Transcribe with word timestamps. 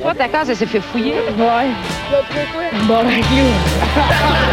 Toi, 0.00 0.14
ta 0.14 0.28
case, 0.28 0.50
elle 0.50 0.56
s'est 0.56 0.66
fait 0.66 0.80
fouiller. 0.80 1.14
Ouais. 1.38 1.70
Bon, 2.88 3.04
ben, 3.04 3.20
clou. 3.20 4.52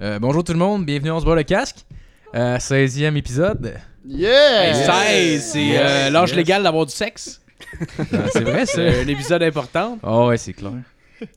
Euh, 0.00 0.18
bonjour 0.18 0.44
tout 0.44 0.52
le 0.52 0.58
monde, 0.58 0.84
bienvenue 0.84 1.10
on 1.10 1.20
se 1.20 1.24
boit 1.24 1.36
le 1.36 1.42
casque. 1.42 1.86
Euh, 2.34 2.58
16e 2.58 3.16
épisode. 3.16 3.76
Yeah! 4.06 4.74
16, 4.74 5.42
c'est 5.52 5.78
euh, 5.78 6.10
l'âge 6.10 6.30
Yes. 6.30 6.36
légal 6.36 6.62
d'avoir 6.62 6.84
du 6.86 6.92
sexe. 6.92 7.40
C'est 8.32 8.42
vrai 8.44 8.66
ça. 8.66 8.74
C'est 8.74 9.00
un 9.02 9.08
épisode 9.08 9.42
important. 9.42 9.98
Oh 10.02 10.28
ouais, 10.28 10.36
c'est 10.36 10.52
clair. 10.52 10.72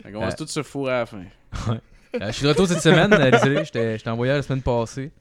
On 0.06 0.12
commence 0.12 0.34
Euh. 0.34 0.38
tout 0.38 0.48
se 0.48 0.62
fourrer 0.62 0.94
à 0.94 1.00
la 1.00 1.06
fin. 1.06 1.22
Euh, 1.70 2.28
je 2.28 2.32
suis 2.32 2.44
de 2.44 2.50
retour 2.50 2.68
cette 2.68 2.82
semaine, 2.82 3.14
euh, 3.14 3.30
désolé, 3.32 3.64
j'étais 3.66 3.98
j'étais 3.98 4.10
en 4.10 4.16
voyage 4.16 4.38
la 4.38 4.42
semaine 4.44 4.62
passée. 4.62 5.12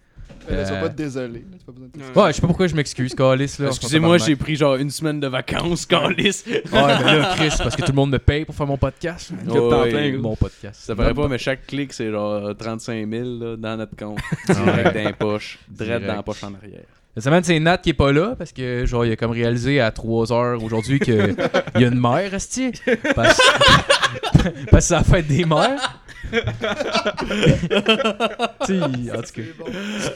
Euh, 0.50 0.64
tu 0.64 0.70
vas 0.72 0.78
Euh, 0.78 0.82
pas 0.82 0.88
désolé. 0.88 1.40
là, 1.40 1.56
tu 1.58 1.64
pas 1.66 1.72
besoin 1.72 1.86
de 1.88 1.92
t'excuser. 1.92 2.18
Ouais, 2.20 2.28
je 2.28 2.32
sais 2.32 2.40
pas 2.40 2.46
pourquoi 2.46 2.66
je 2.66 2.74
m'excuse, 2.74 3.14
Calis 3.14 3.54
là. 3.58 3.66
Excusez-moi, 3.68 4.16
j'ai 4.18 4.36
pris 4.36 4.56
genre 4.56 4.76
une 4.76 4.88
semaine 4.90 5.20
de 5.20 5.26
vacances, 5.26 5.84
Carlis. 5.84 6.44
Ouais, 6.46 6.60
mais 6.72 7.18
là, 7.18 7.34
Chris, 7.36 7.50
parce 7.58 7.76
que 7.76 7.82
tout 7.82 7.92
le 7.92 7.96
monde 7.96 8.10
me 8.12 8.18
paye 8.18 8.46
pour 8.46 8.54
faire 8.54 8.66
mon 8.66 8.78
podcast. 8.78 9.30
Ouais, 9.46 9.54
temps 9.54 9.82
Ouais, 9.82 9.90
plein, 9.90 10.10
gros. 10.12 10.22
mon 10.22 10.36
podcast. 10.36 10.80
Ça 10.82 10.96
paraît 10.96 11.12
pas, 11.12 11.28
mais 11.28 11.36
chaque 11.38 11.66
clic, 11.66 11.92
c'est 11.92 12.10
genre 12.10 12.56
35 12.56 13.06
000 13.10 13.24
là, 13.38 13.56
dans 13.56 13.76
notre 13.76 13.94
compte. 13.96 14.18
Ouais. 14.48 14.54
Direct 14.54 15.20
dans. 15.20 15.28
Direct 15.28 15.58
Direct. 15.68 16.06
dans 16.06 16.14
la 16.16 16.22
poche 16.22 16.42
en 16.44 16.54
arrière. 16.54 16.80
Cette 17.14 17.24
semaine, 17.24 17.44
c'est 17.44 17.58
Nat 17.58 17.78
qui 17.78 17.90
est 17.90 17.94
pas 17.94 18.12
là 18.12 18.34
parce 18.38 18.52
que, 18.52 18.86
genre, 18.86 19.04
il 19.04 19.12
a 19.12 19.16
comme 19.16 19.32
réalisé 19.32 19.80
à 19.80 19.90
3h 19.90 20.62
aujourd'hui 20.64 21.00
qu'il 21.00 21.34
y 21.78 21.84
a 21.84 21.88
une 21.88 22.00
mère, 22.00 22.32
Esti. 22.32 22.70
Parce... 23.14 23.40
parce 24.32 24.52
que 24.70 24.80
c'est 24.80 24.94
la 24.94 25.02
fête 25.04 25.26
des 25.26 25.44
mères. 25.44 26.00
tu 28.66 28.66
sais, 28.66 28.82
en 28.82 29.22
tout 29.22 29.32
cas. 29.34 29.42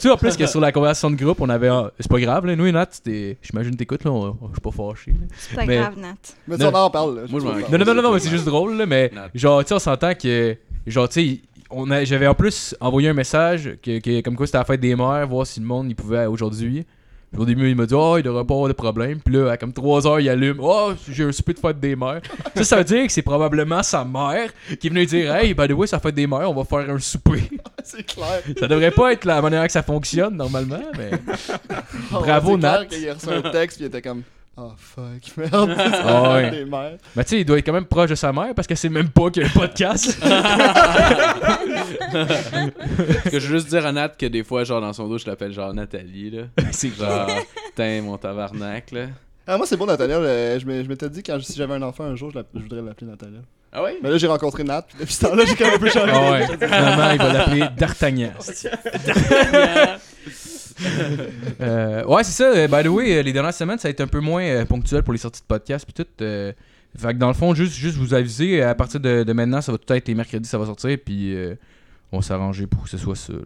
Tu 0.00 0.10
en 0.10 0.16
plus 0.16 0.36
que 0.36 0.46
sur 0.46 0.60
la 0.60 0.72
conversation 0.72 1.10
de 1.10 1.16
groupe, 1.16 1.40
on 1.40 1.48
avait. 1.48 1.68
un- 1.68 1.90
C'est 1.98 2.10
pas 2.10 2.20
grave, 2.20 2.46
là. 2.46 2.56
Nous 2.56 2.66
et 2.66 2.72
Nat. 2.72 2.88
J'imagine 3.42 3.72
que 3.72 3.76
t'écoutes, 3.76 4.04
là. 4.04 4.10
on- 4.10 4.36
Je 4.48 4.52
suis 4.52 4.60
pas 4.60 4.70
fâché. 4.70 5.14
C'est 5.36 5.56
pas 5.56 5.66
Mais- 5.66 5.78
grave, 5.78 5.98
Nat. 5.98 6.14
Mais 6.48 6.56
ça, 6.58 6.70
on 6.70 6.74
en 6.74 6.90
parle. 6.90 7.16
là. 7.16 7.22
Moi, 7.30 7.40
je 7.40 7.46
Non, 7.46 7.78
non, 7.78 7.84
non, 7.84 7.94
non, 7.94 8.02
non, 8.02 8.12
mais 8.12 8.18
c'est 8.20 8.30
juste 8.30 8.44
drôle, 8.44 8.76
là. 8.76 8.86
Mais, 8.86 9.10
Nat. 9.14 9.28
genre, 9.34 9.62
tu 9.62 9.68
sais, 9.68 9.74
on 9.74 9.78
s'entend 9.78 10.14
que. 10.14 10.56
Genre, 10.86 11.08
tu 11.08 11.20
sais, 11.36 11.40
on 11.70 11.90
a- 11.90 12.04
j'avais 12.04 12.26
en 12.26 12.34
plus 12.34 12.74
envoyé 12.80 13.08
un 13.08 13.14
message 13.14 13.76
que, 13.82 13.98
que- 14.00 14.20
comme 14.20 14.36
quoi 14.36 14.46
c'était 14.46 14.58
la 14.58 14.64
fête 14.64 14.80
des 14.80 14.94
mères, 14.96 15.26
voir 15.26 15.46
si 15.46 15.60
le 15.60 15.66
monde 15.66 15.88
il 15.88 15.94
pouvait 15.94 16.26
aujourd'hui. 16.26 16.84
Puis 17.32 17.40
au 17.40 17.46
début, 17.46 17.70
il 17.70 17.76
m'a 17.76 17.86
dit, 17.86 17.94
oh, 17.94 18.18
il 18.18 18.22
devrait 18.22 18.44
pas 18.44 18.52
avoir 18.54 18.68
de 18.68 18.74
problème. 18.74 19.18
Puis 19.24 19.34
là, 19.34 19.52
à 19.52 19.56
comme 19.56 19.72
3 19.72 20.06
heures, 20.06 20.20
il 20.20 20.28
allume, 20.28 20.58
oh, 20.60 20.92
j'ai 21.08 21.24
un 21.24 21.32
souper 21.32 21.54
de 21.54 21.58
fête 21.60 21.80
des 21.80 21.96
mères. 21.96 22.20
ça, 22.56 22.64
ça 22.64 22.76
veut 22.76 22.84
dire 22.84 23.06
que 23.06 23.12
c'est 23.12 23.22
probablement 23.22 23.82
sa 23.82 24.04
mère 24.04 24.50
qui 24.78 24.86
est 24.86 24.90
venue 24.90 25.06
dire, 25.06 25.34
hey, 25.34 25.54
by 25.54 25.66
the 25.66 25.72
way, 25.72 25.86
la 25.90 25.98
fête 25.98 26.14
des 26.14 26.26
mères, 26.26 26.50
on 26.50 26.54
va 26.54 26.64
faire 26.64 26.94
un 26.94 26.98
souper. 26.98 27.42
C'est 27.84 28.04
clair. 28.06 28.42
ça 28.60 28.68
devrait 28.68 28.92
pas 28.92 29.12
être 29.12 29.24
la 29.24 29.42
manière 29.42 29.66
que 29.66 29.72
ça 29.72 29.82
fonctionne 29.82 30.36
normalement, 30.36 30.82
mais. 30.96 31.10
Bravo, 32.10 32.52
C'est 32.54 32.60
clair 32.60 32.80
Nat. 32.80 32.84
qu'il 32.86 33.08
a 33.08 33.14
reçu 33.14 33.28
un 33.28 33.42
texte 33.50 33.78
puis 33.78 33.86
il 33.86 33.88
était 33.88 34.02
comme. 34.02 34.22
Ah 34.56 34.68
fuck, 34.76 35.36
merde. 35.38 35.74
Ah 35.78 36.34
ouais. 36.34 36.50
Des 36.50 36.64
mères. 36.66 36.98
Mais 37.16 37.24
tu 37.24 37.30
sais, 37.30 37.40
il 37.40 37.44
doit 37.44 37.58
être 37.58 37.64
quand 37.64 37.72
même 37.72 37.86
proche 37.86 38.10
de 38.10 38.14
sa 38.14 38.32
mère 38.34 38.54
parce 38.54 38.68
que 38.68 38.74
c'est 38.74 38.90
même 38.90 39.08
pas 39.08 39.30
qu'il 39.30 39.42
y 39.42 39.46
a 39.46 39.48
un 39.48 39.52
podcast. 39.52 40.18
Parce 42.12 43.30
que 43.30 43.38
je 43.40 43.46
veux 43.48 43.56
juste 43.58 43.68
dire 43.68 43.86
à 43.86 43.92
Nat 43.92 44.10
que 44.10 44.26
des 44.26 44.44
fois, 44.44 44.64
genre 44.64 44.80
dans 44.80 44.92
son 44.92 45.08
dos, 45.08 45.18
je 45.18 45.26
l'appelle 45.26 45.52
genre 45.52 45.72
Nathalie. 45.72 46.30
là. 46.30 46.42
c'est 46.72 46.94
Genre, 46.94 47.28
putain, 47.66 48.02
mon 48.02 48.18
tabarnak. 48.18 48.90
là. 48.92 49.06
Ah, 49.46 49.56
moi, 49.56 49.66
c'est 49.66 49.76
bon, 49.76 49.86
Natalia. 49.86 50.16
euh, 50.18 50.58
Je 50.58 50.66
m'ai- 50.66 50.84
je 50.84 50.88
m'étais 50.88 51.08
dit, 51.08 51.22
quand 51.22 51.40
si 51.42 51.54
j'avais 51.56 51.74
un 51.74 51.82
enfant 51.82 52.04
un 52.04 52.14
jour, 52.14 52.30
je, 52.30 52.36
l'app- 52.38 52.46
je 52.54 52.60
voudrais 52.60 52.80
l'appeler 52.82 53.10
Natalia. 53.10 53.38
Ah 53.72 53.82
ouais? 53.82 53.96
Mais 54.02 54.10
là, 54.10 54.18
j'ai 54.18 54.26
rencontré 54.26 54.62
Nat. 54.64 54.82
Puis 54.82 54.98
depuis 55.00 55.14
ce 55.14 55.24
temps-là, 55.26 55.44
j'ai 55.46 55.54
quand 55.56 55.64
même 55.64 55.74
un 55.74 55.78
peu 55.78 55.88
changé. 55.88 56.12
Ah 56.14 56.30
ouais, 56.30 56.46
finalement, 56.46 57.10
il 57.12 57.18
va 57.18 57.32
l'appeler 57.32 57.64
D'Artagnan. 57.76 58.32
Euh, 61.60 62.04
ouais, 62.04 62.24
c'est 62.24 62.32
ça. 62.32 62.44
euh, 62.44 62.68
By 62.68 62.82
the 62.82 62.88
way, 62.88 63.16
euh, 63.18 63.22
les 63.22 63.32
dernières 63.32 63.54
semaines, 63.54 63.78
ça 63.78 63.88
a 63.88 63.90
été 63.90 64.02
un 64.02 64.06
peu 64.08 64.20
moins 64.20 64.42
euh, 64.42 64.64
ponctuel 64.64 65.02
pour 65.02 65.12
les 65.12 65.18
sorties 65.18 65.40
de 65.42 65.46
podcast 65.46 65.84
puis 65.86 65.94
tout. 66.04 66.10
euh, 66.22 66.52
fait 66.98 67.08
que 67.14 67.18
dans 67.18 67.28
le 67.28 67.34
fond, 67.34 67.54
juste, 67.54 67.74
juste 67.74 67.96
vous 67.96 68.12
aviser, 68.14 68.62
à 68.62 68.74
partir 68.74 69.00
de, 69.00 69.22
de 69.22 69.32
maintenant, 69.32 69.60
ça 69.62 69.72
va 69.72 69.78
tout 69.78 69.92
être 69.94 70.08
les 70.08 70.14
mercredis, 70.14 70.48
ça 70.48 70.58
va 70.58 70.66
sortir, 70.66 70.98
puis 71.04 71.34
euh, 71.34 71.54
on 72.12 72.18
va 72.18 72.22
s'arranger 72.22 72.66
pour 72.66 72.82
que 72.84 72.90
ce 72.90 72.98
soit 72.98 73.16
ça. 73.16 73.32
Là. 73.32 73.38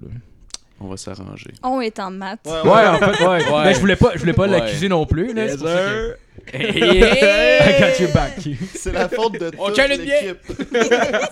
On 0.81 0.89
va 0.89 0.97
s'arranger. 0.97 1.53
On 1.63 1.81
est 1.81 1.99
en 2.01 2.11
maths. 2.11 2.41
Ouais, 2.45 2.53
Ouais, 2.65 2.71
ouais. 2.71 2.87
en 2.89 2.99
fait, 2.99 3.25
ouais. 3.25 3.51
Ouais. 3.53 3.65
Mais 3.65 3.75
je 3.75 3.81
voulais 3.81 3.97
pas, 3.97 4.11
je 4.15 4.19
voulais 4.19 4.33
pas 4.33 4.43
Ouais. 4.49 4.59
l'accuser 4.59 4.89
non 4.89 5.07
plus. 5.07 5.33
Là, 5.33 5.45
I 6.55 7.81
got 7.81 8.01
your 8.03 8.13
back. 8.13 8.33
C'est 8.75 8.93
la 8.93 9.09
faute 9.09 9.39
de 9.41 9.51
On 9.59 9.69
toute 9.69 9.79
le 9.79 9.97
bien. 9.97 10.15
l'équipe. 10.23 10.39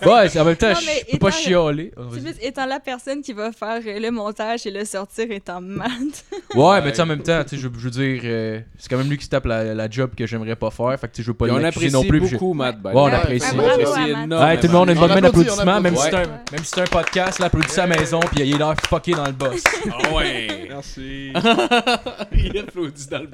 Ouais, 0.06 0.28
c'est- 0.28 0.38
en 0.40 0.44
même 0.44 0.56
temps, 0.56 0.68
Non, 0.70 0.74
mais 0.86 1.04
je 1.06 1.12
peux 1.12 1.18
pas 1.18 1.28
étant- 1.28 1.36
chialer. 1.38 1.92
Vas-y. 1.96 2.20
plus 2.20 2.34
étant 2.42 2.66
la 2.66 2.80
personne 2.80 3.22
qui 3.22 3.32
va 3.32 3.52
faire 3.52 3.80
euh, 3.86 3.98
le 3.98 4.10
montage 4.10 4.66
et 4.66 4.70
le 4.70 4.84
sortir 4.84 5.30
est 5.30 5.48
en 5.48 5.60
maths. 5.60 6.24
Ouais, 6.54 6.80
mais 6.82 6.90
tu 6.90 6.96
sais, 6.96 7.02
en 7.02 7.06
même 7.06 7.22
temps, 7.22 7.42
tu 7.44 7.50
sais, 7.50 7.56
je, 7.56 7.62
je 7.62 7.84
veux 7.84 7.90
dire, 7.90 8.20
euh, 8.24 8.60
c'est 8.78 8.88
quand 8.90 8.98
même 8.98 9.08
lui 9.08 9.16
qui 9.18 9.24
se 9.24 9.30
tape 9.30 9.46
la, 9.46 9.74
la 9.74 9.88
job 9.90 10.10
que 10.16 10.26
j'aimerais 10.26 10.56
pas 10.56 10.70
faire. 10.70 10.98
Fait 11.00 11.08
que 11.08 11.12
tu 11.14 11.22
sais, 11.22 11.26
je 11.26 11.30
veux 11.30 11.36
pas 11.36 11.46
on 11.46 11.62
apprécie 11.64 11.92
non 11.92 12.04
plus. 12.04 12.20
puis 12.20 12.28
je- 12.30 12.34
beaucoup, 12.34 12.54
Matt. 12.54 12.76
by 12.76 12.82
the 12.90 12.94
Ouais, 12.94 13.00
on 13.00 13.04
way. 13.06 13.12
apprécie. 13.14 13.46
Ah, 13.48 13.52
On 13.54 13.56
bravo 13.56 13.78
Matt. 13.78 14.06
énormément. 14.08 14.44
Ouais, 14.44 14.60
tout 14.60 14.66
le 14.66 14.72
monde 14.72 14.88
a 14.88 14.92
une 14.92 14.98
On 14.98 15.00
bonne 15.00 15.10
main 15.10 15.16
applaudit, 15.16 15.38
d'applaudissement, 15.44 15.80
même, 15.80 15.96
si 15.96 16.02
c'est 16.02 16.14
un, 16.14 16.18
même 16.18 16.64
si 16.64 16.70
c'est 16.74 16.80
un 16.80 16.84
podcast, 16.84 17.38
là, 17.38 17.46
applaudissez 17.46 17.80
à 17.80 17.86
la 17.86 17.96
maison, 17.96 18.20
puis 18.20 18.44
il 18.44 18.54
a 18.54 18.58
l'air 18.58 18.74
fucké 18.88 19.12
dans 19.12 19.26
le 19.26 19.32
boss. 19.32 19.62
Ah 19.90 20.12
ouais. 20.14 20.48
Merci. 20.68 21.32
Il 22.36 22.58
applaudit 22.58 23.06
dans 23.08 23.18
le 23.20 23.28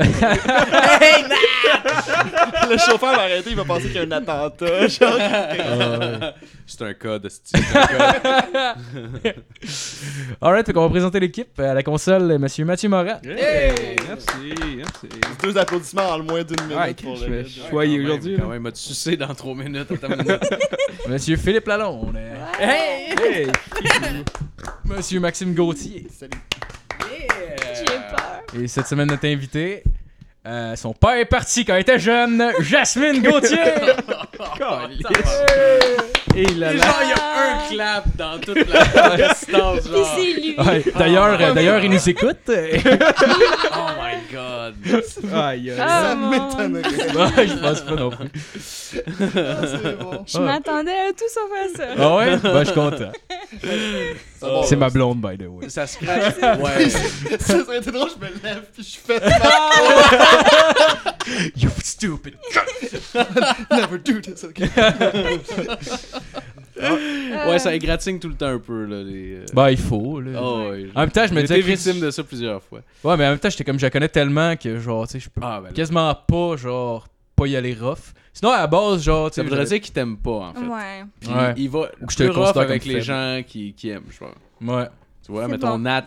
Le 2.70 2.76
chauffeur 2.78 3.14
va 3.14 3.22
arrêter, 3.22 3.50
il 3.50 3.56
va 3.56 3.64
penser 3.64 3.88
qu'il 3.88 3.96
y 3.96 3.98
a 3.98 4.02
un 4.02 4.10
attentat. 4.12 4.86
Genre, 4.88 5.18
C'est 6.66 6.82
un 6.82 6.94
code, 6.94 7.28
c'est 7.28 7.56
un 7.56 7.86
code. 7.86 9.34
Alright, 10.40 10.66
fait 10.66 10.72
qu'on 10.72 10.82
va 10.82 10.88
présenter 10.88 11.18
l'équipe 11.20 11.58
à 11.58 11.74
la 11.74 11.82
console, 11.82 12.38
monsieur 12.38 12.64
Mathieu 12.64 12.88
Morin. 12.88 13.18
Hey! 13.24 13.96
Merci, 14.08 14.54
merci. 14.76 15.08
deux 15.42 15.58
applaudissements 15.58 16.10
en 16.10 16.18
le 16.18 16.24
moins 16.24 16.44
d'une 16.44 16.62
minute 16.62 16.78
Ouais, 16.78 16.94
pour 16.94 17.16
je 17.16 17.26
le 17.26 17.42
vais 17.42 17.48
choyer 17.48 18.00
aujourd'hui. 18.00 18.36
Quand 18.38 18.48
même, 18.48 18.62
m'a-tu 18.62 18.80
sucé 18.80 19.16
dans 19.16 19.34
3 19.34 19.54
minutes? 19.54 19.90
Minute. 19.90 20.40
Monsieur 21.08 21.36
Philippe 21.36 21.66
Lalonde. 21.66 22.16
Hey! 22.58 23.14
Hey! 23.20 23.46
Monsieur 24.84 25.18
Maxime 25.20 25.54
Gauthier. 25.54 26.06
Salut. 26.16 26.30
J'ai 27.74 27.84
peur. 27.84 28.42
Et 28.62 28.68
cette 28.68 28.86
semaine, 28.86 29.08
notre 29.08 29.26
invité, 29.26 29.82
euh, 30.46 30.76
son 30.76 30.92
père 30.92 31.16
est 31.16 31.26
parti 31.26 31.64
quand 31.64 31.76
il 31.76 31.80
était 31.80 31.98
jeune, 31.98 32.52
Jasmine 32.60 33.22
Gauthier. 33.22 33.58
Et 36.36 36.44
là 36.54 36.72
Et 36.72 36.76
là. 36.76 36.84
genre, 36.86 37.00
il 37.02 37.08
y 37.08 37.12
a 37.12 37.16
un 37.42 37.68
clap 37.68 38.04
dans 38.16 38.38
toute 38.38 38.68
la 38.68 39.16
distance. 39.28 39.88
Ouais, 39.90 40.84
D'ailleurs, 40.96 41.40
euh, 41.40 41.52
d'ailleurs, 41.52 41.82
il 41.84 41.90
nous 41.90 42.08
écoute. 42.08 42.36
Oh 43.72 43.86
my 44.02 44.16
god. 44.32 44.74
Aïe, 45.34 45.70
aïe. 45.70 45.76
Ah, 45.80 46.02
Ça 46.10 46.14
mon- 46.14 46.30
m'étonnerait. 46.30 46.82
Ouais, 47.36 47.46
je 47.48 47.54
pense 47.54 47.80
pas 47.82 47.94
non 47.94 48.10
plus. 48.10 48.28
Ah, 48.94 49.60
c'est 49.66 49.98
bon. 49.98 50.24
Je 50.26 50.38
m'attendais 50.38 50.90
à 50.92 51.12
tout 51.12 51.24
sauf 51.32 51.50
à 51.52 51.76
ça. 51.76 51.84
Ah 51.98 52.16
ouais? 52.16 52.36
Ben, 52.36 52.58
je 52.60 52.64
suis 52.64 52.74
content. 52.74 53.12
C'est 53.60 54.46
bon, 54.46 54.62
C'est 54.64 54.76
ma 54.76 54.90
blonde, 54.90 55.20
by 55.20 55.36
the 55.38 55.46
way. 55.48 55.68
Ça 55.68 55.86
scratch. 55.86 56.34
Ouais. 56.60 56.88
Ça 57.38 57.64
serait 57.64 57.78
été 57.78 57.90
drôle, 57.90 58.08
je 58.10 58.24
me 58.26 58.32
lève 58.42 58.62
puis 58.74 58.82
je 58.82 58.96
fais 58.98 59.20
You 61.56 61.70
stupid. 61.82 62.34
Never 63.70 63.98
do 63.98 64.20
this 64.20 64.44
again. 64.44 64.70
Ouais, 67.48 67.58
ça 67.58 67.74
égratigne 67.74 68.18
tout 68.18 68.28
le 68.28 68.34
temps 68.34 68.46
un 68.46 68.58
peu, 68.58 68.84
là. 68.84 69.02
Les... 69.02 69.34
euh, 69.34 69.44
Ben, 69.52 69.70
il 69.70 69.76
faut, 69.76 70.20
là. 70.20 70.40
Oh, 70.42 70.68
ouais. 70.70 70.88
En 70.94 71.00
même 71.00 71.10
temps, 71.10 71.26
je 71.26 71.32
me 71.34 71.40
J'ai 71.40 71.42
disais. 71.42 71.54
été 71.60 71.62
Chris, 71.62 71.74
victime 71.76 72.00
de 72.00 72.10
ça 72.10 72.24
plusieurs 72.24 72.62
fois. 72.62 72.80
Ouais, 73.04 73.16
mais 73.16 73.26
en 73.26 73.30
même 73.30 73.38
temps, 73.38 73.50
j'étais 73.50 73.64
comme, 73.64 73.78
je 73.78 73.84
la 73.86 73.90
connais 73.90 74.08
tellement 74.08 74.56
que, 74.56 74.78
genre, 74.78 75.06
tu 75.06 75.12
sais, 75.12 75.20
je 75.20 75.28
peux 75.28 75.40
Ah, 75.44 75.60
ben 75.62 75.72
quasiment 75.72 76.14
pas, 76.14 76.56
genre, 76.56 77.06
pas 77.36 77.46
y 77.46 77.56
aller 77.56 77.74
rough. 77.78 78.12
Sinon, 78.32 78.52
à 78.52 78.58
la 78.60 78.66
base, 78.66 79.02
genre, 79.02 79.30
tu 79.30 79.36
Ça 79.36 79.42
voudrait 79.42 79.64
dire 79.64 79.80
qu'il 79.80 79.92
t'aime 79.92 80.16
pas, 80.16 80.30
en 80.30 80.54
fait. 80.54 80.60
Ouais. 80.60 81.04
Puis 81.20 81.30
Ouais. 81.30 81.54
il 81.56 81.68
va 81.68 81.80
Ou 82.00 82.06
que 82.06 82.12
je 82.12 82.16
te 82.18 82.22
rough 82.24 82.56
avec 82.56 82.84
les 82.84 82.94
faible. 82.94 83.04
gens 83.04 83.42
qui, 83.46 83.72
qui 83.74 83.90
aiment, 83.90 84.04
je 84.10 84.18
pense. 84.18 84.34
Ouais. 84.62 84.86
Tu 85.24 85.32
vois, 85.32 85.48
mettons 85.48 85.70
bon. 85.72 85.78
Nat. 85.80 86.06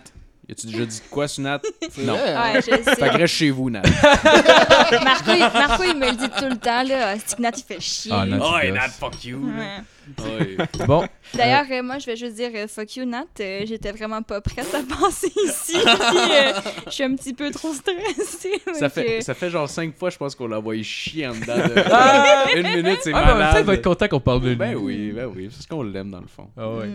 Y 0.49 0.51
a-tu 0.51 0.67
déjà 0.67 0.85
dit 0.85 1.01
quoi 1.09 1.27
sur 1.27 1.41
Nat? 1.43 1.61
Non. 1.99 2.15
hein? 2.15 2.53
Ouais, 2.53 2.61
je 2.61 2.71
Fait 2.71 2.79
que 2.83 2.95
sais. 2.95 3.09
reste 3.09 3.33
chez 3.33 3.49
vous, 3.51 3.69
Nat. 3.69 3.81
Marco, 5.03 5.31
il, 5.31 5.39
Marco, 5.39 5.83
il 5.83 5.97
me 5.97 6.05
le 6.07 6.17
dit 6.17 6.29
tout 6.29 6.49
le 6.49 6.57
temps, 6.57 6.83
là. 6.83 7.15
C'est 7.25 7.37
que 7.37 7.41
Nat, 7.41 7.51
il 7.55 7.63
fait 7.63 7.79
chier. 7.79 8.11
Ah, 8.13 8.25
Nat. 8.25 8.39
Oh, 8.41 8.89
fuck 8.99 9.23
you. 9.23 9.39
Ouais. 9.39 10.57
Ouais. 10.57 10.85
Bon. 10.85 11.07
D'ailleurs, 11.33 11.65
euh, 11.71 11.81
moi, 11.83 11.97
je 11.99 12.05
vais 12.05 12.15
juste 12.15 12.35
dire 12.35 12.51
euh, 12.55 12.67
fuck 12.67 12.95
you, 12.95 13.05
Nat. 13.05 13.25
Euh, 13.39 13.61
J'étais 13.65 13.91
vraiment 13.91 14.21
pas 14.21 14.39
prête 14.41 14.67
à 14.73 14.79
passer 15.01 15.31
ici. 15.45 15.73
Puis, 15.73 15.83
euh, 15.85 16.51
je 16.87 16.91
suis 16.91 17.03
un 17.03 17.15
petit 17.15 17.33
peu 17.33 17.49
trop 17.51 17.73
stressée. 17.73 18.61
Ça 18.73 18.89
fait, 18.89 19.17
euh, 19.17 19.21
ça 19.21 19.33
fait 19.33 19.49
genre 19.49 19.67
5 19.69 19.95
fois, 19.97 20.09
je 20.09 20.17
pense 20.17 20.35
qu'on 20.35 20.47
l'a 20.47 20.57
envoyé 20.59 20.83
chier 20.83 21.27
en 21.27 21.33
dedans 21.33 21.55
de... 21.57 22.57
Une 22.59 22.83
minute, 22.83 22.99
c'est 23.01 23.11
Ah, 23.13 23.25
ben, 23.25 23.33
malade. 23.33 23.55
il 23.59 23.65
va 23.65 23.73
être 23.73 23.83
content 23.83 24.07
qu'on 24.07 24.19
parle 24.19 24.41
de 24.41 24.49
lui. 24.49 24.55
Ben 24.55 24.75
oui, 24.75 25.11
ben 25.11 25.25
oui. 25.35 25.47
C'est 25.49 25.57
parce 25.57 25.67
qu'on 25.67 25.83
l'aime, 25.83 26.11
dans 26.11 26.21
le 26.21 26.27
fond. 26.27 26.49
Ah 26.57 26.69
ouais. 26.69 26.75
ouais. 26.81 26.87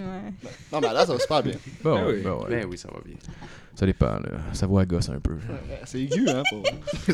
Non, 0.72 0.80
mais 0.80 0.92
là, 0.92 1.04
ça 1.06 1.12
va 1.12 1.18
super 1.18 1.42
bien. 1.42 1.54
Bon, 1.82 1.94
Ben 1.96 2.06
ouais, 2.06 2.12
oui. 2.14 2.20
ben 2.22 2.30
ouais. 2.32 2.46
Ben 2.48 2.66
oui, 2.70 2.78
ça 2.78 2.88
va 2.92 3.00
bien. 3.04 3.16
Ça 3.74 3.86
dépend, 3.86 4.06
là. 4.06 4.30
Ça 4.54 4.66
voit 4.66 4.82
à 4.82 4.84
gosse 4.84 5.08
un 5.08 5.20
peu. 5.20 5.34
Ouais, 5.34 5.80
C'est 5.84 6.00
aigu, 6.00 6.26
hein, 6.28 6.42
pour... 6.50 6.64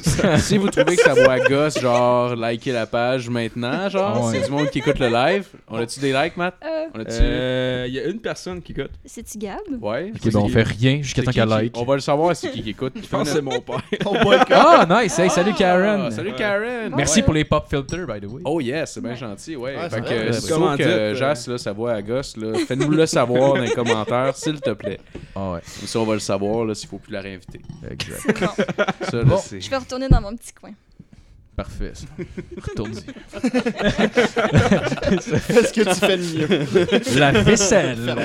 si 0.39 0.57
vous 0.57 0.71
trouvez 0.71 0.97
que 0.97 1.03
ça 1.03 1.13
voit 1.13 1.39
gosse, 1.41 1.79
genre, 1.79 2.35
likez 2.35 2.73
la 2.73 2.87
page 2.87 3.29
maintenant, 3.29 3.87
genre, 3.91 4.13
Ah 4.17 4.27
ouais. 4.29 4.39
c'est 4.39 4.47
du 4.47 4.51
monde 4.51 4.71
qui 4.71 4.79
écoute 4.79 4.99
le 4.99 5.09
live. 5.09 5.47
On 5.69 5.77
a-tu 5.79 6.01
des 6.01 6.13
likes, 6.15 6.39
Matt? 6.39 6.55
Euh, 6.65 6.87
On 6.95 7.01
a-tu. 7.01 7.14
Euh, 7.23 7.85
Il 7.89 7.95
y 7.95 7.99
a 7.99 8.05
une 8.05 8.21
personne 8.21 8.61
qui 8.63 8.73
écoute. 8.73 8.91
C'est-tu 9.05 9.39
Gab? 9.39 9.59
Ouais. 9.81 10.11
Ok, 10.15 10.33
ben 10.33 10.39
on 10.41 10.49
fait 10.49 10.63
rien 10.63 11.03
jusqu'à 11.03 11.23
temps 11.23 11.31
qu'elle 11.33 11.49
like. 11.49 11.77
On 11.77 11.85
va 11.85 11.95
le 11.95 12.01
savoir, 12.01 12.35
c'est 12.35 12.51
qui 12.51 12.63
qui 12.63 12.71
écoute. 12.71 12.95
Je 13.03 13.07
pense 13.09 13.29
que 13.29 13.35
c'est 13.35 13.43
mon 13.43 13.61
père. 13.61 13.83
Boycotte. 14.23 14.47
Ah, 14.51 14.87
nice! 15.03 15.19
Hey, 15.19 15.29
salut 15.31 15.51
Ah, 15.55 15.59
Karen! 15.59 16.11
Salut 16.11 16.31
Ouais. 16.31 16.37
Karen! 16.37 16.93
Merci 16.97 17.19
Ouais. 17.21 17.25
pour 17.25 17.35
les 17.35 17.45
pop 17.45 17.67
filters, 17.69 18.07
by 18.07 18.21
the 18.21 18.31
way. 18.31 18.43
Oh 18.45 18.61
yes, 18.61 18.93
c'est 18.95 19.01
bien 19.01 19.11
Ouais. 19.11 19.17
gentil, 19.17 19.57
ouais. 19.57 19.77
Fait 19.91 20.01
que 20.01 20.07
euh, 20.13 20.33
si 20.33 20.47
tu 20.47 20.53
comment 20.53 20.67
trouves 20.69 20.77
dire, 20.79 20.87
que 20.87 20.91
euh, 20.93 21.15
Jas, 21.15 21.47
là, 21.49 21.59
sa 21.59 21.73
voix 21.73 21.93
à 21.93 22.03
gosse, 22.03 22.37
là, 22.37 22.55
fais-nous 22.67 22.91
le 22.91 23.07
savoir 23.07 23.55
dans 23.55 23.61
les 23.61 23.71
commentaires, 23.75 24.37
s'il 24.37 24.61
te 24.61 24.71
plaît. 24.71 24.99
Ah 25.37 25.53
ouais, 25.53 25.61
Comme 25.79 25.89
ça, 25.89 25.99
on 26.01 26.05
va 26.05 26.15
le 26.15 26.21
savoir, 26.21 26.65
là, 26.65 26.75
s'il 26.75 26.89
faut 26.89 26.99
plus 26.99 27.13
la 27.13 27.21
réinviter. 27.21 27.61
exact. 27.91 28.23
Je 29.13 29.71
vais 29.71 29.77
retourner 29.77 30.09
dans 30.09 30.21
mon 30.21 30.35
petit 30.37 30.53
coin. 30.53 30.71
Parfait. 31.57 31.93
Retourne-y. 32.57 33.05
Qu'est-ce 35.13 35.73
que 35.73 35.83
tu 35.83 35.95
fais 35.95 36.17
de 36.17 36.25
mieux? 36.39 37.19
La 37.19 37.31
vaisselle! 37.31 38.17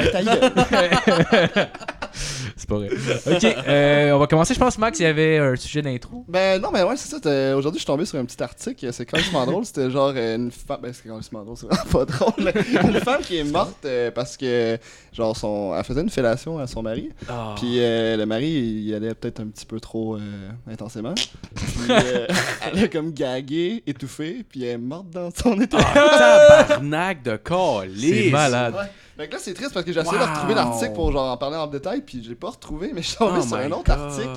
C'est 2.14 2.68
pas 2.68 2.76
vrai. 2.76 2.90
Ok, 2.90 3.44
euh, 3.68 4.12
on 4.12 4.20
va 4.20 4.28
commencer. 4.28 4.54
Je 4.54 4.60
pense, 4.60 4.78
Max, 4.78 5.00
il 5.00 5.04
y 5.04 5.06
avait 5.06 5.38
un 5.38 5.56
sujet 5.56 5.82
d'intro. 5.82 6.26
Ben 6.28 6.62
non, 6.62 6.70
mais 6.72 6.84
ouais, 6.84 6.96
c'est 6.98 7.10
ça. 7.10 7.56
Aujourd'hui, 7.56 7.80
je 7.80 7.84
suis 7.84 7.86
tombé 7.86 8.06
sur 8.06 8.20
un 8.20 8.26
petit 8.26 8.42
article. 8.42 8.92
C'est 8.92 9.06
quand 9.06 9.18
même 9.18 9.46
drôle. 9.46 9.66
C'était 9.66 9.90
genre 9.90 10.14
euh, 10.16 10.36
une 10.36 10.52
femme. 10.52 10.80
Ben, 10.82 10.92
c'est 10.94 11.08
quand 11.08 11.16
même 11.16 11.46
drôle, 11.46 11.58
c'est 11.58 11.68
vraiment 11.68 11.92
pas 11.92 12.06
drôle. 12.06 12.54
une 12.94 13.00
femme 13.02 13.22
qui 13.22 13.38
est 13.38 13.44
morte 13.44 13.86
euh, 13.86 14.12
parce 14.12 14.38
que, 14.38 14.78
genre, 15.14 15.36
son... 15.36 15.74
elle 15.76 15.84
faisait 15.84 16.02
une 16.02 16.10
fellation 16.10 16.60
à 16.60 16.68
son 16.68 16.82
mari. 16.84 17.10
Ah. 17.28 17.56
Puis 17.58 17.80
euh, 17.80 18.18
le 18.18 18.26
mari, 18.26 18.48
il 18.48 18.82
y 18.82 18.94
allait 18.94 19.14
peut-être 19.14 19.40
un 19.40 19.48
petit 19.48 19.66
peu 19.66 19.80
trop 19.80 20.16
euh, 20.16 20.50
intensément. 20.70 21.14
Puis 21.14 21.66
euh, 21.90 22.28
elle 22.74 22.84
a 22.84 22.88
comme 22.88 23.12
gagué, 23.12 23.84
étouffé, 23.86 24.46
puis 24.48 24.64
elle 24.64 24.70
est 24.70 24.78
morte 24.78 25.10
dans 25.10 25.30
son 25.32 25.60
état. 25.60 25.78
Ah, 25.80 26.64
tabarnak 26.68 27.24
de 27.24 27.36
calice! 27.38 28.26
C'est 28.26 28.32
malade. 28.32 28.74
Ouais. 28.76 28.92
Fait 29.20 29.28
que 29.28 29.34
là, 29.34 29.40
c'est 29.42 29.54
triste 29.54 29.74
parce 29.74 29.86
que 29.86 29.92
j'ai 29.92 30.00
essayé 30.00 30.18
Wow. 30.18 30.24
de 30.26 30.30
retrouver 30.32 30.54
l'article 30.56 30.94
pour 30.94 31.12
genre 31.12 31.30
en 31.34 31.36
parler 31.36 31.58
en 31.58 31.68
détail, 31.68 32.02
puis 32.06 32.24
j'ai 32.26 32.36
pas 32.36 32.52
retrouvé, 32.52 32.92
mais 32.94 33.02
je 33.02 33.10
suis 33.10 33.18
tombé 33.18 33.40
Oh 33.44 33.46
sur 33.46 33.58
un 33.58 33.70
autre 33.72 33.84
God. 33.84 34.00
article 34.00 34.30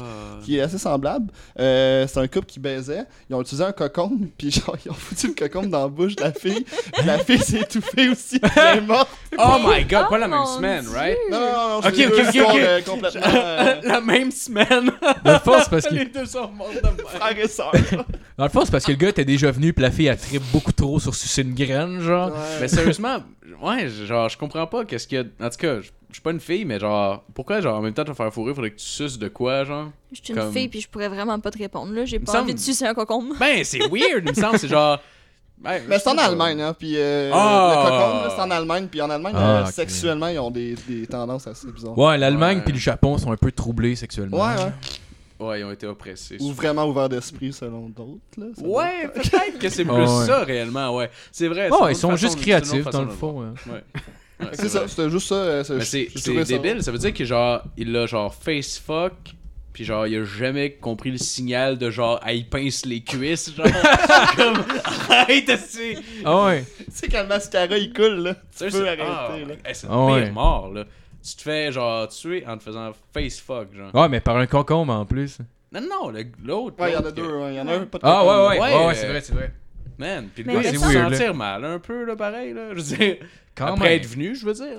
qui 0.45 0.59
est 0.59 0.61
assez 0.61 0.79
semblable. 0.79 1.31
Euh, 1.61 2.05
c'est 2.09 2.19
un 2.19 2.27
couple 2.27 2.47
qui 2.47 2.59
baisait. 2.59 3.05
Ils 3.31 3.37
ont 3.37 3.41
utilisé 3.43 3.63
un 3.63 3.71
cocon, 3.71 4.11
puis 4.39 4.51
genre, 4.51 4.77
ils 4.85 4.91
ont 4.91 4.95
foutu 4.95 5.29
le 5.29 5.35
cocon 5.35 5.69
dans 5.69 5.83
la 5.83 5.87
bouche 5.89 6.17
de 6.17 6.23
la 6.23 6.33
fille. 6.33 6.65
La 7.07 7.19
fille 7.19 7.39
s'est 7.39 7.61
étouffée 7.61 8.09
aussi, 8.09 8.41
elle 8.57 8.79
est 8.79 8.81
morte. 8.81 9.09
Oh 9.39 9.57
my 9.65 9.83
god, 9.87 10.05
Oh 10.09 10.11
pas 10.11 10.19
la 10.19 10.29
même 10.29 10.41
mon 10.41 10.45
semaine, 10.47 10.83
Dieu. 10.85 10.93
right? 10.95 11.17
Non, 11.31 11.41
non, 11.41 11.47
non, 11.47 11.77
Ok, 11.79 11.85
c'est 11.95 12.07
ok, 12.07 12.13
deux 12.13 12.21
ok, 12.21 12.35
histoires, 12.35 12.55
ok. 12.55 12.61
euh, 12.61 12.81
complètement 12.83 13.23
euh, 13.35 13.81
la 13.83 14.01
même 14.03 14.31
semaine! 14.31 14.91
Dans 15.25 15.33
le 15.33 15.39
fond, 15.39 15.53
c'est 15.63 15.71
parce 15.71 15.87
que, 15.87 15.95
Les 15.95 16.05
deux 16.05 16.27
sont 16.27 16.49
morts 16.49 16.69
de 16.69 16.75
même. 16.87 16.97
et 16.99 17.97
dans 18.37 18.45
le 18.45 18.51
fond, 18.51 18.65
c'est 18.67 18.71
parce 18.71 18.85
que 18.85 18.91
le 18.93 18.99
gars 18.99 19.09
était 19.09 19.25
déjà 19.25 19.51
venu, 19.51 19.73
puis 19.73 19.83
la 19.83 19.91
fille 19.91 20.11
a 20.11 20.17
trippé 20.17 20.45
beaucoup 20.53 20.73
trop 20.73 21.01
sur 21.01 21.15
sucer 21.15 21.41
une 21.43 21.55
graine, 21.55 22.01
genre. 22.01 22.29
Ouais. 22.29 22.39
Mais 22.61 22.69
sérieusement, 22.69 23.21
ouais, 23.63 23.89
genre, 23.89 24.29
je 24.29 24.39
comprends 24.39 24.67
pas 24.67 24.85
qu'est-ce 24.85 25.07
qu'il 25.09 25.19
y 25.19 25.21
a. 25.21 25.47
En 25.47 25.51
tout 25.51 25.57
cas, 25.59 25.81
je 25.81 25.91
suis 26.13 26.23
pas 26.23 26.31
une 26.31 26.41
fille, 26.41 26.65
mais 26.65 26.79
genre, 26.79 27.25
pourquoi, 27.35 27.61
genre, 27.61 27.79
en 27.79 27.83
même 27.83 27.95
temps, 27.95 28.05
te 28.05 28.13
faire 28.13 28.33
fourrer, 28.33 28.55
faudrait 28.55 28.71
que 28.71 28.79
tu 28.79 28.85
suces 28.87 29.19
de 29.19 29.29
quoi, 29.29 29.65
genre? 29.65 29.91
Je 30.13 30.21
suis 30.23 30.33
une 30.35 30.41
Comme- 30.41 30.53
fille, 30.53 30.69
puis 30.69 30.81
je 30.81 30.89
pourrais 30.89 31.09
vraiment 31.09 31.39
pas 31.41 31.51
te 31.51 31.59
répondre. 31.59 31.93
Là, 31.93 32.05
j'ai 32.05 32.19
pas 32.19 32.33
semble- 32.33 32.45
envie 32.45 32.55
de 32.55 32.61
sucer 32.61 32.87
un 32.87 32.95
cocon. 32.95 33.25
Ben, 33.41 33.65
c'est 33.65 33.79
weird, 33.91 34.23
il 34.25 34.29
me 34.31 34.35
semble, 34.35 34.59
c'est 34.59 34.69
genre. 34.69 34.99
Ben, 35.59 35.81
Mais 35.89 36.01
c'est 36.01 36.09
en 36.09 36.13
je 36.13 36.17
sais 36.17 36.23
pas. 36.25 36.29
Allemagne, 36.31 36.61
hein, 36.61 36.75
puis 36.77 36.95
euh, 36.97 37.31
Ah. 37.33 37.73
le 37.77 37.83
cocon, 37.85 38.25
là, 38.25 38.33
c'est 38.35 38.43
en 38.43 38.51
Allemagne, 38.51 38.89
puis 38.91 39.01
en 39.01 39.09
Allemagne, 39.11 39.35
Ah, 39.37 39.59
euh, 39.59 39.65
ok. 39.65 39.71
sexuellement, 39.71 40.27
ils 40.27 40.39
ont 40.41 40.51
des, 40.51 40.75
des 40.89 41.07
tendances 41.07 41.47
assez 41.47 41.71
bizarres. 41.71 41.97
Ouais, 41.97 42.19
l'Allemagne 42.19 42.57
Ouais. 42.59 42.65
puis 42.65 42.73
le 42.73 42.81
Japon 42.81 43.17
sont 43.17 43.31
un 43.31 43.37
peu 43.37 43.53
troublés 43.53 43.95
sexuellement. 43.95 44.39
Ouais, 44.39 44.57
ouais. 44.57 44.73
Ouais, 45.43 45.61
ils 45.61 45.65
ont 45.65 45.71
été 45.73 45.87
oppressés. 45.87 46.37
Ou 46.41 46.53
vraiment 46.53 46.85
ouverts 46.87 47.09
d'esprit, 47.09 47.53
selon 47.53 47.89
d'autres, 47.89 48.21
là. 48.39 48.47
Ouais, 48.63 49.05
être- 49.05 49.15
peut-être 49.15 49.59
que 49.59 49.69
c'est 49.69 49.85
plus 49.87 49.93
ouais. 49.95 50.27
ça 50.27 50.45
réellement, 50.45 50.95
ouais. 50.97 51.11
C'est 51.31 51.49
vrai. 51.49 51.69
Oh, 51.73 51.87
ils 51.89 51.97
sont 51.97 52.11
façon 52.11 52.17
juste 52.27 52.41
créatifs, 52.41 52.85
dans 52.87 53.03
le 53.05 53.11
fond. 53.11 53.43
hein. 53.43 53.55
Ouais. 53.71 53.83
Ouais, 54.41 54.49
C'est 54.55 54.69
ça, 54.71 54.89
c'était 54.89 55.09
juste 55.09 55.29
ça. 55.29 55.35
euh, 55.37 55.63
c'est 55.83 56.09
débile, 56.49 56.83
ça 56.83 56.91
veut 56.91 56.99
dire 56.99 57.15
que 57.15 57.25
genre, 57.25 57.63
il 57.77 57.95
a 57.97 58.07
genre 58.07 58.35
face 58.35 58.77
fuck, 58.77 59.13
puis 59.73 59.85
genre, 59.85 60.05
il 60.09 60.17
a 60.17 60.25
jamais 60.25 60.73
compris 60.73 61.13
le 61.13 61.17
signal 61.19 61.79
de 61.79 61.91
genre, 61.91 62.19
ah, 62.25 62.33
il 62.33 62.49
pince 62.49 62.85
les 62.85 63.03
cuisses, 63.05 63.55
genre, 63.55 63.67
comme, 64.37 64.65
arrête, 65.11 65.49
c'est. 65.69 65.97
Ah 66.25 66.47
ouais. 66.47 66.65
Tu 66.79 66.85
sais, 66.93 67.07
quand 67.09 67.23
le 67.23 67.29
mascara 67.29 67.79
il 67.79 67.93
coule, 67.93 68.17
là, 68.25 68.35
tu 68.59 68.69
peux 68.69 68.89
arrêter, 68.89 69.45
là. 69.45 69.55
c'est 69.73 69.87
Ah 69.89 69.95
le 69.95 70.07
pire 70.07 70.25
ouais. 70.25 70.31
mort, 70.33 70.73
là. 70.73 70.85
Tu 71.25 71.37
te 71.37 71.43
fais 71.43 71.71
genre 71.71 72.09
tuer 72.09 72.45
en 72.47 72.59
te 72.59 72.65
faisant 72.65 72.91
face 73.15 73.39
fuck, 73.41 73.69
genre. 73.75 73.95
Ouais, 73.95 74.09
mais 74.09 74.21
par 74.21 74.37
un 74.37 74.47
concombre 74.47 74.93
en 74.93 75.05
plus. 75.07 75.39
Non, 75.73 75.81
non, 75.81 76.13
l'autre. 76.45 76.81
Ouais, 76.83 76.91
il 76.91 76.95
y 76.95 76.97
en 76.97 77.05
a 77.07 77.11
deux, 77.13 77.41
il 77.49 77.55
y 77.55 77.61
en 77.61 77.69
a 77.69 77.75
un, 77.75 77.87
pas 77.87 77.99
de 77.99 78.03
Ah 78.05 78.25
ouais, 78.25 78.31
ouais, 78.31 78.61
ouais, 78.61 78.77
Ouais, 78.77 78.87
ouais, 78.89 78.95
c'est 78.95 79.07
vrai, 79.09 79.21
c'est 79.21 79.33
vrai. 79.33 79.53
Man, 79.99 80.29
pis 80.35 80.43
le 80.43 80.53
gars, 80.53 80.61
il 80.63 80.75
il 80.75 80.79
se 80.81 80.93
sentir 80.93 81.35
mal 81.35 81.65
un 81.65 81.79
peu, 81.79 82.05
là, 82.05 82.17
pareil, 82.17 82.53
là. 82.55 82.71
Je 82.71 82.75
veux 82.81 82.97
dire, 82.97 83.17
Quand 83.55 83.67
après 83.67 83.91
même. 83.91 83.99
être 83.99 84.07
venu, 84.07 84.35
je 84.35 84.45
veux 84.45 84.53
dire. 84.55 84.79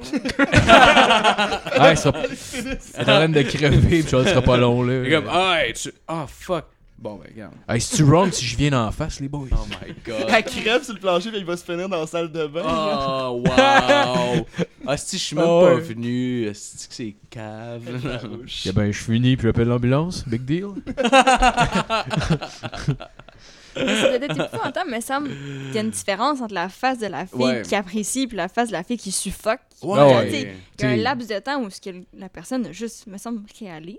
Ah, 1.75 1.91
il 1.91 1.97
sera... 1.97 2.13
Elle 2.17 2.27
est 2.73 2.99
en 2.99 3.03
train 3.03 3.29
de 3.29 3.41
crever, 3.43 3.77
pis 4.01 4.07
genre, 4.07 4.23
ce 4.23 4.29
sera 4.29 4.41
pas 4.41 4.57
long, 4.57 4.83
là. 4.83 5.03
Et 5.05 5.11
comme, 5.11 5.27
ah, 5.29 5.65
hey, 5.65 5.73
tu. 5.73 5.91
Ah, 6.07 6.25
fuck. 6.27 6.65
Bon, 7.03 7.15
ben, 7.15 7.27
regarde. 7.33 7.53
Hey, 7.67 7.81
c'est-tu 7.81 8.03
wrong 8.03 8.31
si 8.31 8.45
je 8.45 8.55
viens 8.55 8.69
d'en 8.69 8.89
face, 8.91 9.19
les 9.19 9.27
boys? 9.27 9.47
Oh 9.51 9.65
my 9.67 9.93
god. 10.05 10.25
Elle 10.29 10.43
crève 10.45 10.83
sur 10.83 10.93
le 10.93 11.01
plancher, 11.01 11.31
puis 11.31 11.39
il 11.39 11.45
va 11.45 11.57
se 11.57 11.65
finir 11.65 11.89
dans 11.89 11.99
la 11.99 12.07
salle 12.07 12.31
de 12.31 12.47
bain. 12.47 12.61
Oh, 12.65 13.43
wow! 13.45 14.47
Ah, 14.87 14.95
si 14.95 15.17
je 15.17 15.21
suis 15.23 15.35
même 15.35 15.43
Ah 15.45 15.49
pas 15.65 15.75
ouais. 15.75 15.81
venu, 15.81 16.45
est-ce 16.45 16.87
que 16.87 16.93
c'est 16.93 17.15
cave? 17.29 17.81
Eh 18.65 18.71
ben, 18.71 18.89
je 18.89 18.97
finis, 19.03 19.35
puis 19.35 19.47
j'appelle 19.47 19.67
l'ambulance. 19.67 20.23
Big 20.25 20.43
deal. 20.45 20.67
Mais 23.75 24.01
ça 24.01 24.17
doit 24.17 24.27
être 24.29 24.39
épouvantable, 24.53 24.91
mais 24.91 24.97
il 24.97 25.01
me 25.01 25.01
semble 25.01 25.29
qu'il 25.29 25.73
y 25.73 25.77
a 25.79 25.81
une 25.81 25.89
différence 25.89 26.41
entre 26.41 26.53
la 26.53 26.69
face 26.69 26.99
de 26.99 27.07
la 27.07 27.25
fille 27.25 27.39
Ouais. 27.43 27.63
qui 27.63 27.73
apprécie 27.73 28.29
et 28.31 28.35
la 28.35 28.47
face 28.47 28.67
de 28.67 28.73
la 28.73 28.83
fille 28.83 28.97
qui 28.97 29.11
suffoque. 29.11 29.61
Ah 29.95 30.07
ouais. 30.07 30.25
tu 30.27 30.31
sais, 30.33 30.53
Il 30.79 30.85
y 30.85 30.87
a 30.87 30.89
un 30.91 30.95
laps 30.97 31.27
de 31.29 31.39
temps 31.39 31.61
où 31.61 31.69
ce 31.69 31.79
que 31.79 31.89
la 32.17 32.29
personne 32.29 32.71
juste, 32.73 33.05
me 33.07 33.17
semble, 33.17 33.41
réalise. 33.59 33.97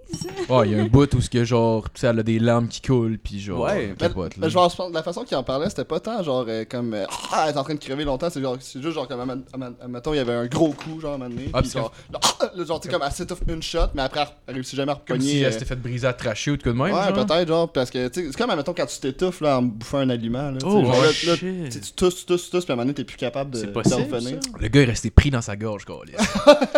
Ouais, 0.48 0.68
il 0.68 0.76
y 0.76 0.80
a 0.80 0.82
un 0.82 0.86
bout 0.86 1.12
où 1.14 1.20
ce 1.20 1.30
que 1.30 1.44
genre, 1.44 1.84
tu 1.92 2.00
sais, 2.00 2.06
elle 2.08 2.18
a 2.18 2.22
des 2.22 2.38
larmes 2.38 2.68
qui 2.68 2.80
coulent, 2.82 3.18
puis 3.18 3.40
genre, 3.40 3.60
Ouais. 3.60 3.94
capote, 3.98 4.36
là. 4.36 4.46
Mais 4.46 4.50
genre, 4.50 4.68
je 4.70 4.76
pense- 4.76 4.92
la 4.92 5.02
façon 5.02 5.24
qu'il 5.24 5.36
en 5.36 5.42
parlait, 5.42 5.68
c'était 5.68 5.84
pas 5.84 6.00
tant 6.00 6.22
genre 6.22 6.44
euh, 6.48 6.64
comme 6.68 6.94
euh, 6.94 7.04
Ah, 7.32 7.44
elle 7.48 7.54
est 7.54 7.58
en 7.58 7.64
train 7.64 7.74
de 7.74 7.78
crever 7.80 8.04
longtemps, 8.04 8.28
c'est 8.30 8.40
genre, 8.40 8.56
c'est 8.60 8.82
juste 8.82 8.94
genre 8.94 9.06
comme, 9.08 9.44
admettons, 9.80 10.12
il 10.14 10.16
y 10.16 10.20
avait 10.20 10.32
un 10.32 10.46
gros 10.46 10.72
coup, 10.72 11.00
genre, 11.00 11.12
à 11.12 11.14
un 11.14 11.18
moment 11.18 11.30
donné. 11.30 11.48
Ah, 11.52 11.62
puis 11.62 11.70
genre, 11.70 11.92
là, 12.12 12.18
là, 12.54 12.64
genre, 12.64 12.80
tu 12.80 12.88
sais, 12.88 12.92
comme, 12.92 13.02
elle 13.06 13.12
s'étouffe 13.12 13.40
une 13.48 13.62
shot, 13.62 13.78
mais 13.94 14.02
après, 14.02 14.26
elle 14.46 14.54
réussit 14.54 14.74
jamais 14.76 14.92
à 14.92 15.00
Comme 15.06 15.20
si 15.20 15.26
repogner. 15.28 15.40
elle 15.40 15.46
euh, 15.46 15.52
s'était 15.52 15.64
fait 15.64 15.76
briser 15.76 16.06
à 16.06 16.12
tracher 16.12 16.50
ou 16.50 16.56
de 16.56 16.62
quoi 16.62 16.72
de 16.72 16.76
même, 16.76 16.92
Ouais, 16.94 17.12
peut-être, 17.24 17.48
genre, 17.48 17.72
parce 17.72 17.90
que, 17.90 18.08
tu 18.08 18.20
sais, 18.22 18.26
c'est 18.32 18.36
comme, 18.36 18.50
admettons, 18.50 18.74
quand 18.74 18.86
tu 18.86 18.98
t'étouffes, 18.98 19.40
là, 19.40 19.58
en 19.58 19.62
bouffant 19.62 19.98
un 19.98 20.10
aliment, 20.10 20.50
là. 20.50 20.58
Oh, 20.64 20.84
genre, 20.84 21.02
là, 21.02 21.12
shit. 21.12 21.28
là, 21.28 21.36
tu 21.36 21.92
tousses, 21.94 22.16
tu 22.20 22.24
tousses, 22.26 22.44
tu 22.44 22.50
tousses, 22.50 22.64
puis 22.64 22.72
à 22.72 22.74
un 22.74 22.76
moment 22.76 22.84
donné, 22.84 22.94
t'es 22.94 23.04
plus 23.04 23.16
capable 23.16 23.50
de, 23.50 23.62
de 23.62 23.66
revenir. 23.72 24.38
Le 24.60 24.68
gars 24.68 24.80
est 24.82 24.84
resté 24.86 25.10
pris 25.10 25.30
dans 25.30 25.42
sa 25.42 25.56
gorge, 25.56 25.73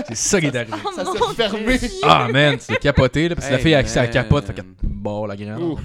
C'est 0.08 0.14
ça 0.16 0.40
qui 0.40 0.46
est 0.46 0.56
arrivé. 0.56 0.72
Oh 0.84 0.90
Ça 0.94 1.04
s'est 1.04 1.34
fermé. 1.36 1.78
Ah, 2.02 2.28
man, 2.30 2.56
c'est 2.58 2.78
capoté, 2.78 3.28
là, 3.28 3.34
parce 3.34 3.46
que 3.48 3.52
la 3.52 3.58
fille 3.58 3.74
a 3.74 3.78
accès 3.78 3.98
à 3.98 4.02
la 4.02 4.08
man. 4.08 4.12
capote, 4.14 4.46
fait 4.46 4.54
qu'elle 4.54 4.64
barre 4.82 5.26
la 5.26 5.36
graine. 5.36 5.62
Ouf. 5.62 5.80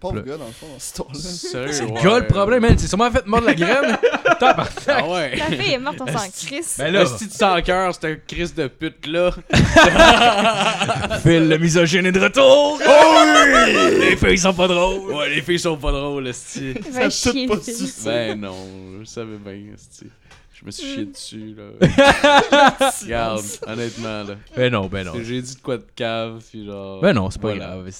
Pauvre 0.00 0.16
Le- 0.16 0.22
gars, 0.22 0.36
dans 0.36 0.46
le 0.46 0.50
fond, 0.50 0.66
dans 0.66 1.14
C'est 1.14 1.84
le 1.84 2.02
gars 2.02 2.18
le 2.18 2.26
problème, 2.26 2.62
man. 2.62 2.76
C'est 2.76 2.88
sûrement 2.88 3.08
fait 3.12 3.24
mordre 3.24 3.46
la 3.46 3.54
graine. 3.54 3.96
Ah 4.44 5.08
ouais. 5.08 5.36
La 5.36 5.44
fille 5.56 5.74
est 5.74 5.78
morte, 5.78 5.98
on 6.00 6.06
s'en 6.08 6.28
crisse. 6.28 6.74
Ben 6.76 6.92
là, 6.92 7.06
Si 7.06 7.28
tu 7.28 7.34
sens 7.36 7.62
cœur, 7.62 7.94
c'est 7.94 8.10
un 8.10 8.16
Christ 8.26 8.56
de 8.56 8.66
pute 8.66 9.06
là. 9.06 9.30
Phil, 11.22 11.48
le 11.48 11.58
misogyne 11.58 12.06
est 12.06 12.12
de 12.12 12.18
retour. 12.20 12.80
Oh 12.88 13.24
oui! 13.54 14.00
Les 14.00 14.16
filles 14.16 14.38
sont 14.38 14.52
pas 14.54 14.66
drôles. 14.66 15.12
Ouais, 15.12 15.28
les 15.30 15.42
filles 15.42 15.58
sont 15.60 15.76
pas 15.76 15.92
drôles, 15.92 16.26
esti. 16.26 16.74
Va 16.90 17.08
Ça 17.10 17.30
pas. 17.30 17.54
Ben 18.04 18.40
non, 18.40 18.56
je 19.00 19.04
savais 19.04 19.36
bien, 19.36 19.74
esti. 19.74 20.06
Je 20.62 20.66
me 20.66 20.70
suis 20.70 20.86
chié 20.94 21.04
dessus, 21.06 21.54
là. 21.56 22.90
Regarde, 23.02 23.44
honnêtement, 23.66 24.22
là. 24.22 24.36
Ben 24.56 24.72
non, 24.72 24.86
ben 24.86 25.04
non. 25.04 25.12
J'ai 25.20 25.42
dit 25.42 25.56
de 25.56 25.60
quoi 25.60 25.76
de 25.78 25.84
cave, 25.96 26.40
puis 26.48 26.64
genre. 26.64 27.00
Ben 27.00 27.12
non, 27.12 27.30
c'est 27.30 27.40
pas 27.40 27.48
Voilà. 27.48 27.66
grave. 27.74 27.90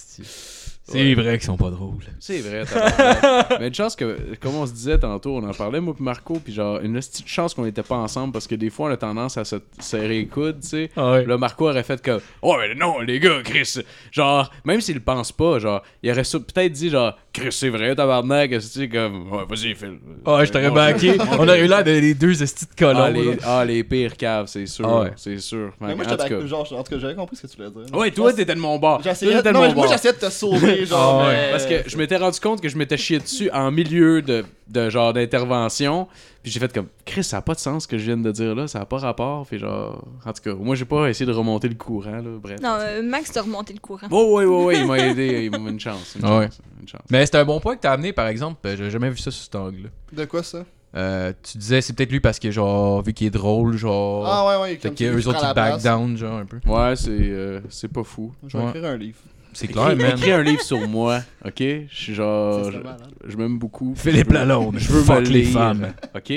C'est 0.84 0.98
Ouais. 0.98 1.14
vrai 1.14 1.38
qu'ils 1.38 1.46
sont 1.46 1.56
pas 1.56 1.70
drôles. 1.70 2.02
C'est 2.18 2.40
vrai, 2.40 2.64
t'as 2.64 3.58
Mais 3.60 3.68
une 3.68 3.74
chance 3.74 3.94
que, 3.94 4.34
comme 4.40 4.56
on 4.56 4.66
se 4.66 4.72
disait 4.72 4.98
tantôt, 4.98 5.36
on 5.36 5.48
en 5.48 5.52
parlait, 5.54 5.80
moi 5.80 5.94
Marco, 6.00 6.40
puis 6.42 6.52
genre, 6.52 6.80
une 6.80 6.94
petite 6.94 7.28
chance 7.28 7.54
qu'on 7.54 7.64
était 7.66 7.84
pas 7.84 7.94
ensemble 7.96 8.32
parce 8.32 8.48
que 8.48 8.56
des 8.56 8.68
fois 8.68 8.88
on 8.88 8.92
a 8.92 8.96
tendance 8.96 9.36
à 9.38 9.44
se 9.44 9.56
serrer 9.78 10.08
les 10.08 10.26
coudes, 10.26 10.60
tu 10.60 10.68
sais. 10.68 10.90
Ah 10.96 11.12
ouais. 11.12 11.24
Là, 11.24 11.38
Marco 11.38 11.68
aurait 11.68 11.84
fait 11.84 12.02
comme 12.04 12.20
Oh, 12.42 12.56
mais 12.58 12.74
non, 12.74 12.98
les 13.00 13.20
gars, 13.20 13.42
Chris. 13.44 13.76
Genre, 14.10 14.50
même 14.64 14.80
s'il 14.80 14.96
le 14.96 15.00
pense 15.00 15.30
pas, 15.30 15.60
genre, 15.60 15.82
il 16.02 16.10
aurait 16.10 16.24
ça- 16.24 16.40
peut-être 16.40 16.72
dit, 16.72 16.90
genre, 16.90 17.16
Chris, 17.32 17.52
c'est 17.52 17.68
vrai, 17.68 17.94
tabarnak, 17.94 18.50
tu 18.72 18.88
comme, 18.88 19.30
ouais, 19.32 19.44
vas-y, 19.48 19.74
Phil. 19.76 19.98
Ah, 20.26 20.44
je 20.44 20.50
t'aurais 20.50 20.70
backé. 20.70 21.14
On 21.38 21.46
aurait 21.48 21.64
eu 21.64 21.68
l'air 21.68 21.84
de 21.84 21.92
les 21.92 22.14
deux 22.14 22.42
estis 22.42 22.66
de 22.66 22.74
colons. 22.76 22.98
Ah, 23.04 23.10
les, 23.10 23.38
ah, 23.44 23.64
les 23.64 23.84
pires 23.84 24.16
caves, 24.16 24.46
c'est 24.48 24.66
sûr. 24.66 24.86
Ah 24.88 25.00
ouais. 25.02 25.12
C'est 25.16 25.38
sûr. 25.38 25.72
Mais 25.80 25.94
moi, 25.94 26.04
j'étais 26.08 26.46
genre, 26.48 26.70
en 26.72 26.82
tout 26.82 26.90
cas, 26.92 26.98
j'avais 26.98 27.14
compris 27.14 27.36
ce 27.36 27.42
que 27.42 27.46
tu 27.46 27.56
voulais 27.56 27.70
dire. 27.86 27.96
Ouais, 27.96 28.10
toi, 28.10 28.32
t'étais 28.32 28.54
de 28.54 28.60
mon 28.60 28.78
bord. 28.80 28.98
De 29.00 29.74
moi, 29.74 29.86
j'essayais 29.86 30.12
de 30.12 30.18
te 30.18 30.28
sauver, 30.30 30.81
genre. 30.86 31.22
Ah 31.22 31.26
ouais. 31.28 31.34
mais- 31.34 31.50
Parce 31.50 31.66
que 31.66 31.88
je 31.88 31.96
m'étais 31.96 32.16
rendu 32.16 32.38
compte 32.40 32.60
que 32.60 32.68
je 32.68 32.76
m'étais 32.76 32.96
chié 32.96 33.18
dessus 33.18 33.50
en 33.52 33.70
milieu 33.70 34.22
de, 34.22 34.44
de 34.68 34.90
genre 34.90 35.12
d'intervention. 35.12 36.08
Puis 36.42 36.50
j'ai 36.50 36.58
fait 36.60 36.72
comme 36.72 36.88
Chris, 37.04 37.22
ça 37.24 37.36
a 37.38 37.42
pas 37.42 37.54
de 37.54 37.60
sens 37.60 37.84
ce 37.84 37.88
que 37.88 37.98
je 37.98 38.04
viens 38.04 38.16
de 38.16 38.32
dire 38.32 38.54
là, 38.54 38.66
ça 38.66 38.80
a 38.80 38.84
pas 38.84 38.98
rapport. 38.98 39.46
Puis 39.46 39.58
genre, 39.58 40.04
en 40.24 40.32
tout 40.32 40.42
cas, 40.42 40.54
moi 40.54 40.74
j'ai 40.74 40.84
pas 40.84 41.08
essayé 41.08 41.26
de 41.26 41.32
remonter 41.32 41.68
le 41.68 41.74
courant 41.76 42.10
là, 42.16 42.22
bref. 42.42 42.60
Non, 42.60 42.76
euh, 42.80 43.02
Max 43.02 43.30
t'a 43.32 43.42
remonté 43.42 43.72
le 43.72 43.78
courant. 43.80 44.06
Oh, 44.10 44.36
ouais, 44.38 44.44
ouais, 44.44 44.64
ouais, 44.64 44.78
il 44.80 44.86
m'a 44.86 44.98
aidé, 44.98 45.48
il 45.52 45.58
m'a 45.60 45.70
une 45.70 45.78
chance. 45.80 46.16
Une 46.18 46.24
Ah 46.24 46.38
ouais. 46.38 46.46
chance, 46.46 46.60
une 46.80 46.88
chance. 46.88 47.02
Mais 47.10 47.24
c'est 47.26 47.36
un 47.36 47.44
bon 47.44 47.60
point 47.60 47.76
que 47.76 47.80
t'as 47.82 47.92
amené, 47.92 48.12
par 48.12 48.26
exemple. 48.26 48.58
Euh, 48.66 48.76
J'ai 48.76 48.90
jamais 48.90 49.10
vu 49.10 49.18
ça 49.18 49.30
sous 49.30 49.42
cet 49.44 49.54
angle-là. 49.54 49.88
De 50.12 50.24
quoi 50.24 50.42
ça? 50.42 50.64
Euh, 50.94 51.32
tu 51.42 51.56
disais, 51.56 51.80
c'est 51.80 51.94
peut-être 51.94 52.10
lui 52.10 52.20
parce 52.20 52.38
que, 52.38 52.50
genre, 52.50 53.00
vu 53.02 53.14
qu'il 53.14 53.26
est 53.26 53.30
drôle, 53.30 53.78
genre. 53.78 54.26
Ah 54.26 54.46
ouais, 54.58 54.62
ouais. 54.62 54.76
Fait 54.76 54.88
comme 54.94 55.16
autres, 55.16 55.38
ils 55.38 55.42
la 55.42 55.54
back 55.54 55.68
place. 55.70 55.82
down, 55.84 56.16
genre, 56.18 56.38
un 56.38 56.44
peu. 56.44 56.58
Ouais, 56.66 56.94
c'est 56.96 57.10
euh, 57.10 57.60
c'est 57.70 57.88
pas 57.88 58.02
fou. 58.04 58.34
Je 58.46 58.58
vais 58.58 58.62
Ouais. 58.64 58.68
écrire 58.70 58.84
un 58.86 58.96
livre. 58.98 59.16
C'est 59.52 59.68
clair, 59.68 59.96
man. 59.96 60.12
écris 60.16 60.32
un 60.32 60.42
livre 60.42 60.62
sur 60.62 60.88
moi, 60.88 61.20
ok? 61.44 61.54
Je 61.58 61.84
suis 61.90 62.14
genre. 62.14 62.64
C'est 62.64 63.30
Je, 63.30 63.36
m'aime 63.36 63.58
beaucoup. 63.58 63.94
Philippe 63.96 64.26
Je 64.28 64.32
veux- 64.32 64.38
Lalonde, 64.38 64.78
Je 64.78 64.92
veux 64.92 65.02
fuck 65.02 65.20
me 65.20 65.26
les 65.28 65.42
lire, 65.42 65.52
femmes. 65.52 65.92
Ok? 66.14 66.32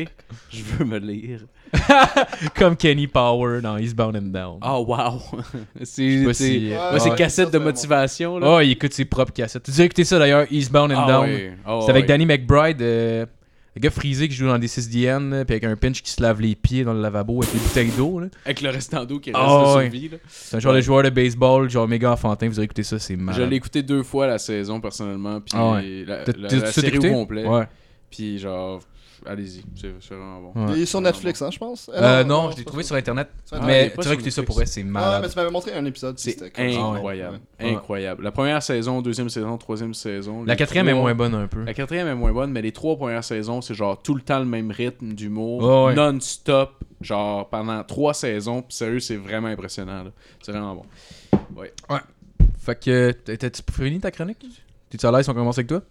Je 0.52 0.64
veux 0.64 0.86
me 0.86 1.00
lire. 1.00 1.40
Comme 2.58 2.76
Kenny 2.78 3.08
Power 3.08 3.62
dans 3.62 3.78
Eastbound 3.78 4.16
and 4.16 4.32
Down. 4.32 4.60
Oh, 4.64 4.86
wow! 4.88 5.22
C'est 5.84 7.16
cassette 7.18 7.52
de 7.52 7.58
motivation, 7.58 8.40
là. 8.40 8.48
Oh, 8.50 8.60
il 8.62 8.72
écoute 8.72 8.94
ses 8.94 9.06
propres 9.06 9.34
cassettes. 9.34 9.64
Tu 9.64 9.82
as 9.82 9.86
écouté 9.86 10.04
ça 10.04 10.20
d'ailleurs, 10.20 10.46
Eastbound 10.52 10.92
and 10.92 11.04
Ah 11.06 11.08
Down? 11.08 11.30
Ah 11.66 11.80
C'est 11.84 11.92
avec. 11.92 12.06
Danny 12.06 12.26
McBride, 12.26 12.82
euh, 12.82 13.26
le 13.76 13.82
gars 13.82 13.90
frisé 13.90 14.28
qui 14.30 14.36
joue 14.36 14.48
dans 14.48 14.58
des 14.58 14.68
6DN, 14.68 15.30
là, 15.30 15.44
puis 15.46 15.54
avec 15.54 15.64
un 15.66 15.76
pinch 15.76 16.02
qui 16.02 16.10
se 16.10 16.22
lave 16.22 16.40
les 16.42 16.56
pieds 16.56 16.84
dans 16.84 16.94
le 16.94 17.02
lavabo 17.02 17.42
avec 17.44 17.54
des 17.54 17.60
bouteilles 17.60 17.92
d'eau. 17.98 18.22
Avec 18.46 18.62
le 18.62 18.70
restant 18.70 19.04
d'eau 19.06 19.20
qui 19.20 19.32
reste 19.32 19.44
Ah 19.46 19.74
de 19.74 19.78
ouais. 19.78 20.10
là. 20.12 20.18
C'est 20.30 20.56
un 20.56 20.60
genre 20.60 20.72
Ouais. 20.74 20.80
de 20.80 20.84
joueur 20.86 21.04
de 21.04 21.10
baseball, 21.10 21.70
genre 21.70 21.88
méga 21.88 22.12
enfantin. 22.14 22.48
Vous 22.48 22.58
aurez 22.60 22.66
écouté 22.66 22.84
ça, 22.84 23.00
c'est 23.00 23.16
Je 23.16 23.20
malade. 23.20 23.50
l'ai 23.50 23.56
écouté 23.58 23.84
deux 23.84 24.04
fois 24.04 24.28
la 24.28 24.38
saison, 24.38 24.80
personnellement, 24.80 25.42
puis 25.42 25.52
Ah 25.58 25.72
ouais. 25.74 26.06
la, 26.08 26.18
la- 26.20 26.34
la 26.60 26.72
tout 26.72 26.72
série 26.82 26.98
au 26.98 27.02
complet. 27.14 27.46
Ouais. 27.46 27.66
Puis 28.10 28.40
genre, 28.40 28.80
allez-y, 29.28 29.64
c'est 29.76 30.14
vraiment 30.16 30.42
bon. 30.54 30.66
Ouais. 30.68 30.74
Il 30.78 30.82
est 30.84 30.86
sur 30.86 31.02
Netflix, 31.02 31.42
hein, 31.42 31.50
je 31.52 31.58
pense. 31.58 31.90
Euh, 31.94 32.24
non, 32.24 32.44
non, 32.44 32.52
je 32.52 32.58
l'ai 32.58 32.66
trouvé 32.66 32.84
ça. 32.84 32.88
sur 32.88 32.96
internet. 32.96 33.30
Ah, 33.52 33.60
mais 33.66 33.90
tu 33.90 33.94
sur 34.02 34.04
vas 34.10 34.14
écouter 34.14 34.32
ça 34.32 34.44
pour 34.44 34.56
vrai, 34.56 34.66
c'est 34.66 34.82
Ah, 34.82 34.84
mais 34.84 34.90
malade. 34.92 35.30
tu 35.30 35.36
m'avais 35.36 35.52
montré 35.52 35.74
un 35.74 35.86
épisode. 35.86 36.18
C'est 36.20 36.42
incroyable. 36.58 37.40
Ouais. 37.60 37.74
Incroyable. 37.74 38.24
La 38.24 38.32
première 38.32 38.62
saison, 38.64 39.02
deuxième 39.02 39.30
saison, 39.30 39.58
troisième 39.58 39.94
saison. 39.94 40.44
La 40.44 40.56
quatrième 40.56 40.88
est 40.90 40.94
moins 40.94 41.16
bonne 41.16 41.34
un 41.36 41.48
peu. 41.48 41.64
La 41.64 41.74
quatrième 41.74 42.08
est 42.08 42.16
moins 42.16 42.32
bonne, 42.32 42.52
mais 42.52 42.62
les 42.62 42.72
trois 42.72 42.96
premières 42.96 43.24
saisons, 43.24 43.62
c'est 43.62 43.74
genre 43.74 44.02
tout 44.02 44.16
le 44.16 44.22
temps 44.22 44.40
le 44.40 44.46
même 44.46 44.72
rythme 44.72 45.14
d'humour, 45.14 45.64
Ouais, 45.64 45.86
ouais. 45.88 45.96
non-stop, 45.96 46.72
genre 47.02 47.50
pendant 47.50 47.84
trois 47.84 48.14
saisons. 48.14 48.62
Puis 48.62 48.76
sérieux, 48.78 49.00
c'est 49.00 49.18
vraiment 49.18 49.48
impressionnant. 49.48 50.06
C'est 50.42 50.52
vraiment 50.52 50.76
bon. 50.76 50.86
Fait 52.58 52.80
que, 52.80 53.12
t'as-tu 53.12 53.62
fini 53.72 54.00
ta 54.00 54.10
chronique? 54.12 54.44
T'es-tu 54.90 55.06
à 55.06 55.12
l'aise 55.12 55.30
on 55.30 55.34
commence 55.34 55.58
avec 55.58 55.68
toi? 55.68 55.82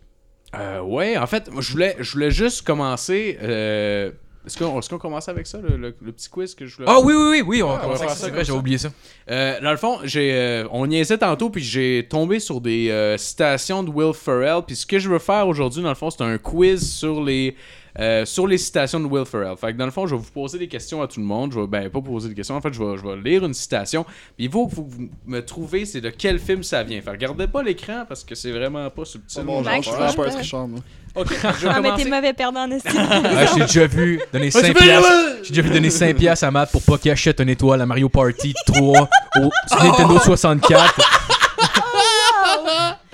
Euh, 0.58 0.80
ouais, 0.80 1.16
en 1.16 1.26
fait, 1.26 1.50
je 1.60 1.72
voulais, 1.72 1.96
je 2.00 2.12
voulais 2.12 2.30
juste 2.30 2.66
commencer. 2.66 3.38
euh, 3.42 4.10
Est-ce 4.46 4.58
qu'on 4.58 4.78
est 4.78 4.88
qu'on 4.90 4.98
commence 4.98 5.28
avec 5.28 5.46
ça, 5.46 5.58
le, 5.58 5.76
le- 5.76 5.94
le 6.02 6.12
petit 6.12 6.28
quiz 6.28 6.54
que 6.54 6.66
je 6.66 6.76
voulais 6.76 6.88
Ah 6.88 7.00
oui, 7.00 7.14
oui, 7.14 7.22
oui, 7.30 7.42
oui, 7.46 7.62
on, 7.62 7.68
on 7.68 7.72
va 7.72 7.78
commence 7.78 7.98
faire 7.98 8.06
avec 8.08 8.18
ça 8.18 8.28
vrai, 8.30 8.44
J'ai 8.44 8.52
oublié 8.52 8.76
ça. 8.78 8.90
Euh, 9.30 9.60
dans 9.62 9.70
le 9.70 9.76
fond, 9.78 9.98
j'ai, 10.04 10.34
euh, 10.34 10.68
on 10.70 10.86
niaisait 10.86 11.16
tantôt, 11.18 11.48
puis 11.50 11.62
j'ai 11.62 12.06
tombé 12.10 12.38
sur 12.40 12.60
des 12.60 12.90
euh, 12.90 13.16
citations 13.16 13.82
de 13.82 13.90
Will 13.90 14.12
Ferrell. 14.12 14.60
Puis 14.66 14.76
ce 14.76 14.84
que 14.86 14.98
je 14.98 15.08
veux 15.08 15.18
faire 15.18 15.48
aujourd'hui, 15.48 15.82
dans 15.82 15.88
le 15.88 15.94
fond, 15.94 16.10
c'est 16.10 16.22
un 16.22 16.36
quiz 16.36 16.86
sur 16.92 17.22
les, 17.22 17.56
euh, 17.98 18.26
sur 18.26 18.46
les 18.46 18.58
citations 18.58 19.00
de 19.00 19.06
Will 19.06 19.24
Ferrell. 19.24 19.56
Fait 19.56 19.72
que 19.72 19.78
dans 19.78 19.86
le 19.86 19.90
fond, 19.90 20.06
je 20.06 20.14
vais 20.14 20.20
vous 20.20 20.30
poser 20.30 20.58
des 20.58 20.68
questions 20.68 21.00
à 21.00 21.08
tout 21.08 21.20
le 21.20 21.26
monde. 21.26 21.52
Je 21.52 21.60
vais, 21.60 21.66
ben, 21.66 21.88
pas 21.88 22.02
poser 22.02 22.28
des 22.28 22.34
questions, 22.34 22.56
en 22.56 22.60
fait, 22.60 22.72
je 22.74 22.82
vais, 22.82 22.98
je 22.98 23.02
vais 23.02 23.16
lire 23.16 23.46
une 23.46 23.54
citation. 23.54 24.04
Puis 24.36 24.44
il 24.44 24.50
faut 24.50 24.66
que 24.66 24.74
vous 24.74 24.86
vous 24.88 25.08
me 25.26 25.40
trouver 25.40 25.86
c'est 25.86 26.02
de 26.02 26.10
quel 26.10 26.38
film 26.38 26.62
ça 26.62 26.82
vient. 26.82 26.98
Fait 27.00 27.06
que 27.06 27.12
regardez 27.12 27.46
pas 27.46 27.62
l'écran 27.62 28.04
parce 28.06 28.22
que 28.24 28.34
c'est 28.34 28.52
vraiment 28.52 28.90
pas 28.90 29.06
subtil. 29.06 29.30
C'est 29.30 29.42
mon 29.44 29.62
genre, 29.64 29.76
je 29.76 29.80
suis 29.82 29.90
vraiment 29.92 30.10
je 30.10 30.16
pas 30.16 30.24
peux- 30.24 30.30
tricheur, 30.30 30.68
moi. 30.68 30.80
Ok, 31.16 31.28
je 31.30 31.36
vais 31.66 31.72
Ah, 31.72 31.80
mais 31.80 31.88
commencer. 31.90 32.04
t'es 32.04 32.10
mauvais 32.10 32.32
perdant 32.32 32.60
en 32.64 32.70
estime. 32.70 32.92
Ah, 33.10 33.46
j'ai 33.54 33.60
déjà 33.60 33.86
vu 33.86 34.20
donner 34.32 34.50
5 34.50 34.74
piastres. 34.74 35.08
J'ai 35.44 35.48
déjà 35.50 35.62
vu 35.62 35.70
donner 35.70 35.90
5 35.90 36.16
piastres 36.16 36.44
à 36.44 36.50
Matt 36.50 36.72
pour 36.72 36.82
pas 36.82 36.98
qu'il 36.98 37.10
achète 37.12 37.40
une 37.40 37.48
étoile 37.50 37.80
à 37.82 37.86
Mario 37.86 38.08
Party 38.08 38.52
3 38.66 39.08
au 39.40 39.50
sur 39.68 39.84
Nintendo 39.84 40.18
64. 40.18 41.00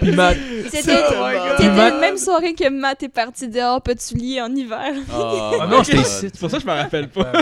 Puis 0.01 0.13
Matt, 0.13 0.37
C'était 0.71 0.93
Oh 1.11 1.13
my 1.15 1.35
God. 1.35 1.43
c'était 1.57 1.69
Matt- 1.71 1.95
la 1.95 2.01
même 2.01 2.17
soirée 2.17 2.55
que 2.55 2.69
Matt 2.71 3.03
est 3.03 3.09
parti 3.09 3.49
dehors, 3.49 3.83
petit 3.83 4.15
lit 4.15 4.41
en 4.41 4.55
hiver? 4.55 4.93
Oh 5.13 5.57
Ah 5.61 5.67
my 5.67 5.71
non, 5.77 5.85
c'était 5.85 5.99
God. 5.99 6.07
ici. 6.07 6.21
C'est 6.33 6.39
pour 6.39 6.51
ça 6.51 6.57
que 6.59 6.63
je 6.63 6.69
me 6.69 6.73
rappelle 6.73 7.09
pas. 7.09 7.33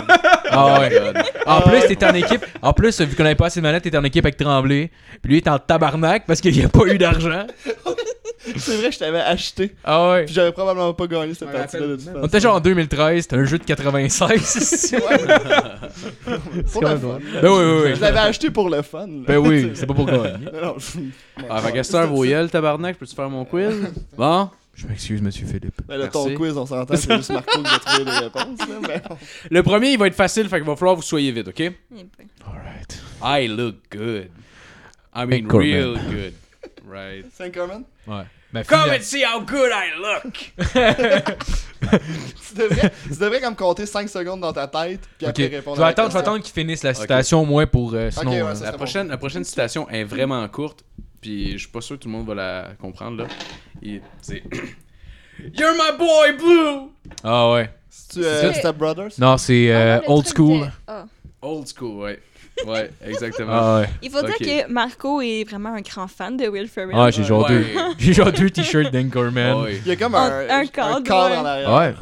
Ah 0.51 0.79
ouais. 0.81 1.13
En 1.45 1.61
plus, 1.61 1.81
t'étais 1.87 2.05
en 2.05 2.13
équipe. 2.15 2.45
En 2.61 2.73
plus, 2.73 2.99
vu 3.01 3.15
qu'on 3.15 3.25
avait 3.25 3.35
pas 3.35 3.47
assez 3.47 3.59
de 3.59 3.63
manettes, 3.65 3.83
t'étais 3.83 3.97
en 3.97 4.03
équipe 4.03 4.25
avec 4.25 4.37
Tremblay. 4.37 4.91
Puis 5.21 5.29
lui, 5.29 5.35
il 5.35 5.39
était 5.39 5.49
en 5.49 5.59
tabarnak 5.59 6.25
parce 6.27 6.41
qu'il 6.41 6.53
n'y 6.55 6.63
a 6.63 6.69
pas 6.69 6.85
eu 6.85 6.97
d'argent. 6.97 7.45
C'est 8.57 8.77
vrai, 8.77 8.91
je 8.91 8.97
t'avais 8.99 9.19
acheté. 9.19 9.75
Ah 9.83 10.09
ouais. 10.11 10.25
Puis 10.25 10.33
j'aurais 10.33 10.53
probablement 10.53 10.93
pas 10.93 11.07
gagné 11.07 11.33
cette 11.33 11.51
partie-là 11.51 11.87
de 11.87 11.97
On 12.15 12.25
était 12.25 12.39
genre 12.39 12.55
en 12.55 12.59
2013, 12.61 13.21
c'était 13.23 13.35
un 13.35 13.43
jeu 13.43 13.57
de 13.59 13.63
96. 13.65 14.95
Pour 16.71 16.81
quand 16.81 16.89
le 16.91 16.97
fun. 16.97 17.19
Ben 17.41 17.49
oui, 17.49 17.63
oui, 17.63 17.81
oui. 17.85 17.91
Je 17.95 18.01
l'avais 18.01 18.19
acheté 18.19 18.49
pour 18.49 18.69
le 18.69 18.81
fun. 18.81 19.07
là. 19.07 19.23
Ben 19.27 19.37
oui, 19.37 19.71
c'est 19.73 19.85
pas 19.85 19.93
pour 19.93 20.05
gagner. 20.05 20.19
Non, 20.53 20.61
non, 20.67 20.75
je- 20.77 20.99
Ah, 21.49 21.61
fait 21.61 21.71
que 21.73 21.83
c'est 21.83 21.95
un 21.95 22.05
voyelle, 22.05 22.48
tabarnak, 22.49 22.97
peux-tu 22.97 23.15
faire 23.15 23.29
mon 23.29 23.45
quiz? 23.45 23.75
Bon. 24.17 24.49
Je 24.75 24.87
m'excuse, 24.87 25.21
monsieur 25.21 25.45
Philippe. 25.45 25.81
Ben, 25.87 25.97
là, 25.97 26.07
ton 26.07 26.33
quiz, 26.35 26.55
on 26.55 26.65
s'entend, 26.65 26.95
c'est 26.95 27.13
juste 27.17 27.31
Marco 27.31 27.61
qui 27.61 27.69
va 27.69 27.79
trouver 27.79 28.05
les 28.05 28.17
réponses. 28.17 28.59
Là, 28.59 28.75
mais. 28.87 29.01
Le 29.51 29.61
premier, 29.63 29.91
il 29.91 29.97
va 29.99 30.07
être 30.07 30.15
facile, 30.15 30.47
fait 30.47 30.57
qu'il 30.57 30.65
va 30.65 30.75
falloir 30.77 30.95
que 30.95 31.01
vous 31.01 31.05
soyez 31.07 31.31
vite, 31.33 31.49
ok? 31.49 31.59
Alright. 32.47 33.01
I 33.21 33.47
look 33.49 33.75
good. 33.91 34.29
I 35.13 35.25
mean, 35.25 35.45
Anchorman. 35.47 35.59
real 35.59 35.93
good. 36.09 36.33
Right. 36.87 37.25
Saint-Common? 37.37 37.83
Ouais. 38.07 38.23
Ben, 38.53 38.63
Come 38.63 38.89
and 38.89 39.01
see 39.01 39.21
how 39.23 39.41
good 39.41 39.69
I 39.71 39.91
look! 39.99 40.53
Tu 42.47 42.55
devrais, 42.55 42.91
tu 43.03 43.09
devrais 43.19 43.41
comme 43.41 43.55
compter 43.55 43.85
5 43.85 44.09
secondes 44.09 44.39
dans 44.41 44.53
ta 44.53 44.67
tête, 44.67 45.01
puis 45.17 45.27
Ok, 45.27 45.29
après 45.29 45.49
je 45.49 45.55
répondre 45.55 45.77
vais 45.77 45.83
à 45.83 45.85
la 45.85 45.91
attendre, 45.91 46.09
je 46.09 46.13
vais 46.13 46.19
question. 46.19 46.31
attendre 46.33 46.43
qu'il 46.43 46.53
finisse 46.53 46.83
la 46.83 46.93
citation, 46.93 47.45
moi, 47.45 47.67
pour. 47.67 47.93
euh, 47.93 48.09
sinon. 48.11 48.31
ouais, 48.31 48.41
euh, 48.41 48.55
ça 48.55 48.65
La 48.65 48.71
prochaine, 48.73 49.07
la 49.07 49.17
prochaine 49.17 49.43
citation 49.43 49.87
est 49.89 50.03
vraiment 50.03 50.47
courte, 50.47 50.83
puis 51.21 51.53
je 51.53 51.57
suis 51.59 51.67
pas 51.69 51.81
sûr 51.81 51.97
que 51.97 52.03
tout 52.03 52.07
le 52.09 52.13
monde 52.13 52.27
va 52.27 52.35
la 52.35 52.69
comprendre, 52.79 53.17
là. 53.23 53.27
Et 53.83 54.01
C'est... 54.21 54.43
You're 55.57 55.73
my 55.73 55.97
boy, 55.97 56.33
Blue! 56.37 56.89
Ah 57.23 57.51
ouais. 57.53 57.69
C'est-tu 57.89 58.25
euh, 58.25 58.53
Step 58.53 58.75
Brothers? 58.77 59.11
Non, 59.19 59.37
c'est 59.37 59.71
euh, 59.71 59.97
Ah, 59.97 60.01
le 60.05 60.11
old 60.11 60.27
school. 60.27 60.59
de- 60.61 60.71
Ah. 60.87 61.05
Old 61.41 61.67
school, 61.67 62.01
ouais. 62.03 62.19
Ouais, 62.67 62.91
exactement. 63.05 63.51
Ah 63.53 63.79
ouais. 63.81 63.89
Il 64.01 64.11
faut 64.11 64.21
dire 64.21 64.37
que 64.37 64.69
Marco 64.69 65.21
est 65.21 65.45
vraiment 65.45 65.73
un 65.73 65.81
grand 65.81 66.07
fan 66.07 66.35
de 66.35 66.47
Will 66.49 66.67
Ferrell. 66.67 66.93
Ah, 66.97 67.09
j'ai 67.09 67.23
genre 67.23 67.43
Ouais. 67.49 67.57
deux. 67.59 67.65
J'ai 67.97 68.11
genre 68.13 68.31
deux 68.33 68.49
t-shirts 68.49 68.91
d'Anchorman. 68.91 69.61
Ouais. 69.63 69.77
Il 69.77 69.87
y 69.87 69.91
a 69.91 69.95
comme 69.95 70.13
Un- 70.15 70.45
un, 70.49 70.59
un 70.61 70.65
cadre, 70.67 71.09
ouais. 71.09 71.37
en 71.37 71.45
arrière. 71.45 71.73
Ouais. 71.73 71.95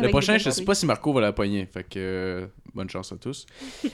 Le 0.00 0.08
prochain, 0.08 0.38
je 0.38 0.50
sais 0.50 0.64
pas 0.64 0.74
si 0.74 0.86
Marco 0.86 1.12
va 1.12 1.20
la 1.20 1.32
pogner. 1.32 1.66
Fait 1.72 1.82
que 1.84 1.98
euh, 1.98 2.46
bonne 2.74 2.88
chance 2.90 3.12
à 3.12 3.16
tous. 3.16 3.46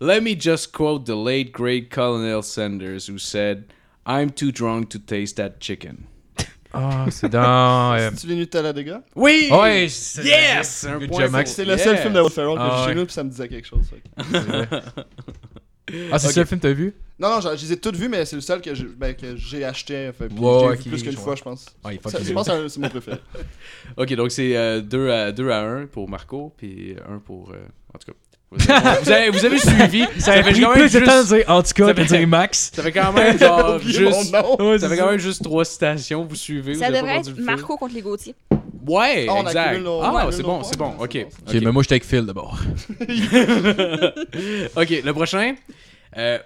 Let 0.00 0.20
me 0.22 0.34
just 0.38 0.72
quote 0.72 1.06
the 1.06 1.16
late 1.16 1.52
great 1.52 1.90
Colonel 1.90 2.42
Sanders 2.42 3.06
who 3.08 3.18
said, 3.18 3.64
I'm 4.04 4.30
too 4.30 4.52
drunk 4.52 4.90
to 4.90 4.98
taste 4.98 5.36
that 5.36 5.58
chicken. 5.60 6.06
Ah, 6.74 7.06
c'est 7.10 7.30
dans. 7.30 7.94
euh, 7.98 8.10
Tu 8.18 8.26
les 8.26 8.34
Nutella 8.36 8.72
des 8.74 8.84
gars? 8.84 9.02
Oui! 9.14 9.48
Ouais, 9.50 9.88
c'est- 9.88 10.24
Yes! 10.24 10.84
Un 10.84 10.98
Good 10.98 11.08
point 11.08 11.18
job, 11.20 11.26
pour- 11.28 11.32
Max. 11.38 11.52
C'est 11.52 11.64
le 11.64 11.78
seul 11.78 11.94
Yes. 11.94 12.02
film 12.02 12.12
de 12.12 12.20
Will 12.20 12.30
Ferrell 12.30 12.54
que 12.56 12.60
Ah, 12.60 12.74
j'ai 12.76 12.82
chez 12.82 12.88
ouais. 12.90 12.94
nous, 12.96 13.04
puis 13.06 13.14
ça 13.14 13.24
me 13.24 13.30
disait 13.30 13.48
quelque 13.48 13.66
chose. 13.66 13.86
fait 13.88 14.02
que- 14.02 14.76
Ah, 16.12 16.18
c'est 16.18 16.36
le 16.36 16.44
film 16.44 16.60
que 16.60 16.66
t'as 16.66 16.72
vu? 16.74 16.94
Non, 17.18 17.30
non, 17.30 17.40
je, 17.40 17.56
je 17.56 17.62
les 17.64 17.72
ai 17.72 17.76
toutes 17.78 17.96
vues, 17.96 18.10
mais 18.10 18.26
c'est 18.26 18.36
le 18.36 18.42
seul 18.42 18.60
que 18.60 18.74
j'ai 18.74 18.84
ben, 18.84 19.14
que 19.14 19.36
j'ai 19.36 19.64
acheté. 19.64 20.10
Fait, 20.12 20.28
puis 20.28 20.36
Ouais, 20.38 20.76
j'ai 20.76 20.82
vu 20.82 20.90
plus 20.90 21.02
qu'une 21.04 21.12
fois, 21.16 21.34
je 21.36 21.42
pense. 21.42 21.64
Ah, 21.82 21.92
il 21.92 21.96
est 21.96 22.02
Ça- 22.02 22.10
fucking 22.10 22.26
je 22.26 22.32
pense 22.34 22.46
que 22.48 22.68
c'est 22.68 22.80
mon 22.80 22.88
préféré. 22.90 23.18
Ok, 23.96 24.12
donc 24.14 24.30
c'est 24.32 24.82
2 24.82 25.10
à, 25.10 25.32
deux 25.32 25.48
à 25.50 25.60
1 25.62 25.86
pour 25.86 26.10
Marco, 26.10 26.52
puis 26.58 26.94
1 27.08 27.18
pour. 27.20 27.52
euh, 27.52 27.64
en 27.94 27.98
tout 27.98 28.12
cas. 28.12 28.18
Vous 28.52 28.70
avez, 28.70 29.00
vous 29.00 29.10
avez, 29.10 29.30
vous 29.30 29.44
avez 29.46 29.58
suivi. 29.58 30.04
Ça, 30.18 30.32
fait 30.34 30.42
pris 30.42 30.60
quand 30.60 30.68
même 30.70 30.78
plus 30.78 30.92
de 30.92 30.98
juste- 31.00 31.04
temps 31.04 31.22
de 31.22 31.26
dire 31.36 31.44
en 31.48 31.62
tout 31.62 31.72
cas 31.74 31.86
Ça 31.86 31.94
que 31.94 32.00
de 32.00 32.04
fait- 32.06 32.18
dire 32.18 32.28
Max. 32.28 32.70
Ça 32.74 32.82
fait 32.82 32.92
quand 32.92 33.12
même 33.12 33.38
genre 33.38 33.78
juste. 33.84 34.34
Ouais, 34.60 34.78
Ça 34.78 34.88
fait 34.88 34.96
quand 34.96 35.10
même 35.10 35.18
juste 35.18 35.42
3 35.42 35.64
citations, 35.64 36.24
vous 36.24 36.36
suivez. 36.36 36.74
vous 36.74 36.78
Ça 36.78 36.86
pas 36.86 36.92
devrait 36.92 37.16
être. 37.18 37.36
Marco 37.40 37.76
contre 37.76 37.94
les 37.94 38.02
Gauthier. 38.02 38.34
Ouais, 38.86 39.26
Ah, 39.28 39.40
exact. 39.44 39.80
nos- 39.80 40.00
Ah, 40.00 40.10
accumule 40.20 40.32
c'est 40.32 40.42
bon, 40.44 40.62
c'est 40.62 40.78
bon, 40.78 40.94
ok. 40.98 41.26
Ok, 41.48 41.54
mais 41.54 41.72
moi 41.72 41.82
j'étais 41.82 41.94
avec 41.94 42.04
Phil 42.04 42.24
d'abord. 42.24 42.56
ok, 44.76 45.02
le 45.04 45.10
prochain. 45.12 45.54
Euh, 46.16 46.38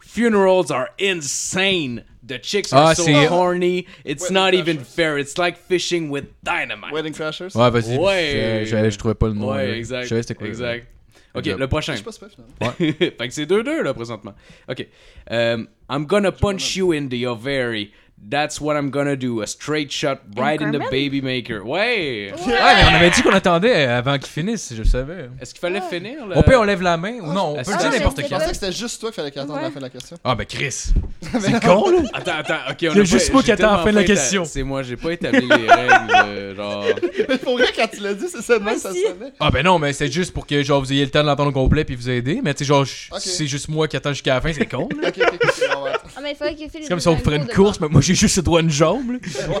funerals 0.00 0.70
are 0.70 0.86
insane. 1.00 2.04
The 2.26 2.38
chicks 2.42 2.68
Ah, 2.72 2.88
are 2.90 2.94
so 2.96 3.02
c'est- 3.04 3.26
horny. 3.26 3.86
It's 4.04 4.30
Wedding 4.30 4.34
not 4.34 4.54
even 4.54 4.78
fair. 4.84 5.18
It's 5.18 5.36
like 5.36 5.56
fishing 5.68 6.08
with 6.10 6.24
dynamite. 6.42 6.92
Wedding 6.92 7.12
Crashers? 7.12 7.54
Ouais, 7.54 7.70
vas-y. 7.70 7.98
Ouais. 7.98 8.62
Je, 8.64 8.70
je, 8.76 8.90
je 8.90 8.98
trouvais 8.98 9.14
pas 9.14 9.26
le 9.26 9.34
nom. 9.34 9.50
Ouais, 9.52 9.76
exact. 9.76 10.04
Je 10.04 10.08
savais 10.10 10.22
c'était 10.22 10.34
quoi. 10.34 10.46
Exact. 10.46 10.86
Ok, 11.34 11.44
job. 11.44 11.58
le 11.58 11.66
prochain. 11.66 11.92
Je 11.94 11.98
sais 11.98 12.04
pas 12.04 12.12
si 12.12 12.20
c'est 12.20 12.30
finalement. 12.30 12.72
fait 13.18 13.28
que 13.28 13.34
c'est 13.34 13.46
2-2 13.46 13.82
là 13.82 13.92
présentement. 13.92 14.34
Ok. 14.68 14.86
Um, 15.30 15.68
I'm 15.90 16.06
gonna 16.06 16.32
punch 16.32 16.76
you 16.76 16.92
in 16.92 17.08
the 17.08 17.26
ovary. 17.26 17.92
That's 18.30 18.58
what 18.60 18.74
I'm 18.76 18.90
gonna 18.90 19.16
do. 19.16 19.42
A 19.42 19.46
straight 19.46 19.92
shot 19.92 20.20
right 20.36 20.60
in 20.60 20.72
the 20.72 20.78
baby 20.90 21.20
maker. 21.20 21.62
Ouais. 21.66 22.32
Ouais, 22.32 22.52
mais 22.54 22.84
on 22.90 22.94
avait 22.94 23.10
dit 23.10 23.22
qu'on 23.22 23.30
attendait 23.32 23.84
avant 23.84 24.14
qu'il 24.18 24.28
finisse, 24.28 24.72
je 24.74 24.78
le 24.82 24.88
savais. 24.88 25.28
Est-ce 25.40 25.52
qu'il 25.52 25.60
fallait 25.60 25.82
finir 25.82 26.26
le... 26.26 26.38
Au 26.38 26.42
pire, 26.42 26.60
on 26.60 26.64
lève 26.64 26.80
la 26.80 26.96
main 26.96 27.14
ou 27.20 27.32
non, 27.32 27.52
on 27.54 27.58
Ah, 27.58 27.62
peut 27.64 27.70
dire 27.72 27.80
Ah, 27.84 27.90
n'importe 27.90 28.16
qui. 28.22 28.28
Je 28.28 28.28
pensais 28.34 28.46
que 28.48 28.54
c'était 28.54 28.72
juste 28.72 28.98
toi 29.00 29.10
qu'il 29.10 29.16
fallait 29.16 29.30
qu'attendre 29.30 29.56
Ouais. 29.56 29.62
la 29.64 29.70
fin 29.70 29.76
de 29.78 29.84
la 29.84 29.90
question. 29.90 30.16
Ah, 30.24 30.34
ben 30.34 30.46
Chris. 30.46 30.70
C'est 31.38 31.64
con, 31.64 31.90
là. 31.90 31.98
Attends, 32.14 32.32
attends, 32.38 32.54
ok, 32.70 32.76
on 32.82 32.92
Il 32.92 32.96
y 32.96 33.00
a 33.00 33.04
juste 33.04 33.32
moi 33.32 33.42
qui 33.42 33.52
attends 33.52 33.72
la 33.72 33.78
fin 33.84 33.90
de 33.90 33.96
la 33.96 34.04
question. 34.04 34.44
C'est 34.46 34.62
moi, 34.62 34.82
j'ai 34.82 34.96
pas 34.96 35.10
établi 35.12 35.46
les 35.46 35.54
règles, 35.70 36.12
euh, 36.24 36.54
genre... 36.56 36.84
Mais 37.28 37.38
pour 37.38 37.58
vrai, 37.58 37.66
quand 37.76 37.88
tu 37.92 38.00
l'as 38.00 38.14
dit, 38.14 38.26
c'est 38.30 38.40
ça 38.42 38.54
même 38.54 38.62
Moi 38.64 38.78
ça 38.78 38.88
sonnait. 38.88 39.32
Ah, 39.38 39.50
ben 39.50 39.62
non, 39.62 39.78
mais 39.78 39.92
c'est 39.92 40.10
juste 40.10 40.32
pour 40.32 40.46
que 40.46 40.62
genre 40.62 40.80
vous 40.80 40.92
ayez 40.92 41.04
le 41.04 41.10
temps 41.10 41.20
de 41.22 41.26
l'entendre 41.26 41.50
au 41.50 41.52
complet 41.52 41.84
puis 41.84 41.94
vous 41.94 42.08
aider. 42.08 42.40
Mais 42.42 42.54
tu 42.54 42.60
sais, 42.60 42.68
genre, 42.68 42.86
c'est 43.18 43.46
juste 43.46 43.68
moi 43.68 43.86
qui 43.86 43.96
attends 43.96 44.12
jusqu'à 44.12 44.34
la 44.34 44.40
fin, 44.40 44.52
c'est 44.52 44.66
con, 44.66 44.88
là. 45.00 45.08
Ok, 45.08 45.14
ok, 45.20 45.34
ok, 45.42 45.50
on 45.76 45.80
va 45.82 45.90
attendre. 45.90 46.03
Ah, 46.16 46.20
mais 46.22 46.32
il 46.32 46.36
fallait 46.36 46.54
qu'il 46.54 46.70
fasse 46.70 46.82
C'est 46.82 46.88
comme 46.88 47.00
si 47.00 47.08
on 47.08 47.16
ferait 47.16 47.36
une 47.36 47.46
course, 47.48 47.80
mais 47.80 47.88
moi 47.88 48.00
j'ai 48.00 48.14
juste 48.14 48.36
le 48.36 48.42
droit 48.42 48.60
à 48.60 48.62
une 48.62 48.70
jambe, 48.70 49.12
là. 49.12 49.18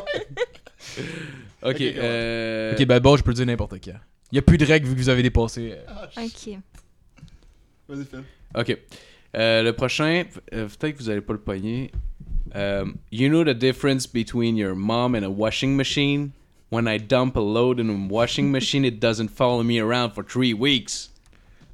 Ok, 1.62 1.76
Ok, 1.76 1.80
euh... 1.80 2.74
Ok, 2.74 2.84
bad 2.86 3.02
boy, 3.02 3.18
je 3.18 3.22
peux 3.22 3.30
le 3.30 3.34
dire 3.36 3.46
n'importe 3.46 3.74
quand. 3.84 3.98
Y 4.32 4.38
a 4.38 4.42
plus 4.42 4.58
de 4.58 4.66
règles 4.66 4.86
vu 4.86 4.94
que 4.94 5.00
vous 5.00 5.08
avez 5.08 5.22
dépassé. 5.22 5.72
euh, 5.72 6.06
Ok. 6.24 6.58
Vas-y, 7.88 8.04
Phil. 8.04 8.22
Ok. 8.54 8.78
Euh, 9.36 9.62
le 9.62 9.72
prochain, 9.72 10.24
euh, 10.52 10.68
peut-être 10.68 10.96
que 10.96 11.02
vous 11.02 11.08
allez 11.10 11.20
pas 11.22 11.32
le 11.32 11.38
pogner. 11.40 11.90
Euh, 12.54 12.84
you 13.10 13.28
know 13.28 13.42
the 13.44 13.56
difference 13.56 14.06
between 14.06 14.56
your 14.56 14.74
mom 14.76 15.14
and 15.14 15.24
a 15.24 15.30
washing 15.30 15.74
machine? 15.74 16.30
When 16.70 16.86
I 16.86 16.98
dump 16.98 17.36
a 17.36 17.40
load 17.40 17.80
in 17.80 17.88
a 17.88 18.08
washing 18.12 18.50
machine, 18.52 18.84
it 18.84 19.00
doesn't 19.00 19.30
follow 19.30 19.62
me 19.62 19.80
around 19.80 20.12
for 20.12 20.22
three 20.24 20.52
weeks. 20.54 21.10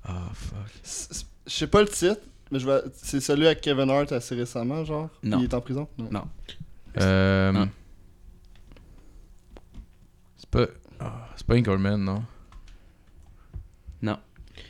Ah, 0.07 0.31
fuck. 0.33 0.71
C- 0.83 1.09
c- 1.11 1.25
Je 1.47 1.53
sais 1.53 1.67
pas 1.67 1.83
le 1.83 1.89
titre, 1.89 2.21
mais 2.51 2.59
je 2.59 2.67
vais... 2.67 2.81
c'est 2.93 3.21
celui 3.21 3.47
avec 3.47 3.61
Kevin 3.61 3.89
Hart 3.91 4.13
assez 4.13 4.35
récemment, 4.35 4.85
genre? 4.85 5.09
Non. 5.23 5.39
Il 5.39 5.45
est 5.45 5.55
en 5.55 5.61
prison? 5.61 5.89
Non. 5.99 6.23
Euh. 7.01 7.53
Ah. 7.57 7.67
C'est 10.37 10.51
pas. 10.51 10.67
Ah, 10.99 11.29
c'est 11.37 11.47
pas 11.47 11.55
Anchorman, 11.57 11.97
non? 12.03 12.23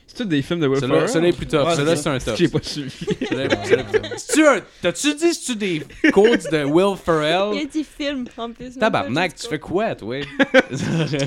C'est 0.06 0.16
tout 0.16 0.24
des 0.24 0.42
films 0.42 0.58
de 0.58 0.66
Will 0.66 0.80
Ferrell? 0.80 1.08
celui-là 1.08 1.28
est 1.28 1.32
plus 1.36 1.46
tough. 1.46 1.64
Ouais, 1.66 1.74
Celui-là, 1.76 1.94
c'est 1.96 2.02
c'est 2.02 2.08
un 2.10 2.18
tough. 2.18 2.36
J'ai 2.36 2.48
pas 2.48 2.58
suivi. 2.62 2.90
Celui-là 2.90 3.44
est- 3.44 3.64
celui-là 3.64 3.82
est 3.82 3.84
plus 3.84 4.00
tough. 4.02 4.12
C'est-tu 4.18 4.46
un- 4.46 4.60
T'as-tu 4.82 5.14
dit, 5.14 5.34
c'est-tu 5.34 5.56
des 5.56 5.86
codes 6.12 6.50
de 6.50 6.64
Will 6.64 6.84
Il 6.84 6.90
y 6.90 6.92
a 6.92 6.96
Ferrell? 6.96 7.68
des 7.72 7.84
films 7.84 8.24
en 8.36 8.50
plus. 8.50 8.76
Tabarnak, 8.76 9.36
tu 9.36 9.46
fais 9.46 9.60
quoi, 9.60 9.94
toi? 9.94 10.16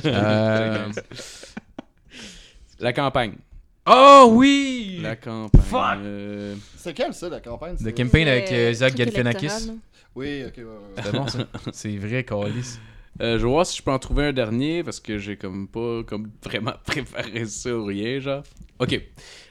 Euh. 0.06 0.90
La 2.80 2.92
campagne. 2.92 3.36
Oh 3.86 4.30
oui! 4.32 5.00
La 5.02 5.16
campagne. 5.18 5.62
Fuck! 5.62 5.98
euh, 6.04 6.56
C'est 6.78 6.94
quel, 6.94 7.14
ça, 7.14 7.28
la 7.30 7.40
campagne? 7.42 7.76
The 7.76 7.84
c'est- 7.84 7.94
Campaign 7.94 8.28
avec 8.28 8.52
euh, 8.52 8.74
Zach 8.74 8.90
Truc 8.96 9.00
Galifianakis. 9.00 9.72
Oui, 10.16 10.44
ok, 10.48 10.54
ouais, 10.58 10.64
ouais. 10.64 11.04
C'était 11.04 11.18
bon, 11.18 11.28
ça. 11.28 11.40
C'est 11.74 11.98
vrai, 11.98 12.24
Calis. 12.24 12.78
Euh, 13.22 13.38
je 13.38 13.44
vais 13.44 13.50
voir 13.52 13.66
si 13.66 13.78
je 13.78 13.84
peux 13.84 13.92
en 13.92 14.00
trouver 14.00 14.28
un 14.28 14.34
dernier 14.34 14.84
parce 14.84 15.00
que 15.00 15.18
j'ai 15.18 15.36
comme 15.38 15.68
pas 15.68 16.02
comme 16.08 16.32
vraiment 16.44 16.74
préparé 16.86 17.46
ça 17.46 17.76
ou 17.76 17.86
rien, 17.86 18.20
genre. 18.20 18.44
Ok. 18.80 19.00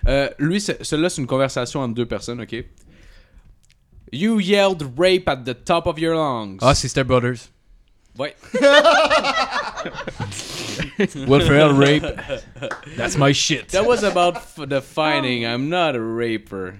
Euh, 0.08 0.28
lui, 0.38 0.60
c'est- 0.60 0.82
celui-là, 0.82 1.10
c'est 1.10 1.20
une 1.20 1.26
conversation 1.26 1.80
entre 1.80 1.94
deux 1.94 2.06
personnes, 2.06 2.40
ok? 2.40 2.64
You 4.12 4.40
yelled 4.40 4.82
rape 4.98 5.28
at 5.28 5.36
the 5.38 5.64
top 5.64 5.86
of 5.86 5.98
your 5.98 6.14
lungs. 6.14 6.58
Ah, 6.60 6.74
c'est 6.74 6.88
Step 6.88 7.06
Brothers. 7.06 7.48
Ouais. 8.18 8.34
Will 11.28 11.40
Ferrell 11.40 11.72
rape? 11.74 12.04
That's 12.96 13.16
my 13.18 13.32
shit. 13.32 13.68
That 13.68 13.84
was 13.86 14.02
about 14.04 14.36
f- 14.36 14.68
the 14.68 14.80
fighting. 14.80 15.44
I'm 15.44 15.68
not 15.68 15.94
a 15.94 16.00
raper. 16.00 16.74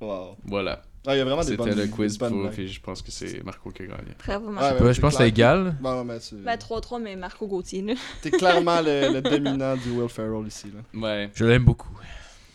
Wow. 0.00 0.36
Voilà. 0.44 0.82
Ah, 1.06 1.14
il 1.14 1.18
y 1.18 1.20
a 1.22 1.24
vraiment 1.24 1.42
des 1.42 1.56
bonnes 1.56 1.70
C'était 1.70 1.80
le 1.82 1.88
quiz 1.88 2.12
des 2.12 2.18
bonnes 2.18 2.32
pour. 2.32 2.40
blagues. 2.42 2.52
puis 2.52 2.68
je 2.68 2.80
pense 2.80 3.00
que 3.00 3.10
c'est 3.10 3.42
Marco 3.42 3.70
qui 3.70 3.82
a 3.82 3.86
gagné. 3.86 4.12
Bravo, 4.26 4.48
Ouais, 4.48 4.52
Marco. 4.52 4.74
ouais, 4.80 4.82
Ouais, 4.88 4.94
je 4.94 5.00
pense 5.00 5.12
que 5.16 5.24
c'est 5.24 5.32
clair. 5.32 5.52
égal. 5.56 5.76
Bon, 5.80 6.04
mais 6.04 6.18
tu... 6.20 6.34
Ben 6.36 6.56
3-3, 6.56 7.00
mais 7.00 7.16
Marco 7.16 7.46
Gauthier, 7.46 7.80
là. 7.82 7.94
T'es 8.20 8.30
clairement 8.30 8.80
le, 8.82 9.14
le 9.14 9.20
dominant 9.22 9.76
du 9.76 9.90
Will 9.92 10.08
Ferrell 10.10 10.46
ici, 10.46 10.66
là. 10.74 11.00
Ouais. 11.00 11.30
Je 11.34 11.44
l'aime 11.46 11.64
beaucoup. 11.64 11.88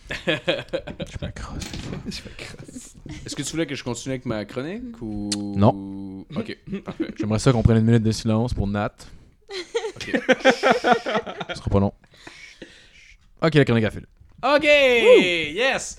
je 0.27 1.17
m'accroche. 1.21 1.63
Je 2.07 2.11
fais 2.17 2.29
crasse. 2.37 2.95
Est-ce 3.25 3.35
que 3.35 3.41
tu 3.41 3.51
voulais 3.51 3.65
que 3.65 3.73
je 3.73 3.83
continue 3.83 4.13
avec 4.13 4.25
ma 4.27 4.45
chronique 4.45 5.01
ou? 5.01 5.29
Non. 5.57 6.25
Ok, 6.35 6.55
parfait. 6.83 7.07
J'aimerais 7.17 7.39
ça 7.39 7.51
qu'on 7.51 7.63
prenne 7.63 7.77
une 7.77 7.85
minute 7.85 8.03
de 8.03 8.11
silence 8.11 8.53
pour 8.53 8.67
Nat. 8.67 8.93
Ok. 9.95 10.11
Ce 11.49 11.55
sera 11.55 11.69
pas 11.69 11.79
long. 11.79 11.93
Ok, 13.41 13.53
la 13.55 13.65
chronique 13.65 13.85
à 13.85 13.91
fil. 13.91 14.05
Ok! 14.43 14.63
Yes! 14.63 15.97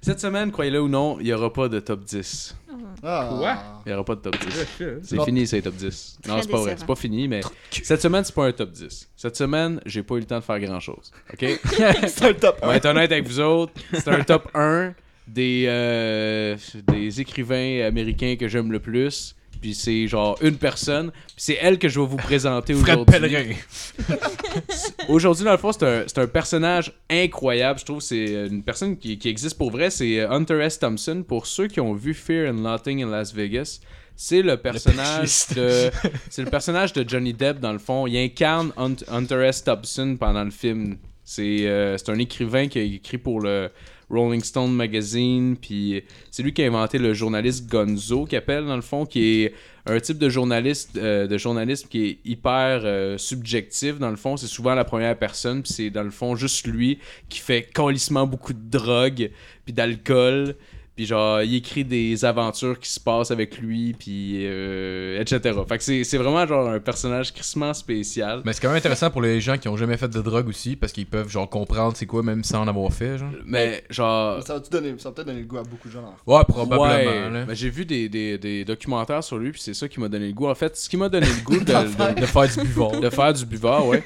Cette 0.00 0.20
semaine, 0.20 0.52
croyez-le 0.52 0.80
ou 0.80 0.88
non, 0.88 1.18
il 1.18 1.24
n'y 1.24 1.32
aura 1.32 1.52
pas 1.52 1.68
de 1.68 1.80
top 1.80 2.04
10. 2.04 2.56
Ah. 3.02 3.28
Quoi? 3.36 3.56
Il 3.84 3.88
n'y 3.88 3.94
aura 3.94 4.04
pas 4.04 4.14
de 4.14 4.20
top 4.20 4.36
10. 4.38 4.66
C'est 5.02 5.24
fini, 5.24 5.46
c'est 5.46 5.60
top 5.60 5.74
10. 5.74 6.18
Non, 6.26 6.40
c'est 6.40 6.50
pas 6.50 6.58
vrai. 6.58 6.74
C'est 6.78 6.86
pas 6.86 6.94
fini, 6.94 7.26
mais 7.26 7.40
cette 7.70 8.00
semaine, 8.00 8.24
c'est 8.24 8.34
pas 8.34 8.46
un 8.46 8.52
top 8.52 8.70
10. 8.70 9.08
Cette 9.16 9.36
semaine, 9.36 9.80
j'ai 9.86 10.02
pas 10.02 10.14
eu 10.14 10.20
le 10.20 10.26
temps 10.26 10.38
de 10.38 10.44
faire 10.44 10.60
grand-chose. 10.60 11.10
OK? 11.32 11.60
c'est 12.06 12.22
un 12.22 12.34
top 12.34 12.58
On 12.62 12.68
va 12.68 12.76
être 12.76 12.86
honnête 12.86 13.10
avec 13.10 13.26
vous 13.26 13.40
autres. 13.40 13.72
C'est 13.92 14.08
un 14.08 14.22
top 14.22 14.48
1 14.54 14.94
des, 15.26 15.64
euh, 15.66 16.56
des 16.86 17.20
écrivains 17.20 17.84
américains 17.84 18.36
que 18.38 18.48
j'aime 18.48 18.72
le 18.72 18.80
plus. 18.80 19.34
Puis 19.60 19.74
c'est 19.74 20.06
genre 20.06 20.36
une 20.40 20.56
personne. 20.56 21.10
Puis 21.10 21.34
c'est 21.36 21.58
elle 21.60 21.78
que 21.78 21.88
je 21.88 21.98
vais 22.00 22.06
vous 22.06 22.16
présenter 22.16 22.74
Fred 22.74 22.98
aujourd'hui. 22.98 23.56
Aujourd'hui, 25.08 25.44
dans 25.44 25.52
le 25.52 25.58
fond, 25.58 25.72
c'est 25.72 25.84
un, 25.84 26.22
un 26.22 26.26
personnage 26.26 26.92
incroyable. 27.10 27.78
Je 27.80 27.84
trouve 27.84 27.98
que 27.98 28.04
c'est 28.04 28.46
une 28.48 28.62
personne 28.62 28.96
qui, 28.96 29.18
qui 29.18 29.28
existe 29.28 29.56
pour 29.56 29.70
vrai. 29.70 29.90
C'est 29.90 30.20
Hunter 30.20 30.60
S. 30.62 30.78
Thompson. 30.78 31.24
Pour 31.26 31.46
ceux 31.46 31.66
qui 31.68 31.80
ont 31.80 31.94
vu 31.94 32.14
Fear 32.14 32.52
and 32.52 32.58
Loathing 32.62 33.02
in 33.02 33.08
Las 33.10 33.32
Vegas, 33.32 33.80
c'est 34.16 34.42
le 34.42 34.56
personnage 34.56 35.46
de 35.54 35.90
c'est 36.28 36.42
le 36.42 36.50
personnage 36.50 36.92
de 36.92 37.08
Johnny 37.08 37.32
Depp 37.32 37.60
dans 37.60 37.72
le 37.72 37.78
fond. 37.78 38.06
Il 38.06 38.16
incarne 38.16 38.72
Hunt- 38.76 39.04
Hunter 39.08 39.44
S. 39.46 39.64
Thompson 39.64 40.16
pendant 40.18 40.44
le 40.44 40.50
film. 40.50 40.98
C'est 41.24 41.66
euh, 41.66 41.96
c'est 41.98 42.10
un 42.10 42.18
écrivain 42.18 42.68
qui 42.68 42.78
a 42.78 42.82
écrit 42.82 43.18
pour 43.18 43.40
le 43.40 43.70
Rolling 44.10 44.42
Stone 44.42 44.72
magazine. 44.72 45.56
Puis 45.56 46.02
c'est 46.30 46.42
lui 46.42 46.52
qui 46.52 46.62
a 46.62 46.66
inventé 46.66 46.98
le 46.98 47.14
journaliste 47.14 47.68
Gonzo, 47.68 48.24
qui 48.24 48.36
appelle 48.36 48.66
dans 48.66 48.76
le 48.76 48.82
fond, 48.82 49.06
qui 49.06 49.42
est 49.42 49.54
un 49.86 50.00
type 50.00 50.18
de 50.18 50.28
journaliste 50.28 50.96
euh, 50.96 51.26
de 51.26 51.38
journalisme 51.38 51.88
qui 51.88 52.06
est 52.06 52.18
hyper 52.24 52.82
euh, 52.84 53.16
subjectif 53.16 53.98
dans 53.98 54.10
le 54.10 54.16
fond 54.16 54.36
c'est 54.36 54.46
souvent 54.46 54.74
la 54.74 54.84
première 54.84 55.16
personne 55.18 55.62
puis 55.62 55.72
c'est 55.72 55.88
dans 55.88 56.02
le 56.02 56.10
fond 56.10 56.36
juste 56.36 56.66
lui 56.66 56.98
qui 57.28 57.40
fait 57.40 57.62
calissement 57.62 58.26
beaucoup 58.26 58.52
de 58.52 58.70
drogue 58.70 59.30
puis 59.64 59.72
d'alcool 59.72 60.56
puis 60.98 61.06
genre 61.06 61.42
il 61.42 61.54
écrit 61.54 61.84
des 61.84 62.24
aventures 62.24 62.76
qui 62.80 62.90
se 62.90 62.98
passent 62.98 63.30
avec 63.30 63.56
lui 63.58 63.92
puis 63.96 64.38
euh, 64.46 65.20
etc 65.20 65.54
fait 65.68 65.78
que 65.78 65.84
c'est, 65.84 66.02
c'est 66.02 66.18
vraiment 66.18 66.44
genre 66.44 66.68
un 66.68 66.80
personnage 66.80 67.32
crissement 67.32 67.72
spécial 67.72 68.42
Mais 68.44 68.52
c'est 68.52 68.60
quand 68.60 68.66
même 68.68 68.78
intéressant 68.78 69.08
pour 69.08 69.22
les 69.22 69.40
gens 69.40 69.56
qui 69.58 69.68
ont 69.68 69.76
jamais 69.76 69.96
fait 69.96 70.08
de 70.08 70.20
drogue 70.20 70.48
aussi, 70.48 70.74
parce 70.74 70.92
qu'ils 70.92 71.06
peuvent 71.06 71.28
genre 71.28 71.48
comprendre 71.48 71.96
c'est 71.96 72.06
quoi 72.06 72.24
même 72.24 72.42
sans 72.42 72.62
en 72.62 72.66
avoir 72.68 72.92
fait, 72.92 73.16
genre. 73.16 73.30
mais 73.46 73.84
genre 73.90 74.42
Ça 74.42 74.54
va-tu 74.54 74.70
donner... 74.70 74.94
ça 74.98 75.10
va 75.10 75.14
peut-être 75.14 75.28
donner 75.28 75.40
le 75.40 75.46
goût 75.46 75.58
à 75.58 75.62
beaucoup 75.62 75.86
de 75.86 75.92
gens. 75.92 76.14
Ouais, 76.26 76.42
probablement. 76.48 76.82
Ouais, 76.82 77.30
là. 77.30 77.44
ben, 77.44 77.54
j'ai 77.54 77.70
vu 77.70 77.84
des, 77.84 78.08
des, 78.08 78.36
des 78.38 78.64
documentaires 78.64 79.22
sur 79.22 79.38
lui 79.38 79.52
puis 79.52 79.60
c'est 79.60 79.74
ça 79.74 79.86
qui 79.88 80.00
m'a 80.00 80.08
donné 80.08 80.26
le 80.26 80.32
goût 80.32 80.48
en 80.48 80.54
fait 80.56 80.76
ce 80.76 80.88
qui 80.88 80.96
m'a 80.96 81.08
donné 81.08 81.26
le 81.28 81.44
goût 81.44 81.58
de- 81.60 81.64
de, 81.64 82.20
De 82.20 82.26
faire 82.26 82.48
du 82.48 82.60
buvard. 82.66 83.00
De 83.00 83.10
faire 83.10 83.32
du 83.32 83.46
buvard, 83.46 83.86
ouais. 83.86 84.02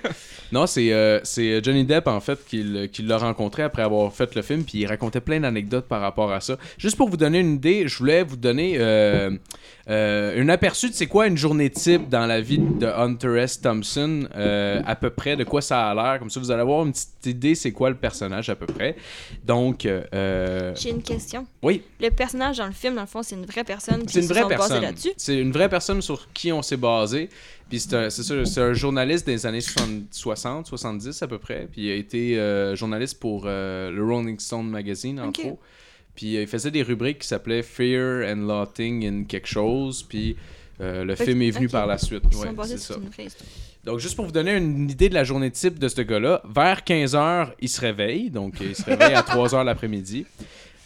Non, 0.52 0.66
c'est 0.66 0.92
euh, 0.92 1.18
c'est 1.22 1.64
Johnny 1.64 1.84
Depp, 1.84 2.06
en 2.08 2.20
fait, 2.20 2.38
qui, 2.46 2.88
qui 2.92 3.02
l'a 3.02 3.16
rencontré 3.16 3.62
après 3.62 3.80
avoir 3.82 4.12
fait 4.12 4.34
le 4.34 4.42
film, 4.42 4.64
puis 4.64 4.78
il 4.80 4.86
racontait 4.86 5.20
plein 5.22 5.40
d'anecdotes 5.40 5.86
par 5.86 6.02
rapport 6.02 6.30
à 6.30 6.40
ça. 6.40 6.58
Juste 6.82 6.96
pour 6.96 7.08
vous 7.08 7.16
donner 7.16 7.38
une 7.38 7.54
idée, 7.54 7.86
je 7.86 7.96
voulais 7.96 8.24
vous 8.24 8.36
donner 8.36 8.74
euh, 8.76 9.30
euh, 9.88 10.42
un 10.42 10.48
aperçu 10.48 10.88
de 10.90 10.94
c'est 10.94 11.06
quoi 11.06 11.28
une 11.28 11.36
journée 11.36 11.70
type 11.70 12.08
dans 12.08 12.26
la 12.26 12.40
vie 12.40 12.58
de 12.58 12.86
Hunter 12.88 13.38
S. 13.38 13.60
Thompson, 13.60 14.26
euh, 14.34 14.82
à 14.84 14.96
peu 14.96 15.10
près, 15.10 15.36
de 15.36 15.44
quoi 15.44 15.62
ça 15.62 15.90
a 15.90 15.94
l'air. 15.94 16.18
Comme 16.18 16.28
ça, 16.28 16.40
vous 16.40 16.50
allez 16.50 16.62
avoir 16.62 16.84
une 16.84 16.90
petite 16.90 17.26
idée 17.26 17.54
c'est 17.54 17.70
quoi 17.70 17.88
le 17.88 17.94
personnage, 17.94 18.50
à 18.50 18.56
peu 18.56 18.66
près. 18.66 18.96
Donc, 19.44 19.86
euh, 19.86 20.72
J'ai 20.74 20.90
une 20.90 21.04
question. 21.04 21.46
oui. 21.62 21.82
Le 22.00 22.10
personnage 22.10 22.58
dans 22.58 22.66
le 22.66 22.72
film, 22.72 22.96
dans 22.96 23.02
le 23.02 23.06
fond, 23.06 23.22
c'est 23.22 23.36
une 23.36 23.46
vraie 23.46 23.62
personne. 23.62 24.02
C'est 24.08 24.18
une 24.20 24.26
vraie 24.26 24.48
personne. 24.48 24.82
là-dessus? 24.82 25.12
C'est 25.16 25.38
une 25.38 25.52
vraie 25.52 25.68
personne 25.68 26.02
sur 26.02 26.32
qui 26.32 26.50
on 26.50 26.62
s'est 26.62 26.76
basé. 26.76 27.28
Puis 27.70 27.78
c'est 27.78 27.94
un, 27.94 28.10
c'est 28.10 28.24
ça, 28.24 28.44
c'est 28.44 28.60
un 28.60 28.72
journaliste 28.72 29.24
des 29.24 29.46
années 29.46 29.60
60, 29.60 30.08
60, 30.10 30.66
70 30.66 31.22
à 31.22 31.28
peu 31.28 31.38
près. 31.38 31.68
Puis 31.70 31.82
il 31.82 31.90
a 31.92 31.94
été 31.94 32.38
euh, 32.40 32.74
journaliste 32.74 33.20
pour 33.20 33.44
euh, 33.46 33.90
le 33.92 34.04
Rolling 34.04 34.40
Stone 34.40 34.68
Magazine, 34.68 35.20
entre 35.20 35.40
Ok. 35.40 35.46
autres. 35.52 35.62
Puis 36.14 36.36
euh, 36.36 36.42
il 36.42 36.46
faisait 36.46 36.70
des 36.70 36.82
rubriques 36.82 37.20
qui 37.20 37.28
s'appelaient 37.28 37.62
Fear 37.62 38.26
and 38.30 38.46
Loathing 38.46 39.06
in 39.06 39.24
quelque 39.24 39.48
chose. 39.48 40.02
Puis 40.02 40.36
euh, 40.80 41.04
le 41.04 41.14
Fait 41.14 41.26
film 41.26 41.42
est 41.42 41.50
venu 41.50 41.68
par 41.68 41.86
la 41.86 41.98
suite. 41.98 42.24
Ouais, 42.34 42.48
c'est 42.66 42.78
ça. 42.78 42.94
Donc, 43.84 43.98
juste 43.98 44.14
pour 44.14 44.26
vous 44.26 44.32
donner 44.32 44.56
une 44.56 44.88
idée 44.88 45.08
de 45.08 45.14
la 45.14 45.24
journée 45.24 45.50
type 45.50 45.78
de 45.78 45.88
ce 45.88 46.02
gars-là, 46.02 46.40
vers 46.48 46.80
15h, 46.82 47.52
il 47.60 47.68
se 47.68 47.80
réveille. 47.80 48.30
Donc, 48.30 48.60
il 48.60 48.76
se 48.76 48.84
réveille 48.84 49.14
à 49.14 49.22
3h 49.22 49.64
l'après-midi. 49.64 50.24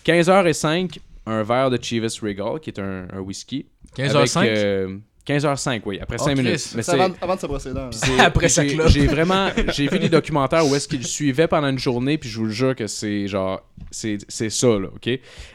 15h05, 0.06 0.98
un 1.26 1.42
verre 1.42 1.70
de 1.70 1.78
Chivas 1.82 2.18
Regal, 2.22 2.58
qui 2.60 2.70
est 2.70 2.78
un, 2.78 3.06
un 3.12 3.20
whisky. 3.20 3.66
15h05. 3.98 5.00
Avec, 5.28 5.44
euh, 5.44 5.48
15h05, 5.54 5.82
oui, 5.86 5.98
après 6.00 6.16
Oh, 6.20 6.24
5 6.24 6.34
Chris. 6.34 6.42
minutes. 6.44 6.52
Mais 6.74 6.82
C'est 6.82 6.82
c'est- 6.82 6.92
avant, 7.00 7.14
avant 7.20 7.34
de 7.36 7.40
se 7.40 7.46
brosser 7.46 7.70
les 7.72 8.20
Après 8.20 8.48
sa 8.48 8.66
j'ai- 8.66 8.74
clope. 8.74 8.88
J'ai 8.88 9.06
vraiment, 9.06 9.48
j'ai 9.72 9.88
vu 9.88 9.98
des 9.98 10.08
documentaires 10.08 10.66
où 10.66 10.74
est-ce 10.74 10.86
qu'il 10.88 10.98
le 11.00 11.04
suivait 11.06 11.48
pendant 11.48 11.68
une 11.68 11.78
journée, 11.78 12.18
puis 12.18 12.28
je 12.28 12.38
vous 12.38 12.44
le 12.46 12.50
jure 12.52 12.74
que 12.76 12.86
c'est 12.86 13.26
genre, 13.28 13.60
c'est 13.90 14.18
c'est 14.28 14.50
ça 14.50 14.68
là, 14.68 14.88
ok? 14.94 15.10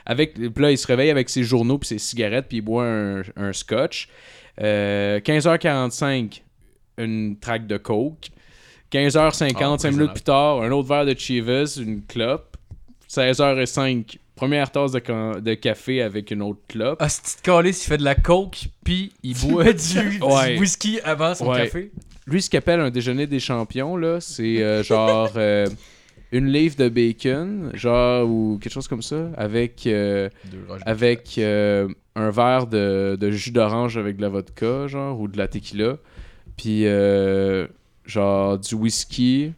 Avec, 0.05 0.33
puis 0.33 0.51
là, 0.63 0.71
il 0.71 0.77
se 0.77 0.87
réveille 0.87 1.09
avec 1.09 1.29
ses 1.29 1.43
journaux 1.43 1.77
puis 1.77 1.87
ses 1.87 1.97
cigarettes, 1.99 2.47
puis 2.47 2.57
il 2.57 2.61
boit 2.61 2.85
un, 2.85 3.21
un 3.37 3.53
scotch. 3.53 4.09
Euh, 4.61 5.19
15h45, 5.21 6.41
une 6.97 7.37
traque 7.39 7.67
de 7.67 7.77
coke. 7.77 8.29
15h50, 8.91 9.75
Ah, 9.75 9.77
5 9.79 9.91
minutes 9.91 10.13
plus 10.13 10.23
tard, 10.23 10.61
un 10.63 10.71
autre 10.71 10.89
verre 10.89 11.05
de 11.05 11.17
Chivas, 11.17 11.77
une 11.81 12.01
clope. 12.05 12.57
16h05, 13.07 14.17
première 14.35 14.71
tasse 14.71 14.91
de, 14.91 15.01
ca- 15.05 15.39
de 15.39 15.53
café 15.53 16.01
avec 16.01 16.31
une 16.31 16.41
autre 16.41 16.61
clope. 16.67 16.97
Ah, 17.01 17.09
ce 17.09 17.21
petit 17.21 17.35
calice, 17.43 17.83
il 17.85 17.87
fait 17.89 17.97
de 17.97 18.03
la 18.03 18.15
coke, 18.15 18.65
puis 18.83 19.11
il 19.23 19.35
boit 19.47 19.71
du, 19.73 20.19
whisky 20.59 20.99
avant 21.03 21.35
son 21.35 21.47
Ouais. 21.49 21.63
café. 21.65 21.91
Lui, 22.27 22.41
ce 22.41 22.49
qu'il 22.49 22.57
appelle 22.57 22.79
un 22.79 22.89
déjeuner 22.91 23.27
des 23.27 23.39
champions, 23.39 23.97
là, 23.97 24.19
c'est 24.21 24.61
euh, 24.63 24.83
genre 24.83 25.31
euh, 25.35 25.67
une 26.31 26.47
livre 26.51 26.75
de 26.77 26.87
bacon, 26.87 27.71
genre, 27.73 28.29
ou 28.29 28.57
quelque 28.61 28.71
chose 28.73 28.87
comme 28.87 29.01
ça, 29.01 29.29
avec, 29.37 29.85
euh, 29.87 30.29
avec 30.85 31.35
euh, 31.37 31.87
un 32.15 32.29
verre 32.29 32.67
de, 32.67 33.17
de 33.19 33.31
jus 33.31 33.51
d'orange 33.51 33.97
avec 33.97 34.17
de 34.17 34.21
la 34.21 34.29
vodka, 34.29 34.87
genre, 34.87 35.19
ou 35.19 35.27
de 35.27 35.37
la 35.37 35.47
tequila. 35.47 35.97
puis 36.57 36.85
euh, 36.85 37.67
genre 38.05 38.57
du 38.59 38.75
whisky, 38.75 39.51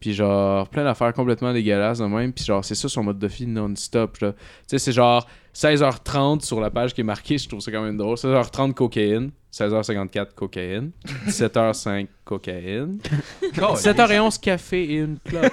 puis 0.00 0.14
genre 0.14 0.68
plein 0.68 0.84
d'affaires 0.84 1.12
complètement 1.12 1.52
dégueulasses 1.52 1.98
de 1.98 2.06
même, 2.06 2.32
puis 2.32 2.44
genre 2.44 2.64
c'est 2.64 2.74
ça 2.74 2.88
son 2.88 3.02
mode 3.02 3.18
de 3.18 3.26
vie 3.26 3.46
non-stop. 3.46 4.18
là. 4.18 4.32
Tu 4.32 4.38
sais, 4.68 4.78
c'est 4.78 4.92
genre 4.92 5.26
16h30 5.54 6.44
sur 6.44 6.60
la 6.60 6.70
page 6.70 6.94
qui 6.94 7.00
est 7.00 7.04
marquée, 7.04 7.36
je 7.38 7.48
trouve 7.48 7.60
ça 7.60 7.72
quand 7.72 7.82
même 7.82 7.96
drôle. 7.96 8.14
16h30 8.16 8.74
cocaïne, 8.74 9.30
16h54 9.52 10.34
cocaïne, 10.34 10.92
17h05 11.26 12.06
cocaïne, 12.24 12.98
17h11 13.42 14.38
café 14.40 14.84
et 14.84 14.96
une 14.98 15.18
clope. 15.18 15.52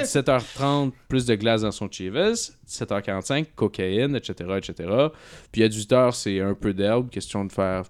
17h30 0.00 0.92
plus 1.08 1.26
de 1.26 1.34
glace 1.34 1.62
dans 1.62 1.70
son 1.70 1.88
Chivas, 1.90 2.52
17h45 2.68 3.46
cocaïne, 3.54 4.16
etc., 4.16 4.34
etc. 4.56 4.88
Puis 5.50 5.62
à 5.62 5.68
18h 5.68 6.12
c'est 6.12 6.40
un 6.40 6.54
peu 6.54 6.72
d'herbe, 6.72 7.10
question 7.10 7.44
de 7.44 7.52
faire 7.52 7.82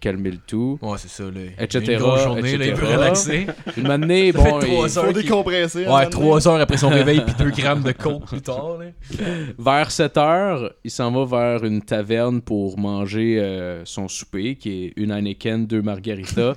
calmer 0.00 0.30
le 0.30 0.38
tout. 0.46 0.78
Ouais, 0.82 0.96
c'est 0.98 1.08
ça, 1.10 1.24
là. 1.24 1.40
Etc., 1.58 1.92
Une 1.92 1.98
grosse 1.98 2.22
journée, 2.22 2.56
là, 2.56 2.64
il 2.66 2.74
veut 2.74 2.82
etc.. 2.84 2.94
relaxer. 2.96 3.46
Une 3.76 3.86
matinée, 3.88 4.32
Ça 4.32 4.42
fait 4.42 4.50
bon, 4.50 4.60
il- 4.60 4.66
trois 4.66 4.88
Faut 4.88 5.12
décompresser. 5.12 5.86
Ouais. 5.86 6.06
3 6.08 6.48
heures 6.48 6.60
après 6.60 6.76
son 6.76 6.88
réveil, 6.88 7.20
puis 7.24 7.34
2 7.38 7.50
grammes 7.62 7.82
de 7.82 7.92
coke 7.92 8.26
plus 8.26 8.40
tard, 8.42 8.78
là. 8.78 8.86
Vers 9.58 9.90
7 9.90 10.16
heures, 10.16 10.72
il 10.84 10.90
s'en 10.90 11.10
va 11.10 11.24
vers 11.24 11.64
une 11.64 11.82
taverne 11.82 12.40
pour 12.40 12.78
manger 12.78 13.38
euh, 13.40 13.82
son 13.84 14.08
souper, 14.08 14.56
qui 14.56 14.84
est 14.86 14.92
une 14.96 15.10
Heineken, 15.10 15.66
deux 15.66 15.82
margaritas, 15.82 16.54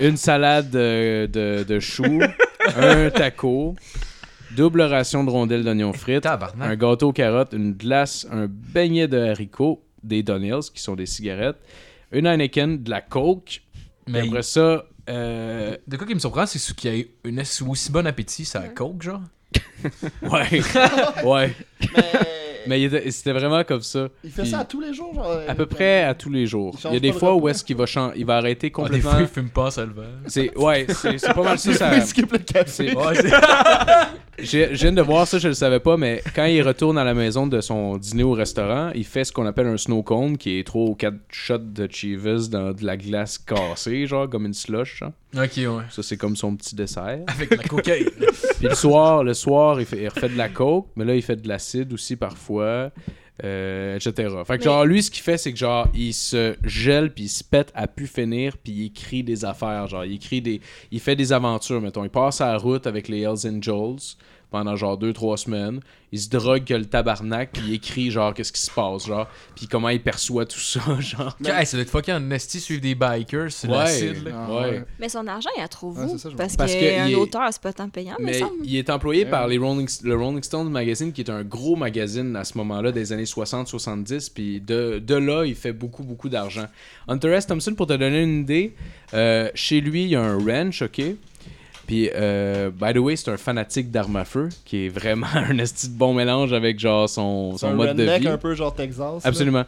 une 0.00 0.16
salade 0.16 0.74
euh, 0.76 1.26
de, 1.26 1.64
de 1.64 1.80
choux, 1.80 2.20
un 2.76 3.10
taco, 3.10 3.74
double 4.56 4.82
ration 4.82 5.24
de 5.24 5.30
rondelles 5.30 5.64
d'oignons 5.64 5.92
frites, 5.92 6.26
un 6.60 6.76
gâteau 6.76 7.08
aux 7.08 7.12
carottes, 7.12 7.52
une 7.54 7.72
glace, 7.72 8.26
un 8.30 8.46
beignet 8.48 9.08
de 9.08 9.18
haricots, 9.18 9.82
des 10.02 10.22
Donnells, 10.22 10.70
qui 10.74 10.82
sont 10.82 10.94
des 10.96 11.06
cigarettes, 11.06 11.56
une 12.12 12.26
Heineken, 12.26 12.82
de 12.82 12.90
la 12.90 13.00
coke, 13.00 13.62
Mais 14.08 14.20
après 14.20 14.42
ça... 14.42 14.84
euh, 15.08 15.76
de 15.86 15.96
quoi 15.96 16.06
qui 16.06 16.14
me 16.14 16.20
surprend, 16.20 16.46
c'est 16.46 16.58
ce 16.58 16.72
qu'il 16.74 16.94
y 16.94 17.00
a 17.00 17.04
une 17.24 17.38
aussi 17.70 17.90
bon 17.90 18.06
appétit, 18.06 18.44
ça 18.44 18.60
coke, 18.68 19.02
genre. 19.02 19.22
ouais, 20.22 20.62
ouais, 21.24 21.54
Mais, 21.96 22.41
mais 22.66 23.10
c'était 23.10 23.32
vraiment 23.32 23.64
comme 23.64 23.80
ça. 23.82 24.08
il 24.24 24.30
fait 24.30 24.42
Puis- 24.42 24.50
ça 24.50 24.60
à 24.60 24.64
tous 24.64 24.80
les 24.80 24.92
jours, 24.94 25.14
genre. 25.14 25.38
À 25.48 25.54
peu 25.54 25.66
près 25.66 26.02
à 26.04 26.14
tous 26.14 26.30
les 26.30 26.46
jours. 26.46 26.76
Il 26.86 26.94
y 26.94 26.96
a 26.96 27.00
des 27.00 27.12
fois 27.12 27.34
où 27.34 27.48
est-ce 27.48 27.64
qu'il 27.64 27.76
va, 27.76 27.86
chan- 27.86 28.12
il 28.16 28.24
va 28.26 28.36
arrêter 28.36 28.66
Ah, 28.66 28.68
des 28.68 28.70
complètement. 28.70 29.10
fois, 29.10 29.20
il 29.20 29.26
fume 29.26 29.50
pas, 29.50 29.70
ça 29.70 29.84
le 29.84 29.92
vend. 29.92 30.02
c'est 30.26 30.56
ouais, 30.58 30.86
c'est 30.88 31.18
c'est 31.18 31.32
pas 31.34 31.42
mal 31.42 31.58
ça. 31.58 31.72
ça- 31.74 31.96
Il 31.96 32.02
skip 32.02 32.30
le 32.32 32.38
café. 32.38 32.64
c'est- 32.66 32.94
Ouais, 32.96 33.14
c'est- 33.14 33.30
J'ai- 34.38 34.74
Je 34.74 34.80
viens 34.82 34.92
de 34.92 35.02
voir 35.02 35.26
ça, 35.26 35.38
je 35.38 35.46
le 35.48 35.54
savais 35.54 35.78
pas, 35.78 35.96
mais 35.96 36.22
quand 36.34 36.46
il 36.46 36.62
retourne 36.62 36.96
à 36.98 37.04
la 37.04 37.12
maison 37.14 37.46
de 37.46 37.60
son 37.60 37.98
dîner 37.98 38.22
au 38.22 38.32
restaurant, 38.32 38.90
il 38.94 39.04
fait 39.04 39.24
ce 39.24 39.32
qu'on 39.32 39.46
appelle 39.46 39.66
un 39.66 39.76
snow 39.76 40.02
cone, 40.02 40.36
qui 40.38 40.58
est 40.58 40.66
3 40.66 40.88
ou 40.88 40.94
4 40.94 41.14
shots 41.30 41.58
de 41.58 41.86
Chivas 41.88 42.48
dans 42.50 42.72
de 42.72 42.84
la 42.84 42.96
glace 42.96 43.38
cassée, 43.38 44.06
genre 44.06 44.28
comme 44.28 44.46
une 44.46 44.54
slush. 44.54 44.98
genre. 45.00 45.12
Ok, 45.36 45.52
ouais. 45.58 45.66
Ça, 45.90 46.02
c'est 46.02 46.16
comme 46.16 46.34
son 46.36 46.56
petit 46.56 46.74
dessert. 46.74 47.20
Avec 47.26 47.50
la 47.56 47.62
cocaïne. 47.62 48.08
Puis 48.58 48.68
le 48.68 48.74
soir, 48.74 49.22
le 49.22 49.32
soir 49.34 49.80
il, 49.80 49.86
fait, 49.86 50.02
il 50.02 50.08
refait 50.08 50.28
de 50.28 50.36
la 50.36 50.48
coke, 50.48 50.86
mais 50.96 51.04
là, 51.04 51.14
il 51.14 51.22
fait 51.22 51.36
de 51.36 51.46
l'acide 51.48 51.92
aussi 51.92 52.16
parfois, 52.16 52.51
euh, 52.60 53.96
etc. 53.96 54.12
Fait 54.46 54.54
que 54.54 54.58
Mais- 54.58 54.64
genre, 54.64 54.84
lui, 54.84 55.02
ce 55.02 55.10
qu'il 55.10 55.22
fait, 55.22 55.38
c'est 55.38 55.52
que 55.52 55.58
genre, 55.58 55.88
il 55.94 56.12
se 56.12 56.54
gèle, 56.64 57.12
puis 57.12 57.24
il 57.24 57.28
se 57.28 57.42
pète 57.42 57.72
à 57.74 57.86
pu 57.86 58.06
finir, 58.06 58.56
puis 58.58 58.72
il 58.72 58.84
écrit 58.86 59.22
des 59.24 59.44
affaires. 59.44 59.86
Genre, 59.88 60.04
il 60.04 60.14
écrit 60.14 60.40
des. 60.42 60.60
Il 60.90 61.00
fait 61.00 61.16
des 61.16 61.32
aventures, 61.32 61.80
mettons. 61.80 62.04
Il 62.04 62.10
passe 62.10 62.40
à 62.40 62.52
la 62.52 62.58
route 62.58 62.86
avec 62.86 63.08
les 63.08 63.22
Hells 63.22 63.46
Angels 63.46 64.16
pendant 64.52 64.76
genre 64.76 64.96
2-3 64.98 65.36
semaines. 65.38 65.80
Il 66.14 66.20
se 66.20 66.28
drogue 66.28 66.64
que 66.64 66.74
le 66.74 66.84
tabarnak, 66.84 67.52
puis 67.54 67.62
il 67.68 67.74
écrit 67.74 68.10
genre, 68.10 68.34
qu'est-ce 68.34 68.52
qui 68.52 68.60
se 68.60 68.70
passe, 68.70 69.06
genre, 69.06 69.26
puis 69.56 69.66
comment 69.66 69.88
il 69.88 70.02
perçoit 70.02 70.44
tout 70.44 70.60
ça, 70.60 70.80
genre. 71.00 71.34
Hey, 71.44 71.64
ça 71.64 71.78
doit 71.78 71.82
être 71.84 71.90
fucking 71.90 72.12
en 72.14 72.30
esti 72.30 72.60
suivre 72.60 72.82
des 72.82 72.94
bikers, 72.94 73.50
c'est 73.50 73.66
Ouais. 73.66 73.78
l'acide, 73.78 74.24
là. 74.24 74.30
Ah, 74.34 74.52
Ouais. 74.52 74.60
ouais. 74.70 74.84
Mais 75.00 75.08
son 75.08 75.26
argent, 75.26 75.48
il 75.56 75.62
a 75.62 75.68
trouve 75.68 75.96
ça, 76.18 76.28
je 76.30 76.36
Parce, 76.36 76.54
Parce 76.54 76.74
que 76.74 76.80
qu'un 76.80 77.06
il 77.06 77.12
est- 77.12 77.14
auteur, 77.14 77.48
c'est 77.50 77.62
pas 77.62 77.72
tant 77.72 77.88
payant, 77.88 78.16
Mais 78.20 78.34
semble. 78.34 78.52
il 78.62 78.76
est 78.76 78.90
employé 78.90 79.24
Ouais. 79.24 79.30
par 79.30 79.48
les 79.48 79.56
Rolling, 79.56 79.88
le 80.04 80.14
Rolling 80.14 80.42
Stone 80.42 80.68
Magazine, 80.70 81.12
qui 81.14 81.22
est 81.22 81.30
un 81.30 81.42
gros 81.44 81.76
magazine 81.76 82.36
à 82.36 82.44
ce 82.44 82.58
moment-là, 82.58 82.92
des 82.92 83.12
années 83.14 83.24
60-70. 83.24 84.28
Puis 84.28 84.60
de, 84.60 84.98
de 84.98 85.14
là, 85.14 85.44
il 85.46 85.54
fait 85.54 85.72
beaucoup, 85.72 86.02
beaucoup 86.02 86.28
d'argent. 86.28 86.66
Hunter 87.08 87.28
S. 87.32 87.46
Thompson, 87.46 87.74
pour 87.74 87.86
te 87.86 87.94
donner 87.94 88.22
une 88.22 88.40
idée, 88.42 88.74
euh, 89.14 89.48
chez 89.54 89.80
lui, 89.80 90.02
il 90.04 90.08
y 90.10 90.16
a 90.16 90.20
un 90.22 90.36
ranch, 90.38 90.82
OK? 90.82 91.00
Puis, 91.86 92.08
euh, 92.14 92.70
by 92.70 92.92
the 92.94 92.98
way, 92.98 93.16
c'est 93.16 93.30
un 93.30 93.36
fanatique 93.36 93.90
d'armes 93.90 94.16
à 94.16 94.24
feu, 94.24 94.48
qui 94.64 94.86
est 94.86 94.88
vraiment 94.88 95.26
un 95.34 95.58
esti 95.58 95.88
de 95.88 95.94
bon 95.96 96.14
mélange 96.14 96.52
avec 96.52 96.78
genre 96.78 97.08
son, 97.08 97.56
son 97.58 97.68
un 97.68 97.74
mode 97.74 97.96
de 97.96 98.04
vie. 98.04 98.28
un 98.28 98.38
peu 98.38 98.54
genre 98.54 98.74
Texas. 98.74 98.98
là. 98.98 99.20
Absolument. 99.24 99.64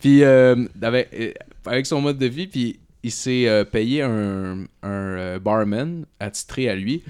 Puis 0.00 0.24
euh, 0.24 0.66
avec, 0.80 1.08
euh, 1.12 1.32
avec 1.66 1.84
son 1.86 2.00
mode 2.00 2.16
de 2.18 2.26
vie, 2.26 2.46
puis 2.46 2.78
il 3.02 3.10
s'est 3.12 3.46
euh, 3.48 3.64
payé 3.64 4.02
un, 4.02 4.62
un 4.82 4.88
euh, 4.88 5.38
barman 5.38 6.06
attitré 6.18 6.68
à 6.70 6.74
lui. 6.74 7.02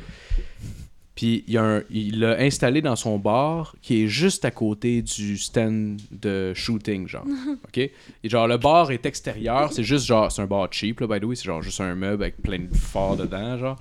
Puis 1.15 1.45
il, 1.47 1.55
y 1.55 1.59
a 1.59 1.63
un- 1.63 1.83
il 1.91 2.21
l'a 2.21 2.39
installé 2.41 2.81
dans 2.81 2.97
son 2.97 3.19
bar 3.19 3.75
qui 3.83 4.03
est 4.05 4.07
juste 4.09 4.45
à 4.47 4.51
côté 4.51 5.03
du 5.03 5.37
stand 5.37 6.01
de 6.11 6.55
shooting, 6.55 7.07
genre. 7.09 7.27
OK? 7.69 7.79
Et 7.79 7.93
genre, 8.25 8.49
le 8.49 8.57
bar 8.57 8.91
est 8.91 9.05
extérieur, 9.05 9.71
c'est 9.73 9.83
juste 9.85 10.07
genre, 10.07 10.33
c'est 10.33 10.41
un 10.43 10.47
bar 10.47 10.67
cheap, 10.71 10.99
là, 11.01 11.07
by 11.07 11.21
the 11.21 11.25
way, 11.25 11.37
c'est 11.37 11.45
genre 11.45 11.61
juste 11.63 11.81
un 11.81 11.95
meuble 11.95 12.23
avec 12.23 12.41
plein 12.41 12.59
de 12.61 12.75
forts 12.75 13.17
dedans, 13.19 13.59
genre. 13.59 13.79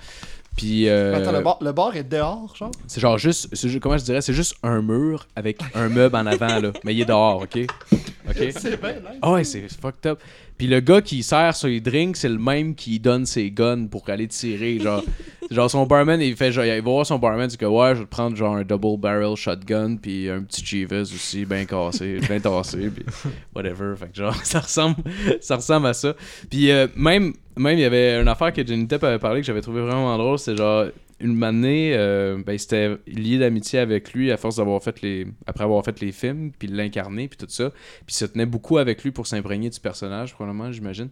Puis. 0.60 0.90
euh, 0.90 1.16
Attends, 1.16 1.32
le 1.32 1.42
bar, 1.42 1.58
le 1.62 1.72
bar 1.72 1.96
est 1.96 2.04
dehors, 2.04 2.54
genre? 2.56 2.72
c'est 2.86 3.00
genre 3.00 3.18
juste, 3.18 3.50
comment 3.80 3.98
je 3.98 4.04
dirais, 4.04 4.22
c'est 4.22 4.34
juste 4.34 4.56
un 4.62 4.82
mur 4.82 5.26
avec 5.36 5.60
un 5.74 5.88
meuble 5.88 6.16
en 6.18 6.26
avant, 6.26 6.60
là. 6.60 6.72
Mais 6.84 6.94
il 6.94 7.02
est 7.02 7.06
dehors, 7.06 7.42
OK? 7.42 7.58
OK? 7.58 8.36
C'est 8.52 8.80
bien 8.82 8.94
nice. 8.94 9.20
Ah 9.22 9.32
ouais, 9.32 9.44
c'est 9.44 9.68
fucked 9.72 10.06
up. 10.06 10.20
Puis 10.60 10.68
le 10.68 10.82
gars 10.82 11.02
qui 11.02 11.24
sert 11.24 11.56
ses 11.56 11.80
drinks, 11.80 12.18
c'est 12.18 12.28
le 12.28 12.38
même 12.38 12.76
qui 12.76 13.00
donne 13.00 13.26
ses 13.26 13.50
guns 13.50 13.88
pour 13.88 14.04
aller 14.10 14.28
tirer. 14.28 14.78
Genre, 14.78 15.02
genre 15.52 15.72
son 15.72 15.86
barman, 15.86 16.20
il 16.20 16.36
fait 16.36 16.52
genre, 16.52 16.66
il 16.66 16.72
va 16.72 16.82
voir 16.82 17.06
son 17.06 17.18
barman, 17.18 17.46
il 17.46 17.48
dit 17.48 17.58
que 17.58 17.66
ouais, 17.66 17.96
je 17.96 18.00
vais 18.00 18.06
te 18.06 18.10
prendre 18.10 18.36
genre 18.36 18.58
un 18.58 18.64
double 18.66 19.00
barrel 19.00 19.38
shotgun, 19.38 19.96
puis 19.96 20.30
un 20.30 20.44
petit 20.44 20.62
Chivas 20.66 21.14
aussi, 21.14 21.46
bien 21.46 21.64
cassé, 21.64 22.20
bien 22.28 22.42
tassé, 22.42 22.90
puis 22.90 23.06
whatever. 23.56 23.96
Fait 23.96 24.10
que 24.10 24.18
genre, 24.18 24.36
ça 24.44 24.60
ressemble, 24.60 24.98
ça 25.40 25.56
ressemble 25.56 25.88
à 25.88 25.94
ça. 25.94 26.14
Puis 26.50 26.70
euh, 26.72 26.88
même, 26.94 27.32
même, 27.56 27.78
il 27.78 27.82
y 27.82 27.86
avait 27.86 28.20
une 28.20 28.28
affaire 28.28 28.52
que 28.52 28.68
Johnny 28.68 28.86
Depp 28.86 29.06
avait 29.06 29.18
parlé 29.18 29.40
que 29.40 29.48
j'avais 29.48 29.62
trouvé 29.62 29.80
vraiment 29.80 30.18
drôle, 30.18 30.40
c'est 30.40 30.58
genre, 30.58 30.88
une 31.20 31.44
année, 31.44 31.94
euh, 31.96 32.42
ben, 32.46 32.54
il 32.54 32.60
s'était 32.60 32.98
lié 33.08 33.38
d'amitié 33.38 33.80
avec 33.80 34.14
lui 34.14 34.32
à 34.32 34.38
force 34.38 34.58
d'avoir 34.58 34.82
fait 34.82 35.02
les. 35.02 35.28
après 35.46 35.64
avoir 35.64 35.84
fait 35.84 36.00
les 36.02 36.12
films, 36.12 36.52
puis 36.58 36.68
l'incarner, 36.68 37.28
puis 37.28 37.38
tout 37.38 37.50
ça. 37.50 37.72
Puis 38.06 38.16
se 38.16 38.26
tenait 38.26 38.46
beaucoup 38.46 38.78
avec 38.78 39.04
lui 39.04 39.12
pour 39.12 39.28
s'imprégner 39.28 39.70
du 39.70 39.80
personnage, 39.80 40.34
probablement, 40.34 40.72
j'imagine. 40.72 41.10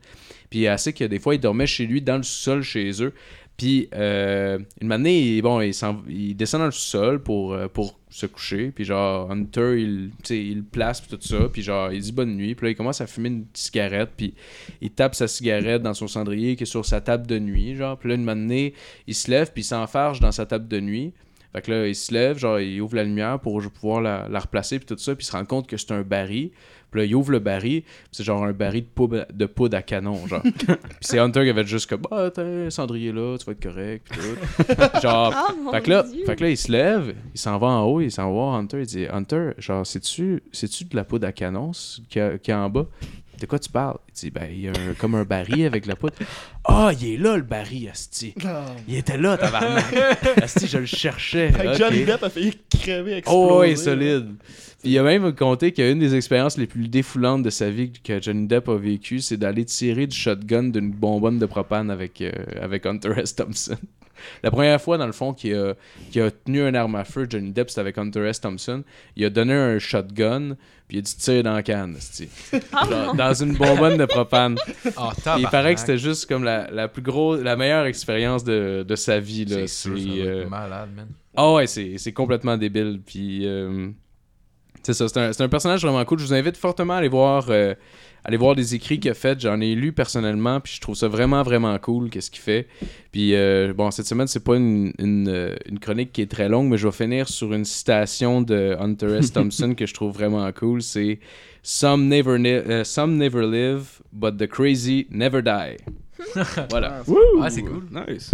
Puis 0.50 0.67
assez 0.67 0.93
que 0.93 1.04
des 1.04 1.20
fois, 1.20 1.36
il 1.36 1.41
dormait 1.41 1.67
chez 1.67 1.86
lui, 1.86 2.02
dans 2.02 2.17
le 2.17 2.24
sous-sol, 2.24 2.62
chez 2.62 3.04
eux. 3.04 3.13
Puis 3.58 3.89
euh, 3.96 4.60
une 4.80 4.91
année, 4.91 5.41
bon, 5.41 5.62
il, 5.62 6.36
descend 6.36 6.62
dans 6.62 6.65
le 6.65 6.72
sous-sol 6.72 7.24
pour, 7.24 7.54
euh, 7.54 7.67
pour 7.67 8.00
se 8.08 8.28
coucher. 8.28 8.72
Puis 8.72 8.86
genre, 8.86 9.32
Hunter, 9.32 9.82
il, 9.82 10.12
il 10.30 10.63
place, 10.63 11.02
puis 11.02 11.17
tout 11.17 11.28
ça. 11.28 11.50
Puis 11.52 11.63
genre, 11.63 11.91
il 11.91 12.00
dit 12.00 12.12
bonne 12.12 12.36
nuit. 12.36 12.54
Puis 12.54 12.67
là, 12.67 12.72
il 12.72 12.76
commence 12.76 13.02
à 13.02 13.08
fumer 13.08 13.30
une 13.30 13.46
cigarette. 13.56 14.12
Puis 14.15 14.36
il 14.80 14.91
tape 14.91 15.15
sa 15.15 15.28
cigarette 15.28 15.82
dans 15.82 15.96
son 15.96 16.08
cendrier 16.08 16.56
qui 16.56 16.63
est 16.63 16.67
sur 16.67 16.86
sa 16.86 17.02
table 17.02 17.26
de 17.26 17.39
nuit. 17.39 17.76
Genre, 17.76 17.98
puis 17.98 18.10
là, 18.10 18.15
une 18.15 18.30
année, 18.30 18.76
il 19.08 19.15
se 19.15 19.32
lève, 19.32 19.52
puis 19.52 19.63
il 19.63 19.65
s'enfarge 19.65 20.20
dans 20.20 20.32
sa 20.32 20.46
table 20.46 20.67
de 20.67 20.80
nuit. 20.80 21.13
Fait 21.54 21.62
que 21.63 21.72
là, 21.72 21.88
il 21.88 21.96
se 21.96 22.13
lève, 22.13 22.38
genre, 22.38 22.60
il 22.60 22.80
ouvre 22.82 22.96
la 22.96 23.04
lumière 23.04 23.39
pour 23.39 23.60
pouvoir 23.72 24.02
la, 24.02 24.28
la 24.30 24.39
replacer, 24.39 24.78
puis 24.78 24.86
tout 24.86 24.98
ça, 24.98 25.15
puis 25.15 25.24
il 25.24 25.28
se 25.28 25.32
rend 25.32 25.46
compte 25.46 25.65
que 25.65 25.78
c'est 25.78 25.91
un 25.91 26.04
baril. 26.04 26.52
Puis 26.91 27.02
là, 27.02 27.06
il 27.06 27.15
ouvre 27.15 27.32
le 27.32 27.39
baril, 27.39 27.84
c'est 28.12 28.23
genre 28.23 28.43
un 28.43 28.54
baril 28.54 28.84
de 28.84 28.89
poudre, 28.89 29.26
de 29.34 29.45
poudre 29.45 29.78
à 29.78 29.82
canon, 29.82 30.26
genre. 30.28 30.41
puis 30.58 30.76
c'est 31.02 31.19
Hunter 31.19 31.43
qui 31.43 31.50
avait 31.50 31.65
juste 31.65 31.89
comme, 31.89 32.02
bah, 32.10 32.32
t'as 32.32 32.43
un 32.43 32.69
cendrier 32.69 33.12
là, 33.12 33.38
tu 33.38 33.45
vas 33.45 33.52
être 33.52 33.63
correct, 33.63 34.08
puis 34.10 34.19
tout. 34.19 35.00
genre, 35.02 35.34
mon 35.63 35.71
fait 35.73 35.82
que, 35.82 35.89
là, 35.89 36.04
Dieu. 36.04 36.26
fait 36.26 36.36
que 36.36 36.43
là, 36.43 36.50
il 36.50 36.58
se 36.58 36.71
lève, 36.71 37.13
il 37.34 37.39
s'en 37.39 37.58
va 37.58 37.67
en 37.67 37.84
haut, 37.84 38.02
il 38.02 38.12
s'en 38.12 38.26
va 38.28 38.32
voir 38.32 38.56
Hunter, 38.56 38.80
il 38.80 38.86
dit 38.86 39.06
Hunter, 39.12 39.52
genre, 39.58 39.86
c'est-tu 39.86 40.43
c'est-tu 40.52 40.86
de 40.86 40.95
la 40.95 41.04
poudre 41.04 41.28
à 41.28 41.32
canon 41.32 41.71
qu'il 42.10 42.21
y, 42.21 42.50
y 42.50 42.52
a 42.52 42.60
en 42.60 42.69
bas 42.69 42.88
De 43.39 43.45
quoi 43.45 43.60
tu 43.60 43.69
parles? 43.69 43.97
Il 44.10 44.13
dit 44.19 44.32
Ben, 44.32 44.47
il 44.52 44.62
y 44.62 44.67
a 44.67 44.71
un- 44.71 44.93
comme 44.97 45.15
un 45.15 45.23
baril 45.23 45.65
avec 45.65 45.86
la 45.86 45.95
poudre. 45.95 46.15
Ah, 46.65 46.91
il 47.00 47.13
est 47.13 47.17
là 47.17 47.38
le 47.38 47.43
baril, 47.43 47.89
Asti. 47.89 48.34
Non. 48.43 48.65
Il 48.88 48.95
était 48.97 49.17
là, 49.17 49.38
tabarnak. 49.38 49.86
Asti, 50.41 50.67
je 50.67 50.78
le 50.80 50.86
cherchais. 50.86 51.52
Fait. 51.52 51.73
Johnny 51.76 52.04
Depp 52.06 52.23
a 52.23 52.30
failli 52.30 52.54
crever, 52.69 53.17
exploser. 53.17 53.52
Oh, 53.54 53.60
ouais, 53.60 53.76
solide. 53.76 54.36
Puis 54.82 54.91
il 54.91 54.97
a 55.00 55.04
même 55.04 55.34
compté 55.34 55.71
qu'une 55.71 56.00
des 56.00 56.13
expériences 56.15 56.58
les 56.58 56.67
plus 56.67 56.88
défoulantes 56.88 57.41
de 57.43 57.50
sa 57.50 57.69
vie 57.69 57.91
que 57.91 58.21
Johnny 58.21 58.47
Depp 58.47 58.69
a 58.69 58.78
vécu, 58.78 59.19
c'est 59.21 59.38
d'aller 59.38 59.65
tirer 59.65 60.06
du 60.08 60.15
shotgun 60.15 60.63
d'une 60.69 60.91
bonbonne 60.91 61.39
de 61.39 61.45
propane 61.45 61.89
avec, 61.89 62.21
euh, 62.21 62.32
avec 62.62 62.86
Hunter 62.86 63.13
S. 63.17 63.36
Thompson. 63.36 63.76
La 64.43 64.51
première 64.51 64.82
fois, 64.82 64.97
dans 64.97 65.06
le 65.06 65.12
fond, 65.12 65.34
qu'il 65.34 65.56
a, 65.56 65.73
qu'il 66.12 66.21
a 66.21 66.32
tenu 66.32 66.62
un 66.63 66.73
arme 66.75 66.95
à 66.95 67.03
feu, 67.03 67.27
Johnny 67.30 67.51
Depp, 67.51 67.69
c'était 67.69 67.82
avec 67.82 67.97
Hunter 67.97 68.25
S. 68.27 68.41
Thompson. 68.41 68.84
Il 69.15 69.25
a 69.25 69.30
donné 69.30 69.53
un 69.53 69.80
shotgun, 69.80 70.56
puis 70.88 70.97
il 70.97 70.99
a 70.99 71.01
dit 71.01 71.15
tire 71.17 71.43
dans 71.43 71.53
la 71.53 71.63
canne, 71.63 71.95
esti. 71.97 72.30
Genre, 72.89 73.15
dans 73.15 73.34
une 73.34 73.53
bonbonne 73.53 73.97
de 73.97 74.06
propane. 74.06 74.58
Ah, 74.95 75.12
il 75.38 75.47
paraît 75.47 75.73
que 75.75 75.80
c'était 75.80 75.97
juste 75.97 76.27
comme 76.27 76.43
la, 76.43 76.69
la 76.71 76.88
plus 76.88 77.01
grosse, 77.01 77.41
la 77.41 77.56
meilleure 77.56 77.86
expérience 77.86 78.43
de, 78.43 78.84
de 78.88 78.95
sa 78.95 79.19
vie. 79.19 79.45
Là. 79.45 79.67
C'est 79.67 79.89
euh, 79.89 80.47
malade, 80.47 80.89
man. 80.95 81.08
ah 81.36 81.53
ouais, 81.53 81.67
c'est 81.67 81.97
c'est 81.97 82.13
complètement 82.13 82.58
débile. 82.58 83.01
Puis, 83.06 83.45
euh, 83.45 83.89
C'est 84.84 84.93
ça, 84.93 85.08
c'est 85.10 85.19
un, 85.19 85.34
c'est 85.34 85.43
un 85.43 85.49
personnage 85.49 85.82
vraiment 85.82 86.03
cool. 86.06 86.19
Je 86.19 86.25
vous 86.25 86.34
invite 86.34 86.56
fortement 86.56 86.93
à 86.93 86.97
aller 86.97 87.10
voir, 87.10 87.47
euh, 87.49 87.75
aller 88.28 88.38
voir 88.38 88.56
des 88.56 88.76
écrits 88.76 89.00
qu'il 89.00 89.10
a 89.10 89.13
fait. 89.13 89.40
J'en 89.40 89.60
ai 89.62 89.74
lu 89.74 89.94
personnellement, 89.94 90.60
puis 90.60 90.74
je 90.76 90.82
trouve 90.82 90.96
ça 90.96 91.08
vraiment, 91.08 91.44
vraiment 91.44 91.78
cool, 91.80 92.10
qu'est-ce 92.10 92.30
qu'il 92.30 92.42
fait. 92.42 92.68
Puis, 93.13 93.34
euh, 93.34 93.74
bon, 93.74 93.90
cette 93.90 94.06
semaine, 94.06 94.28
c'est 94.28 94.44
pas 94.44 94.58
une, 94.58 94.92
une, 95.00 95.30
euh, 95.30 95.56
une 95.66 95.80
chronique 95.80 96.12
qui 96.12 96.22
est 96.22 96.30
très 96.30 96.50
longue, 96.50 96.70
mais 96.70 96.78
je 96.78 96.88
vais 96.88 96.94
finir 96.94 97.30
sur 97.30 97.54
une 97.54 97.63
citation 97.63 98.42
de 98.42 98.76
Hunter 98.80 99.16
S. 99.18 99.32
Thompson 99.32 99.74
que 99.78 99.86
je 99.86 99.94
trouve 99.94 100.13
vraiment 100.13 100.52
cool. 100.52 100.82
C'est 100.82 101.20
Some 101.63 102.10
never, 102.10 102.38
euh, 102.38 102.84
Some 102.84 103.16
never 103.16 103.48
live, 103.48 104.02
but 104.12 104.38
the 104.38 104.48
crazy 104.48 105.08
never 105.10 105.42
die. 105.42 105.78
voilà. 106.70 107.04
Ah, 107.42 107.50
c'est 107.50 107.62
cool. 107.62 107.84
Nice. 107.92 108.32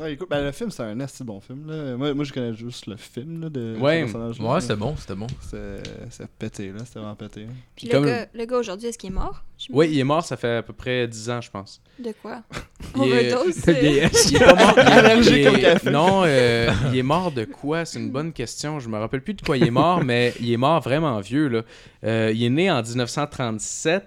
Ouais, 0.00 0.14
écoute, 0.14 0.28
ben, 0.30 0.42
le 0.42 0.52
film, 0.52 0.70
c'est 0.70 0.82
un 0.82 0.98
assez 1.00 1.22
bon 1.22 1.38
film. 1.40 1.66
Là. 1.70 1.96
Moi, 1.96 2.14
moi, 2.14 2.24
je 2.24 2.32
connais 2.32 2.54
juste 2.54 2.86
le 2.86 2.96
film 2.96 3.42
là, 3.42 3.48
de 3.50 3.76
Ouais. 3.78 4.04
Ouais, 4.04 4.60
c'était 4.60 4.76
bon, 4.76 4.94
c'était 4.96 5.14
bon. 5.14 5.26
C'est 5.50 5.82
c'est 6.10 6.26
pété, 6.30 6.68
là. 6.72 6.78
C'était 6.84 6.98
vraiment 7.00 7.14
pété. 7.14 7.42
hein. 7.42 7.52
Puis 7.76 7.88
Comme- 7.88 8.04
le 8.04 8.10
gars, 8.10 8.26
le 8.32 8.44
gars 8.46 8.56
aujourd'hui, 8.58 8.88
est-ce 8.88 8.96
qu'il 8.96 9.10
est 9.10 9.14
mort? 9.14 9.42
Je 9.58 9.70
me- 9.70 9.76
Oui, 9.76 9.90
il 9.92 9.98
est 9.98 10.04
mort, 10.04 10.24
ça 10.24 10.36
fait 10.38 10.56
à 10.56 10.62
peu 10.62 10.72
près 10.72 11.06
10 11.06 11.28
ans, 11.30 11.40
je 11.42 11.50
pense. 11.50 11.80
De 11.98 12.12
quoi? 12.22 12.42
Il 12.96 13.02
est- 13.12 13.32
Overdose? 13.34 13.68
Euh. 13.68 13.72
Il 14.30 14.36
est 14.36 14.38
pas 14.38 14.54
mort. 14.54 14.74
il 14.78 15.34
est- 15.34 15.84
il. 15.84 15.90
Non, 15.90 16.22
euh, 16.24 16.70
il 16.92 16.98
est 16.98 17.02
mort 17.02 17.30
de 17.30 17.44
quoi? 17.44 17.84
C'est 17.84 17.98
une 17.98 18.10
bonne 18.10 18.32
question. 18.32 18.80
Je 18.80 18.88
me 18.88 18.98
rappelle 18.98 19.22
plus 19.22 19.34
de 19.34 19.42
quoi 19.42 19.56
il 19.56 19.64
est 19.64 19.70
mort, 19.70 20.02
mais 20.02 20.32
il 20.40 20.50
est 20.52 20.56
mort 20.56 20.80
vraiment 20.80 21.20
vieux. 21.20 21.48
Là. 21.48 21.62
Euh, 22.04 22.32
il 22.34 22.42
est 22.44 22.50
né 22.50 22.70
en 22.70 22.82
1937, 22.82 24.04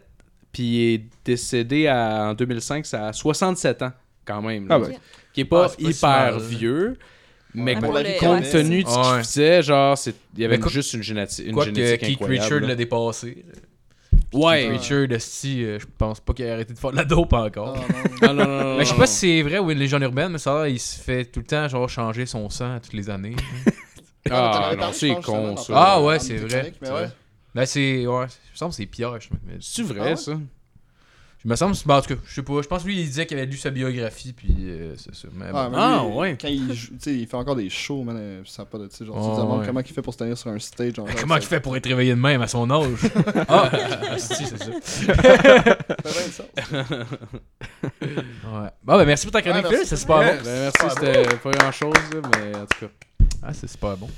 puis 0.51 0.63
il 0.63 0.93
est 0.95 1.03
décédé 1.23 1.87
à- 1.87 2.29
en 2.29 2.33
2005, 2.33 2.85
ça 2.85 3.07
a 3.07 3.13
67 3.13 3.81
ans, 3.83 3.91
quand 4.25 4.41
même. 4.41 4.67
là. 4.67 4.75
Ah 4.75 4.79
ben. 4.79 4.93
Qui 5.33 5.41
est 5.41 5.45
pas 5.45 5.65
Ah, 5.65 5.69
pas 5.69 5.75
si 5.77 5.83
hyper 5.97 6.31
là. 6.31 6.37
vieux. 6.39 6.97
Mais 7.53 7.77
Ouais, 7.77 8.17
compte 8.19 8.43
tenu 8.51 8.83
de 8.83 8.89
ce 8.89 8.95
qu'il 9.13 9.23
faisait, 9.23 9.63
genre, 9.63 9.97
il 10.35 10.41
y 10.41 10.45
avait 10.45 10.59
quoi- 10.59 10.69
juste 10.69 10.93
une, 10.93 11.01
généti- 11.03 11.43
une 11.45 11.53
Quoi 11.53 11.65
que 11.65 11.73
génétique 11.73 11.99
Keith 12.01 12.09
incroyable. 12.21 12.43
Richard 12.43 12.67
l'a 12.67 12.75
dépassé. 12.75 13.45
Ouais. 14.33 14.63
Keith 14.63 14.71
Richard, 14.81 15.07
de 15.07 15.17
Sti, 15.17 15.63
euh, 15.63 15.79
je 15.79 15.85
pense 15.97 16.19
pas 16.19 16.33
qu'il 16.33 16.45
a 16.47 16.53
arrêté 16.53 16.73
de 16.73 16.77
faire 16.79 16.91
de 16.91 16.97
la 16.97 17.05
dope 17.05 17.31
encore. 17.31 17.77
Ah, 18.21 18.27
non. 18.27 18.33
Non, 18.33 18.33
non, 18.45 18.45
non, 18.57 18.63
non, 18.63 18.77
Mais 18.77 18.83
je 18.83 18.89
sais 18.89 18.97
pas 18.97 19.07
si 19.07 19.15
c'est 19.19 19.41
vrai 19.41 19.59
ou 19.59 19.71
une 19.71 19.79
légende 19.79 20.01
urbaine, 20.03 20.33
mais 20.33 20.37
ça, 20.37 20.67
il 20.67 20.79
se 20.79 20.99
fait 20.99 21.23
tout 21.25 21.39
le 21.39 21.45
temps 21.45 21.67
genre 21.69 21.87
changer 21.89 22.25
son 22.25 22.49
sang 22.49 22.77
toutes 22.81 22.93
les 22.93 23.09
années. 23.09 23.35
Ah, 24.31 24.71
non, 24.75 24.87
c'est 24.91 25.09
je 25.09 25.13
con, 25.21 25.55
ça. 25.55 25.73
Ah 25.75 26.01
ouais, 26.01 26.17
c'est 26.17 26.37
vrai. 26.37 26.73
Mais 26.81 26.87
c'est 26.87 26.93
ouais. 26.93 26.99
vrai. 26.99 27.11
Ben 27.53 27.65
c'est 27.67 28.07
ouais, 28.07 28.25
je 28.27 28.51
me 28.53 28.55
semble 28.55 28.71
que 28.71 28.75
c'est. 28.77 28.89
Je, 28.91 29.29
mais- 29.45 29.57
C'est 29.61 29.83
vrai, 29.83 30.15
Ah 30.17 30.31
ça 31.53 31.65
je 31.65 31.69
me 31.69 31.73
semble, 31.75 31.75
ben, 31.87 31.95
en 31.97 32.01
tout 32.01 32.15
cas, 32.15 32.21
je 32.25 32.33
sais 32.33 32.41
pas. 32.43 32.61
Je 32.61 32.67
pense 32.67 32.81
que 32.83 32.87
lui 32.87 32.99
il 33.01 33.05
disait 33.05 33.25
qu'il 33.27 33.37
avait 33.37 33.45
lu 33.45 33.57
sa 33.57 33.69
biographie 33.69 34.33
puis 34.33 34.55
euh, 34.61 34.95
c'est 34.97 35.13
ça. 35.13 35.27
Mais 35.33 35.45
Ah, 35.53 35.65
bon. 35.65 35.69
mais 35.71 35.77
Ah, 35.79 36.03
lui, 36.07 36.13
ouais. 36.15 36.37
Quand 36.41 36.47
il 36.47 36.73
joue, 36.73 36.87
tu 36.93 36.95
sais, 36.99 37.13
il 37.15 37.27
fait 37.27 37.37
encore 37.37 37.55
des 37.55 37.69
shows, 37.69 38.03
man. 38.03 38.17
euh, 38.19 38.41
Ça 38.45 38.65
pas 38.65 38.77
de, 38.79 38.87
tu 38.87 38.95
sais, 38.95 39.05
genre, 39.05 39.15
Ah, 39.19 39.21
tu 39.29 39.35
te 39.35 39.41
demandes 39.41 39.59
ouais. 39.59 39.65
comment 39.67 39.79
il 39.81 39.93
fait 39.93 40.01
pour 40.01 40.13
se 40.13 40.17
tenir 40.19 40.37
sur 40.37 40.49
un 40.49 40.57
stage. 40.59 40.95
genre, 40.95 41.07
Comment 41.19 41.35
il 41.37 41.41
fait 41.43 41.59
pour 41.59 41.77
être 41.77 41.87
réveillé 41.87 42.11
de 42.15 42.19
même 42.19 42.41
à 42.41 42.47
son 42.47 42.69
âge? 42.71 42.99
Ah, 43.47 43.69
si, 44.17 44.33
c'est 44.45 44.57
ça. 44.57 44.65
ça 44.81 45.13
fait 45.15 46.03
bien 46.03 46.31
ça. 46.31 46.43
Ouais. 48.01 48.69
Bon, 48.83 48.97
ben 48.97 49.05
merci 49.05 49.25
pour 49.25 49.33
ta 49.33 49.41
chronique, 49.41 49.67
Phil, 49.67 49.79
c'est 49.85 49.95
super 49.97 50.17
bon. 50.17 50.43
ben, 50.43 50.71
merci, 50.71 50.95
c'était 50.97 51.35
pas 51.37 51.51
grand 51.51 51.71
chose, 51.71 51.93
mais 52.13 52.55
en 52.55 52.65
tout 52.65 52.79
cas. 52.85 52.91
Ah, 53.43 53.53
c'est 53.53 53.67
super 53.67 53.95
bon. 53.97 54.09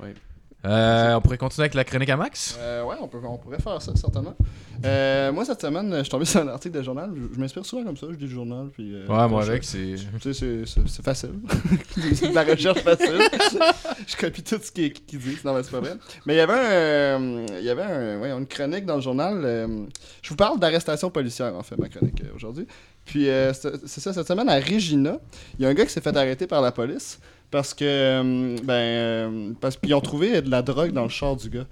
Ouais. 0.00 0.14
Euh, 0.64 1.14
on 1.14 1.20
pourrait 1.20 1.36
continuer 1.38 1.64
avec 1.64 1.74
la 1.74 1.84
chronique 1.84 2.08
à 2.08 2.16
Max? 2.16 2.56
Euh, 2.58 2.82
ouais, 2.84 2.96
on, 3.00 3.06
peut, 3.06 3.18
on 3.22 3.36
pourrait 3.36 3.58
faire 3.60 3.80
ça, 3.82 3.92
certainement. 3.96 4.34
Euh, 4.84 5.30
moi, 5.32 5.44
cette 5.44 5.60
semaine, 5.60 5.92
je 5.98 6.02
suis 6.02 6.10
tombé 6.10 6.24
sur 6.24 6.40
un 6.40 6.48
article 6.48 6.78
de 6.78 6.82
journal. 6.82 7.10
Je, 7.14 7.34
je 7.34 7.40
m'inspire 7.40 7.66
souvent 7.66 7.84
comme 7.84 7.96
ça, 7.96 8.06
je 8.10 8.16
lis 8.16 8.24
le 8.24 8.30
journal. 8.30 8.68
Puis, 8.72 8.94
euh, 8.94 9.06
Ouais, 9.06 9.28
moi 9.28 9.42
avec, 9.42 9.62
c'est. 9.64 9.96
Tu 10.22 10.32
sais, 10.32 10.64
c'est- 10.66 11.02
facile. 11.02 11.34
c'est 12.14 12.28
de 12.30 12.34
la 12.34 12.44
recherche 12.44 12.80
facile. 12.80 13.18
je 14.06 14.16
copie 14.16 14.42
tout 14.42 14.58
ce 14.62 14.72
qu'ils 14.72 14.92
qui 14.92 15.18
disent. 15.18 15.44
Non, 15.44 15.54
mais 15.54 15.62
c'est 15.62 15.70
pas 15.70 15.80
vrai. 15.80 15.96
Mais 16.26 16.34
il 16.34 16.38
y 16.38 16.40
avait, 16.40 16.52
un, 16.54 17.46
il 17.58 17.64
y 17.64 17.70
avait 17.70 17.82
un, 17.82 18.20
ouais, 18.20 18.30
une 18.30 18.46
chronique 18.46 18.86
dans 18.86 18.96
le 18.96 19.02
journal. 19.02 19.42
je 20.22 20.28
vous 20.30 20.36
parle 20.36 20.58
d'arrestation 20.58 21.10
policière, 21.10 21.54
en 21.54 21.62
fait, 21.62 21.76
ma 21.78 21.88
chronique 21.88 22.22
aujourd'hui. 22.34 22.66
Puis, 23.04 23.28
euh, 23.28 23.52
c'est 23.52 24.00
ça, 24.00 24.14
cette 24.14 24.26
semaine, 24.26 24.48
à 24.48 24.58
Regina, 24.58 25.18
il 25.58 25.62
y 25.62 25.66
a 25.66 25.68
un 25.68 25.74
gars 25.74 25.84
qui 25.84 25.92
s'est 25.92 26.00
fait 26.00 26.16
arrêter 26.16 26.46
par 26.46 26.62
la 26.62 26.72
police 26.72 27.20
parce 27.50 27.74
que, 27.74 27.84
euh, 27.84 28.56
ben, 28.62 28.72
euh, 28.72 29.52
parce 29.60 29.76
qu'ils 29.76 29.94
ont 29.94 30.00
trouvé 30.00 30.42
de 30.42 30.50
la 30.50 30.62
drogue 30.62 30.92
dans 30.92 31.04
le 31.04 31.08
char 31.08 31.36
du 31.36 31.48
gars. 31.48 31.66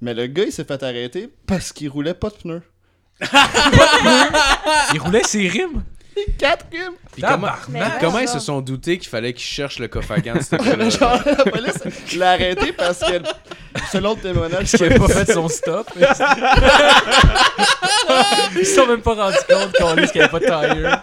Mais 0.00 0.14
le 0.14 0.26
gars, 0.26 0.44
il 0.44 0.52
s'est 0.52 0.64
fait 0.64 0.82
arrêter 0.82 1.28
parce 1.46 1.72
qu'il 1.72 1.88
roulait 1.88 2.14
pas 2.14 2.30
de 2.30 2.34
pneus. 2.34 2.62
Il 4.92 5.00
roulait 5.00 5.24
ses 5.24 5.48
rimes? 5.48 5.82
Quatre 6.38 6.68
crimes! 6.70 6.94
Puis 7.12 7.22
comment, 8.00 8.18
ils 8.20 8.28
se 8.28 8.38
sont 8.38 8.60
doutés 8.60 8.98
qu'il 8.98 9.08
fallait 9.08 9.32
qu'ils 9.32 9.44
cherchent 9.44 9.78
le 9.78 9.88
coffre 9.88 10.12
à 10.12 10.18
gants, 10.20 10.34
genre, 10.90 11.20
la 11.26 11.44
police 11.44 12.14
l'a 12.16 12.30
arrêté 12.32 12.72
parce 12.72 13.00
que, 13.00 13.22
selon 13.92 14.14
le 14.14 14.20
témoignage, 14.20 14.72
Il 14.74 14.84
avait 14.84 14.98
pas 14.98 15.08
fait 15.08 15.32
son 15.32 15.48
stop. 15.48 15.88
Ils 18.58 18.66
se 18.66 18.74
sont 18.74 18.86
même 18.86 19.02
pas 19.02 19.14
rendus 19.14 19.36
compte 19.48 19.72
qu'on 19.78 19.94
dit 19.94 20.06
qu'il 20.10 20.22
avait 20.22 20.30
pas 20.30 20.40
de 20.40 20.44
tire. 20.46 21.02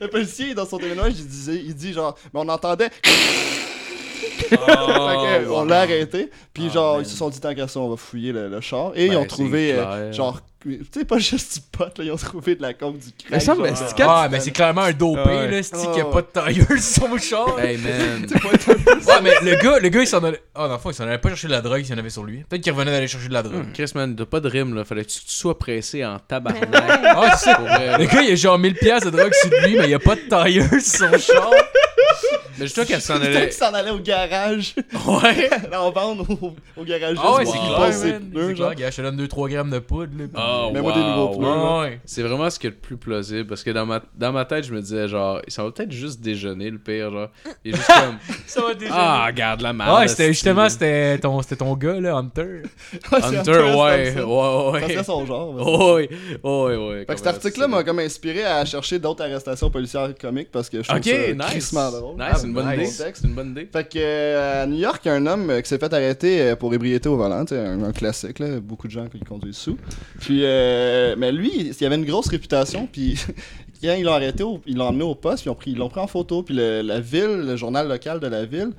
Le 0.00 0.08
policier, 0.08 0.54
dans 0.54 0.66
son 0.66 0.78
témoignage, 0.78 1.14
il, 1.18 1.26
disait, 1.26 1.56
il 1.64 1.74
dit 1.74 1.92
genre, 1.92 2.16
mais 2.32 2.40
on 2.40 2.48
entendait. 2.48 2.90
Oh, 4.52 5.50
on 5.50 5.64
l'a 5.64 5.80
arrêté. 5.82 6.28
Puis 6.52 6.64
Ah, 6.68 6.72
genre, 6.74 6.94
man. 6.96 7.04
ils 7.04 7.08
se 7.08 7.16
sont 7.16 7.30
dit 7.30 7.40
tant 7.40 7.54
qu'à 7.54 7.66
ça, 7.68 7.78
on 7.80 7.88
va 7.88 7.96
fouiller 7.96 8.32
le, 8.32 8.48
le 8.48 8.60
char. 8.60 8.92
Et 8.94 9.06
ils 9.06 9.10
Ben, 9.10 9.16
ont 9.18 9.22
c'est 9.22 9.28
trouvé, 9.28 9.72
euh, 9.72 10.12
genre, 10.12 10.40
sais, 10.92 11.04
pas 11.04 11.18
juste 11.18 11.54
du 11.54 11.60
pot, 11.72 11.84
là, 11.98 12.04
ils 12.04 12.10
ont 12.12 12.16
trouvé 12.16 12.54
de 12.54 12.62
la 12.62 12.74
coke, 12.74 12.98
du 12.98 13.10
crack. 13.12 13.30
Mais 13.30 13.40
ça, 13.40 13.54
mais 13.54 13.74
c'est 13.74 14.02
Ah, 14.02 14.28
mais 14.30 14.40
c'est 14.40 14.50
clairement 14.50 14.82
un 14.82 14.92
dopé, 14.92 15.20
Ouais. 15.24 15.50
là, 15.50 15.62
c'est 15.62 15.74
Oh. 15.76 15.90
qu'il 15.90 15.98
y 15.98 16.00
a 16.00 16.04
pas 16.06 16.22
de 16.22 16.52
tire 16.52 16.66
sur 16.82 17.08
son 17.08 17.18
char? 17.18 17.58
Hey 17.60 17.76
man. 17.78 18.26
Ouais, 19.06 19.20
mais 19.22 19.32
le 19.42 19.56
gars, 19.62 19.78
le 19.78 19.88
gars, 19.88 20.00
il 20.00 20.06
s'en 20.06 20.22
allait. 20.24 20.42
Ah, 20.54 20.66
dans 20.66 20.74
le 20.74 20.78
fond, 20.78 20.90
il 20.90 20.94
s'en 20.94 21.04
allait 21.04 21.18
pas 21.18 21.28
chercher 21.28 21.46
de 21.48 21.52
la 21.52 21.60
drogue, 21.60 21.80
il 21.84 21.90
y 21.90 21.94
en 21.94 21.98
avait 21.98 22.10
sur 22.10 22.24
lui. 22.24 22.44
Peut-être 22.48 22.62
qu'il 22.62 22.72
revenait 22.72 22.90
d'aller 22.90 23.06
chercher 23.08 23.28
de 23.28 23.32
la 23.34 23.42
drogue. 23.42 23.66
Chris, 23.74 23.90
man, 23.94 24.16
t'as 24.16 24.24
pas 24.24 24.40
de 24.40 24.48
rime, 24.48 24.74
là. 24.74 24.84
Fallait 24.84 25.04
que 25.04 25.10
tu 25.10 25.20
sois 25.26 25.58
pressé 25.58 26.04
en 26.04 26.18
tabarnak. 26.18 26.68
Ah, 26.72 27.36
c'est 27.36 27.44
ça. 27.50 27.54
Pour 27.56 27.66
vrai, 27.66 27.98
Le 27.98 28.04
gars, 28.06 28.22
il 28.22 28.32
a 28.32 28.34
genre 28.34 28.58
1000 28.58 28.74
pièces 28.74 29.04
de 29.04 29.10
drogue 29.10 29.32
sur 29.34 29.50
lui, 29.50 29.76
mais 29.76 29.84
il 29.84 29.90
y 29.90 29.94
a 29.94 29.98
pas 29.98 30.14
de 30.16 30.20
tire 30.22 30.68
sur 30.80 30.80
son 31.10 31.18
char. 31.18 31.50
Mais 32.58 32.66
je 32.66 32.80
qu'elle 32.82 33.00
s'en 33.00 33.20
allait. 33.20 33.50
s'en 33.50 33.72
allait 33.74 33.90
au 33.90 33.98
garage. 33.98 34.74
Ouais. 35.06 35.50
en 35.76 35.90
vendre 35.90 36.26
au, 36.42 36.54
au 36.76 36.84
garage. 36.84 37.16
Ah 37.20 37.34
ouais, 37.36 37.40
juste 37.44 37.52
c'est 37.54 37.58
clair, 37.66 37.76
passe 37.78 38.00
ses 38.00 38.12
man. 38.12 38.22
pneus, 38.30 38.48
C'est 38.48 38.56
genre. 38.56 38.74
clair, 38.74 38.78
gars, 38.86 38.90
je 38.90 38.96
te 38.96 39.02
donne 39.02 39.20
2-3 39.26 39.50
grammes 39.50 39.70
de 39.70 39.78
poudre, 39.78 40.12
là. 40.18 40.24
Oh, 40.36 40.70
Mais 40.72 40.80
moi, 40.80 40.92
des 40.92 41.00
nouveaux 41.00 41.28
wow. 41.28 41.38
pneus. 41.38 41.48
Ouais, 41.48 41.80
ouais. 41.90 42.00
C'est 42.04 42.22
vraiment 42.22 42.50
ce 42.50 42.58
qui 42.58 42.66
est 42.66 42.70
le 42.70 42.76
plus 42.76 42.96
plausible 42.96 43.46
parce 43.48 43.62
que 43.62 43.70
dans 43.70 43.86
ma, 43.86 44.00
dans 44.16 44.32
ma 44.32 44.44
tête, 44.44 44.64
je 44.64 44.72
me 44.74 44.80
disais 44.80 45.08
genre, 45.08 45.40
ça 45.48 45.62
va 45.64 45.70
peut-être 45.70 45.92
juste 45.92 46.20
déjeuner 46.20 46.70
le 46.70 46.78
pire, 46.78 47.10
genre. 47.10 47.28
Il 47.64 47.72
est 47.72 47.76
juste 47.76 47.88
comme, 47.88 48.18
Ça 48.46 48.60
va 48.62 48.74
déjà. 48.74 48.92
ah, 48.94 49.26
regarde 49.26 49.60
la 49.60 49.72
merde. 49.72 49.98
Ouais, 49.98 50.08
c'était 50.08 50.28
justement, 50.28 50.68
c'était 50.68 51.18
ton, 51.18 51.40
c'était 51.42 51.56
ton 51.56 51.74
gars, 51.76 52.00
là, 52.00 52.16
Hunter. 52.16 52.62
Ouais, 53.12 53.20
c'est 53.20 53.38
Hunter, 53.38 53.38
Hunter 53.38 53.60
ouais, 53.60 53.74
ouais, 53.74 54.14
Ça 54.14 54.26
ouais. 54.70 54.92
serait 54.92 55.04
son 55.04 55.26
genre. 55.26 55.54
ouais, 55.94 56.08
ouais, 56.42 56.76
ouais. 56.76 56.98
Fait 57.06 57.12
que 57.14 57.16
cet 57.18 57.26
article-là 57.26 57.68
m'a 57.68 57.82
comme 57.84 57.98
inspiré 57.98 58.44
à 58.44 58.64
chercher 58.64 58.98
d'autres 58.98 59.22
arrestations 59.22 59.70
policières 59.70 60.10
comiques 60.20 60.50
parce 60.50 60.68
que 60.68 60.82
je 60.82 60.88
trouve 60.88 60.98
Ok, 60.98 61.04
ça 61.04 61.54
nice. 61.54 61.74
drôle. 61.74 62.16
Nice, 62.16 62.43
c'est 62.44 62.48
une 62.48 62.54
bonne 62.54 62.66
idée. 62.74 62.86
C'est 63.14 63.26
une 63.28 63.34
bonne 63.34 63.50
idée. 63.50 63.68
Fait 63.72 63.84
que 63.88 63.98
euh, 63.98 64.62
à 64.62 64.66
New 64.66 64.76
York, 64.78 65.00
il 65.04 65.08
y 65.08 65.10
a 65.10 65.14
un 65.14 65.26
homme 65.26 65.50
euh, 65.50 65.60
qui 65.60 65.68
s'est 65.68 65.78
fait 65.78 65.92
arrêter 65.92 66.40
euh, 66.42 66.56
pour 66.56 66.72
ébriété 66.74 67.08
au 67.08 67.16
volant, 67.16 67.44
un, 67.50 67.82
un 67.82 67.92
classique, 67.92 68.38
là, 68.38 68.60
beaucoup 68.60 68.86
de 68.86 68.92
gens 68.92 69.06
qui 69.08 69.20
conduisent 69.20 69.56
sous. 69.56 69.76
Puis, 70.20 70.40
euh, 70.44 71.14
mais 71.18 71.32
lui, 71.32 71.72
il 71.78 71.86
avait 71.86 71.96
une 71.96 72.04
grosse 72.04 72.28
réputation, 72.28 72.86
puis 72.92 73.18
quand 73.82 73.94
ils 73.94 74.04
l'ont 74.04 74.12
arrêté, 74.12 74.42
au- 74.42 74.60
ils 74.66 74.76
l'ont 74.76 74.86
emmené 74.88 75.04
au 75.04 75.14
poste, 75.14 75.42
puis 75.42 75.48
ils 75.48 75.52
ont 75.52 75.54
pris, 75.56 75.70
ils 75.72 75.76
l'ont 75.78 75.88
pris 75.88 76.00
en 76.00 76.06
photo, 76.06 76.42
puis 76.42 76.54
le- 76.54 76.80
la 76.82 77.00
ville, 77.00 77.42
le 77.46 77.56
journal 77.56 77.88
local 77.88 78.20
de 78.20 78.26
la 78.26 78.44
ville, 78.46 78.70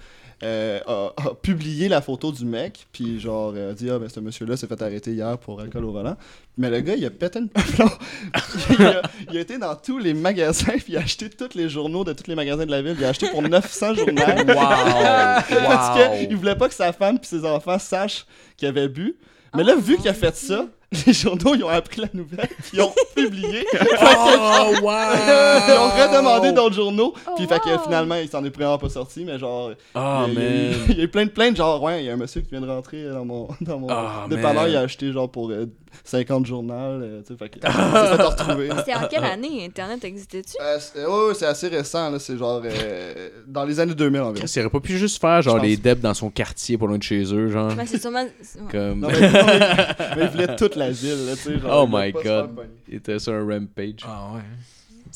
euh, 0.46 0.80
a, 0.86 1.12
a 1.18 1.34
publié 1.34 1.90
la 1.90 2.02
photo 2.02 2.32
du 2.32 2.46
mec, 2.46 2.86
puis 2.92 3.20
genre 3.20 3.52
euh, 3.56 3.72
a 3.72 3.74
dit 3.74 3.90
ah 3.90 3.98
ben 3.98 4.08
ce 4.08 4.20
monsieur-là 4.20 4.56
s'est 4.56 4.68
fait 4.68 4.80
arrêter 4.82 5.12
hier 5.12 5.38
pour 5.40 5.60
alcool 5.60 5.86
au 5.86 5.92
volant. 5.92 6.16
Mais 6.58 6.70
le 6.70 6.82
gars 6.82 6.96
il 6.96 7.04
a 7.04 7.10
pété 7.10 7.40
une 7.40 7.50
plomb. 7.50 7.90
il, 8.80 8.86
a, 8.86 9.02
il 9.32 9.38
a 9.38 9.40
été 9.42 9.58
dans 9.58 9.76
tous 9.76 9.98
les 9.98 10.14
magasins 10.14 10.74
puis 10.78 10.94
il 10.94 10.98
a 10.98 11.02
acheté 11.02 11.30
tous 11.30 11.56
les 11.56 11.68
journaux 11.68 12.04
de 12.04 12.14
tous 12.14 12.28
les 12.28 12.36
magasins 12.36 12.66
de 12.66 12.72
la 12.72 12.82
ville. 12.82 12.96
Il 12.98 13.06
a 13.06 13.10
acheté 13.10 13.28
pour 13.30 13.42
900 13.42 13.96
journaux. 13.96 14.14
Parce 14.46 16.00
qu'il 16.20 16.36
voulait 16.38 16.56
pas 16.56 16.70
que 16.70 16.76
sa 16.76 16.94
femme 16.94 17.18
puis 17.18 17.28
ses 17.28 17.44
enfants 17.44 17.80
sachent 17.80 18.26
qu'il 18.56 18.68
avait 18.68 18.88
bu. 18.88 19.16
Mais 19.56 19.64
là, 19.64 19.76
vu 19.76 19.98
qu'il 19.98 20.10
a 20.10 20.14
fait 20.14 20.36
ça, 20.36 20.68
les 21.08 21.14
journaux, 21.14 21.56
ils 21.56 21.64
ont 21.64 21.70
appris 21.70 22.02
la 22.02 22.08
nouvelle, 22.14 22.48
ils 22.74 22.82
ont 22.82 22.92
publié. 23.16 23.66
Fait 23.72 23.78
que- 23.78 23.96
Oh, 23.96 24.84
wow! 24.84 24.92
ils 25.68 25.74
ont 25.78 25.90
redemandé 25.90 26.52
d'autres 26.52 26.76
journaux, 26.76 27.14
Oh, 27.28 27.32
puis 27.36 27.48
fait 27.48 27.60
que 27.60 27.78
finalement, 27.84 28.16
il 28.16 28.30
s'en 28.30 28.44
est 28.46 28.56
vraiment 28.56 28.78
pas 28.78 28.90
sorti, 28.90 29.26
mais 29.26 29.38
genre, 29.40 29.72
Oh, 29.96 30.00
il, 30.28 30.34
y 30.34 30.38
a, 30.38 30.42
il 30.42 30.44
y 30.44 30.46
a 30.46 30.52
eu- 30.52 30.70
man. 30.78 30.86
il 30.90 30.98
y 30.98 31.02
a 31.02 31.04
eu 31.04 31.08
plein 31.08 31.26
de 31.26 31.32
plaintes, 31.32 31.58
genre, 31.58 31.82
ouais, 31.82 32.04
il 32.04 32.06
y 32.06 32.10
a 32.10 32.14
un 32.14 32.18
monsieur 32.18 32.42
qui 32.42 32.52
vient 32.52 32.62
de 32.62 32.68
rentrer 32.70 33.04
dans 33.10 33.26
mon, 33.26 33.48
dans 33.62 33.80
mon 33.80 33.88
Ah, 33.90 34.26
dépanneur, 34.30 34.68
il 34.68 34.76
a 34.76 34.82
acheté 34.82 35.12
genre 35.12 35.30
pour 35.30 35.50
euh, 35.50 35.66
50 36.04 36.46
journaux, 36.46 36.74
euh, 36.74 37.22
tu 37.22 37.34
sais, 37.34 37.38
fait 37.38 37.50
que 37.50 37.60
s'est 37.62 37.72
fait 37.72 38.24
retrouver. 38.24 38.70
C'était 38.78 38.96
en 38.96 39.08
quelle 39.08 39.24
année 39.24 39.66
Internet 39.66 40.04
existait-tu? 40.04 40.54
Euh, 40.62 40.78
c'est- 40.80 41.06
ouais, 41.06 41.28
ouais, 41.28 41.34
c'est 41.34 41.46
assez 41.46 41.68
récent, 41.68 42.10
là, 42.12 42.20
c'est 42.20 42.38
genre 42.38 42.62
euh, 42.66 43.30
dans 43.48 43.64
les 43.66 43.80
années 43.80 43.96
2000 43.96 44.22
environ. 44.22 44.34
Chris, 44.46 44.52
il 44.56 44.60
aurait 44.62 44.70
pas 44.70 44.80
pu 44.80 44.98
juste 44.98 45.20
faire 45.22 45.42
genre 45.42 45.56
Je 45.56 45.60
pense. 45.60 45.68
les 45.68 45.78
debs 45.78 46.00
dans 46.00 46.14
son 46.14 46.30
quartier 46.30 46.78
pour 46.78 46.88
loin 46.88 46.98
de 46.98 47.04
chez 47.04 47.24
eux, 47.34 47.50
genre. 47.50 47.74
Ben, 47.76 47.86
c'est 47.86 48.02
sûrement. 48.02 48.26
c'est-. 48.42 48.60
Comme. 48.72 49.00
Non, 49.00 49.08
mais, 49.10 49.20
non, 49.22 49.46
mais- 49.46 49.88
mais 50.18 50.24
il 50.24 50.30
voulait 50.30 50.56
toute 50.56 50.76
la 50.76 50.92
ville, 50.92 51.26
là, 51.26 51.36
tu 51.36 51.42
sais, 51.44 51.60
genre. 51.60 51.72
Oh 51.72 51.86
il 51.88 51.92
voulait 51.92 52.06
my 52.08 52.14
pas 52.14 52.20
se 52.20 52.24
faire 52.24 52.42
God. 52.48 52.56
pogner. 52.56 52.70
Il 52.90 52.96
était 52.96 53.20
sur 53.20 53.34
un 53.34 53.42
rampage. 53.46 54.00
Ah 54.06 54.28
ouais. 54.36 54.42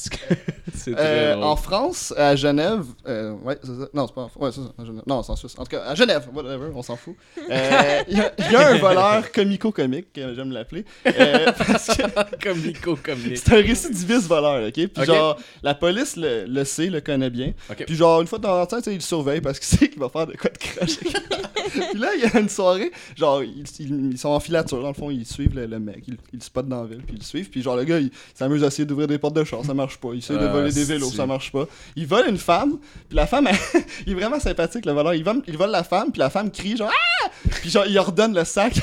C'est 0.75 0.91
très 0.93 1.03
Euh, 1.03 1.33
drôle. 1.33 1.43
en 1.43 1.55
France, 1.55 2.13
à 2.15 2.35
Genève, 2.35 2.85
euh, 3.07 3.33
ouais, 3.43 3.57
c'est 3.61 3.67
ça. 3.67 3.87
Non, 3.93 4.07
c'est 4.07 4.13
pas 4.13 4.21
en 4.21 4.29
France. 4.29 4.43
Ouais, 4.43 4.51
c'est 4.53 4.61
ça. 4.61 4.73
à 4.81 4.85
Genève. 4.85 5.03
Non, 5.07 5.23
c'est 5.23 5.31
en 5.31 5.35
Suisse. 5.35 5.55
En 5.57 5.63
tout 5.63 5.71
cas, 5.71 5.81
à 5.83 5.95
Genève, 5.95 6.27
whatever, 6.33 6.69
on 6.73 6.81
s'en 6.83 6.95
fout. 6.95 7.15
Euh, 7.49 8.01
Il 8.07 8.17
y, 8.17 8.21
a- 8.21 8.31
il 8.37 8.51
y 8.51 8.55
a 8.55 8.69
un 8.69 8.77
voleur 8.79 9.31
comico-comique, 9.31 10.07
j'aime 10.15 10.51
l'appeler. 10.51 10.85
parce 11.03 11.87
que 11.97 12.43
comme 12.43 12.59
Nico, 12.59 12.97
comme 13.03 13.19
Nick. 13.19 13.37
c'est 13.37 13.51
un 13.53 13.61
récidiviste 13.61 14.27
voleur, 14.27 14.67
ok? 14.67 14.87
Puis 14.87 15.05
genre, 15.05 15.37
la 15.63 15.73
police 15.75 16.15
le, 16.15 16.45
le 16.45 16.63
sait, 16.63 16.87
le 16.87 17.01
connaît 17.01 17.29
bien. 17.29 17.53
Puis 17.85 17.95
genre, 17.95 18.21
une 18.21 18.27
fois 18.27 18.39
de 18.39 18.43
temps 18.43 18.77
il 18.87 18.93
le 18.95 18.99
surveille 19.01 19.41
parce 19.41 19.59
qu'il 19.59 19.77
sait 19.77 19.89
qu'il 19.89 19.99
va 19.99 20.09
faire 20.09 20.27
de 20.27 20.33
quoi 20.37 20.49
de 20.49 20.57
crash. 20.57 20.97
Puis 20.97 21.99
là, 21.99 22.09
il 22.15 22.21
y 22.21 22.25
a 22.25 22.39
une 22.39 22.49
soirée, 22.49 22.91
genre, 23.15 23.43
ils, 23.43 23.63
ils- 23.79 24.11
ils 24.13 24.17
sont 24.17 24.29
en 24.29 24.39
filature, 24.39 24.81
dans 24.81 24.87
le 24.87 24.93
fond, 24.93 25.09
ils 25.11 25.25
suivent 25.25 25.55
le, 25.55 25.65
le 25.65 25.79
mec, 25.79 26.03
ils, 26.07 26.17
ils 26.33 26.37
le 26.39 26.43
spotent 26.43 26.67
dans 26.67 26.81
la 26.81 26.87
ville, 26.87 27.01
puis 27.05 27.15
ils 27.15 27.19
le 27.19 27.23
suivent. 27.25 27.49
Puis 27.49 27.61
genre, 27.61 27.75
le 27.75 27.83
gars, 27.83 27.99
il 27.99 28.11
s'amuse 28.33 28.63
à 28.63 28.67
essayer 28.67 28.85
d'ouvrir 28.85 29.07
des 29.07 29.17
portes 29.19 29.35
de 29.35 29.43
char, 29.43 29.63
ça 29.63 29.73
marche 29.73 29.88
pas. 29.97 30.09
Il 30.13 30.19
essaie 30.19 30.33
de 30.33 30.39
Ah, 30.39 30.47
voler 30.47 30.71
des 30.71 30.83
vélos, 30.83 31.11
ça 31.11 31.25
marche 31.25 31.51
pas. 31.51 31.65
Il 31.95 32.07
vole 32.07 32.27
une 32.27 32.37
femme, 32.37 32.77
puis 33.07 33.15
la 33.15 33.27
femme, 33.27 33.47
elle- 33.47 33.81
il 34.07 34.13
est 34.13 34.15
vraiment 34.15 34.39
sympathique, 34.39 34.85
le 34.85 34.91
voleur. 34.93 35.13
Il 35.13 35.23
vole, 35.23 35.41
il 35.47 35.57
vole 35.57 35.71
la 35.71 35.83
femme, 35.83 36.11
puis 36.11 36.19
la 36.19 36.29
femme 36.29 36.51
crie, 36.51 36.77
genre, 36.77 36.91
ah! 36.91 37.29
Puis 37.61 37.69
genre, 37.69 37.85
il 37.87 37.97
ordonne 37.97 38.33
le 38.33 38.43
sac. 38.43 38.73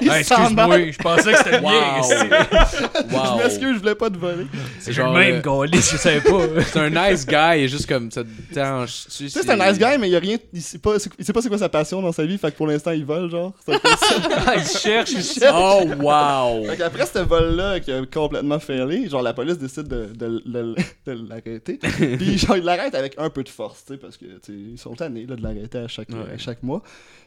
il 0.00 0.08
s'en 0.24 0.36
Excuse-moi, 0.36 0.90
je 0.90 0.98
pensais 0.98 1.32
que 1.32 1.38
c'était. 1.38 1.60
Wow. 1.60 1.70
Je 2.02 3.14
wow. 3.14 3.36
m'excuse, 3.36 3.74
je 3.74 3.78
voulais 3.78 3.94
pas 3.94 4.10
te 4.10 4.16
voler. 4.16 4.46
C'est 4.78 4.92
Genre, 4.92 5.12
même, 5.12 5.42
euh, 5.44 5.66
je 5.72 5.96
savais 5.96 6.20
pas. 6.20 6.40
C'est 6.66 6.78
un 6.78 6.90
nice 6.90 7.26
guy, 7.26 7.58
il 7.58 7.64
est 7.64 7.68
juste 7.68 7.86
comme 7.86 8.10
ça. 8.10 8.22
Tu 8.22 9.28
sais, 9.28 9.28
c'est 9.28 9.50
un 9.50 9.56
nice 9.56 9.78
guy, 9.78 9.98
mais 9.98 10.08
il 10.08 10.12
y 10.12 10.16
a 10.16 10.20
rien. 10.20 10.36
Il 10.52 10.62
sait 10.62 10.78
pas, 10.78 10.94
il 11.18 11.24
sait 11.24 11.32
pas 11.32 11.42
c'est 11.42 11.48
quoi 11.48 11.58
sa 11.58 11.68
passion 11.68 12.00
dans 12.00 12.12
sa 12.12 12.24
vie, 12.24 12.38
fait 12.38 12.50
que 12.50 12.56
pour 12.56 12.66
l'instant, 12.66 12.92
il 12.92 13.04
vole, 13.04 13.30
genre. 13.30 13.52
Il 13.68 14.64
cherche, 14.64 15.10
il 15.12 15.22
cherche. 15.22 15.54
Oh, 15.54 15.82
wow! 16.00 16.66
Fait 16.66 16.76
qu'après 16.76 17.06
ce 17.06 17.18
vol-là 17.18 17.80
qui 17.80 17.92
a 17.92 18.02
complètement 18.06 18.58
genre 19.08 19.22
la 19.22 19.34
police 19.34 19.58
décide 19.58 19.88
de, 19.88 20.06
de, 20.06 20.42
de- 20.46 20.74
de 21.06 21.28
l'arrêter. 21.28 21.78
Puis 21.78 22.38
genre 22.38 22.56
ils 22.56 22.64
l'arrêtent 22.64 22.94
avec 22.94 23.14
un 23.18 23.30
peu 23.30 23.42
de 23.42 23.48
force, 23.48 23.84
tu 23.84 23.92
sais, 23.94 23.98
parce 23.98 24.16
que 24.16 24.24
tu 24.24 24.32
sais, 24.42 24.52
ils 24.52 24.78
sont 24.78 24.94
tannés 24.94 25.26
là, 25.26 25.36
de 25.36 25.42
l'arrêter 25.42 25.78
à 25.78 25.88
chaque, 25.88 26.08
Ouais. 26.10 26.32
à 26.34 26.38
chaque 26.38 26.62
mois. 26.62 26.82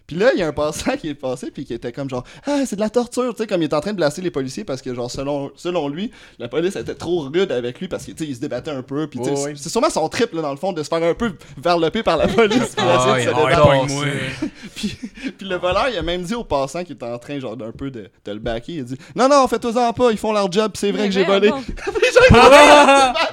Puis 0.09 0.17
là, 0.17 0.31
il 0.33 0.39
y 0.39 0.41
a 0.41 0.47
un 0.47 0.53
passant 0.53 0.97
qui 0.97 1.07
est 1.09 1.13
passé 1.13 1.51
puis 1.51 1.65
qui 1.65 1.73
était 1.75 1.91
comme 1.91 2.09
genre 2.09 2.23
ah 2.47 2.65
c'est 2.65 2.75
de 2.75 2.81
la 2.81 2.89
torture, 2.89 3.31
tu 3.35 3.43
sais, 3.43 3.47
comme 3.47 3.61
il 3.61 3.65
est 3.65 3.73
en 3.75 3.79
train 3.79 3.91
de 3.91 3.97
blaster 3.97 4.23
les 4.23 4.31
policiers 4.31 4.63
parce 4.63 4.81
que 4.81 4.91
genre 4.95 5.11
selon 5.11 5.51
selon 5.55 5.87
lui, 5.87 6.09
la 6.39 6.47
police 6.47 6.75
était 6.75 6.95
trop 6.95 7.19
rude 7.19 7.51
avec 7.51 7.79
lui 7.79 7.87
parce 7.87 8.05
que 8.05 8.11
tu 8.13 8.23
sais 8.23 8.29
il 8.31 8.35
se 8.35 8.41
débattait 8.41 8.71
un 8.71 8.81
peu. 8.81 9.05
Puis 9.05 9.19
tu 9.19 9.35
sais, 9.35 9.53
c'est 9.55 9.69
sûrement 9.69 9.91
son 9.91 10.09
trip 10.09 10.33
là 10.33 10.41
dans 10.41 10.49
le 10.49 10.57
fond 10.57 10.73
de 10.73 10.81
se 10.81 10.87
faire 10.87 11.03
un 11.03 11.13
peu 11.13 11.33
varloper 11.57 12.01
par 12.01 12.17
la 12.17 12.27
police. 12.35 12.73
puis 12.75 12.85
Ah, 12.87 13.17
de 13.17 13.21
se 13.21 13.27
débattre. 13.27 13.69
Puis, 14.75 14.97
puis 15.37 15.47
le 15.47 15.57
voleur, 15.57 15.89
il 15.91 15.97
a 15.97 16.01
même 16.01 16.21
dit 16.23 16.33
au 16.33 16.43
passant 16.45 16.83
qui 16.85 16.93
était 16.93 17.05
en 17.05 17.17
train, 17.17 17.37
genre, 17.39 17.57
d'un 17.57 17.71
peu 17.71 17.91
de, 17.91 18.09
de 18.23 18.31
le 18.31 18.39
backer, 18.39 18.75
il 18.75 18.79
a 18.79 18.83
dit 18.83 18.97
Non, 19.13 19.27
non, 19.27 19.45
faites-en 19.47 19.91
pas, 19.91 20.11
ils 20.11 20.17
font 20.17 20.31
leur 20.31 20.49
job, 20.49 20.71
c'est 20.75 20.91
vrai 20.91 21.03
Mais 21.03 21.07
que 21.09 21.13
j'ai 21.13 21.25
volé. 21.25 21.51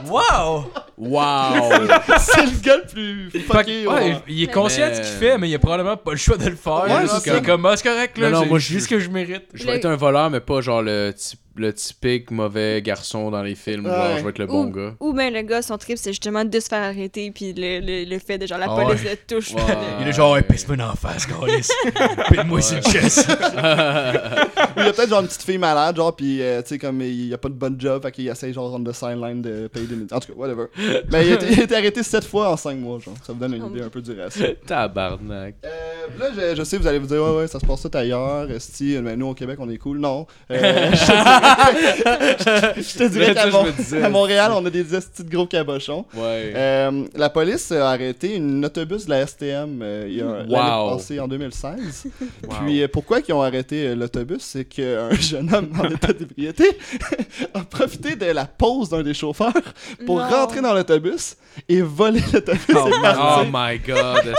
Wow! 0.08 0.70
Wow! 0.98 1.70
c'est 2.18 2.46
le 2.46 2.60
gars 2.62 2.76
le 2.78 2.86
plus 2.86 3.30
fucké. 3.42 3.86
Ouais, 3.86 4.16
il 4.28 4.42
est 4.42 4.52
conscient 4.52 4.88
de 4.88 4.94
ce 4.94 5.00
qu'il 5.00 5.18
fait, 5.18 5.38
mais 5.38 5.48
il 5.48 5.54
a 5.54 5.58
probablement 5.58 5.96
pas 5.96 6.12
le 6.12 6.16
choix 6.16 6.36
de 6.36 6.48
le 6.48 6.56
faire. 6.56 6.65
Ouais, 6.66 7.06
c'est 7.06 7.30
ça. 7.30 7.40
comme, 7.40 7.66
ah, 7.66 7.76
c'est 7.76 7.88
correct, 7.88 8.18
là. 8.18 8.30
Non, 8.30 8.36
non, 8.38 8.42
j'ai- 8.44 8.48
moi, 8.50 8.58
j'ai 8.58 8.74
je- 8.74 8.78
ce 8.80 8.88
que 8.88 8.98
je 8.98 9.08
mérite. 9.10 9.44
Je 9.54 9.64
vais 9.64 9.72
Le- 9.72 9.78
être 9.78 9.84
un 9.86 9.96
voleur, 9.96 10.30
mais 10.30 10.40
pas 10.40 10.60
genre 10.60 10.82
le, 10.82 11.12
typ- 11.16 11.38
le 11.58 11.72
typique 11.72 12.30
mauvais 12.30 12.82
garçon 12.82 13.30
dans 13.30 13.42
les 13.42 13.54
films. 13.54 13.86
Genre, 13.86 13.94
Ouais. 13.96 14.18
je 14.18 14.22
vais 14.24 14.30
être 14.30 14.38
le 14.38 14.46
bon 14.46 14.66
Ou- 14.66 14.70
gars. 14.70 14.94
Ou 15.00 15.12
bien 15.12 15.30
le 15.30 15.42
gars, 15.42 15.62
son 15.62 15.78
trip, 15.78 15.96
c'est 15.98 16.10
justement 16.10 16.44
de 16.44 16.60
se 16.60 16.68
faire 16.68 16.82
arrêter, 16.82 17.30
puis 17.30 17.52
le, 17.52 17.80
le, 17.80 18.04
le 18.08 18.18
fait 18.18 18.38
de 18.38 18.46
genre 18.46 18.58
la 18.58 18.66
Ah 18.70 18.74
police 18.84 19.02
ouais. 19.04 19.18
le 19.28 19.36
touche. 19.36 19.54
Ouais. 19.54 19.62
Il 20.00 20.08
est 20.08 20.12
genre, 20.12 20.32
ouais, 20.32 20.42
pisse-moi 20.42 20.76
dans 20.76 20.88
la 20.88 20.94
face, 20.94 21.26
Carlis. 21.26 21.68
Pile-moi 22.30 22.60
sur 22.62 22.76
le 22.76 22.82
chest. 22.82 23.28
Ou 23.28 23.32
il 24.80 24.84
y 24.84 24.88
a 24.88 24.92
peut-être 24.92 25.08
genre 25.08 25.20
une 25.20 25.26
petite 25.26 25.42
fille 25.42 25.58
malade, 25.58 25.96
genre, 25.96 26.14
pis 26.14 26.38
euh, 26.40 26.62
tu 26.62 26.68
sais, 26.68 26.78
comme 26.78 27.00
il 27.02 27.26
y 27.28 27.34
a 27.34 27.38
pas 27.38 27.48
de 27.48 27.54
bonne 27.54 27.76
job, 27.80 28.02
fait 28.02 28.12
qu'il 28.12 28.28
essaye 28.28 28.52
genre 28.52 28.72
on 28.74 28.82
the 28.82 28.92
sideline 28.92 29.42
de 29.42 29.68
payer 29.68 29.86
des 29.86 30.12
En 30.12 30.20
tout 30.20 30.32
cas, 30.32 30.38
whatever. 30.38 30.66
Mais 31.10 31.26
il 31.26 31.32
a, 31.32 31.34
été, 31.36 31.46
il 31.52 31.60
a 31.60 31.62
été 31.64 31.74
arrêté 31.76 32.02
7 32.02 32.24
fois 32.24 32.50
en 32.50 32.56
5 32.56 32.76
mois, 32.78 32.98
genre. 32.98 33.14
Ça 33.22 33.32
vous 33.32 33.38
donne 33.38 33.54
une 33.54 33.66
idée 33.66 33.82
un 33.82 33.88
peu 33.88 34.00
du 34.02 34.12
ratio. 34.20 34.44
Tabarnak. 34.66 35.54
Euh, 35.64 35.68
là, 36.18 36.26
je, 36.36 36.56
je 36.56 36.64
sais, 36.64 36.76
vous 36.78 36.86
allez 36.86 36.98
vous 36.98 37.06
dire, 37.06 37.22
ouais, 37.22 37.36
ouais, 37.38 37.46
ça 37.48 37.58
se 37.60 37.66
passe 37.66 37.82
tout 37.82 37.90
ailleurs. 37.96 38.50
Esti, 38.50 38.98
mais 39.02 39.16
nous 39.16 39.28
au 39.28 39.34
Québec, 39.34 39.58
on 39.60 39.68
est 39.70 39.78
cool. 39.78 39.98
Non. 39.98 40.26
Euh, 40.50 40.90
je 40.92 40.96
je 42.76 42.98
te 42.98 43.08
dirais 43.08 43.34
qu'à 43.34 43.46
Mon- 43.50 44.04
à 44.04 44.08
Montréal, 44.08 44.52
on 44.54 44.64
a 44.64 44.70
des 44.70 44.84
de 44.84 45.00
gros 45.30 45.46
cabochons. 45.46 46.04
Ouais. 46.14 46.52
Euh, 46.54 47.04
la 47.14 47.30
police 47.30 47.72
a 47.72 47.90
arrêté 47.90 48.38
un 48.38 48.62
autobus 48.62 49.04
de 49.06 49.10
la 49.10 49.26
STM 49.26 49.80
euh, 49.82 50.06
il 50.08 50.16
y 50.16 50.22
a 50.22 50.26
Wow. 50.26 50.46
l'année 50.48 50.96
passée 50.96 51.20
en 51.20 51.28
2016. 51.28 52.06
Wow. 52.46 52.54
Puis 52.64 52.82
euh, 52.82 52.88
pourquoi 52.88 53.18
ils 53.26 53.32
ont 53.32 53.42
arrêté 53.42 53.88
euh, 53.88 53.94
l'autobus, 53.94 54.40
c'est 54.42 54.64
qu'un 54.64 55.10
jeune 55.20 55.52
homme 55.52 55.70
en 55.78 55.84
état 55.88 56.12
d'ébriété 56.12 56.64
a 57.54 57.60
profité 57.60 58.14
de 58.16 58.26
la 58.26 58.44
pause 58.46 58.88
d'un 58.90 59.02
des 59.02 59.14
chauffeurs 59.14 59.52
pour 60.04 60.18
Non. 60.18 60.28
rentrer 60.28 60.60
dans 60.60 60.72
l'autobus 60.74 61.36
et 61.68 61.80
voler 61.82 62.20
l'autobus 62.32 62.60
Oh, 62.74 62.88
oh 62.88 63.42
my 63.52 63.78
god, 63.78 64.34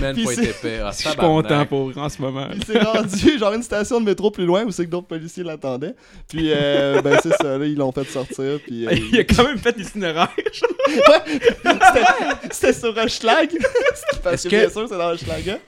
man, 0.00 0.14
Puis 0.14 0.24
faut 0.24 0.30
être 0.30 0.36
c'est- 0.40 0.50
épais. 0.50 0.80
Ah, 0.82 0.90
Je 0.92 1.08
suis 1.08 1.16
content 1.16 1.66
pour 1.66 1.92
en 1.96 2.08
ce 2.08 2.20
moment. 2.22 2.46
Il 2.54 2.64
s'est 2.64 2.78
rendu 2.80 3.38
genre 3.38 3.52
une 3.52 3.62
station 3.62 4.00
de 4.00 4.06
métro 4.06 4.30
plus 4.30 4.46
loin 4.46 4.64
où 4.64 4.70
c'est 4.70 4.84
que 4.86 4.90
d'autres 4.90 5.06
policiers 5.08 5.42
l'attendaient. 5.44 5.94
Puis 6.28 6.49
euh, 6.54 7.02
ben 7.02 7.18
c'est 7.22 7.34
ça, 7.36 7.58
là, 7.58 7.64
ils 7.66 7.76
l'ont 7.76 7.92
fait 7.92 8.04
sortir. 8.04 8.58
Puis 8.66 8.86
euh, 8.86 8.90
Il 9.12 9.20
a 9.20 9.24
quand 9.24 9.44
même 9.44 9.58
fait 9.58 9.76
l'itinéraire. 9.76 10.28
c'était- 11.64 12.48
c'était 12.50 12.72
sur 12.72 12.96
Hochelag. 12.96 13.50
Parce 14.22 14.42
que, 14.44 14.48
que- 14.48 14.56
bien 14.56 14.68
sûr, 14.70 14.86
c'est 14.88 14.98
dans 14.98 15.10
Hochelaga. 15.12 15.58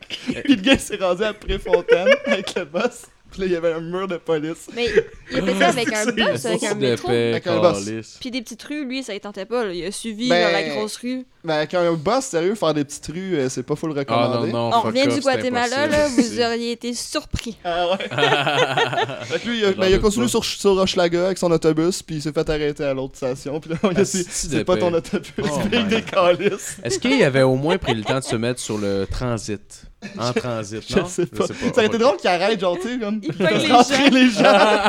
Puis 0.45 0.57
le 0.57 0.63
gars 0.63 0.79
s'est 0.79 0.97
rendu 0.97 1.23
à 1.25 1.33
Préfontaine 1.33 2.09
avec 2.27 2.55
le 2.55 2.65
boss. 2.65 3.07
Puis 3.33 3.41
là, 3.41 3.47
il 3.47 3.53
y 3.53 3.57
avait 3.57 3.73
un 3.73 3.81
mur 3.81 4.07
de 4.07 4.19
police. 4.19 4.69
Mais 4.77 4.89
il 5.33 5.39
a 5.39 5.43
fait 5.43 5.59
ça 5.59 5.69
avec 5.69 5.93
un 5.93 6.07
bus, 6.13 6.45
avec 6.47 6.63
un 6.65 6.75
métro. 6.75 7.09
Avec 7.09 7.47
un 7.47 7.61
boss. 7.61 7.85
câlisse. 7.85 8.17
Puis 8.21 8.31
des 8.31 8.43
petites 8.43 8.63
rues, 8.63 8.85
lui, 8.85 9.03
ça 9.03 9.15
ne 9.15 9.19
tentait 9.19 9.47
pas. 9.47 9.65
là. 9.65 9.73
Il 9.73 9.85
a 9.85 9.91
suivi 9.91 10.29
Ben, 10.29 10.45
dans 10.47 10.53
la 10.53 10.63
grosse 10.69 10.97
rue. 10.99 11.25
Ben, 11.43 11.55
avec 11.55 11.75
un 11.75 11.93
boss, 11.95 12.27
sérieux, 12.27 12.55
faire 12.55 12.73
des 12.75 12.85
petites 12.85 13.07
rues, 13.07 13.35
euh, 13.35 13.49
c'est 13.49 13.63
pas 13.65 13.75
full 13.75 13.93
Ah 13.97 14.01
recommandé. 14.01 14.53
non, 14.53 14.71
non, 14.71 14.77
On 14.77 14.81
revient 14.83 15.09
du 15.09 15.21
Guatemala, 15.21 15.87
là, 15.89 16.07
vous 16.09 16.41
auriez 16.41 16.73
été 16.73 16.95
surpris. 16.95 17.57
Ah 17.65 17.91
ouais. 17.91 17.97
fait 19.25 19.41
que 19.41 19.49
lui, 19.49 19.59
il 19.61 19.65
a, 19.65 19.73
ben, 19.73 19.87
il 19.87 19.95
a 19.95 19.97
doute 19.97 20.03
continué 20.03 20.29
sur, 20.29 20.45
sur 20.45 20.71
Hochelaga 20.77 21.27
avec 21.27 21.39
son 21.39 21.51
autobus, 21.51 22.03
puis 22.03 22.17
il 22.17 22.23
s'est 22.23 22.33
fait 22.33 22.49
arrêter 22.49 22.85
à 22.85 22.95
l'autre 22.95 23.17
station. 23.17 23.59
Puis 23.59 23.71
là, 23.73 23.77
on 23.83 23.89
a 23.89 23.95
dit, 23.95 24.01
Asti 24.01 24.25
c'est 24.31 24.65
pas 24.65 24.77
ton 24.77 24.93
autobus, 24.95 25.31
Oh 25.43 25.59
my 25.73 25.85
décalisse. 25.85 26.77
Est-ce 26.85 26.99
qu'il 26.99 27.23
avait 27.25 27.43
au 27.43 27.57
moins 27.57 27.79
pris 27.79 27.95
le 27.95 28.05
temps 28.05 28.19
de 28.19 28.25
se 28.25 28.37
mettre 28.37 28.61
sur 28.61 28.79
le 28.79 29.07
transit? 29.11 29.85
En 30.19 30.33
transit, 30.33 30.83
Je 30.89 30.97
non? 30.99 31.07
sais 31.07 31.27
pas. 31.27 31.47
Ça 31.47 31.55
aurait 31.77 31.87
été 31.87 31.99
drôle 31.99 32.17
qu'il 32.17 32.29
arrête, 32.31 32.59
genre, 32.61 32.77
tu 32.77 32.89
sais, 32.95 32.99
comme. 32.99 33.21
Il 33.23 33.33
les 33.39 33.67
gens. 33.69 33.83
les 34.11 34.31
gens. 34.31 34.83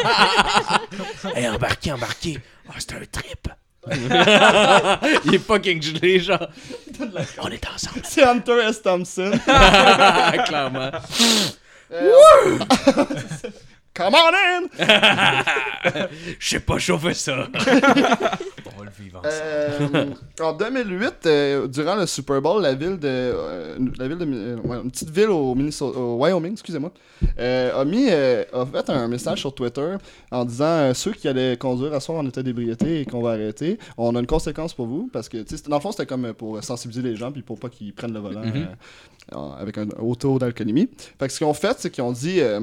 Hey, 1.36 1.48
embarquez, 1.50 1.92
embarquez! 1.92 2.40
Ah, 2.70 2.74
c'est 2.80 2.94
un 2.94 3.06
trip! 3.12 3.48
Il 5.26 5.36
est 5.36 5.40
fucking 5.40 5.82
gelé, 5.82 6.20
genre. 6.20 6.48
On 7.42 7.48
est 7.50 7.68
ensemble. 7.68 8.02
C'est 8.04 8.24
Hunter 8.24 8.60
S. 8.70 8.82
Thompson. 8.82 9.32
Clairement. 10.46 10.92
Euh, 11.92 12.60
Come 13.96 14.16
on 14.16 14.34
in! 14.34 14.68
Je 16.40 16.50
sais 16.50 16.60
pas 16.60 16.80
chauffer 16.80 17.14
ça. 17.14 17.48
On 17.54 18.80
va 18.80 18.86
le 18.86 18.92
vivre 19.04 19.20
ensemble. 19.20 19.96
Euh, 19.96 20.44
en 20.44 20.54
2008, 20.54 21.14
euh, 21.28 21.68
durant 21.68 21.96
le 21.96 22.08
Super 22.08 22.42
Bowl, 22.42 22.62
la 22.64 22.74
ville 22.74 22.98
de, 22.98 23.08
euh, 23.08 23.78
la 24.00 24.08
ville 24.08 24.18
de, 24.18 24.26
euh, 24.28 24.82
une 24.84 24.90
petite 24.90 25.12
ville 25.12 25.30
au, 25.30 25.54
Minnesota, 25.54 26.00
au 26.00 26.16
Wyoming, 26.16 26.54
excusez-moi, 26.54 26.92
euh, 27.38 27.80
a 27.82 27.86
mis, 27.86 28.08
euh, 28.10 28.44
a 28.52 28.66
fait 28.66 28.90
un 28.90 29.08
message 29.08 29.42
sur 29.42 29.54
Twitter 29.54 29.96
en 30.32 30.44
disant 30.46 30.66
euh, 30.66 30.94
ceux 30.96 31.12
qui 31.12 31.28
allaient 31.28 31.56
conduire 31.58 31.94
à 31.94 32.00
soir 32.00 32.18
en 32.18 32.26
état 32.26 32.42
d'ébriété 32.42 33.02
et 33.02 33.06
qu'on 33.06 33.22
va 33.22 33.32
arrêter, 33.34 33.78
on 33.98 34.16
a 34.16 34.20
une 34.20 34.26
conséquence 34.26 34.74
pour 34.74 34.88
vous 34.88 35.08
parce 35.14 35.30
que, 35.30 35.38
tu 35.38 35.50
sais, 35.50 35.58
c'était- 35.58 35.70
dans 35.70 35.78
le 35.78 35.82
fond, 35.84 35.92
c'était 35.92 36.08
comme 36.08 36.34
pour 36.34 36.64
sensibiliser 36.64 37.08
les 37.08 37.16
gens 37.16 37.32
puis 37.32 37.44
pour 37.44 37.60
pas 37.60 37.70
qu'ils 37.70 37.94
prennent 37.94 38.14
le 38.14 38.20
volant 38.20 38.42
Mhm. 38.44 38.68
euh, 39.36 39.38
avec 39.60 39.78
un 39.78 39.86
haut 40.00 40.16
taux 40.16 40.40
d'alcoolémie. 40.40 40.90
Fait 41.20 41.28
que 41.28 41.32
ce 41.34 41.38
qu'ils 41.38 41.48
ont 41.48 41.54
fait, 41.54 41.76
c'est 41.78 41.92
qu'ils 41.92 42.04
ont 42.04 42.12
dit 42.12 42.40
euh, 42.42 42.60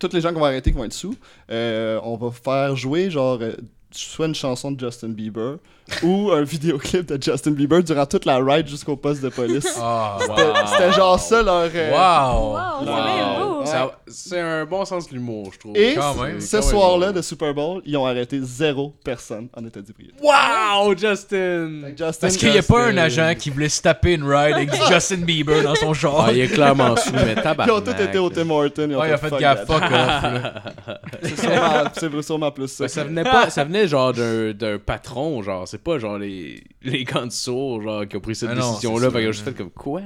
toutes 0.00 0.12
les 0.12 0.20
gens 0.20 0.32
qu'on 0.32 0.40
va 0.40 0.48
arrêter 0.48 0.70
qui 0.70 0.76
vont 0.76 0.84
être 0.84 0.92
sous, 0.92 1.16
euh, 1.50 2.00
on 2.02 2.16
va 2.16 2.30
faire 2.30 2.76
jouer 2.76 3.10
genre 3.10 3.38
euh, 3.40 3.52
soit 3.90 4.26
une 4.26 4.34
chanson 4.34 4.72
de 4.72 4.80
Justin 4.80 5.10
Bieber 5.10 5.58
ou 6.02 6.30
un 6.32 6.42
vidéoclip 6.42 7.06
de 7.06 7.22
Justin 7.22 7.50
Bieber 7.52 7.82
durant 7.82 8.06
toute 8.06 8.24
la 8.24 8.38
ride 8.38 8.66
jusqu'au 8.68 8.96
poste 8.96 9.22
de 9.22 9.28
police. 9.28 9.78
Ah, 9.80 10.16
C'était- 10.20 10.66
C'était 10.66 10.92
genre 10.92 11.18
ça 11.20 11.42
leur. 11.42 11.68
euh, 11.74 11.90
wow! 11.92 12.84
Wow, 12.86 13.64
c'est. 14.06 14.34
Ouais. 14.36 14.40
Un 14.40 14.64
bon 14.66 14.84
sens 14.84 15.08
de 15.08 15.14
l'humour, 15.14 15.50
je 15.54 15.58
trouve. 15.58 15.76
Et 15.76 15.94
Quand 15.94 16.14
même, 16.22 16.40
ce 16.40 16.60
soir-là 16.60 17.12
de 17.12 17.22
Super 17.22 17.52
Bowl, 17.54 17.80
ils 17.84 17.96
ont 17.96 18.06
arrêté 18.06 18.38
zéro 18.42 18.94
personne 19.04 19.48
en 19.56 19.64
état 19.64 19.80
d'ébriété. 19.80 20.14
Wow, 20.22 20.92
Justin! 20.96 21.80
Fait 21.84 21.88
Justin, 21.96 22.12
Parce 22.20 22.36
qu'il 22.36 22.50
n'y 22.50 22.58
a 22.58 22.62
pas 22.62 22.86
un 22.86 22.96
agent 22.98 23.34
qui 23.38 23.50
voulait 23.50 23.68
se 23.68 23.80
taper 23.82 24.14
une 24.14 24.24
ride 24.24 24.54
avec 24.54 24.70
Justin 24.88 25.16
Bieber 25.18 25.62
dans 25.62 25.74
son 25.74 25.92
char. 25.94 26.26
Ah, 26.28 26.32
il 26.32 26.40
est 26.40 26.48
clairement 26.48 26.96
sous, 26.96 27.12
mais 27.12 27.34
tabarnak. 27.34 27.66
ils 27.68 27.72
ont 27.72 27.80
tous 27.80 28.02
été 28.02 28.18
au 28.18 28.30
Tim 28.30 28.50
Hortons. 28.50 28.86
Ils 28.90 28.96
ont 28.96 29.00
Ouais, 29.00 29.08
il 29.08 29.12
a 29.12 29.18
fait 29.18 29.28
fuck 29.28 29.40
gaffe, 29.40 29.66
fuck 29.66 29.82
off. 29.82 30.96
C'est 31.22 31.40
sûrement, 31.40 32.22
sûrement 32.22 32.50
plus 32.50 32.68
ça. 32.68 32.88
Ça 32.88 33.04
venait 33.04 33.24
pas, 33.24 33.50
ça 33.50 33.64
venait 33.64 33.88
genre 33.88 34.12
d'un 34.12 34.52
d'un 34.52 34.78
patron, 34.78 35.42
genre, 35.42 35.66
c'est 35.74 35.82
pas 35.82 35.98
genre 35.98 36.18
les, 36.18 36.62
les 36.82 37.02
gants 37.02 37.26
de 37.26 37.32
sourds, 37.32 37.82
genre, 37.82 38.06
qui 38.06 38.16
ont 38.16 38.20
pris 38.20 38.36
cette 38.36 38.50
Ah 38.50 38.54
décision-là, 38.54 39.10
fait 39.10 39.22
ça, 39.22 39.32
juste 39.32 39.44
fait 39.44 39.54
comme, 39.54 39.70
quoi? 39.70 40.02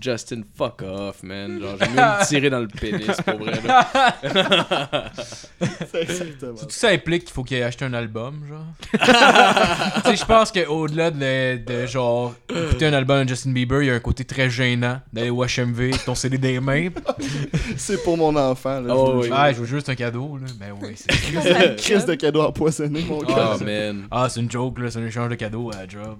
Justin, 0.00 0.42
fuck 0.56 0.82
off, 0.82 1.22
man. 1.22 1.60
Genre, 1.60 1.76
j'ai 1.80 1.88
mieux 1.88 1.94
me 1.94 2.26
tirer 2.26 2.50
dans 2.50 2.58
le 2.58 2.66
pénis, 2.66 3.16
pour 3.24 3.38
vrai. 3.38 3.60
Là. 3.64 5.12
C'est 5.60 6.02
exactement. 6.02 6.54
Tout 6.54 6.66
ça 6.70 6.88
implique 6.88 7.26
qu'il 7.26 7.32
faut 7.32 7.44
qu'il 7.44 7.58
ait 7.58 7.62
acheté 7.62 7.84
un 7.84 7.94
album, 7.94 8.42
genre. 8.48 8.64
tu 8.92 10.10
sais, 10.10 10.16
je 10.16 10.24
pense 10.24 10.50
qu'au-delà 10.50 11.12
de, 11.12 11.58
de, 11.64 11.86
genre 11.86 12.34
écouter 12.50 12.86
un 12.86 12.92
album 12.92 13.22
de 13.22 13.28
Justin 13.28 13.52
Bieber, 13.52 13.82
il 13.82 13.86
y 13.86 13.90
a 13.90 13.94
un 13.94 14.00
côté 14.00 14.24
très 14.24 14.50
gênant 14.50 15.00
d'aller 15.12 15.30
au 15.30 15.44
HMV 15.44 15.90
ton 16.04 16.16
CD 16.16 16.38
des 16.38 16.58
mains. 16.58 16.88
C'est 17.76 18.02
pour 18.02 18.16
mon 18.16 18.34
enfant. 18.34 18.80
Là, 18.80 18.94
Oh, 18.96 19.20
oui. 19.22 19.28
Ah, 19.32 19.52
je 19.52 19.60
veux 19.60 19.66
juste 19.66 19.88
un 19.88 19.94
cadeau, 19.94 20.38
là. 20.38 20.46
Ben 20.58 20.74
oui, 20.82 20.94
c'est 20.96 21.12
Une 21.32 21.76
crise 21.76 22.04
de 22.04 22.14
cadeau 22.14 22.42
empoisonné, 22.42 23.04
mon 23.08 23.22
gars. 23.22 23.54
Oh, 23.54 23.64
man. 23.64 24.08
Ah, 24.10 24.28
c'est 24.28 24.40
une 24.40 24.50
joke, 24.50 24.80
là. 24.80 24.90
C'est 24.90 24.98
un 24.98 25.06
échange 25.06 25.28
de 25.28 25.36
cadeaux 25.36 25.70
à 25.72 25.82
la 25.82 25.88
job. 25.88 26.18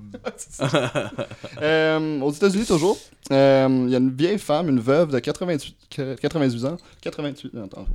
Euh, 1.60 2.20
aux 2.20 2.30
États-Unis, 2.30 2.66
toujours, 2.66 2.96
euh, 3.32 3.47
il 3.68 3.90
y 3.90 3.94
a 3.94 3.98
une 3.98 4.14
vieille 4.14 4.38
femme, 4.38 4.68
une 4.68 4.80
veuve 4.80 5.10
de 5.12 5.18
88, 5.18 5.74
que- 5.90 6.14
88 6.16 6.64
ans. 6.66 6.76
88, 7.02 7.54
non, 7.54 7.64
attends, 7.64 7.86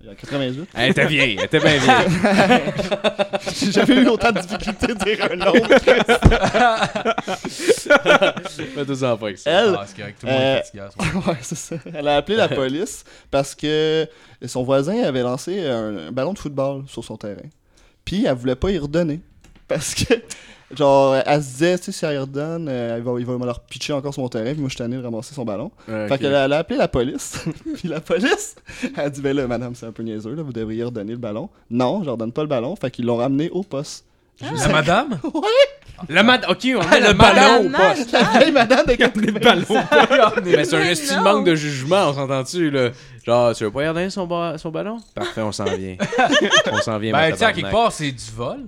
il 0.00 0.06
y 0.06 0.10
a 0.10 0.14
88. 0.14 0.68
Elle 0.74 0.90
était 0.90 1.06
vieille, 1.06 1.36
elle 1.38 1.44
était 1.44 1.60
bien 1.60 1.78
vieille. 1.78 2.08
J'ai 3.54 3.72
jamais 3.72 3.94
eu 4.02 4.08
autant 4.08 4.32
de 4.32 4.40
difficultés 4.40 4.86
de 4.88 4.94
dire 4.94 5.28
un 5.30 5.36
nom. 5.36 5.52
Fais 7.48 8.84
deux 8.84 9.04
enfants 9.04 9.24
avec 9.26 9.38
ça. 9.38 9.50
Elle, 9.50 9.76
Ah, 9.78 9.84
c'est 9.86 9.96
correct. 9.96 10.18
Tout 10.20 10.26
le 10.26 10.32
monde 10.32 10.42
Euh, 10.42 10.58
est 10.58 11.28
ouais, 11.28 11.36
c'est 11.42 11.56
ça. 11.58 11.76
Elle 11.94 12.08
a 12.08 12.16
appelé 12.16 12.36
la 12.36 12.48
police 12.48 13.04
parce 13.30 13.54
que 13.54 14.06
son 14.46 14.62
voisin 14.62 15.02
avait 15.02 15.22
lancé 15.22 15.66
un, 15.66 16.08
un 16.08 16.12
ballon 16.12 16.32
de 16.32 16.38
football 16.38 16.84
sur 16.86 17.04
son 17.04 17.16
terrain. 17.16 17.42
Puis 18.04 18.24
elle 18.26 18.34
voulait 18.34 18.56
pas 18.56 18.70
y 18.70 18.78
redonner. 18.78 19.20
Parce 19.66 19.94
que, 19.94 20.14
genre, 20.76 21.16
elle 21.24 21.42
se 21.42 21.48
disait, 21.48 21.78
tu 21.78 21.84
sais, 21.84 21.92
si 21.92 22.04
elle 22.04 22.18
redonne, 22.20 22.68
euh, 22.68 22.96
il, 22.98 23.04
va, 23.04 23.12
il 23.18 23.26
va 23.26 23.38
me 23.38 23.46
leur 23.46 23.60
pitcher 23.60 23.92
encore 23.92 24.12
sur 24.12 24.22
mon 24.22 24.28
terrain. 24.28 24.52
Puis 24.52 24.60
moi, 24.60 24.68
je 24.68 24.74
suis 24.74 24.78
tanné 24.78 24.96
de 24.96 25.02
ramasser 25.02 25.34
son 25.34 25.44
ballon. 25.44 25.70
Ouais, 25.88 26.08
Fait 26.08 26.18
qu'elle 26.18 26.34
a, 26.34 26.44
elle 26.44 26.52
a 26.52 26.58
appelé 26.58 26.78
la 26.78 26.88
police. 26.88 27.44
puis 27.76 27.88
la 27.88 28.00
police, 28.00 28.56
elle 28.96 29.04
a 29.04 29.10
dit, 29.10 29.20
ben 29.20 29.36
là, 29.36 29.46
madame, 29.46 29.74
c'est 29.74 29.86
un 29.86 29.92
peu 29.92 30.02
niaiseux, 30.02 30.34
là, 30.34 30.42
vous 30.42 30.52
devriez 30.52 30.84
redonner 30.84 31.12
le 31.12 31.18
ballon. 31.18 31.48
Non, 31.70 32.02
je 32.04 32.10
redonne 32.10 32.32
pas 32.32 32.42
le 32.42 32.48
ballon. 32.48 32.76
Fait 32.76 32.90
qu'ils 32.90 33.06
l'ont 33.06 33.16
ramené 33.16 33.50
au 33.50 33.62
poste. 33.62 34.04
La 34.40 34.68
madame? 34.68 35.18
La 36.08 36.22
mad... 36.22 36.44
Ok, 36.48 36.60
on 36.64 36.88
met 36.88 37.00
le 37.00 37.08
le 37.08 37.12
ballon. 37.14 37.72
Ah, 37.74 37.92
La 38.12 38.38
vieille 38.38 38.52
madame 38.52 38.86
de 38.86 38.94
80 38.94 40.42
Mais 40.44 40.64
c'est 40.64 40.76
un 40.76 40.84
estime 40.84 41.22
manque 41.22 41.44
de 41.44 41.56
jugement, 41.56 42.10
on 42.10 42.14
s'entend-tu, 42.14 42.70
là? 42.70 42.90
Genre, 43.26 43.52
tu 43.54 43.64
veux 43.64 43.70
pas 43.72 43.80
regarder 43.80 44.08
son, 44.08 44.24
ba- 44.26 44.56
son 44.58 44.70
ballon? 44.70 44.98
Parfait, 45.14 45.42
on 45.42 45.50
s'en 45.50 45.64
vient. 45.64 45.96
on 46.70 46.78
s'en 46.78 46.98
vient, 47.00 47.12
Ben, 47.12 47.32
tu 47.32 47.38
sais, 47.38 47.44
à 47.46 47.52
quelque 47.52 47.72
part, 47.72 47.90
c'est 47.90 48.12
du 48.12 48.30
vol. 48.36 48.60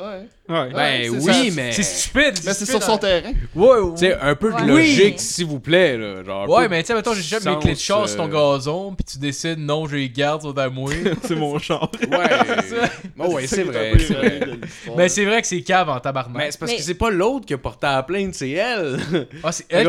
Ouais. 0.00 0.28
Ouais. 0.48 0.70
Ben 0.72 1.00
c'est 1.04 1.08
oui, 1.10 1.50
ça. 1.50 1.56
mais... 1.56 1.72
C'est 1.72 1.82
stupide. 1.82 2.22
Mais 2.24 2.32
c'est 2.52 2.52
stupide, 2.64 2.70
sur 2.70 2.82
son 2.82 2.98
terrain. 2.98 3.32
Ouais, 3.54 3.68
ouais. 3.78 3.90
Tu 3.92 4.06
sais, 4.06 4.18
un 4.20 4.34
peu 4.34 4.50
de 4.50 4.54
Ouais. 4.56 4.66
logique, 4.66 5.14
Oui. 5.16 5.18
s'il 5.18 5.46
vous 5.46 5.60
plaît, 5.60 5.96
là. 5.96 6.24
Genre, 6.24 6.48
Ouais, 6.48 6.62
peu- 6.64 6.68
mais 6.70 6.82
tu 6.82 6.88
sais, 6.88 6.94
mettons, 6.94 7.14
j'ai 7.14 7.22
juste 7.22 7.44
mes 7.46 7.58
clés 7.58 7.74
de 7.74 7.78
chasse 7.78 8.14
sur 8.14 8.16
ton 8.16 8.28
gazon, 8.28 8.94
puis 8.94 9.04
tu 9.04 9.18
décides, 9.18 9.58
non, 9.58 9.86
je 9.86 9.96
les 9.96 10.08
garde, 10.10 10.58
à 10.58 10.68
moi. 10.68 10.90
C'est 11.24 11.36
mon 11.36 11.58
char. 11.60 11.90
Ouais. 12.10 12.18
Oh, 13.22 13.34
ouais, 13.34 13.46
c'est 13.46 13.64
vrai, 13.64 13.92
c'est 13.98 14.14
vrai. 14.14 14.40
Mais 14.96 15.08
c'est 15.10 15.24
vrai 15.26 15.42
que 15.42 15.46
c'est 15.46 15.60
cave 15.60 15.90
en 15.90 16.00
tabarnak. 16.00 16.36
Mais 16.38 16.50
c'est 16.50 16.58
parce 16.58 16.72
Mais- 16.72 16.78
que 16.78 16.82
c'est 16.82 16.94
pas 16.94 17.10
l'autre 17.10 17.44
qui 17.44 17.52
a 17.52 17.58
porté 17.58 17.86
à 17.86 17.96
la 17.96 18.02
plainte, 18.02 18.34
c'est 18.34 18.50
elle. 18.52 18.98
Ah, 19.44 19.52
c'est 19.52 19.66
Elle 19.68 19.86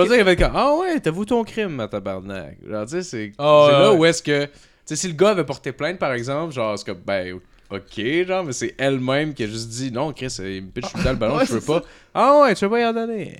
Ah 0.53 0.76
ouais, 0.76 0.99
t'avoues 0.99 1.24
ton 1.24 1.43
crime, 1.45 1.70
ma 1.76 1.88
tabarnak. 1.88 2.57
Genre, 2.70 2.84
tu 2.86 2.91
sais, 2.91 3.03
c'est 3.03 3.32
Ah, 3.38 3.68
c'est 3.68 3.72
là 3.80 3.91
ouais. 3.93 3.97
où 3.97 4.05
est-ce 4.05 4.22
que. 4.22 4.45
Tu 4.45 4.51
sais, 4.84 4.95
si 4.97 5.07
le 5.07 5.14
gars 5.14 5.30
avait 5.30 5.45
porté 5.45 5.72
plainte, 5.72 5.97
par 5.97 6.12
exemple, 6.12 6.53
genre, 6.53 6.78
c'est 6.78 6.86
comme, 6.86 7.01
ben, 7.05 7.39
ok, 7.72 8.26
genre, 8.28 8.43
mais 8.43 8.53
c'est 8.53 8.76
elle-même 8.78 9.34
qui 9.34 9.43
a 9.43 9.47
juste 9.47 9.69
dit 9.69 9.91
Non, 9.91 10.11
Chris, 10.13 10.36
il 10.39 10.63
me 10.63 10.69
pitch 10.72 10.93
dans 11.03 11.11
le 11.11 11.15
ballon, 11.17 11.38
Ouais, 11.38 11.45
je 11.45 11.53
veux 11.53 11.61
pas. 11.61 11.82
Ah 12.13 12.39
ouais, 12.41 12.55
tu 12.55 12.65
veux 12.65 12.72
pas 12.72 12.80
y 12.82 12.86
en 12.86 12.93
donner. 12.93 13.38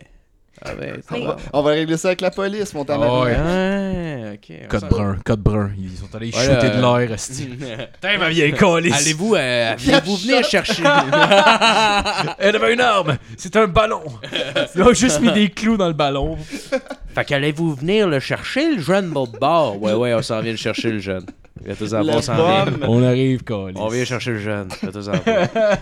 Ah 0.63 0.75
ben, 0.75 1.01
Mais- 1.11 1.25
va. 1.25 1.38
On 1.53 1.63
va 1.63 1.71
régler 1.71 1.97
ça 1.97 2.09
avec 2.09 2.21
la 2.21 2.29
police, 2.29 2.73
mon 2.75 2.86
tabarnak. 2.86 3.09
Ah 3.11 3.23
ouais. 3.23 3.51
Ouais, 3.51 4.32
ok. 4.36 4.57
on 4.63 4.67
Code 4.67 4.89
brun, 4.89 5.17
code 5.25 5.39
brun. 5.39 5.71
Ils 5.79 5.97
sont 5.97 6.15
allés 6.15 6.32
shooter 6.32 6.69
de 6.69 6.82
l'air, 6.82 7.11
esti. 7.13 7.45
Putain, 7.93 8.17
ma 8.19 8.29
vieille 8.29 8.53
calice. 8.53 8.93
Allez-vous 8.93 9.34
euh, 9.36 9.73
allez-vous 9.73 10.17
venir 10.17 10.43
chercher? 10.43 10.84
Elle 12.38 12.55
avait 12.57 12.73
une 12.73 12.82
arme. 12.82 13.17
C'est 13.38 13.55
un 13.55 13.67
ballon. 13.67 14.03
Ils 14.75 14.84
ont 14.84 14.93
juste 14.93 15.19
mis 15.21 15.32
des 15.32 15.49
clous 15.49 15.77
dans 15.77 15.88
le 15.88 15.93
ballon. 15.93 16.38
Fait 17.15 17.25
qu'allez-vous 17.25 17.73
venir 17.73 18.07
le 18.07 18.19
chercher, 18.19 18.75
le 18.75 18.82
jeune 18.82 19.11
l'autre 19.13 19.39
bord? 19.39 19.82
Ouais, 19.82 19.93
ouais, 19.93 20.13
on 20.13 20.21
s'en 20.21 20.41
vient 20.41 20.51
le 20.51 20.57
chercher, 20.57 20.91
le 20.91 20.99
jeune. 20.99 21.25
On 21.68 22.22
s'en 22.22 22.36
vient. 22.36 22.66
bombe. 22.66 22.86
On 22.88 23.03
arrive, 23.03 23.43
calice. 23.43 23.78
On 23.78 23.88
vient 23.88 24.05
chercher 24.05 24.32
le 24.32 24.39
jeune. 24.39 24.70
Faites 24.72 24.91
pas. 25.05 25.78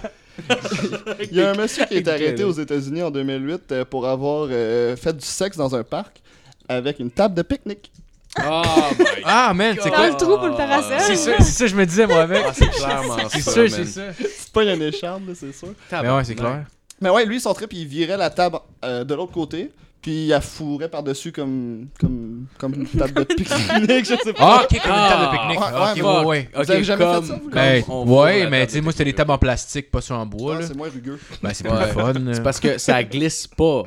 Il 1.31 1.35
y 1.37 1.41
a 1.41 1.51
un 1.51 1.55
monsieur 1.55 1.85
qui 1.85 1.95
a 1.95 1.97
été 1.97 2.11
arrêté 2.11 2.43
aux 2.43 2.51
États-Unis 2.51 3.03
en 3.03 3.11
2008 3.11 3.71
euh, 3.71 3.85
pour 3.85 4.07
avoir 4.07 4.47
euh, 4.49 4.95
fait 4.95 5.15
du 5.15 5.25
sexe 5.25 5.57
dans 5.57 5.75
un 5.75 5.83
parc 5.83 6.21
avec 6.67 6.99
une 6.99 7.11
table 7.11 7.35
de 7.35 7.41
pique-nique. 7.41 7.91
Oh 8.37 8.61
my 8.99 9.05
Ah, 9.25 9.53
man, 9.53 9.75
c'est 9.81 9.89
Dans 9.89 9.95
quoi? 9.95 10.09
le 10.09 10.15
trou 10.15 10.37
pour 10.37 10.47
le 10.47 10.55
parasol? 10.55 10.97
C'est 10.99 11.15
ça, 11.15 11.31
c'est 11.39 11.43
ça, 11.43 11.67
je 11.67 11.75
me 11.75 11.85
disais, 11.85 12.05
moi, 12.07 12.21
avec. 12.21 12.43
Ah, 12.47 12.51
c'est 12.53 12.69
clairement 12.69 13.17
C'est 13.29 13.41
ça. 13.41 13.51
c'est 13.67 13.85
ça. 13.85 14.01
C'est 14.17 14.51
pas 14.53 14.63
une 14.63 14.81
écharpe, 14.81 15.21
là, 15.27 15.33
c'est 15.35 15.51
sûr. 15.53 15.69
Mais 15.91 16.09
ouais, 16.09 16.23
c'est 16.23 16.35
clair. 16.35 16.65
Mais 17.01 17.09
ouais, 17.09 17.25
lui, 17.25 17.39
son 17.41 17.53
trip, 17.53 17.73
il 17.73 17.87
virait 17.87 18.17
la 18.17 18.29
table 18.29 18.59
euh, 18.85 19.03
de 19.03 19.13
l'autre 19.15 19.31
côté, 19.31 19.71
puis 20.01 20.25
il 20.25 20.27
la 20.29 20.41
fourrait 20.41 20.89
par-dessus 20.89 21.31
comme, 21.31 21.87
comme, 21.99 22.45
comme 22.57 22.73
une 22.73 22.85
table 22.87 23.13
de 23.13 23.23
pique-nique, 23.23 24.05
je 24.05 24.15
sais 24.23 24.33
pas. 24.33 24.39
Ah, 24.39 24.61
ok, 24.63 24.79
comme 24.81 24.91
une 24.91 25.09
table 25.09 25.23
de 25.25 25.31
pique-nique. 25.31 25.59
Ouais, 25.59 25.65
Ah, 25.73 25.83
ouais, 25.83 25.91
ok, 25.91 25.97
fuck. 25.99 26.19
ouais, 26.21 26.25
ouais. 26.25 26.49
Vous 26.63 26.71
avez 26.71 26.83
jamais 26.83 27.03
comme- 27.05 27.21
fait 27.23 27.27
ça, 27.27 27.33
vous, 27.35 27.39
comme 27.49 27.51
Ben, 27.51 27.83
ouais, 28.13 28.49
mais 28.49 28.67
tu 28.67 28.73
sais, 28.73 28.81
moi, 28.81 28.91
c'était 28.91 29.03
des 29.05 29.11
pique-nique. 29.11 29.17
tables 29.17 29.31
en 29.31 29.37
plastique, 29.37 29.91
pas 29.91 30.01
sur 30.01 30.15
en 30.17 30.25
bois, 30.25 30.57
Ah, 30.59 30.63
c'est 30.65 30.75
moins 30.77 30.89
rugueux. 30.89 31.19
Ben, 31.43 31.51
c'est 31.53 31.67
pas 31.67 31.85
le 31.85 31.91
fun. 31.91 32.13
C'est 32.33 32.43
parce 32.43 32.59
que 32.59 32.77
ça 32.77 33.03
glisse 33.03 33.47
pas. 33.47 33.83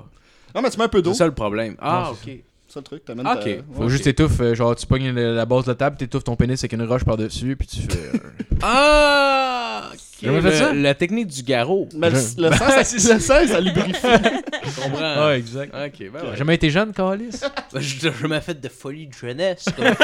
Non, 0.54 0.60
mais 0.62 0.68
tu 0.70 0.78
mets 0.78 0.84
un 0.84 0.88
peu 0.88 1.00
d'eau. 1.00 1.12
C'est 1.12 1.18
ça 1.18 1.26
le 1.26 1.34
problème. 1.34 1.76
Ah, 1.80 2.04
Non, 2.08 2.10
ok. 2.12 2.38
C'est 2.72 2.78
ça 2.78 2.80
le 2.80 2.84
truc, 2.84 3.04
t'amènes 3.04 3.26
Ok. 3.26 3.40
ta- 3.40 3.44
ouais. 3.44 3.62
Faut 3.76 3.88
juste 3.90 4.04
t'étouffer, 4.04 4.42
euh, 4.44 4.54
genre, 4.54 4.74
tu 4.74 4.86
pognes 4.86 5.10
la, 5.14 5.44
base 5.44 5.64
de 5.64 5.72
la 5.72 5.74
table, 5.74 5.98
t'étouffes 5.98 6.24
ton 6.24 6.36
pénis 6.36 6.58
avec 6.58 6.72
une 6.72 6.82
roche 6.84 7.04
par-dessus, 7.04 7.54
puis 7.54 7.66
tu 7.68 7.80
fais. 7.82 7.98
euh, 8.14 8.18
Ah, 8.62 9.90
ok. 9.92 9.98
Jamais 10.22 10.40
fait 10.40 10.52
ça? 10.56 10.72
La 10.72 10.94
technique 10.94 11.26
du 11.26 11.42
garrot. 11.42 11.86
Mais 11.94 12.08
le, 12.08 12.16
le 12.38 12.48
Ben, 12.48 12.56
sang, 12.56 13.18
ça, 13.18 13.40
le 13.42 13.46
ça 13.48 13.60
lubrifie. 13.60 13.92
Je 14.02 14.80
comprends. 14.84 15.26
Ouais, 15.26 15.38
exact. 15.38 15.74
Ok, 15.74 15.98
ben 15.98 16.10
T'as 16.22 16.30
ouais. 16.30 16.36
jamais 16.36 16.54
été 16.54 16.70
jeune, 16.70 16.92
Calis? 16.94 17.40
Je, 17.74 18.08
je 18.10 18.26
m'ai 18.26 18.40
fait 18.40 18.58
de 18.58 18.68
folie 18.70 19.08
de 19.08 19.12
jeunesse. 19.12 19.66
Comme 19.76 19.94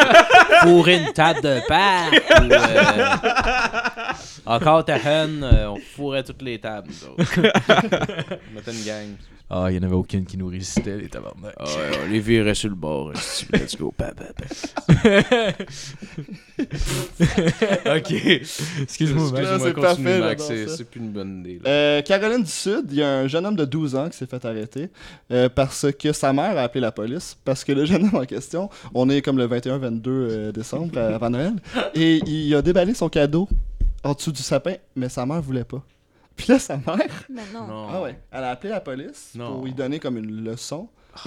fourrer 0.68 0.96
une 0.98 1.12
table 1.14 1.40
de. 1.40 1.60
Ou, 1.60 2.52
euh, 2.52 3.06
encore 4.44 4.84
ta 4.84 4.96
haine, 4.98 5.42
euh, 5.42 5.70
on 5.70 5.76
fourrait 5.96 6.22
toutes 6.24 6.42
les 6.42 6.58
tables. 6.58 6.90
On 7.08 8.54
mettait 8.54 8.72
une 8.72 8.84
gang. 8.84 9.06
Ah, 9.50 9.68
il 9.70 9.76
y 9.76 9.78
en 9.78 9.82
avait 9.82 9.94
aucune 9.94 10.26
qui 10.26 10.36
nous 10.36 10.48
résistait, 10.48 10.98
les 10.98 11.08
tabarnak. 11.08 11.54
Ah 11.56 11.64
ouais, 11.64 11.98
on 12.04 12.10
les 12.10 12.20
virait 12.20 12.54
sur 12.54 12.68
le 12.68 12.74
bord. 12.74 13.12
Let's 13.50 13.76
go, 13.78 13.94
papa. 13.96 14.24
ok. 17.96 18.12
Excuse-moi, 18.82 19.30
c'est 19.58 19.72
parfait, 19.72 20.36
C'est 20.68 20.84
plus 20.84 21.00
une 21.00 21.12
bonne 21.12 21.40
idée. 21.40 21.60
là. 21.64 21.70
Euh, 21.70 22.02
Caroline 22.02 22.42
du 22.42 22.50
Sud, 22.50 22.84
il 22.90 22.96
y 22.96 23.02
a 23.02 23.20
un 23.20 23.26
jeune 23.26 23.46
homme 23.46 23.56
de 23.56 23.64
12 23.64 23.94
ans 23.96 24.10
qui 24.10 24.18
s'est 24.18 24.26
fait 24.26 24.44
arrêter 24.44 24.90
euh, 25.32 25.48
parce 25.48 25.86
que 25.98 26.12
sa 26.12 26.30
mère 26.34 26.58
a 26.58 26.62
appelé 26.62 26.82
la 26.82 26.92
police. 26.92 27.38
Parce 27.44 27.64
que 27.64 27.72
le 27.72 27.86
jeune 27.86 28.04
homme 28.04 28.16
en 28.16 28.26
question, 28.26 28.68
on 28.92 29.08
est 29.08 29.22
comme 29.22 29.38
le 29.38 29.48
21-22 29.48 30.02
euh, 30.08 30.52
décembre 30.52 30.98
avant 30.98 31.30
Noël, 31.30 31.54
et 31.94 32.20
il 32.26 32.54
a 32.54 32.60
déballé 32.60 32.92
son 32.92 33.08
cadeau 33.08 33.48
en 34.04 34.12
dessous 34.12 34.32
du 34.32 34.42
sapin, 34.42 34.74
mais 34.94 35.08
sa 35.08 35.24
mère 35.24 35.40
voulait 35.40 35.64
pas. 35.64 35.82
Puis 36.38 36.46
là, 36.52 36.58
sa 36.58 36.76
mère, 36.78 36.96
Mais 37.28 37.42
non. 37.52 37.66
Non. 37.66 37.88
ah 37.90 38.00
ouais, 38.02 38.18
elle 38.32 38.44
a 38.44 38.50
appelé 38.50 38.70
la 38.70 38.80
police 38.80 39.32
Non. 39.34 39.56
pour 39.56 39.64
lui 39.66 39.72
donner 39.74 39.98
comme 39.98 40.16
une 40.16 40.42
leçon. 40.44 40.88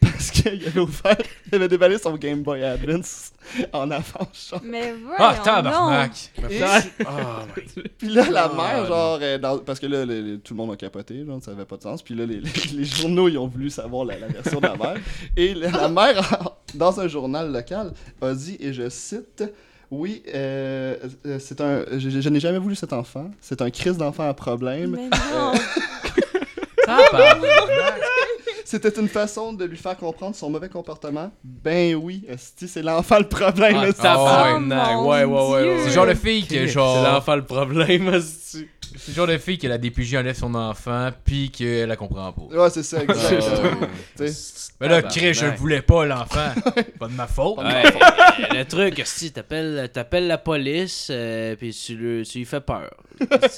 parce 0.00 0.30
qu'il 0.32 0.66
avait 0.66 0.80
ouvert, 0.80 1.16
il 1.46 1.54
avait 1.54 1.68
déballé 1.68 1.98
son 1.98 2.16
Game 2.16 2.42
Boy 2.42 2.64
Advance 2.64 3.32
en 3.72 3.88
avance. 3.90 4.48
genre. 4.50 4.60
Mais 4.64 4.92
voyons 4.92 5.14
Ah, 5.18 5.36
tabarnak! 5.42 6.32
Et- 6.50 6.58
my 6.58 7.84
Puis 7.98 8.08
là, 8.08 8.28
la 8.28 8.48
mère, 8.48 8.86
genre, 8.86 9.18
euh, 9.22 9.38
dans- 9.38 9.58
parce 9.58 9.78
que 9.78 9.86
là, 9.86 10.04
les- 10.04 10.20
les- 10.22 10.38
tout 10.40 10.54
le 10.54 10.58
monde 10.58 10.72
a 10.72 10.76
capoté, 10.76 11.24
genre, 11.24 11.40
ça 11.42 11.52
avait 11.52 11.64
pas 11.64 11.76
de 11.76 11.82
sens. 11.82 12.02
Puis 12.02 12.14
là, 12.16 12.26
les, 12.26 12.40
les- 12.40 12.50
les 12.72 12.84
journaux, 12.84 13.28
ils 13.28 13.38
ont 13.38 13.46
voulu 13.46 13.70
savoir 13.70 14.04
la, 14.04 14.18
la 14.18 14.26
version 14.28 14.58
de 14.60 14.66
la 14.66 14.76
mère. 14.76 14.96
Et 15.36 15.54
la, 15.54 15.70
la 15.70 15.88
mère, 15.88 16.48
dans 16.74 16.98
un 17.00 17.06
journal 17.06 17.52
local, 17.52 17.92
a 18.20 18.32
dit, 18.34 18.56
et 18.58 18.72
je 18.72 18.88
cite, 18.88 19.44
oui, 19.90 20.22
euh, 20.34 20.96
euh, 21.26 21.38
c'est 21.40 21.60
un, 21.60 21.84
je, 21.98 22.08
je 22.20 22.28
n'ai 22.28 22.40
jamais 22.40 22.58
voulu 22.58 22.74
cet 22.76 22.92
enfant. 22.92 23.30
C'est 23.40 23.60
un 23.62 23.70
crise 23.70 23.96
d'enfant 23.96 24.28
à 24.28 24.34
problème. 24.34 24.92
Mais 24.96 25.08
non. 25.08 25.52
Tabarnak! 26.86 27.40
C'était 28.64 29.00
une 29.00 29.08
façon 29.08 29.52
de 29.52 29.64
lui 29.64 29.76
faire 29.76 29.96
comprendre 29.96 30.36
son 30.36 30.48
mauvais 30.48 30.68
comportement. 30.68 31.32
Ben 31.42 31.96
oui, 31.96 32.24
c'est 32.38 32.82
l'enfant 32.82 33.18
le 33.18 33.26
problème. 33.28 33.76
Ah, 33.80 33.92
tabarnak. 33.92 34.90
Oh, 34.96 35.08
ouais, 35.10 35.24
ouais, 35.24 35.24
ouais, 35.24 35.50
ouais. 35.50 35.76
C'est 35.80 35.86
le 35.88 35.92
genre 35.92 36.06
de 36.06 36.14
fille 36.14 36.46
qui 36.46 36.56
est 36.56 36.66
C'est 36.68 36.74
genre. 36.74 37.02
l'enfant 37.02 37.34
le 37.34 37.44
problème, 37.44 38.14
esti. 38.14 38.68
C'est 38.96 39.08
le 39.12 39.14
genre 39.14 39.26
de 39.26 39.38
fille 39.38 39.58
que 39.58 39.66
la 39.66 39.78
DPJ 39.78 40.16
enlève 40.16 40.36
son 40.36 40.54
enfant, 40.54 41.10
puis 41.24 41.50
qu'elle 41.50 41.88
la 41.88 41.96
comprend 41.96 42.32
pas. 42.32 42.42
Ouais, 42.42 42.70
c'est 42.70 42.82
ça, 42.82 43.02
exact. 43.02 43.42
Ah, 43.42 44.26
sais, 44.26 44.72
Mais 44.80 44.88
là, 44.88 44.96
Tabarnak. 44.96 45.10
Chris, 45.12 45.34
je 45.34 45.46
le 45.46 45.56
voulais 45.56 45.82
pas, 45.82 46.04
l'enfant. 46.06 46.52
pas 46.98 47.08
de 47.08 47.12
ma 47.12 47.26
faute. 47.26 47.58
Ouais, 47.58 47.82
le 48.54 48.64
truc, 48.64 49.00
si 49.04 49.32
t'appelles 49.32 49.88
t'appelles 49.92 50.26
la 50.26 50.38
police, 50.38 51.08
euh, 51.10 51.56
puis 51.56 51.72
tu, 51.72 51.96
le- 51.96 52.24
tu 52.24 52.38
lui 52.38 52.44
fais 52.44 52.60
peur. 52.60 52.90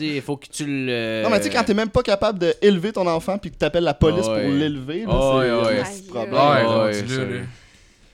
il 0.00 0.22
faut 0.22 0.36
que 0.36 0.46
tu 0.46 0.64
le. 0.66 1.22
Non, 1.22 1.30
mais 1.30 1.38
tu 1.38 1.44
sais, 1.44 1.50
quand 1.50 1.64
t'es 1.64 1.74
même 1.74 1.90
pas 1.90 2.02
capable 2.02 2.38
d'élever 2.38 2.92
ton 2.92 3.06
enfant 3.06 3.38
puis 3.38 3.50
que 3.50 3.56
t'appelles 3.56 3.84
la 3.84 3.94
police 3.94 4.26
pour 4.26 4.36
l'élever, 4.36 5.04
c'est 5.08 5.14
ouais. 5.14 5.80
un 5.80 5.84
petit 5.84 6.02
problème. 6.02 7.46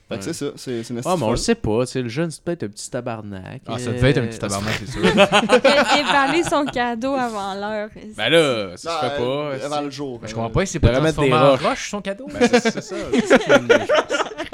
Fait 0.08 0.16
que 0.18 0.24
c'est 0.24 0.32
ça, 0.32 0.46
c'est 0.56 0.82
c'est 0.82 0.94
Ah, 1.04 1.16
mais 1.18 1.24
on 1.24 1.32
le 1.32 1.36
sait 1.36 1.54
pas, 1.54 1.84
tu 1.84 1.92
sais, 1.92 2.00
le 2.00 2.08
jeune, 2.08 2.30
c'est 2.30 2.42
peut-être 2.42 2.62
un 2.62 2.68
petit 2.68 2.90
tabarnak. 2.90 3.60
Ah, 3.66 3.78
ça 3.78 3.90
euh, 3.90 3.92
devait 3.92 4.10
être 4.10 4.18
un 4.18 4.26
petit 4.26 4.38
tabarnak, 4.38 4.72
c'est 4.80 4.90
sûr. 4.90 5.02
Il 5.14 5.20
a 5.20 5.96
déballé 5.96 6.42
son 6.44 6.64
cadeau 6.64 7.14
avant 7.14 7.52
l'heure. 7.52 7.90
Ben 8.16 8.30
là, 8.30 8.74
ça 8.76 8.90
se 8.90 9.06
fait 9.06 9.16
pas. 9.18 9.22
euh, 9.22 9.66
avant 9.66 9.80
le 9.82 9.90
jour. 9.90 10.18
Je 10.22 10.30
euh, 10.30 10.34
comprends 10.34 10.50
pas, 10.50 10.64
c'est 10.64 10.78
pas 10.78 10.98
mettre 11.00 11.20
des 11.20 11.28
transformé 11.28 11.34
en 11.34 11.50
roches. 11.50 11.62
roche, 11.62 11.90
son 11.90 12.00
cadeau. 12.00 12.26
Ben, 12.32 12.48
c'est 12.48 12.70
c'est 12.70 12.80
ça. 12.80 12.96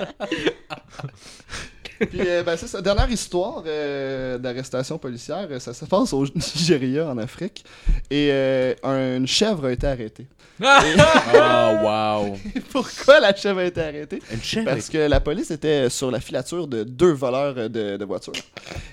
Puis, 2.11 2.20
euh, 2.20 2.42
ben, 2.42 2.57
c'est 2.57 2.66
ça. 2.66 2.80
Dernière 2.82 3.11
histoire 3.11 3.62
euh, 3.66 4.38
d'arrestation 4.38 4.99
policière, 4.99 5.47
euh, 5.51 5.59
ça 5.61 5.72
se 5.74 5.84
passe 5.84 6.12
au 6.12 6.24
Nigeria, 6.26 7.07
en 7.09 7.18
Afrique. 7.18 7.64
Et 8.11 8.28
euh, 8.32 8.74
un- 8.82 9.16
une 9.18 9.26
chèvre 9.26 9.66
a 9.66 9.72
été 9.72 9.86
arrêtée. 9.86 10.26
Oh, 10.61 10.64
wow. 11.34 12.36
Et 12.55 12.61
pourquoi 12.61 13.20
la 13.20 13.34
chèvre 13.34 13.61
a 13.61 13.64
été 13.64 13.80
arrêtée? 13.80 14.22
Une 14.32 14.42
chèvre? 14.42 14.66
Parce 14.70 14.88
que 14.88 14.99
la 14.99 15.20
police 15.20 15.51
était 15.51 15.88
sur 15.90 16.11
la 16.11 16.20
filature 16.20 16.66
de 16.68 16.84
deux 16.84 17.12
voleurs 17.12 17.55
euh, 17.57 17.68
de, 17.68 17.97
de 17.97 18.05
voitures. 18.05 18.32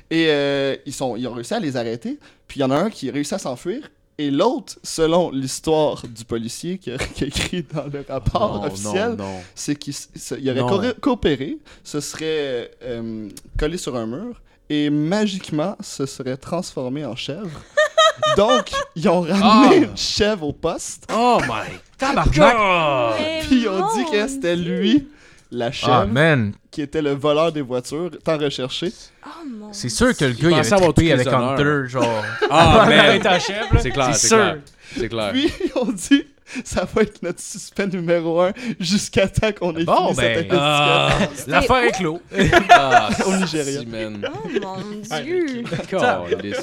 Et 0.10 0.28
euh, 0.30 0.76
ils, 0.86 0.94
sont, 0.94 1.16
ils 1.16 1.28
ont 1.28 1.34
réussi 1.34 1.54
à 1.54 1.60
les 1.60 1.78
arrêter. 1.78 2.18
Puis 2.48 2.60
il 2.60 2.62
y 2.62 2.66
en 2.66 2.72
a 2.72 2.76
un 2.76 2.90
qui 2.90 3.10
a 3.10 3.14
réussi 3.14 3.34
à 3.34 3.40
s'enfuir. 3.40 3.90
Et 4.22 4.30
l'autre, 4.30 4.76
selon 4.84 5.32
l'histoire 5.32 6.04
du 6.08 6.24
policier 6.26 6.78
qui 6.78 6.92
a, 6.92 6.98
qui 7.16 7.24
a 7.24 7.28
écrit 7.28 7.64
dans 7.74 7.86
le 7.92 8.06
rapport 8.08 8.60
Non, 8.62 8.68
officiel, 8.68 9.18
c'est 9.56 9.76
qu'il 9.76 9.96
il 10.40 10.60
aurait 10.60 10.88
Non. 10.90 10.94
coopéré, 11.02 11.58
se 11.84 12.00
serait 12.00 12.70
euh, 12.84 13.28
collé 13.58 13.78
sur 13.78 13.96
un 13.96 14.06
mur 14.06 14.40
et 14.70 14.92
magiquement 14.92 15.76
se 15.82 16.06
serait 16.06 16.38
transformé 16.38 17.04
en 17.04 17.16
chèvre. 17.16 17.50
Donc, 18.38 18.70
ils 18.96 19.10
ont 19.10 19.22
ramené 19.22 19.78
une 19.88 19.98
chèvre 19.98 20.48
au 20.48 20.54
poste, 20.54 21.08
Oh 21.12 21.40
my 21.42 21.78
Tabarnak! 21.98 23.42
puis 23.48 23.62
ils 23.64 23.68
ont 23.70 23.88
dit 23.96 24.06
que 24.12 24.28
c'était 24.28 24.56
lui, 24.56 25.08
la 25.52 25.72
chèvre, 25.72 25.94
Ah, 25.94 26.06
man. 26.06 26.54
qui 26.72 26.82
était 26.82 27.02
le 27.02 27.12
voleur 27.12 27.52
des 27.52 27.62
voitures, 27.62 28.10
tant 28.24 28.38
recherché? 28.38 28.92
Oh 29.26 29.30
mon 29.48 29.74
C'est 29.74 29.90
sûr 29.90 30.16
que 30.16 30.26
le 30.26 30.32
Il 30.32 30.38
gars, 30.38 30.50
il 30.50 30.56
pensait 30.56 30.74
avait 30.74 30.74
avoir 30.82 30.94
trippé 30.94 31.10
tous 31.14 31.20
avec 31.22 31.28
honneurs. 31.28 31.52
Hunter, 31.52 31.90
genre. 31.90 32.24
Ah, 32.50 32.86
man! 32.90 33.20
Ta 33.22 33.40
chèvre, 33.40 33.74
là. 33.74 33.80
C'est 33.82 33.92
clair, 33.92 34.16
C'est 34.16 34.20
c'est 34.22 34.28
sûr. 34.28 34.38
clair. 34.38 34.58
C'est 34.98 35.10
clair. 35.10 35.30
Puis, 35.34 35.52
ils 35.66 35.78
ont 35.80 35.92
dit, 35.92 36.26
ça 36.64 36.88
va 36.94 37.02
être 37.04 37.22
notre 37.24 37.40
suspect 37.40 37.88
numéro 37.88 38.42
un 38.42 38.52
jusqu'à 38.80 39.28
temps 39.28 39.52
qu'on 39.52 39.76
ait 39.76 39.84
Bon, 39.84 40.14
fini 40.14 40.16
ben, 40.16 40.16
cette 40.16 40.52
investigation. 40.52 40.58
Ah, 40.60 41.10
L'affaire 41.48 41.84
est 41.84 41.92
clos. 41.92 42.22
Ah, 42.70 43.10
Au 43.26 43.36
Nigeria. 43.36 43.82
Oh 43.84 44.48
mon 44.50 45.20
dieu. 45.22 45.64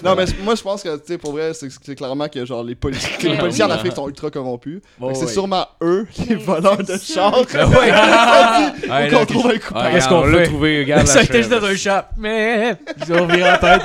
Non, 0.05 0.15
mais 0.17 0.25
moi, 0.43 0.55
je 0.55 0.63
pense 0.63 0.83
que, 0.83 0.97
tu 0.97 1.03
sais, 1.07 1.19
pour 1.19 1.33
vrai, 1.33 1.53
c'est 1.55 1.95
clairement 1.95 2.29
que, 2.29 2.45
genre, 2.45 2.63
les, 2.65 2.75
polici- 2.75 3.17
que 3.19 3.29
les 3.29 3.37
policiers 3.39 3.65
en 3.65 3.69
oui. 3.69 3.75
Afrique 3.75 3.93
sont 3.93 4.09
ultra 4.09 4.31
corrompus. 4.31 4.81
Oh, 5.01 5.13
c'est 5.15 5.29
sûrement 5.29 5.67
eux, 5.83 6.07
les 6.29 6.37
Mais 6.37 6.43
voleurs 6.43 6.77
de 6.79 6.97
chars. 6.99 7.43
Ben 7.53 7.69
ouais. 7.69 9.09
Qu'on 9.11 9.27
trouve 9.27 9.47
un 9.47 9.51
Ah, 9.55 9.59
coupable. 9.59 9.91
Qu'est-ce 9.93 10.09
qu'on 10.09 10.25
l'a 10.27 10.47
trouvé, 10.47 10.81
regarde 10.81 11.07
Ça 11.07 11.15
la 11.17 11.21
a 11.21 11.25
été 11.25 11.39
juste 11.39 11.51
dans 11.51 11.65
un 11.65 11.77
chat. 11.77 12.11
Mais, 12.17 12.75
ils 13.07 13.13
ont 13.13 13.27
viré 13.27 13.51
en 13.53 13.59
tête. 13.59 13.83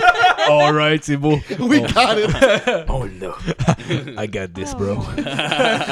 Alright, 0.47 1.03
c'est 1.03 1.17
beau. 1.17 1.39
Oui, 1.59 1.81
got 1.81 2.17
it. 2.17 2.29
Oh 2.89 3.05
là. 3.21 3.29
I 4.21 4.27
got 4.27 4.47
this, 4.53 4.73
bro. 4.75 4.97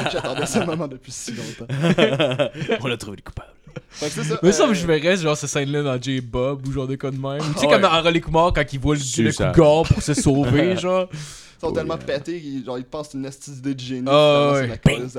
J'attendais 0.12 0.46
ce 0.46 0.58
moment 0.60 0.88
depuis 0.88 1.12
si 1.12 1.32
longtemps. 1.32 1.66
On 2.82 2.90
a 2.90 2.96
trouvé 2.96 3.16
le 3.18 3.22
coupable. 3.22 3.48
Fait 3.90 4.06
que 4.06 4.12
c'est 4.12 4.24
ça. 4.24 4.38
Mais 4.42 4.52
ça, 4.52 4.64
euh, 4.64 4.74
je 4.74 4.86
verrais 4.86 5.16
genre 5.16 5.36
cette 5.36 5.50
scène-là 5.50 5.82
dans 5.82 6.00
J-Bob 6.00 6.66
ou 6.66 6.72
genre 6.72 6.86
de 6.86 6.94
cas 6.96 7.10
de 7.10 7.18
même. 7.18 7.38
Tu 7.54 7.60
sais, 7.60 7.66
Ouais. 7.66 7.72
comme 7.72 7.82
dans 7.82 8.02
Rolly 8.02 8.20
Kumar 8.20 8.52
quand 8.52 8.64
il 8.72 8.78
voit 8.80 8.94
le, 8.96 9.22
le 9.22 9.32
ça. 9.32 9.52
cougar 9.52 9.82
pour 9.84 10.02
se 10.02 10.14
sauver, 10.14 10.76
genre. 10.80 11.08
Ils 11.12 11.66
sont 11.68 11.72
tellement 11.72 11.96
pétés 11.96 12.40
qu'ils 12.40 12.64
genre, 12.64 12.76
ils 12.78 12.84
une 13.14 13.24
astuce 13.24 13.58
idée 13.58 13.74
de 13.74 13.80
génie. 13.80 14.08
Ah, 14.10 14.52
finalement, 14.52 14.54
c'est 14.54 14.60
ouais. 14.60 14.66
la 14.66 14.76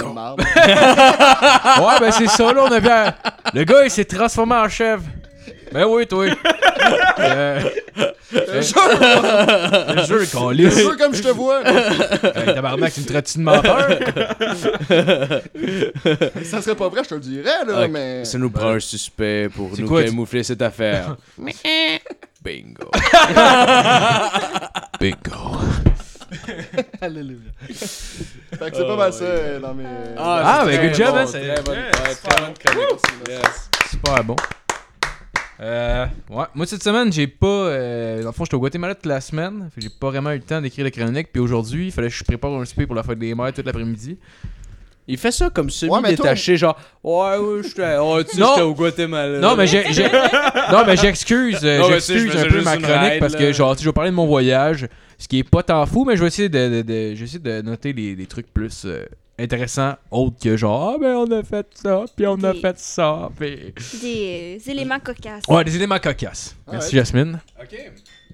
de 0.10 0.14
marde. 0.14 0.40
Ouais, 0.42 2.00
ben 2.00 2.12
c'est 2.12 2.28
ça, 2.28 2.54
là, 2.54 2.64
on 2.66 2.72
a 2.72 2.80
un- 3.08 3.14
Le 3.54 3.64
gars, 3.64 3.86
il 3.86 3.90
s'est 3.92 4.06
transformé 4.06 4.56
en 4.56 4.68
chèvre. 4.70 5.04
Ben 5.74 5.86
oui, 5.86 6.08
toi. 6.08 6.26
Euh, 7.20 7.60
le 8.34 8.62
jeu, 10.04 10.26
qu'on 10.34 10.50
je 10.52 10.56
lisse. 10.56 10.76
jure 10.78 10.98
comme 10.98 11.14
je 11.14 11.22
te 11.22 11.28
vois. 11.30 11.62
Hey, 11.68 12.46
tabarnak, 12.56 12.92
tu 12.94 13.02
me 13.02 13.06
traites-tu 13.06 13.38
de 13.38 13.44
menteur? 13.44 13.90
Ça 16.44 16.62
serait 16.62 16.76
pas 16.76 16.90
vrai, 16.90 17.04
je 17.04 17.10
te 17.10 17.14
le 17.16 17.20
dirais, 17.22 17.64
là, 17.68 17.84
Ok, 17.84 17.90
mais. 17.92 18.26
Ça 18.26 18.38
nous 18.40 18.50
prend 18.50 18.70
un 18.70 18.80
suspect 18.80 19.48
pour 19.50 19.70
nous 19.78 19.88
quoi, 19.88 20.04
camoufler 20.04 20.44
cette 20.44 20.62
affaire. 20.64 21.16
Bingo. 22.44 22.90
Bingo. 25.00 25.58
Alléluia. 27.00 27.52
fait 27.70 28.72
que 28.72 28.78
c'est 28.78 28.88
pas 28.88 28.96
mal 28.98 29.14
ça 29.14 29.24
euh, 29.24 29.60
dans 29.60 29.74
mes. 29.76 29.84
Ah, 30.18 30.64
mais 30.66 30.78
très 30.78 30.88
good 30.90 30.96
job, 30.98 31.16
hein, 31.16 31.26
c'est- 31.28 31.54
très 31.54 31.62
bonne-. 31.62 31.78
Yes. 33.30 33.70
Super 33.92 34.24
bon. 34.24 34.36
Euh, 35.62 36.06
ouais, 36.30 36.46
moi 36.56 36.66
cette 36.66 36.84
semaine, 36.84 37.12
j'ai 37.14 37.28
pas. 37.28 37.48
Euh, 37.48 38.22
dans 38.22 38.30
le 38.30 38.34
fond, 38.34 38.44
j'étais 38.46 38.56
au 38.56 38.60
Guatemala 38.60 38.96
toute 38.96 39.06
la 39.06 39.22
semaine. 39.22 39.70
J'ai 39.78 39.90
pas 39.90 40.10
vraiment 40.10 40.32
eu 40.32 40.38
le 40.38 40.42
temps 40.44 40.60
d'écrire 40.62 40.84
la 40.86 40.92
chronique. 40.92 41.28
Puis 41.32 41.42
aujourd'hui, 41.42 41.88
il 41.88 41.92
fallait 41.92 42.08
que 42.10 42.14
je 42.14 42.24
prépare 42.24 42.52
un 42.54 42.66
souper 42.66 42.86
pour 42.88 42.96
la 42.96 43.04
fête 43.04 43.20
des 43.20 43.34
mères 43.36 43.54
toute 43.54 43.66
l'après-midi. 43.66 44.18
Il 45.08 45.18
fait 45.18 45.32
ça 45.32 45.50
comme 45.50 45.66
Ouais, 45.66 45.72
semi-détaché, 45.72 46.56
genre, 46.56 46.80
ouais, 47.04 47.38
ouais, 47.38 47.62
j'étais 47.64 47.98
oh, 48.00 48.24
tu 48.24 48.36
sais, 48.36 48.42
Non. 48.42 48.48
j'étais 48.52 48.62
au 48.62 48.74
Guatemala. 48.74 49.40
Non, 49.40 49.56
mais 49.56 49.68
j'ai. 49.68 49.84
j'ai- 49.92 50.10
non, 50.72 50.84
mais 50.88 50.96
j'excuse. 50.96 51.60
euh, 51.64 51.84
j'excuse 51.90 52.32
je 52.32 52.38
un 52.38 52.46
peu 52.50 52.62
ma 52.62 52.78
chronique 52.78 52.86
ride, 53.12 53.20
parce 53.20 53.34
là. 53.34 53.40
que, 53.40 53.52
genre, 53.52 53.74
tu 53.74 53.80
sais, 53.80 53.84
je 53.84 53.90
vais 53.90 53.94
parler 53.94 54.12
de 54.12 54.16
mon 54.16 54.26
voyage. 54.28 54.88
Ce 55.18 55.28
qui 55.28 55.40
est 55.40 55.44
pas 55.50 55.62
tant 55.62 55.86
fou, 55.86 56.06
mais 56.06 56.16
je 56.16 56.22
vais 56.22 56.28
essayer 56.28 56.48
de, 56.50 56.82
de, 56.82 57.14
de- 57.16 57.38
de 57.38 57.62
noter 57.62 57.92
les, 57.94 58.16
les 58.16 58.26
trucs 58.28 58.52
plus 58.54 58.84
euh, 58.86 59.06
intéressants, 59.40 59.96
autres 60.12 60.38
que 60.42 60.56
genre, 60.56 60.94
ah, 60.96 60.98
ben 61.00 61.16
on 61.16 61.32
a 61.32 61.44
fait 61.44 61.68
ça, 61.74 62.06
puis 62.16 62.28
on 62.28 62.36
a 62.44 62.54
fait 62.54 62.78
ça, 62.78 63.30
puis. 63.38 63.74
Des 64.02 64.62
éléments 64.68 65.00
cocasses. 65.00 65.44
Ouais, 65.48 65.64
des 65.64 65.76
éléments 65.76 66.00
cocasses. 66.00 66.56
Ah 66.68 66.74
Merci, 66.74 66.96
ouais. 66.96 67.02
Jasmine. 67.02 67.40
Ok. 67.62 67.78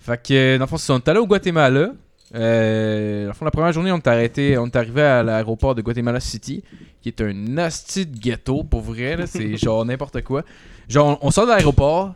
Fait 0.02 0.22
que, 0.28 0.58
dans 0.58 0.64
le 0.66 0.70
fond, 0.70 0.78
c'est- 0.78 0.92
on 0.92 0.98
est 0.98 1.08
allé 1.08 1.20
au 1.20 1.28
Guatemala. 1.28 1.92
Euh, 2.36 3.24
dans 3.24 3.28
le 3.30 3.34
fond, 3.34 3.46
la 3.46 3.52
première 3.52 3.72
journée, 3.72 3.92
on 3.92 3.98
est 3.98 4.08
arrêté, 4.08 4.58
on 4.58 4.68
est 4.68 4.76
arrivé 4.76 5.02
à 5.02 5.24
l'aéroport 5.24 5.74
de 5.74 5.82
Guatemala 5.82 6.20
City, 6.20 6.64
qui 7.02 7.10
est 7.10 7.22
un 7.22 7.34
nasty 7.34 8.06
de 8.06 8.18
ghetto, 8.20 8.64
pour 8.64 8.82
vrai, 8.82 9.16
là, 9.16 9.26
c'est 9.26 9.58
genre 9.58 9.84
n'importe 9.86 10.22
quoi. 10.22 10.44
Genre, 10.88 11.18
on, 11.22 11.28
on 11.28 11.32
sort 11.32 11.46
de 11.46 11.52
l'aéroport, 11.52 12.14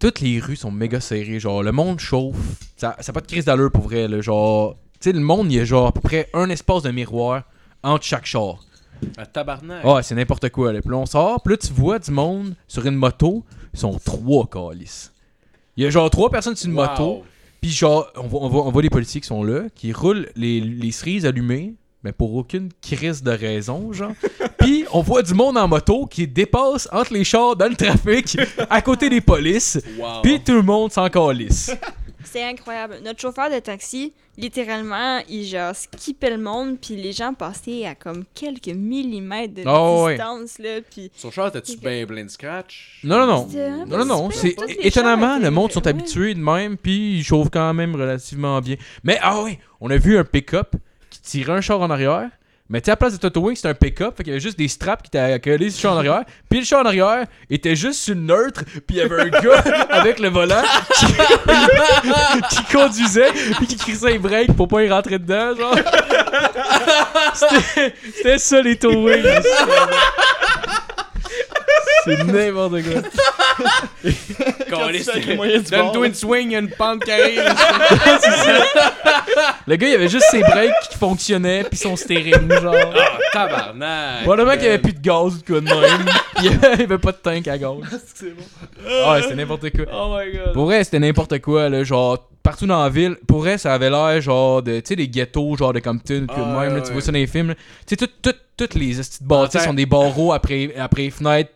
toutes 0.00 0.20
les 0.20 0.40
rues 0.40 0.56
sont 0.56 0.70
méga 0.72 1.00
serrées, 1.00 1.38
genre, 1.38 1.62
le 1.62 1.70
monde 1.72 2.00
chauffe, 2.00 2.36
ça 2.76 2.96
n'a 3.06 3.12
pas 3.12 3.20
de 3.20 3.26
crise 3.26 3.44
d'allure, 3.44 3.70
pour 3.70 3.84
vrai, 3.84 4.08
là, 4.08 4.20
genre, 4.20 4.74
tu 5.00 5.10
sais, 5.10 5.12
le 5.12 5.20
monde, 5.20 5.50
il 5.52 5.58
y 5.58 5.60
a 5.60 5.64
genre 5.64 5.86
à 5.88 5.92
peu 5.92 6.00
près 6.00 6.28
un 6.34 6.50
espace 6.50 6.82
de 6.82 6.90
miroir 6.90 7.44
entre 7.84 8.04
chaque 8.04 8.26
char. 8.26 8.58
Un 9.18 9.24
tabarnak. 9.26 9.84
Ouais, 9.84 10.02
c'est 10.02 10.14
n'importe 10.14 10.48
quoi. 10.50 10.72
Là. 10.72 10.80
Puis 10.80 10.90
là, 10.90 10.96
on 10.96 11.06
sort, 11.06 11.42
puis 11.42 11.54
là, 11.54 11.58
tu 11.58 11.72
vois 11.72 11.98
du 11.98 12.10
monde 12.10 12.54
sur 12.66 12.84
une 12.86 12.94
moto, 12.96 13.44
ils 13.72 13.78
sont 13.80 13.98
trois 14.04 14.46
calices. 14.46 15.12
Il 15.76 15.84
y 15.84 15.86
a 15.86 15.90
genre 15.90 16.08
trois 16.10 16.30
personnes 16.30 16.56
sur 16.56 16.68
une 16.70 16.76
Wow. 16.78 16.86
moto, 16.86 17.22
puis 17.60 17.70
genre, 17.70 18.06
on 18.16 18.26
voit, 18.26 18.40
on, 18.42 18.48
voit, 18.48 18.66
on 18.66 18.70
voit 18.70 18.82
les 18.82 18.90
policiers 18.90 19.20
qui 19.20 19.26
sont 19.26 19.42
là, 19.44 19.62
qui 19.74 19.92
roulent 19.92 20.28
les, 20.36 20.60
les 20.60 20.90
cerises 20.92 21.26
allumées, 21.26 21.74
mais 22.02 22.12
pour 22.12 22.34
aucune 22.34 22.70
crise 22.80 23.22
de 23.22 23.30
raison, 23.32 23.92
genre. 23.92 24.12
Puis 24.58 24.84
on 24.92 25.02
voit 25.02 25.22
du 25.22 25.34
monde 25.34 25.58
en 25.58 25.68
moto 25.68 26.06
qui 26.06 26.26
dépasse 26.26 26.88
entre 26.92 27.12
les 27.12 27.24
chars 27.24 27.56
dans 27.56 27.66
le 27.68 27.76
trafic, 27.76 28.38
à 28.70 28.80
côté 28.80 29.10
des 29.10 29.20
polices, 29.20 29.78
Wow. 29.98 30.22
puis 30.22 30.40
tout 30.42 30.52
le 30.54 30.62
monde 30.62 30.90
s'en 30.92 31.08
calisse. 31.10 31.70
C'est 32.24 32.42
incroyable. 32.44 32.98
Notre 33.04 33.20
chauffeur 33.20 33.50
de 33.50 33.58
taxi, 33.58 34.12
littéralement, 34.36 35.20
il 35.28 35.44
genre 35.44 35.74
skippait 35.74 36.30
le 36.30 36.38
monde, 36.38 36.78
puis 36.80 36.96
les 36.96 37.12
gens 37.12 37.34
passaient 37.34 37.86
à 37.86 37.94
comme 37.94 38.24
quelques 38.34 38.68
millimètres 38.68 39.54
de 39.54 39.62
Oh, 39.66 40.04
ouais. 40.04 40.14
distance, 40.16 40.58
là, 40.58 40.80
puis... 40.90 41.10
Son 41.16 41.30
char, 41.30 41.52
t'as-tu 41.52 41.76
bien 41.76 42.06
plein 42.06 42.24
de 42.24 42.30
scratch? 42.30 43.00
Non, 43.04 43.18
non, 43.18 43.26
non. 43.26 43.86
Non, 43.86 44.04
non, 44.04 44.30
C'est 44.30 44.56
étonnamment, 44.80 45.38
le 45.38 45.50
monde 45.50 45.72
sont 45.72 45.82
ouais. 45.82 45.88
habitués 45.88 46.34
de 46.34 46.40
même, 46.40 46.76
puis 46.76 47.18
ils 47.18 47.24
chauffent 47.24 47.50
quand 47.50 47.74
même 47.74 47.94
relativement 47.94 48.60
bien. 48.60 48.76
Mais 49.02 49.18
ah 49.22 49.42
oui, 49.42 49.58
on 49.80 49.90
a 49.90 49.96
vu 49.96 50.16
un 50.18 50.24
pick-up 50.24 50.74
qui 51.10 51.20
tirait 51.20 51.52
un 51.52 51.60
char 51.60 51.80
en 51.80 51.90
arrière. 51.90 52.30
Mais 52.70 52.80
tu 52.80 52.86
sais, 52.86 52.92
à 52.92 52.94
la 52.94 52.96
place 52.96 53.12
de 53.12 53.18
Toto 53.18 53.40
Wing, 53.42 53.54
c'était 53.56 53.68
un 53.68 53.74
pick-up, 53.74 54.16
fait 54.16 54.22
qu'il 54.22 54.30
y 54.32 54.34
avait 54.34 54.40
juste 54.40 54.56
des 54.56 54.68
straps 54.68 55.02
qui 55.02 55.08
étaient 55.14 55.38
collés 55.38 55.68
sur 55.68 55.76
le 55.76 55.82
char 55.82 55.92
en 55.92 55.96
arrière. 55.98 56.22
Puis 56.48 56.60
le 56.60 56.64
char 56.64 56.80
en 56.80 56.86
arrière 56.86 57.26
était 57.50 57.76
juste 57.76 58.00
sur 58.00 58.14
le 58.14 58.22
neutre, 58.22 58.64
puis 58.64 58.82
il 58.88 58.96
y 58.96 59.00
avait 59.02 59.20
un 59.20 59.28
gars 59.28 59.58
avec 59.90 60.18
le 60.18 60.30
volant 60.30 60.62
qui, 60.94 61.06
qui 62.56 62.64
conduisait, 62.72 63.30
puis 63.58 63.66
qui 63.66 63.76
crissait 63.76 64.12
les 64.12 64.18
breaks 64.18 64.56
pour 64.56 64.66
pas 64.68 64.82
y 64.82 64.88
rentrer 64.88 65.18
dedans, 65.18 65.54
genre. 65.54 65.74
C'était- 67.34 68.38
ça 68.38 68.62
les 68.62 68.76
Toto 68.76 68.98
Wing. 69.08 69.22
C'est 72.06 72.24
n'importe 72.24 72.82
quoi. 72.82 73.02
Donne-toi 75.70 76.06
une 76.06 76.14
swing, 76.14 76.48
il 76.48 76.52
y 76.52 76.56
a 76.56 76.58
une 76.58 76.70
pente 76.70 77.08
arrive. 77.08 77.42
Le 79.66 79.76
gars, 79.76 79.88
il 79.88 79.94
avait 79.94 80.08
juste 80.08 80.26
ses 80.30 80.40
breaks 80.40 80.72
qui 80.90 80.98
fonctionnaient, 80.98 81.64
puis 81.64 81.78
son 81.78 81.96
steering, 81.96 82.50
genre. 82.60 82.74
Ah, 82.74 83.18
tabarnak. 83.32 84.22
Probablement 84.24 84.52
qu'il 84.56 84.64
y 84.64 84.68
avait 84.68 84.78
plus 84.78 84.92
de 84.92 85.00
gaz 85.00 85.34
ou 85.34 85.38
de 85.38 85.44
quoi 85.46 85.60
de 85.60 85.66
même. 85.66 86.06
Il 86.38 86.44
y 86.46 86.48
avait- 86.48 86.74
il 86.74 86.80
y 86.80 86.84
avait 86.84 86.98
pas 86.98 87.12
de 87.12 87.16
tank 87.18 87.46
à 87.48 87.56
gaz. 87.56 87.72
C'est 88.14 88.34
bon. 88.36 88.42
Ah, 88.86 89.12
ouais, 89.12 89.22
c'était 89.22 89.36
n'importe 89.36 89.70
quoi. 89.70 89.84
Oh 89.92 90.16
my 90.18 90.32
god. 90.36 90.52
Pour 90.52 90.64
vrai, 90.66 90.84
c'était 90.84 90.98
n'importe 90.98 91.38
quoi, 91.40 91.68
là. 91.68 91.84
Genre, 91.84 92.28
partout 92.42 92.66
dans 92.66 92.82
la 92.82 92.90
ville. 92.90 93.16
Pour 93.26 93.38
vrai, 93.40 93.56
ça 93.56 93.72
avait 93.72 93.88
l'air, 93.88 94.20
genre, 94.20 94.62
de. 94.62 94.76
Tu 94.80 94.88
sais, 94.88 94.96
des 94.96 95.08
ghettos, 95.08 95.56
genre 95.56 95.72
de 95.72 95.78
Compton, 95.80 96.26
Ah, 96.28 96.36
même, 96.38 96.56
ouais, 96.56 96.68
là, 96.68 96.74
ouais. 96.74 96.82
tu 96.82 96.92
vois 96.92 97.00
ça 97.00 97.12
dans 97.12 97.18
les 97.18 97.26
films. 97.26 97.54
Tu 97.86 97.90
sais, 97.90 97.96
tout- 97.96 98.10
tout- 98.20 98.32
toutes 98.56 98.74
les 98.74 98.94
petites 98.94 99.22
bâtisses 99.22 99.52
terre. 99.52 99.62
sont 99.62 99.74
des 99.74 99.86
barreaux 99.86 100.32
après, 100.32 100.74
après 100.78 101.02
les 101.02 101.10
fenêtres, 101.10 101.52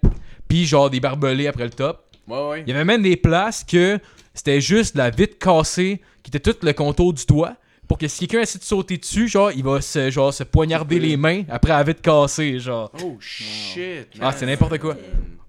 puis 0.49 0.67
genre 0.67 0.91
des 0.91 1.01
barbelés 1.01 1.47
après 1.47 1.65
le 1.65 1.71
top. 1.71 2.05
Ouais, 2.27 2.49
ouais. 2.49 2.63
Il 2.67 2.69
y 2.69 2.73
avait 2.73 2.85
même 2.85 3.03
des 3.03 3.17
places 3.17 3.65
que 3.65 3.99
c'était 4.35 4.61
juste 4.61 4.97
la 4.97 5.11
vitre 5.11 5.39
cassée 5.39 6.01
qui 6.23 6.31
était 6.35 6.41
tout 6.41 6.57
le 6.65 6.73
contour 6.73 7.13
du 7.13 7.25
toit. 7.25 7.55
Pour 7.87 7.97
que 7.97 8.07
si 8.07 8.27
quelqu'un 8.27 8.43
essaie 8.43 8.59
de 8.59 8.65
sauter 8.65 8.99
dessus, 8.99 9.29
genre, 9.29 9.51
il 9.51 9.65
va 9.65 9.81
se, 9.81 10.11
genre, 10.11 10.33
se 10.35 10.45
poignarder 10.45 10.99
les 10.99 11.17
mains 11.17 11.45
après 11.49 11.71
la 11.73 11.83
vitre 11.83 12.03
cassée, 12.03 12.59
genre. 12.59 12.93
Oh 13.03 13.17
shit. 13.19 14.09
Ah, 14.21 14.33
c'est 14.37 14.45
n'importe 14.45 14.77
quoi. 14.79 14.95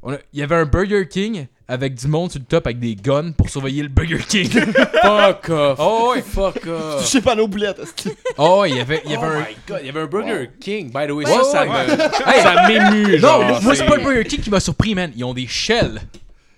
On 0.02 0.14
a- 0.14 0.20
Il 0.32 0.40
y 0.40 0.44
avait 0.44 0.56
un 0.56 0.66
Burger 0.66 1.06
King 1.10 1.48
avec 1.70 1.94
du 1.96 2.08
monde 2.08 2.32
sur 2.32 2.40
le 2.40 2.46
top 2.46 2.66
avec 2.68 2.80
des 2.80 2.96
guns 2.96 3.32
pour 3.32 3.48
surveiller 3.50 3.84
le 3.84 3.90
Burger 3.90 4.18
King. 4.28 4.50
Fuck 5.02 5.50
off. 5.50 5.78
oh 5.80 6.12
ouais. 6.16 6.22
Fuck 6.24 6.66
off. 6.68 7.02
Je 7.04 7.06
sais 7.08 7.22
pas 7.22 7.36
nos 7.36 7.48
boulettes. 7.48 7.80
est-ce 7.80 7.94
que- 8.10 8.16
Oh 8.38 8.62
ouais, 8.62 8.72
il 8.72 8.78
y 8.78 8.80
avait, 8.82 9.02
il 9.06 9.12
y 9.12 9.16
avait 9.16 9.28
oh 9.28 9.30
un... 9.32 9.40
my 9.40 9.56
god, 9.68 9.78
il 9.82 9.86
y 9.86 9.90
avait 9.90 10.02
un 10.02 10.06
Burger 10.08 10.50
King. 10.60 10.88
By 10.92 11.08
the 11.08 11.12
way, 11.12 11.26
Ouais, 11.26 11.44
ça, 11.44 11.44
ça 11.44 11.64
ouais. 11.66 11.88
me- 11.96 11.98
ça 12.42 12.68
m'émue, 12.68 13.18
genre. 13.20 13.44
Non, 13.46 13.62
moi, 13.62 13.76
c'est 13.76 13.86
pas 13.86 13.96
le 13.98 14.04
Burger 14.04 14.26
King 14.26 14.42
qui 14.42 14.50
m'a 14.50 14.60
surpris, 14.60 14.96
man. 14.96 15.12
Ils 15.16 15.24
ont 15.24 15.34
des 15.34 15.48
shells. 15.48 16.02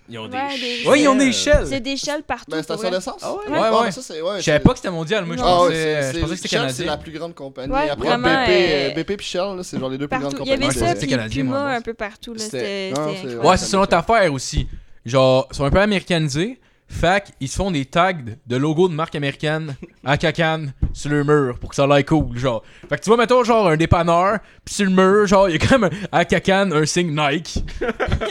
Ils 0.08 0.18
ont 0.18 0.26
des 0.28 0.36
Ouais, 0.36 0.58
des- 0.82 0.88
Ouais, 0.88 1.00
ils 1.00 1.08
ont 1.08 1.14
des 1.14 1.32
shells. 1.32 1.66
C'est 1.68 1.80
des 1.80 1.96
shells 1.96 2.22
partout. 2.26 2.50
Ben, 2.50 2.62
station 2.62 2.90
d'essence. 2.90 3.20
Ah 3.22 3.32
ouais? 3.32 3.38
Ouais, 3.52 3.58
Ah, 3.62 3.82
ouais. 3.82 3.90
ça, 3.92 4.00
c'est- 4.02 4.20
ouais, 4.20 4.38
Je 4.38 4.42
savais 4.44 4.58
pas 4.60 4.70
que 4.70 4.76
c'était 4.76 4.90
mondial, 4.90 5.24
moi 5.24 5.36
je. 5.36 5.42
Ah 5.42 5.44
pensais, 5.44 6.12
je 6.14 6.20
que 6.20 6.26
c'était 6.36 6.48
Shell, 6.48 6.48
c'est 6.48 6.48
canadien. 6.58 6.86
la 6.86 6.96
plus 6.96 7.12
grande 7.12 7.34
compagnie. 7.34 7.72
Ouais, 7.72 7.88
Après 7.88 8.08
vraiment, 8.08 8.28
BP, 8.28 8.48
euh, 8.50 8.90
BP 8.94 9.16
puis 9.16 9.26
Shell, 9.26 9.58
c'est 9.62 9.78
genre 9.78 9.88
les 9.90 9.98
deux 9.98 10.08
plus 10.08 10.18
grandes 10.18 10.32
Il 10.40 10.48
y 10.48 10.52
avait 10.52 10.62
compagnies. 10.66 10.86
ça, 10.88 10.96
c'est 10.98 11.06
canadien, 11.06 11.44
Puma 11.44 11.66
un 11.76 11.80
peu 11.80 11.94
partout. 11.94 12.34
là. 12.34 12.40
C'était- 12.40 12.58
C'était 12.58 12.90
Non, 13.00 13.08
c'était 13.08 13.10
c'est- 13.10 13.18
incroyable. 13.34 13.46
Ouais, 13.46 13.56
c'est 13.56 13.76
une 13.76 13.82
autre 13.82 13.96
affaire 13.96 14.32
aussi. 14.32 14.66
Genre, 15.04 15.48
ils 15.50 15.56
sont 15.56 15.64
un 15.64 15.70
peu 15.70 15.80
américanisés. 15.80 16.58
Fait 16.88 17.24
qu'ils 17.38 17.48
se 17.48 17.56
font 17.56 17.70
des 17.70 17.86
tags 17.86 18.12
de 18.46 18.56
logos 18.56 18.88
de 18.90 18.92
marque 18.94 19.14
américaine 19.14 19.74
à 20.04 20.18
cacane 20.18 20.74
sur 20.92 21.08
le 21.10 21.24
mur 21.24 21.58
pour 21.58 21.70
que 21.70 21.74
ça 21.76 21.86
l'aille 21.86 22.04
cool, 22.04 22.36
genre. 22.36 22.62
Fait 22.90 22.98
que 22.98 23.02
tu 23.02 23.08
vois, 23.08 23.16
mettons, 23.16 23.42
genre, 23.44 23.66
un 23.68 23.78
dépanneur, 23.78 24.40
pis 24.62 24.74
sur 24.74 24.84
le 24.84 24.90
mur, 24.90 25.26
genre, 25.26 25.48
il 25.48 25.52
y 25.52 25.54
a 25.54 25.58
quand 25.66 25.78
même 25.78 25.90
un- 25.90 26.18
à 26.18 26.26
cacane 26.26 26.70
un 26.74 26.84
signe 26.84 27.18
Nike. 27.18 27.64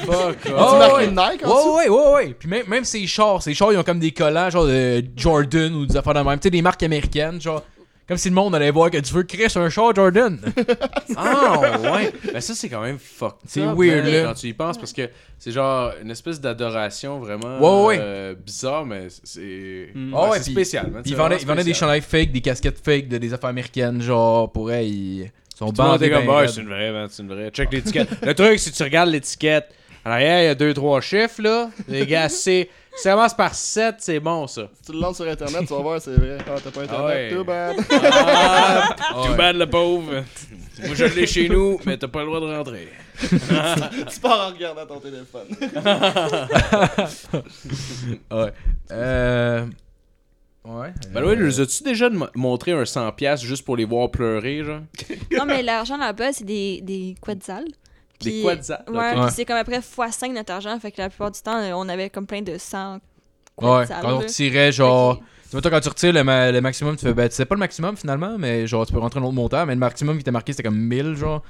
Fuck 0.06 0.38
Oh, 0.56 0.96
ouais. 0.96 1.06
une 1.06 1.16
Nike 1.16 1.44
en? 1.44 1.76
Ouais, 1.76 1.88
ouais, 1.88 1.90
ouais, 1.90 2.14
ouais. 2.14 2.36
Puis 2.38 2.48
même, 2.48 2.68
même 2.68 2.84
ces 2.86 3.08
chars, 3.08 3.42
ces 3.42 3.56
chars, 3.56 3.74
ils 3.74 3.80
ont 3.80 3.84
comme 3.84 4.00
des 4.00 4.12
collants, 4.12 4.52
genre 4.52 4.68
de 4.68 5.04
Jordan 5.16 5.74
ou 5.74 5.88
des 5.88 5.98
affaires 5.98 6.14
de 6.14 6.20
même. 6.20 6.38
Tu 6.38 6.44
sais, 6.44 6.50
des 6.52 6.62
marques 6.62 6.84
américaines, 6.84 7.42
genre. 7.42 7.64
Comme 8.12 8.18
si 8.18 8.28
le 8.28 8.36
monde 8.36 8.54
allait 8.56 8.72
voir 8.72 8.92
que 8.92 8.98
tu 8.98 9.14
veux 9.14 9.24
créer 9.24 9.48
sur 9.48 9.62
un 9.62 9.70
char 9.70 9.96
Jordan. 9.96 10.38
Ah 11.16 11.80
ouais. 11.94 12.12
Ben 12.34 12.42
ça 12.42 12.54
c'est 12.54 12.68
quand 12.68 12.82
même 12.82 12.98
fucked. 13.00 13.38
C'est 13.48 13.62
weird, 13.62 14.06
là. 14.06 14.24
Quand 14.26 14.34
tu 14.34 14.48
y 14.48 14.54
penses 14.54 14.78
parce 14.78 14.92
que 14.92 15.10
c'est 15.40 15.54
genre 15.54 15.94
une 16.04 16.12
espèce 16.12 16.42
d'adoration 16.42 17.20
vraiment 17.20 17.58
Ouais, 17.86 17.86
ouais. 17.88 17.98
euh, 18.02 18.36
bizarre 18.36 18.86
mais 18.86 19.08
c'est 19.24 19.88
Ah 20.14 20.24
ouais, 20.24 20.30
ouais, 20.32 20.38
c'est 20.40 20.44
puis- 20.44 20.52
spécial. 20.54 20.92
c'est 21.04 21.10
ils 21.10 21.16
vendaient, 21.16 21.38
ils 21.40 21.48
vendaient 21.48 21.64
des 21.64 21.74
chandails 21.74 22.02
fake, 22.02 22.34
des 22.34 22.42
casquettes 22.42 22.80
fake 22.84 23.08
de 23.08 23.18
des 23.18 23.34
affaires 23.34 23.50
américaines, 23.52 24.02
genre, 24.02 24.52
pour 24.52 24.72
elle, 24.74 24.88
ils 24.88 25.32
sont 25.56 25.70
bandés. 25.72 26.10
comme 26.10 26.26
ben 26.28 26.48
c'est 26.50 26.60
une 26.62 26.68
vraie, 26.68 26.92
c'est 27.10 27.24
une 27.24 27.30
vraie. 27.30 27.50
Check 27.52 27.72
l'étiquette. 27.72 28.10
Le 28.26 28.34
truc 28.34 28.60
si 28.60 28.74
tu 28.74 28.84
regardes 28.84 29.10
l'étiquette, 29.10 29.70
en 30.06 30.12
arrière 30.12 30.42
il 30.42 30.46
y 30.46 30.50
a 30.50 30.56
deux 30.56 30.74
trois 30.74 31.00
chiffres 31.00 31.42
là. 31.42 31.70
Les 31.88 32.06
gars 32.06 32.28
c'est 32.30 32.68
ça 32.98 33.12
commence 33.12 33.34
par 33.34 33.54
7, 33.56 33.96
c'est 34.00 34.20
bon 34.20 34.48
ça. 34.48 34.70
Si 34.78 34.84
tu 34.88 34.92
le 34.94 35.00
lances 35.00 35.18
sur 35.18 35.28
internet, 35.28 35.62
tu 35.68 35.74
vas 35.74 35.82
voir, 35.82 36.02
c'est 36.02 36.14
vrai. 36.16 36.38
Ah, 36.48 36.56
t'as 36.64 36.72
pas 36.72 36.82
internet, 36.82 37.06
ouais. 37.06 37.30
too 37.36 37.44
bad. 37.44 37.76
Ah, 37.92 38.96
too 39.26 39.34
bad 39.36 39.56
le 39.56 39.70
pauvre. 39.70 40.24
Moi 40.86 40.96
je 40.96 41.06
l'ai 41.06 41.28
chez 41.28 41.48
nous, 41.50 41.80
mais 41.86 41.98
t'as 41.98 42.08
pas 42.08 42.22
le 42.22 42.26
droit 42.28 42.40
de 42.40 42.56
rentrer. 42.58 42.88
tu 43.20 44.20
pars 44.20 44.48
en 44.50 44.54
regardant 44.54 44.86
ton 44.86 45.00
téléphone. 45.00 45.48
Ouais. 48.32 48.54
Euh. 48.92 49.66
Ouais. 50.64 50.94
Ben 51.12 51.24
ouais, 51.24 51.36
nous 51.36 51.60
as-tu 51.60 51.84
déjà 51.84 52.08
montré 52.36 52.72
un 52.72 52.84
100$ 52.84 53.16
piastres 53.16 53.46
juste 53.46 53.66
pour 53.66 53.78
les 53.78 53.86
voir 53.86 54.12
pleurer, 54.12 54.64
genre? 54.64 54.82
Non, 55.36 55.46
mais 55.46 55.64
l'argent 55.64 55.98
là-bas, 55.98 56.34
c'est 56.34 56.44
des, 56.44 56.82
des 56.82 57.16
quetzals. 57.22 57.66
Des 58.24 58.42
quetzals, 58.44 58.84
Ouais, 58.90 59.20
Ouais. 59.20 59.30
c'est 59.32 59.46
comme 59.46 59.58
après 59.58 59.80
x5 59.80 60.34
notre 60.34 60.54
argent. 60.54 60.80
Fait 60.80 60.92
que 60.92 61.02
la 61.02 61.10
plupart 61.10 61.32
du 61.32 61.40
temps, 61.42 61.58
euh, 61.58 61.72
on 61.76 61.88
avait 61.90 62.10
comme 62.10 62.26
plein 62.28 62.42
de 62.42 62.58
100 62.58 63.00
Ouais, 63.62 63.86
quand 64.02 64.14
on 64.18 64.26
tirait, 64.26 64.72
genre. 64.72 65.18
Tu 65.18 65.52
vois, 65.52 65.62
toi, 65.62 65.72
quand 65.72 65.82
tu 65.82 65.90
retires 65.90 66.14
le, 66.14 66.24
ma- 66.24 66.52
le 66.52 66.62
maximum, 66.62 66.96
tu 66.96 67.06
fais. 67.06 67.14
Ben, 67.14 67.28
c'est 67.30 67.46
pas 67.46 67.56
le 67.56 67.60
maximum 67.60 67.98
finalement, 67.98 68.38
mais 68.40 68.66
genre, 68.68 68.86
tu 68.88 68.94
peux 68.94 69.00
rentrer 69.00 69.20
un 69.20 69.24
autre 69.24 69.34
montant, 69.34 69.66
mais 69.66 69.74
le 69.74 69.80
maximum 69.80 70.16
qui 70.16 70.22
était 70.22 70.32
marqué, 70.32 70.54
c'était 70.54 70.64
comme 70.64 70.78
1000, 70.80 71.16
genre. 71.16 71.44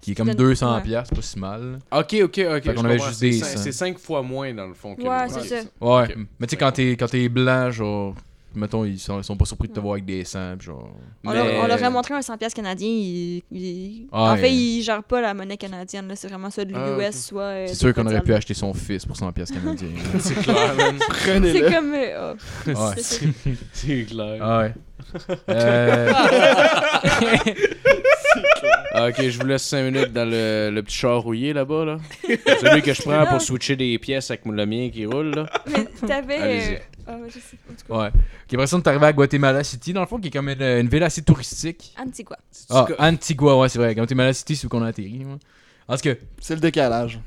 Qui 0.00 0.12
est 0.12 0.14
comme 0.14 0.28
Donne- 0.32 0.36
200$, 0.52 0.76
ouais. 0.76 0.82
piastres, 0.82 1.08
c'est 1.10 1.16
pas 1.16 1.22
si 1.22 1.38
mal. 1.40 1.80
Ok, 1.90 2.14
ok, 2.22 2.22
ok. 2.22 2.30
Fait 2.30 2.74
qu'on 2.74 2.82
je 2.82 2.86
avait 2.86 2.98
juste 3.00 3.14
C'est 3.18 3.30
des. 3.30 3.32
C'est 3.40 3.72
5 3.72 3.98
fois 3.98 4.22
moins 4.22 4.54
dans 4.54 4.68
le 4.68 4.74
fond 4.74 4.94
que 4.94 5.02
Ouais, 5.02 5.28
c'est 5.28 5.48
ça. 5.48 5.68
Ouais. 5.80 6.14
Mais 6.38 6.46
tu 6.46 6.50
sais, 6.52 6.56
quand 6.56 6.70
t'es 6.70 6.92
quand 6.92 7.08
t'es 7.08 7.28
blanc, 7.28 7.72
genre. 7.72 8.14
Mettons, 8.54 8.84
ils 8.84 8.98
sont, 8.98 9.18
ils 9.18 9.24
sont 9.24 9.36
pas 9.36 9.44
surpris 9.44 9.68
de 9.68 9.74
te 9.74 9.78
voir 9.80 9.92
avec 9.94 10.04
des 10.06 10.24
sangs, 10.24 10.56
pis 10.58 10.66
genre. 10.66 10.90
On, 11.24 11.30
Mais- 11.30 11.36
leur, 11.36 11.64
on 11.64 11.66
leur 11.66 11.84
a 11.84 11.90
montré 11.90 12.14
un 12.14 12.20
100$ 12.20 12.38
piastres 12.38 12.56
canadien. 12.56 12.88
il- 12.88 13.42
il- 13.52 14.06
Ah, 14.10 14.32
en 14.32 14.36
fait, 14.36 14.42
ouais. 14.42 14.54
ils 14.54 14.82
gèrent 14.82 15.02
pas 15.04 15.20
la 15.20 15.34
monnaie 15.34 15.56
canadienne. 15.58 16.08
là, 16.08 16.16
C'est 16.16 16.28
vraiment 16.28 16.50
ça 16.50 16.64
de 16.64 16.72
Ah, 16.74 16.96
l'US, 16.98 17.12
soit. 17.26 17.42
euh, 17.42 17.64
C'est 17.68 17.74
sûr 17.74 17.94
qu'on 17.94 18.06
aurait 18.06 18.22
pu 18.22 18.32
acheter 18.32 18.54
son 18.54 18.72
fils 18.72 19.04
pour 19.04 19.16
100$ 19.16 19.32
piastres 19.32 19.54
canadiens. 19.54 19.88
C'est 20.18 20.34
clair, 20.34 20.74
man. 20.74 20.96
C'est 20.98 21.06
Prenez-le. 21.32 21.70
comme. 21.70 21.92
euh, 21.94 22.34
oh, 22.66 22.70
ouais. 22.70 22.74
c'est 22.96 23.02
ça. 23.02 23.26
C'est 23.72 24.04
clair. 24.06 24.38
Ah 24.42 24.58
ouais. 24.60 24.74
Euh... 25.50 26.12
Ah, 28.94 29.08
ok, 29.08 29.28
je 29.28 29.38
vous 29.38 29.46
laisse 29.46 29.62
5 29.62 29.82
minutes 29.84 30.12
dans 30.12 30.28
le, 30.28 30.70
le 30.72 30.82
petit 30.82 30.96
char 30.96 31.20
rouillé 31.22 31.52
là-bas, 31.52 31.84
là. 31.84 31.98
Celui 32.60 32.82
que 32.82 32.92
je 32.92 33.02
prends 33.02 33.24
pour 33.26 33.40
switcher 33.40 33.76
des 33.76 33.98
pièces 33.98 34.30
avec 34.30 34.44
le 34.44 34.66
mien 34.66 34.90
qui 34.92 35.06
roule, 35.06 35.34
là. 35.34 35.46
Mais 35.70 35.84
t'avais. 36.06 36.82
Ah, 37.10 37.16
ouais, 37.16 37.28
je 37.28 37.38
sais 37.38 37.56
pas. 37.66 37.72
En 37.72 37.76
tout 37.76 37.86
cas, 37.92 37.98
ouais. 38.04 38.10
J'ai 38.50 38.56
l'impression 38.56 38.80
à 39.06 39.12
Guatemala 39.14 39.64
City, 39.64 39.92
dans 39.94 40.02
le 40.02 40.06
fond, 40.06 40.18
qui 40.18 40.28
est 40.28 40.30
comme 40.30 40.50
une, 40.50 40.60
une 40.62 40.88
ville 40.88 41.02
assez 41.02 41.22
touristique. 41.22 41.94
Antigua. 41.98 42.36
Ah, 42.68 42.86
Antigua, 42.98 43.56
ouais, 43.58 43.68
c'est 43.70 43.78
vrai. 43.78 43.94
Guatemala 43.94 44.32
City, 44.34 44.56
c'est 44.56 44.66
où 44.66 44.68
qu'on 44.68 44.82
a 44.82 44.88
atterri. 44.88 45.24
tout 45.96 46.02
cas, 46.02 46.14
C'est 46.40 46.54
le 46.54 46.60
décalage. 46.60 47.18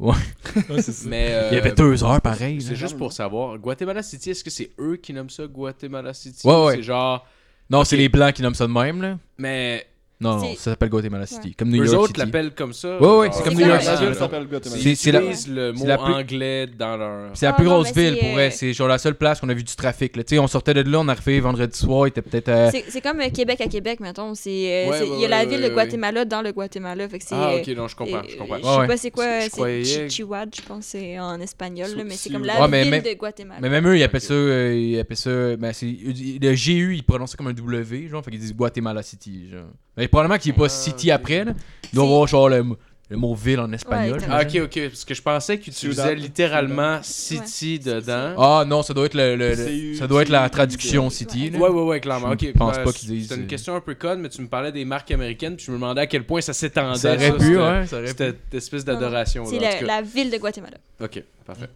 Mais. 1.06 1.28
euh, 1.32 1.48
il 1.52 1.56
y 1.56 1.58
avait 1.60 1.72
deux 1.72 2.02
heures 2.02 2.22
pareil. 2.22 2.62
C'est 2.62 2.74
juste 2.74 2.96
pour 2.96 3.12
savoir, 3.12 3.58
Guatemala 3.58 4.02
City, 4.02 4.30
est-ce 4.30 4.42
que 4.42 4.48
c'est 4.50 4.70
eux 4.78 4.96
qui 4.96 5.12
nomment 5.12 5.28
ça 5.28 5.46
Guatemala 5.46 6.14
City? 6.14 6.46
Ouais, 6.46 6.54
ou 6.54 6.64
ouais. 6.66 6.76
C'est 6.76 6.82
genre. 6.84 7.26
Non, 7.68 7.84
c'est 7.84 7.98
les 7.98 8.08
blancs 8.08 8.32
qui 8.32 8.42
nomment 8.42 8.54
ça 8.54 8.66
de 8.66 8.72
même, 8.72 9.02
là. 9.02 9.18
Mais 9.36 9.86
Non, 10.20 10.36
non, 10.36 10.54
ça 10.56 10.72
s'appelle 10.72 10.90
Guatemala 10.90 11.24
City. 11.26 11.54
Comme 11.54 11.70
New 11.70 11.82
eux 11.82 11.86
York 11.86 11.98
autres 11.98 12.06
City. 12.08 12.18
l'appellent 12.20 12.54
comme 12.54 12.72
ça. 12.74 12.98
Ouais, 13.00 13.06
ouais, 13.06 13.26
genre, 13.26 13.34
c'est 13.34 13.42
comme 13.44 13.54
New 13.54 13.66
York 13.66 13.80
City. 13.80 14.04
euh, 14.04 14.70
Ils 14.76 14.88
utilisent 14.92 15.48
le 15.48 15.72
mot 15.72 15.90
anglais 15.90 16.66
dans 16.66 16.96
leur. 16.96 17.30
C'est 17.34 17.46
la 17.46 17.54
plus 17.54 17.64
non, 17.64 17.70
grosse 17.76 17.92
ville 17.94 18.18
pour 18.18 18.28
euh, 18.28 18.32
vrai. 18.32 18.50
C'est 18.50 18.72
genre 18.74 18.88
la 18.88 18.98
seule 18.98 19.14
place 19.14 19.40
qu'on 19.40 19.48
a 19.48 19.54
vu 19.54 19.64
du 19.64 19.74
trafic. 19.74 20.16
Là. 20.16 20.22
Tu 20.24 20.34
sais, 20.34 20.38
on 20.38 20.46
sortait 20.46 20.74
de 20.74 20.82
là, 20.82 21.00
on 21.00 21.08
arrivait 21.08 21.40
vendredi 21.40 21.78
soir, 21.78 22.06
il 22.06 22.10
était 22.10 22.20
peut-être. 22.22 22.48
euh, 22.50 22.70
C'est 22.88 23.00
comme 23.00 23.20
euh, 23.20 23.30
Québec 23.30 23.60
à 23.62 23.66
Québec, 23.66 24.00
mettons. 24.00 24.32
Euh, 24.32 24.88
Ouais, 24.88 24.88
ouais, 24.90 25.08
Il 25.14 25.20
y 25.20 25.24
a 25.24 25.28
la 25.28 25.38
ouais, 25.38 25.46
ville 25.46 25.54
ouais, 25.56 25.62
de 25.62 25.68
ouais. 25.68 25.74
Guatemala 25.74 26.24
dans 26.24 26.42
le 26.42 26.52
Guatemala. 26.52 27.08
Fait 27.08 27.18
que 27.18 27.24
c'est, 27.24 27.34
Ah, 27.34 27.52
euh, 27.52 27.60
ok, 27.60 27.68
non, 27.68 27.88
je 27.88 27.96
comprends, 27.96 28.22
je 28.28 28.34
euh, 28.34 28.38
comprends. 28.38 28.56
Je 28.58 28.62
Ouais, 28.66 28.72
sais 28.74 28.78
ouais. 28.80 28.86
pas 28.86 28.96
c'est 28.98 29.10
quoi, 29.10 29.40
c'est 29.82 30.08
Chihuahua, 30.10 30.44
je 30.54 30.60
pense, 30.62 30.84
c'est 30.84 31.18
en 31.18 31.40
espagnol, 31.40 31.88
là, 31.96 32.04
mais 32.04 32.14
c'est 32.14 32.30
comme 32.30 32.42
Ouais, 32.42 32.48
la 32.48 32.66
ville 32.82 33.02
de 33.02 33.14
Guatemala. 33.14 33.60
Mais 33.62 33.70
même 33.70 33.86
eux, 33.86 33.96
ils 33.96 34.02
appellent 34.02 34.20
ça. 34.20 34.34
euh, 34.34 34.74
ils 34.74 34.98
appellent 35.00 35.16
ça. 35.16 35.56
Ben, 35.56 35.72
c'est, 35.72 35.86
le 35.86 36.54
GU, 36.54 36.94
ils 36.96 37.02
prononcent 37.04 37.30
ça 37.32 37.36
comme 37.36 37.46
un 37.48 37.52
W, 37.54 38.08
genre. 38.08 38.22
Fait 38.22 38.30
qu'ils 38.30 38.40
disent 38.40 38.54
Guatemala 38.54 39.02
City, 39.02 39.48
genre. 39.50 39.64
Mais 39.96 40.08
probablement 40.10 40.38
qu'il 40.38 40.52
n'y 40.52 40.56
a 40.56 40.58
pas 40.58 40.66
Ah, 40.66 40.68
City 40.68 41.10
après, 41.10 41.44
là. 41.44 41.52
Il 41.92 41.96
doit 41.96 42.04
y 42.04 42.06
C'est- 42.06 42.12
avoir 42.12 42.26
genre 42.26 42.48
le, 42.48 42.64
le 43.08 43.16
mot 43.16 43.34
ville 43.34 43.58
en 43.58 43.72
espagnol. 43.72 44.18
Ouais, 44.20 44.26
Ah, 44.30 44.42
ok, 44.42 44.60
ok, 44.64 44.88
parce 44.90 45.04
que 45.04 45.14
je 45.14 45.22
pensais 45.22 45.58
qu'ils 45.58 45.72
utilisaient 45.72 46.02
Ciudad. 46.02 46.18
littéralement 46.18 46.98
City 47.02 47.78
dedans. 47.80 48.34
Ah 48.38 48.64
non, 48.66 48.82
ça 48.82 48.94
doit 48.94 49.06
être 49.06 49.14
le, 49.14 49.34
le- 49.34 49.48
le- 49.50 49.54
C'est- 49.56 49.94
ça 49.94 50.06
doit 50.06 50.22
être 50.22 50.28
la 50.28 50.44
c'est- 50.44 50.50
traduction 50.50 51.10
City. 51.10 51.50
là. 51.50 51.58
Ouais, 51.58 51.68
ouais, 51.68 51.82
ouais, 51.82 52.00
clairement. 52.00 52.28
Je 52.28 52.46
Ok, 52.48 52.52
pense 52.56 52.76
ben, 52.76 52.84
pas 52.84 52.92
qu'ils 52.92 53.08
disent- 53.08 53.28
C'était 53.28 53.40
une 53.40 53.46
question 53.48 53.74
un 53.74 53.80
peu 53.80 53.94
conne, 53.94 54.20
mais 54.20 54.28
tu 54.28 54.40
me 54.42 54.46
parlais 54.46 54.70
des 54.70 54.84
marques 54.84 55.10
américaines, 55.10 55.56
puis 55.56 55.64
je 55.66 55.70
me 55.72 55.76
demandais 55.76 56.02
à 56.02 56.06
quel 56.06 56.24
point 56.24 56.40
ça 56.40 56.52
s'étendait. 56.52 56.98
Ça 56.98 57.14
aurait 57.14 57.30
ça, 57.30 57.34
pu, 57.36 57.44
cette- 57.44 57.56
ouais, 57.56 57.86
ça 57.86 57.96
aurait 57.96 58.04
pu. 58.14 58.16
Cette 58.16 58.54
espèce 58.54 58.84
d'adoration. 58.84 59.44
C'est 59.46 59.58
là, 59.58 59.80
la, 59.82 60.02
ville 60.02 60.30
de 60.30 60.36
Guatemala. 60.38 60.76
Ok, 61.02 61.22
parfait. 61.44 61.68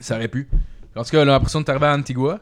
Ça 0.00 0.16
aurait 0.16 0.28
pu. 0.28 0.48
En 0.96 1.02
tout 1.04 1.10
cas, 1.10 1.24
l'impression 1.24 1.60
de 1.60 1.64
t'arriver 1.64 1.86
à 1.86 1.94
Antigua. 1.94 2.40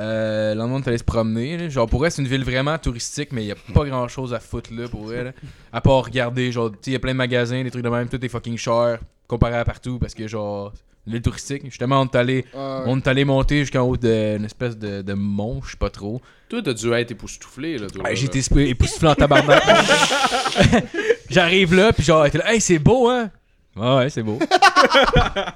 Euh, 0.00 0.54
le 0.54 0.58
lendemain, 0.58 0.80
on 0.84 0.88
allé 0.88 0.98
se 0.98 1.04
promener. 1.04 1.56
là. 1.56 1.68
Genre, 1.68 1.88
pour 1.88 2.04
elle, 2.04 2.10
c'est 2.12 2.22
une 2.22 2.28
ville 2.28 2.44
vraiment 2.44 2.76
touristique, 2.78 3.30
mais 3.32 3.44
il 3.44 3.46
y 3.48 3.52
a 3.52 3.56
pas 3.74 3.84
grand 3.84 4.08
chose 4.08 4.34
à 4.34 4.40
foutre 4.40 4.72
là 4.72 4.88
pour 4.88 5.12
elle. 5.12 5.26
là. 5.26 5.32
À 5.72 5.80
part 5.80 6.04
regarder, 6.04 6.50
genre, 6.52 6.70
tu 6.70 6.76
sais, 6.82 6.90
il 6.90 6.92
y 6.94 6.96
a 6.96 7.00
plein 7.00 7.12
de 7.12 7.18
magasins, 7.18 7.62
des 7.62 7.70
trucs 7.70 7.84
de 7.84 7.88
même, 7.88 8.08
tout 8.08 8.22
est 8.24 8.28
fucking 8.28 8.56
cher 8.56 8.98
comparé 9.26 9.54
à 9.56 9.64
partout 9.64 9.98
parce 9.98 10.14
que, 10.14 10.26
genre, 10.26 10.72
ville 11.06 11.22
touristique. 11.22 11.62
Justement, 11.66 12.00
on 12.00 12.06
est 12.06 12.16
allé, 12.16 12.44
on 12.54 12.98
est 12.98 13.06
allé 13.08 13.24
monter 13.24 13.60
jusqu'en 13.60 13.82
haut 13.82 13.96
d'une 13.96 14.44
espèce 14.44 14.76
de, 14.76 15.02
de 15.02 15.12
mont, 15.14 15.60
je 15.64 15.72
sais 15.72 15.76
pas 15.76 15.90
trop. 15.90 16.20
Toi, 16.48 16.60
t'as 16.62 16.72
dû 16.74 16.92
être 16.92 17.10
époustouflé, 17.12 17.78
là. 17.78 17.86
toi, 17.88 18.02
Ouais. 18.04 18.16
J'ai 18.16 18.26
été 18.26 18.40
époustouflé 18.68 19.08
en 19.08 19.14
tabarnak. 19.14 19.62
J'arrive 21.30 21.74
là, 21.74 21.92
puis 21.92 22.02
genre, 22.02 22.22
elle 22.22 22.28
était 22.28 22.38
là, 22.38 22.52
hey, 22.54 22.60
c'est 22.60 22.78
beau, 22.78 23.08
hein? 23.08 23.30
Ouais, 23.76 23.96
ouais, 23.96 24.08
c'est 24.10 24.22
beau. 24.22 24.38
Oh, 24.40 24.46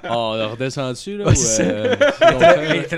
on 0.09 0.33
a 0.39 0.47
redescendu, 0.47 1.17
là? 1.17 1.25
Ouais, 1.25 1.31
ou, 1.31 1.35
c'est 1.35 1.63
euh, 1.65 1.95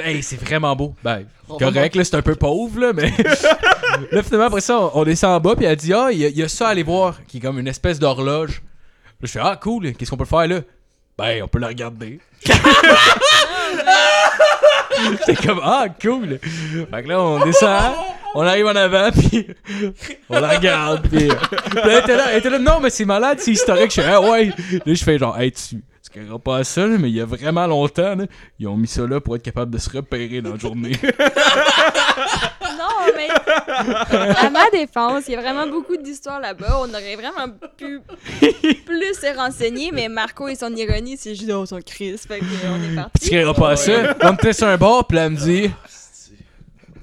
Hey, 0.03 0.21
vraiment 0.41 0.75
beau. 0.75 0.95
Ben, 1.03 1.25
correct, 1.47 1.95
là, 1.95 2.03
c'est 2.03 2.15
un 2.15 2.21
peu 2.23 2.33
pauvre, 2.35 2.79
là, 2.79 2.91
mais. 2.93 3.13
là, 4.11 4.23
finalement, 4.23 4.47
après 4.47 4.61
ça, 4.61 4.79
on, 4.79 4.91
on 4.95 5.03
descend 5.03 5.31
en 5.35 5.39
bas, 5.39 5.55
puis 5.55 5.65
elle 5.65 5.75
dit 5.75 5.93
Ah, 5.93 6.07
il 6.11 6.17
y, 6.19 6.25
a- 6.25 6.29
il 6.29 6.37
y 6.37 6.43
a 6.43 6.47
ça 6.47 6.67
à 6.67 6.71
aller 6.71 6.81
voir, 6.83 7.19
qui 7.27 7.37
est 7.37 7.39
comme 7.39 7.59
une 7.59 7.67
espèce 7.67 7.99
d'horloge. 7.99 8.63
Là, 9.21 9.23
je 9.23 9.27
fais 9.27 9.39
Ah, 9.43 9.59
cool, 9.61 9.93
qu'est-ce 9.93 10.09
qu'on 10.09 10.17
peut 10.17 10.25
faire 10.25 10.47
là? 10.47 10.61
Ben, 11.17 11.43
on 11.43 11.47
peut 11.47 11.59
la 11.59 11.67
regarder. 11.67 12.19
c'est 15.25 15.45
comme 15.45 15.61
Ah, 15.63 15.85
cool. 16.01 16.39
Fait 16.39 17.03
que 17.03 17.07
là, 17.07 17.21
on 17.21 17.43
descend, 17.45 17.93
on 18.35 18.41
arrive 18.41 18.65
en 18.67 18.75
avant, 18.75 19.11
puis 19.29 19.47
on 20.29 20.39
la 20.39 20.49
regarde, 20.49 21.07
puis. 21.07 21.27
puis 21.27 21.79
elle 21.83 21.99
était 21.99 22.15
là, 22.15 22.25
elle 22.31 22.39
était 22.39 22.49
là, 22.49 22.59
non, 22.59 22.79
mais 22.81 22.89
c'est 22.89 23.05
malade, 23.05 23.37
c'est 23.39 23.51
historique. 23.51 23.91
Je 23.93 24.01
fais 24.01 24.11
Ah, 24.11 24.21
ouais. 24.21 24.51
Là, 24.85 24.93
je 24.93 25.03
fais 25.03 25.17
genre, 25.17 25.37
hey, 25.39 25.51
tu. 25.51 25.77
Tu 26.11 26.19
créeras 26.19 26.39
pas 26.39 26.57
à 26.57 26.63
ça, 26.63 26.85
là, 26.87 26.97
mais 26.97 27.09
il 27.09 27.15
y 27.15 27.21
a 27.21 27.25
vraiment 27.25 27.67
longtemps, 27.67 28.15
là, 28.15 28.25
ils 28.59 28.67
ont 28.67 28.77
mis 28.77 28.87
ça 28.87 29.05
là 29.07 29.21
pour 29.21 29.35
être 29.35 29.43
capable 29.43 29.71
de 29.71 29.77
se 29.77 29.89
repérer 29.89 30.41
dans 30.41 30.51
la 30.51 30.57
journée. 30.57 30.93
Non, 32.81 33.13
mais 33.15 33.27
à 34.37 34.49
ma 34.49 34.69
défense, 34.71 35.25
il 35.27 35.33
y 35.33 35.35
a 35.35 35.41
vraiment 35.41 35.67
beaucoup 35.67 35.97
d'histoires 35.97 36.39
là-bas. 36.39 36.79
On 36.79 36.89
aurait 36.89 37.15
vraiment 37.15 37.53
pu 37.77 37.99
plus 38.85 39.13
se 39.13 39.35
renseigner, 39.35 39.91
mais 39.91 40.09
Marco 40.09 40.47
et 40.47 40.55
son 40.55 40.75
ironie, 40.75 41.15
c'est 41.17 41.35
juste 41.35 41.51
oh, 41.51 41.65
son 41.65 41.79
Chris. 41.85 42.17
Fait 42.17 42.39
que, 42.39 42.45
euh, 42.45 42.71
on 42.71 42.83
est 42.83 42.89
tu 42.89 42.95
parti. 42.95 43.29
créeras 43.29 43.53
pas 43.53 43.69
à 43.71 43.75
ça. 43.75 44.15
On 44.23 44.33
était 44.33 44.53
sur 44.53 44.67
un 44.67 44.77
bord, 44.77 45.05
puis 45.05 45.17
là, 45.17 45.25
elle 45.25 45.31
me 45.33 45.37
dit 45.37 45.71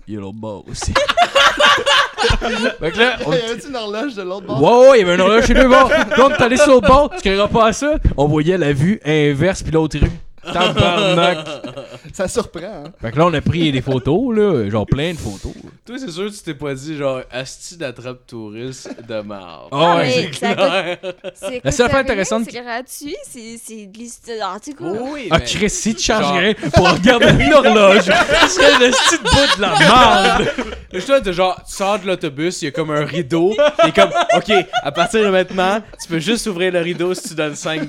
Il 0.09 0.15
y 0.15 0.17
a 0.17 0.21
l'autre 0.21 0.39
bord 0.39 0.65
aussi. 0.71 0.95
fait 2.81 2.91
que 2.93 2.99
là, 2.99 3.19
on... 3.27 3.33
Y 3.33 3.37
avait-tu 3.37 3.69
une 3.69 3.77
horloge 3.77 4.15
de 4.15 4.23
l'autre 4.23 4.47
bord? 4.47 4.63
Wow, 4.63 4.95
il 4.95 5.01
y 5.01 5.03
avait 5.03 5.13
un 5.13 5.21
horloge 5.21 5.45
chez 5.45 5.53
deux 5.53 5.69
bords. 5.69 5.93
Est 5.93 6.43
allé 6.43 6.57
sur 6.57 6.69
l'autre 6.69 6.89
bord, 6.89 7.11
tu 7.11 7.21
créeras 7.21 7.49
pas 7.49 7.67
à 7.67 7.73
ça. 7.75 7.97
On 8.17 8.27
voyait 8.27 8.57
la 8.57 8.73
vue 8.73 8.99
inverse, 9.05 9.63
puis 9.63 9.71
l'autre 9.71 9.99
rue. 9.99 10.11
Tabarnak. 10.43 11.39
Ça 12.12 12.26
surprend, 12.28 12.61
hein? 12.86 12.93
Fait 13.01 13.11
que 13.12 13.18
là, 13.18 13.26
on 13.26 13.34
a 13.34 13.41
pris 13.41 13.70
des 13.72 13.80
photos, 13.82 14.34
là, 14.36 14.68
genre 14.70 14.86
plein 14.86 15.12
de 15.12 15.18
photos. 15.18 15.53
Toi, 15.86 15.97
c'est 15.99 16.11
sûr 16.11 16.26
que 16.26 16.30
tu 16.36 16.43
t'es 16.43 16.55
pas 16.55 16.74
dit, 16.74 16.97
genre, 16.97 17.20
asti 17.30 17.76
d'attrape 17.76 18.26
touriste 18.26 18.91
de 19.07 19.20
marde. 19.20 19.68
Ah 19.72 19.97
ouais, 19.97 20.03
mais 20.07 20.30
c'est 20.32 20.47
coûte- 20.55 21.32
c'est 21.34 21.61
La 21.64 21.70
seule 21.72 21.86
affaire 21.86 22.01
intéressante 22.01 22.45
C'est 22.51 22.61
gratuit, 22.61 23.16
c'est 23.28 23.59
c'est 23.62 23.86
de 23.86 23.99
l'histoire. 23.99 24.59
Cas, 24.61 24.72
Oh 24.80 24.97
oui, 25.12 25.28
Ah, 25.30 25.41
Chris, 25.41 25.70
si 25.70 25.95
tu 25.95 26.03
chargerais 26.03 26.55
pour 26.55 26.89
regarder 26.91 27.45
une 27.45 27.53
horloge, 27.53 28.05
tu 28.05 28.49
serais 28.49 28.86
le 28.86 28.93
style 28.93 29.18
bout 29.22 29.57
de 29.57 29.62
la 29.62 29.78
merde. 29.78 30.49
Je 30.93 31.01
toi, 31.05 31.20
t'es 31.20 31.32
genre, 31.32 31.57
tu 31.68 31.74
sors 31.74 31.99
de 31.99 32.07
l'autobus, 32.07 32.62
il 32.62 32.66
y 32.66 32.68
a 32.68 32.70
comme 32.70 32.91
un 32.91 33.05
rideau. 33.05 33.55
Il 33.84 33.89
est 33.91 33.95
comme, 33.95 34.11
ok, 34.34 34.53
à 34.82 34.93
partir 34.93 35.22
de 35.22 35.28
maintenant, 35.28 35.80
tu 36.03 36.09
peux 36.09 36.18
juste 36.18 36.47
ouvrir 36.47 36.72
le 36.72 36.80
rideau 36.80 37.12
si 37.14 37.28
tu 37.28 37.34
donnes 37.34 37.55
5 37.55 37.82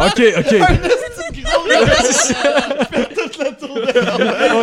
Ok, 0.00 0.19
ok. 0.36 0.52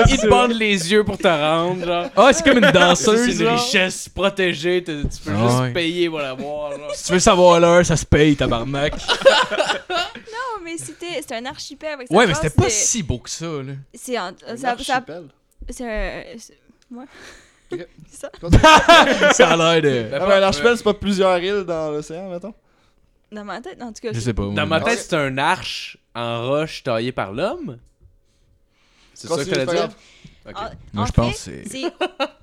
Il 0.10 0.18
te 0.18 0.28
bande 0.28 0.52
les 0.52 0.92
yeux 0.92 1.04
pour 1.04 1.18
te 1.18 1.28
rendre, 1.28 1.86
genre. 1.86 2.06
Ah, 2.16 2.30
c'est 2.34 2.44
comme 2.44 2.58
une 2.64 2.72
danseuse. 2.72 3.26
c'est 3.26 3.32
une 3.44 3.50
genre. 3.50 3.60
richesse 3.60 4.10
protégée, 4.10 4.84
tu 4.84 4.92
peux 4.94 5.32
Ah 5.36 5.48
juste 5.48 5.60
ouais. 5.62 5.74
payer 5.74 6.10
pour 6.10 6.20
la 6.20 6.34
voir, 6.34 6.72
genre. 6.78 6.94
Si 6.96 7.06
tu 7.06 7.14
veux 7.14 7.20
savoir 7.20 7.60
l'heure, 7.60 7.86
ça 7.86 7.96
se 7.98 8.06
paye, 8.06 8.36
tabarnak. 8.36 8.94
non, 9.90 10.64
mais 10.64 10.78
c'était 10.78 11.22
c'était 11.22 11.36
un 11.36 11.46
archipel 11.46 11.94
avec 11.94 12.08
sa 12.08 12.14
Ouais, 12.16 12.28
mais 12.28 12.34
c'était 12.34 12.50
pas 12.50 12.70
si 12.70 13.04
beau 13.04 13.20
que 13.20 13.30
ça, 13.30 13.46
là. 13.46 13.74
C'est 13.94 14.18
Un 14.18 14.34
ça, 14.40 14.58
ça, 14.58 14.70
archipel? 14.72 15.24
c'est 15.70 15.84
un. 15.86 16.24
c'est- 16.38 16.58
Ouais. 16.90 17.04
Ok. 17.74 17.86
C'est 18.10 18.22
ça. 18.22 18.32
ça 19.34 19.50
a 19.50 19.58
l'air 19.58 19.82
de. 19.82 20.06
Ah, 20.16 20.26
mais 20.26 20.36
un 20.36 20.44
archipel, 20.44 20.78
c'est 20.78 20.84
pas 20.84 20.94
plusieurs 20.94 21.38
îles 21.40 21.66
dans 21.68 21.92
l'océan, 21.92 22.30
mettons? 22.30 22.54
Dans 23.32 23.44
ma 23.44 23.62
tête, 23.62 23.82
en 23.82 23.92
tout 23.92 24.02
cas. 24.02 24.14
Je 24.14 24.20
sais 24.20 24.34
pas. 24.34 24.48
Dans 24.48 24.68
ma 24.68 24.80
tête, 24.82 25.00
c'est 25.00 25.16
un 25.16 25.38
arche 25.38 25.98
en 26.16 26.48
roche 26.48 26.84
taillée 26.84 27.12
par 27.12 27.34
l'homme. 27.34 27.78
C'est 29.14 29.28
ça 29.28 29.44
que 29.44 29.66
pas 29.66 29.74
dire? 29.74 29.90
Ok. 30.48 30.56
En, 30.56 30.62
Moi, 30.94 31.04
en 31.04 31.06
je 31.06 31.12
pense 31.12 31.38
fait, 31.40 31.64
que 31.64 31.70
c'est. 31.70 31.84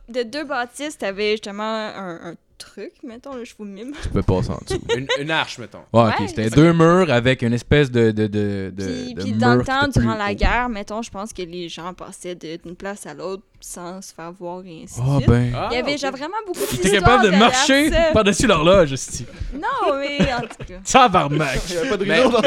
c'est 0.08 0.12
de 0.12 0.22
deux 0.24 0.44
bâtisses, 0.44 0.98
t'avais 0.98 1.32
justement 1.32 1.62
un, 1.62 2.30
un 2.32 2.34
truc, 2.72 2.92
mettons, 3.02 3.34
là, 3.34 3.44
je 3.44 3.52
vous 3.58 3.64
mime. 3.64 3.92
Tu 4.02 4.08
peux 4.08 4.22
passer 4.22 4.50
en 4.50 4.58
dessous. 4.66 4.80
Une, 4.96 5.06
une 5.20 5.30
arche, 5.30 5.58
mettons. 5.58 5.78
Ouais, 5.92 6.02
Ouais, 6.04 6.10
ok. 6.20 6.28
C'était 6.28 6.50
deux 6.50 6.72
murs 6.72 7.10
avec 7.12 7.42
une 7.42 7.52
espèce 7.52 7.90
de. 7.90 8.10
de, 8.10 8.26
de, 8.26 8.72
de, 8.74 8.84
Puis, 8.84 9.14
de 9.14 9.22
puis 9.22 9.32
dans 9.32 9.54
le 9.54 9.64
temps, 9.64 9.88
durant 9.88 10.14
la 10.14 10.30
haut. 10.32 10.34
guerre, 10.34 10.68
mettons, 10.68 11.02
je 11.02 11.10
pense 11.10 11.32
que 11.32 11.42
les 11.42 11.68
gens 11.68 11.92
passaient 11.94 12.34
de- 12.34 12.56
d'une 12.64 12.76
place 12.76 13.06
à 13.06 13.14
l'autre 13.14 13.42
sans 13.60 14.02
se 14.02 14.12
faire 14.12 14.30
voir 14.32 14.60
et 14.66 14.82
ainsi 14.84 15.00
de 15.00 15.04
Ah, 15.08 15.16
suite. 15.16 15.28
ben. 15.28 15.52
Ah, 15.56 15.68
Il 15.72 15.76
y 15.76 15.80
avait 15.80 15.96
genre 15.96 16.10
vraiment 16.10 16.34
beaucoup 16.46 16.60
T'es 16.60 16.76
d'histoires 16.90 17.00
capable 17.22 17.30
de 17.32 17.36
marcher 17.38 17.90
ça. 17.90 18.10
par-dessus 18.12 18.46
l'horloge, 18.46 18.92
hostie. 18.92 19.24
Non, 19.54 19.96
mais 19.98 20.18
en 20.34 20.40
tout 20.42 20.64
cas. 20.68 20.74
Tabarnak. 20.84 21.60
Il 21.70 21.74
y 21.74 21.78
avait 21.78 21.88
pas 21.88 21.96
de 21.96 22.04
Mais, 22.04 22.20
rideau 22.20 22.30
dans 22.30 22.42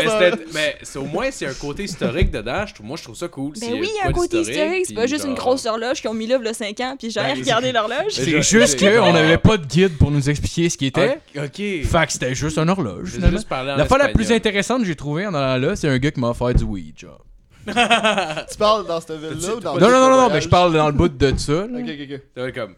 mais, 0.54 0.78
ça. 0.84 1.00
au 1.00 1.06
moins, 1.06 1.30
c'est 1.32 1.48
un 1.48 1.54
côté 1.54 1.86
historique 1.86 2.30
dedans. 2.30 2.66
Je 2.68 2.84
moi, 2.84 2.98
je 2.98 3.04
trouve 3.04 3.16
ça 3.16 3.28
cool. 3.28 3.54
Ben 3.60 3.72
oui, 3.74 3.90
il 3.92 3.98
y 3.98 4.06
a 4.06 4.10
un 4.10 4.12
côté 4.12 4.42
historique, 4.42 4.86
c'est 4.86 4.94
pas 4.94 5.08
juste 5.08 5.26
une 5.26 5.34
grosse 5.34 5.66
horloge 5.66 6.02
qu'ils 6.02 6.10
ont 6.10 6.14
mis 6.14 6.28
là 6.28 6.38
il 6.40 6.46
y 6.46 6.50
a 6.50 6.54
5 6.54 6.80
ans, 6.82 6.96
puis 7.00 7.10
j'ai 7.10 7.20
Ben, 7.20 7.36
regardé 7.36 7.72
l'horloge. 7.72 8.12
C'est 8.12 8.42
juste 8.44 8.80
qu'on 8.80 9.12
n'avait 9.14 9.38
pas 9.40 9.58
de 9.58 9.66
guide 9.66 9.98
pour 9.98 10.07
nous 10.12 10.30
expliquer 10.30 10.70
ce 10.70 10.78
qui 10.78 10.86
était. 10.88 11.20
Ok. 11.36 11.56
Fait 11.56 12.06
que 12.06 12.12
c'était 12.12 12.36
juste 12.36 12.58
une 12.58 12.70
horloge. 12.70 13.06
Je 13.08 13.12
finalement. 13.16 13.38
juste 13.38 13.48
parler 13.50 13.72
en 13.72 13.76
La 13.78 13.86
fois 13.86 13.98
la 13.98 14.10
plus 14.10 14.32
intéressante 14.32 14.82
que 14.82 14.88
j'ai 14.88 14.96
trouvée 14.96 15.26
en 15.28 15.34
allant 15.34 15.68
là, 15.70 15.76
c'est 15.76 15.88
un 15.90 15.98
gars 15.98 16.12
qui 16.12 16.20
m'a 16.20 16.30
offert 16.30 16.54
du 16.54 16.64
weed, 16.64 16.98
genre. 17.00 17.24
Tu 17.68 18.58
parles 18.58 18.88
dans 18.88 19.02
cette 19.02 19.20
ville-là 19.20 19.56
ou 19.56 19.60
dans 19.60 19.74
Non, 19.78 19.90
non, 19.90 20.10
non, 20.10 20.18
non, 20.18 20.30
mais 20.32 20.40
je 20.42 20.48
parle 20.50 20.74
dans 20.74 20.88
le 20.88 20.94
bout 20.94 21.10
de 21.10 21.38
ça. 21.38 21.52
là. 21.54 21.80
Ok, 21.80 21.86
ok, 21.86 22.08
ok. 22.14 22.22
T'avais 22.34 22.52
comme. 22.54 22.76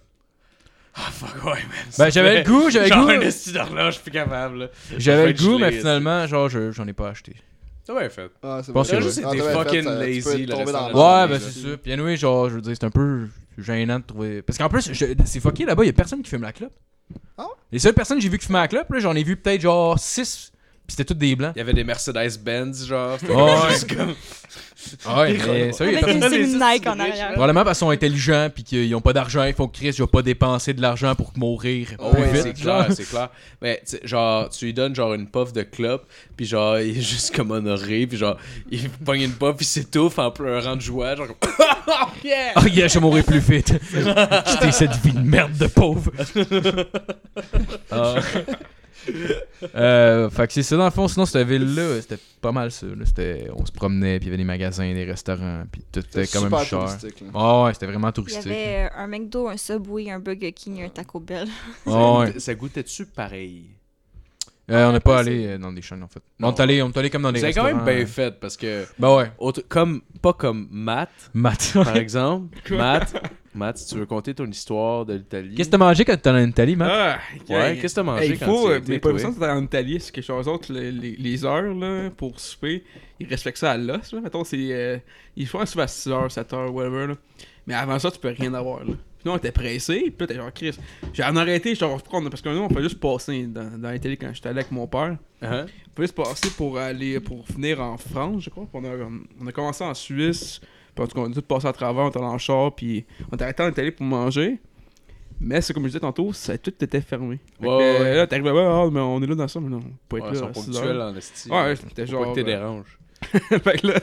Ah, 0.96 1.12
fuck, 1.12 1.46
ouais, 1.46 1.52
man. 1.52 1.62
Ben, 1.98 2.10
j'avais 2.10 2.44
le 2.44 2.50
goût, 2.50 2.70
j'avais 2.70 2.90
le 2.90 2.96
Genre 2.96 3.06
goût. 3.06 3.12
un 3.12 3.22
esti 3.22 3.52
d'horloge, 3.54 3.86
je 3.86 3.92
suis 3.92 4.02
plus 4.02 4.12
capable, 4.12 4.58
là. 4.58 4.68
J'avais 4.98 5.28
le 5.28 5.34
goût, 5.34 5.58
mais 5.60 5.72
finalement, 5.72 6.26
genre, 6.28 6.50
je- 6.50 6.72
j'en 6.72 6.88
ai 6.88 6.94
pas 6.94 7.10
acheté. 7.10 7.36
T'as 7.86 7.98
bien 8.00 8.10
fait. 8.10 8.30
Ah, 8.44 8.62
c'est 8.64 8.72
pense 8.74 8.90
bon. 8.92 8.98
que 8.98 9.04
juste 9.04 9.22
Ah, 9.24 9.30
été 9.30 9.38
t'as 9.38 9.44
bien 9.52 9.54
fucking 9.64 9.84
fait, 9.84 9.84
ça, 9.84 9.92
tu 9.92 9.98
peux 10.00 10.06
lazy 10.06 10.22
tomber 10.24 10.38
le 10.40 10.46
dans 10.48 10.58
restant 10.58 10.72
de 10.90 10.94
la 10.98 11.00
la 11.00 11.22
Ouais, 11.24 11.28
ben 11.32 11.40
c'est 11.40 11.60
ça. 11.60 11.78
Puis 11.82 11.92
anyway, 11.94 12.18
genre, 12.18 12.50
je 12.50 12.56
veux 12.56 12.62
dire, 12.62 12.74
c'est 12.80 12.86
un 12.86 12.90
peu 12.92 13.28
gênant 13.58 14.00
de 14.00 14.04
trouver. 14.04 14.42
Parce 14.42 14.58
qu'en 14.58 14.70
plus, 14.70 14.90
je- 14.94 15.06
c'est 15.26 15.40
fucké 15.40 15.66
là-bas, 15.66 15.86
y 15.86 15.90
a 15.90 15.94
personne 15.94 16.22
qui 16.22 16.30
fume 16.30 16.42
la 16.42 16.52
clope. 16.52 16.74
Ah? 17.38 17.48
Les 17.72 17.80
seules 17.80 17.94
personnes 17.94 18.18
que 18.18 18.24
j'ai 18.24 18.30
vu 18.30 18.38
qui 18.38 18.46
fumaient 18.48 18.60
la 18.60 18.68
clope, 18.68 18.90
là, 18.92 19.00
j'en 19.00 19.16
ai 19.16 19.24
vu 19.24 19.38
peut-être 19.38 19.62
genre 19.62 19.98
6. 19.98 20.52
Puis 20.88 20.96
c'était 20.96 21.06
toutes 21.06 21.20
des 21.20 21.36
blancs. 21.36 21.54
Il 21.56 21.60
y 21.60 21.62
avait 21.62 21.74
des 21.74 21.84
Mercedes-Benz, 21.84 22.86
genre. 22.88 23.18
C'était 23.20 23.34
Ouais. 23.36 23.70
juste 23.70 23.96
comme. 23.96 24.16
Ah 25.06 25.22
ouais, 25.22 25.34
mais 25.34 25.74
sérieux, 25.74 25.98
Avec 25.98 26.20
personne. 26.20 26.32
des 26.32 26.46
signes 26.48 26.60
Nike 26.60 26.88
en 26.88 27.00
arrière. 27.00 27.32
Probablement 27.34 27.64
parce 27.66 27.78
qu'ils 27.80 27.86
sont 27.86 27.90
intelligents 27.92 28.50
puis 28.54 28.64
qu'ils 28.64 28.96
ont 28.96 29.02
pas 29.02 29.14
d'argent, 29.14 29.44
ils 29.44 29.54
font 29.54 29.68
que 29.68 29.78
Chris, 29.78 29.92
je 29.92 30.02
vais 30.04 30.08
pas 30.08 30.22
dépenser 30.22 30.74
de 30.74 30.82
l'argent 30.82 31.14
pour 31.16 31.32
mourir 31.36 31.90
Oh, 32.00 32.12
plus 32.12 32.22
ouais, 32.22 32.32
vite. 32.32 32.42
c'est 32.58 32.64
genre. 32.64 32.84
clair, 32.86 32.96
c'est 32.96 33.10
clair. 33.10 33.30
Mais 33.62 33.82
tu 33.86 33.98
sais, 33.98 34.02
genre, 34.04 34.50
tu 34.50 34.66
lui 34.66 34.74
donnes 34.74 34.96
genre 34.96 35.14
une 35.14 35.28
puff 35.28 35.52
de 35.54 35.64
clope, 35.64 36.06
puis 36.38 36.46
genre, 36.46 36.80
il 36.80 36.98
est 36.98 37.02
juste 37.02 37.36
comme 37.36 37.52
honoré, 37.52 38.08
puis 38.08 38.18
genre, 38.18 38.38
il 38.72 38.90
pogne 38.90 39.22
une 39.24 39.34
puff, 39.34 39.56
puis 39.58 39.66
s'étouffe 39.66 40.18
en 40.18 40.32
pleurant 40.32 40.76
de 40.76 40.82
joie, 40.82 41.16
genre 41.16 41.28
comme. 41.28 41.36
Oh 41.92 42.06
yeah! 42.24 42.52
Ah, 42.56 42.68
yeah, 42.68 42.88
je 42.88 42.94
vais 42.96 43.00
mourir 43.00 43.24
plus 43.26 43.40
vite. 43.40 43.74
J'étais 43.94 44.72
cette 44.72 44.96
vie 44.98 45.12
de 45.12 45.20
merde 45.20 45.58
de 45.58 45.66
pauvre. 45.68 46.12
Ah. 47.92 48.16
Euh, 49.76 50.30
fait 50.30 50.48
que 50.48 50.54
c'est 50.54 50.64
ça 50.64 50.78
dans 50.78 50.86
le 50.86 50.92
fond. 50.92 51.08
Sinon, 51.08 51.26
cette 51.26 51.48
ville-là, 51.48 52.02
c'était 52.02 52.20
pas 52.42 52.52
mal 52.52 52.72
ça. 52.72 52.86
là. 52.88 53.06
C'était, 53.06 53.48
on 53.56 53.66
se 53.66 53.72
promenait, 53.72 54.20
puis 54.20 54.28
il 54.28 54.30
y 54.30 54.32
avait 54.34 54.38
des 54.38 54.44
magasins, 54.48 54.94
des 54.94 55.06
restaurants, 55.06 55.64
puis 55.72 55.84
tout 55.92 56.00
était 56.00 56.28
quand 56.28 56.42
même 56.42 56.50
super 56.50 56.64
cher. 56.66 56.80
touristique, 56.80 57.22
là. 57.22 57.28
Ah 57.34 57.64
ouais, 57.64 57.74
c'était 57.74 57.86
vraiment 57.88 58.08
Il 58.08 58.12
y 58.12 58.14
touristique. 58.14 58.46
avait 58.46 58.90
euh, 58.94 58.98
un 58.98 59.08
McDo, 59.08 59.48
un 59.50 59.58
Subway, 59.58 60.10
un 60.12 60.20
Burger 60.20 60.52
King, 60.54 60.84
un 60.84 60.90
Taco 60.90 61.20
Bell. 61.20 61.48
Ah 61.86 62.20
ouais. 62.20 62.40
Ça 62.40 62.54
goûtait-tu 62.56 63.06
pareil? 63.06 63.66
Euh, 64.72 64.88
on 64.88 64.92
n'est 64.94 65.00
pas 65.00 65.20
allé 65.22 65.58
dans 65.58 65.72
des 65.74 65.82
chaînes 65.82 66.04
en 66.04 66.08
fait. 66.08 66.22
Non. 66.40 66.50
On 66.50 66.54
est 66.54 66.60
allé, 66.60 66.82
on 66.84 66.90
est 66.92 66.98
allé 66.98 67.10
comme 67.10 67.24
dans 67.24 67.32
des 67.32 67.40
C'est 67.40 67.54
quand 67.54 67.64
restaurants. 67.64 67.84
même 67.86 67.96
bien 67.98 68.06
fait, 68.06 68.40
parce 68.40 68.56
que. 68.56 68.86
Bah 69.00 69.16
ouais. 69.16 69.32
autre- 69.40 69.64
comme, 69.68 70.02
pas 70.22 70.34
comme 70.34 70.68
Matt, 70.70 71.10
Matt. 71.34 71.72
par 71.74 71.96
exemple. 71.98 72.56
Matt, 72.76 73.16
Matt, 73.56 73.78
si 73.80 73.88
tu 73.88 73.96
veux 74.00 74.06
conter 74.06 74.34
ton 74.34 74.46
histoire 74.46 75.06
de 75.06 75.14
l'Italie. 75.16 75.56
Qu'est-ce 75.56 75.70
que 75.70 75.72
t'as 75.72 75.78
mangé 75.80 76.06
quand 76.06 76.14
t'étais 76.16 76.30
en 76.30 76.38
Italie, 76.48 76.76
Matt? 76.76 76.92
Ah, 76.94 77.20
Ouais, 77.50 77.78
qu'est-ce 77.82 77.96
que 77.96 78.00
t'as 78.00 78.04
mangé 78.04 78.26
Hey, 78.34 78.38
quand 78.38 78.46
faut, 78.46 78.68
tu 78.68 78.72
euh, 78.74 78.78
étais, 78.78 78.92
mais 78.94 79.00
pas 79.00 79.12
besoin 79.12 79.32
d'être 79.32 79.44
en 79.50 79.64
Italie, 79.64 80.00
c'est 80.00 80.12
quelque 80.12 80.24
chose 80.26 80.46
d'autre. 80.46 80.72
Les, 80.72 80.92
les- 80.92 81.16
les 81.16 81.46
heures 81.46 81.74
là, 81.74 82.10
pour 82.12 82.40
souper, 82.40 82.84
ils 83.20 83.28
respectent 83.28 83.58
ça 83.58 83.72
à 83.72 83.78
l'os. 83.78 84.14
là. 84.14 84.22
Mettons, 84.22 84.44
c'est. 84.44 84.58
euh, 84.72 84.98
ils 85.36 85.48
font 85.48 85.60
un 85.62 85.66
souper 85.66 85.82
à 85.84 85.86
6h, 85.88 86.30
7h, 86.34 86.70
whatever. 86.70 87.08
Là. 87.08 87.16
Mais 87.66 87.74
avant 87.74 87.98
ça, 88.00 88.12
tu 88.12 88.20
peux 88.20 88.30
rien 88.38 88.54
avoir. 88.54 88.80
Là. 88.84 88.94
Puis 88.94 89.26
nous, 89.26 89.32
on 89.34 89.38
était 89.38 89.52
pressés. 89.52 90.00
Puis 90.02 90.16
là, 90.20 90.28
t'es 90.28 90.36
genre, 90.36 90.54
Chris. 90.54 90.78
J'ai 91.14 91.24
en 91.24 91.36
arrêté, 91.36 91.76
genre, 91.76 92.02
prendre. 92.02 92.30
Parce 92.30 92.42
que 92.42 92.50
nous, 92.50 92.62
on 92.62 92.70
fait 92.70 92.84
juste 92.84 93.00
passer 93.00 93.48
dans, 93.48 93.78
dans 93.78 93.92
l'Italie 93.92 94.18
quand 94.18 94.32
j'étais 94.34 94.50
allé 94.50 94.60
avec 94.60 94.72
mon 94.72 94.88
père. 94.88 95.18
Hein? 95.42 95.66
On 95.88 95.90
peut 95.96 96.04
juste 96.04 96.16
passer 96.16 96.50
pour 96.56 96.78
aller 96.78 97.20
pour 97.20 97.44
venir 97.46 97.82
en 97.82 97.98
France, 97.98 98.44
je 98.44 98.50
crois. 98.50 98.68
On, 98.74 98.84
a, 98.86 98.90
on 99.42 99.48
a 99.48 99.52
commencé 99.52 99.84
en 99.84 99.94
Suisse. 99.94 100.62
Puis 101.00 101.04
en 101.04 101.08
tout 101.08 101.16
cas, 101.16 101.28
on 101.28 101.32
a 101.32 101.34
tout 101.34 101.42
passé 101.42 101.68
à 101.68 101.74
travers, 101.74 102.04
on 102.06 102.10
était 102.10 102.20
en 102.20 102.38
char. 102.38 102.76
Puis 102.76 103.06
on 103.32 103.36
était 103.36 103.44
arrêté 103.46 103.64
en 103.64 103.70
Italie 103.70 103.92
pour 103.92 104.06
manger. 104.06 104.60
Mais 105.40 105.62
c'est 105.62 105.74
comme 105.74 105.84
je 105.84 105.88
disais 105.90 106.00
tantôt, 106.02 106.34
ça, 106.34 106.58
tout 106.58 106.74
était 106.84 107.00
fermé. 107.00 107.40
Fait 107.60 107.66
que, 107.66 107.70
Ouais, 107.70 107.84
euh, 107.84 108.04
ouais. 108.04 108.16
Là, 108.18 108.28
t'arrives 108.28 108.46
là-bas, 108.46 108.84
ah, 108.84 108.90
mais 108.92 109.00
on 109.00 109.22
est 109.24 109.28
là 109.28 109.36
dans 109.36 109.48
ça, 109.48 109.62
mais 109.62 109.70
non, 109.70 109.78
on 109.78 109.92
peut 110.10 110.18
être 110.18 110.26
Ouais, 110.26 110.32
là. 110.34 110.50
ils 110.50 110.54
sont 110.54 110.72
ponctuels 110.72 111.02
en 111.02 111.16
esti. 111.16 111.50
Ouais, 111.50 111.76
c'était 111.78 112.06
genre. 112.06 112.24
pas 112.24 112.30
que 112.32 112.36
t'es 112.36 112.42
euh, 112.42 112.44
dérange. 112.44 113.00
fait 113.32 113.82
que 113.82 113.88
là, 113.88 114.00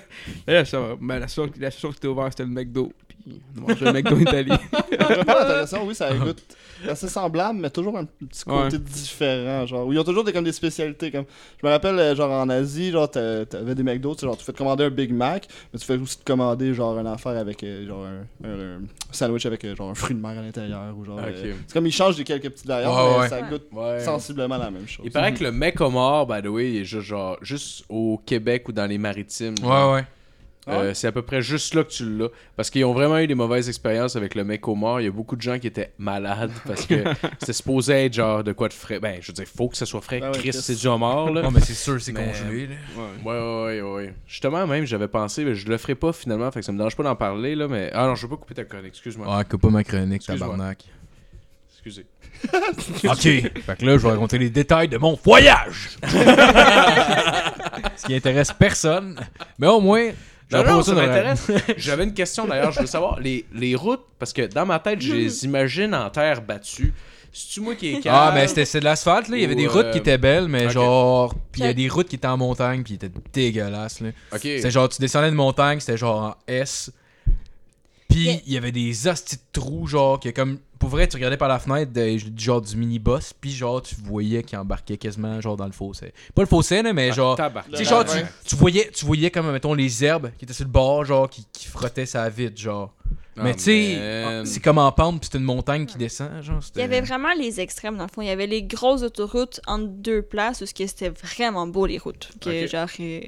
là, 0.46 0.64
ça, 0.64 0.80
ben, 0.98 1.18
la 1.18 1.28
seule 1.28 1.50
chose 1.72 1.92
qui 1.92 1.98
était 1.98 2.08
ouverte, 2.08 2.32
c'était 2.32 2.44
le 2.44 2.50
McDo. 2.50 2.90
Italie. 3.26 3.42
On 3.56 3.60
mangé 3.68 3.86
un 3.86 3.92
McDo 3.92 4.16
Italie. 4.18 4.52
Je 4.90 5.24
pas 5.24 5.42
intéressant, 5.44 5.84
oui, 5.86 5.94
ça 5.94 6.12
goûte 6.14 6.42
assez 6.88 7.08
semblable, 7.08 7.58
mais 7.58 7.70
toujours 7.70 7.96
un 7.98 8.04
petit 8.04 8.44
côté 8.44 8.76
Ouais. 8.76 8.82
différent. 8.82 9.66
Genre, 9.66 9.86
où 9.86 9.92
ils 9.92 9.98
ont 9.98 10.04
toujours 10.04 10.24
des, 10.24 10.32
comme 10.32 10.44
des 10.44 10.52
spécialités. 10.52 11.10
Comme, 11.10 11.24
je 11.60 11.66
me 11.66 11.72
rappelle, 11.72 11.98
euh, 11.98 12.14
genre 12.14 12.30
en 12.30 12.48
Asie, 12.48 12.90
genre, 12.92 13.10
t'a- 13.10 13.46
t'avais 13.46 13.74
des 13.74 13.82
McDo, 13.82 14.14
tu 14.14 14.24
genre, 14.26 14.36
tu 14.36 14.44
fais 14.44 14.52
te 14.52 14.58
commander 14.58 14.84
un 14.84 14.90
Big 14.90 15.12
Mac, 15.12 15.48
mais 15.72 15.78
tu 15.78 15.86
fais 15.86 15.96
aussi 15.96 16.18
te 16.18 16.24
commander, 16.24 16.74
genre, 16.74 16.98
une 16.98 17.06
affaire 17.06 17.36
avec, 17.36 17.62
euh, 17.64 17.86
genre, 17.86 18.04
un, 18.04 18.46
un- 18.48 18.76
un 18.76 18.80
sandwich 19.10 19.46
avec, 19.46 19.64
euh, 19.64 19.74
genre, 19.74 19.90
un 19.90 19.94
fruit 19.94 20.14
de 20.14 20.20
mer 20.20 20.32
à 20.38 20.42
l'intérieur. 20.42 20.94
ou 20.96 21.04
genre. 21.04 21.18
Euh, 21.18 21.54
c'est 21.66 21.72
comme 21.74 21.86
ils 21.86 21.92
changent 21.92 22.16
des 22.16 22.24
quelques 22.24 22.50
petites 22.50 22.66
variantes, 22.66 22.94
Ouais, 22.96 23.12
mais 23.16 23.20
ouais. 23.22 23.28
ça 23.28 23.42
goûte 23.42 23.66
Ouais. 23.72 24.00
sensiblement 24.00 24.56
la 24.58 24.70
même 24.70 24.86
chose. 24.86 25.04
Il 25.04 25.10
paraît 25.12 25.32
que 25.34 25.42
le 25.44 25.52
mec 25.52 25.80
homard, 25.80 26.26
by 26.26 26.42
the 26.42 26.46
way, 26.46 26.70
il 26.70 26.76
est 26.82 26.84
juste, 26.84 27.06
genre, 27.06 27.36
juste 27.42 27.84
au 27.88 28.20
Québec 28.24 28.68
ou 28.68 28.72
dans 28.72 28.86
les 28.86 28.98
maritimes. 28.98 29.54
genre. 29.60 29.92
Ouais, 29.92 30.00
ouais. 30.00 30.06
Euh, 30.68 30.94
c'est 30.94 31.06
à 31.06 31.12
peu 31.12 31.22
près 31.22 31.42
juste 31.42 31.74
là 31.74 31.84
que 31.84 31.90
tu 31.90 32.04
l'as. 32.18 32.28
Parce 32.56 32.70
qu'ils 32.70 32.84
ont 32.84 32.92
vraiment 32.92 33.18
eu 33.18 33.26
des 33.28 33.36
mauvaises 33.36 33.68
expériences 33.68 34.16
avec 34.16 34.34
le 34.34 34.42
mec 34.42 34.66
au 34.66 34.74
mort. 34.74 35.00
Il 35.00 35.04
y 35.04 35.06
a 35.06 35.12
beaucoup 35.12 35.36
de 35.36 35.42
gens 35.42 35.58
qui 35.60 35.68
étaient 35.68 35.92
malades 35.98 36.50
parce 36.66 36.86
que 36.86 37.04
c'était 37.38 37.52
supposé 37.52 38.06
être 38.06 38.14
genre 38.14 38.42
de 38.42 38.50
quoi 38.52 38.68
de 38.68 38.72
frais. 38.74 38.98
Ben, 38.98 39.18
je 39.20 39.28
veux 39.28 39.32
dire, 39.32 39.46
faut 39.46 39.68
que 39.68 39.76
ça 39.76 39.86
soit 39.86 40.00
frais. 40.00 40.20
Ah 40.24 40.32
ouais, 40.32 40.38
Chris, 40.38 40.52
c'est 40.52 40.74
du 40.74 40.86
homard, 40.88 41.30
là. 41.32 41.42
Non, 41.42 41.50
mais 41.52 41.60
c'est 41.60 41.74
sûr, 41.74 42.00
c'est 42.00 42.10
Mais- 42.12 42.24
congelé, 42.26 42.66
là. 42.66 42.74
Ouais. 42.96 43.04
Ouais, 43.24 43.38
ouais, 43.40 43.80
ouais, 43.82 43.92
ouais. 44.06 44.14
Justement, 44.26 44.66
même, 44.66 44.84
j'avais 44.86 45.06
pensé, 45.08 45.44
mais 45.44 45.54
je 45.54 45.68
le 45.68 45.78
ferai 45.78 45.94
pas 45.94 46.12
finalement, 46.12 46.50
fait 46.50 46.60
que 46.60 46.66
ça 46.66 46.72
me 46.72 46.78
dérange 46.78 46.96
pas 46.96 47.04
d'en 47.04 47.14
parler, 47.16 47.54
là, 47.54 47.68
mais... 47.68 47.90
Ah 47.94 48.06
non, 48.06 48.16
je 48.16 48.22
veux 48.22 48.28
pas 48.30 48.36
couper 48.36 48.54
ta 48.54 48.64
chronique, 48.64 48.88
excuse-moi. 48.88 49.36
Ouais, 49.38 49.44
coupe 49.44 49.62
pas 49.62 49.70
ma 49.70 49.84
chronique, 49.84 50.16
Excuse-moi. 50.16 50.48
tabarnak. 50.48 50.84
Excusez. 51.72 52.06
Ok, 53.08 53.20
fait 53.22 53.52
que 53.78 53.84
là, 53.86 53.92
je 53.96 54.02
vais 54.02 54.10
raconter 54.10 54.36
les 54.36 54.50
détails 54.50 54.88
de 54.88 54.98
mon 54.98 55.18
voyage. 55.24 55.96
Ce 57.96 58.06
qui 58.06 58.14
intéresse 58.14 58.52
personne. 58.52 59.18
Mais 59.58 59.66
au 59.68 59.80
moins, 59.80 60.10
Non, 60.52 60.82
ça 60.82 60.94
m'intéresse. 60.94 61.50
J'avais 61.76 62.04
une 62.04 62.14
question 62.14 62.46
d'ailleurs, 62.46 62.72
je 62.72 62.80
veux 62.80 62.86
savoir, 62.86 63.18
les, 63.20 63.44
les 63.52 63.74
routes, 63.74 64.04
parce 64.18 64.32
que 64.32 64.42
dans 64.42 64.66
ma 64.66 64.78
tête, 64.78 65.00
je 65.00 65.12
les 65.14 65.44
imagine 65.44 65.94
en 65.94 66.08
terre 66.10 66.42
battue. 66.42 66.92
C'est-tu 67.32 67.60
moi 67.60 67.74
qui 67.74 67.88
est 67.88 67.96
Ah, 67.98 68.00
calme? 68.30 68.34
mais 68.36 68.46
c'était 68.48 68.64
c'est 68.64 68.80
de 68.80 68.84
l'asphalte, 68.84 69.28
là. 69.28 69.36
Il 69.36 69.42
y 69.42 69.44
avait 69.44 69.54
des 69.54 69.66
routes 69.66 69.86
euh, 69.86 69.92
qui 69.92 69.98
étaient 69.98 70.16
belles, 70.16 70.48
mais 70.48 70.70
genre. 70.70 71.34
Puis 71.52 71.60
il 71.62 71.66
y 71.66 71.68
a 71.68 71.74
des 71.74 71.88
routes 71.88 72.08
qui 72.08 72.16
étaient 72.16 72.26
en 72.28 72.38
montagne, 72.38 72.82
puis 72.82 72.96
qui 72.96 73.04
étaient 73.06 73.14
dégueulasses, 73.32 74.00
là. 74.00 74.08
Ok. 74.32 74.40
C'était 74.42 74.70
genre, 74.70 74.88
tu 74.88 75.00
descendais 75.02 75.30
de 75.30 75.36
montagne, 75.36 75.78
c'était 75.80 75.98
genre 75.98 76.22
en 76.22 76.34
S. 76.46 76.90
Puis 78.16 78.42
il 78.46 78.52
y 78.52 78.56
avait 78.56 78.72
des 78.72 79.06
hosties 79.08 79.36
de 79.36 79.42
trous, 79.52 79.86
genre, 79.86 80.18
que 80.20 80.28
comme. 80.30 80.58
Pour 80.78 80.90
vrai, 80.90 81.08
tu 81.08 81.16
regardais 81.16 81.38
par 81.38 81.48
la 81.48 81.58
fenêtre, 81.58 81.90
de- 81.92 82.18
genre 82.36 82.60
du 82.60 82.76
mini-boss, 82.76 83.32
puis 83.40 83.50
genre, 83.50 83.80
tu 83.80 83.94
voyais 84.04 84.42
qu'il 84.42 84.58
embarquait 84.58 84.98
quasiment, 84.98 85.40
genre, 85.40 85.56
dans 85.56 85.64
le 85.64 85.72
fossé. 85.72 86.12
Pas 86.34 86.42
le 86.42 86.48
fossé, 86.48 86.82
là, 86.82 86.92
mais 86.92 87.12
genre. 87.12 87.34
Tabarnak. 87.36 87.74
Tu 87.74 87.84
genre, 87.84 88.04
tu, 88.04 88.18
tu 88.44 88.56
voyais, 88.56 88.90
tu 88.94 89.06
voyais 89.06 89.30
comme, 89.30 89.50
mettons, 89.50 89.72
les 89.72 90.04
herbes 90.04 90.30
qui 90.38 90.44
étaient 90.44 90.52
sur 90.54 90.64
le 90.66 90.70
bord, 90.70 91.04
genre, 91.06 91.30
qui, 91.30 91.46
qui 91.52 91.66
frottaient 91.66 92.04
sa 92.06 92.28
vide, 92.28 92.58
genre. 92.58 92.92
Ah, 93.38 93.42
mais 93.44 93.54
tu 93.54 93.60
sais, 93.64 94.42
c'est 94.46 94.60
comme 94.60 94.78
en 94.78 94.90
pente, 94.92 95.20
puis 95.20 95.28
c'est 95.30 95.38
une 95.38 95.44
montagne 95.44 95.84
qui 95.86 95.96
descend, 95.98 96.42
genre. 96.42 96.60
Il 96.74 96.80
y 96.80 96.84
avait 96.84 97.00
vraiment 97.02 97.32
les 97.38 97.60
extrêmes 97.60 97.96
dans 97.96 98.04
le 98.04 98.10
fond. 98.10 98.22
Il 98.22 98.28
y 98.28 98.30
avait 98.30 98.46
les 98.46 98.62
grosses 98.62 99.02
autoroutes 99.02 99.60
entre 99.66 99.88
deux 99.88 100.22
places 100.22 100.62
où 100.62 100.66
c'était 100.66 101.10
vraiment 101.10 101.66
beau 101.66 101.84
les 101.86 101.98
routes. 101.98 102.30
Que, 102.40 102.64
Ok. 102.64 102.70
genre 102.70 102.88
euh, 103.00 103.20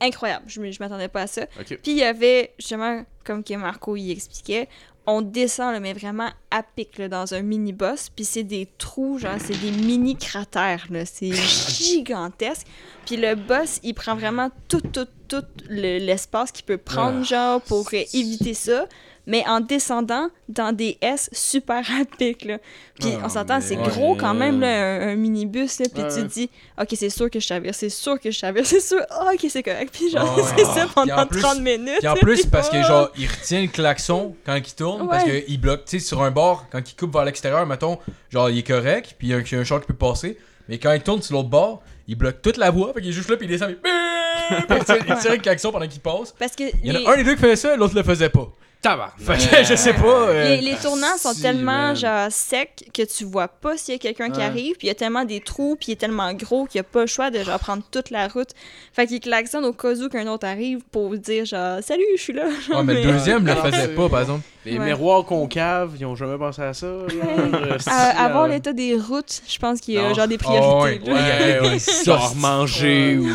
incroyable. 0.00 0.44
Je, 0.48 0.70
je 0.70 0.78
m'attendais 0.80 1.08
pas 1.08 1.22
à 1.22 1.26
ça. 1.26 1.46
Puis 1.64 1.78
il 1.92 1.96
y 1.98 2.02
avait 2.04 2.52
justement 2.58 3.04
comme 3.24 3.42
que 3.44 3.54
Marco 3.54 3.96
y 3.96 4.10
expliquait, 4.10 4.68
on 5.06 5.20
descend 5.20 5.72
là, 5.72 5.80
mais 5.80 5.92
vraiment 5.94 6.30
à 6.52 6.62
pic 6.62 6.96
là, 6.98 7.08
dans 7.08 7.34
un 7.34 7.42
mini 7.42 7.72
boss. 7.72 8.08
Puis 8.14 8.24
c'est 8.24 8.44
des 8.44 8.68
trous, 8.78 9.18
genre 9.18 9.36
c'est 9.44 9.58
des 9.60 9.70
mini 9.72 10.16
cratères 10.16 10.86
là. 10.90 11.04
C'est 11.04 11.32
gigantesque. 11.92 12.66
Puis 13.06 13.16
le 13.16 13.34
boss, 13.34 13.80
il 13.82 13.94
prend 13.94 14.14
vraiment 14.14 14.50
tout, 14.68 14.80
tout, 14.80 15.06
tout 15.28 15.42
le- 15.68 15.98
l'espace 15.98 16.52
qu'il 16.52 16.64
peut 16.64 16.78
prendre, 16.78 17.18
Ah. 17.20 17.24
genre, 17.24 17.60
pour 17.62 17.92
éviter 17.92 18.54
ça. 18.54 18.86
Mais 19.26 19.44
en 19.46 19.60
descendant 19.60 20.28
dans 20.48 20.72
des 20.72 20.98
S 21.00 21.30
super 21.32 21.82
là. 22.20 22.58
Puis 22.98 23.10
Ah, 23.16 23.22
on 23.24 23.28
s'entend, 23.28 23.60
c'est 23.60 23.76
mais- 23.76 23.86
gros 23.88 24.16
quand 24.16 24.34
même, 24.34 24.60
là, 24.60 24.96
un, 24.96 25.08
un 25.10 25.14
minibus, 25.16 25.78
là. 25.78 25.86
Puis 25.94 26.02
Ouais. 26.02 26.08
tu 26.08 26.22
te 26.22 26.26
dis, 26.26 26.50
OK, 26.80 26.88
c'est 26.96 27.08
sûr 27.08 27.30
que 27.30 27.38
je 27.38 27.46
traverse, 27.46 27.76
c'est 27.78 27.88
sûr 27.88 28.18
que 28.18 28.30
je 28.32 28.38
traverse, 28.40 28.68
c'est 28.70 28.80
sûr. 28.80 29.00
Ah, 29.10 29.30
OK, 29.32 29.46
c'est 29.48 29.62
correct. 29.62 29.90
Puis 29.92 30.10
genre, 30.10 30.52
c'est 30.56 30.64
ça 30.64 30.86
pendant 30.92 31.24
plus- 31.26 31.40
30 31.40 31.60
minutes. 31.60 31.98
Puis 32.00 32.08
en 32.08 32.14
plus, 32.14 32.46
parce 32.46 32.68
que 32.68 32.78
Oh! 32.78 32.86
genre, 32.86 33.10
il 33.16 33.28
retient 33.28 33.60
le 33.62 33.68
klaxon 33.68 34.34
quand 34.44 34.56
il 34.56 34.74
tourne, 34.74 35.08
parce 35.08 35.22
qu'il 35.24 35.60
bloque, 35.60 35.84
tu 35.84 36.00
sais, 36.00 36.04
sur 36.04 36.20
un 36.22 36.30
bord, 36.32 36.66
quand 36.72 36.80
il 36.90 36.94
coupe 36.96 37.12
vers 37.12 37.24
l'extérieur, 37.24 37.64
mettons, 37.64 37.98
genre, 38.30 38.50
il 38.50 38.58
est 38.58 38.66
correct, 38.66 39.14
puis 39.18 39.28
il 39.28 39.30
y 39.30 39.34
a 39.34 39.36
un, 39.36 39.60
un 39.60 39.64
char 39.64 39.80
qui 39.80 39.86
peut 39.86 39.94
passer, 39.94 40.36
mais 40.68 40.78
quand 40.78 40.92
il 40.92 41.00
tourne 41.02 41.22
sur 41.22 41.34
l'autre 41.36 41.48
bord, 41.48 41.80
il 42.08 42.16
bloque 42.16 42.42
toute 42.42 42.56
la 42.56 42.70
voie, 42.70 42.92
fait 42.92 43.00
qu'il 43.00 43.10
est 43.10 43.12
juste 43.12 43.30
là, 43.30 43.36
puis 43.36 43.46
il 43.46 43.50
descend, 43.50 43.68
puis 43.68 43.78
puis 44.68 44.76
il 44.78 44.84
tire, 44.84 44.96
il 45.08 45.16
tire 45.18 45.30
le 45.32 45.38
klaxon 45.38 45.70
pendant 45.70 45.86
qu'il 45.86 46.00
passe. 46.00 46.34
Parce 46.36 46.56
que 46.56 46.64
Il 46.82 46.86
y 46.86 46.90
en 46.90 46.98
les, 46.98 47.06
a 47.06 47.10
un 47.12 47.16
des 47.16 47.24
deux 47.24 47.34
qui 47.34 47.40
faisait 47.40 47.54
ça, 47.56 47.76
l'autre 47.76 47.94
le 47.94 48.02
faisait 48.02 48.28
pas. 48.28 48.48
Que 48.82 49.64
je 49.64 49.76
sais 49.76 49.92
pas. 49.92 50.02
euh, 50.28 50.56
les, 50.56 50.60
les 50.60 50.74
tournants 50.74 51.16
sont 51.16 51.32
si, 51.32 51.42
tellement 51.42 51.70
man. 51.88 51.96
genre 51.96 52.32
secs 52.32 52.84
que 52.92 53.02
tu 53.02 53.24
vois 53.24 53.46
pas 53.46 53.76
s'il 53.76 53.94
y 53.94 53.96
a 53.96 53.98
quelqu'un 54.00 54.28
qui 54.30 54.40
arrive, 54.40 54.76
puis 54.76 54.86
il 54.86 54.88
y 54.88 54.90
a 54.90 54.94
tellement 54.96 55.24
des 55.24 55.40
trous, 55.40 55.76
puis 55.76 55.90
il 55.90 55.92
est 55.92 55.96
tellement 55.96 56.32
gros 56.34 56.66
qu'il 56.66 56.78
y 56.78 56.80
a 56.80 56.84
pas 56.84 57.02
le 57.02 57.06
choix 57.06 57.30
de 57.30 57.42
genre 57.44 57.60
prendre 57.60 57.84
toute 57.92 58.10
la 58.10 58.26
route. 58.26 58.50
Fait 58.92 59.06
qu'il 59.06 59.20
klaxonne 59.20 59.64
au 59.64 59.72
cas 59.72 59.94
où 59.94 60.08
qu'un 60.08 60.26
autre 60.26 60.46
arrive 60.48 60.80
pour 60.90 61.16
dire 61.16 61.44
genre 61.44 61.78
salut, 61.82 62.02
je 62.16 62.22
suis 62.22 62.32
là. 62.32 62.46
Ouais, 62.70 62.82
mais 62.82 62.94
le 62.94 63.00
Mais- 63.06 63.12
deuxième 63.12 63.46
le 63.46 63.54
faisait 63.54 63.88
pas, 63.94 64.08
par 64.08 64.20
exemple. 64.22 64.42
Les 64.64 64.78
Ouais. 64.78 64.84
miroirs 64.86 65.24
concaves, 65.24 65.94
ils 65.98 66.06
ont 66.06 66.14
jamais 66.14 66.38
pensé 66.38 66.62
à 66.62 66.72
ça. 66.72 66.86
genre, 66.86 67.08
euh, 67.10 67.78
À, 67.86 68.44
euh, 68.44 68.46
l'état 68.46 68.72
des 68.72 68.94
routes, 68.94 69.42
je 69.48 69.58
pense 69.58 69.80
qu'il 69.80 69.94
y 69.94 69.98
a 69.98 70.08
Non. 70.08 70.14
genre 70.14 70.28
des 70.28 70.36
Ah 70.40 70.44
priorités. 70.44 71.10
ouais. 71.10 71.12
là. 71.12 71.14
Ouais, 71.14 71.60
ouais, 71.70 71.78
c'est- 71.80 72.34
manger 72.36 73.18
ou. 73.18 73.26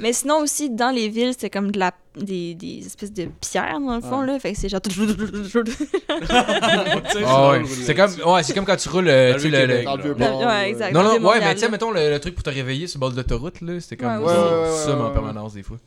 Mais 0.00 0.12
sinon 0.12 0.38
aussi, 0.38 0.70
dans 0.70 0.94
les 0.94 1.08
villes, 1.08 1.32
c'est 1.36 1.50
comme 1.50 1.72
de 1.72 1.78
la, 1.80 1.90
des, 2.16 2.54
des 2.54 2.86
espèces 2.86 3.12
de 3.12 3.26
pierres, 3.40 3.80
dans 3.80 3.96
le 3.96 4.00
fond, 4.00 4.20
Ouais. 4.20 4.26
là. 4.26 4.38
Fait 4.38 4.52
que 4.52 4.58
c'est 4.58 4.68
genre... 4.68 4.80
Ah 7.26 7.50
ouais. 7.50 7.62
C'est 7.66 7.94
comme, 7.94 8.10
ouais, 8.32 8.42
c'est 8.42 8.54
comme 8.54 8.64
quand 8.64 8.76
tu 8.76 8.88
roules, 8.88 9.08
euh, 9.08 9.34
tu 9.34 9.50
sais, 9.50 9.66
le. 9.66 10.46
Ouais, 10.46 10.70
exact. 10.70 10.92
Non, 10.92 11.02
non, 11.02 11.28
ouais, 11.28 11.40
mais 11.40 11.54
tu 11.54 11.60
sais, 11.60 11.68
mettons 11.68 11.90
le, 11.90 12.10
le 12.10 12.20
truc 12.20 12.34
pour 12.34 12.42
te 12.44 12.50
réveiller 12.50 12.86
sur 12.86 12.98
le 12.98 13.00
bord 13.00 13.10
de 13.10 13.16
l'autoroute, 13.16 13.60
là, 13.60 13.80
c'était 13.80 13.96
comme 13.96 14.26
ça, 14.26 14.96
en 14.98 15.10
permanence, 15.10 15.54
des 15.54 15.62
fois. 15.62 15.78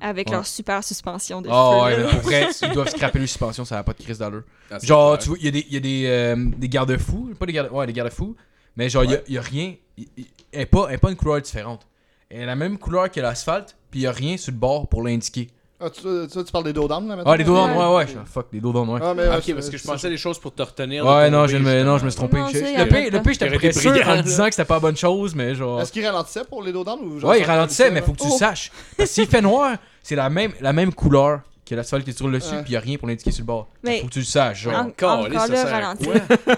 Avec 0.00 0.28
Ouais. 0.28 0.34
leur 0.36 0.46
super 0.46 0.82
suspension 0.82 1.42
de 1.42 1.48
Ah 1.50 1.70
cheveux, 1.70 1.82
ouais, 1.82 1.96
mais 2.04 2.10
pour 2.10 2.20
vrai, 2.20 2.48
ils 2.62 2.70
doivent 2.72 2.88
scraper 2.88 3.18
les 3.18 3.26
suspensions, 3.26 3.64
ça 3.64 3.76
n'a 3.76 3.82
pas 3.82 3.92
de 3.92 4.02
crise 4.02 4.18
d'allure. 4.18 4.42
Ah, 4.70 4.78
Genre, 4.82 5.10
clair. 5.10 5.18
tu 5.22 5.28
vois, 5.28 5.38
il 5.40 5.44
y 5.44 5.48
a 5.48 5.50
des, 5.50 5.66
il 5.68 5.74
y 5.74 5.76
a 5.76 5.80
des, 5.80 6.04
euh, 6.06 6.50
des 6.56 6.68
garde-fous, 6.68 7.30
pas 7.38 7.46
des 7.46 7.52
garde 7.52 7.70
ouais, 7.72 7.86
des 7.86 7.92
garde-fous, 7.92 8.34
mais 8.76 8.88
genre, 8.88 9.04
il 9.04 9.10
y 9.10 9.14
a- 9.14 9.20
il 9.28 9.34
y, 9.34 9.38
a 9.38 9.42
rien, 9.42 9.74
elle 10.52 10.58
n'est 10.60 10.66
pas, 10.66 10.88
elle 10.90 10.98
pas 10.98 11.10
une 11.10 11.16
couleur 11.16 11.40
différente. 11.40 11.86
Elle 12.30 12.42
a 12.42 12.46
la 12.46 12.56
même 12.56 12.78
couleur 12.78 13.10
que 13.10 13.20
l'asphalte, 13.20 13.76
puis 13.90 14.00
il 14.00 14.02
y 14.04 14.06
a 14.06 14.12
rien 14.12 14.36
sur 14.36 14.52
le 14.52 14.58
bord 14.58 14.88
pour 14.88 15.02
l'indiquer. 15.02 15.48
Ah, 15.82 15.88
tu, 15.88 16.02
tu, 16.30 16.44
tu 16.44 16.52
parles 16.52 16.64
des 16.64 16.74
dos 16.74 16.86
d'âme, 16.86 17.08
là, 17.08 17.16
maintenant? 17.16 17.32
Ah, 17.32 17.36
les 17.38 17.42
dos 17.44 17.54
d'âne, 17.54 17.70
Ouais. 17.74 17.86
ouais, 17.86 17.94
ouais, 17.94 18.06
fuck, 18.26 18.48
les 18.52 18.60
dos 18.60 18.70
d'âne, 18.70 18.86
ouais. 18.90 19.00
Ah, 19.02 19.14
mais, 19.14 19.22
Ah, 19.24 19.30
ouais, 19.30 19.36
ok, 19.38 19.54
parce 19.54 19.70
que 19.70 19.78
je 19.78 19.82
pensais 19.84 20.10
des 20.10 20.18
choses 20.18 20.38
pour 20.38 20.54
te 20.54 20.60
retenir. 20.62 21.06
Ouais, 21.06 21.30
non, 21.30 21.46
je, 21.46 21.56
me, 21.56 21.82
non, 21.82 21.96
je 21.96 22.04
me 22.04 22.10
suis 22.10 22.18
trompé. 22.18 22.36
Non, 22.36 22.48
Je- 22.48 22.58
le 22.58 22.86
pire, 22.86 23.10
le 23.10 23.22
pire, 23.22 23.32
j'étais 23.50 23.72
sûr 23.72 23.90
en 24.06 24.14
là. 24.16 24.22
disant 24.22 24.44
que 24.44 24.50
c'était 24.50 24.66
pas 24.66 24.74
la 24.74 24.80
bonne 24.80 24.96
chose, 24.98 25.34
mais 25.34 25.54
genre. 25.54 25.80
Est-ce 25.80 25.90
qu'il 25.90 26.06
ralentissait 26.06 26.44
pour 26.44 26.62
les 26.62 26.72
dos 26.72 26.84
d'âne 26.84 26.98
ou 27.00 27.18
genre 27.18 27.30
Ouais, 27.30 27.40
il 27.40 27.44
ralentissait, 27.44 27.90
mais 27.90 28.02
faut 28.02 28.12
que 28.12 28.18
tu 28.18 28.26
le 28.26 28.32
Oh. 28.34 28.38
saches. 28.38 28.70
Parce 28.98 29.08
s'il 29.08 29.26
fait 29.26 29.40
noir, 29.40 29.78
c'est 30.02 30.16
la 30.16 30.30
même, 30.30 30.52
la 30.60 30.72
même 30.72 30.92
couleur 30.92 31.40
que 31.66 31.74
l'asphalte 31.74 32.04
qui 32.04 32.10
est 32.10 32.16
sur 32.16 32.26
le 32.28 32.38
dessus, 32.38 32.54
puis 32.62 32.70
il 32.70 32.72
y 32.72 32.76
a 32.76 32.80
rien 32.80 32.96
pour 32.98 33.06
l'indiquer 33.08 33.30
sur 33.30 33.42
le 33.42 33.46
bord. 33.46 33.68
Mais- 33.84 34.00
Faut 34.00 34.06
que 34.08 34.12
tu 34.12 34.18
le 34.20 34.24
saches, 34.24 34.62
genre. 34.62 34.74
En- 34.74 34.88
Encore, 34.88 35.20
encore 35.26 35.40
ça 35.42 35.48
là, 35.48 35.56
sert 35.64 35.66
à 35.74 35.78
ralenti. 35.80 36.04
quoi? 36.04 36.14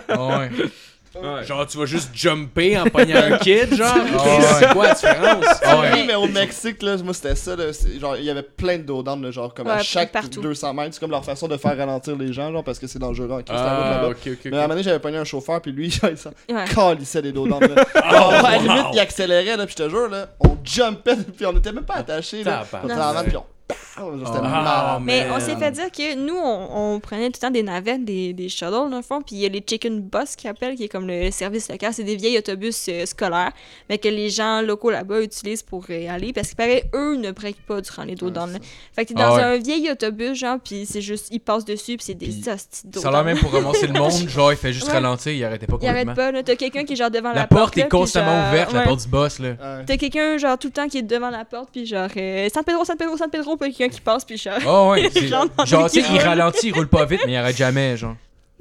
Ah 0.08 0.38
ouais. 0.38 0.50
Ouais. 1.14 1.44
Genre, 1.44 1.66
tu 1.66 1.76
vas 1.78 1.84
juste 1.84 2.10
jumper 2.14 2.78
en 2.78 2.84
pognant 2.84 3.16
un 3.22 3.38
kid, 3.38 3.74
genre? 3.74 3.96
ouais. 3.96 4.40
C'est 4.58 4.72
quoi 4.72 4.86
la 4.88 4.94
différence? 4.94 5.44
Ah 5.62 5.80
ouais. 5.80 5.90
Oui, 5.92 6.04
mais 6.06 6.14
au 6.14 6.26
Mexique, 6.26 6.82
là, 6.82 6.96
moi 6.98 7.12
c'était 7.12 7.34
ça. 7.34 7.54
Là, 7.54 7.64
genre, 8.00 8.16
il 8.16 8.24
y 8.24 8.30
avait 8.30 8.42
plein 8.42 8.78
de 8.78 8.82
dos 8.84 9.02
d'âne, 9.02 9.30
genre 9.30 9.52
comme 9.52 9.68
à 9.68 9.76
Ouais, 9.76 9.82
chaque 9.82 10.10
partout. 10.12 10.40
200 10.40 10.72
mètres. 10.74 10.94
C'est 10.94 11.00
comme 11.00 11.10
leur 11.10 11.24
façon 11.24 11.48
de 11.48 11.56
faire 11.58 11.76
ralentir 11.76 12.16
les 12.16 12.32
gens, 12.32 12.50
genre 12.50 12.64
parce 12.64 12.78
que 12.78 12.86
c'est 12.86 12.98
dangereux 12.98 13.30
en 13.30 13.42
Christ, 13.42 13.50
Ah, 13.62 13.98
là-bas. 14.00 14.08
ok, 14.08 14.16
ok. 14.26 14.38
Mais 14.46 14.52
à 14.52 14.58
un 14.58 14.62
moment 14.62 14.68
donné, 14.70 14.82
j'avais 14.82 14.98
pogné 15.00 15.18
un 15.18 15.24
chauffeur, 15.24 15.60
puis 15.60 15.72
lui, 15.72 15.90
genre, 15.90 16.10
il 16.10 16.16
s'en 16.18 16.30
Ouais. 16.50 16.64
calissait 16.74 17.22
des 17.22 17.32
dos 17.32 17.46
d'âne. 17.46 17.60
là. 17.74 17.84
Genre, 18.10 18.32
à 18.32 18.42
la 18.52 18.58
limite, 18.58 18.86
il 18.94 18.98
accélérait, 19.00 19.56
là, 19.56 19.66
puis 19.66 19.74
je 19.78 19.84
te 19.84 19.88
jure, 19.90 20.08
là, 20.08 20.28
on 20.40 20.56
jumpait, 20.64 21.16
puis 21.36 21.44
on 21.46 21.52
était 21.56 21.72
même 21.72 21.84
pas 21.84 21.96
attachés, 21.96 22.42
là. 22.42 22.64
On 22.82 22.86
était 22.88 22.94
en 22.94 23.12
van, 23.12 23.22
puis 23.24 23.36
on. 23.36 23.44
C'était 23.70 24.40
marrant. 24.40 25.00
Mais 25.00 25.24
man. 25.26 25.34
on 25.36 25.40
s'est 25.40 25.56
fait 25.56 25.70
dire 25.70 25.90
que 25.90 26.14
nous, 26.16 26.34
on, 26.36 26.94
on 26.94 27.00
prenait 27.00 27.26
tout 27.26 27.38
le 27.42 27.46
temps 27.46 27.50
des 27.50 27.62
navettes, 27.62 28.04
des, 28.04 28.32
des 28.32 28.48
shuttles, 28.48 28.70
dans 28.70 28.96
le 28.96 29.02
fond, 29.02 29.20
puis 29.22 29.36
il 29.36 29.42
y 29.42 29.46
a 29.46 29.48
les 29.48 29.62
chicken 29.66 30.00
bus 30.00 30.34
qui 30.36 30.48
appellent, 30.48 30.74
qui 30.76 30.84
est 30.84 30.88
comme 30.88 31.06
le 31.06 31.30
service 31.30 31.68
local. 31.70 31.92
C'est 31.92 32.04
des 32.04 32.16
vieilles 32.16 32.38
autobus 32.38 32.86
euh, 32.88 33.04
scolaires, 33.06 33.52
mais 33.88 33.98
que 33.98 34.08
les 34.08 34.30
gens 34.30 34.62
locaux 34.62 34.90
là-bas 34.90 35.20
utilisent 35.22 35.62
pour 35.62 35.84
euh, 35.90 36.08
aller, 36.10 36.32
parce 36.32 36.48
qu'il 36.48 36.56
paraît, 36.56 36.84
eux 36.94 37.16
ne 37.16 37.30
breakent 37.32 37.62
pas 37.66 37.80
durant 37.80 38.04
les 38.04 38.12
Ouais, 38.22 38.30
c'est 38.52 38.60
Fait 38.94 39.04
que 39.06 39.12
t'es 39.14 39.20
Ah 39.20 39.28
dans 39.28 39.36
ouais. 39.36 39.42
un 39.42 39.56
vieil 39.58 39.90
autobus, 39.90 40.38
genre, 40.38 40.58
puis 40.62 40.86
c'est 40.86 41.00
juste, 41.02 41.28
ils 41.30 41.40
passent 41.40 41.64
dessus, 41.64 41.96
puis 41.96 42.04
c'est 42.06 42.14
des 42.14 42.48
hosties 42.48 42.82
Ça 42.94 43.08
a 43.08 43.10
l'air 43.12 43.24
même 43.24 43.38
pour 43.38 43.50
ramasser 43.52 43.86
le 43.86 43.92
monde, 43.94 44.12
genre 44.28 44.52
il 44.52 44.58
fait 44.58 44.72
juste 44.72 44.86
Ouais. 44.88 44.92
ralentir, 44.94 45.32
il 45.32 45.44
arrêtait 45.44 45.66
pas 45.66 45.76
Il 45.80 45.88
arrête 45.88 46.06
complètement. 46.08 46.14
pas, 46.24 46.32
là. 46.32 46.42
T'as 46.42 46.56
quelqu'un 46.56 46.84
qui 46.84 46.92
est 46.94 46.96
genre 46.96 47.10
devant 47.10 47.30
la, 47.30 47.40
La 47.42 47.46
porte 47.46 47.76
là, 47.76 47.82
est 47.84 47.88
puis 47.88 47.98
constamment 47.98 48.40
genre- 48.42 48.48
ouverte, 48.50 48.72
la 48.72 48.78
ouais. 48.80 48.84
porte 48.86 49.00
du 49.02 49.08
boss, 49.08 49.38
là. 49.38 49.48
Ouais. 49.50 49.84
T'as 49.86 49.96
quelqu'un, 49.96 50.36
genre, 50.38 50.58
tout 50.58 50.68
le 50.68 50.72
temps 50.72 50.88
qui 50.88 50.98
est 50.98 51.02
devant 51.02 51.30
la 51.30 51.44
porte, 51.44 51.70
puis 51.72 51.84
genre, 51.86 52.08
euh, 52.16 52.48
San 52.52 52.64
Pedro, 52.64 52.84
San 52.84 52.96
Pedro, 52.96 53.16
San 53.16 53.30
Pedro, 53.30 53.56
quelqu'un 53.70 53.88
qui 53.88 54.00
passe, 54.00 54.24
puis 54.24 54.36
genre, 54.36 54.54
Oh 54.66 54.90
ouais, 54.92 55.08
c'est- 55.12 55.26
Genre, 55.28 55.46
genre 55.64 55.90
tu 55.90 56.00
sais, 56.02 56.06
il 56.12 56.18
ralentit, 56.20 56.68
il 56.68 56.74
roule 56.74 56.88
pas 56.88 57.04
vite, 57.04 57.20
mais 57.26 57.32
il 57.32 57.36
arrête 57.36 57.56
jamais, 57.56 57.96
genre. 57.96 58.16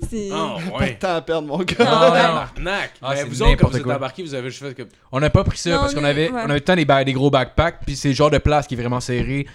c'est... 0.10 0.30
Ah, 0.34 0.56
Pas 0.72 0.78
de 0.78 0.84
ouais. 0.84 0.96
temps 0.96 1.16
à 1.16 1.22
perdre, 1.22 1.48
mon 1.48 1.58
gars. 1.60 1.76
Ah, 1.80 2.12
ouais. 2.12 2.20
Tabarnak. 2.22 2.92
Ah, 3.02 3.10
Mais 3.12 3.16
c'est 3.18 3.24
vous 3.26 3.42
autres, 3.42 3.44
quand 3.44 3.50
n'importe 3.52 3.72
vous 3.74 3.78
êtes 3.78 3.84
quoi. 3.84 3.96
embarqués, 3.96 4.24
vous 4.24 4.34
avez 4.34 4.50
juste 4.50 4.64
fait 4.66 4.74
que. 4.74 4.84
On 5.12 5.20
n'a 5.20 5.30
pas 5.30 5.44
pris 5.44 5.58
ça 5.58 5.70
Non, 5.72 5.80
parce 5.80 5.94
qu'on 5.94 6.02
mais- 6.02 6.10
avait, 6.10 6.32
ouais. 6.32 6.42
on 6.46 6.50
avait 6.50 6.60
temps 6.62 6.76
des, 6.76 6.86
ba- 6.86 7.04
des 7.04 7.14
gros 7.14 7.30
backpacks, 7.30 7.80
puis 7.86 7.96
c'est 7.96 8.08
le 8.10 8.14
genre 8.16 8.32
de 8.32 8.38
place 8.40 8.66
qui 8.68 8.74
est 8.74 8.78
vraiment 8.78 9.00
serré. 9.00 9.46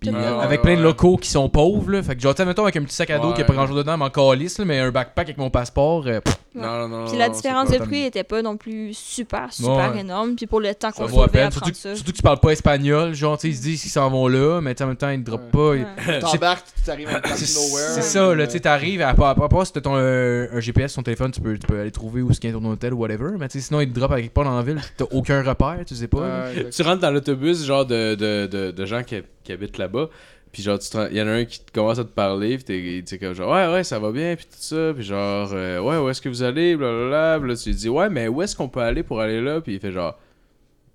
Puis 0.00 0.10
euh, 0.10 0.12
monde. 0.12 0.42
avec 0.42 0.60
plein 0.62 0.76
de 0.76 0.82
locaux 0.82 1.16
qui 1.16 1.30
sont 1.30 1.48
pauvres, 1.48 1.90
là. 1.92 2.02
Fait 2.02 2.14
que 2.16 2.20
genre, 2.20 2.34
tu 2.34 2.42
sais, 2.42 2.44
mettons 2.46 2.64
avec 2.64 2.76
un 2.76 2.82
petit 2.82 2.94
sac 2.94 3.08
à 3.10 3.18
dos 3.18 3.32
qui 3.32 3.40
a 3.40 3.44
pas 3.44 3.52
Ouais. 3.52 3.56
grand 3.56 3.66
chose 3.68 3.76
dedans, 3.76 3.96
mais 3.96 4.04
en 4.04 4.10
calice, 4.10 4.58
là, 4.58 4.64
mais 4.64 4.78
un 4.80 4.90
backpack 4.90 5.28
avec 5.28 5.38
mon 5.38 5.48
passeport. 5.50 6.06
euh, 6.06 6.20
pff, 6.20 6.36
Ouais. 6.54 6.62
Non, 6.62 6.86
non, 6.86 6.88
non. 6.88 7.08
Puis 7.08 7.18
la 7.18 7.28
différence 7.28 7.70
de 7.70 7.78
prix 7.78 8.02
était 8.04 8.22
pas 8.22 8.40
non 8.42 8.56
plus 8.56 8.94
super, 8.94 9.52
super 9.52 9.92
Ouais. 9.92 10.00
énorme. 10.00 10.36
Puis 10.36 10.46
pour 10.46 10.60
le 10.60 10.72
temps 10.74 10.92
qu'on 10.92 11.06
vaut 11.06 11.22
à. 11.22 11.28
Surtout, 11.28 11.58
prendre 11.60 11.74
ça. 11.74 11.90
que- 11.90 11.96
surtout 11.96 12.12
que 12.12 12.16
tu 12.16 12.22
parles 12.22 12.38
pas 12.40 12.50
espagnol, 12.50 13.12
genre, 13.14 13.36
tu 13.36 13.42
sais, 13.42 13.48
ils 13.48 13.56
se 13.56 13.62
disent 13.62 13.82
qu'ils 13.82 13.90
s'en 13.90 14.08
vont 14.08 14.28
là, 14.28 14.60
mais 14.60 14.80
en 14.80 14.86
même 14.86 14.96
temps, 14.96 15.08
ils 15.10 15.20
te 15.22 15.26
droppent 15.30 15.50
pas. 15.50 15.74
T'embarques, 16.20 16.66
tu 16.76 16.82
t'arrives 16.82 17.08
à 17.08 17.20
nowhere. 17.20 17.88
c'est 17.90 18.02
ça, 18.02 18.34
là, 18.34 18.46
tu 18.46 18.52
sais, 18.52 18.60
t'arrives, 18.60 19.02
à 19.02 19.14
part, 19.14 19.36
si 19.66 19.72
t'as 19.72 19.80
ton, 19.80 19.96
euh, 19.96 20.46
un 20.52 20.60
GPS 20.60 20.92
sur 20.92 21.00
ton 21.00 21.04
téléphone, 21.04 21.32
tu 21.32 21.40
peux, 21.40 21.58
tu 21.58 21.66
peux 21.66 21.80
aller 21.80 21.90
trouver 21.90 22.22
où 22.22 22.30
est-ce 22.30 22.40
qu'il 22.40 22.50
y 22.50 22.52
a 22.52 22.56
ton 22.56 22.64
hôtel 22.70 22.94
ou 22.94 22.98
whatever, 22.98 23.30
mais 23.38 23.48
tu 23.48 23.58
sais, 23.60 23.66
sinon, 23.66 23.80
ils 23.80 23.88
te 23.90 23.98
droppent 23.98 24.12
à 24.12 24.20
quelque 24.22 24.32
part 24.34 24.44
dans 24.44 24.56
la 24.56 24.62
ville, 24.62 24.80
t'as 24.96 25.06
aucun 25.10 25.42
repère, 25.42 25.78
tu 25.86 25.94
sais 25.96 26.08
pas. 26.08 26.50
Tu 26.74 26.82
rentres 26.82 27.00
dans 27.00 27.10
l'autobus, 27.10 27.64
genre 27.64 27.84
de, 27.86 28.14
de, 28.14 28.46
de, 28.46 28.70
de 28.70 28.86
gens 28.86 29.02
qui, 29.02 29.16
qui 29.42 29.52
habitent 29.52 29.78
là-bas. 29.78 30.08
Puis 30.54 30.62
genre, 30.62 30.78
tu 30.78 30.86
il 31.10 31.16
y 31.16 31.20
en 31.20 31.26
a 31.26 31.32
un 31.32 31.44
qui 31.44 31.58
te 31.58 31.72
commence 31.72 31.98
à 31.98 32.04
te 32.04 32.08
parler, 32.10 32.56
puis 32.58 32.64
t'es 32.64 33.02
t'es 33.04 33.18
comme 33.18 33.34
genre, 33.34 33.52
ouais, 33.52 33.66
ouais, 33.72 33.82
ça 33.82 33.98
va 33.98 34.12
bien, 34.12 34.36
puis 34.36 34.44
tout 34.44 34.52
ça. 34.56 34.92
Puis 34.94 35.02
genre, 35.04 35.50
euh, 35.52 35.80
ouais, 35.80 35.96
où 35.98 36.08
est-ce 36.08 36.22
que 36.22 36.28
vous 36.28 36.44
allez, 36.44 36.76
blablabla. 36.76 37.40
Puis 37.40 37.48
là, 37.50 37.56
tu 37.56 37.68
lui 37.70 37.74
dis, 37.76 37.88
ouais, 37.88 38.08
mais 38.08 38.28
où 38.28 38.40
est-ce 38.40 38.54
qu'on 38.54 38.68
peut 38.68 38.80
aller 38.80 39.02
pour 39.02 39.20
aller 39.20 39.40
là? 39.40 39.60
Puis 39.60 39.74
il 39.74 39.80
fait 39.80 39.90
genre, 39.90 40.16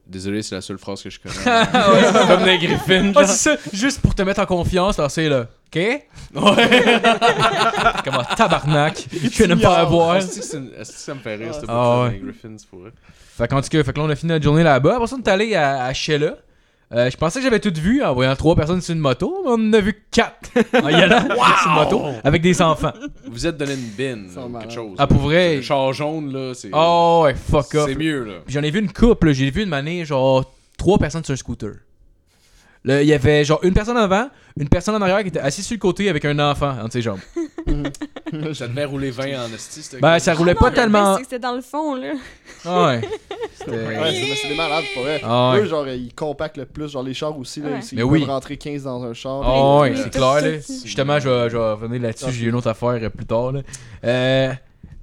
désolé, 0.07 0.41
c'est 0.43 0.55
la 0.55 0.61
seule 0.61 0.77
phrase 0.77 1.03
que 1.03 1.09
je 1.09 1.19
connais. 1.19 1.35
comme 2.29 2.43
des 2.45 2.57
Griffins, 2.57 3.11
Ah, 3.17 3.27
c'est 3.27 3.57
ça, 3.57 3.61
juste 3.73 3.99
pour 4.01 4.15
te 4.15 4.21
mettre 4.21 4.39
en 4.39 4.45
confiance, 4.45 4.97
alors 4.97 5.11
c'est 5.11 5.27
là. 5.27 5.47
Ok? 5.67 5.75
Ouais. 5.75 6.01
Comment 8.05 8.23
tabarnak, 8.37 9.07
je 9.11 9.27
viens 9.27 9.47
de 9.49 9.55
me 9.55 9.59
faire 9.59 9.89
voir. 9.89 10.15
Est-ce 10.15 10.39
que 10.39 10.83
ça 10.85 11.13
me 11.13 11.19
fait 11.19 11.35
rire, 11.35 11.53
cette 11.53 11.65
Ah, 11.67 12.05
ouais. 12.05 12.21
Griffins, 12.23 12.55
pour 12.69 12.79
eux? 12.85 12.93
Fait 13.37 13.47
qu'en 13.49 13.61
tout 13.61 13.67
cas, 13.69 13.83
fait 13.83 13.91
que 13.93 13.99
là, 13.99 14.05
on 14.05 14.09
a 14.09 14.15
fini 14.15 14.31
notre 14.31 14.43
journée 14.43 14.63
là-bas. 14.63 14.95
Après 14.95 15.07
ça, 15.07 15.15
on 15.17 15.19
est 15.21 15.27
allé 15.29 15.53
à, 15.55 15.83
à 15.83 15.93
Sheila. 15.93 16.35
Euh, 16.91 17.07
je 17.11 17.17
pensais 17.17 17.39
que 17.39 17.43
j'avais 17.43 17.59
tout 17.59 17.73
vu 17.79 18.03
en 18.03 18.15
voyant 18.15 18.35
trois 18.35 18.55
personnes 18.55 18.81
sur 18.81 18.93
une 18.95 18.99
moto, 18.99 19.41
mais 19.45 19.51
on 19.51 19.53
en 19.69 19.73
a 19.73 19.79
vu 19.79 20.03
quatre 20.09 20.49
en 20.83 20.89
y 20.89 20.95
allant 20.95 21.21
sur 21.21 21.67
une 21.69 21.75
moto 21.75 22.01
avec 22.23 22.41
des 22.41 22.61
enfants. 22.63 22.93
Vous 23.25 23.33
vous 23.33 23.45
êtes 23.45 23.57
donné 23.57 23.73
une 23.73 23.89
bin, 23.95 24.27
Ça 24.33 24.43
ou 24.43 24.49
va 24.49 24.61
quelque 24.61 24.73
chose. 24.73 24.95
Ah, 24.97 25.05
pour 25.05 25.19
vrai? 25.19 25.57
Le 25.57 25.61
char 25.61 25.93
jaune, 25.93 26.33
là, 26.33 26.53
c'est. 26.55 26.71
Oh 26.73 27.21
ouais, 27.25 27.35
fuck 27.35 27.75
off. 27.75 27.85
C'est 27.87 27.95
mieux, 27.95 28.23
là. 28.23 28.33
Puis 28.43 28.55
j'en 28.55 28.63
ai 28.63 28.71
vu 28.71 28.79
une 28.79 28.91
couple, 28.91 29.27
là. 29.27 29.33
j'ai 29.33 29.51
vu 29.51 29.61
une 29.61 29.69
manée, 29.69 30.03
genre 30.03 30.51
trois 30.79 30.97
personnes 30.97 31.23
sur 31.23 31.33
un 31.33 31.37
scooter. 31.37 31.73
Là, 32.85 33.01
il 33.01 33.07
y 33.09 33.13
avait 33.13 33.43
genre 33.43 33.59
une 33.63 33.73
personne 33.73 33.97
en 33.97 34.01
avant, 34.01 34.29
une 34.57 34.69
personne 34.69 34.95
en 34.95 35.01
arrière 35.01 35.21
qui 35.21 35.27
était 35.27 35.39
assise 35.39 35.65
sur 35.65 35.75
le 35.75 35.79
côté 35.79 36.07
avec 36.09 36.23
un 36.23 36.39
enfant 36.39 36.75
entre 36.81 36.93
ses 36.93 37.01
jambes. 37.01 37.19
Ça 38.53 38.67
devait 38.67 38.85
rouler 38.85 39.11
20 39.11 39.23
en 39.45 39.53
esti, 39.53 39.81
cette 39.81 40.01
Ben, 40.01 40.17
ça 40.19 40.33
roulait 40.33 40.53
Non, 40.53 40.59
pas 40.59 40.69
le 40.69 40.75
tellement. 40.75 40.99
pire, 40.99 41.13
c'est 41.17 41.21
que 41.23 41.29
C'était 41.29 41.39
dans 41.39 41.55
le 41.55 41.61
fond, 41.61 41.95
là. 41.95 42.13
Ah 42.65 42.85
ouais. 42.87 43.01
C'était- 43.57 43.71
Ouais, 43.71 43.95
c'est 44.13 44.29
mais 44.29 44.35
c'est 44.41 44.47
des 44.49 44.55
malades, 44.55 44.83
pour 44.93 45.03
vrai. 45.03 45.19
Ah 45.23 45.51
ouais. 45.53 45.59
Eux, 45.61 45.65
genre, 45.65 45.87
ils 45.89 46.13
compactent 46.13 46.57
le 46.57 46.65
plus. 46.65 46.89
Genre, 46.91 47.03
les 47.03 47.13
chars 47.13 47.37
aussi, 47.37 47.59
là, 47.61 47.69
Ouais. 47.69 47.79
ils 47.91 47.95
Mais 47.97 48.01
peuvent 48.01 48.11
oui. 48.11 48.25
rentrer 48.25 48.57
15 48.57 48.83
dans 48.83 49.03
un 49.03 49.13
char. 49.13 49.41
Ah 49.43 49.79
ouais, 49.81 49.93
c'est 49.95 50.09
clair, 50.11 50.41
là. 50.41 50.51
Justement, 50.85 51.19
je 51.19 51.29
vais, 51.29 51.49
je 51.49 51.57
vais 51.57 51.71
revenir 51.73 52.01
là-dessus. 52.01 52.31
J'ai 52.31 52.45
une 52.47 52.55
autre 52.55 52.67
affaire 52.69 52.97
euh, 53.01 53.09
plus 53.09 53.25
tard, 53.25 53.51
là. 53.51 53.61
Euh, 54.05 54.49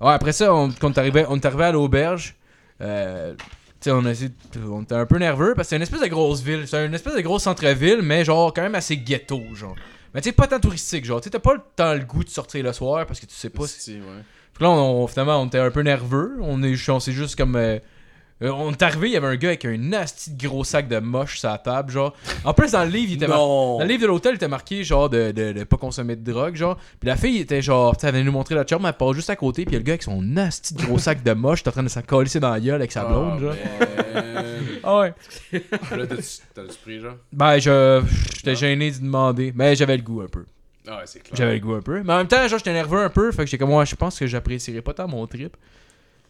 ouais, 0.00 0.12
après 0.12 0.32
ça, 0.32 0.52
on, 0.54 0.70
quand 0.70 0.88
on 0.88 0.92
est 0.92 0.98
arrivé, 0.98 1.24
on 1.28 1.36
est 1.36 1.44
arrivé 1.44 1.64
à 1.64 1.72
l'auberge, 1.72 2.34
euh, 2.80 3.34
tu 3.80 3.84
sais, 3.84 3.90
on, 3.90 4.04
a 4.04 4.10
essayé 4.10 4.30
de- 4.54 4.68
on 4.68 4.82
était 4.82 4.94
un 4.94 5.06
peu 5.06 5.18
nerveux 5.18 5.54
parce 5.54 5.66
que 5.66 5.70
c'est 5.70 5.76
une 5.76 5.82
espèce 5.82 6.00
de 6.00 6.06
grosse 6.06 6.42
ville. 6.42 6.64
C'est 6.66 6.84
une 6.86 6.94
espèce 6.94 7.14
de 7.14 7.20
gros 7.20 7.38
centre-ville, 7.38 8.00
mais 8.02 8.24
genre 8.24 8.52
quand 8.54 8.62
même 8.62 8.74
assez 8.74 8.96
ghetto, 8.96 9.40
genre. 9.54 9.76
Mais 10.14 10.20
tu 10.22 10.28
sais, 10.30 10.32
pas 10.32 10.46
tant 10.46 10.58
touristique, 10.60 11.04
genre. 11.04 11.20
Tu 11.20 11.28
t'as 11.30 11.38
pas 11.38 11.54
le 11.54 11.60
temps 11.76 11.92
le 11.94 12.00
goût 12.04 12.24
de 12.24 12.28
sortir 12.30 12.64
le 12.64 12.72
soir 12.72 13.06
parce 13.06 13.20
que 13.20 13.26
tu 13.26 13.34
sais 13.34 13.50
pas 13.50 13.66
si 13.66 13.94
ouais. 13.96 14.00
Puis 14.54 14.64
là, 14.64 14.70
on, 14.70 15.04
on- 15.04 15.06
finalement, 15.06 15.40
on 15.42 15.46
était 15.46 15.58
un 15.58 15.70
peu 15.70 15.82
nerveux. 15.82 16.36
On 16.40 16.62
est, 16.62 16.88
on 16.88 17.00
s'est 17.00 17.12
juste 17.12 17.36
comme. 17.36 17.56
euh, 17.56 17.78
euh, 18.42 18.50
on 18.50 18.70
est 18.72 18.82
arrivé, 18.82 19.08
il 19.08 19.12
y 19.12 19.16
avait 19.16 19.26
un 19.28 19.36
gars 19.36 19.48
avec 19.48 19.64
un 19.64 19.76
nasty 19.78 20.32
de 20.32 20.46
gros 20.46 20.62
sac 20.64 20.88
de 20.88 20.98
moche 20.98 21.38
sur 21.38 21.48
la 21.48 21.58
table, 21.58 21.90
genre. 21.90 22.14
En 22.44 22.52
plus, 22.52 22.72
dans 22.72 22.84
le 22.84 22.90
livre, 22.90 23.12
il 23.12 23.14
était 23.16 23.26
mar- 23.28 23.38
Non. 23.38 23.78
Dans 23.78 23.84
le 23.84 23.88
livre 23.88 24.02
de 24.02 24.06
l'hôtel, 24.08 24.32
il 24.32 24.36
était 24.36 24.48
marqué, 24.48 24.84
genre, 24.84 25.08
de, 25.08 25.30
de, 25.32 25.52
de 25.52 25.64
pas 25.64 25.76
consommer 25.78 26.16
de 26.16 26.30
drogue, 26.30 26.54
genre. 26.54 26.76
Puis 27.00 27.08
la 27.08 27.16
fille 27.16 27.38
était 27.38 27.62
genre, 27.62 27.96
tu 27.96 28.06
venait 28.06 28.22
nous 28.24 28.32
montrer 28.32 28.54
la 28.54 28.66
charme, 28.66 28.84
elle 28.86 28.92
part 28.92 29.14
juste 29.14 29.30
à 29.30 29.36
côté, 29.36 29.64
puis 29.64 29.72
il 29.72 29.74
y 29.74 29.76
a 29.76 29.80
le 29.80 29.84
gars 29.84 29.92
avec 29.94 30.02
son 30.02 30.20
nasty 30.20 30.74
de 30.74 30.82
gros 30.82 30.98
sac 30.98 31.22
de 31.22 31.32
moche, 31.32 31.62
t'es 31.62 31.68
en 31.70 31.72
train 31.72 31.82
de 31.82 31.88
s'en 31.88 32.02
coller 32.02 32.28
dans 32.40 32.50
la 32.50 32.60
gueule 32.60 32.74
avec 32.76 32.92
sa 32.92 33.04
blonde, 33.04 33.40
genre. 33.40 33.54
Ah 34.84 35.00
ouais. 35.00 35.14
Là, 35.52 36.06
t'as-tu 36.06 36.22
t'as-tu 36.54 36.78
pris, 36.82 37.00
genre? 37.00 37.16
Ben, 37.32 37.58
je. 37.58 38.02
J'étais 38.36 38.54
gêné 38.54 38.90
d'y 38.90 39.00
demander, 39.00 39.52
mais 39.54 39.74
j'avais 39.76 39.96
le 39.96 40.02
goût 40.02 40.20
un 40.20 40.28
peu. 40.28 40.44
Ah 40.88 40.98
ouais, 40.98 41.02
c'est 41.06 41.20
clair. 41.20 41.34
J'avais 41.36 41.54
le 41.54 41.60
goût 41.60 41.74
un 41.74 41.80
peu. 41.82 42.02
Mais 42.02 42.12
en 42.12 42.18
même 42.18 42.28
temps, 42.28 42.46
genre, 42.46 42.58
j'étais 42.58 42.72
nerveux 42.72 43.00
un 43.02 43.08
peu, 43.10 43.32
fait 43.32 43.38
que 43.38 43.46
j'étais 43.46 43.58
comme, 43.58 43.72
ouais, 43.74 43.86
je 43.86 43.96
pense 43.96 44.18
que 44.18 44.26
j'apprécierais 44.26 44.82
pas 44.82 44.94
tant 44.94 45.08
mon 45.08 45.26
trip. 45.26 45.56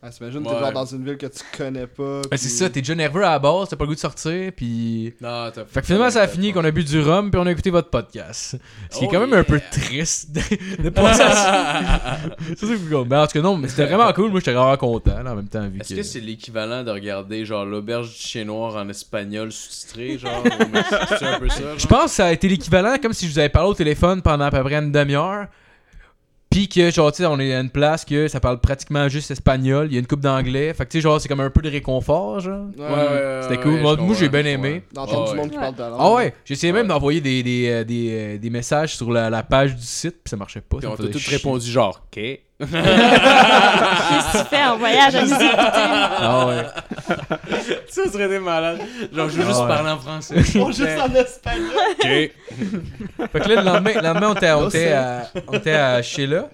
Ah, 0.03 0.11
T'imagines, 0.11 0.47
Ouais. 0.47 0.53
t'es 0.55 0.61
genre 0.61 0.73
dans 0.73 0.85
une 0.85 1.05
ville 1.05 1.17
que 1.17 1.27
tu 1.27 1.41
connais 1.57 1.87
pas. 1.87 2.21
Ben, 2.31 2.37
c'est 2.37 2.47
puis- 2.49 2.57
ça, 2.57 2.71
t'es 2.71 2.81
déjà 2.81 2.95
nerveux 2.95 3.25
à 3.25 3.31
la 3.31 3.39
base, 3.39 3.69
t'as 3.71 3.77
pas 3.77 3.85
le 3.85 3.89
goût 3.89 3.95
de 3.95 4.01
sortir, 4.01 4.53
puis. 4.55 5.15
Non, 5.21 5.51
t'as 5.53 5.65
Fait 5.65 5.81
que 5.81 5.87
finalement, 5.87 6.11
ça 6.11 6.23
a 6.23 6.29
fini 6.29 6.53
qu'on 6.53 6.65
a 6.65 6.71
bu 6.71 6.85
du 6.85 7.01
rhum 7.01 7.31
puis 7.31 7.41
on 7.41 7.47
a 7.47 7.51
écouté 7.51 7.71
votre 7.71 7.91
podcast. 7.91 8.57
Ce 8.91 8.99
qui 8.99 9.05
est 9.05 9.09
Oh 9.09 9.11
quand 9.11 9.21
même 9.21 9.33
un 9.33 9.43
peu 9.43 9.61
triste 9.71 10.31
de, 10.33 10.41
à 11.01 11.15
ça. 11.15 12.19
C'est 12.57 12.67
ça, 12.67 12.73
cool. 12.89 13.07
Mais 13.09 13.17
en 13.17 13.27
tout 13.27 13.33
cas, 13.33 13.41
non, 13.43 13.57
mais 13.57 13.69
c'était 13.69 13.87
vraiment 13.87 14.13
cool. 14.13 14.31
Moi, 14.31 14.41
j'étais 14.41 14.53
vraiment 14.53 14.77
content 14.77 15.23
là, 15.23 15.33
en 15.33 15.37
même 15.37 15.49
temps. 15.49 15.67
Vu 15.69 15.81
Est-ce 15.81 15.91
que... 15.91 15.95
que 15.97 16.03
c'est 16.03 16.21
l'équivalent 16.21 16.85
de 16.85 16.91
regarder 16.91 17.45
genre 17.45 17.65
l'auberge 17.65 18.09
du 18.11 18.15
chien 18.17 18.45
noir 18.45 18.77
en 18.77 18.89
espagnol 18.89 19.51
sous-titré, 19.51 20.19
genre 20.19 20.43
ou- 20.45 20.65
mais 20.73 20.83
C'est 21.19 21.25
un 21.27 21.39
peu 21.41 21.49
ça, 21.49 21.63
genre? 21.63 21.79
Je 21.79 21.87
pense 21.87 22.05
que 22.05 22.11
ça 22.11 22.27
a 22.27 22.33
été 22.33 22.49
l'équivalent 22.49 22.97
comme 23.03 23.13
si 23.13 23.27
je 23.27 23.33
vous 23.33 23.39
avais 23.39 23.49
parlé 23.49 23.71
au 23.71 23.75
téléphone 23.75 24.23
pendant 24.23 24.45
à 24.45 24.51
peu 24.51 24.63
près 24.63 24.75
une 24.77 24.93
demi-heure. 24.93 25.47
Puis 26.51 26.69
que, 26.69 26.91
genre, 26.91 27.11
tu 27.13 27.19
sais, 27.19 27.27
on 27.27 27.39
est 27.39 27.53
à 27.55 27.61
une 27.61 27.71
place 27.71 28.05
que 28.05 28.29
ça 28.29 28.41
parle 28.41 28.61
pratiquement 28.61 29.09
juste 29.09 29.31
espagnol. 29.31 29.89
Il 29.91 29.95
y 29.95 29.97
a 29.97 30.01
une 30.01 30.07
coupe 30.07 30.21
d'anglais. 30.21 30.73
Fait 30.73 30.85
que, 30.87 30.91
tu 30.91 30.99
sais, 30.99 31.03
genre, 31.03 31.21
c'est 31.21 31.29
comme 31.29 31.41
un 31.41 31.51
peu 31.51 31.61
de 31.61 31.69
réconfort, 31.69 32.41
genre. 32.41 32.67
Ouais, 32.79 32.85
Ouais, 32.85 32.89
ouais, 32.89 32.97
ouais, 32.99 33.41
C'était 33.43 33.61
cool. 33.63 33.81
Moi, 33.81 33.97
comprends, 33.97 34.15
j'ai 34.15 34.29
bien 34.29 34.45
aimé. 34.45 34.83
D'entendre 34.93 35.25
Ouais, 35.27 35.31
du 35.33 35.37
monde 35.37 35.51
qui 35.51 35.59
parle 35.59 35.75
langue. 35.79 35.97
Ah 35.99 36.13
ouais, 36.15 36.35
j'ai 36.45 36.55
essayé 36.55 36.73
même 36.73 36.87
d'envoyer 36.87 37.21
des, 37.21 37.43
des, 37.43 37.69
euh, 37.69 37.85
des, 37.85 38.39
des 38.39 38.51
messages 38.51 38.97
sur 38.97 39.11
la, 39.11 39.29
la 39.29 39.43
page 39.43 39.75
du 39.77 39.83
site, 39.83 40.17
puis 40.25 40.31
ça 40.31 40.37
marchait 40.37 40.61
pas. 40.63 40.79
Puis 40.79 40.87
on 40.87 40.97
t'a 40.97 41.09
tout 41.09 41.19
chier. 41.19 41.37
répondu 41.37 41.71
genre, 41.71 42.03
ok. 42.17 42.23
Qu'est-ce 42.59 42.73
que 44.33 44.39
tu 44.43 44.49
fais 44.49 44.65
en 44.65 44.79
voyage 44.79 45.15
à 45.15 45.23
nous 45.23 45.33
écouter? 45.35 45.51
Ah 45.59 46.47
ouais. 46.49 46.67
ça 47.89 48.11
serait 48.11 48.29
des 48.29 48.39
malades. 48.39 48.81
Genre, 49.13 49.29
je 49.29 49.37
veux 49.37 49.43
Ah 49.45 49.49
juste 49.49 49.61
ouais. 49.61 49.69
parler 49.69 49.91
en 49.91 49.99
français. 49.99 50.37
Oh, 50.61 50.69
juste 50.69 50.99
en 50.99 51.15
espagnol. 51.15 51.71
ok. 51.99 52.07
Fait 53.33 53.41
que 53.41 53.49
là, 53.49 53.57
le 53.57 53.63
lendemain, 53.63 53.93
le 53.95 54.01
lendemain, 54.03 54.31
on 54.31 54.35
était, 54.35 54.53
on 54.53 54.61
No 54.63 54.69
était 54.69 54.93
à, 54.93 55.31
on 55.49 55.53
était 55.53 55.73
à 55.73 56.01
Sheila, 56.03 56.49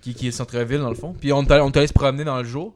qui, 0.00 0.14
qui 0.14 0.28
est 0.28 0.30
centre-ville 0.30 0.78
dans 0.80 0.88
le 0.90 0.94
fond. 0.94 1.14
Puis 1.20 1.32
on 1.32 1.42
était, 1.42 1.58
on 1.60 1.68
était 1.70 1.78
allé 1.78 1.86
se 1.88 1.92
promener 1.92 2.24
dans 2.24 2.38
le 2.38 2.44
jour. 2.44 2.72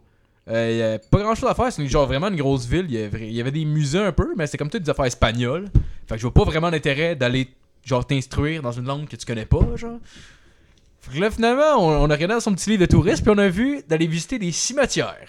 Euh, 0.48 0.68
Il 0.70 0.76
y 0.78 0.82
avait 0.82 0.98
pas 0.98 1.18
grand 1.18 1.34
chose 1.34 1.48
à 1.50 1.54
faire, 1.54 1.72
c'est 1.72 1.86
genre 1.86 2.06
vraiment 2.06 2.28
une 2.28 2.36
grosse 2.36 2.66
ville. 2.66 2.86
Il 2.88 3.32
y 3.32 3.40
avait, 3.40 3.50
des 3.50 3.64
musées 3.64 4.00
un 4.00 4.12
peu, 4.12 4.32
mais 4.36 4.46
c'était 4.46 4.58
comme 4.58 4.70
toutes 4.70 4.82
des 4.82 4.90
affaires 4.90 5.04
espagnoles. 5.06 5.66
Fait 6.08 6.14
que 6.14 6.20
je 6.20 6.22
vois 6.22 6.34
pas 6.34 6.44
vraiment 6.44 6.70
l'intérêt 6.70 7.14
d'aller 7.16 7.48
genre 7.84 8.04
t'instruire 8.04 8.62
dans 8.62 8.72
une 8.72 8.86
langue 8.86 9.06
que 9.06 9.14
tu 9.16 9.24
connais 9.24 9.46
pas, 9.46 9.60
genre. 9.76 9.98
Fait 11.08 11.16
que 11.16 11.20
là, 11.20 11.30
finalement, 11.30 11.76
on, 11.78 12.04
on 12.04 12.10
a 12.10 12.14
regardé 12.14 12.34
dans 12.34 12.40
son 12.40 12.52
petit 12.54 12.70
livre 12.70 12.82
de 12.82 12.86
tourisme, 12.90 13.22
puis 13.24 13.32
on 13.34 13.38
a 13.38 13.48
vu 13.48 13.82
d'aller 13.88 14.06
visiter 14.06 14.38
des 14.38 14.52
cimetières. 14.52 15.28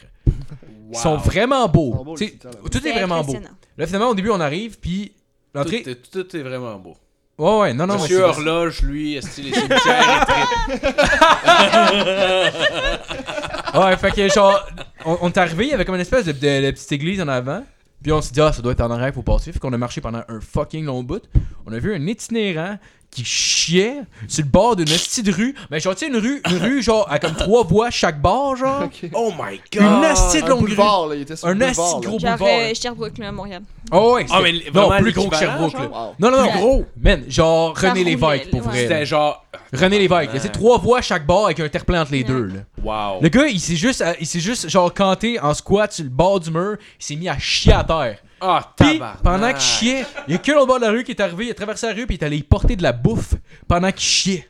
Ils 0.91 0.97
sont 0.97 1.17
vraiment 1.17 1.67
beaux. 1.67 1.93
Sont 2.17 2.25
tout 2.71 2.87
est 2.87 2.91
vraiment 2.93 3.23
beau. 3.23 3.35
Là, 3.77 3.85
finalement, 3.85 4.09
au 4.09 4.15
début, 4.15 4.29
on 4.31 4.39
arrive, 4.39 4.79
puis 4.79 5.13
Tout, 5.53 5.59
l'entrée. 5.59 5.83
est- 5.85 6.11
tout 6.11 6.35
est 6.35 6.41
vraiment 6.41 6.75
beau. 6.79 6.95
Ouais, 7.37 7.59
ouais, 7.59 7.73
non, 7.75 7.85
non, 7.85 7.99
Monsieur 8.01 8.21
Horloge, 8.23 8.81
lui, 8.81 9.13
est-ce 9.15 9.39
les 9.41 9.53
cimetières 9.53 10.25
et? 10.67 10.77
Ouais, 13.77 13.95
fait 13.97 14.11
que 14.11 14.27
genre, 14.29 14.65
on, 15.05 15.17
on 15.21 15.27
est 15.27 15.37
arrivé, 15.37 15.65
il 15.65 15.69
y 15.69 15.73
avait 15.73 15.85
comme 15.85 15.93
une 15.95 16.01
espèce 16.01 16.25
de, 16.25 16.31
de- 16.31 16.65
de 16.65 16.71
petite 16.71 16.91
église 16.93 17.21
en 17.21 17.27
avant. 17.27 17.63
Puis 18.01 18.11
on 18.11 18.21
s'est 18.21 18.31
dit, 18.31 18.41
ah, 18.41 18.51
ça 18.53 18.61
doit 18.61 18.71
être 18.71 18.81
en 18.81 18.89
arrière, 18.91 19.13
faut 19.13 19.21
passer. 19.23 19.51
Fait 19.51 19.59
qu'on 19.59 19.73
a 19.73 19.77
marché 19.77 20.01
pendant 20.01 20.21
un 20.27 20.39
fucking 20.39 20.85
long 20.85 21.03
bout. 21.03 21.21
On 21.65 21.73
a 21.73 21.79
vu 21.79 21.93
un 21.93 22.07
itinérant 22.07 22.77
qui 23.17 23.25
chiait 23.25 24.01
sur 24.27 24.43
le 24.43 24.49
bord 24.49 24.75
d'une 24.75 24.85
petite 24.85 25.25
de 25.25 25.31
rue. 25.31 25.55
Mais 25.71 25.79
genre, 25.79 25.95
tu 25.95 26.05
sais, 26.05 26.11
une 26.11 26.17
rue, 26.17 26.41
une 26.49 26.57
rue, 26.57 26.81
genre, 26.83 27.07
à 27.09 27.17
comme 27.19 27.33
trois 27.33 27.63
voies 27.63 27.89
chaque 27.89 28.21
bord, 28.21 28.55
genre. 28.55 28.87
Oh 29.13 29.31
my 29.31 29.59
god! 29.73 29.81
Une 29.81 30.05
asti 30.05 30.39
de 30.41 30.45
Un 30.45 30.49
longue 30.49 30.59
rue. 30.59 30.65
boulevard, 30.67 31.07
là, 31.07 31.15
il 31.15 31.21
était 31.21 31.35
sur 31.35 31.47
Un 31.47 31.55
de 31.55 31.59
là. 31.61 31.71
gros 31.71 32.01
Genre 32.01 32.11
boulevard. 32.11 32.39
euh, 32.43 32.73
Sherbrooke, 32.73 33.17
là, 33.17 33.31
Montréal. 33.31 33.61
Oh, 33.91 34.13
ouais, 34.15 34.25
Ah, 34.29 34.39
mais 34.43 34.53
non, 34.73 34.89
plus 34.99 35.13
gros 35.13 35.29
que 35.29 35.35
Sherbrooke, 35.37 35.73
là. 35.73 35.87
Wow. 35.87 36.15
Non, 36.19 36.31
non, 36.31 36.41
non, 36.43 36.51
gros. 36.57 36.85
Man, 37.01 37.23
genre 37.27 37.75
René 37.75 37.89
roulait, 37.89 38.03
Lévesque, 38.03 38.49
pour 38.51 38.59
ouais. 38.61 38.65
vrai. 38.67 38.81
C'était 38.83 39.05
genre. 39.05 39.43
René 39.73 39.99
Lévesque. 39.99 40.33
là, 40.33 40.39
C'est 40.39 40.51
trois 40.51 40.77
voies 40.77 41.01
chaque 41.01 41.25
bord 41.25 41.45
avec 41.45 41.59
un 41.59 41.67
terre-plein 41.69 42.01
entre 42.01 42.11
les 42.11 42.19
Ouais. 42.19 42.23
deux, 42.25 42.45
là. 42.45 42.59
Wow. 42.83 43.21
Le 43.21 43.29
gars, 43.29 43.47
il 43.47 43.59
s'est 43.59 43.75
juste, 43.75 44.03
il 44.19 44.25
s'est 44.27 44.39
juste, 44.39 44.69
genre, 44.69 44.93
canté 44.93 45.39
en 45.39 45.53
squat 45.53 45.91
sur 45.91 46.03
le 46.03 46.09
bord 46.09 46.39
du 46.39 46.51
mur. 46.51 46.77
Il 46.99 47.03
s'est 47.05 47.15
mis 47.15 47.27
à 47.27 47.37
chier 47.39 47.73
à 47.73 47.83
terre. 47.83 48.17
Ah, 48.39 48.73
Puis, 48.77 49.01
pendant 49.23 49.51
qu'il 49.51 49.59
chiait, 49.61 50.05
il 50.27 50.33
y 50.33 50.35
a 50.35 50.37
que 50.37 50.51
l'autre 50.51 50.67
bord 50.67 50.79
de 50.79 50.85
la 50.85 50.91
rue 50.91 51.03
qui 51.03 51.11
est 51.11 51.21
arrivé, 51.21 51.45
il 51.45 51.51
a 51.51 51.53
traversé 51.53 51.87
la 51.87 51.93
rue, 51.93 52.05
puis 52.05 52.15
il 52.17 52.23
est 52.23 52.25
allé 52.25 52.37
y 52.37 52.43
porter 52.43 52.75
de 52.75 52.83
la 52.83 52.91
bouffe 52.93 53.33
pendant 53.67 53.91
qu'il 53.91 54.01
chiait. 54.01 54.47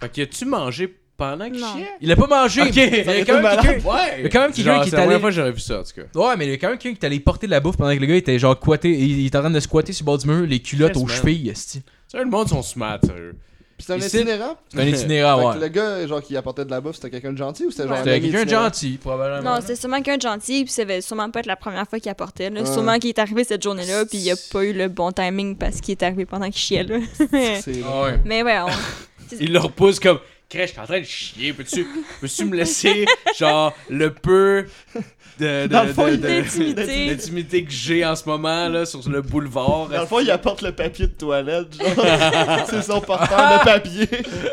Fait 0.00 0.08
que 0.08 0.22
tu 0.24 0.44
mangé 0.44 0.96
pendant 1.16 1.50
qu'il 1.50 1.60
Non. 1.60 1.74
chiait? 1.76 1.90
Il 2.00 2.10
a 2.10 2.16
pas 2.16 2.26
mangé. 2.26 2.62
Ok, 2.62 2.74
mais 2.74 3.04
il 3.06 3.18
y 3.18 3.20
a 3.20 3.24
quand 3.24 3.42
même 3.42 3.60
quelqu'un- 3.60 3.88
Ouais! 3.88 4.14
il 4.18 4.22
y 4.22 4.26
a 4.26 4.28
quand 4.30 4.40
même 4.40 4.52
quelqu'un 4.52 4.74
Genre, 4.74 4.84
qui 4.84 4.90
c'est 4.90 4.96
est 4.96 4.98
la 4.98 5.02
première 5.04 5.16
allé. 5.16 5.20
fois 5.20 5.28
que 5.30 5.36
j'aurais 5.36 5.52
vu 5.52 5.60
ça, 5.60 5.80
en 5.80 5.82
tout 5.82 5.92
cas. 5.94 6.18
Ouais, 6.28 6.36
mais 6.36 6.46
il 6.46 6.50
y 6.50 6.54
a 6.54 6.56
quand 6.56 6.68
même 6.70 6.78
quelqu'un 6.78 6.98
qui 6.98 7.04
est 7.04 7.06
allé 7.06 7.20
porter 7.20 7.46
de 7.46 7.50
la 7.52 7.60
bouffe 7.60 7.76
pendant 7.76 7.94
que 7.94 8.00
le 8.00 8.06
gars 8.06 8.16
était 8.16 8.38
genre 8.38 8.56
squatté. 8.56 8.90
Il, 8.90 9.20
il 9.20 9.26
était 9.26 9.36
en 9.36 9.42
train 9.42 9.50
de 9.50 9.60
squatter 9.60 9.92
sur 9.92 10.04
le 10.04 10.06
bord 10.06 10.18
du 10.18 10.26
mur, 10.26 10.46
les 10.46 10.60
culottes 10.60 10.94
Yes, 10.96 11.02
aux 11.02 11.06
man. 11.06 11.16
chevilles, 11.16 11.48
esti. 11.50 11.82
Sérieux, 12.08 12.24
le 12.24 12.30
monde 12.30 12.48
sont 12.48 12.62
smart, 12.62 12.98
sérieux. 13.04 13.36
Puis 13.80 13.86
c'est 13.86 13.92
un 13.94 13.96
Ici- 13.96 14.16
itinérant. 14.18 14.56
C'est 14.68 14.78
un 14.80 14.84
que 14.84 15.54
ouais. 15.54 15.58
le 15.60 15.68
gars, 15.68 16.06
genre, 16.06 16.20
qui 16.22 16.36
apportait 16.36 16.66
de 16.66 16.70
la 16.70 16.82
bouffe, 16.82 16.96
c'était 16.96 17.08
quelqu'un 17.10 17.32
de 17.32 17.38
gentil 17.38 17.64
ou 17.64 17.70
c'était 17.70 17.84
genre 17.84 17.92
un 17.92 17.96
C'était 17.98 18.10
ami 18.10 18.20
quelqu'un 18.24 18.38
de 18.38 18.42
itinérant? 18.44 18.64
gentil, 18.64 18.98
probablement. 19.00 19.54
Non, 19.54 19.60
c'était 19.62 19.76
sûrement 19.76 19.96
quelqu'un 20.02 20.16
de 20.18 20.22
gentil, 20.22 20.64
puis 20.64 20.72
ça 20.72 20.82
devait 20.82 21.00
sûrement 21.00 21.30
pas 21.30 21.40
être 21.40 21.46
la 21.46 21.56
première 21.56 21.88
fois 21.88 21.98
qu'il 21.98 22.10
apportait. 22.10 22.50
Là. 22.50 22.60
Ouais. 22.60 22.66
Sûrement 22.70 22.98
qu'il 22.98 23.08
est 23.08 23.18
arrivé 23.18 23.42
cette 23.44 23.62
journée-là, 23.62 24.04
puis 24.04 24.18
il 24.18 24.30
a 24.30 24.34
pas 24.52 24.64
eu 24.64 24.74
le 24.74 24.88
bon 24.88 25.12
timing 25.12 25.56
parce 25.56 25.80
qu'il 25.80 25.92
est 25.92 26.02
arrivé 26.02 26.26
pendant 26.26 26.46
qu'il 26.50 26.56
chiait, 26.60 26.82
là. 26.84 26.98
C'est 27.16 27.80
Ah 27.86 28.02
ouais. 28.02 28.20
Mais 28.26 28.42
ouais, 28.42 28.58
on... 28.60 28.68
Il 29.40 29.52
le 29.52 29.60
repousse 29.60 29.98
comme 30.00 30.18
Crèche, 30.50 30.74
t'es 30.74 30.80
en 30.80 30.84
train 30.84 30.98
de 30.98 31.04
chier, 31.04 31.52
peux-tu 31.52 31.86
peux 32.20 32.44
me 32.44 32.56
laisser, 32.56 33.06
genre, 33.38 33.72
le 33.88 34.12
peu 34.12 34.66
de, 35.38 35.62
le 35.62 37.16
D'intimité. 37.16 37.64
que 37.64 37.70
j'ai 37.70 38.04
en 38.04 38.14
ce 38.14 38.28
moment, 38.28 38.68
là, 38.68 38.84
sur 38.84 39.08
le 39.08 39.22
boulevard. 39.22 39.88
Dans 39.88 40.00
le 40.00 40.06
fond, 40.06 40.20
il 40.20 40.30
apporte 40.30 40.62
le 40.62 40.72
papier 40.72 41.06
de 41.06 41.12
toilette, 41.12 41.68
genre. 41.78 42.04
c'est 42.68 42.82
son 42.82 43.00
porteur 43.00 43.60
de 43.60 43.64
papier. 43.64 44.08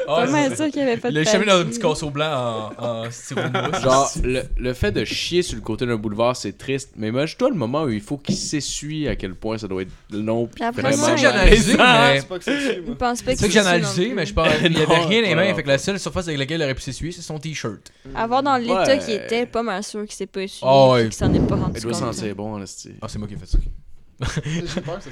Ah, 0.07 0.25
pas 0.25 0.55
sûr 0.55 0.69
qu'il 0.69 0.81
avait 0.81 0.97
pas 0.97 1.09
Il 1.09 1.15
de 1.15 1.19
l'a 1.19 1.31
jamais 1.31 1.45
dans 1.45 1.59
un 1.59 1.65
petit 1.65 1.79
casseau 1.79 2.09
blanc 2.09 2.71
en, 2.77 3.03
en. 3.05 3.81
Genre, 3.81 4.11
le, 4.23 4.43
le 4.57 4.73
fait 4.73 4.91
de 4.91 5.03
chier 5.03 5.41
sur 5.41 5.55
le 5.55 5.61
côté 5.61 5.85
d'un 5.85 5.97
boulevard, 5.97 6.35
c'est 6.35 6.57
triste. 6.57 6.91
Mais 6.95 7.09
imagine-toi 7.09 7.49
le 7.49 7.55
moment 7.55 7.83
où 7.83 7.89
il 7.89 8.01
faut 8.01 8.17
qu'il 8.17 8.35
s'essuie 8.35 9.07
à 9.07 9.15
quel 9.15 9.35
point 9.35 9.57
ça 9.57 9.67
doit 9.67 9.81
être 9.81 9.91
long. 10.11 10.49
C'est 10.57 10.95
ça 10.95 11.11
que 11.11 11.17
j'ai 11.17 11.25
analysé, 11.25 11.75
mais. 11.77 12.19
C'est 12.19 12.27
pas 12.27 12.37
que 12.39 12.45
c'est 12.45 13.35
Je 13.41 13.45
que 13.45 13.51
j'ai 13.51 13.59
analysé, 13.59 14.13
mais 14.15 14.25
je 14.25 14.33
pense 14.33 14.47
qu'il 14.57 14.77
y 14.77 14.81
avait 14.81 14.99
rien 14.99 15.21
les 15.21 15.29
mains. 15.29 15.41
voilà. 15.41 15.55
Fait 15.55 15.63
que 15.63 15.67
la 15.67 15.77
seule 15.87 15.99
surface 15.99 16.27
avec 16.27 16.37
laquelle 16.39 16.59
il 16.61 16.63
aurait 16.63 16.75
pu 16.75 16.81
s'essuyer, 16.81 17.11
c'est 17.11 17.21
son 17.21 17.39
t-shirt. 17.39 17.91
Avoir 18.15 18.43
dans 18.43 18.55
l'état 18.57 18.83
Ouais. 18.85 18.99
qu'il 18.99 19.13
était, 19.15 19.45
pas 19.45 19.63
mal 19.63 19.83
sûr 19.83 20.03
qu'il 20.05 20.13
s'est 20.13 20.25
pas 20.27 20.41
essuyé, 20.43 20.69
Ah 20.69 20.89
ouais. 20.91 21.03
qu'il 21.03 21.13
s'en 21.13 21.33
est 21.33 21.39
pas 21.47 21.55
rendu 21.55 21.73
Il 21.77 21.81
doit 21.83 21.91
compte. 21.93 22.13
sentir 22.13 22.35
bon, 22.35 22.53
en 22.55 22.61
esti. 22.61 22.91
Ah, 23.01 23.07
c'est 23.07 23.17
moi 23.19 23.27
qui 23.27 23.33
ai 23.33 23.37
fait 23.37 23.45
ça. 23.45 23.57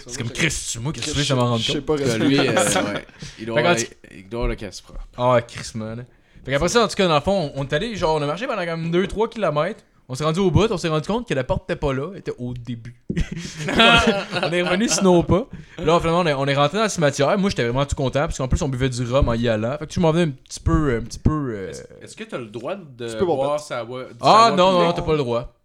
C'est 0.08 0.18
comme. 0.18 0.30
Chris, 0.32 0.52
c'est 0.52 0.80
moi 0.80 0.92
qui 0.92 1.00
ai 1.00 1.04
Je- 1.04 1.10
soufflé, 1.10 1.24
ça 1.24 1.36
m'en 1.36 1.46
rend 1.48 1.58
Je 1.58 1.72
sais 1.72 1.78
compte. 1.78 1.86
pas 1.86 1.98
Que 1.98 2.24
lui, 2.24 2.40
euh, 2.40 2.44
ouais, 2.54 3.06
il 3.40 3.46
doit 3.46 3.60
avoir, 3.60 3.76
il 4.12 4.30
doit 4.30 4.40
avoir 4.40 4.48
le 4.48 4.56
casse 4.56 4.82
propre. 4.82 5.08
Ah, 5.18 5.40
Chris, 5.48 5.72
man. 5.76 6.06
Fait 6.44 6.52
qu'après 6.52 6.70
ça, 6.70 6.84
en 6.84 6.88
tout 6.88 6.96
cas, 6.96 7.08
dans 7.08 7.16
le 7.16 7.22
fond, 7.22 7.52
on 7.56 7.64
est 7.64 7.74
allé, 7.74 7.96
genre, 7.96 8.16
on 8.16 8.22
a 8.22 8.26
marché 8.26 8.46
pendant 8.48 8.66
comme 8.66 8.92
2-3 8.92 9.30
km. 9.30 9.82
On 10.08 10.14
s'est 10.14 10.24
rendu 10.24 10.40
au 10.40 10.52
bout, 10.52 10.72
on 10.72 10.78
s'est 10.78 10.88
rendu 10.88 11.08
compte 11.08 11.28
que 11.28 11.34
la 11.34 11.44
porte 11.44 11.64
était 11.64 11.80
pas 11.80 11.92
là, 11.92 12.10
elle 12.14 12.20
était 12.20 12.34
au 12.38 12.54
début. 12.54 12.96
on 13.16 14.52
est 14.52 14.62
revenu 14.62 14.88
sinon 14.88 15.24
pas. 15.24 15.48
Là, 15.80 16.00
finalement, 16.00 16.20
on 16.20 16.28
est, 16.28 16.34
on 16.34 16.46
est 16.46 16.54
rentré 16.54 16.78
dans 16.78 16.84
le 16.84 16.90
cimetière. 16.90 17.36
Moi, 17.40 17.50
j'étais 17.50 17.64
vraiment 17.64 17.86
tout 17.86 17.96
content, 17.96 18.22
parce 18.22 18.38
qu'en 18.38 18.48
plus, 18.48 18.62
on 18.62 18.70
buvait 18.70 18.90
du 18.90 19.04
rhum 19.04 19.28
en 19.30 19.34
y 19.34 19.48
allant. 19.50 19.78
Fait 19.80 19.88
que 19.88 19.94
je 19.94 20.00
m'en 20.00 20.12
venais 20.12 20.32
un 20.32 20.36
petit 20.36 20.60
peu. 20.60 20.98
Un 20.98 21.02
petit 21.02 21.18
peu 21.18 21.32
euh, 21.32 21.72
Est-ce 22.04 22.16
que 22.16 22.24
t'as 22.24 22.38
le 22.38 22.46
droit 22.46 22.76
de 22.76 23.10
Tu 23.10 23.26
boire 23.26 23.38
boire 23.38 23.60
sa 23.60 23.84
voix 23.84 24.06
Ah 24.22 24.54
non, 24.56 24.74
non, 24.74 24.84
non, 24.86 24.94
t'as 24.94 25.02
pas 25.02 25.14
le 25.14 25.18
droit. 25.18 25.56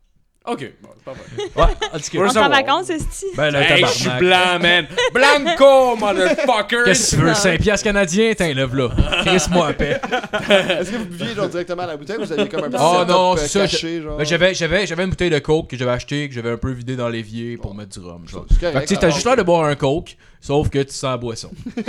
Ok, 0.47 0.73
bon, 0.83 0.89
c'est 0.97 1.05
pas 1.05 1.13
vrai. 1.13 1.23
Ouais, 1.55 1.63
en 1.93 1.99
tout 1.99 2.17
On 2.17 2.27
cas. 2.27 2.33
est 2.33 2.39
en 2.39 2.49
vacances, 2.49 2.89
est-ce 2.91 3.37
Ben, 3.37 3.55
Hey, 3.55 3.85
je 3.85 3.91
suis 3.91 4.11
blanc, 4.19 4.59
man! 4.61 4.87
Blanco, 5.13 5.97
motherfucker! 5.97 6.85
Qu'est-ce 6.87 7.11
que 7.15 7.21
tu 7.21 7.27
veux, 7.27 7.35
5 7.35 7.61
piastres 7.61 7.85
canadiens? 7.85 8.33
Tiens, 8.35 8.55
lève 8.55 8.75
là. 8.75 8.89
Chris-moi 9.25 9.69
à 9.69 9.73
paix. 9.75 10.01
Est-ce 10.49 10.91
que 10.93 10.97
vous 10.97 11.05
buviez 11.05 11.35
genre 11.35 11.49
directement 11.49 11.83
à 11.83 11.89
la 11.89 11.97
bouteille 11.99 12.17
ou 12.17 12.25
vous 12.25 12.33
aviez 12.33 12.49
comme 12.49 12.65
un 12.65 12.71
petit 12.71 12.83
Oh 12.83 13.05
non, 13.07 13.35
euh, 13.35 13.37
c'est 13.37 13.49
ça, 13.49 13.61
caché, 13.61 14.01
genre? 14.01 14.17
Ben, 14.17 14.25
j'avais, 14.25 14.55
j'avais, 14.55 14.87
j'avais 14.87 15.05
une 15.05 15.11
bouteille 15.11 15.31
de 15.31 15.39
coke 15.41 15.69
que 15.69 15.77
j'avais 15.77 15.91
acheté, 15.93 16.27
que 16.29 16.35
j'avais 16.35 16.51
un 16.53 16.57
peu 16.57 16.71
vidé 16.73 16.97
dans 16.97 17.09
l'évier 17.11 17.59
pour 17.59 17.75
mettre 17.75 18.01
du 18.01 18.07
rhum. 18.07 18.27
Genre. 18.27 18.47
C'est 18.49 18.55
Fait 18.59 18.67
que 18.69 18.73
correct. 18.73 18.89
tu 18.89 18.95
sais, 18.95 19.01
t'as 19.01 19.11
juste 19.11 19.27
l'air 19.27 19.37
de 19.37 19.43
boire 19.43 19.65
un 19.67 19.75
coke, 19.75 20.17
sauf 20.41 20.69
que 20.71 20.79
tu 20.83 20.93
sens 20.93 21.11
la 21.11 21.17
boisson. 21.17 21.51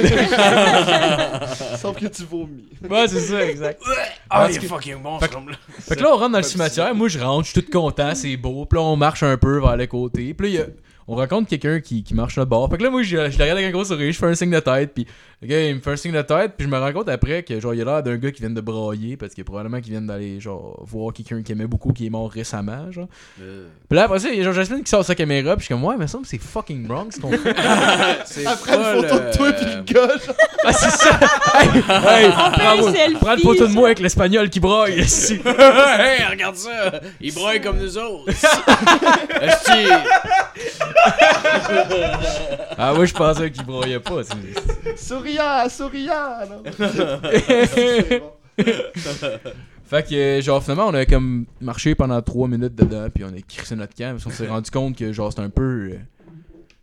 Sauf 1.78 1.98
que 1.98 2.08
tu 2.08 2.24
vomis. 2.24 2.66
Ouais, 2.90 3.08
c'est 3.08 3.20
ça, 3.20 3.46
exact. 3.46 3.82
Ah, 4.30 4.48
il 4.50 4.56
est 4.56 4.60
que- 4.60 4.68
fucking 4.68 5.02
bon, 5.02 5.20
Fait 5.20 5.28
ce 5.32 5.36
rhum-là. 5.36 5.56
Fait 5.80 5.96
que 5.96 6.02
là, 6.04 6.10
on 6.14 6.18
rentre 6.18 6.32
dans 6.34 6.38
le 6.40 6.44
cimetière. 6.44 6.94
Moi, 6.94 7.08
je 7.08 7.20
rentre, 7.20 7.48
je 7.48 7.52
suis 7.52 7.62
tout 7.64 7.72
content, 7.72 8.14
c'est 8.16 8.38
beau. 8.38 8.66
Puis 8.66 8.78
là, 8.78 8.84
on 8.84 8.96
marche 8.96 9.24
un 9.24 9.38
peu 9.38 9.60
vers 9.60 9.78
le 9.78 9.88
côté. 9.88 10.34
Puis 10.34 10.48
là, 10.48 10.54
il 10.54 10.60
y 10.60 10.62
a- 10.64 10.68
on 11.08 11.16
rencontre 11.16 11.50
quelqu'un 11.50 11.80
qui, 11.82 12.04
qui 12.04 12.14
marche 12.14 12.38
là 12.38 12.46
bord. 12.46 12.70
Fait 12.70 12.78
que 12.78 12.84
là, 12.84 12.90
moi, 12.90 13.02
je, 13.04 13.10
je 13.10 13.16
le 13.38 13.44
regarde 13.44 13.58
avec 13.58 13.66
un 13.66 13.72
gros 13.72 13.84
sourire, 13.84 14.12
je 14.14 14.18
fais 14.18 14.28
un 14.28 14.36
signe 14.36 14.52
de 14.52 14.60
tête. 14.60 14.94
Puis 14.94 15.08
le 15.42 15.48
gars, 15.48 15.62
il 15.68 15.76
me 15.76 15.82
fait 15.82 15.92
un 15.92 15.96
signe 15.96 16.12
de 16.12 16.22
tête. 16.22 16.54
Puis 16.58 16.68
je 16.68 16.72
me 16.72 16.78
rends 16.78 16.92
compte 16.94 17.10
après 17.10 17.42
que, 17.44 17.60
genre, 17.60 17.74
il 17.74 17.82
a 17.82 17.86
l'air 17.86 18.04
d'un 18.04 18.18
gars 18.18 18.32
qui 18.32 18.42
vient 18.42 18.50
de 18.52 18.62
brailler. 18.62 19.18
Parce 19.18 19.34
que 19.34 19.42
probablement 19.42 19.82
qu'il 19.82 19.92
vient 19.92 20.02
d'aller, 20.02 20.40
genre, 20.40 20.84
voir 20.86 21.14
quelqu'un 21.14 21.42
qui 21.42 21.52
aimait 21.54 21.66
beaucoup, 21.68 21.92
qui 21.94 22.06
est 22.06 22.10
mort 22.10 22.30
récemment, 22.30 22.92
genre. 22.92 23.08
Puis 23.38 23.46
là, 23.98 24.04
après 24.04 24.20
ça, 24.20 24.30
il 24.30 24.38
y 24.38 24.42
a 24.42 24.44
genre 24.44 24.54
Jasmine 24.54 24.84
qui 24.84 24.90
sort 24.90 25.04
sa 25.04 25.16
caméra. 25.16 25.56
Puis 25.56 25.62
je 25.62 25.66
suis 25.66 25.74
comme, 25.74 25.84
ouais, 25.84 25.96
mais 25.98 26.08
ça, 26.08 26.20
me 26.20 26.24
semble 26.24 26.24
que 26.26 26.30
c'est 26.30 26.38
fucking 26.42 26.88
wrong 26.88 27.12
ce 27.12 27.20
qu'on 27.20 27.32
fait. 27.32 27.50
Après 28.46 28.76
une 28.76 28.84
photo 29.02 29.16
le- 29.16 29.32
de 29.32 29.36
toi 29.38 29.52
pis 29.54 29.66
le 29.66 29.82
gars, 29.82 30.08
genre. 30.26 30.36
ah, 30.66 30.74
c'est 30.74 30.92
ça! 30.92 31.20
hey, 31.60 31.70
hey, 31.78 32.32
prends, 32.32 32.88
un 32.88 32.94
selfie, 32.94 33.16
prends 33.20 33.34
une 33.36 33.40
photo 33.42 33.68
de 33.68 33.74
moi 33.74 33.88
avec 33.88 34.00
l'espagnol 34.00 34.50
qui 34.50 34.60
braille. 34.60 35.00
ici. 35.02 35.40
hey, 35.44 36.24
regarde 36.30 36.56
ça! 36.56 36.92
Il 37.20 37.34
broye 37.34 37.60
comme 37.60 37.80
nous 37.80 37.98
autres! 37.98 38.32
Ah, 42.78 42.94
moi, 42.94 43.06
je 43.06 43.14
pensais 43.14 43.52
qu'il 43.52 43.66
braillait 43.66 44.00
pas. 44.00 44.22
c'est- 44.24 44.98
Souriant, 45.32 45.70
souriant! 45.70 46.48
Non. 46.50 46.64
Fait 49.86 50.08
que, 50.08 50.40
genre, 50.42 50.64
finalement, 50.64 50.88
on 50.88 50.94
a 50.94 51.06
comme 51.06 51.46
marché 51.60 51.96
pendant 51.96 52.22
3 52.22 52.48
minutes 52.48 52.76
dedans, 52.76 53.08
puis 53.14 53.26
on 53.26 53.28
a 53.30 53.42
crissé 53.42 53.76
notre 53.76 53.94
camp, 53.94 54.12
parce 54.12 54.24
qu'on 54.24 54.30
s'est 54.30 54.48
rendu 54.50 54.72
compte 54.72 54.96
que, 54.98 55.12
genre, 55.12 55.34
c'est 55.34 55.42
un 55.42 55.50
peu. 55.50 55.90
euh, 55.92 56.00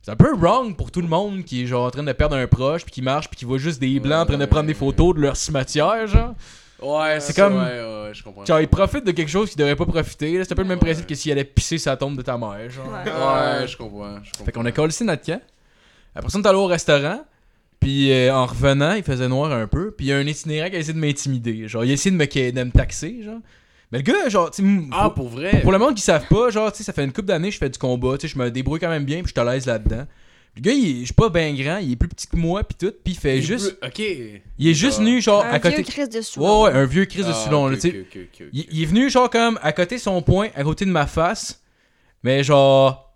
c'est 0.03 0.11
un 0.11 0.17
peu 0.17 0.35
wrong 0.35 0.77
pour 0.77 0.91
tout 0.91 1.01
le 1.01 1.09
monde 1.09 1.43
qui 1.45 1.63
est, 1.63 1.67
genre, 1.67 1.87
en 1.87 1.91
train 1.91 2.03
de 2.03 2.13
perdre 2.13 2.37
un 2.37 2.47
proche, 2.47 2.85
puis 2.85 2.93
qui 2.93 3.03
marche, 3.03 3.29
puis 3.29 3.37
qui 3.39 3.45
voit 3.45 3.59
juste 3.59 3.81
des 3.81 3.99
blancs 3.99 4.23
en 4.23 4.27
train 4.27 4.37
de 4.39 4.45
prendre 4.47 4.67
des 4.67 4.75
photos 4.75 5.15
de 5.15 5.21
leur 5.21 5.37
cimetière, 5.37 6.07
genre. 6.07 6.35
Ouais, 6.83 7.19
C'est 7.21 7.35
comme-. 7.35 7.57
Ouais, 7.57 7.63
ouais, 7.63 8.11
je 8.13 8.23
comprends. 8.23 8.45
Genre, 8.45 8.61
ils 8.61 8.69
profitent 8.69 9.05
de 9.05 9.13
quelque 9.13 9.31
chose 9.31 9.49
qu'ils 9.51 9.59
devraient 9.59 9.75
pas 9.75 9.87
profiter, 9.87 10.37
là. 10.39 10.45
C'est 10.45 10.53
un 10.53 10.57
peu 10.57 10.63
le 10.63 10.69
même 10.69 10.79
principe 10.79 11.07
que 11.07 11.15
s'ils 11.15 11.33
allaient 11.33 11.45
pisser 11.45 11.79
sa 11.79 11.97
tombe 11.97 12.17
de 12.17 12.23
ta 12.23 12.37
mère, 12.37 12.71
genre. 12.71 12.87
Ouais. 12.89 13.11
Ouais, 13.11 13.67
je 13.67 13.77
comprends. 13.77 14.17
je 14.23 14.31
comprends. 14.31 14.45
Fait 14.45 14.53
qu'on 14.53 14.67
a 14.67 14.73
collé 14.73 14.93
notre 15.01 15.25
camp. 15.25 15.41
Après 16.15 16.31
ça, 16.31 16.39
on 16.39 16.43
est 16.43 16.47
allé 16.47 16.59
au 16.59 16.67
restaurant. 16.67 17.21
Puis 17.81 18.11
euh, 18.13 18.35
en 18.35 18.47
revenant, 18.47 18.95
il 18.95 19.03
faisait 19.03 19.29
noir 19.29 19.53
un 19.53 19.67
peu. 19.67 19.93
Puis 19.93 20.07
il 20.07 20.09
y 20.09 20.13
a 20.13 20.17
un 20.17 20.27
itinérant 20.27 20.69
qui 20.69 20.77
a 20.77 20.79
essayé 20.81 20.95
de 20.95 20.99
m'intimider. 20.99 21.69
Genre, 21.69 21.85
il 21.85 21.91
a 21.91 21.95
essayé 21.95 22.11
de 22.11 22.17
me, 22.17 22.51
de 22.53 22.63
me 22.65 22.71
taxer, 22.71 23.23
genre. 23.25 23.39
Mais 23.93 23.99
le 23.99 24.03
gars, 24.05 24.29
genre, 24.29 24.51
tu 24.51 24.63
Ah, 24.93 25.09
pour 25.11 25.29
vrai? 25.29 25.61
pour 25.63 25.73
le 25.73 25.79
monde 25.79 25.95
qui 25.95 26.03
savent 26.03 26.27
pas, 26.29 26.51
genre, 26.51 26.71
tu 26.73 26.79
sais, 26.79 26.85
ça 26.85 26.93
fait 26.93 27.05
une 27.05 27.13
couple 27.13 27.29
d'années 27.29 27.49
que 27.49 27.55
je 27.55 27.59
fais 27.59 27.71
du 27.71 27.79
combat, 27.79 28.19
tu 28.19 28.29
sais, 28.29 28.35
je 28.35 28.39
me 28.39 28.51
débrouille 28.51 28.81
quand 28.81 28.91
même 28.91 29.05
bien, 29.07 29.19
puis 29.23 29.29
je 29.35 29.41
suis 29.41 29.49
à 29.49 29.51
l'aise 29.51 29.65
là-dedans. 29.65 30.07
Le 30.57 30.61
gars, 30.61 30.73
il 30.73 30.91
est- 30.91 31.01
je 31.01 31.05
suis 31.07 31.15
pas 31.15 31.29
ben 31.31 31.55
grand, 31.57 31.79
il 31.79 31.93
est 31.93 31.97
plus 31.97 32.09
petit 32.09 32.27
que 32.27 32.37
moi, 32.37 32.65
puis 32.65 32.77
tout, 32.79 32.93
puis 33.03 33.15
il 33.15 33.17
fait 33.19 33.39
Il 33.39 33.43
juste. 33.45 33.79
peut- 33.81 33.87
Ok. 33.87 33.99
Il 34.59 34.69
est 34.69 34.75
juste 34.75 34.97
Ah. 34.99 35.05
venu, 35.05 35.23
genre, 35.23 35.43
Un 35.45 35.51
à 35.51 35.59
côté. 35.61 35.77
vieux 35.77 35.85
Chris 35.85 36.09
de 36.09 36.17
Ouais, 36.17 36.23
sous. 36.23 36.41
ouais, 36.41 36.71
un 36.73 36.85
vieux 36.85 37.05
Chris 37.07 37.21
de 37.23 37.29
Ah, 37.29 37.33
Soulon, 37.33 37.69
là, 37.69 37.77
tu 37.77 37.83
sais. 37.83 38.07
Il, 38.53 38.67
il 38.73 38.83
est 38.83 38.87
venu, 38.87 39.09
genre, 39.09 39.31
comme, 39.31 39.59
à 39.63 39.73
côté 39.73 39.95
de 39.97 40.01
son 40.01 40.21
poing, 40.21 40.49
à 40.55 40.65
côté 40.65 40.85
de 40.85 40.91
ma 40.91 41.07
face. 41.07 41.63
Mais 42.25 42.43
genre. 42.43 43.08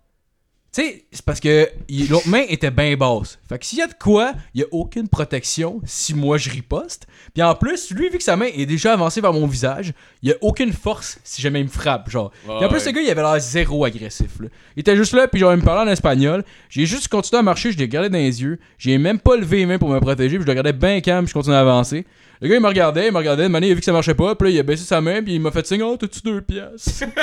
Tu 0.73 0.81
sais, 0.81 1.05
c'est 1.11 1.23
parce 1.23 1.39
que 1.39 1.69
l'autre 2.09 2.27
main 2.27 2.43
était 2.49 2.71
bien 2.71 2.97
basse. 2.97 3.37
Fait 3.47 3.59
que 3.59 3.65
s'il 3.65 3.77
y 3.77 3.83
a 3.83 3.87
de 3.87 3.93
quoi, 3.93 4.33
il 4.55 4.61
y 4.61 4.63
a 4.63 4.67
aucune 4.71 5.07
protection 5.07 5.79
si 5.85 6.15
moi 6.15 6.39
je 6.39 6.49
riposte. 6.49 7.05
Puis 7.31 7.43
en 7.43 7.53
plus, 7.53 7.91
lui, 7.91 8.09
vu 8.09 8.17
que 8.17 8.23
sa 8.23 8.35
main 8.35 8.47
est 8.51 8.65
déjà 8.65 8.93
avancée 8.93 9.21
vers 9.21 9.33
mon 9.33 9.45
visage, 9.45 9.93
il 10.23 10.29
y 10.29 10.31
a 10.31 10.35
aucune 10.41 10.73
force 10.73 11.19
si 11.23 11.43
jamais 11.43 11.59
il 11.59 11.65
me 11.65 11.69
frappe, 11.69 12.09
genre. 12.09 12.31
Puis 12.43 12.65
en 12.65 12.69
plus, 12.69 12.83
le 12.87 12.91
gars, 12.91 13.01
il 13.01 13.09
avait 13.11 13.21
l'air 13.21 13.39
zéro 13.39 13.85
agressif, 13.85 14.39
là. 14.39 14.47
Il 14.75 14.79
était 14.79 14.95
juste 14.95 15.13
là, 15.13 15.27
puis 15.27 15.39
genre, 15.39 15.53
il 15.53 15.57
me 15.57 15.61
parlait 15.61 15.87
en 15.87 15.93
espagnol. 15.93 16.43
J'ai 16.69 16.87
juste 16.87 17.07
continué 17.07 17.39
à 17.39 17.43
marcher, 17.43 17.71
je 17.71 17.77
l'ai 17.77 17.83
regardé 17.83 18.09
dans 18.09 18.17
les 18.17 18.41
yeux. 18.41 18.59
J'ai 18.79 18.97
même 18.97 19.19
pas 19.19 19.35
levé 19.35 19.57
les 19.57 19.65
mains 19.67 19.77
pour 19.77 19.89
me 19.89 19.99
protéger, 19.99 20.37
puis 20.37 20.41
je 20.41 20.47
le 20.47 20.51
regardais 20.51 20.73
bien 20.73 21.01
calme, 21.01 21.25
puis 21.25 21.29
je 21.29 21.33
continuais 21.35 21.57
à 21.57 21.61
avancer. 21.61 22.03
Le 22.43 22.49
gars, 22.49 22.55
il 22.55 22.61
me 22.61 22.67
regardait, 22.67 23.07
il 23.07 23.11
me 23.13 23.17
regardait, 23.19 23.43
de 23.43 23.47
manière, 23.47 23.69
il 23.69 23.71
a 23.71 23.75
vu 23.75 23.79
que 23.79 23.85
ça 23.85 23.93
marchait 23.93 24.13
pas, 24.13 24.35
puis 24.35 24.49
là, 24.49 24.53
il 24.55 24.59
a 24.59 24.63
baissé 24.63 24.83
sa 24.83 24.99
main, 24.99 25.23
puis 25.23 25.35
il 25.35 25.39
m'a 25.39 25.49
fait 25.49 25.65
signe, 25.65 25.81
oh, 25.81 25.95
t'as-tu 25.95 26.19
deux 26.25 26.41
pièces? 26.41 27.03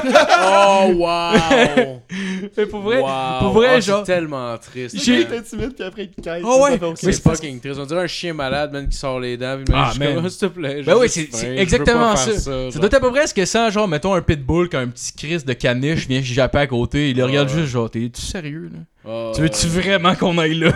Oh, 0.43 0.93
wow! 0.95 2.01
Mais 2.57 2.67
pour 2.67 2.81
vrai, 2.81 3.01
Wow. 3.01 3.09
pour 3.41 3.53
vrai, 3.53 3.69
Ah, 3.77 3.81
genre- 3.81 4.03
tellement 4.03 4.57
triste. 4.57 4.97
J'ai- 4.99 5.13
Il 5.15 5.21
est 5.21 5.37
intimide 5.37 5.75
puis 5.75 5.85
après 5.85 6.05
il 6.05 6.11
te 6.11 6.21
caille. 6.23 6.43
Oh 6.45 6.63
ouais, 6.65 6.79
Ça 6.79 6.89
aucun 6.89 6.95
mais 7.07 7.13
C'est 7.13 7.23
fucking 7.23 7.61
triste. 7.61 7.79
On 7.79 7.85
dirait 7.85 8.03
un 8.05 8.07
chien 8.07 8.33
malade, 8.33 8.73
man, 8.73 8.89
qui 8.89 8.97
sort 8.97 9.21
les 9.21 9.37
dents. 9.37 9.57
Puis 9.65 9.75
Ah, 9.77 9.93
ah, 9.95 9.99
man. 9.99 10.29
S'il 10.31 10.39
te 10.41 10.47
plaît. 10.47 10.83
Ben 10.85 10.97
oui, 10.99 11.09
c'est- 11.09 11.29
exactement 11.57 12.17
ça. 12.17 12.33
Ça, 12.39 12.71
Ça 12.71 12.79
doit 12.79 12.87
être 12.87 12.95
à 12.95 13.01
peu 13.01 13.11
près 13.11 13.27
ce 13.27 13.35
que 13.35 13.45
sent, 13.45 13.71
genre, 13.71 13.89
mettons 13.89 14.15
un 14.15 14.23
pitbull 14.23 14.69
quand 14.71 14.79
un 14.79 14.89
petit 14.89 15.13
Chris 15.13 15.43
de 15.45 15.53
caniche 15.53 16.09
vient 16.09 16.23
japper 16.23 16.59
à 16.59 16.67
côté, 16.67 17.11
il 17.11 17.17
le 17.17 17.25
Ouais, 17.25 17.29
regarde 17.31 17.51
ouais. 17.51 17.57
juste, 17.61 17.69
genre, 17.73 17.91
t'es-tu 17.91 18.23
sérieux, 18.23 18.71
là? 18.73 18.79
Ah, 19.07 19.33
Tu 19.35 19.41
veux-tu 19.41 19.67
ouais. 19.67 19.83
vraiment 19.83 20.15
qu'on 20.15 20.37
aille 20.39 20.55
là? 20.59 20.73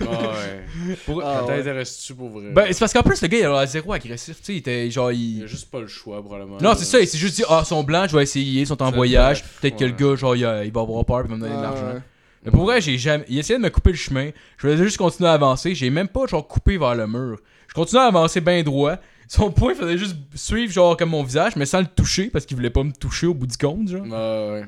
Ah, 0.00 0.04
ouais. 0.04 0.96
Pour- 1.06 1.22
Ah, 1.24 1.42
ouais. 1.44 1.56
T'intéresses-tu 1.56 2.14
pour 2.14 2.28
vrai? 2.28 2.50
Ben, 2.52 2.66
c'est 2.70 2.78
parce 2.78 2.92
qu'en 2.92 3.02
plus, 3.02 3.20
le 3.20 3.28
gars, 3.28 3.38
il 3.38 3.44
a 3.46 3.48
l'air 3.50 3.66
zéro 3.66 3.92
agressif, 3.92 4.36
tu 4.38 4.44
sais, 4.44 4.52
il 4.54 4.58
était, 4.58 4.90
genre, 4.90 5.10
Il 5.12 5.38
il... 5.38 5.42
a 5.44 5.46
juste 5.46 5.70
pas 5.70 5.80
le 5.80 5.86
choix, 5.88 6.22
probablement. 6.22 6.58
Non, 6.60 6.74
c'est 6.76 6.84
ça, 6.84 7.00
il 7.00 7.08
s'est 7.08 7.18
juste 7.18 7.36
dit, 7.36 7.44
ah, 7.48 7.62
ils 7.64 7.66
sont 7.66 7.82
blancs, 7.82 8.08
je 8.10 8.16
vais 8.16 8.22
essayer, 8.22 8.60
ils 8.62 8.66
sont 8.66 8.80
en 8.82 8.90
voyage, 8.92 9.40
bref, 9.42 9.58
peut-être 9.60 9.76
que 9.76 9.84
le 9.84 9.90
gars, 9.92 10.14
genre, 10.16 10.36
il, 10.36 10.44
a- 10.44 10.64
il 10.64 10.72
va 10.72 10.82
avoir 10.82 11.04
peur, 11.04 11.24
puis 11.24 11.26
il 11.28 11.30
va 11.30 11.36
me 11.36 11.40
donner 11.42 11.54
de 11.54 11.58
Ah, 11.58 11.62
l'argent. 11.70 11.94
ouais. 11.94 12.00
Mais 12.44 12.50
pour 12.50 12.64
vrai, 12.64 12.80
j'ai 12.82 12.98
jamais. 12.98 13.24
Il 13.28 13.38
essayait 13.38 13.58
de 13.58 13.64
me 13.64 13.70
couper 13.70 13.90
le 13.90 13.96
chemin. 13.96 14.28
Je 14.58 14.68
faisais 14.68 14.84
juste 14.84 14.98
continuer 14.98 15.30
à 15.30 15.32
avancer. 15.32 15.74
J'ai 15.74 15.88
même 15.88 16.08
pas, 16.08 16.26
genre, 16.26 16.46
coupé 16.46 16.76
vers 16.76 16.94
le 16.94 17.06
mur. 17.06 17.38
Je 17.68 17.72
continuais 17.72 18.02
à 18.02 18.06
avancer 18.08 18.42
bien 18.42 18.62
droit. 18.62 18.96
Son 19.28 19.50
poing 19.50 19.74
faisait 19.74 19.96
juste 19.96 20.14
suivre, 20.34 20.70
genre, 20.70 20.94
comme 20.96 21.08
mon 21.08 21.22
visage, 21.22 21.56
mais 21.56 21.64
sans 21.64 21.80
le 21.80 21.86
toucher, 21.86 22.28
parce 22.28 22.44
qu'il 22.44 22.58
voulait 22.58 22.68
pas 22.68 22.82
me 22.84 22.92
toucher 22.92 23.26
au 23.26 23.32
bout 23.32 23.46
du 23.46 23.56
compte, 23.56 23.88
genre. 23.88 24.04
Ah, 24.12 24.52
ouais. 24.52 24.64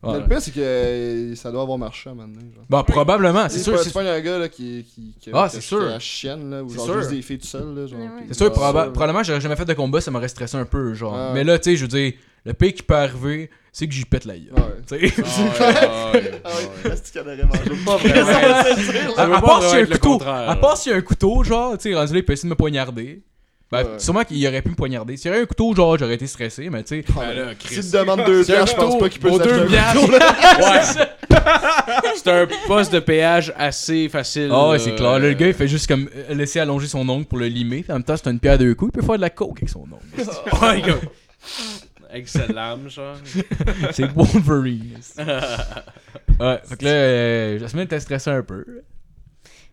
Ouais. 0.00 0.20
le 0.20 0.28
pire, 0.28 0.40
c'est 0.40 0.52
que 0.52 0.60
euh, 0.60 1.34
ça 1.34 1.50
doit 1.50 1.62
avoir 1.62 1.76
marché 1.76 2.08
à 2.08 2.12
un 2.12 2.14
moment 2.14 2.28
donné. 2.28 2.52
genre. 2.54 2.64
Bon, 2.70 2.84
probablement, 2.84 3.48
c'est 3.48 3.58
sûr. 3.58 3.76
c'est- 3.80 3.92
pas 3.92 4.02
un 4.02 4.20
gars 4.20 4.38
là, 4.38 4.48
qui, 4.48 4.86
qui, 4.94 5.12
qui, 5.20 5.30
Ah, 5.32 5.48
c'est 5.50 5.60
sûr. 5.60 5.82
a 5.82 5.86
la 5.90 5.98
chienne, 5.98 6.50
là, 6.50 6.62
ou 6.62 6.68
C'est 6.68 6.76
genre 6.76 6.84
sûr. 6.86 6.98
juste 6.98 7.10
des 7.10 7.20
filles 7.22 7.38
tout 7.38 7.48
seul. 7.48 7.74
Là, 7.74 7.86
genre, 7.88 7.98
C'est 8.28 8.34
sûr, 8.34 8.50
proba- 8.50 8.84
ça, 8.84 8.90
probablement, 8.90 9.24
j'aurais 9.24 9.40
jamais 9.40 9.56
fait 9.56 9.64
de 9.64 9.74
combat, 9.74 10.00
ça 10.00 10.12
m'aurait 10.12 10.28
stressé 10.28 10.56
un 10.56 10.66
peu, 10.66 10.94
genre. 10.94 11.32
Mais 11.34 11.42
là, 11.42 11.58
tu 11.58 11.70
sais, 11.70 11.76
je 11.76 11.82
veux 11.82 11.88
dire, 11.88 12.12
le 12.44 12.54
pire 12.54 12.74
qui 12.74 12.82
peut 12.84 12.94
arriver, 12.94 13.50
c'est 13.72 13.88
que 13.88 13.92
j'y 13.94 14.04
pète 14.04 14.24
la 14.24 14.38
gueule. 14.38 14.52
Ouais. 14.54 14.98
Tu 15.00 15.08
sais. 15.10 15.22
Ah, 15.84 16.12
ouais. 16.14 16.40
À, 19.16 19.40
part 19.40 19.62
s'il 19.62 19.78
y 19.78 19.82
a 19.82 19.82
un 19.82 19.86
couteau, 19.86 20.20
à 20.24 20.56
part 20.56 20.76
s'il 20.76 20.92
y 20.92 20.94
a 20.94 20.98
un 20.98 21.02
couteau, 21.02 21.42
genre, 21.44 21.76
tu 21.76 21.90
sais, 21.90 21.94
rendu 21.94 22.12
là, 22.12 22.18
il 22.20 22.24
peut 22.24 22.32
essayer 22.32 22.48
de 22.48 22.50
me 22.50 22.56
poignarder. 22.56 23.22
Ben, 23.70 23.84
Ouais. 23.84 23.98
sûrement 23.98 24.24
qu'il 24.24 24.46
aurait 24.46 24.62
pu 24.62 24.70
me 24.70 24.74
poignarder. 24.74 25.16
S'il 25.18 25.30
y 25.30 25.34
avait 25.34 25.42
un 25.42 25.46
couteau, 25.46 25.74
genre, 25.74 25.98
j'aurais 25.98 26.14
été 26.14 26.26
stressé, 26.26 26.70
mais 26.70 26.82
tu 26.84 27.02
sais. 27.02 27.12
Ben 27.14 27.34
là, 27.34 27.54
Chris. 27.54 27.74
S'il 27.82 27.90
te 27.90 27.96
demande 27.98 28.24
deux 28.24 28.42
piastres, 28.44 28.74
je 28.74 28.80
pense 28.80 28.98
pas 28.98 29.08
qu'il 29.10 29.20
peut 29.20 29.30
deux 29.30 29.62
un 29.62 29.66
piastres. 29.66 30.10
Ouais. 30.58 31.04
C'est 32.16 32.28
un 32.30 32.46
poste 32.66 32.92
de 32.92 32.98
péage 33.00 33.52
assez 33.56 34.08
facile. 34.08 34.48
Ah 34.52 34.70
ouais, 34.70 34.76
euh, 34.76 34.78
c'est 34.78 34.94
clair. 34.94 35.12
Là, 35.12 35.18
le 35.18 35.32
gars, 35.34 35.46
il 35.48 35.54
fait 35.54 35.68
juste 35.68 35.86
comme 35.86 36.08
euh, 36.16 36.34
laisser 36.34 36.60
allonger 36.60 36.86
son 36.88 37.06
ongle 37.08 37.26
pour 37.26 37.38
le 37.38 37.46
limer. 37.46 37.84
En 37.90 37.94
même 37.94 38.02
temps, 38.04 38.16
c'est 38.16 38.28
une 38.30 38.38
pierre 38.40 38.54
à 38.54 38.58
deux 38.58 38.74
coups. 38.74 38.90
Il 38.94 39.00
peut 39.00 39.06
faire 39.06 39.16
de 39.16 39.20
la 39.20 39.30
coke 39.30 39.58
avec 39.58 39.68
son 39.68 39.80
ongle. 39.80 39.98
Ouais, 42.10 42.24
sa 42.24 42.46
lame, 42.46 42.88
genre. 42.88 43.16
c'est 43.92 44.10
Wolverine. 44.12 44.96
ouais, 46.40 46.58
fait 46.64 46.76
que 46.78 46.84
là, 46.84 46.90
euh, 46.90 47.58
Jasmine 47.58 47.82
était 47.84 48.00
stressée 48.00 48.30
un 48.30 48.42
peu. 48.42 48.64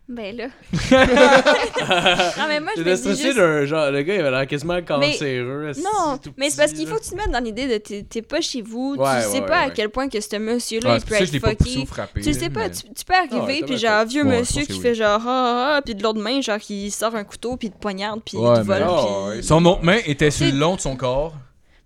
Ben 0.07 0.37
là. 0.37 0.45
non, 2.37 2.47
mais 2.47 2.59
moi, 2.59 2.71
je 2.77 2.83
me 2.83 2.95
stressé 2.95 3.23
juste... 3.23 3.37
d'un 3.37 3.65
genre. 3.65 3.89
Le 3.89 4.03
gars, 4.03 4.13
il 4.13 4.19
avait 4.19 4.29
l'air 4.29 4.45
quasiment 4.45 4.79
cancéreux. 4.83 5.71
Non, 5.77 6.19
mais 6.37 6.51
c'est 6.51 6.57
parce 6.57 6.73
qu'il 6.73 6.87
faut 6.87 6.97
que 6.97 7.03
tu 7.03 7.09
te 7.09 7.15
mettes 7.15 7.31
dans 7.31 7.43
l'idée 7.43 7.67
de 7.67 7.77
t'es 7.77 8.03
t'es 8.03 8.21
pas 8.21 8.39
chez 8.39 8.61
vous, 8.61 8.95
Ouais, 8.99 9.23
tu 9.23 9.29
sais 9.29 9.39
ouais, 9.39 9.45
pas 9.47 9.61
à 9.61 9.69
quel 9.71 9.89
point 9.89 10.07
que 10.07 10.21
ce 10.21 10.35
monsieur-là, 10.35 10.91
Ouais, 10.91 10.97
il 10.99 11.05
peut 11.05 11.15
être 11.15 11.39
fucké. 11.39 11.87
Tu 12.21 12.33
sais 12.33 12.49
pas, 12.51 12.69
tu, 12.69 12.83
tu 12.83 13.03
peux 13.03 13.15
arriver, 13.15 13.61
ouais, 13.61 13.65
puis 13.65 13.77
genre, 13.79 14.01
un 14.01 14.05
vieux 14.05 14.23
monsieur 14.23 14.65
qui 14.65 14.73
oui. 14.73 14.79
fait 14.79 14.93
genre, 14.93 15.21
ah, 15.25 15.27
ah, 15.27 15.73
ah, 15.77 15.81
puis 15.83 15.95
de 15.95 16.03
l'autre 16.03 16.21
main, 16.21 16.39
genre, 16.39 16.59
qui 16.59 16.91
sort 16.91 17.15
un 17.15 17.23
couteau, 17.23 17.57
puis 17.57 17.69
il 17.69 17.71
te 17.71 17.79
poignarde, 17.79 18.21
puis 18.23 18.37
Ouais, 18.37 18.57
il 18.57 18.61
te 18.61 18.65
vole. 18.67 19.43
Son 19.43 19.65
autre 19.65 19.83
main 19.83 19.97
était 20.05 20.29
sur 20.29 20.45
le 20.45 20.51
long 20.59 20.75
de 20.75 20.81
son 20.81 20.95
corps. 20.95 21.33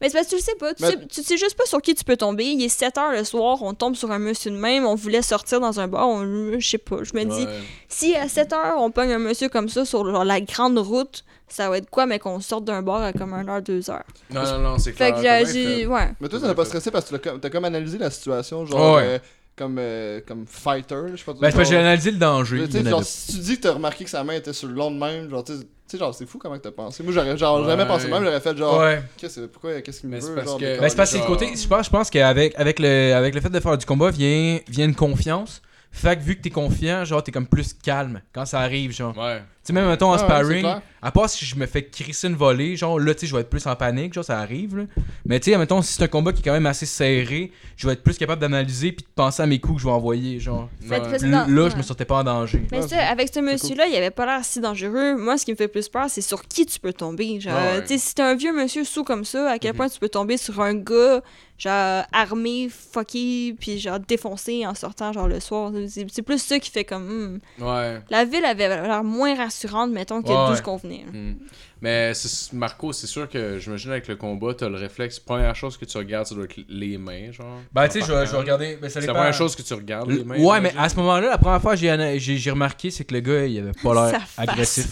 Mais 0.02 0.10
c'est 0.10 0.18
parce 0.18 0.26
que 0.28 0.32
tu 0.32 0.36
le 0.38 0.42
sais 0.42 0.56
pas, 0.56 0.74
tu, 0.74 0.84
Mais- 0.84 0.90
sais, 0.92 1.08
tu 1.08 1.24
sais 1.24 1.38
juste 1.38 1.58
pas 1.58 1.66
sur 1.66 1.82
qui 1.82 1.94
tu 1.94 2.04
peux 2.06 2.16
tomber. 2.18 2.46
Il 2.46 2.64
est 2.64 2.70
7 2.70 2.98
heures 2.98 3.12
le 3.12 3.24
soir, 3.24 3.62
on 3.62 3.74
tombe 3.74 3.96
sur 3.96 4.12
un 4.12 4.20
monsieur 4.20 4.50
de 4.52 4.56
même, 4.56 4.86
on 4.86 4.96
voulait 4.96 5.22
sortir 5.22 5.60
dans 5.60 5.80
un 5.80 5.88
bar, 5.88 6.08
on- 6.08 6.58
je 6.60 6.66
sais 6.68 6.78
pas, 6.78 6.98
je 7.04 7.14
me 7.14 7.24
dis, 7.26 7.46
Ouais. 7.46 7.60
si 7.90 8.16
à 8.16 8.28
7 8.30 8.54
heures 8.54 8.76
on 8.78 8.92
pogne 8.92 9.12
un 9.12 9.20
monsieur 9.20 9.50
comme 9.50 9.68
ça 9.70 9.84
sur 9.86 10.10
genre, 10.10 10.24
la 10.24 10.40
grande 10.42 10.78
route, 10.80 11.24
ça 11.50 11.70
va 11.70 11.78
être 11.80 11.90
quoi, 11.90 12.06
mais 12.06 12.20
qu'on 12.20 12.40
sorte 12.40 12.64
d'un 12.64 12.82
bar 12.82 13.02
à 13.04 13.12
comme 13.12 13.34
1 13.34 13.48
heure, 13.50 13.62
2 13.62 13.90
heures? 13.90 14.04
Non, 14.32 14.44
non, 14.44 14.60
non, 14.60 14.78
c'est 14.78 14.92
Fait 14.94 15.12
clair. 15.12 15.16
que 15.16 15.22
t'as 15.46 15.52
j'ai, 15.52 15.66
fait. 15.82 15.86
ouais. 15.88 16.12
Mais 16.22 16.30
toi, 16.30 16.40
ça 16.40 16.48
n'a 16.48 16.56
pas 16.56 16.66
stressé 16.66 16.92
parce 16.92 17.10
que 17.10 17.16
t'as 17.38 17.50
comme 17.50 17.66
analysé 17.66 17.98
la 17.98 18.10
situation, 18.12 18.66
genre, 18.66 18.96
Ouais. 18.98 19.04
euh, 19.04 19.20
comme, 19.58 19.78
euh, 19.80 20.22
comme 20.26 20.46
fighter, 20.48 20.96
je 21.12 21.18
sais 21.18 21.24
pas. 21.26 21.34
Ben, 21.34 21.50
c'est 21.52 21.58
parce 21.58 21.70
que 21.70 21.76
j'ai 21.76 21.78
analysé 21.82 22.12
le 22.12 22.18
danger. 22.18 22.58
Genre, 22.72 23.00
avait- 23.00 23.04
si 23.04 23.34
tu 23.34 23.40
dis 23.40 23.58
que 23.58 23.64
t'as 23.64 23.74
remarqué 23.74 24.06
que 24.06 24.10
sa 24.10 24.24
main 24.24 24.34
était 24.36 24.54
sur 24.54 24.70
le 24.70 24.76
long 24.76 24.92
de 24.92 24.98
même, 24.98 25.30
genre, 25.30 25.44
tu 25.44 25.54
sais- 25.58 25.68
tu 25.90 25.98
sais, 25.98 25.98
genre, 25.98 26.14
c'est 26.14 26.26
fou 26.28 26.38
comment 26.38 26.56
que 26.58 26.62
t'as 26.62 26.72
pensé. 26.72 27.02
Moi, 27.04 27.12
j'aurais 27.12 27.36
genre, 27.38 27.66
jamais 27.68 27.86
pensé 27.86 28.08
même, 28.08 28.24
j'aurais 28.24 28.40
fait 28.40 28.56
genre, 28.58 28.80
Ouais. 28.80 29.02
qu'est-ce, 29.18 29.42
pourquoi, 29.42 29.82
qu'est-ce 29.82 30.02
qu'il 30.02 30.10
me 30.10 30.16
Mais 30.16 30.22
c'est 30.22 30.30
veut, 30.30 30.36
parce 30.36 30.48
genre, 30.48 30.58
que- 30.60 30.64
Ben, 30.66 30.80
Ben, 30.82 30.90
c'est 30.90 30.96
parce 30.96 31.12
que 31.12 31.18
c'est 31.18 31.22
le 31.24 31.28
côté. 31.28 31.52
Je 31.56 31.68
pense, 31.68 31.86
je 31.86 31.90
pense 31.90 32.10
qu'avec 32.10 32.54
avec 32.58 32.80
le, 32.80 33.14
avec 33.16 33.34
le 33.34 33.42
fait 33.42 33.50
de 33.50 33.60
faire 33.60 33.78
du 33.78 33.86
combat 33.86 34.12
vient, 34.12 34.60
vient 34.68 34.86
une 34.86 34.96
confiance. 34.96 35.62
Fait 35.92 36.16
que 36.18 36.22
vu 36.22 36.36
que 36.36 36.42
t'es 36.42 36.50
confiant, 36.52 37.04
genre, 37.04 37.24
t'es 37.24 37.32
comme 37.32 37.48
plus 37.48 37.74
calme 37.74 38.22
quand 38.32 38.46
ça 38.46 38.60
arrive, 38.60 38.92
genre. 38.92 39.18
Ouais. 39.18 39.40
Tu 39.40 39.46
sais, 39.64 39.74
même, 39.74 39.88
mettons, 39.88 40.10
en 40.12 40.14
Ah 40.14 40.18
sparring, 40.20 40.66
à 41.02 41.12
part 41.12 41.30
si 41.30 41.46
je 41.46 41.56
me 41.56 41.66
fais 41.66 41.84
crisser 41.86 42.28
une 42.28 42.36
volée, 42.36 42.76
genre, 42.76 43.00
là, 43.00 43.14
tu 43.14 43.22
sais, 43.22 43.28
je 43.28 43.36
vais 43.36 43.42
être 43.42 43.50
plus 43.50 43.66
en 43.68 43.76
panique, 43.76 44.14
genre, 44.14 44.24
ça 44.24 44.40
arrive, 44.40 44.78
là. 44.78 44.84
Mais 45.26 45.40
tu 45.40 45.52
sais, 45.52 45.58
mettons, 45.58 45.82
si 45.82 45.94
c'est 45.94 46.04
un 46.04 46.08
combat 46.08 46.32
qui 46.32 46.40
est 46.40 46.44
quand 46.44 46.54
même 46.54 46.68
assez 46.68 46.86
serré, 46.86 47.52
je 47.76 47.88
vais 47.88 47.94
être 47.94 48.04
plus 48.04 48.18
capable 48.18 48.40
d'analyser 48.42 48.92
puis 48.92 49.04
de 49.04 49.10
penser 49.14 49.42
à 49.42 49.46
mes 49.48 49.60
coups 49.60 49.76
que 49.78 49.82
je 49.82 49.88
vais 49.88 49.92
envoyer, 49.94 50.40
genre. 50.40 50.70
Fait 50.88 51.00
Ouais. 51.02 51.18
là, 51.28 51.46
ouais. 51.48 51.70
je 51.72 51.76
me 51.76 51.82
sentais 51.82 52.06
pas 52.06 52.20
en 52.20 52.24
danger. 52.24 52.66
Mais 52.72 52.82
Ouais, 52.82 52.88
ça, 52.88 53.08
avec 53.10 53.30
ce 53.34 53.40
monsieur-là, 53.40 53.88
il 53.88 53.96
avait 53.96 54.12
pas 54.12 54.26
l'air 54.28 54.46
si 54.46 54.62
dangereux. 54.62 55.18
Moi, 55.18 55.38
ce 55.40 55.46
qui 55.46 55.52
me 55.52 55.58
fait 55.58 55.68
plus 55.68 55.90
peur, 55.90 56.06
c'est 56.08 56.22
sur 56.22 56.44
qui 56.48 56.66
tu 56.68 56.80
peux 56.80 56.94
tomber. 56.94 57.40
Genre, 57.40 57.54
ouais. 57.54 57.82
tu 57.82 57.88
sais, 57.90 57.98
si 57.98 58.16
t'es 58.16 58.22
un 58.24 58.36
vieux 58.36 58.54
monsieur 58.56 58.84
sous 58.84 59.04
comme 59.04 59.26
ça, 59.26 59.50
à 59.52 59.60
quel 59.60 59.72
Mhm. 59.72 59.78
point 59.78 59.90
tu 59.90 60.00
peux 60.00 60.10
tomber 60.10 60.38
sur 60.38 60.62
un 60.62 60.76
gars, 60.76 61.22
genre, 61.60 62.04
armé, 62.12 62.70
fucké, 62.70 63.54
puis 63.60 63.78
genre, 63.80 64.00
défoncé 64.00 64.66
en 64.66 64.74
sortant, 64.74 65.14
genre, 65.14 65.28
le 65.28 65.40
soir. 65.40 65.72
C'est 65.88 66.22
plus 66.22 66.42
ça 66.42 66.58
qui 66.58 66.72
fait 66.72 66.86
comme. 66.86 67.40
hmm. 67.60 67.64
Ouais. 67.64 68.02
La 68.10 68.26
ville 68.26 68.46
avait 68.46 68.68
l'air 68.70 69.04
moins 69.04 69.36
rassurante, 69.36 69.92
mettons, 69.92 70.22
que 70.24 70.30
Ouais, 70.30 70.34
d'où 70.34 70.52
ouais. 70.52 70.58
ce 70.58 70.62
qu'on 70.62 70.78
venait. 70.78 71.06
Hmm. 71.12 71.36
Mais 71.82 72.12
Marco, 72.54 72.92
c'est 72.92 73.08
sûr 73.08 73.30
que 73.30 73.58
j'imagine 73.60 73.92
avec 73.92 74.08
le 74.08 74.16
combat, 74.16 74.54
t'as 74.54 74.68
le 74.68 74.76
réflexe. 74.76 75.20
Première 75.20 75.56
chose 75.56 75.78
que 75.78 75.86
tu 75.86 75.98
regardes, 75.98 76.28
ça 76.28 76.36
doit 76.36 76.44
être 76.46 76.60
les 76.68 76.98
mains, 76.98 77.32
genre. 77.32 77.60
Ben, 77.72 77.88
tu 77.88 78.00
sais, 78.02 78.06
je 78.06 78.12
vais, 78.12 78.26
je 78.26 78.36
regarder. 78.36 78.78
Ben, 78.82 78.90
C'est 78.90 79.02
la 79.02 79.14
première 79.14 79.34
chose 79.34 79.56
que 79.56 79.62
tu 79.62 79.74
regardes, 79.74 80.10
les 80.10 80.24
mains. 80.24 80.38
Ouais, 80.40 80.60
mais 80.60 80.74
à 80.78 80.90
ce 80.90 80.96
moment-là, 80.98 81.30
la 81.30 81.38
première 81.38 81.62
fois 81.62 81.76
que 81.76 81.80
j'ai 81.80 82.20
j'ai 82.20 82.52
remarqué, 82.52 82.92
c'est 82.92 83.06
que 83.06 83.14
le 83.14 83.22
gars, 83.22 83.46
il 83.46 83.60
avait 83.60 83.72
pas 83.84 84.12
l'air 84.12 84.22
agressif. 84.38 84.88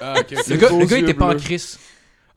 Ah. 0.00 0.14
Le 0.48 0.56
gars, 0.56 0.68
le 0.70 0.84
gars 0.84 0.98
il 0.98 1.04
était 1.04 1.14
pas 1.14 1.34
en 1.34 1.36
crise. 1.36 1.78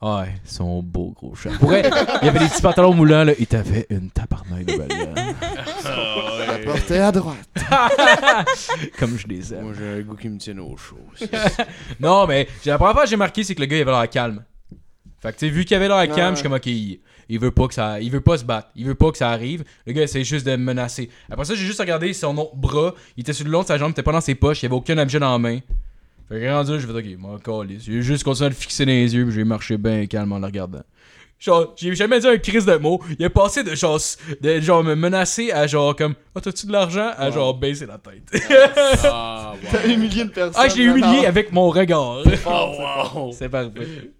Ah 0.02 0.22
Ouais, 0.22 0.34
son 0.46 0.82
beau 0.82 1.12
gros 1.16 1.36
chat. 1.36 1.50
Pour 1.60 1.70
vrai, 1.70 1.84
il 2.22 2.26
y 2.26 2.30
avait 2.30 2.40
des 2.40 2.48
petits 2.48 2.62
pantalons 2.62 2.94
moulants, 2.94 3.26
là. 3.26 3.34
Il 3.38 3.48
t'avait 3.48 3.86
une 3.90 4.10
tabarnak 4.10 4.64
de 4.66 4.78
balle, 4.78 4.88
Ah, 5.86 6.46
La 6.48 6.54
ouais. 6.54 6.64
porte 6.64 6.92
est 6.92 7.00
à 7.00 7.12
droite. 7.12 7.38
Comme 8.98 9.18
je 9.18 9.28
les 9.28 9.54
aime. 9.54 9.64
Moi, 9.64 9.74
j'ai 9.78 9.88
un 9.90 10.02
goût 10.02 10.16
qui 10.16 10.30
me 10.30 10.38
tienne 10.38 10.60
au 10.62 10.76
chaud. 10.78 10.98
Non, 12.00 12.26
mais 12.28 12.48
j'ai- 12.64 12.70
la 12.72 12.78
première 12.78 12.94
fois 12.94 13.04
que 13.04 13.10
j'ai 13.10 13.18
marqué, 13.18 13.44
c'est 13.44 13.56
que 13.56 13.60
le 13.62 13.66
gars, 13.66 13.78
il 13.78 13.82
avait 13.82 13.92
l'air 13.92 14.10
calme. 14.10 14.44
Fait 15.22 15.34
que, 15.34 15.38
tu 15.40 15.48
sais, 15.48 15.52
vu 15.52 15.66
qu'il 15.66 15.76
avait 15.76 15.90
l'air 15.90 16.08
calme, 16.16 16.36
je 16.36 16.40
suis 16.40 16.44
comme, 16.48 16.56
ok, 16.56 16.66
il, 16.68 17.02
il 17.28 17.38
veut 17.40 17.52
pas 17.52 17.68
que 17.68 17.74
ça. 17.74 18.00
Il 18.00 18.10
veut 18.10 18.22
pas 18.22 18.38
se 18.38 18.46
battre. 18.46 18.70
Il 18.78 18.86
veut 18.86 18.96
pas 18.96 19.12
que 19.12 19.18
ça 19.18 19.30
arrive. 19.32 19.66
Le 19.86 19.92
gars 19.92 20.04
essaie 20.04 20.24
juste 20.24 20.46
de 20.46 20.52
me 20.52 20.58
menacer. 20.64 21.10
Après 21.30 21.44
ça, 21.44 21.56
j'ai 21.56 21.66
juste 21.66 21.80
regardé 21.82 22.14
son 22.14 22.38
autre 22.38 22.56
bras. 22.56 22.94
Il 23.18 23.22
était 23.22 23.34
sur 23.34 23.44
le 23.46 23.52
long 23.52 23.64
de 23.64 23.68
sa 23.68 23.78
jambe, 23.78 23.90
il 23.90 23.92
était 23.92 24.04
pas 24.04 24.14
dans 24.14 24.22
ses 24.22 24.36
poches. 24.36 24.64
Il 24.64 24.68
avait 24.68 24.76
aucun 24.76 24.98
objet 24.98 25.20
dans 25.20 25.32
la 25.34 25.40
main. 25.40 25.60
Fait 26.30 26.40
que 26.40 26.50
rendu 26.50 26.72
là, 26.74 26.80
je 26.80 26.88
vais 26.88 26.94
ok, 27.14 27.20
moi, 27.20 27.40
calisse. 27.44 27.84
J'ai 27.84 28.02
juste 28.02 28.24
continué 28.24 28.46
à 28.48 28.50
le 28.50 28.56
fixer 28.56 28.86
dans 28.86 28.92
les 28.92 29.16
yeux, 29.16 29.26
puis 29.26 29.34
j'ai 29.34 29.44
marché 29.44 29.78
bien 29.78 30.06
calme 30.06 30.32
en 30.32 30.40
le 30.40 30.46
regardant. 30.46 30.84
Genre, 31.40 31.74
j'ai 31.78 31.96
jamais 31.96 32.20
dit 32.20 32.28
un 32.28 32.38
crise 32.38 32.66
de 32.66 32.76
mots. 32.76 33.02
Il 33.18 33.24
est 33.26 33.30
passé 33.30 33.64
de 33.64 33.74
genre, 33.74 33.98
de 34.42 34.60
genre 34.60 34.84
me 34.84 34.94
menacer 34.94 35.52
à 35.54 35.68
genre 35.68 35.96
comme, 35.96 36.14
ah, 36.36 36.42
t'as-tu 36.42 36.68
de 36.68 36.72
l'argent? 36.74 37.12
À 37.18 37.28
Ouais. 37.28 37.32
genre 37.34 37.54
baisser 37.58 37.86
la 37.86 37.98
tête. 37.98 38.30
Ah, 39.06 39.54
T'as 39.72 39.84
wow. 39.88 39.90
humilié 39.94 40.24
une 40.24 40.30
personne. 40.32 40.62
ah, 40.64 40.68
je 40.68 40.76
l'ai 40.76 40.84
humilié 40.84 41.26
avec 41.26 41.52
mon 41.54 41.70
regard. 41.70 42.24
Oh, 42.46 43.16
wow. 43.16 43.32
C'est 43.32 43.48
parfait. 43.50 43.72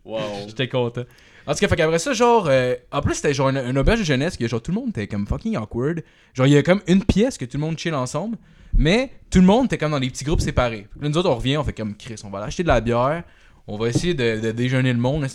Wow. 0.06 0.20
J'étais 0.48 0.68
content. 0.70 1.04
En 1.46 1.54
tout 1.54 1.60
cas, 1.60 1.68
fait 1.68 1.76
qu'après 1.76 2.00
ça, 2.00 2.14
genre, 2.14 2.48
euh, 2.50 2.76
en 2.92 3.02
plus, 3.02 3.16
c'était 3.16 3.34
genre 3.34 3.50
une, 3.50 3.58
une 3.58 3.78
auberge 3.78 4.00
de 4.00 4.06
jeunesse 4.06 4.38
que 4.38 4.48
genre 4.48 4.62
tout 4.62 4.72
le 4.72 4.80
monde 4.80 4.90
était 4.92 5.08
comme 5.08 5.28
fucking 5.28 5.58
awkward. 5.58 6.02
Genre, 6.34 6.48
il 6.48 6.54
y 6.54 6.58
a 6.58 6.64
comme 6.64 6.82
une 6.88 7.04
pièce 7.04 7.38
que 7.38 7.46
tout 7.46 7.58
le 7.58 7.62
monde 7.62 7.78
chill 7.78 7.94
ensemble, 7.96 8.38
mais 8.74 9.12
tout 9.30 9.40
le 9.40 9.46
monde 9.46 9.66
était 9.66 9.78
comme 9.78 9.92
dans 9.92 10.00
des 10.00 10.10
petits 10.10 10.24
groupes 10.24 10.42
séparés. 10.42 10.88
Là, 11.00 11.10
nous 11.10 11.18
autres, 11.18 11.30
on 11.30 11.36
revient, 11.36 11.58
on 11.58 11.64
fait 11.64 11.74
comme 11.74 11.96
Chris, 11.96 12.16
on 12.24 12.30
va 12.30 12.40
aller 12.40 12.48
acheter 12.48 12.64
de 12.64 12.68
la 12.68 12.82
bière, 12.82 13.24
on 13.68 13.78
va 13.78 13.90
essayer 13.90 14.14
de, 14.14 14.40
de 14.40 14.52
déjeuner 14.52 14.94
le 14.94 15.00
monde, 15.00 15.26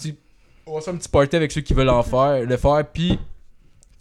on 0.67 0.75
va 0.75 0.81
faire 0.81 0.95
un 0.95 0.97
petit 0.97 1.09
party 1.09 1.37
avec 1.37 1.53
ceux 1.53 1.61
qui 1.61 1.75
veulent 1.75 1.91
en 1.91 2.03
faire, 2.05 2.45
le 2.45 2.57
faire, 2.57 2.85
puis 2.93 3.19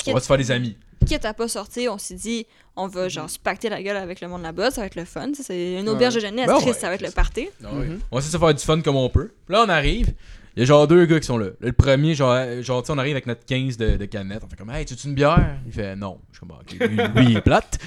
on 0.07 0.13
va 0.13 0.19
se 0.19 0.27
faire 0.27 0.37
des 0.37 0.51
amis. 0.51 0.77
Quitte 1.05 1.25
à 1.25 1.33
pas 1.33 1.47
sortir, 1.49 1.93
on 1.93 1.97
s'est 1.97 2.15
dit, 2.15 2.45
on 2.75 2.87
va 2.87 3.09
genre 3.09 3.29
se 3.29 3.37
pacter 3.37 3.69
la 3.69 3.83
gueule 3.83 3.97
avec 3.97 4.21
le 4.21 4.27
monde 4.29 4.41
là-bas, 4.41 4.71
ça 4.71 4.81
va 4.81 4.87
être 4.87 4.95
le 4.95 5.05
fun. 5.05 5.31
C'est 5.33 5.79
une 5.79 5.89
auberge 5.89 6.15
de 6.15 6.21
jeunesse, 6.21 6.47
Ben 6.47 6.59
Chris, 6.61 6.73
ça 6.73 6.87
va 6.87 6.95
être 6.95 7.01
le 7.01 7.11
party. 7.11 7.49
Ah 7.63 7.73
ouais. 7.73 7.87
Mhm. 7.87 7.99
On 8.09 8.19
essaie 8.19 8.27
de 8.27 8.31
se 8.31 8.37
faire 8.37 8.53
du 8.53 8.63
fun 8.63 8.81
comme 8.81 8.95
on 8.95 9.09
peut. 9.09 9.31
Là, 9.49 9.63
on 9.65 9.69
arrive. 9.69 10.13
Il 10.55 10.59
y 10.59 10.63
a 10.63 10.65
genre 10.65 10.87
deux 10.87 11.05
gars 11.05 11.19
qui 11.19 11.25
sont 11.25 11.39
là. 11.39 11.47
Le 11.61 11.71
premier, 11.73 12.13
genre, 12.13 12.31
euh, 12.31 12.61
genre 12.61 12.83
tu 12.83 12.87
sais, 12.87 12.93
on 12.93 12.99
arrive 12.99 13.13
avec 13.13 13.25
notre 13.25 13.43
15 13.43 13.75
de, 13.75 13.97
de 13.97 14.05
canettes. 14.05 14.43
On 14.45 14.47
fait 14.47 14.55
comme, 14.55 14.69
hey, 14.69 14.85
tu 14.85 14.93
veux 14.93 15.09
une 15.09 15.15
bière? 15.15 15.55
Il 15.65 15.71
fait, 15.71 15.95
non. 15.95 16.19
Je 16.31 16.37
suis 16.37 16.47
comme, 16.47 16.57
ok, 16.57 16.89
lui, 16.89 16.97
lui, 17.23 17.31
il 17.31 17.37
est 17.37 17.41
plate. 17.41 17.79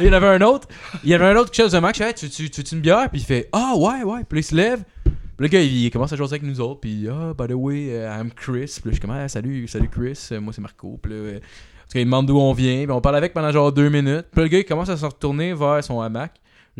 Et 0.00 0.04
il 0.04 0.06
y 0.06 0.08
en 0.08 0.14
avait 0.14 0.28
un 0.28 0.40
autre. 0.40 0.66
Il 1.04 1.10
y 1.10 1.14
avait 1.14 1.26
un 1.26 1.36
autre 1.36 1.50
qui 1.50 1.60
chose 1.60 1.72
de 1.72 1.78
Max. 1.78 1.98
Je 1.98 2.04
fais, 2.04 2.08
hey, 2.08 2.14
tu, 2.14 2.30
tu, 2.30 2.50
tu 2.50 2.62
veux 2.62 2.76
une 2.76 2.80
bière? 2.80 3.10
Puis 3.10 3.20
il 3.20 3.24
fait, 3.24 3.48
ah, 3.52 3.74
ouais, 3.76 4.02
ouais. 4.02 4.24
Puis 4.26 4.40
il 4.40 4.42
se 4.44 4.54
lève. 4.54 4.82
Puis 5.04 5.14
le 5.38 5.48
gars, 5.48 5.60
il, 5.60 5.84
il 5.84 5.90
commence 5.90 6.10
à 6.12 6.16
jouer 6.16 6.26
avec 6.26 6.42
nous 6.42 6.58
autres. 6.62 6.80
Puis, 6.80 7.06
ah, 7.06 7.34
by 7.38 7.48
the 7.48 7.54
way, 7.56 7.88
uh, 7.88 8.18
I'm 8.18 8.30
Chris. 8.30 8.78
Puis 8.80 8.84
là, 8.86 8.86
je 8.86 8.90
suis 8.92 9.00
comme, 9.00 9.10
ah, 9.10 9.28
salut, 9.28 9.68
salut 9.68 9.88
Chris. 9.90 10.28
Euh, 10.32 10.40
Moi, 10.40 10.54
c'est 10.54 10.62
Marco. 10.62 10.98
Puis 11.02 11.12
là, 11.12 11.18
euh, 11.18 11.36
en 11.36 11.38
tout 11.38 11.92
cas, 11.94 12.00
il 12.00 12.04
demande 12.06 12.26
d'où 12.26 12.38
on 12.38 12.54
vient. 12.54 12.84
Puis 12.84 12.92
on 12.92 13.00
parle 13.02 13.16
avec 13.16 13.34
pendant 13.34 13.52
genre 13.52 13.72
deux 13.72 13.90
minutes. 13.90 14.26
Puis 14.32 14.40
le 14.42 14.48
gars, 14.48 14.58
il 14.58 14.64
commence 14.64 14.88
à 14.88 14.96
se 14.96 15.04
retourner 15.04 15.52
vers 15.52 15.84
son 15.84 16.00
hamac. 16.00 16.32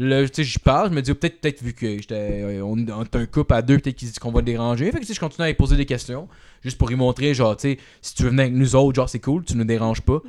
Là, 0.03 0.27
tu 0.31 0.43
j'y 0.45 0.59
parle, 0.59 0.89
je 0.89 0.95
me 0.95 1.03
dis, 1.03 1.13
peut-être, 1.13 1.43
peut-être 1.43 1.63
vu 1.63 1.75
que 1.75 1.87
j'étais, 1.99 2.15
euh, 2.15 2.63
on, 2.65 2.79
est 2.79 3.17
un 3.17 3.27
couple 3.27 3.53
à 3.53 3.61
deux, 3.61 3.79
peut-être 3.79 3.97
qu'il 3.97 4.09
se 4.09 4.15
dit 4.15 4.19
qu'on 4.19 4.33
va 4.33 4.41
le 4.41 4.47
déranger. 4.47 4.91
Fait 4.91 4.99
que, 4.99 5.13
je 5.13 5.21
continue 5.21 5.45
à 5.45 5.49
lui 5.49 5.55
poser 5.55 5.77
des 5.77 5.85
questions, 5.85 6.27
juste 6.65 6.79
pour 6.79 6.89
lui 6.89 6.97
montrer, 6.97 7.35
genre, 7.35 7.55
tu 7.55 7.77
si 8.01 8.15
tu 8.15 8.23
veux 8.23 8.31
venir 8.31 8.45
avec 8.45 8.55
nous 8.55 8.75
autres, 8.75 8.97
genre, 8.97 9.11
c'est 9.11 9.19
cool, 9.19 9.45
tu 9.45 9.59
nous 9.59 9.65
déranges 9.65 10.01
pas. 10.01 10.23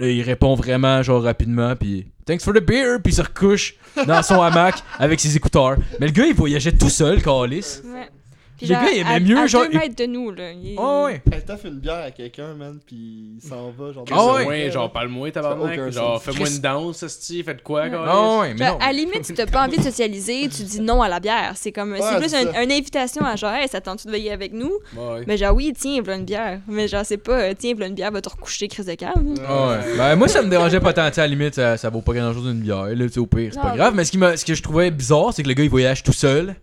Là, 0.00 0.08
il 0.10 0.20
répond 0.20 0.54
vraiment, 0.54 1.02
genre, 1.02 1.22
rapidement, 1.22 1.74
puis 1.76 2.08
thanks 2.26 2.42
for 2.42 2.52
the 2.52 2.60
beer, 2.60 2.98
puis 3.02 3.14
il 3.14 3.16
se 3.16 3.22
recouche 3.22 3.76
dans 4.06 4.22
son 4.22 4.42
hamac 4.42 4.82
avec 4.98 5.18
ses 5.18 5.34
écouteurs. 5.34 5.78
Mais 5.98 6.08
le 6.08 6.12
gars, 6.12 6.26
il 6.26 6.34
voyageait 6.34 6.72
tout 6.72 6.90
seul, 6.90 7.22
Calis. 7.22 7.80
Ouais. 7.86 8.10
Puis 8.56 8.66
Le 8.66 8.74
genre, 8.74 8.84
gars, 8.84 8.90
il 8.92 8.98
aimait 9.00 9.10
à, 9.10 9.20
mieux, 9.20 9.38
à 9.38 9.46
genre, 9.46 9.62
deux 9.64 9.68
il- 9.72 9.78
mètres 9.78 9.96
de 9.96 10.06
nous, 10.06 10.30
là. 10.30 10.50
Il- 10.52 10.76
Oh, 10.78 11.04
ouais. 11.06 11.22
Elle 11.30 11.58
fait 11.58 11.68
une 11.68 11.78
bière 11.78 12.04
à 12.06 12.10
quelqu'un, 12.10 12.54
man, 12.54 12.78
puis 12.86 12.96
il 13.36 13.40
s'en 13.46 13.70
va, 13.70 13.92
genre. 13.92 14.04
Ah 14.10 14.32
ouais, 14.34 14.46
ouais. 14.46 14.70
genre 14.70 14.90
parle-moi 14.90 15.30
tabarnak. 15.30 15.90
Genre 15.90 16.22
fais-moi 16.22 16.48
une 16.48 16.58
danse, 16.58 17.02
esti, 17.02 17.42
faites 17.42 17.62
quoi, 17.62 17.82
Ouais. 17.84 17.90
Ah 17.94 18.38
ouais, 18.40 18.54
mais 18.54 18.64
Genre, 18.66 18.78
non. 18.78 18.84
à 18.84 18.86
la 18.86 18.92
limite, 18.92 19.24
si 19.26 19.34
t'as 19.34 19.46
pas 19.46 19.66
envie 19.66 19.76
de 19.76 19.82
socialiser, 19.82 20.48
tu 20.48 20.62
dis 20.62 20.80
non 20.80 21.02
à 21.02 21.08
la 21.08 21.20
bière. 21.20 21.52
C'est 21.56 21.72
comme, 21.72 21.94
c'est 21.96 22.02
Ouais, 22.02 22.18
plus 22.18 22.28
c'est 22.30 22.42
une 22.64 22.72
invitation 22.72 23.24
à 23.24 23.36
genre, 23.36 23.52
hey, 23.52 23.68
ça 23.68 23.80
tente 23.80 24.06
de 24.06 24.10
veiller 24.10 24.32
avec 24.32 24.52
nous? 24.52 24.72
Ouais. 24.96 25.24
Mais 25.26 25.36
genre, 25.36 25.54
oui, 25.54 25.72
tiens, 25.76 26.00
voilà 26.02 26.18
une 26.18 26.24
bière. 26.24 26.60
Mais 26.68 26.88
genre, 26.88 27.04
c'est 27.04 27.18
pas, 27.18 27.54
tiens, 27.54 27.72
voilà 27.74 27.88
une 27.88 27.94
bière, 27.94 28.10
va 28.10 28.20
te 28.22 28.28
recoucher, 28.28 28.68
crise 28.68 28.86
de 28.86 28.94
cave. 28.94 29.12
Ah 29.46 29.68
ouais. 29.68 29.96
Ben, 29.98 30.16
moi, 30.16 30.28
ça 30.28 30.40
me 30.42 30.48
dérangeait 30.48 30.80
pas 30.80 30.92
tant. 30.92 31.02
À 31.02 31.10
la 31.14 31.26
limite, 31.26 31.54
ça, 31.54 31.76
ça 31.76 31.90
vaut 31.90 32.00
pas 32.00 32.12
grand 32.14 32.32
chose 32.32 32.46
une 32.46 32.60
bière. 32.60 32.84
Là, 32.86 33.06
tu 33.06 33.12
sais, 33.12 33.18
au 33.20 33.26
pire, 33.26 33.50
c'est 33.52 33.60
pas 33.60 33.76
grave. 33.76 33.94
Mais 33.94 34.04
ce, 34.04 34.10
qui 34.10 34.18
m'a- 34.18 34.36
ce 34.36 34.44
que 34.44 34.54
je 34.54 34.62
trouvais 34.62 34.90
bizarre, 34.90 35.32
c'est 35.34 35.42
que 35.42 35.48
le 35.48 35.54
gars, 35.54 35.62
il 35.64 35.70
voyage 35.70 36.02
tout 36.02 36.12
seul. 36.12 36.56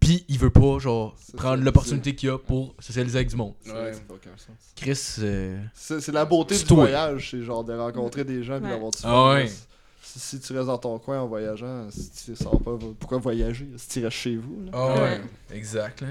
Puis 0.00 0.24
il 0.28 0.38
veut 0.38 0.50
pas, 0.50 0.78
genre, 0.78 1.16
prendre 1.36 1.62
l'opportunité 1.64 2.14
qu'il 2.14 2.28
a 2.30 2.38
pour 2.38 2.74
socialiser 2.78 3.18
avec 3.18 3.28
du 3.28 3.36
monde. 3.36 3.54
Ouais. 3.66 3.92
ça 3.92 4.00
aucun 4.08 4.30
sens. 4.36 4.56
Chris. 4.76 5.16
euh, 5.20 5.58
C'est 5.74 6.08
la 6.12 6.24
beauté 6.24 6.56
du 6.56 6.64
toi. 6.64 6.76
voyage, 6.84 7.28
c'est 7.30 7.42
genre 7.42 7.64
de 7.64 7.72
rencontrer 7.74 8.24
des 8.24 8.42
gens 8.44 8.56
puis 8.58 8.64
Ouais. 8.66 8.70
d'avoir 8.72 8.90
du 8.92 8.98
fun. 8.98 9.08
Ah 9.10 9.34
ouais. 9.34 9.48
Si, 10.02 10.20
si 10.20 10.40
tu 10.40 10.52
restes 10.52 10.66
dans 10.68 10.78
ton 10.78 10.98
coin 10.98 11.20
en 11.20 11.26
voyageant, 11.26 11.88
si 11.90 12.10
tu 12.10 12.36
sors 12.36 12.60
pas, 12.62 12.78
pourquoi 13.00 13.18
voyager 13.18 13.66
Si 13.76 13.88
tu 13.88 14.04
restes 14.04 14.16
chez 14.16 14.36
vous, 14.36 14.64
là. 14.66 14.70
Ah 14.74 14.86
Ouais. 14.94 15.00
ouais, 15.00 15.20
exact. 15.56 16.02
Là. 16.02 16.08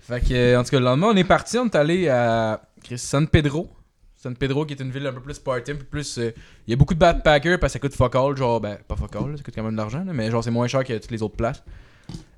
Fait 0.00 0.20
que, 0.20 0.32
euh, 0.34 0.58
en 0.60 0.64
tout 0.64 0.70
cas, 0.70 0.78
le 0.78 0.84
lendemain, 0.84 1.08
on 1.12 1.16
est 1.16 1.22
parti, 1.24 1.58
on 1.58 1.66
est 1.66 1.74
allé 1.76 2.08
à 2.08 2.62
Chris, 2.82 2.98
San 2.98 3.28
Pedro. 3.28 3.68
San 4.16 4.36
Pedro, 4.36 4.64
qui 4.64 4.74
est 4.74 4.80
une 4.80 4.90
ville 4.92 5.06
un 5.06 5.12
peu 5.12 5.20
plus 5.20 5.38
party, 5.40 5.72
un 5.72 5.76
peu 5.76 5.84
plus. 5.84 6.18
euh, 6.18 6.30
Il 6.66 6.70
y 6.70 6.74
a 6.74 6.76
beaucoup 6.76 6.94
de 6.94 6.98
backpackers 7.00 7.58
parce 7.58 7.72
que 7.72 7.78
ça 7.78 7.80
coûte 7.80 7.94
fuck 7.94 8.14
all, 8.14 8.36
genre, 8.36 8.60
ben, 8.60 8.78
pas 8.88 8.94
fuck 8.96 9.14
all, 9.16 9.36
ça 9.36 9.42
coûte 9.42 9.54
quand 9.54 9.62
même 9.64 9.72
de 9.72 9.76
l'argent, 9.76 10.04
mais 10.06 10.30
genre, 10.30 10.42
c'est 10.44 10.50
moins 10.52 10.68
cher 10.68 10.84
que 10.84 10.92
toutes 10.96 11.10
les 11.10 11.22
autres 11.22 11.36
places. 11.36 11.62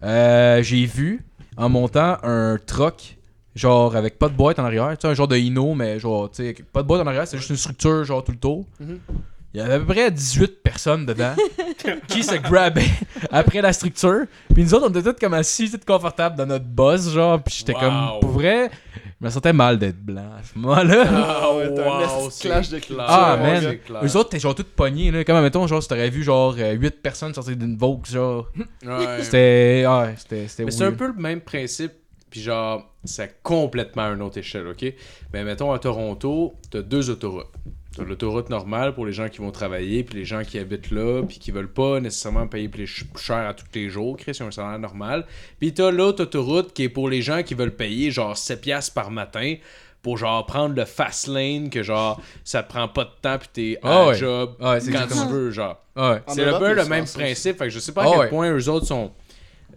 Euh, 0.02 0.62
J'ai 0.62 0.84
vu, 0.86 1.22
en 1.56 1.68
montant, 1.68 2.18
un 2.22 2.59
truck, 2.64 3.16
genre, 3.55 3.96
avec 3.96 4.18
pas 4.18 4.28
de 4.28 4.34
boîte 4.34 4.59
en 4.59 4.64
arrière, 4.64 4.90
tu 4.90 5.02
sais, 5.02 5.09
un 5.09 5.14
genre 5.14 5.28
de 5.28 5.36
Hino, 5.36 5.74
mais 5.74 5.98
genre, 5.98 6.30
tu 6.30 6.42
sais, 6.44 6.55
pas 6.72 6.82
de 6.82 6.88
boîte 6.88 7.02
en 7.02 7.06
arrière, 7.06 7.26
c'est 7.26 7.38
juste 7.38 7.51
une 7.51 7.56
structure, 7.56 8.05
genre, 8.05 8.22
tout 8.24 8.32
le 8.32 8.38
tour. 8.38 8.64
Mhm. 8.80 8.98
Il 9.55 9.59
y 9.59 9.60
avait 9.60 9.74
à 9.74 9.78
peu 9.78 9.86
près 9.86 10.10
18 10.10 10.62
personnes 10.64 11.06
dedans 11.06 11.35
qui 12.09 12.24
se 12.24 12.35
grabaient 12.35 12.90
après 13.31 13.62
la 13.62 13.72
structure. 13.72 14.24
Puis 14.52 14.64
nous 14.64 14.74
autres, 14.74 14.86
on 14.89 14.90
était 14.98 15.12
tous 15.12 15.20
comme 15.20 15.35
assis, 15.35 15.70
tous 15.70 15.78
confortables 15.86 16.36
dans 16.36 16.47
notre 16.47 16.64
boss, 16.64 17.10
genre. 17.12 17.40
Puis 17.40 17.55
j'étais 17.59 17.72
Wow. 17.74 17.81
comme, 17.81 18.20
pour 18.20 18.31
vrai, 18.31 18.68
je 19.20 19.24
me 19.24 19.31
sentais 19.31 19.52
mal 19.52 19.78
d'être 19.78 20.01
blanc 20.05 20.32
à 20.36 20.43
ce 20.43 20.59
moment-là. 20.59 21.05
Ah 21.09 21.55
ouais, 21.55 21.72
t'as 21.72 21.82
un 21.89 22.01
de 22.26 22.40
clash 22.40 22.68
de 22.68 22.78
clair, 22.81 23.05
Ah, 23.09 23.36
man. 23.40 23.78
clair. 23.78 24.01
Eux 24.05 24.16
autres, 24.16 24.31
t'es 24.31 24.40
genre 24.40 24.56
tous 24.56 24.64
pognés, 24.64 25.12
là. 25.12 25.22
Comme, 25.22 25.40
mettons, 25.40 25.64
genre, 25.68 25.81
si 25.81 25.89
t'aurais 25.89 26.10
vu, 26.10 26.24
genre, 26.24 26.56
8 26.56 27.01
personnes 27.01 27.32
sortir 27.32 27.56
d'une 27.56 27.76
Vogue, 27.76 28.06
genre. 28.06 28.48
Ouais. 28.85 29.22
C'était. 29.22 29.85
Ah, 29.86 30.01
ouais, 30.06 30.14
c'était. 30.16 30.48
c'était 30.48 30.64
Mais 30.64 30.72
c'est 30.72 30.85
un 30.85 30.90
peu 30.93 31.06
le 31.06 31.14
même 31.14 31.40
principe, 31.40 31.93
puis 32.28 32.43
genre, 32.43 32.93
c'est 33.05 33.40
complètement 33.44 34.02
à 34.06 34.09
une 34.14 34.22
autre 34.22 34.39
échelle, 34.39 34.66
ok? 34.66 34.85
Mais 35.32 35.44
mettons 35.44 35.70
à 35.72 35.78
Toronto, 35.78 36.55
t'as 36.72 36.82
deux 36.82 37.09
autoroutes. 37.09 37.47
T'as 37.97 38.03
l'autoroute 38.03 38.51
normale 38.51 38.93
pour 38.95 39.07
les 39.07 39.12
gens 39.12 39.29
qui 39.29 39.39
vont 39.39 39.51
travailler, 39.53 40.03
puis 40.03 40.19
les 40.19 40.25
gens 40.25 40.43
qui 40.43 40.59
habitent 40.59 40.91
là, 40.91 41.23
puis 41.23 41.39
qui 41.39 41.51
veulent 41.53 41.73
pas 41.73 42.01
nécessairement 42.01 42.47
payer 42.49 42.69
plus 42.69 42.87
ch- 42.89 43.05
plus 43.12 43.23
cher 43.23 43.49
à 43.49 43.55
tous 43.55 43.66
les 43.75 43.89
jours, 43.89 44.16
Chris, 44.16 44.33
ils 44.39 44.43
ont 44.43 44.49
un 44.49 44.51
salaire 44.51 44.79
normal. 44.79 45.25
Puis 45.61 45.73
t'as 45.75 45.91
l'autre 45.91 46.23
autoroute 46.25 46.73
qui 46.73 46.83
est 46.85 46.89
pour 46.89 47.09
les 47.09 47.23
gens 47.23 47.43
qui 47.45 47.55
veulent 47.55 47.75
payer 47.77 48.11
genre 48.11 48.37
7 48.37 48.61
piastres 48.61 48.95
par 48.95 49.11
matin 49.12 49.55
pour 50.03 50.19
genre 50.19 50.45
prendre 50.45 50.75
le 50.75 50.85
fast 50.85 51.29
lane, 51.29 51.71
que 51.71 51.83
genre, 51.83 52.21
ça 52.45 52.62
te 52.62 52.69
prend 52.69 52.89
pas 52.89 53.05
de 53.05 53.11
temps, 53.23 53.39
puis 53.39 53.49
t'es 53.53 53.79
à 53.83 54.03
Ah 54.03 54.07
ouais. 54.09 54.15
job 54.16 54.55
Ah 54.61 54.73
ouais, 54.73 54.81
quand 54.93 55.07
tu 55.07 55.29
veux, 55.33 55.51
genre. 55.51 55.77
Ah 55.97 56.11
ouais. 56.15 56.23
C'est 56.29 56.45
un 56.45 56.59
peu 56.59 56.75
le 56.75 56.85
même 56.87 57.05
principe. 57.07 57.57
Fait 57.59 57.65
que 57.65 57.71
je 57.71 57.79
sais 57.79 57.93
pas 57.93 58.03
à 58.03 58.11
quel 58.11 58.19
ouais. 58.19 58.29
point 58.29 58.51
eux 58.53 58.69
autres 58.69 58.87
sont. 58.87 59.12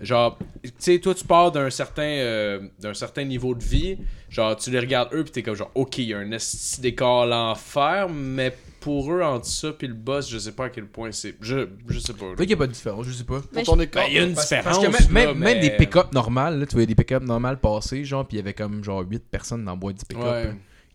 Genre, 0.02 0.38
tu 0.64 0.72
sais, 0.78 1.00
toi, 1.00 1.14
tu 1.16 1.24
pars 1.26 1.52
d'un 1.52 1.70
certain, 1.70 2.04
euh, 2.04 2.60
d'un 2.80 2.94
certain 2.94 3.24
niveau 3.24 3.56
de 3.56 3.64
vie. 3.64 3.98
Genre, 4.30 4.56
tu 4.56 4.70
les 4.72 4.80
regardes 4.80 5.14
eux, 5.14 5.24
pis 5.24 5.32
t'es 5.32 5.44
comme 5.44 5.56
genre, 5.56 5.72
ok, 5.76 5.98
il 6.00 6.06
y 6.10 6.14
a 6.14 6.20
un 6.20 6.32
esti 6.32 6.82
d'écart 6.82 7.26
l'enfer, 7.26 8.08
mais 8.10 8.56
pour 8.80 9.12
eux, 9.12 9.22
entre 9.22 9.46
ça 9.46 9.72
puis 9.72 9.88
le 9.88 9.94
boss, 9.96 10.30
je 10.30 10.38
sais 10.38 10.52
pas 10.52 10.66
à 10.66 10.70
quel 10.70 10.86
point 10.86 11.12
c'est. 11.12 11.36
Je, 11.42 11.68
je 11.90 12.00
sais 12.00 12.14
pas. 12.14 12.26
là. 12.26 12.36
Peut-être 12.36 12.40
qu'il 12.40 12.48
n'y 12.50 12.54
a 12.54 12.58
pas 12.58 12.68
de 12.68 12.74
différence, 12.74 13.06
je 13.08 13.12
sais 13.14 13.24
pas. 13.24 13.42
Mais 13.54 13.64
Pour 13.64 13.74
ton 13.76 13.82
écart. 13.82 14.04
Ben, 14.04 14.10
il 14.12 14.16
y 14.16 14.20
a 14.20 14.24
une 14.24 14.34
Parce, 14.34 14.48
différence. 14.50 14.78
parce 14.86 14.86
que 15.08 15.12
même, 15.14 15.14
là, 15.26 15.34
même, 15.34 15.38
même 15.40 15.58
mais- 15.58 15.70
des 15.70 15.76
pick-up 15.76 16.14
normales, 16.14 16.60
là, 16.60 16.66
tu 16.66 16.76
vois 16.76 16.86
des 16.86 16.96
pick-up 16.96 17.24
normales 17.24 17.60
passer, 17.60 18.06
genre, 18.06 18.26
puis 18.28 18.38
il 18.38 18.40
y 18.40 18.44
avait 18.44 18.54
comme 18.54 18.84
genre 18.84 19.04
8 19.10 19.24
personnes 19.32 19.66
dans 19.66 19.74
le 19.74 19.80
boîte 19.80 19.98
du 19.98 20.06
pick-up. 20.06 20.24
Ouais. 20.24 20.54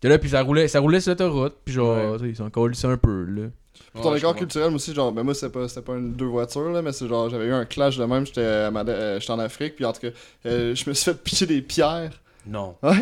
là. 0.09 0.17
Puis 0.19 0.29
ça 0.29 0.41
roulait, 0.41 0.67
ça 0.67 0.79
roulait 0.79 0.99
sur 1.01 1.11
l'autoroute, 1.11 1.55
puis 1.65 1.73
genre, 1.73 2.19
Ouais. 2.21 2.29
ils 2.29 2.35
sont 2.35 2.45
encore 2.45 2.67
un 2.67 2.97
peu, 2.97 3.23
là. 3.25 3.47
Pour 3.93 4.01
ton 4.01 4.09
Ouais, 4.11 4.15
je 4.17 4.19
écart 4.23 4.35
culturel, 4.35 4.69
moi 4.69 4.75
aussi, 4.77 4.93
genre, 4.93 5.11
ben 5.11 5.23
moi, 5.23 5.33
c'était 5.35 5.51
pas, 5.51 5.67
c'était 5.67 5.81
pas 5.81 5.93
une, 5.93 6.13
deux 6.13 6.25
voitures, 6.25 6.69
là, 6.71 6.81
mais 6.81 6.91
c'est 6.91 7.07
genre, 7.07 7.29
j'avais 7.29 7.45
eu 7.45 7.53
un 7.53 7.65
clash 7.65 7.97
de 7.97 8.05
même, 8.05 8.25
j'étais 8.25 8.41
euh, 8.41 9.19
j'étais 9.19 9.31
en 9.31 9.39
Afrique, 9.39 9.75
puis 9.75 9.85
en 9.85 9.93
tout 9.93 10.01
cas, 10.01 10.07
euh, 10.45 10.73
je 10.75 10.89
me 10.89 10.93
suis 10.93 11.05
fait 11.11 11.13
pitcher 11.23 11.45
des 11.45 11.61
pierres. 11.61 12.11
Non. 12.45 12.75
Moi, 12.81 12.93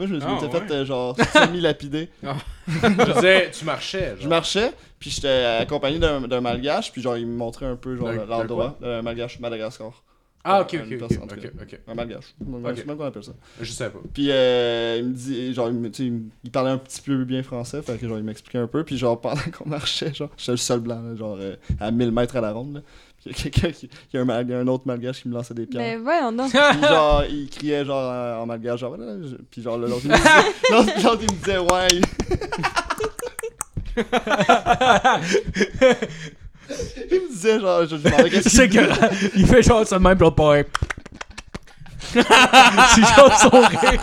je 0.00 0.04
me 0.14 0.20
suis 0.20 0.28
Ah, 0.28 0.38
ouais. 0.42 0.50
fait, 0.50 0.70
euh, 0.70 0.84
genre, 0.84 1.16
semi-lapidé. 1.32 2.08
je 2.68 3.12
disais, 3.14 3.50
tu 3.50 3.64
marchais. 3.64 4.14
Je 4.16 4.22
Genre. 4.22 4.30
marchais, 4.30 4.72
puis 4.98 5.10
j'étais 5.10 5.58
accompagné 5.60 5.98
d'un 5.98 6.20
d'un 6.22 6.40
malgache, 6.40 6.92
puis 6.92 7.00
genre, 7.02 7.16
il 7.16 7.26
me 7.26 7.36
montrait 7.36 7.66
un 7.66 7.76
peu, 7.76 7.96
genre, 7.96 8.12
l'endroit. 8.28 8.76
Malgache, 9.02 9.38
Madagascar. 9.40 10.02
Ah, 10.44 10.62
ok, 10.62 10.74
ok, 10.74 10.80
ok. 10.92 10.98
personne, 10.98 11.22
Ok, 11.22 11.40
cas. 11.40 11.48
ok. 11.62 11.80
Un 11.86 11.94
malgache. 11.94 12.34
Je 12.40 12.74
sais 12.80 12.84
même 12.84 12.96
qu'on 12.96 13.04
appelle 13.04 13.22
ça. 13.22 13.30
Je 13.60 13.70
sais 13.70 13.88
pas. 13.90 14.00
Puis 14.12 14.26
euh, 14.30 14.96
il 14.98 15.04
me 15.08 15.12
dit, 15.14 15.54
genre, 15.54 15.68
il, 15.68 15.74
me- 15.74 15.88
tu 15.90 16.08
sais, 16.08 16.12
il 16.42 16.50
parlait 16.50 16.70
un 16.70 16.78
petit 16.78 17.00
peu 17.00 17.22
bien 17.24 17.44
français, 17.44 17.80
fait 17.82 17.96
que 17.96 18.08
genre, 18.08 18.18
il 18.18 18.24
m'expliquait 18.24 18.58
un 18.58 18.66
peu, 18.66 18.82
puis 18.82 18.98
genre, 18.98 19.20
pendant 19.20 19.40
qu'on 19.56 19.68
marchait, 19.68 20.12
genre, 20.12 20.30
j'étais 20.36 20.50
le 20.52 20.56
seul 20.56 20.80
blanc, 20.80 21.00
là, 21.00 21.14
genre, 21.14 21.36
euh, 21.40 21.54
à 21.78 21.92
1000 21.92 22.10
mètres 22.10 22.34
à 22.36 22.40
la 22.40 22.50
ronde, 22.52 22.74
là. 22.74 22.80
Puis 23.24 23.30
il 23.30 23.30
y 23.30 23.34
a 23.34 23.36
quelqu'un 23.50 23.70
qui, 23.70 23.86
il 24.12 24.16
y 24.16 24.18
a 24.18 24.22
un, 24.22 24.24
mal- 24.24 24.44
il 24.44 24.50
y 24.50 24.54
a 24.54 24.58
un 24.58 24.66
autre 24.66 24.82
malgache 24.84 25.22
qui 25.22 25.28
me 25.28 25.34
lançait 25.34 25.54
des 25.54 25.64
pierres. 25.66 25.96
Ben, 25.98 26.02
voyons 26.02 26.32
donc. 26.32 26.50
Puis 26.50 26.88
genre, 26.88 27.22
il 27.30 27.48
criait 27.48 27.84
genre 27.84 28.38
en, 28.38 28.42
en 28.42 28.46
malgache, 28.46 28.80
genre, 28.80 28.96
voilà, 28.96 29.12
je- 29.22 29.36
puis 29.48 29.62
genre, 29.62 29.78
l'autre, 29.78 30.00
il 30.04 30.10
me 30.10 30.16
disait, 30.16 30.28
l'autre, 30.72 30.92
l'autre, 31.04 31.22
il 31.22 31.30
me 31.32 31.38
disait, 31.38 31.58
ouais. 31.58 31.86
il- 37.10 37.20
me 37.22 37.28
disait, 37.32 37.60
genre, 37.60 37.82
je, 37.82 37.90
je 37.90 37.96
demandais 37.96 38.30
qu'est-ce 38.30 38.48
qu'il 38.48 38.50
C'est 38.50 38.68
que 38.68 38.78
il 39.36 39.46
fait 39.46 39.62
genre 39.62 39.86
ça 39.86 39.98
de 39.98 40.02
même, 40.02 40.18
l'autre 40.18 40.36
pareil. 40.36 40.64
C'est 42.14 42.20
genre 43.16 43.38
son 43.38 43.60
rire. 43.60 44.02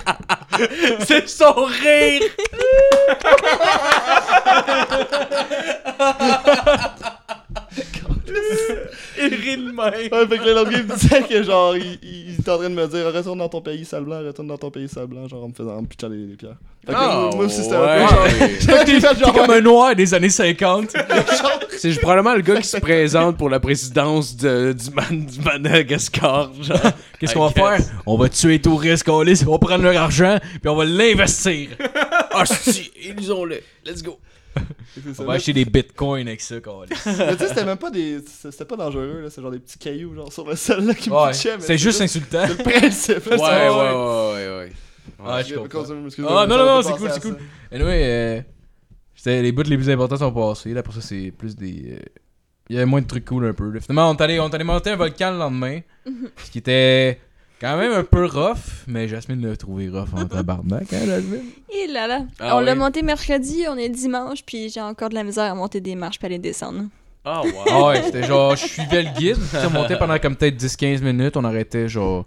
C'est 1.06 1.28
son 1.30 1.54
rire! 1.66 2.22
De 9.18 9.65
même. 9.65 9.77
Ouais, 9.80 10.27
fait 10.27 10.38
que 10.38 10.45
là, 10.45 10.53
l'autre 10.53 10.69
gars, 10.72 10.77
il 10.80 10.85
me 10.88 10.95
disait 10.95 11.23
que 11.23 11.43
genre, 11.43 11.76
il, 11.76 11.99
il, 12.03 12.30
il 12.30 12.39
était 12.39 12.49
en 12.51 12.57
train 12.57 12.69
de 12.69 12.76
me 12.76 12.88
dire 12.88 13.06
retourne 13.14 13.39
dans 13.39 13.49
ton 13.49 13.61
pays, 13.61 13.85
sale 13.85 14.03
blanc, 14.03 14.19
retourne 14.26 14.47
dans 14.47 14.57
ton 14.57 14.72
pays, 14.72 14.88
sale 14.88 15.07
blanc, 15.07 15.27
genre 15.27 15.43
en 15.43 15.49
me 15.49 15.53
faisant 15.53 15.77
en 15.77 15.84
pitchant 15.84 16.10
les, 16.10 16.18
les 16.18 16.35
pierres. 16.35 16.56
Fait 16.85 16.93
que 16.93 16.97
Ah, 16.97 17.30
moi, 17.35 17.45
aussi, 17.45 17.64
c'était 17.64 17.76
ouais. 17.76 18.01
un 18.03 18.07
peu 18.07 18.15
genre. 18.15 18.27
Fait 18.27 18.57
que 18.57 18.85
t'es 18.85 18.99
Fait 18.99 19.19
genre, 19.19 19.34
t'es 19.34 19.39
comme 19.39 19.51
un 19.51 19.61
noir 19.61 19.95
des 19.95 20.14
années 20.14 20.30
50. 20.30 20.95
C'est 21.77 21.97
probablement 22.01 22.35
le 22.35 22.41
gars 22.41 22.60
qui 22.61 22.68
se 22.68 22.77
présente 22.77 23.38
pour 23.38 23.49
la 23.49 23.60
présidence 23.61 24.35
de, 24.35 24.73
du, 24.73 24.89
Man- 24.93 25.26
du 25.26 25.39
Madagascar. 25.39 26.51
Genre. 26.61 26.77
Qu'est-ce 27.19 27.34
qu'on 27.34 27.47
va 27.47 27.51
faire? 27.51 27.80
On 28.06 28.18
va 28.18 28.27
tuer 28.30 28.49
les 28.53 28.61
touristes 28.61 29.07
on 29.10 29.23
va 29.23 29.57
prendre 29.60 29.84
leur 29.84 30.01
argent, 30.01 30.38
puis 30.61 30.68
on 30.69 30.76
va 30.76 30.85
l'investir. 30.85 31.69
Ah, 32.31 32.45
si, 32.45 32.91
ils-ont-le. 33.01 33.61
Let's 33.85 34.03
go. 34.03 34.19
On 35.19 35.23
va 35.26 35.34
acheter 35.34 35.53
des 35.53 35.65
bitcoins 35.65 36.27
avec 36.27 36.41
ça. 36.41 36.56
Mais 37.06 37.31
tu 37.36 37.38
sais, 37.40 37.48
c'était 37.49 37.65
même 37.65 37.77
pas 37.77 37.90
des. 37.91 38.19
C'était 38.26 38.65
pas 38.65 38.76
dangereux, 38.76 39.22
là. 39.23 39.30
C'est 39.30 39.41
genre 39.41 39.52
des 39.52 39.60
petits 39.60 39.77
cailloux, 39.77 40.14
genre 40.15 40.31
sur 40.31 40.48
le 40.48 40.56
sol, 40.56 40.84
là, 40.86 40.94
qui 40.94 41.10
me 41.10 41.15
Ouais, 41.15 41.31
pitchaient. 41.31 41.57
mais 41.57 41.64
c'est 41.64 41.77
juste 41.77 42.02
insultant. 42.02 42.45
C'est 42.48 42.57
le 42.57 42.64
principe, 42.64 43.26
là. 43.26 43.36
Ouais, 43.38 43.69
ouais, 43.69 43.69
ouais, 43.69 44.48
ouais, 44.48 44.57
ouais. 44.57 44.72
Ouais, 45.34 45.44
je 45.44 45.56
Ok, 45.56 45.64
comprends. 45.64 45.80
continue, 45.81 46.06
excuse-moi, 46.06 46.41
Ah, 46.44 46.48
mais 46.48 46.56
non, 46.56 46.65
non, 46.65 46.76
non, 46.76 46.81
c'est 46.81 46.94
cool, 46.98 47.10
c'est 47.11 47.22
cool. 47.22 47.38
Anyway, 47.72 48.03
euh, 49.26 49.41
les 49.41 49.52
bouts 49.52 49.64
les 49.64 49.77
plus 49.77 49.90
importants 49.90 50.18
sont 50.18 50.31
passés. 50.31 50.73
Là, 50.73 50.84
pour 50.84 50.94
ça, 50.94 51.02
c'est 51.02 51.31
plus 51.31 51.56
des. 51.56 51.94
euh, 51.94 51.99
Il 52.69 52.76
y 52.76 52.77
avait 52.77 52.86
moins 52.86 53.02
de 53.02 53.07
trucs 53.07 53.26
cool 53.26 53.45
un 53.48 53.53
peu. 53.53 53.69
là. 53.72 53.80
Finalement, 53.81 54.11
on 54.11 54.15
est 54.15 54.22
allé, 54.22 54.40
on 54.40 54.49
est 54.49 54.56
allé 54.56 54.64
monter 54.64 54.91
un 54.91 54.95
volcan 54.95 55.31
le 55.31 55.38
lendemain. 55.40 55.80
ce 56.45 56.52
qui 56.52 56.60
était 56.60 57.19
quand 57.60 57.77
même 57.77 57.91
un 57.91 58.03
peu 58.03 58.26
rough. 58.26 58.84
Mais 58.88 59.07
Jasmine 59.07 59.45
l'a 59.48 59.56
trouvé 59.57 59.90
rough 59.90 60.10
en 60.15 60.26
tabarnak, 60.27 60.91
hein, 60.94 61.06
Jasmine? 61.06 61.44
Et 61.73 61.88
là 61.88 62.07
là. 62.07 62.22
Ah 62.40 62.57
on 62.57 62.60
l'a 62.60 62.76
monté 62.76 63.02
mercredi, 63.02 63.65
on 63.69 63.77
est 63.77 63.90
dimanche, 63.90 64.40
puis 64.45 64.69
j'ai 64.69 64.81
encore 64.81 65.10
de 65.10 65.15
la 65.15 65.23
misère 65.23 65.52
à 65.52 65.56
monter 65.56 65.81
des 65.81 65.95
marches 65.95 66.18
puis 66.19 66.26
à 66.27 66.30
les 66.30 66.40
descendre. 66.40 66.84
Ah, 67.26 67.41
wow. 67.44 67.52
Ah 67.69 67.88
ouais, 67.88 68.02
c'était 68.03 68.23
genre, 68.23 68.56
je 68.56 68.65
suivais 68.65 69.03
le 69.03 69.10
guide. 69.18 69.38
On 69.65 69.69
montait 69.72 69.98
pendant 69.98 70.18
comme 70.19 70.36
peut-être 70.36 70.56
10-15 70.57 71.02
minutes. 71.03 71.36
On 71.38 71.44
arrêtait 71.44 71.88
genre 71.90 72.26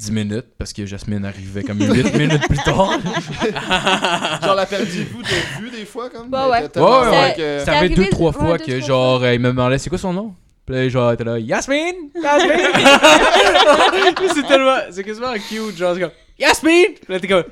10 0.00 0.10
minutes 0.10 0.46
parce 0.58 0.72
que 0.72 0.84
Jasmine 0.84 1.24
arrivait 1.24 1.62
comme 1.62 1.78
8 1.80 2.14
minutes 2.18 2.46
plus 2.48 2.58
tard. 2.58 2.90
Genre, 4.42 4.54
la 4.56 4.66
perdiez-vous 4.66 5.22
de 5.22 5.60
vue 5.62 5.70
des 5.70 5.84
fois, 5.84 6.10
comme? 6.10 6.32
Ouais, 6.32 6.40
Mais 6.74 6.80
ouais. 6.80 6.82
Ouais, 6.82 7.10
ouais. 7.10 7.34
que- 7.36 7.58
Ça 7.60 7.64
fait 7.66 7.70
arrivé- 7.78 7.94
deux, 7.94 8.08
trois 8.08 8.32
ouais, 8.32 8.38
fois 8.38 8.58
deux, 8.58 8.64
que 8.64 8.72
trois 8.78 8.86
genre, 8.88 9.22
euh, 9.22 9.34
il 9.34 9.40
me 9.40 9.48
demandait 9.50 9.78
c'est 9.78 9.88
quoi 9.88 9.98
son 9.98 10.12
nom? 10.12 10.34
Puis 10.66 10.74
là, 10.74 10.88
genre, 10.88 11.16
t'es 11.16 11.24
là, 11.24 11.38
Yasmine! 11.38 12.10
Yasmine! 12.14 12.72
c'est 14.34 14.46
tellement. 14.46 14.78
C'est 14.90 15.04
quasiment 15.04 15.32
cute, 15.34 15.76
genre, 15.76 15.94
c'est 15.94 16.00
comme 16.00 16.10
Yasmine! 16.38 16.94
Puis 16.94 17.12
Là, 17.12 17.20
t'es 17.20 17.28
comme 17.28 17.44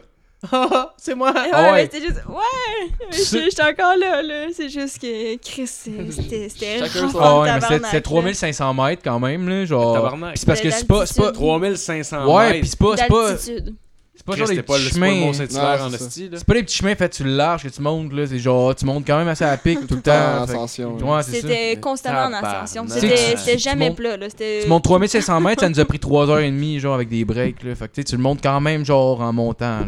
c'est 0.96 1.14
moi. 1.14 1.30
Ouais, 1.32 1.50
Ah 1.52 1.62
ouais. 1.66 1.72
mais 1.72 1.82
c'était 1.92 2.00
juste. 2.00 2.22
Ouais! 2.28 2.88
J'étais 3.12 3.62
encore 3.62 3.96
là, 3.96 4.22
là. 4.22 4.46
C'est 4.52 4.68
juste 4.68 4.98
que 5.00 5.36
Chris, 5.36 5.68
c'est- 5.68 6.10
c'était 6.10 6.48
Ah 6.80 7.38
ouais, 7.38 7.48
mais 7.52 7.60
c'est- 7.60 7.60
tabarnak, 7.60 7.90
c'est 7.90 7.96
là. 7.96 8.00
3500 8.00 8.74
mètres 8.74 9.02
quand 9.04 9.20
même, 9.20 9.48
là. 9.48 9.64
Genre. 9.66 9.94
Tabarnak. 9.94 10.36
C'est 10.36 10.46
parce 10.46 10.60
que 10.60 10.70
c'est 10.70 10.86
pas. 10.88 11.06
C'est 11.06 11.16
pas. 11.16 11.26
l'altitude. 11.26 11.46
3500 11.46 12.34
Ouais, 12.34 12.48
mètres. 12.54 12.60
pis 12.62 12.68
c'est 12.70 12.78
pas. 12.78 12.96
C'est 12.96 13.06
pas. 13.08 13.70
C'est 14.14 14.26
pas 14.26 14.36
genre 14.36 14.46
des 14.46 14.56
C'était 14.56 14.66
pas 14.66 14.78
le 14.78 14.84
petits 14.84 14.94
chemins. 14.94 15.32
C'est 15.32 16.44
pas 16.44 16.54
des 16.54 16.62
petits 16.62 16.76
chemins 16.76 16.94
faits 16.94 17.14
sur 17.14 17.24
le 17.24 17.34
large 17.34 17.62
que 17.62 17.68
tu 17.68 17.80
montes, 17.80 18.12
là. 18.12 18.26
C'est 18.26 18.38
genre, 18.38 18.74
tu 18.74 18.84
montes 18.84 19.06
quand 19.06 19.16
même 19.16 19.28
assez 19.28 19.44
à 19.44 19.56
pic 19.56 19.86
tout 19.86 19.94
le 19.94 20.10
en 20.10 20.46
temps. 20.46 21.22
C'était 21.22 21.78
constamment 21.80 22.26
en 22.26 22.32
ascension. 22.32 22.86
C'était 22.88 23.58
jamais 23.58 23.90
plat, 23.90 24.16
là. 24.16 24.28
C'était. 24.28 24.60
Tu 24.62 24.68
montes 24.68 24.84
3500 24.84 25.40
mètres, 25.40 25.60
ça 25.62 25.68
nous 25.68 25.80
a 25.80 25.84
pris 25.84 25.98
3h30, 25.98 26.78
genre, 26.78 26.94
avec 26.94 27.08
des 27.08 27.24
breaks, 27.24 27.62
là. 27.62 27.74
Fait 27.74 27.88
que 27.88 28.00
tu 28.02 28.16
le 28.16 28.22
montes 28.22 28.40
quand 28.42 28.60
même, 28.60 28.84
genre, 28.84 29.20
en 29.20 29.32
montant, 29.32 29.80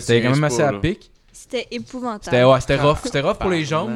C'était 0.00 0.22
quand 0.22 0.30
même 0.30 0.44
assez 0.44 0.62
à 0.62 0.72
pic. 0.72 1.10
C'était 1.32 1.66
épouvantable. 1.72 2.60
C'était 2.60 2.76
rough. 2.76 2.98
C'était 3.04 3.20
rough 3.20 3.38
pour 3.38 3.50
les 3.50 3.64
jambes. 3.64 3.90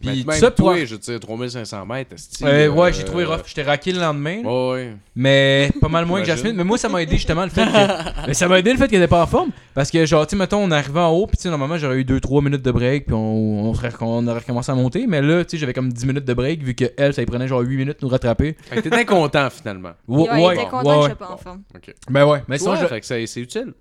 Puis 0.00 0.22
tout 0.22 0.28
même 0.30 0.40
ça 0.40 0.50
pour- 0.50 0.66
toi, 0.72 0.84
je 0.84 0.94
veux 0.94 0.98
dire, 0.98 1.20
3500 1.20 1.84
mètres, 1.84 2.16
Euh, 2.42 2.68
ouais, 2.68 2.92
j'ai 2.92 3.04
trouvé 3.04 3.24
rough. 3.24 3.42
J'étais 3.46 3.62
raqué 3.62 3.92
le 3.92 4.00
lendemain. 4.00 4.42
Ouais, 4.42 4.72
ouais. 4.72 4.96
Mais 5.14 5.70
pas 5.80 5.88
mal 5.88 6.06
moins 6.06 6.20
que. 6.20 6.26
Jasmine. 6.26 6.54
Mais 6.56 6.64
moi, 6.64 6.78
ça 6.78 6.88
m'a 6.88 7.02
aidé 7.02 7.16
justement 7.16 7.44
le 7.44 7.50
fait 7.50 7.64
que. 7.66 7.70
mais 8.26 8.34
ça 8.34 8.48
m'a 8.48 8.58
aidé 8.58 8.72
le 8.72 8.78
fait 8.78 8.88
qu'elle 8.88 9.02
était 9.02 9.08
pas 9.08 9.22
en 9.22 9.26
forme. 9.26 9.50
Parce 9.74 9.90
que, 9.90 10.04
genre, 10.06 10.26
tu 10.26 10.30
sais, 10.30 10.36
mettons, 10.36 10.58
on 10.64 10.70
arrivait 10.70 11.00
en 11.00 11.10
haut, 11.10 11.26
puis 11.26 11.36
tu 11.36 11.42
sais, 11.44 11.50
normalement, 11.50 11.76
j'aurais 11.76 11.96
eu 11.98 12.04
2-3 12.04 12.42
minutes 12.42 12.62
de 12.62 12.70
break, 12.72 13.04
puis 13.06 13.14
on, 13.14 13.64
on, 13.68 13.74
serait, 13.74 13.90
on 14.00 14.26
aurait 14.26 14.38
recommencé 14.40 14.72
à 14.72 14.74
monter. 14.74 15.06
Mais 15.06 15.20
là, 15.22 15.44
tu 15.44 15.50
sais, 15.50 15.58
j'avais 15.58 15.74
comme 15.74 15.92
10 15.92 16.06
minutes 16.06 16.24
de 16.24 16.34
break, 16.34 16.62
vu 16.62 16.74
que 16.74 16.86
elle, 16.96 17.12
ça 17.14 17.20
lui 17.20 17.26
prenait 17.26 17.46
genre 17.46 17.60
8 17.60 17.76
minutes 17.76 18.00
de 18.00 18.06
nous 18.06 18.10
rattraper. 18.10 18.56
Fait 18.62 18.76
que 18.76 18.80
t'étais 18.80 19.04
content, 19.04 19.48
finalement. 19.50 19.90
Ouais, 20.08 20.28
Ouais, 20.30 20.54
était 20.54 20.64
ouais, 20.64 20.68
content 20.70 20.82
que 20.82 20.86
ouais. 20.88 20.94
je 21.02 21.06
sois 21.08 21.14
pas 21.16 21.30
en 21.32 21.36
forme. 21.36 21.62
Ok. 21.74 21.94
Ben 22.10 22.24
ouais, 22.26 22.42
mais 22.48 22.58
sinon, 22.58 22.72
Ouais, 22.72 22.78
je. 22.80 22.86
fait 22.86 23.00
que 23.00 23.06
ça- 23.06 23.26
c'est 23.26 23.40
utile, 23.40 23.74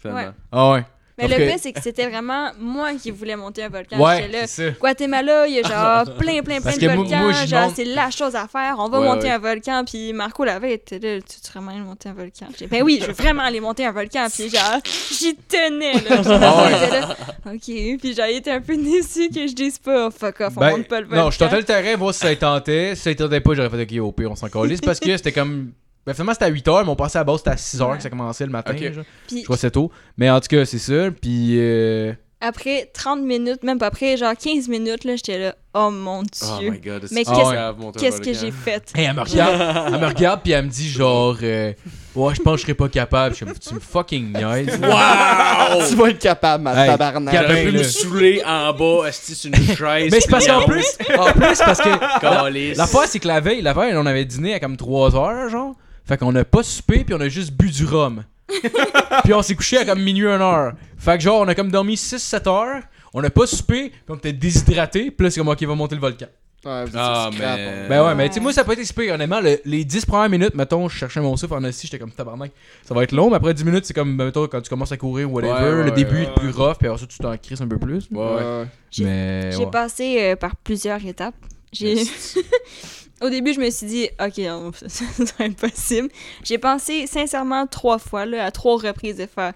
finalement. 0.00 0.20
Ouais. 0.22 0.34
Ah 0.50 0.72
ouais. 0.72 0.84
Mais 1.18 1.28
le 1.28 1.36
que- 1.36 1.46
pire, 1.50 1.56
c'est 1.58 1.72
que 1.72 1.82
c'était 1.82 2.06
vraiment 2.08 2.50
moi 2.58 2.94
qui 2.94 3.10
voulais 3.10 3.36
monter 3.36 3.62
un 3.64 3.68
volcan. 3.68 3.98
Ouais, 3.98 4.22
J'étais 4.22 4.32
là. 4.40 4.46
c'est 4.46 4.70
ça. 4.70 4.76
Guatemala, 4.80 5.46
il 5.46 5.54
y 5.54 5.58
a 5.58 5.62
genre 5.62 6.14
plein, 6.18 6.42
plein, 6.42 6.42
plein 6.42 6.60
Parce 6.62 6.78
de 6.78 6.80
que 6.80 6.86
moi- 6.86 6.96
volcans. 7.04 7.18
moi, 7.18 7.32
genre, 7.46 7.66
monte- 7.66 7.76
c'est 7.76 7.84
la 7.84 8.10
chose 8.10 8.34
à 8.34 8.48
faire. 8.48 8.76
On 8.78 8.88
va 8.88 9.00
Ouais, 9.00 9.06
monter 9.06 9.24
ouais. 9.24 9.30
un 9.30 9.38
volcan. 9.38 9.84
Puis 9.84 10.12
Marco 10.12 10.44
l'avait 10.44 10.72
était 10.74 10.98
là. 10.98 11.20
Tu 11.20 11.40
tu 11.40 11.52
vraiment 11.52 11.70
aller 11.72 11.80
monter 11.80 12.08
un 12.08 12.14
volcan? 12.14 12.46
J'ai 12.58 12.64
dit, 12.66 12.70
ben 12.70 12.82
oui, 12.82 12.98
je 13.02 13.06
veux 13.06 13.12
vraiment 13.12 13.42
aller 13.42 13.60
monter 13.60 13.84
un 13.84 13.92
volcan. 13.92 14.26
Puis 14.32 14.48
genre, 14.48 14.80
j'y 15.10 15.36
tenais, 15.36 15.94
là. 16.08 16.22
Genre, 16.22 16.32
Ah 16.42 16.70
là, 16.70 17.16
OK. 17.52 17.60
Puis 17.66 18.14
j'ai 18.16 18.36
été 18.36 18.50
un 18.50 18.60
peu 18.60 18.76
déçu 18.76 19.28
que 19.28 19.46
je 19.46 19.52
dise 19.54 19.78
pas, 19.78 20.06
oh, 20.06 20.10
fuck 20.10 20.40
off, 20.40 20.54
on 20.56 20.60
Ben, 20.60 20.70
monte 20.70 20.88
pas 20.88 21.00
le 21.00 21.06
volcan. 21.06 21.24
non, 21.24 21.30
je 21.30 21.38
tentais 21.38 21.56
le 21.58 21.64
terrain, 21.64 21.96
voir 21.96 22.14
si 22.14 22.20
ça 22.20 22.34
tentait. 22.36 22.94
Si 22.94 23.02
ça 23.02 23.14
tentait 23.14 23.40
pas, 23.40 23.54
j'aurais 23.54 23.68
fait 23.84 23.98
OK, 23.98 24.02
au 24.02 24.12
pire, 24.12 24.30
on 24.30 24.36
s'en 24.36 24.48
calisse. 24.48 24.80
Parce 24.80 24.98
que 25.00 25.16
c'était 25.16 25.32
comme. 25.32 25.72
Ben, 26.06 26.14
finalement, 26.14 26.32
c'était 26.32 26.46
à 26.46 26.50
8h, 26.50 26.84
mais 26.84 26.90
on 26.90 26.96
passait 26.96 27.18
à 27.18 27.20
la 27.20 27.24
base, 27.24 27.38
c'était 27.38 27.50
à 27.50 27.54
6h 27.56 27.90
Ouais. 27.90 27.96
que 27.96 28.02
ça 28.02 28.10
commençait 28.10 28.44
le 28.44 28.50
matin. 28.50 28.72
Ok. 28.74 28.92
genre. 28.92 29.04
Puis 29.28 29.38
Je 29.40 29.44
crois 29.44 29.56
que 29.56 29.60
c'est 29.60 29.70
tôt. 29.70 29.90
Mais 30.16 30.28
en 30.30 30.40
tout 30.40 30.48
cas, 30.48 30.64
c'est 30.64 30.78
ça. 30.78 31.10
Puis. 31.20 31.56
euh, 31.58 32.12
après 32.44 32.90
30 32.92 33.22
minutes, 33.22 33.62
même 33.62 33.78
pas 33.78 33.86
après, 33.86 34.16
genre 34.16 34.32
15 34.36 34.66
minutes, 34.66 35.04
là, 35.04 35.14
j'étais 35.14 35.38
là, 35.38 35.54
oh 35.74 35.90
mon 35.92 36.22
Oh 36.22 36.58
Dieu. 36.58 36.70
my 36.72 36.80
god. 36.80 37.06
Mais 37.12 37.20
est-ce 37.20 37.30
qu'est-ce- 37.30 37.72
monter 37.80 37.98
un 37.98 38.02
Qu'est-ce 38.02 38.20
que 38.20 38.32
j'ai 38.32 38.50
fait? 38.50 38.90
Hey, 38.96 39.04
elle 39.04 39.14
me 39.14 39.20
regarde, 39.20 39.92
elle 39.94 40.00
me 40.00 40.06
regarde 40.08 40.40
puis 40.42 40.50
elle 40.50 40.64
me 40.64 40.68
dit 40.70 40.88
genre 40.90 41.36
euh, 41.40 41.72
ouais, 42.16 42.34
je 42.34 42.42
pense 42.42 42.54
que 42.54 42.56
je 42.58 42.62
serais 42.62 42.74
pas 42.74 42.88
capable. 42.88 43.36
Je 43.36 43.36
suis 43.36 43.46
comme, 43.46 43.54
tu 43.56 43.74
me 43.74 43.78
fucking 43.78 44.32
niaises. 44.36 44.76
Wow! 44.80 45.86
Tu 45.88 45.94
vas 45.94 46.08
être 46.10 46.18
capable, 46.18 46.64
ma 46.64 46.82
Hey, 46.84 46.90
tabarnak. 46.90 47.32
J'aurais 47.32 47.64
pu 47.64 47.70
me 47.78 47.82
saouler 47.84 48.42
en 48.44 48.72
bas, 48.72 49.06
esti 49.08 49.36
sur 49.36 49.50
une 49.54 49.76
chaise. 49.76 50.10
Mais 50.10 50.18
c'est 50.20 50.28
parce 50.28 50.44
qu'en 50.48 50.62
plus, 50.64 50.84
en 51.16 51.32
plus 51.32 51.58
parce 51.60 51.80
que 51.80 52.20
Calisse. 52.20 52.76
l'affaire 52.76 53.04
c'est 53.06 53.20
que 53.20 53.28
la 53.28 53.38
veille, 53.38 53.62
la 53.62 53.72
veille, 53.72 53.94
on 53.96 54.04
avait 54.04 54.24
dîné 54.24 54.54
à 54.54 54.58
comme 54.58 54.76
3 54.76 55.14
heures 55.14 55.48
genre. 55.48 55.74
Fait 56.04 56.16
qu'on 56.18 56.34
a 56.34 56.44
pas 56.44 56.62
soupé 56.62 57.04
puis 57.04 57.14
on 57.14 57.20
a 57.20 57.28
juste 57.28 57.52
bu 57.52 57.70
du 57.70 57.84
rhum. 57.84 58.24
puis 59.24 59.32
on 59.32 59.42
s'est 59.42 59.54
couché 59.54 59.78
à 59.78 59.84
comme 59.84 60.02
minuit 60.02 60.26
1 60.26 60.40
heure. 60.40 60.72
Fait 60.98 61.16
que 61.16 61.22
genre 61.24 61.40
on 61.40 61.48
a 61.48 61.54
comme 61.54 61.70
dormi 61.70 61.94
6-7 61.94 62.48
heures. 62.48 62.82
On 63.14 63.22
a 63.22 63.30
pas 63.30 63.46
soupé, 63.46 63.90
puis 63.90 64.00
on 64.08 64.14
était 64.16 64.32
déshydraté, 64.32 65.10
puis 65.10 65.24
là 65.24 65.30
c'est 65.30 65.38
comme 65.40 65.48
ok, 65.48 65.62
va 65.62 65.74
monter 65.74 65.94
le 65.94 66.00
volcan. 66.00 66.26
Ouais, 66.64 66.84
vous 66.84 66.92
Ah, 66.96 67.28
mais- 67.36 67.44
hein. 67.44 67.86
Ben 67.88 68.06
ouais, 68.06 68.14
mais 68.14 68.28
tu 68.28 68.34
sais, 68.34 68.40
moi 68.40 68.52
ça 68.52 68.62
pas 68.64 68.72
été 68.74 68.84
si 68.84 68.92
pire, 68.94 69.14
honnêtement. 69.14 69.40
le- 69.40 69.58
les 69.64 69.84
10 69.84 70.06
premières 70.06 70.30
minutes, 70.30 70.54
mettons, 70.54 70.88
je 70.88 70.96
cherchais 70.96 71.20
mon 71.20 71.36
souffle 71.36 71.54
en 71.54 71.64
assis, 71.64 71.88
j'étais 71.88 71.98
comme 71.98 72.12
tabarnak. 72.12 72.52
Ça 72.84 72.94
va 72.94 73.02
être 73.02 73.12
long, 73.12 73.28
mais 73.30 73.36
après 73.36 73.52
10 73.52 73.64
minutes, 73.64 73.84
c'est 73.84 73.92
comme, 73.94 74.16
ben, 74.16 74.26
mettons, 74.26 74.46
quand 74.46 74.60
tu 74.62 74.70
commences 74.70 74.92
à 74.92 74.96
courir 74.96 75.28
ou 75.30 75.34
whatever, 75.34 75.52
Ouais, 75.52 75.76
ouais, 75.78 75.84
le 75.84 75.90
début 75.90 76.14
ouais, 76.14 76.22
est 76.22 76.34
plus 76.34 76.50
rough, 76.50 76.76
puis 76.78 76.86
après 76.88 77.00
ça, 77.00 77.06
tu 77.06 77.18
t'en 77.18 77.36
crisses 77.36 77.60
un 77.60 77.66
peu 77.68 77.78
plus. 77.78 78.06
Ouais, 78.12 78.18
ouais. 78.18 78.34
Ouais. 78.36 78.66
J'ai- 78.92 79.04
Mais. 79.04 79.50
J'ai 79.52 79.58
ouais. 79.58 79.70
passé 79.72 80.16
euh, 80.22 80.36
par 80.36 80.54
plusieurs 80.56 81.04
étapes. 81.04 81.34
J'ai... 81.72 81.96
Au 83.22 83.30
début, 83.30 83.52
je 83.52 83.60
me 83.60 83.70
suis 83.70 83.86
dit, 83.86 84.08
OK, 84.20 84.38
non, 84.38 84.72
ça, 84.86 85.04
ça 85.16 85.24
va 85.38 85.44
être 85.46 85.56
possible. 85.56 86.08
J'ai 86.44 86.58
pensé 86.58 87.06
sincèrement 87.06 87.66
trois 87.66 87.98
fois, 87.98 88.26
là, 88.26 88.44
à 88.44 88.50
trois 88.50 88.76
reprises, 88.76 89.16
de 89.16 89.26
faire, 89.26 89.52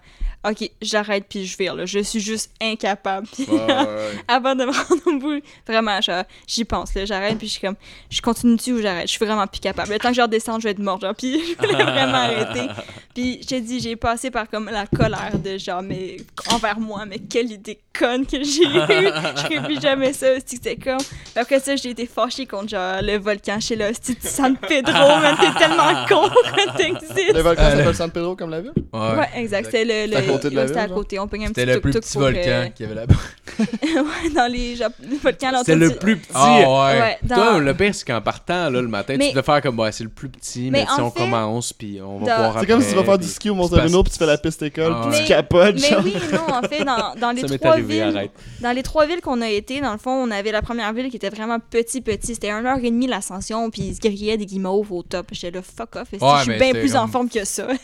OK, 0.48 0.70
j'arrête 0.80 1.24
puis 1.28 1.44
je 1.44 1.56
vire, 1.56 1.74
là. 1.74 1.86
Je 1.86 1.98
suis 1.98 2.20
juste 2.20 2.52
incapable. 2.60 3.26
Puis 3.32 3.47
Ouais, 3.48 3.59
ouais, 3.59 3.74
ouais. 3.74 4.12
avant 4.28 4.55
de 4.55 4.64
me 4.64 4.70
rendre 4.70 5.02
au 5.06 5.18
bout, 5.18 5.43
vraiment, 5.66 5.98
j'y 6.47 6.64
pense, 6.64 6.94
là. 6.94 7.05
J'arrête 7.05 7.38
puis 7.38 7.48
je 7.48 7.52
suis 7.52 7.60
comme, 7.60 7.74
je 8.10 8.22
continue-tu 8.22 8.74
ou 8.74 8.80
j'arrête? 8.80 9.09
Je 9.09 9.12
suis 9.12 9.24
vraiment 9.24 9.47
plus 9.47 9.60
capable. 9.60 9.90
Le 9.93 9.98
temps 9.98 10.10
que 10.10 10.14
je 10.14 10.22
redescende, 10.22 10.60
je 10.60 10.64
vais 10.68 10.70
être 10.72 10.78
morte, 10.78 11.02
genre. 11.02 11.14
Puis 11.16 11.40
je 11.60 11.66
voulais 11.66 11.82
vraiment 11.82 12.18
arrêter. 12.18 12.68
Puis 13.14 13.40
je 13.43 13.47
te 13.48 13.59
dis, 13.59 13.80
j'ai 13.80 13.97
passé 13.97 14.30
par 14.30 14.48
comme 14.48 14.66
la 14.66 14.86
colère 14.86 15.38
de 15.38 15.59
genre, 15.59 15.82
mais 15.82 16.18
envers 16.52 16.78
moi, 16.78 17.05
mais 17.06 17.18
quelle 17.18 17.51
idée 17.51 17.80
conne 17.98 18.27
que 18.27 18.43
j'ai 18.43 18.64
eue. 18.64 18.70
je 19.36 19.43
ferai 19.43 19.62
plus 19.64 19.81
jamais 19.81 20.12
ça. 20.12 20.27
C'était 20.44 20.77
comme. 20.77 20.98
Puis 20.98 21.32
après 21.36 21.60
ça, 21.60 21.77
j'ai 21.77 21.90
été 21.90 22.06
fâchée 22.06 22.47
contre 22.47 22.68
genre 22.68 22.97
le 23.02 23.18
volcan 23.18 23.59
chez. 23.60 23.77
C'est 24.01 24.23
San 24.27 24.56
Pedro, 24.56 24.93
man, 25.20 25.36
t'es 25.40 25.59
tellement 25.59 26.06
con 26.09 26.28
que 26.56 26.77
t'existes. 26.77 27.35
Le 27.35 27.40
volcan 27.43 27.62
Euh, 27.62 27.70
le- 27.73 27.77
s'appelle 27.78 27.94
San 27.94 28.10
Pedro 28.10 28.36
comme 28.36 28.51
la 28.51 28.60
ville? 28.60 28.73
Ouais. 28.93 29.01
Ouais, 29.01 29.28
exact. 29.36 29.66
C'était 29.66 29.85
le. 29.85 30.10
C'est 30.12 30.16
à 30.16 30.20
le- 30.20 30.27
côté 30.32 30.51
de 30.51 30.56
la 30.56 30.66
C'était 30.66 30.78
à 30.78 30.82
ville, 30.82 30.89
genre? 30.90 30.98
côté. 30.98 31.18
On 31.18 31.23
un 31.24 31.27
petit 31.28 31.47
C'était 31.48 31.66
le 31.66 31.81
plus 31.81 31.93
petit 31.93 32.12
pour, 32.12 32.23
volcan 32.23 32.40
euh, 32.47 32.66
qu'il 32.68 32.86
y 32.86 32.89
avait 32.90 33.01
là-bas. 33.01 33.14
ouais, 33.59 34.31
dans 34.35 34.51
les 34.52 34.77
genre, 34.77 34.90
le 35.02 35.16
volcan 35.16 35.51
là, 35.51 35.62
C'est 35.64 35.74
on 35.74 35.78
le 35.78 35.90
plus 35.97 36.16
petit. 36.16 36.31
Ah 36.35 36.56
ouais. 36.59 37.01
Ouais, 37.01 37.18
dans- 37.23 37.35
Toi, 37.36 37.59
le 37.60 37.74
pire, 37.74 37.94
c'est 37.94 38.06
qu'en 38.06 38.20
partant 38.20 38.70
là, 38.70 38.81
le 38.82 38.89
matin, 38.89 39.14
Mais- 39.18 39.27
tu 39.28 39.35
devais 39.35 39.43
faire 39.44 39.60
comme, 39.62 39.78
ouais, 39.78 39.93
c'est 39.93 40.05
le 40.05 40.10
plus 40.10 40.28
petit, 40.28 40.70
mais, 40.70 40.81
Mais 40.81 40.86
si 40.94 41.01
on 41.01 41.10
fait, 41.10 41.20
commence, 41.20 41.73
puis 41.73 42.01
on 42.02 42.18
va 42.18 42.36
voir 42.36 42.56
C'est 42.60 42.66
comme 42.66 42.81
si 42.82 42.90
tu 42.90 42.94
vas 42.97 43.05
faire 43.05 43.18
du 43.18 43.27
ski 43.28 43.51
au 43.51 43.55
Mont-Saint-Bruno 43.55 44.02
puis 44.02 44.12
tu 44.12 44.18
fais 44.18 44.27
la 44.27 44.39
piste 44.39 44.62
école 44.62 44.93
Ah 44.94 45.01
puis 45.06 45.10
ouais. 45.16 45.23
tu 45.23 45.28
capotes, 45.28 45.77
Mais 45.81 45.97
oui, 46.05 46.14
non, 46.32 46.55
en 46.55 46.62
fait, 46.62 46.85
dans, 46.85 47.14
dans 47.20 47.31
les 47.32 47.43
trois 47.59 47.77
villes, 47.86 48.30
dans 48.60 48.72
les 48.72 48.82
trois 48.82 49.06
villes 49.06 49.20
qu'on 49.20 49.40
a 49.40 49.48
été, 49.48 49.80
dans 49.80 49.92
le 49.92 49.98
fond, 49.98 50.10
on 50.10 50.30
avait 50.30 50.52
la 50.52 50.62
première 50.62 50.92
ville 50.92 51.08
qui 51.10 51.16
était 51.16 51.30
vraiment 51.30 51.58
petit, 51.58 52.00
petit. 52.00 52.34
C'était 52.34 52.50
1h30 52.50 53.08
l'ascension, 53.08 53.70
puis 53.70 53.82
ils 53.82 53.94
se 53.94 54.00
grillaient 54.00 54.36
des 54.36 54.46
guimauves 54.46 54.92
au 54.92 55.02
top. 55.02 55.28
J'étais 55.32 55.56
là, 55.56 55.62
fuck 55.62 55.96
off, 55.96 56.08
Ouais, 56.12 56.18
je 56.38 56.50
suis 56.50 56.58
bien 56.58 56.72
plus 56.72 56.94
en 56.96 57.06
forme 57.08 57.28
que 57.28 57.44
ça. 57.44 57.68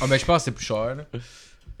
Ah, 0.00 0.06
mais 0.08 0.18
je 0.18 0.24
pense 0.24 0.38
que 0.38 0.44
c'est 0.46 0.50
plus 0.52 0.64
cher, 0.64 0.94
là. 0.94 1.04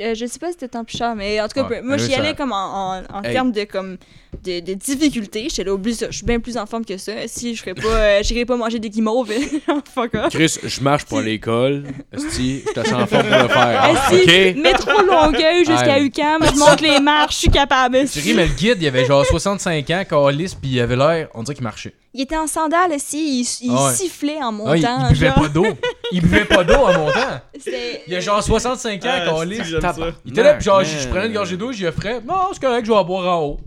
Euh, 0.02 0.14
je 0.14 0.26
sais 0.26 0.38
pas 0.38 0.48
si 0.48 0.52
c'était 0.54 0.68
tant 0.68 0.84
plus 0.84 0.96
cher, 0.98 1.14
mais 1.14 1.40
en 1.40 1.48
tout 1.48 1.54
cas, 1.54 1.68
Ouais, 1.68 1.80
moi, 1.82 1.96
j'y 1.96 2.10
ça- 2.10 2.18
allais 2.18 2.34
comme 2.34 2.52
en, 2.52 2.96
en, 2.98 3.02
en 3.12 3.22
Hey. 3.22 3.32
termes 3.32 3.52
de, 3.52 3.64
comme, 3.64 3.96
de, 4.44 4.60
de 4.60 4.74
difficulté. 4.74 5.46
J'étais 5.48 5.64
là, 5.64 5.74
oublie 5.74 5.94
ça, 5.94 6.06
je 6.10 6.16
suis 6.16 6.26
bien 6.26 6.40
plus 6.40 6.56
en 6.56 6.66
forme 6.66 6.84
que 6.84 6.96
ça. 6.96 7.12
Si 7.26 7.54
je 7.54 7.60
ferais 7.62 7.74
pas, 7.74 7.86
euh, 7.88 8.20
j'irais 8.22 8.44
pas 8.44 8.56
manger 8.56 8.78
des 8.78 8.90
guimauves, 8.90 9.30
fuck 9.94 10.14
off. 10.14 10.30
Chris, 10.30 10.58
je 10.62 10.80
marche 10.80 11.04
pour 11.04 11.20
l'école. 11.20 11.84
Esti, 12.12 12.62
je 12.66 12.72
te 12.72 12.80
en 12.94 13.06
forme 13.06 13.28
pour 13.28 13.38
le 13.42 13.48
faire. 13.48 13.90
Esti, 14.12 14.54
ok? 14.56 14.62
métro 14.62 15.02
Longueuil 15.02 15.64
jusqu'à. 15.64 16.00
UQAM, 16.00 16.42
je 16.52 16.58
monte 16.58 16.80
les 16.80 16.98
marches, 17.00 17.34
je 17.34 17.38
suis 17.40 17.50
capable. 17.50 17.98
Tu 18.10 18.18
ris, 18.20 18.34
mais 18.34 18.46
le 18.46 18.52
guide, 18.54 18.78
il 18.80 18.86
avait 18.88 19.04
genre 19.04 19.24
65 19.24 19.88
ans, 19.90 20.02
calice, 20.08 20.54
puis 20.54 20.70
il 20.72 20.80
avait 20.80 20.96
l'air, 20.96 21.28
on 21.34 21.42
dirait 21.42 21.54
qu'il 21.54 21.64
marchait. 21.64 21.94
Il 22.14 22.20
était 22.20 22.36
en 22.36 22.46
sandales, 22.46 22.92
si, 22.98 23.40
il, 23.40 23.66
il 23.66 23.72
Ah 23.74 23.86
ouais. 23.86 23.94
sifflait 23.94 24.42
en 24.42 24.52
montant. 24.52 24.70
Ah, 24.72 24.76
il, 24.76 24.82
il 24.82 25.12
buvait 25.14 25.26
genre. 25.28 25.34
pas 25.42 25.48
d'eau. 25.48 25.66
Il 26.12 26.20
buvait 26.20 26.44
pas 26.44 26.62
d'eau 26.64 26.74
en 26.74 26.92
montant. 26.98 27.40
Il 28.06 28.14
a 28.14 28.20
genre 28.20 28.42
65 28.42 29.04
ans, 29.06 29.08
Ah, 29.10 29.44
j'aime 29.46 29.80
ça? 29.80 29.94
Il 30.26 30.32
était 30.32 30.42
là, 30.42 30.54
pis 30.54 30.64
genre, 30.64 30.84
je 30.84 30.98
je 30.98 31.08
prenais 31.08 31.26
une 31.28 31.32
gorgée 31.32 31.56
d'eau, 31.56 31.72
j'y 31.72 31.86
offrais. 31.86 32.20
Non, 32.20 32.48
c'est 32.52 32.60
correct, 32.60 32.84
je 32.84 32.90
vais 32.90 32.96
en 32.98 33.04
boire 33.04 33.38
en 33.38 33.42
haut. 33.44 33.60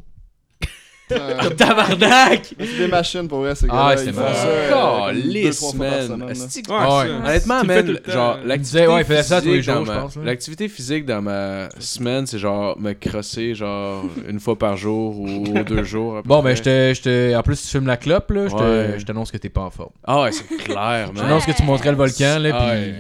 Euh, 1.12 1.50
Tabarnak! 1.52 2.56
C'est 2.60 2.78
des 2.78 2.88
machines 2.88 3.28
pour 3.28 3.40
vrai, 3.40 3.52
Ah, 3.70 3.94
c'est 3.96 4.08
comme 4.12 4.18
deux, 4.18 5.22
Calisse, 5.22 5.58
trois 5.60 5.72
fois 5.72 5.86
par 6.08 6.18
man. 6.18 6.34
Ah. 6.70 7.28
Honnêtement, 7.28 7.64
man, 7.64 8.00
genre, 8.08 8.40
l'activité 8.44 8.88
ouais, 8.88 9.02
il 9.02 9.06
faisait 9.06 9.24
ça 9.24 9.42
tous 9.42 9.48
les 9.50 9.62
physique 9.62 9.76
jours, 9.76 9.86
je 9.86 9.92
pense. 9.92 10.16
L'activité 10.24 10.68
physique 10.68 11.06
dans 11.06 11.22
ma 11.22 11.70
semaine, 11.80 12.26
c'est 12.26 12.40
genre 12.40 12.80
me 12.80 12.94
crosser, 12.94 13.54
genre, 13.54 14.04
une 14.28 14.40
fois 14.40 14.58
par 14.58 14.78
jour 14.78 15.20
ou 15.20 15.44
deux 15.64 15.84
jours. 15.84 16.22
Bon, 16.26 16.42
ben, 16.42 16.56
je 16.56 16.64
te, 16.64 16.94
je 16.96 17.02
te- 17.02 17.36
En 17.36 17.44
plus, 17.44 17.62
tu 17.62 17.68
fumes 17.68 17.88
la 17.88 17.98
clope, 17.98 18.32
là. 18.32 18.48
Je 18.48 19.00
je 19.00 19.06
t'annonce 19.06 19.32
que 19.32 19.38
t'es 19.38 19.50
pas 19.50 19.62
en 19.62 19.70
forme. 19.70 19.92
Ah 20.06 20.24
ouais, 20.24 20.32
c'est 20.32 20.48
clair, 20.58 21.10
Je 21.10 21.12
man. 21.14 21.24
t'annonce 21.28 21.46
que 21.46 21.52
tu 21.52 21.64
monterais 21.64 21.92
le 21.92 21.98
volcan, 21.98 22.40
là, 22.40 22.50
Ah 22.54 22.60
pis. 22.60 22.66
ouais. 22.72 22.96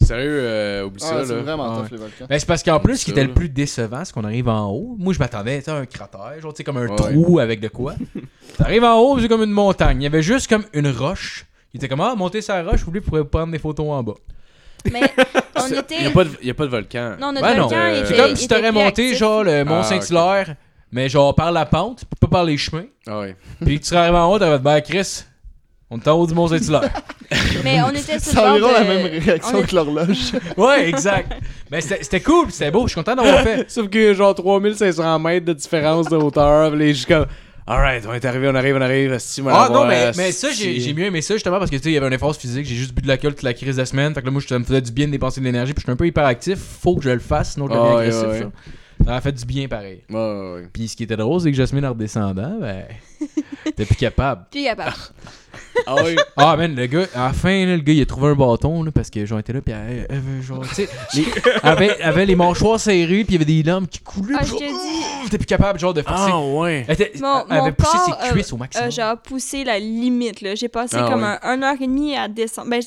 Sérieux, 0.00 0.38
euh, 0.42 0.84
oublie 0.84 1.02
Ah, 1.04 1.08
ça, 1.08 1.24
c'est 1.24 1.34
là. 1.34 1.40
vraiment 1.42 1.72
Ah 1.72 1.82
tough 1.82 1.90
les 1.92 1.96
volcans. 1.96 2.26
Ben, 2.28 2.38
c'est 2.38 2.46
parce 2.46 2.62
qu'en 2.62 2.78
plus, 2.80 2.98
ce 2.98 3.04
qui 3.06 3.10
était 3.12 3.24
le 3.24 3.32
plus 3.32 3.48
décevant, 3.48 4.04
c'est 4.04 4.12
qu'on 4.12 4.24
arrive 4.24 4.48
en 4.48 4.68
haut. 4.70 4.94
Moi, 4.98 5.14
je 5.14 5.18
m'attendais 5.18 5.66
à 5.68 5.74
un 5.74 5.86
cratère, 5.86 6.40
genre, 6.40 6.52
tu 6.52 6.58
sais, 6.58 6.64
comme 6.64 6.76
un 6.76 6.86
Ouais. 6.88 6.96
trou 6.96 7.38
avec 7.38 7.60
de 7.60 7.68
quoi. 7.68 7.94
T'arrives 8.58 8.84
en 8.84 8.98
haut, 9.00 9.18
c'est 9.18 9.28
comme 9.28 9.42
une 9.42 9.50
montagne. 9.50 10.00
Il 10.02 10.04
y 10.04 10.06
avait 10.06 10.22
juste 10.22 10.48
comme 10.48 10.64
une 10.74 10.88
roche. 10.88 11.46
Il 11.72 11.78
était 11.78 11.88
comme, 11.88 12.00
ah, 12.02 12.14
monter 12.14 12.42
sa 12.42 12.62
roche, 12.62 12.84
vous 12.84 13.00
pour 13.00 13.28
prendre 13.28 13.52
des 13.52 13.58
photos 13.58 13.86
en 13.88 14.02
bas. 14.02 14.14
Mais 14.92 15.00
on 15.56 15.66
était. 15.66 15.96
Il 15.96 16.00
n'y 16.02 16.06
a, 16.06 16.10
pas 16.10 16.24
de- 16.24 16.30
y 16.44 16.50
a 16.50 16.54
pas 16.54 16.64
de 16.64 16.70
volcan. 16.70 17.16
Non, 17.18 17.32
notre 17.32 17.46
Ben 17.46 17.56
non. 17.56 17.62
volcan 17.62 17.76
Euh, 17.76 17.98
était. 18.00 18.06
C'est 18.06 18.16
comme 18.16 18.36
si 18.36 18.48
t'aurais 18.48 18.72
monté, 18.72 19.06
actif. 19.06 19.18
genre, 19.18 19.44
le 19.44 19.64
Mont 19.64 19.80
Ah, 19.80 19.82
Saint-Hilaire, 19.82 20.54
mais 20.92 21.08
genre 21.08 21.34
par 21.34 21.50
la 21.52 21.66
pente, 21.66 22.04
pas 22.20 22.28
par 22.28 22.44
les 22.44 22.56
chemins. 22.58 22.84
Ah 23.06 23.20
ouais. 23.20 23.34
Puis 23.64 23.80
tu 23.80 23.86
serais 23.86 24.00
arrivé 24.00 24.16
en 24.18 24.30
haut, 24.32 24.38
t'aurais 24.38 24.58
fait, 24.58 24.62
ben, 24.62 24.80
Chris, 24.82 25.24
on 25.90 25.98
est 25.98 26.08
en 26.08 26.12
haut 26.18 26.26
du 26.26 26.34
Mont 26.34 26.48
Saint-Hilaire. 26.48 26.90
Mais 27.64 27.80
on 27.82 27.90
était 27.90 28.18
sur 28.18 28.32
C'est 28.32 28.34
le 28.36 28.40
environ 28.42 28.68
bord 28.68 28.72
la 28.72 28.84
de- 28.84 28.88
même 28.88 29.22
réaction 29.22 29.62
que 29.62 29.74
l'horloge. 29.74 30.32
Ouais, 30.56 30.88
exact. 30.88 31.32
Mais 31.70 31.80
c'était 31.80 32.02
c'était 32.02 32.20
cool, 32.20 32.50
c'était 32.50 32.70
beau, 32.70 32.82
je 32.86 32.92
suis 32.92 32.94
content 33.00 33.14
d'avoir 33.16 33.40
fait. 33.42 33.70
Sauf 33.70 33.88
que 33.88 34.14
genre 34.14 34.34
3500 34.34 35.18
mètres 35.18 35.46
de 35.46 35.52
différence 35.52 36.08
de 36.08 36.16
hauteur. 36.16 36.72
je 36.78 36.92
suis 36.92 37.06
comme, 37.06 37.26
alright, 37.66 38.04
on 38.08 38.12
est 38.14 38.24
arrivé, 38.24 38.48
on 38.48 38.54
arrive, 38.54 38.76
on 38.76 38.80
arrive. 38.80 39.18
moi, 39.42 39.52
Ah 39.54 39.62
la 39.62 39.68
non, 39.68 39.74
voir, 39.74 39.88
mais, 39.88 40.12
mais 40.16 40.32
ça, 40.32 40.48
j'ai 40.52 40.78
j'ai 40.80 40.94
mieux 40.94 41.04
aimé 41.06 41.20
ça 41.22 41.34
justement 41.34 41.58
parce 41.58 41.70
que 41.70 41.76
tu 41.76 41.82
sais, 41.82 41.90
il 41.90 41.94
y 41.94 41.96
avait 41.96 42.06
un 42.06 42.12
effort 42.12 42.34
physique, 42.36 42.66
j'ai 42.66 42.74
juste 42.76 42.94
bu 42.94 43.02
de 43.02 43.08
l'alcool 43.08 43.34
toute 43.34 43.42
la 43.42 43.54
crise 43.54 43.74
de 43.76 43.80
la 43.80 43.86
semaine. 43.86 44.14
Fait 44.14 44.20
que 44.20 44.26
là, 44.26 44.32
moi, 44.32 44.40
ça 44.46 44.58
me 44.58 44.64
faisait 44.64 44.80
du 44.80 44.92
bien 44.92 45.06
de 45.06 45.12
dépenser 45.12 45.40
de 45.40 45.46
l'énergie, 45.46 45.72
puis 45.72 45.80
je 45.82 45.86
suis 45.86 45.92
un 45.92 45.96
peu 45.96 46.06
hyperactif, 46.06 46.58
faut 46.58 46.94
que 46.96 47.02
je 47.02 47.10
le 47.10 47.18
fasse, 47.18 47.54
sinon 47.54 47.66
je 47.66 47.72
deviens 47.72 47.84
Ah, 47.90 47.96
ouais, 47.96 48.02
agressif. 48.06 48.26
ouais, 48.28 48.38
ça. 48.40 48.50
Ça 49.04 49.10
m'a 49.10 49.20
fait 49.20 49.32
du 49.32 49.44
bien 49.44 49.68
pareil. 49.68 50.02
Ouais, 50.08 50.16
ouais, 50.16 50.52
ouais. 50.54 50.68
Puis 50.72 50.88
ce 50.88 50.96
qui 50.96 51.02
était 51.02 51.16
drôle, 51.18 51.40
c'est 51.40 51.50
que 51.50 51.56
Jasmine 51.56 51.84
en 51.84 51.90
redescendant, 51.90 52.56
ben, 52.58 52.84
t'es 53.76 53.84
plus 53.84 53.96
capable. 53.96 54.46
Puis 54.50 54.64
capable. 54.64 54.94
Ah 55.86 55.94
oui. 56.04 56.16
Ah, 56.38 56.54
man, 56.56 56.74
le 56.74 56.86
gars, 56.86 57.06
à 57.14 57.28
la 57.28 57.32
fin, 57.32 57.64
là, 57.66 57.76
le 57.76 57.82
gars, 57.82 57.92
il 57.94 58.02
a 58.02 58.06
trouvé 58.06 58.28
un 58.28 58.34
bâton, 58.34 58.82
là, 58.82 58.90
parce 58.92 59.08
que 59.10 59.24
genre, 59.24 59.38
était 59.38 59.52
là, 59.54 59.60
puis 59.62 59.72
elle, 59.74 60.06
elle 60.10 60.16
avait, 60.16 60.42
genre, 60.42 60.62
tu 60.68 60.74
sais, 60.74 60.88
les- 61.14 61.26
avait, 61.62 62.00
avait 62.02 62.26
les 62.26 62.36
mâchoires 62.36 62.78
serrées, 62.78 63.24
puis 63.24 63.26
il 63.28 63.32
y 63.32 63.36
avait 63.36 63.44
des 63.46 63.62
lames 63.62 63.86
qui 63.86 64.00
coulaient. 64.00 64.34
Ah, 64.36 64.40
puis 64.40 64.48
je 64.48 64.50
genre, 64.52 64.60
te 64.60 64.64
dis, 65.24 65.30
T'es 65.30 65.38
plus 65.38 65.46
capable, 65.46 65.78
genre, 65.78 65.94
de 65.94 66.02
forcer. 66.02 66.30
Ah 66.32 66.40
ouais. 66.40 66.84
Elle, 66.88 66.94
était- 66.94 67.12
Mon- 67.20 67.44
elle 67.48 67.56
avait 67.56 67.70
mon 67.70 67.72
poussé 67.72 67.90
corps, 67.96 68.18
ses 68.22 68.32
cuisses 68.32 68.52
au 68.52 68.56
maximum. 68.58 68.86
euh, 68.86 68.90
genre 68.90 69.16
poussé 69.18 69.64
la 69.64 69.78
limite. 69.78 70.40
là. 70.42 70.54
J'ai 70.54 70.68
passé 70.68 70.96
Ah, 71.00 71.08
comme 71.10 71.22
ouais. 71.22 71.36
un 71.42 71.56
1h30 71.56 72.16
à 72.18 72.28
descendre. 72.28 72.68
Ben, 72.70 72.82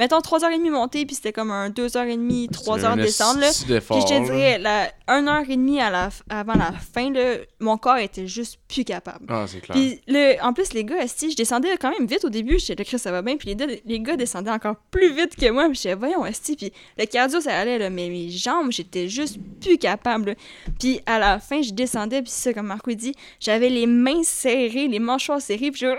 mettons 0.00 0.18
3h30 0.18 0.68
monter, 0.70 1.06
puis 1.06 1.14
c'était 1.14 1.32
comme 1.32 1.52
un 1.52 1.68
2h30, 1.70 2.50
3h 2.50 2.96
descendre. 2.96 3.38
Là. 3.40 3.50
Puis 3.50 4.00
je 4.00 4.06
te 4.06 4.24
dirais, 4.24 4.58
la 4.58 4.88
1h30 5.08 5.80
à 5.80 5.90
la, 5.90 6.08
f- 6.08 6.22
avant 6.28 6.54
la 6.54 6.72
fin, 6.72 7.12
là, 7.12 7.36
mon 7.60 7.76
corps 7.76 7.98
était 7.98 8.26
juste 8.26 8.58
plus 8.66 8.82
capable. 8.84 9.26
Ah, 9.28 9.44
c'est 9.46 9.60
clair. 9.60 9.76
Puis 9.76 10.00
le, 10.08 10.42
en 10.42 10.52
plus, 10.52 10.72
les 10.72 10.84
gars, 10.84 11.00
esti, 11.02 11.30
je 11.30 11.36
descendais 11.36 11.76
quand 11.78 11.90
même 11.96 12.08
vite 12.08 12.24
au 12.24 12.30
début. 12.30 12.58
Là, 12.68 12.74
Chris, 12.84 12.98
ça 12.98 13.12
va 13.12 13.22
bien? 13.22 13.36
Puis 13.36 13.48
les, 13.50 13.54
deux- 13.54 13.78
les 13.84 14.00
gars 14.00 14.16
descendaient 14.16 14.50
encore 14.50 14.74
plus 14.90 15.12
vite 15.14 15.36
que 15.36 15.48
moi. 15.50 15.68
Puis 15.68 15.76
j'étais, 15.82 15.94
voyons, 15.94 16.26
esti. 16.26 16.56
Puis 16.56 16.72
le 16.98 17.04
cardio, 17.06 17.40
ça 17.40 17.56
allait, 17.58 17.78
là, 17.78 17.90
mais 17.90 18.08
mes 18.08 18.30
jambes, 18.30 18.72
j'étais 18.72 19.08
juste 19.08 19.36
plus 19.60 19.78
capable. 19.78 20.30
là. 20.30 20.34
Puis 20.78 21.00
à 21.06 21.18
la 21.18 21.38
fin, 21.38 21.60
je 21.62 21.72
descendais. 21.72 22.22
Puis 22.22 22.30
c'est 22.30 22.50
ça, 22.50 22.54
comme 22.54 22.66
Marco 22.66 22.90
dit, 22.92 23.14
j'avais 23.38 23.68
les 23.68 23.86
mains 23.86 24.22
serrées, 24.24 24.88
les 24.88 24.98
mâchoires 24.98 25.40
serrées. 25.42 25.70
Puis 25.70 25.80
je... 25.80 25.86
Oh 25.86 25.96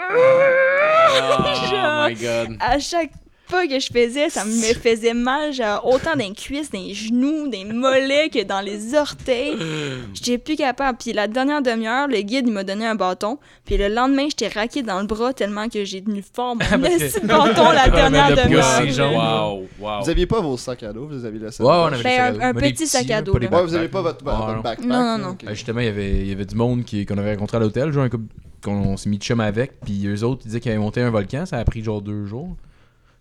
my 2.10 2.16
god. 2.16 2.58
à 2.60 2.80
chaque 2.80 3.12
pas 3.52 3.68
que 3.68 3.80
je 3.80 3.88
faisais, 3.94 4.30
ça 4.30 4.46
me 4.46 4.52
faisait 4.52 5.14
mal, 5.14 5.52
genre 5.54 5.86
autant 5.86 6.14
dans 6.16 6.24
les 6.26 6.34
cuisses, 6.34 6.72
dans 6.72 6.80
les 6.80 6.94
genoux, 6.94 7.46
dans 7.46 7.52
les 7.52 7.66
mollets 7.66 8.30
que 8.30 8.44
dans 8.44 8.62
les 8.62 8.96
orteils. 8.96 9.58
J'étais 10.14 10.38
plus 10.38 10.56
capable. 10.56 10.98
Puis 10.98 11.14
la 11.14 11.28
dernière 11.28 11.62
demi-heure, 11.62 12.08
le 12.08 12.22
guide 12.22 12.46
il 12.48 12.54
m'a 12.54 12.64
donné 12.64 12.86
un 12.88 12.96
bâton. 12.96 13.38
Puis 13.66 13.78
le 13.78 13.90
lendemain, 13.90 14.28
j'étais 14.30 14.48
raqué 14.48 14.82
dans 14.82 15.00
le 15.02 15.06
bras 15.06 15.34
tellement 15.34 15.68
que 15.70 15.84
j'ai 15.86 16.02
tenu 16.02 16.24
fort 16.34 16.56
mon 16.56 16.62
de 16.64 17.28
bâton 17.28 17.72
la 17.72 17.82
Ah, 17.84 17.90
dernière 17.90 18.30
le 18.30 18.36
demi-heure. 18.38 19.14
Wow, 19.14 19.68
wow. 19.80 20.04
Vous 20.04 20.10
aviez 20.10 20.26
pas 20.26 20.40
vos 20.40 20.56
sacs 20.58 20.84
à 20.84 20.94
dos, 20.94 21.08
vous 21.08 21.26
aviez 21.26 21.40
laissés. 21.40 21.62
Ouais, 21.62 21.70
on 21.70 21.86
avait 21.88 22.02
Ben, 22.04 22.42
un- 22.42 22.54
des 22.54 22.72
petit 22.72 22.88
sac 22.88 23.10
à 23.12 23.22
dos. 23.22 23.34
Ouais, 23.34 23.48
vous 23.64 23.76
avez 23.76 23.88
pas 23.90 24.02
votre, 24.02 24.24
Ah, 24.28 24.46
votre 24.48 24.62
backpack. 24.64 24.86
Non, 24.88 25.04
non, 25.04 25.18
non. 25.18 25.38
Ben, 25.44 25.54
justement, 25.54 25.82
il 25.82 25.86
y 25.88 25.90
avait, 25.90 26.12
il 26.22 26.28
y 26.28 26.32
avait 26.32 26.46
du 26.46 26.56
monde 26.56 26.84
qui- 26.86 27.06
qu'on 27.06 27.18
avait 27.18 27.34
rencontré 27.34 27.58
à 27.58 27.60
l'hôtel, 27.60 27.92
genre 27.92 28.04
un 28.04 28.10
couple- 28.10 28.34
qu'on 28.64 28.96
s'est 28.96 29.10
mis 29.10 29.18
de 29.18 29.24
chum 29.24 29.40
avec, 29.40 29.80
puis 29.82 30.06
eux 30.08 30.24
autres, 30.24 30.42
ils 30.46 30.48
disaient 30.48 30.60
qu'ils 30.60 30.72
avaient 30.72 30.80
monté 30.80 31.02
un 31.02 31.10
volcan, 31.10 31.46
ça 31.46 31.58
a 31.58 31.66
pris 31.66 31.84
genre 31.84 32.02
deux 32.02 32.26
jours. 32.26 32.56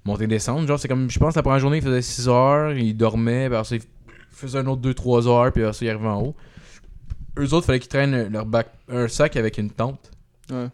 Monter 0.05 0.27
descendre, 0.27 0.67
genre 0.67 0.79
c'est 0.79 0.89
comme, 0.89 1.11
je 1.11 1.19
pense 1.19 1.37
la 1.37 1.43
première 1.43 1.59
journée, 1.59 1.77
il 1.79 1.83
faisait 1.83 2.01
6 2.01 2.29
heures, 2.29 2.73
ils 2.73 2.97
dormaient, 2.97 3.49
puis 3.49 3.57
après 3.57 3.69
ça, 3.69 3.77
ils 3.77 3.83
faisaient 4.31 4.59
un 4.59 4.67
autre 4.67 4.81
2-3 4.81 5.29
heures, 5.29 5.53
puis 5.53 5.63
après 5.63 5.75
ça, 5.75 5.85
ils 5.85 5.91
arrivaient 5.91 6.09
en 6.09 6.23
haut. 6.23 6.37
Eux 7.39 7.53
autres, 7.53 7.67
fallait 7.67 7.81
qu'ils 7.81 7.89
traînent 7.89 8.29
leur 8.33 8.47
bac, 8.47 8.69
un 8.91 9.09
sac 9.09 9.37
avec 9.37 9.59
une 9.59 9.71
tente. 9.71 10.11
Ouais. 10.51 10.69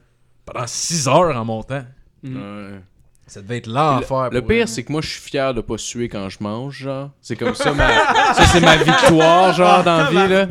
Pendant 0.45 0.67
6 0.67 1.09
heures 1.09 1.37
en 1.37 1.45
montant. 1.45 1.85
Ouais. 2.25 2.81
Ça 3.27 3.43
devait 3.43 3.57
être 3.57 3.67
l'enfer. 3.67 4.31
Le 4.31 4.41
pour 4.41 4.49
pire, 4.49 4.69
c'est 4.69 4.85
que 4.85 4.93
moi, 4.93 5.01
je 5.01 5.09
suis 5.09 5.21
fier 5.21 5.53
de 5.53 5.61
pas 5.61 5.77
suer 5.77 6.09
quand 6.09 6.29
je 6.29 6.39
mange, 6.41 6.79
genre. 6.79 7.11
C'est 7.21 7.35
comme 7.35 7.57
ça, 7.57 7.73
ma... 7.75 7.89
ça, 8.35 8.45
c'est 8.47 8.61
ma 8.61 8.77
victoire, 8.77 9.53
genre, 9.53 9.83
dans 9.83 9.97
la 9.97 10.11
vie, 10.11 10.33
là. 10.33 10.47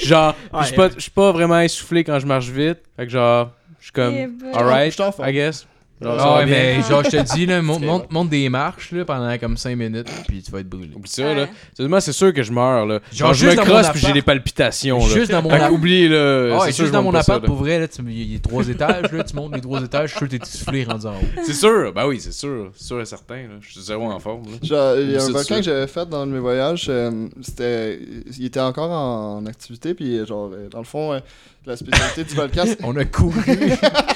Genre, 0.00 0.36
je 0.60 0.66
suis 0.66 0.76
pas, 0.76 0.88
pas 1.16 1.32
vraiment 1.32 1.58
essoufflé 1.60 2.04
quand 2.04 2.20
je 2.20 2.26
marche 2.26 2.48
vite. 2.48 2.78
Fait 2.96 3.06
que, 3.06 3.10
genre, 3.10 3.50
je 3.80 3.86
suis 3.86 3.92
comme, 3.92 4.14
Eh 4.14 4.28
ben. 4.28 4.54
alright. 4.54 4.96
I 5.18 5.32
guess. 5.32 5.66
Genre, 6.02 6.18
ça 6.18 6.24
Ah 6.26 6.30
va 6.32 6.38
ouais, 6.38 6.46
bien. 6.46 6.54
mais 6.54 6.82
genre, 6.88 7.04
je 7.04 7.10
te 7.10 7.34
dis, 7.34 7.44
là, 7.46 7.60
monte, 7.62 7.80
C'est 7.80 7.86
monte, 7.86 8.10
monte 8.10 8.28
des 8.30 8.48
marches 8.48 8.92
là, 8.92 9.04
pendant 9.04 9.36
comme 9.38 9.56
5 9.58 9.76
minutes, 9.76 10.08
puis 10.26 10.42
tu 10.42 10.50
vas 10.50 10.60
être 10.60 10.68
brûlé. 10.68 10.90
Oublie 10.94 11.10
ça, 11.10 11.34
là. 11.34 11.46
Sérieusement, 11.74 12.00
c'est 12.00 12.12
sûr 12.12 12.32
que 12.32 12.42
je 12.42 12.52
meurs, 12.52 12.86
là. 12.86 13.00
Genre, 13.12 13.28
Genre, 13.28 13.34
je 13.34 13.44
juste 13.46 13.56
dans 13.56 13.62
mon 13.66 13.68
crosse 13.70 13.80
puis 13.90 13.98
appart. 13.98 14.06
j'ai 14.06 14.12
des 14.14 14.22
palpitations, 14.22 14.98
là. 14.98 15.14
Juste 15.14 15.30
dans 15.30 15.42
mon 15.42 15.50
Fait 15.50 15.56
appart. 15.56 15.72
oublie, 15.72 16.08
là. 16.08 16.52
Ah, 16.54 16.60
c'est 16.64 16.72
sûr, 16.72 16.84
juste 16.84 16.86
je 16.88 16.92
dans 16.92 17.02
monte 17.02 17.12
mon 17.12 17.18
pas 17.18 17.22
ça, 17.22 17.32
appart, 17.34 17.42
là. 17.42 17.46
pour 17.48 17.56
vrai, 17.56 17.78
là, 17.80 17.88
tu- 17.88 18.00
il 18.08 18.32
y 18.32 18.36
a 18.36 18.38
trois 18.38 18.66
étages, 18.68 19.12
là, 19.12 19.24
tu 19.24 19.36
montes 19.36 19.54
les 19.54 19.60
trois 19.60 19.82
étages, 19.82 20.10
je 20.10 20.16
suis 20.16 20.18
sûr 20.26 20.28
que 20.28 20.36
t'es 20.42 20.50
soufflé 20.50 20.84
rendu 20.84 21.06
en 21.06 21.10
haut. 21.10 21.42
C'est 21.44 21.52
sûr, 21.52 21.92
bah 21.92 22.06
oui, 22.08 22.18
c'est 22.18 22.32
sûr. 22.32 22.70
C'est 22.74 22.84
sûr 22.86 23.00
et 23.00 23.04
certain, 23.04 23.36
là. 23.42 23.54
Je 23.60 23.70
suis 23.70 23.82
zéro 23.82 24.10
en 24.10 24.18
forme, 24.18 24.44
là. 24.44 24.56
Genre, 24.62 24.96
il 25.00 25.10
y 25.10 25.16
a 25.18 25.22
un 25.22 25.28
volcan 25.30 25.56
que 25.56 25.62
j'avais 25.62 25.86
fait 25.86 26.08
dans 26.08 26.22
un 26.22 26.26
de 26.26 26.32
mes 26.32 26.38
voyages, 26.38 26.86
euh, 26.88 27.28
c'était, 27.42 27.98
il 28.38 28.46
était 28.46 28.60
encore 28.60 28.90
en 28.90 29.44
activité, 29.44 29.92
puis 29.92 30.24
genre, 30.26 30.50
euh, 30.54 30.68
dans 30.70 30.78
le 30.78 30.84
fond, 30.84 31.12
euh, 31.12 31.18
la 31.66 31.76
spécialité 31.76 32.24
du 32.24 32.34
volcan, 32.34 32.62
c'est- 32.64 32.78
On 32.84 32.96
a 32.96 33.04
couru. 33.04 33.34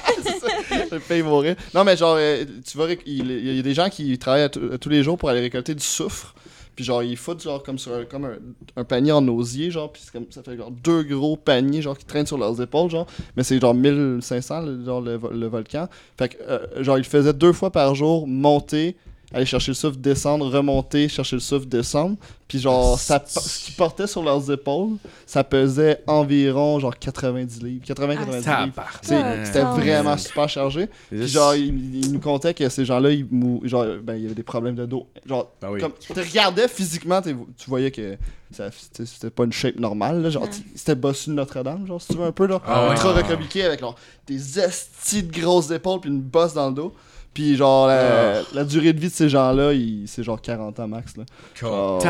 mourir. 1.24 1.56
Non, 1.74 1.84
mais 1.84 1.96
genre, 1.96 2.16
euh, 2.18 2.44
tu 2.66 2.78
réc- 2.78 3.02
il, 3.06 3.56
y 3.56 3.58
a 3.58 3.62
des 3.62 3.74
gens 3.74 3.88
qui 3.88 4.18
travaillent 4.18 4.42
à 4.42 4.48
tous 4.48 4.88
les 4.88 5.02
jours 5.02 5.18
pour 5.18 5.28
aller 5.28 5.40
récolter 5.40 5.74
du 5.74 5.84
soufre. 5.84 6.34
Puis 6.74 6.84
genre, 6.84 7.02
ils 7.02 7.16
foutent 7.16 7.42
genre 7.42 7.62
comme 7.62 7.78
sur 7.78 7.94
un, 7.94 8.04
comme 8.04 8.28
un, 8.76 8.84
panier 8.84 9.12
en 9.12 9.26
osier, 9.28 9.70
genre, 9.70 9.92
puis 9.92 10.02
comme, 10.12 10.26
ça 10.30 10.42
fait 10.42 10.56
genre 10.56 10.72
deux 10.72 11.04
gros 11.04 11.36
paniers, 11.36 11.82
genre, 11.82 11.96
qui 11.96 12.04
traînent 12.04 12.26
sur 12.26 12.38
leurs 12.38 12.60
épaules, 12.60 12.90
genre. 12.90 13.06
Mais 13.36 13.44
c'est 13.44 13.60
genre 13.60 13.74
1500, 13.74 14.60
le, 14.62 14.84
genre, 14.84 15.00
le, 15.00 15.20
le 15.32 15.46
volcan. 15.46 15.88
Fait 16.18 16.30
que, 16.30 16.42
euh, 16.42 16.82
genre, 16.82 16.98
ils 16.98 17.04
faisaient 17.04 17.32
deux 17.32 17.52
fois 17.52 17.70
par 17.70 17.94
jour, 17.94 18.26
monter, 18.26 18.96
aller 19.32 19.46
chercher 19.46 19.70
le 19.72 19.74
souffle, 19.74 19.98
descendre, 19.98 20.48
remonter, 20.50 21.08
chercher 21.08 21.36
le 21.36 21.40
souffle, 21.40 21.66
descendre. 21.66 22.16
Puis 22.46 22.58
genre, 22.60 22.98
ça, 22.98 23.22
ce 23.26 23.64
qu'ils 23.64 23.74
portaient 23.74 24.06
sur 24.06 24.22
leurs 24.22 24.48
épaules, 24.50 24.96
ça 25.26 25.42
pesait 25.42 26.02
environ 26.06 26.78
genre 26.78 26.96
90 26.96 27.62
livres. 27.62 27.84
80-90 27.86 28.42
Ah, 28.46 28.64
livres. 28.64 28.74
Ah, 28.76 29.44
C'était 29.44 29.62
vraiment 29.62 30.16
super 30.18 30.48
chargé. 30.48 30.88
Puis 31.10 31.26
genre, 31.26 31.54
il, 31.54 31.96
il 32.04 32.12
nous 32.12 32.20
contait 32.20 32.54
que 32.54 32.68
ces 32.68 32.84
gens-là, 32.84 33.10
ils 33.10 33.26
mou- 33.30 33.60
genre, 33.64 33.86
ben, 34.02 34.14
il 34.16 34.22
y 34.22 34.26
avait 34.26 34.34
des 34.34 34.42
problèmes 34.42 34.74
de 34.74 34.86
dos. 34.86 35.06
Genre, 35.26 35.50
oui. 35.70 35.80
comme 35.80 35.92
tu 35.98 36.12
regardais 36.12 36.68
physiquement, 36.68 37.20
tu 37.22 37.34
voyais 37.66 37.90
que 37.90 38.16
c'était 38.52 39.30
pas 39.30 39.44
une 39.44 39.52
shape 39.52 39.78
normale. 39.78 40.22
Là, 40.22 40.30
genre, 40.30 40.46
c'était 40.74 40.94
bossu 40.94 41.30
de 41.30 41.34
Notre-Dame, 41.34 41.86
genre, 41.86 42.00
si 42.00 42.08
tu 42.08 42.14
veux, 42.18 42.24
un 42.26 42.32
peu, 42.32 42.46
là. 42.46 42.60
Ah 42.66 42.84
ouais. 42.84 42.90
ultra 42.92 43.10
avec 43.16 43.80
genre, 43.80 43.96
des 44.26 44.60
estis 44.60 45.22
de 45.22 45.32
grosses 45.40 45.70
épaules 45.70 46.00
puis 46.00 46.10
une 46.10 46.20
bosse 46.20 46.54
dans 46.54 46.68
le 46.68 46.74
dos. 46.74 46.94
Puis 47.34 47.56
genre, 47.56 47.88
la, 47.88 48.42
la 48.54 48.64
durée 48.64 48.92
de 48.92 49.00
vie 49.00 49.08
de 49.08 49.12
ces 49.12 49.28
gens-là, 49.28 49.72
c'est 50.06 50.22
genre 50.22 50.40
40 50.40 50.78
ans 50.80 50.88
max. 50.88 51.16
Là. 51.16 51.24
Genre. 51.54 52.00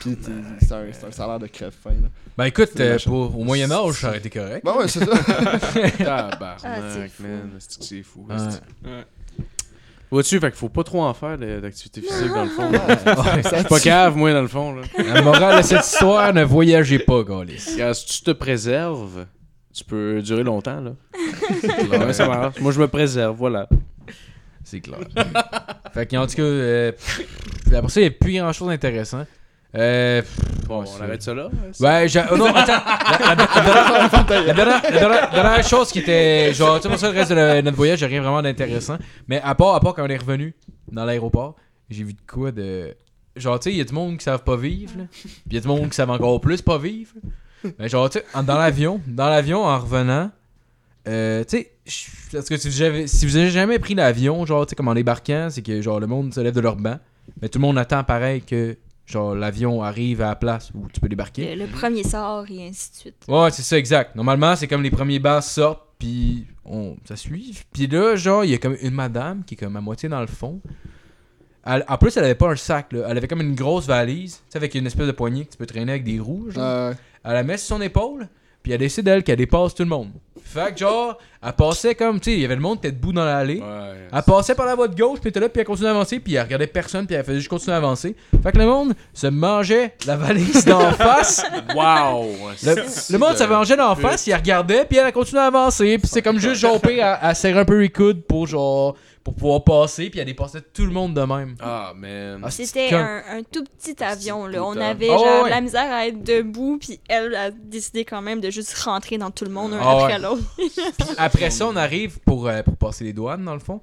Puis 0.00 0.16
t'es- 0.16 0.30
c'est 0.60 0.72
un, 0.72 0.84
c'est 0.92 1.06
un 1.06 1.10
salaire 1.12 1.38
de 1.38 1.46
crève-fin. 1.46 1.90
Là. 1.90 2.08
Ben 2.38 2.44
écoute, 2.46 2.70
C'est 2.74 2.82
euh, 2.92 2.96
pour, 3.04 3.38
au 3.38 3.44
Moyen-Âge, 3.44 4.00
ça 4.00 4.08
aurait 4.08 4.18
été 4.18 4.30
correct. 4.30 4.64
Bah 4.64 4.74
ouais, 4.78 4.88
c'est 4.88 5.04
ça. 5.04 5.12
Ah, 6.06 6.30
Tabarnak, 6.30 6.60
c'est 6.90 7.08
fou. 7.08 7.22
man. 7.22 7.50
C'est 7.58 7.78
que 7.78 7.84
c'est 7.84 8.02
fou. 8.02 8.26
Ouais. 8.28 8.36
c'est- 8.38 8.88
Ouais. 8.88 9.04
Vois-tu, 10.10 10.38
fait 10.40 10.50
qu'il 10.50 10.58
faut 10.58 10.68
pas 10.68 10.84
trop 10.84 11.02
en 11.02 11.14
faire 11.14 11.38
d'activité 11.38 12.02
physique 12.02 12.28
dans 12.34 12.44
le 12.44 12.50
fond. 12.50 12.70
Ouais. 12.70 13.42
Ça 13.42 13.64
Pas 13.64 13.80
cave, 13.80 14.14
moi, 14.16 14.32
dans 14.34 14.42
le 14.42 14.48
fond, 14.48 14.74
là. 14.74 14.82
La 15.14 15.22
morale 15.22 15.58
de 15.58 15.62
cette 15.62 15.84
histoire, 15.86 16.34
ne 16.34 16.44
voyagez 16.44 16.98
pas, 16.98 17.22
Gaulis. 17.22 17.58
Si 17.58 18.06
tu 18.06 18.22
te 18.22 18.30
préserves, 18.32 19.26
tu 19.72 19.84
peux 19.84 20.20
durer 20.20 20.42
longtemps, 20.42 20.80
là. 20.82 20.92
Ouais, 22.06 22.12
ça 22.12 22.28
marche. 22.28 22.60
Moi, 22.60 22.72
je 22.72 22.80
me 22.80 22.88
préserve, 22.88 23.36
voilà. 23.36 23.68
C'est 24.72 24.80
clair. 24.80 25.00
fait 25.92 26.06
qu'en 26.06 26.26
tout 26.26 26.34
cas, 26.36 26.42
euh, 26.42 26.92
après 27.74 27.88
ça, 27.90 28.00
il 28.00 28.04
n'y 28.04 28.08
a 28.08 28.10
plus 28.10 28.32
grand 28.38 28.52
chose 28.54 28.68
d'intéressant. 28.68 29.26
Euh, 29.74 30.22
Bon, 30.66 30.82
on 30.86 31.02
arrête 31.02 31.20
ça 31.22 31.34
là. 31.34 31.48
Ouais, 31.80 32.08
j'ai- 32.08 32.22
oh 32.30 32.36
non, 32.38 32.46
attends. 32.54 32.80
La, 33.26 33.36
la- 34.54 34.54
dernière- 34.90 35.30
la 35.34 35.62
chose 35.62 35.90
qui 35.92 35.98
était. 35.98 36.54
Genre, 36.54 36.76
tu 36.76 36.84
sais, 36.84 36.88
pour 36.88 36.98
ça, 36.98 37.10
le 37.12 37.18
reste 37.18 37.30
de 37.30 37.34
la- 37.36 37.60
notre 37.60 37.76
voyage, 37.76 37.98
j'ai 37.98 38.06
rien 38.06 38.22
vraiment 38.22 38.40
d'intéressant. 38.40 38.96
Mais 39.28 39.42
à 39.42 39.54
part, 39.54 39.74
à 39.74 39.80
part 39.80 39.92
quand 39.94 40.04
on 40.04 40.08
est 40.08 40.16
revenu 40.16 40.54
dans 40.90 41.04
l'aéroport, 41.04 41.56
j'ai 41.90 42.04
vu 42.04 42.14
de 42.14 42.20
quoi 42.26 42.50
de. 42.52 42.94
Genre, 43.36 43.58
tu 43.60 43.64
sais, 43.64 43.70
il 43.72 43.78
y 43.78 43.80
a 43.82 43.84
du 43.84 43.92
monde 43.92 44.16
qui 44.16 44.24
savent 44.24 44.44
pas 44.44 44.56
vivre, 44.56 44.92
là. 44.96 45.04
Puis 45.10 45.28
il 45.48 45.54
y 45.54 45.56
a 45.58 45.60
du 45.60 45.68
monde 45.68 45.88
qui 45.90 45.94
savent 45.96 46.10
encore 46.10 46.40
plus 46.40 46.62
pas 46.62 46.78
vivre. 46.78 47.12
Mais 47.78 47.88
genre, 47.90 48.08
tu 48.08 48.18
sais, 48.20 48.42
dans 48.42 48.58
l'avion, 48.58 49.00
dans 49.06 49.28
l'avion, 49.28 49.64
en 49.64 49.78
revenant, 49.78 50.30
euh, 51.08 51.44
tu 51.44 51.58
sais, 51.58 51.72
parce 52.32 52.48
que 52.48 52.56
si 52.56 52.68
vous 52.68 52.82
avez, 52.82 53.06
si 53.06 53.26
vous 53.26 53.36
avez 53.36 53.50
jamais 53.50 53.78
pris 53.78 53.94
l'avion, 53.94 54.44
genre, 54.46 54.64
tu 54.66 54.70
sais, 54.70 54.76
comme 54.76 54.88
en 54.88 54.94
débarquant, 54.94 55.48
c'est 55.50 55.62
que 55.62 55.80
genre 55.82 55.98
le 56.00 56.06
monde 56.06 56.32
se 56.32 56.40
lève 56.40 56.54
de 56.54 56.60
leur 56.60 56.76
banc, 56.76 56.98
mais 57.40 57.48
tout 57.48 57.58
le 57.58 57.62
monde 57.62 57.78
attend 57.78 58.04
pareil 58.04 58.42
que 58.42 58.76
genre 59.06 59.34
l'avion 59.34 59.82
arrive 59.82 60.22
à 60.22 60.28
la 60.28 60.36
place 60.36 60.70
où 60.74 60.86
tu 60.92 61.00
peux 61.00 61.08
débarquer. 61.08 61.54
Le, 61.56 61.66
le 61.66 61.70
premier 61.70 62.04
sort 62.04 62.44
et 62.50 62.68
ainsi 62.68 62.90
de 62.92 62.96
suite. 62.96 63.16
Ouais, 63.28 63.50
c'est 63.50 63.62
ça, 63.62 63.76
exact. 63.78 64.14
Normalement, 64.14 64.54
c'est 64.56 64.68
comme 64.68 64.82
les 64.82 64.90
premiers 64.92 65.18
bancs 65.18 65.42
sortent, 65.42 65.82
puis 65.98 66.46
on, 66.64 66.96
ça 67.04 67.16
suit. 67.16 67.58
Puis 67.72 67.86
là, 67.88 68.14
genre, 68.16 68.44
il 68.44 68.50
y 68.52 68.54
a 68.54 68.58
comme 68.58 68.76
une 68.80 68.94
madame 68.94 69.42
qui 69.44 69.54
est 69.54 69.56
comme 69.58 69.76
à 69.76 69.80
moitié 69.80 70.08
dans 70.08 70.20
le 70.20 70.26
fond. 70.28 70.60
Elle- 71.64 71.84
en 71.88 71.96
plus, 71.98 72.16
elle 72.16 72.24
avait 72.24 72.34
pas 72.34 72.50
un 72.50 72.56
sac, 72.56 72.92
là. 72.92 73.06
Elle 73.08 73.16
avait 73.18 73.28
comme 73.28 73.40
une 73.40 73.54
grosse 73.54 73.86
valise, 73.86 74.36
tu 74.36 74.42
sais, 74.50 74.58
avec 74.58 74.74
une 74.74 74.86
espèce 74.86 75.06
de 75.06 75.12
poignée 75.12 75.44
que 75.46 75.52
tu 75.52 75.58
peux 75.58 75.66
traîner 75.66 75.92
avec 75.92 76.04
des 76.04 76.18
roues, 76.18 76.50
genre. 76.50 76.62
Euh, 76.64 76.94
Elle 77.24 77.34
la 77.34 77.42
met 77.44 77.56
sur 77.56 77.76
son 77.76 77.82
épaule, 77.82 78.28
puis 78.62 78.72
elle 78.72 78.78
décide, 78.78 79.06
elle, 79.06 79.22
qu'elle 79.22 79.36
dépasse 79.36 79.74
tout 79.74 79.84
le 79.84 79.88
monde. 79.88 80.10
Fait 80.44 80.72
que 80.72 80.80
genre, 80.80 81.18
elle 81.42 81.52
passait 81.54 81.94
comme, 81.94 82.20
tu 82.20 82.30
sais, 82.30 82.36
il 82.36 82.40
y 82.42 82.44
avait 82.44 82.54
le 82.56 82.60
monde 82.60 82.80
qui 82.80 82.86
était 82.86 82.96
debout 82.96 83.12
dans 83.12 83.24
l'allée. 83.24 83.60
Ouais. 83.60 84.08
Elle 84.12 84.22
passait 84.22 84.54
par 84.54 84.66
la 84.66 84.74
voie 84.74 84.88
de 84.88 84.94
gauche, 84.94 85.18
puis 85.18 85.22
elle 85.24 85.30
était 85.30 85.40
là, 85.40 85.48
puis 85.48 85.60
elle 85.60 85.66
continuait 85.66 85.88
à 85.88 85.92
avancer, 85.92 86.20
puis 86.20 86.34
elle 86.34 86.42
regardait 86.42 86.66
personne, 86.66 87.06
puis 87.06 87.16
elle 87.16 87.24
faisait 87.24 87.38
juste 87.38 87.48
continuer 87.48 87.74
à 87.74 87.78
avancer. 87.78 88.14
Fait 88.42 88.52
que 88.52 88.58
le 88.58 88.66
monde 88.66 88.94
se 89.14 89.26
mangeait 89.28 89.94
la 90.06 90.16
valise 90.16 90.64
d'en 90.64 90.90
face. 90.92 91.42
Wow! 91.74 92.26
Le, 92.64 92.74
le 93.12 93.18
monde 93.18 93.36
se 93.36 93.44
mangeait 93.44 93.76
d'en 93.76 93.94
face, 93.96 94.26
il 94.26 94.34
regardait, 94.34 94.84
puis 94.84 94.98
elle 94.98 95.06
a 95.06 95.12
continué 95.12 95.40
à 95.40 95.46
avancer, 95.46 95.98
puis 95.98 96.08
c'est 96.08 96.22
comme 96.22 96.38
juste 96.38 96.60
genre 96.60 96.78
elle, 96.84 97.18
elle 97.22 97.36
serrait 97.36 97.60
un 97.60 97.64
peu 97.64 97.80
les 97.80 97.88
coudes 97.88 98.22
pour 98.22 98.46
genre 98.46 98.96
pour 99.24 99.34
pouvoir 99.34 99.62
passer, 99.62 100.10
puis 100.10 100.18
elle 100.20 100.26
dépassait 100.26 100.60
tout 100.60 100.84
le 100.84 100.90
monde 100.90 101.14
de 101.14 101.20
même. 101.22 101.54
Ah, 101.60 101.92
man. 101.96 102.40
Ah, 102.44 102.50
C'était 102.50 102.92
un, 102.92 103.22
un 103.30 103.42
tout 103.42 103.62
petit 103.64 104.02
avion, 104.02 104.46
là. 104.46 104.64
On 104.64 104.76
avait 104.76 105.08
Ah, 105.10 105.16
genre 105.18 105.44
ouais. 105.44 105.50
la 105.50 105.60
misère 105.60 105.92
à 105.92 106.06
être 106.08 106.22
debout, 106.24 106.78
puis 106.80 106.98
elle 107.08 107.34
a 107.36 107.50
décidé 107.50 108.04
quand 108.04 108.20
même 108.22 108.40
de 108.40 108.50
juste 108.50 108.74
rentrer 108.78 109.18
dans 109.18 109.30
tout 109.30 109.44
le 109.44 109.50
monde 109.52 109.74
un 109.74 109.78
Ah, 109.80 109.92
après 110.00 110.14
ouais. 110.14 110.18
l'autre. 110.18 110.42
Après 111.18 111.50
ça, 111.50 111.66
on 111.68 111.76
arrive 111.76 112.18
pour, 112.20 112.48
euh, 112.48 112.62
pour 112.62 112.76
passer 112.76 113.04
les 113.04 113.12
douanes, 113.12 113.44
dans 113.44 113.54
le 113.54 113.60
fond. 113.60 113.80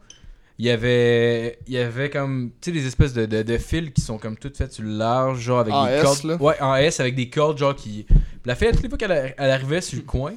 Il 0.61 0.65
y 0.65 0.69
avait, 0.71 1.57
il 1.67 1.73
y 1.73 1.77
avait 1.77 2.09
comme, 2.09 2.51
tu 2.59 2.69
sais, 2.69 2.77
des 2.77 2.85
espèces 2.85 3.13
de, 3.13 3.25
de, 3.25 3.43
de 3.43 3.57
fils 3.57 3.91
qui 3.91 4.01
sont 4.01 4.17
comme 4.17 4.35
toutes 4.37 4.57
faites 4.57 4.73
sur 4.73 4.83
le 4.83 4.89
large, 4.89 5.39
genre 5.39 5.59
avec 5.59 5.73
En 5.73 5.85
des 5.85 5.91
S, 5.93 6.03
cordes. 6.03 6.23
là? 6.25 6.35
Ouais, 6.35 6.61
en 6.61 6.75
S 6.75 6.99
avec 6.99 7.15
des 7.15 7.29
cordes, 7.29 7.57
genre 7.57 7.73
qui. 7.75 8.05
La 8.43 8.55
fille, 8.55 8.69
toutes 8.71 8.83
les 8.83 8.89
fois 8.89 8.97
qu'elle 8.97 9.33
elle 9.37 9.51
arrivait 9.51 9.79
sur 9.79 9.95
le 9.97 10.03
coin, 10.03 10.33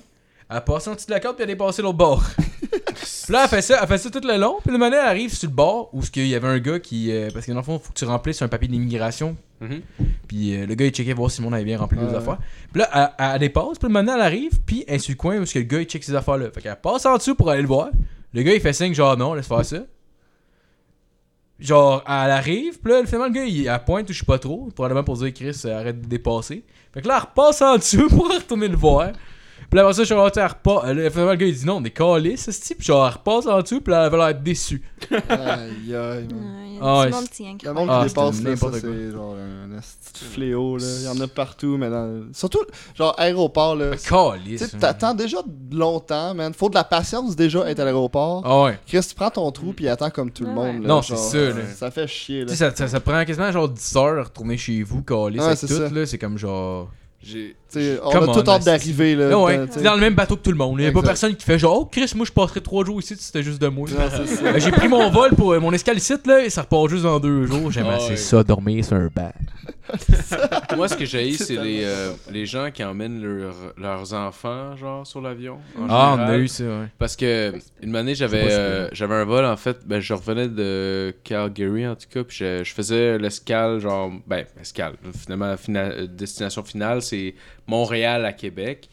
elle 0.48 0.62
passait 0.62 0.90
en 0.90 0.94
dessous 0.94 1.06
de 1.06 1.10
la 1.12 1.18
corde 1.18 1.34
puis 1.34 1.42
elle 1.42 1.50
est 1.50 1.56
passée 1.56 1.82
l'autre 1.82 1.98
bord. 1.98 2.22
puis 2.72 3.32
là, 3.32 3.42
elle 3.44 3.48
fait 3.48 3.62
ça, 3.62 3.78
elle 3.80 3.88
fait 3.88 3.98
ça 3.98 4.10
tout 4.10 4.20
le 4.26 4.36
long. 4.38 4.56
Puis 4.62 4.72
le 4.72 4.78
moment, 4.78 4.92
elle 4.92 5.06
arrive 5.06 5.34
sur 5.34 5.48
le 5.48 5.54
bord 5.54 5.90
où 5.92 6.00
qu'il 6.00 6.26
y 6.26 6.34
avait 6.34 6.48
un 6.48 6.58
gars 6.58 6.78
qui. 6.80 7.10
euh, 7.12 7.28
parce 7.32 7.46
que 7.46 7.52
dans 7.52 7.58
le 7.58 7.64
fond, 7.64 7.78
faut 7.78 7.92
que 7.92 7.98
tu 7.98 8.04
remplisses 8.04 8.42
un 8.42 8.48
papier 8.48 8.68
d'immigration. 8.68 9.36
Mhm. 9.60 9.82
Puis 10.26 10.56
euh, 10.56 10.66
le 10.66 10.74
gars, 10.74 10.86
il 10.86 10.90
checkait 10.90 11.12
voir 11.12 11.30
si 11.30 11.40
le 11.40 11.44
monde 11.44 11.54
avait 11.54 11.64
bien 11.64 11.78
rempli 11.78 11.98
les 11.98 12.14
affaires. 12.14 12.38
Puis 12.72 12.80
là, 12.80 13.14
elle, 13.18 13.26
elle 13.34 13.38
dépasse. 13.38 13.78
Puis 13.78 13.88
maintenant, 13.88 14.14
elle 14.16 14.22
arrive. 14.22 14.60
Puis 14.66 14.84
elle 14.88 14.96
est 14.96 14.98
sur 14.98 15.12
le 15.12 15.16
coin 15.16 15.38
où 15.38 15.44
que 15.44 15.58
le 15.58 15.64
gars, 15.64 15.80
il 15.80 15.86
check 15.86 16.02
ses 16.02 16.14
affaires 16.14 16.36
là. 16.36 16.50
Fait 16.50 16.60
qu'elle 16.60 16.76
passe 16.76 17.06
en 17.06 17.16
dessous 17.16 17.34
pour 17.34 17.50
aller 17.50 17.62
le 17.62 17.68
voir. 17.68 17.90
Le 18.34 18.42
gars, 18.42 18.54
il 18.54 18.60
fait 18.60 18.72
signe 18.72 18.94
genre 18.94 19.16
non, 19.16 19.34
laisse 19.34 19.46
faire 19.46 19.64
ça. 19.64 19.78
Genre, 21.60 22.02
elle 22.08 22.30
arrive, 22.32 22.80
puis 22.80 22.92
là, 22.92 23.04
finalement, 23.04 23.26
le 23.26 23.32
gars, 23.32 23.44
il, 23.44 23.68
elle 23.68 23.84
pointe 23.84 24.10
ou 24.10 24.12
je 24.12 24.18
sais 24.18 24.24
pas 24.24 24.38
trop, 24.38 24.68
probablement 24.74 25.04
pour 25.04 25.16
dire 25.16 25.32
Chris, 25.32 25.60
arrête 25.64 26.00
de 26.00 26.06
dépasser. 26.06 26.64
Fait 26.92 27.02
que 27.02 27.06
là, 27.06 27.18
elle 27.18 27.28
repasse 27.28 27.62
en 27.62 27.76
dessous 27.76 28.08
pour 28.10 28.28
retourner 28.32 28.66
le 28.66 28.76
voir. 28.76 29.12
Puis 29.70 29.76
là, 29.76 29.82
après 29.82 29.94
ça, 29.94 30.02
je 30.02 30.06
suis 30.06 30.14
sais, 30.14 30.40
elle 30.40 30.46
repasse. 30.46 30.84
euh, 30.90 30.94
le 30.94 31.34
gars, 31.36 31.46
il 31.46 31.54
dit 31.54 31.66
non, 31.66 31.76
on 31.76 31.84
est 31.84 31.90
calé, 31.90 32.36
ce 32.36 32.50
type. 32.50 32.78
Puis 32.78 32.86
genre, 32.86 33.06
elle 33.06 33.12
repasse 33.14 33.46
en 33.46 33.60
dessous, 33.60 33.80
puis 33.80 33.90
là, 33.92 34.00
elle 34.00 34.06
avait 34.06 34.16
l'air 34.18 34.34
déçue. 34.40 34.82
Aïe, 35.28 35.94
aïe, 35.94 35.94
man. 35.94 36.28
Il 36.72 36.74
y 36.76 36.78
Ah 36.80 36.86
a 36.86 37.00
ouais, 37.00 37.06
du 37.06 37.12
monde 37.14 37.28
qui 37.28 37.44
Ah, 37.88 38.02
qui 38.02 38.08
dépasse, 38.08 38.16
là, 38.16 38.32
ça, 38.32 38.42
n'importe 38.50 38.80
quoi. 38.80 38.90
c'est 38.92 39.10
genre 39.12 39.34
un 39.36 39.80
fléau, 40.32 40.76
là. 40.76 40.84
Il 41.00 41.04
y 41.04 41.08
en 41.08 41.20
a 41.20 41.28
partout, 41.28 41.76
mais 41.78 41.88
dans... 41.90 42.22
Surtout, 42.32 42.60
genre, 42.96 43.14
aéroport, 43.18 43.76
là. 43.76 43.90
Tu 43.96 44.76
t'attends 44.78 45.14
déjà 45.14 45.38
longtemps, 45.70 46.34
man. 46.34 46.52
Faut 46.54 46.68
de 46.68 46.74
la 46.74 46.84
patience 46.84 47.34
déjà 47.36 47.68
être 47.70 47.80
à 47.80 47.84
l'aéroport. 47.84 48.42
Ah 48.44 48.62
ouais. 48.64 48.78
Chris, 48.86 49.00
tu 49.08 49.14
prends 49.14 49.30
ton 49.30 49.50
trou 49.52 49.72
puis 49.72 49.88
attends 49.88 50.10
comme 50.10 50.30
tout 50.30 50.44
le 50.44 50.50
Ouais. 50.50 50.54
monde. 50.72 50.82
là, 50.82 50.88
Non, 50.88 51.02
c'est 51.02 51.16
ça, 51.16 51.38
là. 51.38 51.66
Ça 51.74 51.90
fait 51.90 52.06
chier, 52.06 52.40
là. 52.40 52.46
Tu 52.46 52.52
sais, 52.52 52.56
ça, 52.70 52.74
ça, 52.74 52.88
ça 52.88 53.00
prend 53.00 53.24
quasiment 53.24 53.50
genre 53.52 53.68
10 53.68 53.96
heures 53.96 54.14
de 54.16 54.20
retourner 54.20 54.56
chez 54.56 54.82
vous, 54.82 55.02
Ouais, 55.40 55.46
avec 55.46 55.58
c'est 55.58 55.66
tout, 55.68 55.74
ça. 55.76 55.88
là. 55.88 56.06
C'est 56.06 56.18
comme 56.18 56.36
genre. 56.38 56.90
J'ai. 57.22 57.56
Tu 57.72 57.80
sais, 57.80 57.98
on 58.02 58.10
Come 58.10 58.28
a 58.28 58.34
tout 58.34 58.48
on, 58.48 58.52
hâte 58.52 58.64
d'arriver, 58.64 59.14
là. 59.14 59.30
Ah 59.32 59.38
ouais, 59.38 59.60
sais. 59.70 59.82
dans 59.82 59.94
le 59.94 60.00
même 60.00 60.14
bateau 60.14 60.36
que 60.36 60.42
tout 60.42 60.50
le 60.50 60.56
monde. 60.58 60.78
Il 60.80 60.84
y 60.84 60.88
a 60.88 60.92
pas 60.92 61.02
personne 61.02 61.34
qui 61.34 61.44
fait 61.44 61.58
genre, 61.58 61.78
oh 61.80 61.84
Chris, 61.86 62.12
moi 62.14 62.26
je 62.26 62.32
passerai 62.32 62.60
3 62.60 62.84
jours 62.84 62.98
ici, 63.00 63.16
c'était 63.18 63.42
juste 63.42 63.60
de 63.60 63.68
moi. 63.68 63.88
Non. 63.90 63.96
Euh, 64.46 64.54
J'ai 64.58 64.70
pris 64.72 64.88
mon 64.88 65.10
vol 65.10 65.30
pour 65.34 65.52
euh, 65.52 65.60
mon 65.60 65.72
escale 65.72 65.96
ici, 65.96 66.14
là, 66.26 66.44
et 66.44 66.50
ça 66.50 66.62
repart 66.62 66.88
juste 66.88 67.04
dans 67.04 67.18
deux 67.20 67.46
jours. 67.46 67.70
J'aime 67.70 67.86
Ah 67.88 67.94
assez 67.96 68.10
ouais. 68.10 68.16
ça, 68.16 68.42
dormir 68.44 68.84
sur 68.84 68.96
un 68.96 69.08
banc. 69.14 69.32
Moi, 70.76 70.88
ce 70.88 70.96
que 70.96 71.04
j'ai, 71.04 71.32
C'est 71.34 71.56
les, 71.56 71.82
euh, 71.84 72.12
les 72.30 72.46
gens 72.46 72.70
qui 72.72 72.82
emmènent 72.84 73.22
leur- 73.22 73.74
leurs 73.76 74.14
enfants, 74.14 74.76
genre, 74.76 75.06
sur 75.06 75.20
l'avion. 75.20 75.58
en 75.78 75.86
Ah, 75.88 76.16
on 76.18 76.20
a 76.22 76.36
eu 76.38 76.48
ça, 76.48 76.64
ouais. 76.64 76.86
Parce 76.98 77.16
que 77.16 77.52
une 77.82 77.94
année, 77.96 78.14
j'avais 78.14 78.42
si 78.48 78.56
euh, 78.56 78.88
j'avais 78.92 79.14
un 79.14 79.24
vol, 79.24 79.44
en 79.44 79.56
fait, 79.56 79.78
ben, 79.86 80.00
je 80.00 80.14
revenais 80.14 80.48
de 80.48 81.14
Calgary, 81.24 81.86
en 81.86 81.94
tout 81.94 82.06
cas, 82.12 82.24
puis 82.24 82.36
je, 82.38 82.64
je 82.64 82.72
faisais 82.72 83.18
l'escale, 83.18 83.80
genre, 83.80 84.10
ben, 84.26 84.44
escale, 84.60 84.94
finalement, 85.20 85.54
fina- 85.56 86.06
destination 86.06 86.62
finale, 86.64 87.02
c'est 87.02 87.34
Montréal 87.66 88.24
à 88.24 88.32
Québec. 88.32 88.88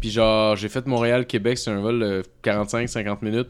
Puis 0.00 0.10
genre, 0.10 0.56
j'ai 0.56 0.68
fait 0.68 0.86
Montréal-Québec, 0.86 1.58
c'est 1.58 1.70
un 1.70 1.80
vol 1.80 2.00
de 2.00 2.22
45-50 2.44 3.18
minutes. 3.22 3.48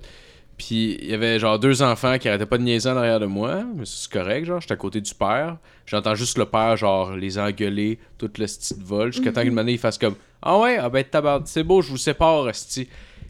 Puis 0.57 0.99
il 1.01 1.11
y 1.11 1.15
avait 1.15 1.39
genre 1.39 1.59
deux 1.59 1.83
enfants 1.83 2.19
qui 2.19 2.29
arrêtaient 2.29 2.45
pas 2.47 2.59
de 2.59 2.63
niaiser 2.63 2.91
en 2.91 2.97
arrière 2.97 3.19
de 3.21 3.27
moi, 3.27 3.63
mais 3.75 3.85
c'est 3.87 4.11
correct, 4.11 4.45
genre, 4.45 4.61
j'étais 4.61 4.75
à 4.75 4.77
côté 4.77 5.01
du 5.01 5.15
père. 5.15 5.57
J'entends 5.87 6.15
juste 6.15 6.37
le 6.37 6.45
père, 6.45 6.77
genre, 6.77 7.13
les 7.13 7.39
engueuler 7.39 7.99
tout 8.19 8.31
le 8.39 8.47
style 8.47 8.79
de 8.79 8.85
vol, 8.85 9.13
jusqu'à 9.13 9.33
temps 9.33 9.43
qu'une 9.43 9.59
année, 9.59 9.73
il 9.73 9.79
fasse 9.79 9.97
comme 9.97 10.17
Ah 10.43 10.59
ouais, 10.59 10.77
ah 10.77 10.91
ben 10.91 11.03
tabarde, 11.03 11.47
c'est 11.47 11.63
beau, 11.63 11.81
je 11.81 11.91
vous 11.91 11.97
sépare, 11.97 12.49
esti. 12.49 12.89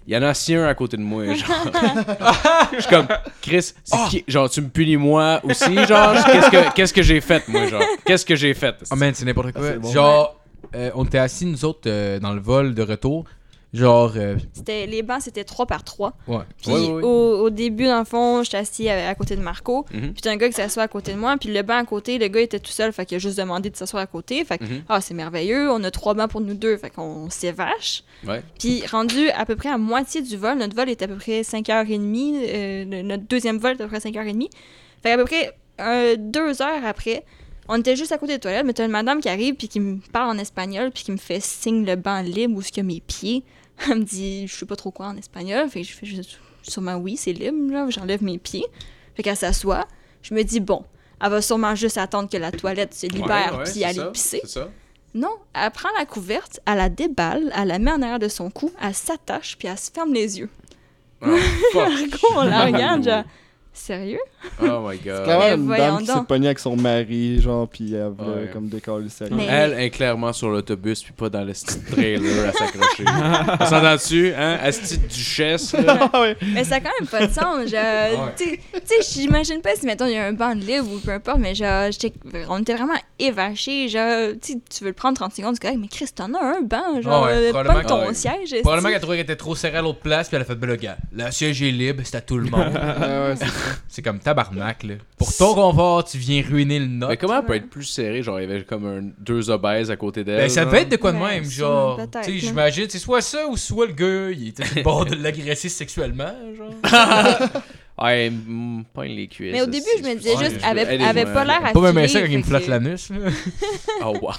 Il 0.09 0.15
y 0.15 0.17
en 0.17 0.23
a 0.23 0.29
assis 0.31 0.57
un 0.57 0.65
à 0.65 0.75
côté 0.75 0.97
de 0.97 1.03
moi, 1.03 1.25
genre. 1.35 1.49
Je 2.73 2.81
suis 2.81 2.91
comme, 2.91 3.07
Chris, 3.43 3.75
c'est 3.85 4.09
qui? 4.09 4.25
Genre, 4.27 4.51
tu 4.51 4.63
me 4.63 4.69
punis 4.69 4.97
moi 4.97 5.41
aussi, 5.45 5.77
genre? 5.87 6.15
Qu'est-ce 6.25 6.51
que, 6.51 6.75
qu'est-ce 6.75 6.93
que 6.93 7.03
j'ai 7.03 7.21
fait, 7.21 7.47
moi, 7.47 7.67
genre? 7.67 7.83
Qu'est-ce 8.05 8.25
que 8.27 8.35
j'ai 8.35 8.55
fait 8.55 8.75
Oh 8.91 8.97
man, 8.97 9.15
c'est 9.15 9.25
n'importe 9.25 9.53
quoi. 9.53 9.63
Ah, 9.65 9.79
bon. 9.79 9.93
Genre, 9.93 10.40
euh, 10.75 10.91
on 10.95 11.05
était 11.05 11.19
assis, 11.19 11.47
nous 11.47 11.65
autres, 11.65 11.83
euh, 11.87 12.19
dans 12.19 12.33
le 12.33 12.41
vol 12.41 12.75
de 12.75 12.83
retour. 12.83 13.25
Genre, 13.73 14.15
euh, 14.17 14.35
C'était, 14.53 14.87
les 14.89 15.03
bancs, 15.05 15.23
c'était 15.23 15.45
3 15.45 15.65
par 15.67 15.85
3. 15.85 16.15
ouais. 16.27 16.39
Puis 16.61 16.73
Ouais, 16.73 16.81
ouais, 16.81 16.93
ouais. 16.95 17.03
Au, 17.05 17.45
au 17.45 17.51
début, 17.51 17.85
dans 17.85 18.01
le 18.01 18.05
fond, 18.05 18.43
j'étais 18.43 18.57
assis 18.57 18.89
à, 18.89 19.09
à 19.09 19.15
côté 19.15 19.37
de 19.37 19.41
Marco. 19.43 19.87
Mhm. 19.95 20.13
Puis 20.13 20.23
t'as 20.23 20.33
un 20.33 20.37
gars 20.37 20.49
qui 20.49 20.55
s'assoit 20.55 20.83
à 20.83 20.89
côté 20.89 21.13
de 21.13 21.19
moi. 21.19 21.37
Puis 21.39 21.53
le 21.53 21.63
banc 21.63 21.77
à 21.77 21.85
côté, 21.85 22.19
le 22.19 22.27
gars 22.27 22.41
était 22.41 22.59
tout 22.59 22.73
seul. 22.73 22.93
Fait 22.93 23.07
qu'il 23.07 23.15
a 23.15 23.19
juste 23.21 23.39
demandé 23.39 23.71
de 23.71 23.77
s'asseoir 23.77 24.03
à 24.03 24.09
côté. 24.09 24.45
Fait 24.45 24.59
que, 24.59 24.65
Mhm. 24.65 24.83
ah, 24.89 25.01
c'est 25.01 25.15
merveilleux. 25.15 25.71
On 25.71 25.85
a 25.85 25.91
trois 25.93 26.15
bancs 26.15 26.29
pour 26.29 26.41
nous 26.41 26.55
deux. 26.55 26.77
Fait 26.79 26.91
qu'on 26.91 27.31
s'évache. 27.31 28.03
Ouais. 28.27 28.43
Puis 28.59 28.85
rendu 28.91 29.29
à 29.31 29.47
peu 29.47 29.55
près 29.55 29.69
à 29.69 29.79
moitié 29.79 30.21
du 30.21 30.37
vol, 30.37 30.59
notre 30.59 30.75
vol 30.75 30.89
est 30.91 31.01
à 31.03 31.07
peu 31.07 31.15
près 31.15 31.45
5h30. 31.45 32.35
euh, 32.43 32.85
le- 32.91 33.03
notre 33.03 33.23
deuxième 33.29 33.59
vol 33.59 33.71
est 33.79 33.81
à 33.83 33.85
peu 33.87 33.89
près 33.89 34.01
5h30. 34.01 34.51
Fait 35.05 35.11
qu'à 35.11 35.17
peu 35.17 35.25
près 35.27 35.53
euh, 35.81 36.17
deux 36.19 36.61
heures 36.61 36.85
après, 36.85 37.25
on 37.71 37.79
était 37.79 37.95
juste 37.95 38.11
à 38.11 38.19
côté 38.19 38.33
des 38.35 38.41
toilettes, 38.41 38.67
mais 38.67 38.73
t'as 38.73 38.85
une 38.85 38.91
madame 38.91 39.21
qui 39.21 39.29
arrive 39.29 39.55
puis 39.55 39.69
qui 39.69 39.79
me 39.79 39.99
parle 40.13 40.37
en 40.37 40.39
espagnol 40.39 40.91
puis 40.91 41.05
qui 41.05 41.13
me 41.13 41.17
fait 41.17 41.41
signe 41.41 41.87
le 41.87 41.95
banc 41.95 42.21
libre 42.21 42.57
où 42.57 42.63
ce 42.63 42.73
que 42.73 42.81
mes 42.81 43.01
pieds. 43.01 43.45
Elle 43.87 44.01
me 44.01 44.05
dit, 44.05 44.49
je 44.49 44.55
sais 44.55 44.67
pas 44.67 44.75
trop 44.75 44.91
quoi 44.91 45.07
en 45.07 45.17
espagnol. 45.17 45.69
Fait 45.71 45.83
que 45.83 45.87
je 45.87 45.93
fais 45.93 46.05
juste, 46.05 46.39
sûrement 46.63 46.97
oui, 46.97 47.17
c'est 47.17 47.33
libre, 47.33 47.73
là. 47.73 47.89
J'enlève 47.89 48.25
mes 48.25 48.39
pieds. 48.39 48.67
Fait 49.15 49.23
qu'elle 49.23 49.37
s'assoit. 49.37 49.87
Je 50.21 50.35
me 50.35 50.43
dis, 50.43 50.59
bon, 50.59 50.85
elle 51.23 51.31
va 51.31 51.41
sûrement 51.41 51.77
juste 51.77 51.97
attendre 51.97 52.29
que 52.29 52.37
la 52.37 52.51
toilette 52.51 52.93
se 52.93 53.07
libère 53.07 53.53
Ouais, 53.53 53.59
ouais, 53.59 53.73
puis 53.73 53.85
aller 53.85 53.99
ça, 53.99 54.07
pisser. 54.07 54.41
Ça. 54.45 54.69
Non, 55.15 55.37
elle 55.55 55.71
prend 55.71 55.89
la 55.97 56.07
couverte, 56.07 56.61
elle 56.67 56.77
la 56.77 56.89
déballe, 56.89 57.53
elle 57.57 57.69
la 57.69 57.79
met 57.79 57.93
en 57.93 58.03
arrière 58.03 58.19
de 58.19 58.29
son 58.29 58.51
cou, 58.51 58.71
elle 58.81 58.95
s'attache, 58.95 59.57
puis 59.59 59.69
elle 59.69 59.79
se 59.79 59.91
ferme 59.93 60.13
les 60.13 60.41
yeux. 60.41 60.51
Oh, 61.23 61.37
fuck. 61.73 62.21
On 62.37 62.43
la 62.43 62.65
regarde, 62.67 63.05
genre, 63.05 63.25
sérieux? 63.73 64.19
Oh 64.63 64.81
my 64.89 64.99
C'est 65.03 65.09
god. 65.11 65.25
clairement 65.25 65.45
Mais 65.45 65.55
une 65.55 65.69
dame 65.77 65.99
qui 65.99 66.07
s'est 66.07 66.13
pognée 66.27 66.47
avec 66.47 66.59
son 66.59 66.77
mari, 66.77 67.41
genre, 67.41 67.69
pis 67.69 67.95
elle 67.95 68.09
voulait 68.17 68.43
Ouais. 68.45 68.51
comme 68.53 68.69
décoller 68.69 69.09
sérieux. 69.09 69.35
Mais- 69.37 69.47
Elle 69.49 69.79
est 69.79 69.91
clairement 69.91 70.33
sur 70.33 70.49
l'autobus 70.49 71.03
puis 71.03 71.13
pas 71.13 71.29
dans 71.29 71.45
le 71.45 71.55
style 71.55 71.83
trailer 71.85 72.49
à 72.49 72.53
s'accrocher. 72.53 73.05
On 73.61 73.65
s'entend 73.67 73.95
dessus, 73.95 74.33
hein? 74.37 74.59
Asti 74.63 74.99
de 74.99 75.07
duchesse, 75.07 75.73
là? 75.75 76.09
Ah 76.13 76.21
ouais. 76.21 76.37
Mais 76.55 76.65
ça 76.65 76.77
a 76.77 76.81
quand 76.81 76.91
même 76.99 77.09
pas 77.09 77.27
de 77.27 77.33
sens, 77.33 77.69
genre, 77.69 78.31
tu 78.37 78.45
sais- 78.45 78.61
tu 78.73 79.03
sais, 79.03 79.21
j'imagine 79.21 79.61
pas 79.61 79.75
si, 79.77 79.87
mettons, 79.87 80.07
il 80.07 80.13
y 80.13 80.17
a 80.19 80.27
un 80.27 80.33
banc 80.33 80.55
de 80.55 80.61
libre 80.63 80.89
ou 80.93 80.99
peu 80.99 81.11
importe, 81.13 81.39
mais 81.39 81.55
genre, 81.55 81.91
j'étais- 81.91 82.13
on 82.49 82.59
était 82.61 82.75
vraiment 82.75 82.95
évachés, 83.19 83.89
genre, 83.89 84.33
tu 84.43 84.55
veux 84.81 84.89
le 84.89 84.93
prendre 84.95 85.17
30 85.17 85.35
secondes, 85.35 85.55
c'est 85.55 85.63
correct, 85.63 85.79
mais 85.81 85.89
Chris, 85.89 86.07
t'en 86.15 86.33
as 86.35 86.43
un 86.59 86.61
banc, 86.63 87.01
genre, 87.03 87.25
ouais, 87.27 87.51
probablement 87.51 87.81
pas 87.83 87.89
ton 87.89 88.07
ouais. 88.09 88.15
siège. 88.15 88.55
Probablement 88.63 88.89
qu'elle 88.91 89.01
trouvait 89.01 89.17
qu'elle 89.19 89.25
était 89.25 89.37
trop 89.37 89.55
serrée 89.55 89.79
à 89.79 89.83
l'autre 89.83 90.01
place, 90.01 90.29
puis 90.29 90.37
elle 90.37 90.43
a 90.43 90.45
fait, 90.47 90.55
ben 90.55 90.67
le 90.67 90.77
gars, 90.77 90.97
le 91.13 91.31
siège 91.31 91.63
est 91.63 91.71
libre, 91.71 92.03
c'est 92.05 92.17
à 92.17 92.21
tout 92.21 92.39
le 92.39 92.49
monde. 92.51 92.73
Ouais, 92.73 93.35
c'est 93.89 94.03
comme 94.03 94.19
tabarnak, 94.19 94.83
là. 94.85 94.95
Pour 95.19 95.35
ton 95.35 95.55
confort, 95.55 96.05
tu 96.05 96.19
viens 96.19 96.43
ruiner 96.43 96.79
le 96.79 96.87
nôtre. 96.87 97.11
Mais 97.11 97.17
comment 97.17 97.39
elle 97.41 97.45
peut 97.47 97.55
être 97.55 97.71
plus 97.71 97.85
serrée? 97.85 98.23
Genre, 98.23 98.41
il 98.41 98.49
y 98.49 98.53
avait 98.53 98.65
comme 98.65 98.87
un, 98.87 99.03
deux 99.19 99.51
obèses 99.51 99.91
à 99.91 99.97
côté 99.97 100.25
d'elle. 100.25 100.39
Ben, 100.43 100.49
ça 100.49 100.65
devait 100.65 100.83
être 100.83 100.91
de 100.91 100.97
quoi 100.97 101.13
de 101.13 101.19
Ouais, 101.19 101.41
même, 101.41 101.45
genre. 101.51 102.01
Tu 102.23 102.23
sais, 102.23 102.39
j'imagine, 102.39 102.87
c'est 102.89 102.99
soit 102.99 103.21
ça 103.21 103.47
ou 103.47 103.57
soit 103.57 103.87
le 103.87 103.93
gars, 103.93 104.31
il 104.31 104.49
était 104.49 104.65
sur 104.65 104.77
le 104.77 104.83
bord 104.83 105.05
de 105.05 105.15
l'agresser 105.15 105.69
sexuellement, 105.69 106.33
genre. 106.57 106.75
Ouais, 108.03 108.33
pas 108.95 109.05
les 109.05 109.29
cuisses. 109.29 109.53
Mais 109.53 109.61
au 109.61 109.67
début, 109.67 109.85
je 109.99 110.03
me 110.03 110.15
disais 110.15 110.35
juste, 110.39 110.57
elle 110.65 110.79
avait, 110.79 110.95
aidez-moi. 110.95 111.11
elle 111.11 111.19
avait 111.19 111.33
pas 111.35 111.45
l'air 111.45 111.67
à 111.67 111.73
Pas 111.73 111.93
même 111.93 112.09
ça 112.09 112.23
quand 112.23 112.29
il 112.31 112.39
me 112.39 112.43
flatte 112.43 112.67
l'anus, 112.67 113.11
là. 113.11 113.17
Oh, 114.07 114.17
wow. 114.23 114.33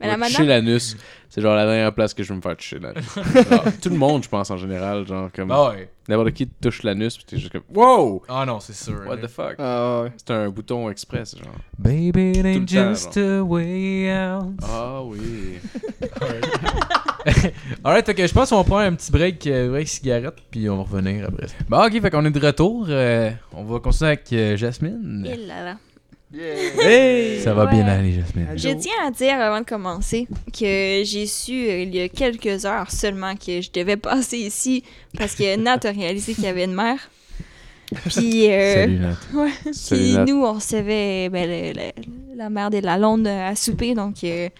Mais 0.00 0.06
la 0.06 0.16
madame- 0.16 0.46
l'anus, 0.46 0.96
c'est 1.38 1.42
genre 1.42 1.54
la 1.54 1.66
dernière 1.66 1.92
place 1.92 2.12
que 2.14 2.24
je 2.24 2.30
veux 2.30 2.36
me 2.36 2.40
faire 2.40 2.56
toucher. 2.56 2.80
Genre, 3.50 3.64
tout 3.80 3.90
le 3.90 3.96
monde, 3.96 4.24
je 4.24 4.28
pense, 4.28 4.50
en 4.50 4.56
général. 4.56 5.06
Genre, 5.06 5.30
comme. 5.32 5.52
Ah 5.52 5.70
ouais. 5.70 5.88
N'importe 6.08 6.32
qui 6.32 6.48
te 6.48 6.54
touche 6.68 6.82
l'anus, 6.82 7.16
puis 7.16 7.26
t'es 7.26 7.36
juste 7.38 7.52
comme. 7.52 7.62
Wow! 7.72 8.22
Ah 8.28 8.44
non, 8.44 8.58
c'est 8.58 8.74
sûr. 8.74 9.02
What 9.06 9.16
là. 9.16 9.22
the 9.22 9.30
fuck? 9.30 9.54
Ah 9.58 10.02
ouais. 10.02 10.12
C'est 10.16 10.32
un 10.32 10.48
bouton 10.48 10.90
express, 10.90 11.36
genre. 11.36 11.54
Baby, 11.78 12.32
it 12.38 12.44
ain't 12.44 12.66
temps, 12.66 12.88
just 12.94 13.16
a 13.18 13.40
way 13.44 14.10
out. 14.12 14.54
Ah 14.64 15.02
oui. 15.04 15.58
Alright, 17.84 18.12
que 18.14 18.26
je 18.26 18.32
pense 18.32 18.50
qu'on 18.50 18.56
va 18.56 18.64
prendre 18.64 18.82
un 18.86 18.94
petit 18.94 19.12
break, 19.12 19.46
euh, 19.46 19.68
break 19.70 19.86
cigarette, 19.86 20.36
puis 20.50 20.68
on 20.68 20.78
va 20.78 20.82
revenir 20.82 21.26
après. 21.28 21.46
Bon, 21.68 21.84
ok, 21.84 22.00
fait 22.00 22.10
qu'on 22.10 22.24
est 22.24 22.30
de 22.30 22.44
retour. 22.44 22.86
euh, 22.88 23.30
on 23.52 23.64
va 23.64 23.78
continuer 23.78 24.08
avec 24.12 24.32
euh, 24.32 24.56
Jasmine. 24.56 25.24
Eh 25.30 25.36
là 25.36 25.64
là. 25.64 25.76
Hey! 26.34 27.40
Ça 27.40 27.54
va 27.54 27.64
Ouais. 27.64 27.70
bien 27.72 27.86
aller, 27.86 28.12
Jasmine. 28.12 28.48
Je 28.54 28.68
tiens 28.70 29.06
à 29.06 29.10
dire 29.10 29.40
avant 29.40 29.60
de 29.60 29.64
commencer 29.66 30.26
que 30.52 31.02
j'ai 31.04 31.26
su 31.26 31.52
euh, 31.68 31.82
il 31.82 31.94
y 31.94 32.00
a 32.02 32.08
quelques 32.08 32.66
heures 32.66 32.90
seulement 32.90 33.34
que 33.34 33.60
je 33.62 33.70
devais 33.72 33.96
passer 33.96 34.36
ici 34.38 34.84
parce 35.16 35.34
que 35.34 35.56
Nat 35.60 35.78
a 35.84 35.90
réalisé 35.90 36.34
qu'il 36.34 36.44
y 36.44 36.48
avait 36.48 36.64
une 36.64 36.74
mère. 36.74 36.98
Puis, 38.10 38.50
euh, 38.52 38.74
Salut, 38.82 38.98
Nat. 38.98 39.16
ouais, 39.34 39.72
Salut, 39.72 40.02
puis 40.02 40.12
Nat. 40.14 40.24
nous, 40.26 40.44
on 40.44 40.52
recevait 40.52 41.30
ben, 41.30 41.48
le- 41.48 41.72
le- 41.72 42.36
la 42.36 42.50
mère 42.50 42.68
de 42.68 42.78
la 42.78 42.98
Londe 42.98 43.26
à 43.26 43.56
souper. 43.56 43.94
Donc, 43.94 44.22
euh, 44.24 44.50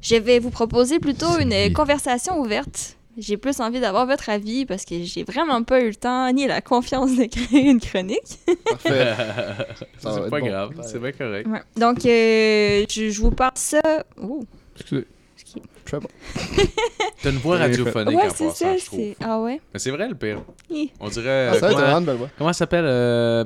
je 0.00 0.14
vais 0.14 0.38
vous 0.38 0.50
proposer 0.50 1.00
plutôt 1.00 1.38
une 1.40 1.72
conversation 1.72 2.38
ouverte. 2.40 2.96
J'ai 3.18 3.36
plus 3.36 3.60
envie 3.60 3.78
d'avoir 3.80 4.06
votre 4.06 4.30
avis 4.30 4.64
parce 4.64 4.84
que 4.86 5.02
j'ai 5.02 5.22
vraiment 5.24 5.62
pas 5.64 5.80
eu 5.82 5.88
le 5.88 5.94
temps 5.94 6.32
ni 6.32 6.46
la 6.46 6.60
confiance 6.62 7.14
de 7.16 7.24
créer 7.26 7.68
une 7.68 7.80
chronique. 7.80 8.38
Parfait. 8.64 9.14
C'est 9.98 10.30
pas 10.30 10.40
bon. 10.40 10.46
grave, 10.46 10.70
c'est 10.82 10.98
bien 11.00 11.12
correct. 11.12 11.46
Ouais. 11.46 11.60
Donc, 11.76 12.04
euh, 12.06 12.84
je, 12.90 13.10
je 13.10 13.20
vous 13.20 13.30
parle 13.30 13.52
ça. 13.56 13.80
Oh. 14.20 14.44
Excusez. 14.76 15.06
Très 15.84 15.98
bon. 16.00 16.08
T'as 17.22 17.30
une 17.30 17.36
voix 17.38 17.58
radiophonique 17.58 18.16
Ouais, 18.16 18.24
en 18.24 18.28
passant, 18.28 18.50
ça. 18.50 18.76
je 18.78 18.84
trouve. 18.86 18.98
c'est- 19.00 19.16
Ah 19.22 19.40
ouais? 19.40 19.60
Mais 19.74 19.78
c'est 19.80 19.90
vrai 19.90 20.08
le 20.08 20.14
pire. 20.14 20.42
Hi. 20.70 20.90
On 21.00 21.08
dirait. 21.08 21.48
Ah, 21.52 21.58
ça 21.58 21.68
comment, 21.70 22.28
comment 22.38 22.48
elle 22.50 22.54
s'appelle 22.54 22.84
euh, 22.86 23.44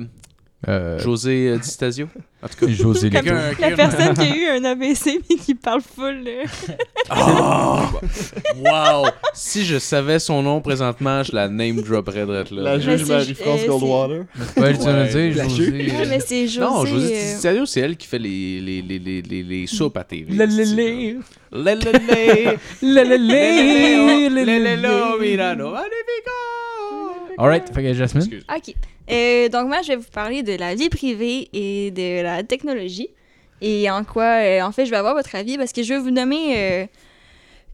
Euh, 0.67 0.97
José 0.97 1.49
euh, 1.49 1.57
Di 1.59 1.69
Stasio 1.69 2.07
En 2.41 2.47
tout 2.47 2.65
cas. 2.65 2.71
José 2.71 3.11
Comme 3.11 3.25
la 3.59 3.71
personne 3.75 4.13
qui 4.15 4.21
a 4.21 4.35
eu 4.35 4.45
un 4.59 4.63
AVC 4.65 5.21
mais 5.29 5.35
qui 5.35 5.53
parle 5.53 5.81
full. 5.81 6.23
euh. 6.27 6.43
Oh! 7.15 7.99
wow! 8.65 9.05
Si 9.35 9.63
je 9.63 9.77
savais 9.77 10.17
son 10.17 10.41
nom 10.41 10.59
présentement, 10.59 11.21
je 11.21 11.31
la 11.35 11.47
name 11.47 11.81
dropperais 11.83 12.25
drette 12.25 12.49
là. 12.49 12.61
La 12.63 12.79
juge 12.79 13.05
Marie-France 13.05 13.61
euh, 13.63 13.67
Goldwater. 13.67 14.25
Ouais, 14.57 14.73
vas 14.73 15.03
Ouais, 15.03 15.29
dire, 15.29 15.47
José. 15.47 15.71
Ouais, 15.71 16.05
mais 16.09 16.19
c'est 16.21 16.47
José. 16.47 16.59
non, 16.59 16.85
José 16.85 17.07
Di 17.07 17.13
euh, 17.13 17.37
Stasio, 17.37 17.65
c'est 17.67 17.79
elle 17.81 17.95
qui 17.95 18.07
fait 18.07 18.19
les, 18.19 18.59
les, 18.59 18.81
les, 18.81 18.97
les, 18.99 19.21
les, 19.21 19.43
les 19.43 19.67
soupes 19.67 19.95
à 19.97 20.03
TV. 20.03 20.33
Le 20.33 20.45
le 20.45 20.63
le. 20.75 21.19
Le 21.51 21.73
le 21.75 21.91
le. 21.91 22.57
Le 22.81 23.03
le 23.03 23.17
le. 23.17 24.29
Le 24.29 24.43
le 24.43 24.75
le. 24.75 24.81
le 24.81 25.19
Milano 25.21 25.69
Magnifico! 25.71 26.31
Alright, 27.37 27.71
fait 27.73 27.83
que 27.83 27.93
Jasmine? 27.93 28.23
Excuse. 28.23 28.45
Ok. 28.55 28.73
Euh, 29.09 29.49
donc, 29.49 29.67
moi, 29.67 29.81
je 29.83 29.89
vais 29.89 29.95
vous 29.95 30.09
parler 30.11 30.43
de 30.43 30.53
la 30.53 30.75
vie 30.75 30.89
privée 30.89 31.47
et 31.53 31.91
de 31.91 32.21
la 32.23 32.43
technologie. 32.43 33.09
Et 33.61 33.89
en 33.89 34.03
quoi, 34.03 34.41
euh, 34.43 34.61
en 34.61 34.71
fait, 34.71 34.85
je 34.85 34.91
vais 34.91 34.97
avoir 34.97 35.13
votre 35.15 35.33
avis 35.35 35.57
parce 35.57 35.71
que 35.71 35.81
je 35.83 35.93
vais 35.93 35.99
vous 35.99 36.11
nommer 36.11 36.57
euh, 36.57 36.85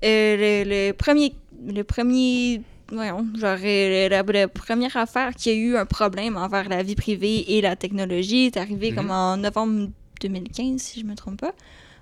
euh, 0.06 0.64
le, 0.64 0.69
le 0.90 0.91
premier. 0.94 1.34
Le 1.65 1.84
premier. 1.84 2.61
Voyons, 2.91 3.26
genre, 3.40 3.57
la, 3.64 4.22
la 4.22 4.48
première 4.48 4.95
affaire 4.98 5.34
qui 5.35 5.49
a 5.49 5.53
eu 5.53 5.77
un 5.77 5.85
problème 5.85 6.38
envers 6.38 6.69
la 6.69 6.84
vie 6.84 6.95
privée 6.95 7.56
et 7.57 7.61
la 7.61 7.76
technologie 7.76 8.45
est 8.48 8.57
arrivée 8.57 8.91
Mhm. 8.91 8.95
comme 8.98 9.11
en 9.11 9.38
novembre 9.38 9.90
2015, 10.22 10.80
si 10.81 10.99
je 10.99 11.06
me 11.06 11.15
trompe 11.15 11.40
pas, 11.41 11.53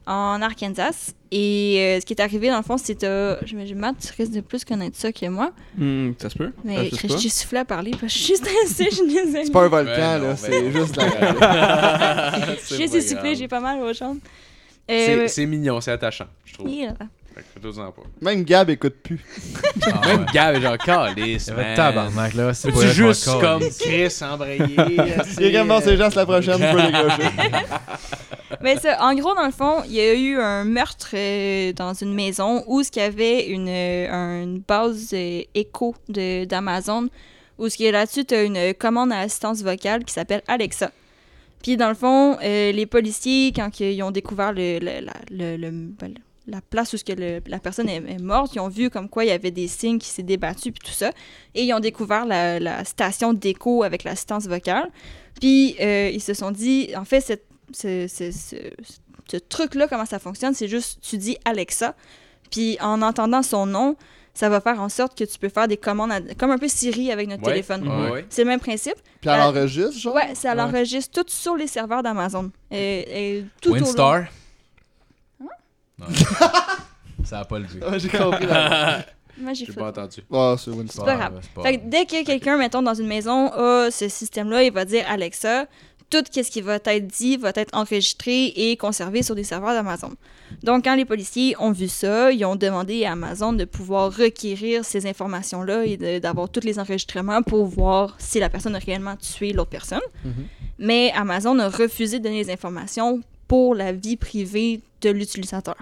en 0.06 0.41
Arkansas. 0.41 1.14
Et 1.32 1.78
euh, 1.80 1.99
ce 2.02 2.06
qui 2.06 2.14
est 2.14 2.22
arrivé, 2.22 2.49
dans 2.49 2.57
le 2.57 2.64
fond, 2.64 2.78
c'est. 2.78 3.03
Euh, 3.03 3.38
J'imagine, 3.45 3.78
Matt, 3.78 3.95
tu 3.99 4.14
risques 4.22 4.34
de 4.34 4.41
plus 4.41 4.65
connaître 4.65 4.98
ça 4.98 5.11
que 5.11 5.26
moi. 5.28 5.52
Hmm, 5.78 6.11
ça 6.18 6.30
se 6.30 6.38
peut. 6.38 6.52
Mais 6.64 6.90
j'ai 7.19 7.30
soufflé 7.30 7.60
à 7.60 7.65
parler 7.65 7.91
parce 7.91 8.02
que 8.03 8.07
je 8.10 8.18
suis 8.23 8.36
stressée, 8.36 8.88
je 8.91 8.95
suis 8.95 9.07
désolée. 9.07 9.45
C'est 9.45 9.52
pas 9.52 9.64
un 9.64 9.68
volcan, 9.69 9.91
Ouais, 9.94 10.19
non, 10.19 10.28
là. 10.30 10.36
C'est 10.36 10.61
non. 10.61 10.72
juste 10.72 10.95
la 10.98 11.06
J'ai 12.69 12.88
grave. 12.88 13.36
j'ai 13.36 13.48
pas 13.48 13.60
mal 13.60 13.80
aux 13.80 13.94
jambes. 13.94 14.19
C'est 14.90 15.15
Euh, 15.15 15.28
c'est 15.28 15.45
mignon, 15.45 15.80
c'est 15.80 15.91
attachant, 15.91 16.26
je 16.44 16.53
trouve. 16.56 16.68
Fais-toi-en 17.53 17.91
pas. 17.91 18.01
Même 18.22 18.43
Gab 18.43 18.69
écoute 18.69 18.95
plus. 19.03 19.19
Ah, 19.84 20.07
Même 20.07 20.19
ouais. 20.22 20.26
Gab 20.34 20.55
est 20.55 20.61
genre 20.61 20.77
calice, 20.77 21.49
man. 21.51 21.76
tabarnak, 21.76 22.34
là. 22.34 22.53
C'est 22.53 22.72
Peux-tu 22.72 22.88
juste 22.89 23.26
comme 23.39 23.61
Chris 23.80 24.13
embrayé? 24.22 24.63
Il 25.39 25.43
est 25.45 25.53
comme 25.53 25.68
dans 25.69 25.81
ses 25.81 25.97
gestes 25.97 26.15
la 26.15 26.26
prochaine, 26.26 26.59
tu 26.59 26.76
peux 26.76 26.81
décrocher. 26.81 27.30
Mais 28.61 28.77
ça, 28.77 28.97
en 29.03 29.15
gros, 29.15 29.34
dans 29.34 29.45
le 29.45 29.51
fond, 29.51 29.81
il 29.88 29.93
y 29.93 30.01
a 30.01 30.13
eu 30.13 30.38
un 30.39 30.65
meurtre 30.65 31.09
euh, 31.15 31.73
dans 31.73 31.93
une 31.93 32.13
maison 32.13 32.63
où 32.68 32.84
ce 32.84 32.91
qu'il 32.91 33.01
y 33.01 33.05
avait 33.05 33.47
une, 33.47 33.68
euh, 33.69 34.43
une 34.43 34.59
base 34.59 35.09
euh, 35.13 35.41
écho 35.55 35.95
de- 36.09 36.45
d'Amazon 36.45 37.07
où 37.57 37.69
ce 37.69 37.77
qui 37.77 37.85
est 37.85 37.91
là-dessus, 37.91 38.26
tu 38.26 38.35
as 38.35 38.43
une 38.43 38.73
commande 38.76 39.11
à 39.13 39.19
assistance 39.19 39.63
vocale 39.63 40.03
qui 40.03 40.13
s'appelle 40.13 40.41
Alexa. 40.47 40.91
Puis 41.63 41.77
dans 41.77 41.89
le 41.89 41.95
fond, 41.95 42.38
euh, 42.43 42.72
les 42.72 42.85
policiers, 42.85 43.51
quand 43.55 43.80
ils 43.80 44.01
ont 44.03 44.11
découvert 44.11 44.51
le, 44.51 44.80
le- 44.80 45.05
la, 45.05 45.13
le- 45.31 45.57
le- 45.57 45.72
ben, 45.72 46.13
la 46.47 46.59
place 46.61 46.93
où 46.93 46.97
ce 46.97 47.03
que 47.03 47.13
le- 47.13 47.41
la 47.47 47.59
personne 47.59 47.88
est, 47.88 47.97
est 48.07 48.22
morte, 48.22 48.55
ils 48.55 48.59
ont 48.59 48.68
vu 48.68 48.89
comme 48.89 49.07
quoi 49.09 49.23
il 49.26 49.27
y 49.27 49.31
avait 49.31 49.51
des 49.51 49.68
signes 49.68 49.99
qui 49.99 50.09
s'est 50.09 50.23
débattu 50.23 50.72
puis 50.72 50.81
tout 50.84 50.93
ça. 50.93 51.11
Et 51.55 51.63
ils 51.63 51.73
ont 51.73 51.80
découvert 51.80 52.26
la, 52.26 52.59
la 52.59 52.84
station 52.84 53.34
d'écho 53.34 53.84
avec 53.84 54.03
l'assistance 54.03 54.47
vocale. 54.47 54.89
Puis 55.39 55.76
euh, 55.80 56.09
ils 56.13 56.22
se 56.22 56.34
sont 56.34 56.51
dit, 56.51 56.89
en 56.95 57.05
fait, 57.05 57.22
cette, 57.22 57.45
ce, 57.73 58.07
ce- 58.07 58.31
ce- 58.31 58.55
ce 59.31 59.38
truc-là, 59.38 59.88
comment 59.88 60.05
ça 60.05 60.19
fonctionne, 60.19 60.53
c'est 60.53 60.68
juste, 60.68 60.99
tu 61.01 61.18
dis 61.18 61.38
Alexa, 61.45 61.95
puis 62.51 62.77
en 62.81 63.01
entendant 63.01 63.43
son 63.43 63.65
nom, 63.65 63.95
ça 64.34 64.49
va 64.49 64.59
faire 64.61 64.80
en 64.81 64.89
sorte 64.89 65.18
que 65.18 65.23
tu 65.26 65.38
peux 65.38 65.49
faire 65.49 65.68
des 65.68 65.77
commandes, 65.77 66.11
à- 66.11 66.22
comme 66.38 66.51
un 66.51 66.57
peu 66.57 66.68
Siri 66.68 67.11
avec 67.11 67.27
notre 67.30 67.43
Ouais. 67.43 67.51
téléphone. 67.51 67.88
Ouais, 67.88 68.11
ouais. 68.11 68.26
C'est 68.30 68.43
le 68.43 68.49
même 68.49 68.59
principe. 68.59 68.95
Puis 69.22 69.30
elle 69.30 69.39
Euh, 69.39 69.43
enregistre, 69.43 69.97
genre? 69.97 70.15
Ouais, 70.15 70.34
ça 70.35 70.55
l'enregistre 70.55 71.22
tout 71.23 71.30
sur 71.30 71.55
les 71.55 71.68
serveurs 71.68 72.01
d'Amazon. 72.03 72.49
Et, 72.72 73.38
et 73.38 73.45
tout 73.61 73.72
au 73.72 73.76
long- 73.76 73.81
Windstar. 73.84 74.23
Ça 77.23 77.40
a 77.40 77.45
pas 77.45 77.60
le. 77.60 77.65
Ouais, 77.65 77.99
J'ai 77.99 78.10
compris. 78.10 78.45
là. 78.45 79.06
Moi, 79.38 79.53
j'ai 79.53 79.65
pas 79.68 79.88
entendu. 79.90 80.22
Ah, 80.32 80.56
c'est 80.57 80.69
Winston. 80.72 81.03
pas 81.06 81.15
grave. 81.15 81.40
c'est 81.41 81.52
pas 81.52 81.64
Fait 81.64 81.78
que 81.78 81.84
dès 81.90 82.06
que 82.06 82.23
quelqu'un, 82.26 82.57
mettons, 82.57 82.82
dans 82.82 82.94
une 82.94 83.07
maison 83.07 83.48
a 83.53 83.90
ce 83.90 84.07
système-là, 84.10 84.64
il 84.64 84.72
va 84.72 84.86
dire 84.86 85.06
Alexa, 85.07 85.65
tout 86.10 86.22
ce 86.32 86.41
qui 86.41 86.61
va 86.61 86.76
être 86.84 87.07
dit 87.07 87.38
va 87.38 87.52
être 87.56 87.73
enregistré 87.76 88.48
et 88.48 88.76
conservé 88.76 89.23
sur 89.23 89.34
des 89.34 89.45
serveurs 89.45 89.73
d'Amazon. 89.73 90.11
Donc, 90.61 90.84
quand 90.84 90.95
les 90.95 91.06
policiers 91.06 91.56
ont 91.60 91.72
vu 91.72 91.88
ça, 91.88 92.32
ils 92.32 92.44
ont 92.44 92.57
demandé 92.57 93.06
à 93.06 93.14
Amazon 93.14 93.53
de 93.53 93.64
pouvoir 93.65 94.15
requérir 94.15 94.84
ces 94.84 95.07
informations-là 95.07 95.86
et 95.86 95.95
de- 95.95 96.19
d'avoir 96.19 96.49
tous 96.49 96.65
les 96.65 96.78
enregistrements 96.78 97.41
pour 97.41 97.65
voir 97.65 98.15
si 98.19 98.40
la 98.40 98.49
personne 98.49 98.76
a 98.76 98.80
réellement 98.80 99.15
tué 99.15 99.53
l'autre 99.53 99.69
personne. 99.69 100.02
Mhm. 100.26 100.34
Mais 100.78 101.11
Amazon 101.15 101.57
a 101.60 101.69
refusé 101.69 102.19
de 102.19 102.26
donner 102.26 102.44
les 102.44 102.52
informations 102.52 103.22
pour 103.48 103.73
la 103.76 103.91
vie 103.94 104.18
privée 104.18 104.82
de 105.02 105.10
l'utilisateur. 105.10 105.76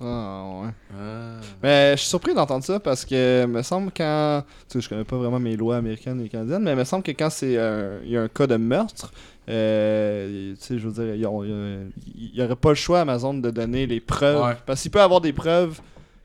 Ah, 0.00 0.44
ouais. 0.62 0.70
Ah. 0.98 1.36
Mais 1.62 1.92
je 1.92 2.00
suis 2.00 2.08
surpris 2.08 2.34
d'entendre 2.34 2.64
ça 2.64 2.80
parce 2.80 3.04
que 3.04 3.46
me 3.46 3.62
semble 3.62 3.92
quand. 3.96 4.42
Tu 4.68 4.74
sais, 4.74 4.80
je 4.80 4.88
connais 4.88 5.04
pas 5.04 5.16
vraiment 5.16 5.38
mes 5.38 5.56
lois 5.56 5.76
américaines 5.76 6.20
et 6.24 6.28
canadiennes, 6.28 6.62
mais 6.64 6.74
me 6.74 6.82
semble 6.84 7.04
que 7.04 7.12
quand 7.12 7.30
c'est 7.30 7.52
il 8.04 8.10
y 8.10 8.16
a 8.16 8.22
un 8.22 8.28
cas 8.28 8.48
de 8.48 8.56
meurtre, 8.56 9.12
euh, 9.48 10.54
tu 10.54 10.56
sais, 10.60 10.78
je 10.78 10.88
veux 10.88 11.14
dire, 11.14 11.32
ont- 11.32 11.44
il 11.44 12.30
y 12.34 12.42
aurait 12.42 12.56
pas 12.56 12.70
le 12.70 12.74
choix 12.74 13.00
Amazon 13.00 13.34
de 13.34 13.50
donner 13.50 13.86
les 13.86 14.00
preuves. 14.00 14.42
Ouais. 14.44 14.56
Parce 14.66 14.82
qu'il 14.82 14.90
peut 14.90 15.00
avoir 15.00 15.20
des 15.20 15.32
preuves 15.32 15.80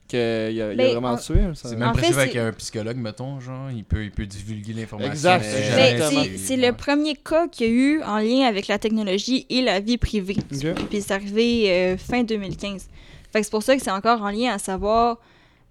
qu'il 0.07 0.19
a, 0.19 0.49
il 0.51 0.61
a 0.61 0.73
Ben, 0.75 0.91
vraiment 0.93 1.09
en- 1.11 1.17
tué. 1.17 1.35
ça- 1.53 1.69
C'est 1.69 1.75
même 1.75 1.89
En 1.89 1.93
fait, 1.93 2.13
avec 2.13 2.35
un 2.35 2.51
psychologue, 2.53 2.97
mettons, 2.97 3.39
genre. 3.39 3.69
Il 3.71 3.83
peut, 3.83 4.03
il 4.03 4.11
peut 4.11 4.25
divulguer 4.25 4.73
l'information. 4.73 5.11
Exact. 5.11 5.43
Exactement. 5.45 6.23
c'est- 6.37 6.57
le 6.57 6.71
premier 6.73 7.15
cas 7.15 7.47
qu'il 7.47 7.67
y 7.67 7.69
a 7.69 7.73
eu 7.73 8.01
en 8.03 8.17
lien 8.19 8.45
avec 8.47 8.67
la 8.67 8.79
technologie 8.79 9.45
et 9.49 9.61
la 9.61 9.79
vie 9.79 9.97
privée. 9.97 10.37
Ok. 10.53 10.73
Puis 10.89 11.01
c'est 11.01 11.13
arrivé 11.13 11.71
euh, 11.71 11.97
fin 11.97 12.23
2015. 12.23 12.87
Fait 13.31 13.39
que 13.39 13.45
c'est 13.45 13.51
pour 13.51 13.63
ça 13.63 13.75
que 13.75 13.83
c'est 13.83 13.91
encore 13.91 14.21
en 14.21 14.29
lien 14.31 14.53
à 14.53 14.57
savoir 14.57 15.19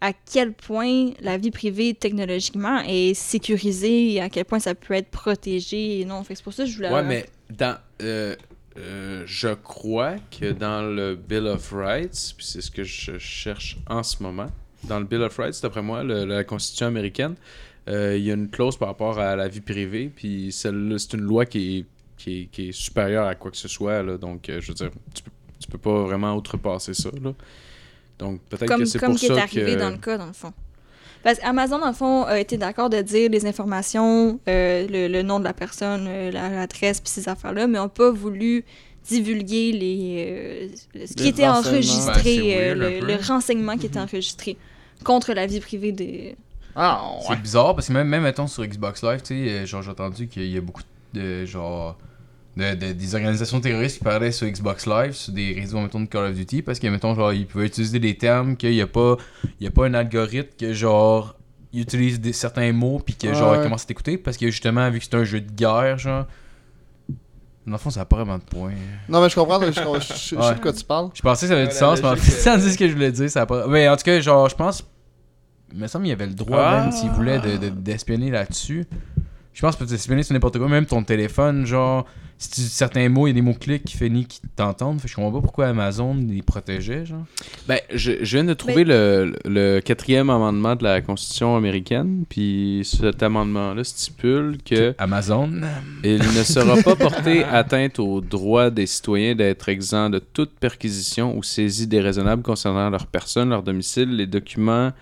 à 0.02 0.12
quel 0.30 0.52
point 0.52 1.10
la 1.20 1.38
vie 1.38 1.50
privée 1.50 1.94
technologiquement 1.94 2.80
est 2.86 3.14
sécurisée 3.14 4.12
et 4.12 4.20
à 4.20 4.28
quel 4.28 4.44
point 4.44 4.58
ça 4.58 4.74
peut 4.74 4.92
être 4.94 5.08
protégé 5.10 6.00
et 6.00 6.04
non. 6.04 6.22
Fait 6.22 6.34
que 6.34 6.38
c'est 6.38 6.44
pour 6.44 6.52
ça 6.52 6.64
que 6.64 6.70
je 6.70 6.76
voulais... 6.76 6.90
Ouais, 6.92 7.02
mais 7.02 7.24
dans. 7.50 7.76
euh, 8.02 8.36
euh, 8.78 9.22
je 9.26 9.48
crois 9.54 10.16
que 10.38 10.52
dans 10.52 10.82
le 10.82 11.14
Bill 11.16 11.46
of 11.46 11.72
Rights, 11.72 12.34
puis 12.36 12.46
c'est 12.46 12.60
ce 12.60 12.70
que 12.70 12.84
je 12.84 13.18
cherche 13.18 13.76
en 13.88 14.02
ce 14.02 14.22
moment, 14.22 14.46
dans 14.84 14.98
le 14.98 15.04
Bill 15.06 15.22
of 15.22 15.36
Rights, 15.36 15.60
d'après 15.62 15.82
moi, 15.82 16.02
le- 16.02 16.24
la 16.24 16.44
Constitution 16.44 16.86
américaine, 16.86 17.34
euh, 17.88 18.16
il 18.16 18.24
y 18.24 18.30
a 18.30 18.34
une 18.34 18.48
clause 18.50 18.76
par 18.76 18.88
rapport 18.88 19.18
à 19.18 19.36
la 19.36 19.48
vie 19.48 19.60
privée, 19.60 20.10
puis 20.14 20.52
celle-là, 20.52 20.98
c'est 20.98 21.14
une 21.14 21.22
loi 21.22 21.46
qui 21.46 21.78
est, 21.78 21.84
qui, 22.16 22.42
est, 22.42 22.46
qui 22.46 22.68
est 22.68 22.72
supérieure 22.72 23.26
à 23.26 23.34
quoi 23.34 23.50
que 23.50 23.56
ce 23.56 23.68
soit, 23.68 24.02
là, 24.02 24.16
donc 24.18 24.48
euh, 24.48 24.60
je 24.60 24.68
veux 24.68 24.74
dire, 24.74 24.90
tu 25.14 25.22
peux, 25.22 25.30
tu 25.60 25.68
peux 25.68 25.78
pas 25.78 26.02
vraiment 26.04 26.34
outrepasser 26.36 26.94
ça. 26.94 27.10
Là. 27.22 27.32
Donc 28.18 28.40
peut-être 28.48 28.66
comme, 28.66 28.80
que 28.80 28.84
c'est 28.86 28.98
comme 28.98 29.10
pour 29.10 29.18
qui 29.20 29.26
est 29.26 29.28
ça 29.34 29.42
arrivé 29.42 29.74
que... 29.74 29.78
dans 29.80 29.90
le 29.90 29.98
cas, 29.98 30.16
dans 30.18 30.26
le 30.26 30.32
fond. 30.32 30.52
Parce 31.22 31.38
qu'Amazon, 31.38 31.78
dans 31.78 31.88
le 31.88 31.92
fond, 31.92 32.22
a 32.24 32.38
été 32.38 32.56
d'accord 32.56 32.88
de 32.90 33.00
dire 33.02 33.30
les 33.30 33.46
informations, 33.46 34.38
euh, 34.48 34.86
le, 34.88 35.08
le 35.08 35.22
nom 35.22 35.38
de 35.40 35.44
la 35.44 35.52
personne, 35.52 36.06
euh, 36.08 36.30
la- 36.30 36.50
l'adresse, 36.50 37.00
puis 37.00 37.10
ces 37.10 37.28
affaires-là, 37.28 37.66
mais 37.66 37.78
n'ont 37.78 37.88
pas 37.88 38.10
voulu 38.10 38.64
divulguer 39.08 39.72
les, 39.72 40.70
euh, 40.96 41.04
ce 41.06 41.14
qui 41.14 41.24
Les 41.24 41.28
était 41.30 41.48
enregistré, 41.48 42.38
Ben, 42.38 42.80
euh, 42.82 42.90
weird 43.00 43.04
le, 43.08 43.16
renseignement 43.26 43.76
qui 43.76 43.86
était 43.86 43.98
enregistré 44.00 44.56
contre 45.04 45.32
la 45.32 45.46
vie 45.46 45.60
privée 45.60 45.92
des... 45.92 46.36
Ah, 46.74 47.02
C'est 47.26 47.40
bizarre 47.40 47.74
parce 47.74 47.88
que 47.88 47.92
même, 47.92 48.08
même 48.08 48.22
mettons 48.22 48.46
sur 48.46 48.64
Xbox 48.66 49.02
Live, 49.02 49.22
tu 49.22 49.48
sais, 49.48 49.66
genre 49.66 49.82
j'ai 49.82 49.90
entendu 49.90 50.28
qu'il 50.28 50.46
y 50.46 50.58
a 50.58 50.60
beaucoup 50.60 50.82
de 51.14 51.44
genre 51.46 51.96
de, 52.56 52.74
de- 52.74 52.92
des 52.92 53.14
organisations 53.14 53.60
terroristes 53.60 53.98
qui 53.98 54.04
parlaient 54.04 54.32
sur 54.32 54.46
Xbox 54.48 54.86
Live, 54.86 55.12
sur 55.12 55.32
des 55.32 55.52
réseaux 55.54 55.78
mettons 55.80 56.00
de 56.00 56.06
Call 56.06 56.30
of 56.30 56.34
Duty, 56.34 56.62
parce 56.62 56.78
que 56.78 56.86
mettons 56.88 57.14
genre 57.14 57.32
ils 57.32 57.46
pouvaient 57.46 57.66
utiliser 57.66 57.98
des 57.98 58.16
termes 58.16 58.56
qu'il 58.56 58.70
n'y 58.70 58.80
a 58.80 58.86
pas 58.86 59.16
il 59.60 59.64
y 59.64 59.66
a 59.66 59.70
pas 59.70 59.86
un 59.86 59.94
algorithme 59.94 60.50
que 60.58 60.72
genre 60.72 61.36
il 61.72 61.82
utilise 61.82 62.18
des, 62.20 62.32
certains 62.32 62.72
mots 62.72 63.00
puis 63.04 63.14
que 63.14 63.34
genre 63.34 63.52
Ouais. 63.52 63.58
il 63.58 63.62
commence 63.64 63.82
à 63.82 63.86
t'écouter 63.86 64.16
parce 64.16 64.36
que 64.38 64.46
justement 64.50 64.88
vu 64.90 64.98
que 65.00 65.04
c'est 65.04 65.14
un 65.16 65.24
jeu 65.24 65.40
de 65.40 65.50
guerre 65.52 65.98
genre 65.98 66.26
Dans 67.66 67.72
le 67.72 67.78
fond, 67.78 67.90
ça 67.90 68.00
n'a 68.00 68.04
pas 68.06 68.16
vraiment 68.16 68.38
de 68.38 68.44
point. 68.44 68.70
Non, 69.08 69.20
mais 69.20 69.28
je 69.28 69.34
comprends, 69.34 69.60
je, 69.60 69.66
je- 69.66 69.72
je- 69.72 70.36
je 70.36 70.42
sais 70.42 70.54
de 70.54 70.60
quoi 70.60 70.72
tu 70.72 70.84
parles. 70.84 71.10
Je 71.14 71.20
pensais 71.20 71.46
que 71.46 71.48
ça 71.48 71.54
avait 71.54 71.64
Ouais, 71.66 71.72
du 71.72 71.76
sens, 71.76 72.00
mais 72.00 72.08
en 72.08 72.14
fait, 72.16 72.30
sans 72.30 72.54
euh, 72.54 72.58
dire 72.58 72.70
ce 72.70 72.78
que 72.78 72.86
je 72.88 72.92
voulais 72.92 73.10
dire, 73.10 73.28
ça 73.28 73.42
a 73.42 73.46
pas. 73.46 73.66
Mais 73.66 73.88
en 73.88 73.96
tout 73.96 74.04
cas, 74.04 74.20
genre, 74.20 74.48
je 74.48 74.54
pense. 74.54 74.84
Il 75.72 75.78
me 75.80 75.88
semble 75.88 76.04
qu'il 76.04 76.10
y 76.10 76.12
avait 76.12 76.28
le 76.28 76.34
droit, 76.34 76.62
Ah. 76.64 76.80
même 76.84 76.92
s'il 76.92 77.10
voulait, 77.10 77.40
de- 77.40 77.56
de- 77.56 77.68
d'espionner 77.70 78.30
là-dessus. 78.30 78.86
Je 79.56 79.62
pense 79.62 79.74
que 79.74 79.84
tu 79.84 79.88
peux 79.88 79.94
espionner 79.94 80.22
sur 80.22 80.34
n'importe 80.34 80.58
quoi, 80.58 80.68
même 80.68 80.84
ton 80.84 81.02
téléphone, 81.02 81.64
genre, 81.64 82.04
si 82.36 82.50
tu 82.50 82.60
dis 82.60 82.68
certains 82.68 83.08
mots, 83.08 83.26
il 83.26 83.30
y 83.30 83.32
a 83.32 83.34
des 83.36 83.40
mots-clics 83.40 83.84
qui 83.84 83.96
finissent 83.96 84.26
qui 84.26 84.40
t'entendent. 84.54 85.00
Fait 85.00 85.08
je 85.08 85.14
comprends 85.14 85.32
pas 85.32 85.40
pourquoi 85.40 85.68
Amazon 85.68 86.14
les 86.14 86.42
protégeait, 86.42 87.06
genre. 87.06 87.24
Ben, 87.66 87.78
je, 87.90 88.12
je 88.20 88.36
viens 88.36 88.44
de 88.44 88.52
trouver 88.52 88.84
le, 88.84 89.34
le 89.46 89.80
quatrième 89.80 90.28
amendement 90.28 90.76
de 90.76 90.84
la 90.84 91.00
Constitution 91.00 91.56
américaine, 91.56 92.24
puis 92.28 92.82
cet 92.84 93.22
amendement-là 93.22 93.82
stipule 93.82 94.58
que 94.62 94.94
Amazon. 94.98 95.50
il 96.04 96.18
ne 96.18 96.42
sera 96.42 96.76
pas 96.82 96.94
porté 97.08 97.42
atteinte 97.42 97.98
au 97.98 98.20
droit 98.20 98.68
des 98.68 98.84
citoyens 98.84 99.34
d'être 99.34 99.70
exempts 99.70 100.10
de 100.10 100.18
toute 100.18 100.50
perquisition 100.50 101.34
ou 101.34 101.42
saisie 101.42 101.86
déraisonnable 101.86 102.42
concernant 102.42 102.90
leur 102.90 103.06
personne, 103.06 103.48
leur 103.48 103.62
domicile, 103.62 104.16
les 104.16 104.26
documents 104.26 104.92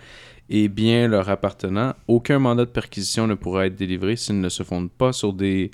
et 0.51 0.69
biens 0.69 1.09
leur 1.09 1.29
appartenant. 1.31 1.95
Aucun 2.09 2.39
mandat 2.39 2.65
de 2.67 2.71
perquisition 2.71 3.27
ne 3.27 3.35
pourra 3.35 3.67
être 3.67 3.77
délivré 3.77 4.17
s'il 4.17 4.41
ne 4.41 4.49
se 4.49 4.63
fonde 4.63 4.91
pas 4.91 5.13
sur 5.13 5.33
des 5.33 5.71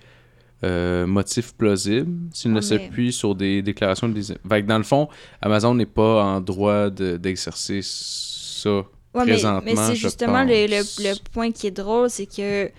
euh, 0.63 1.07
motifs 1.07 1.55
plausibles, 1.55 2.29
s'il 2.33 2.53
ne 2.53 2.59
Ah, 2.59 2.61
mais- 2.61 2.67
s'appuie 2.67 3.13
sur 3.13 3.35
des 3.35 3.63
déclarations 3.63 4.09
de... 4.09 4.21
Fait 4.23 4.63
que 4.63 4.67
dans 4.67 4.79
le 4.79 4.85
fond, 4.85 5.09
Amazon 5.41 5.75
n'est 5.75 5.87
pas 5.87 6.23
en 6.23 6.41
droit 6.41 6.91
de- 6.91 7.17
d'exercer 7.17 7.81
ça. 7.83 8.85
Ouais, 9.13 9.23
présentement, 9.25 9.63
mais 9.65 9.75
c'est 9.75 9.97
justement 9.97 10.45
le, 10.45 10.67
le 10.69 11.15
point 11.33 11.51
qui 11.51 11.67
est 11.67 11.71
drôle, 11.73 12.09
c'est 12.11 12.27
que 12.27 12.71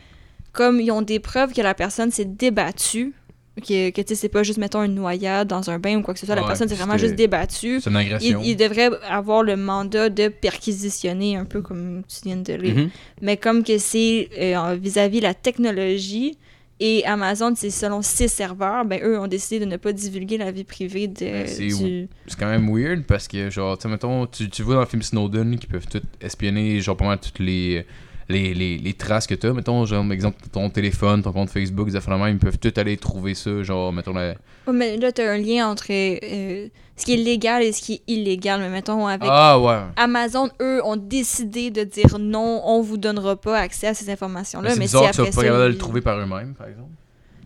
comme 0.53 0.79
ils 0.79 0.91
ont 0.91 1.01
des 1.01 1.19
preuves 1.19 1.53
que 1.53 1.61
la 1.61 1.73
personne 1.73 2.11
s'est 2.11 2.23
débattue, 2.25 3.13
que, 3.61 3.91
que 3.91 4.01
tu 4.01 4.09
sais, 4.09 4.15
c'est 4.15 4.29
pas 4.29 4.43
juste, 4.43 4.57
mettons, 4.57 4.83
une 4.83 4.95
noyade 4.95 5.47
dans 5.47 5.69
un 5.69 5.79
bain 5.79 5.97
ou 5.97 6.01
quoi 6.01 6.13
que 6.13 6.19
ce 6.19 6.25
soit, 6.25 6.35
la 6.35 6.41
Ouais, 6.41 6.47
personne 6.47 6.67
s'est 6.67 6.75
vraiment 6.75 6.97
juste 6.97 7.15
débattue. 7.15 7.79
C'est 7.81 7.89
une 7.89 7.95
Il, 7.95 7.99
agression. 7.99 8.41
il 8.43 8.55
devrait 8.57 8.89
avoir 9.07 9.43
le 9.43 9.55
mandat 9.55 10.09
de 10.09 10.27
perquisitionner, 10.27 11.35
un 11.37 11.45
peu 11.45 11.61
comme 11.61 12.03
tu 12.07 12.17
viens 12.25 12.37
de 12.37 12.53
lire. 12.53 12.75
Mhm. 12.75 12.89
Mais 13.21 13.37
comme 13.37 13.63
que 13.63 13.77
c'est 13.77 14.29
euh, 14.39 14.75
vis-à-vis 14.81 15.21
la 15.21 15.33
technologie 15.33 16.37
et 16.79 17.05
Amazon, 17.05 17.53
c'est 17.55 17.69
selon 17.69 18.01
ses 18.01 18.27
serveurs, 18.27 18.85
ben 18.85 18.99
eux 19.03 19.19
ont 19.19 19.27
décidé 19.27 19.59
de 19.59 19.65
ne 19.69 19.77
pas 19.77 19.93
divulguer 19.93 20.37
la 20.39 20.49
vie 20.51 20.63
privée 20.63 21.07
de, 21.07 21.13
Ben, 21.19 21.47
c'est 21.47 21.67
du... 21.67 22.07
Quand 22.39 22.49
même 22.49 22.67
weird 22.75 23.03
parce 23.03 23.27
que, 23.27 23.51
genre, 23.51 23.77
tu 23.77 23.83
sais, 23.83 23.87
mettons, 23.87 24.25
tu, 24.25 24.49
tu 24.49 24.63
vois 24.63 24.73
dans 24.75 24.79
le 24.81 24.87
film 24.87 25.03
Snowden 25.03 25.59
qui 25.59 25.67
peuvent 25.67 25.85
tout 25.87 26.01
espionner, 26.19 26.81
genre, 26.81 26.97
pas 26.97 27.05
mal 27.05 27.19
toutes 27.19 27.37
les, 27.39 27.85
les, 28.31 28.53
les, 28.53 28.77
les 28.77 28.93
traces 28.93 29.27
que 29.27 29.35
t'as. 29.35 29.53
Mettons, 29.53 29.85
genre, 29.85 30.09
exemple, 30.11 30.37
ton 30.51 30.69
téléphone, 30.69 31.21
ton 31.21 31.31
compte 31.31 31.49
Facebook, 31.49 31.89
des 31.89 31.95
affaires 31.95 32.27
ils 32.27 32.37
peuvent 32.37 32.57
tout 32.57 32.73
aller 32.77 32.97
trouver 32.97 33.33
ça, 33.35 33.61
genre, 33.63 33.93
mettons, 33.93 34.13
la... 34.13 34.33
Mais 34.71 34.97
là, 34.97 35.11
tu 35.11 35.21
as 35.21 35.31
un 35.31 35.37
lien 35.37 35.69
entre 35.69 35.87
euh, 35.89 36.67
ce 36.95 37.05
qui 37.05 37.13
est 37.13 37.17
légal 37.17 37.63
et 37.63 37.71
ce 37.71 37.81
qui 37.81 37.93
est 37.93 38.01
illégal. 38.07 38.59
Mais 38.59 38.69
mettons, 38.69 39.07
avec 39.07 39.27
Ah, 39.31 39.59
ouais. 39.59 39.79
Amazon, 39.95 40.49
eux, 40.61 40.81
ont 40.83 40.97
décidé 40.97 41.71
de 41.71 41.83
dire 41.83 42.17
non, 42.19 42.61
on 42.65 42.81
vous 42.81 42.97
donnera 42.97 43.35
pas 43.35 43.57
accès 43.57 43.87
à 43.87 43.93
ces 43.93 44.09
informations-là. 44.09 44.69
Mais 44.69 44.73
c'est 44.73 44.79
Mais, 44.79 44.85
bizarre 44.85 45.01
si 45.15 45.21
qu'ils 45.23 45.33
soient 45.33 45.43
après 45.43 45.51
pas 45.51 45.63
de 45.63 45.69
le 45.69 45.77
trouver 45.77 46.01
par 46.01 46.17
eux-mêmes, 46.19 46.53
par 46.53 46.67
exemple. 46.67 46.89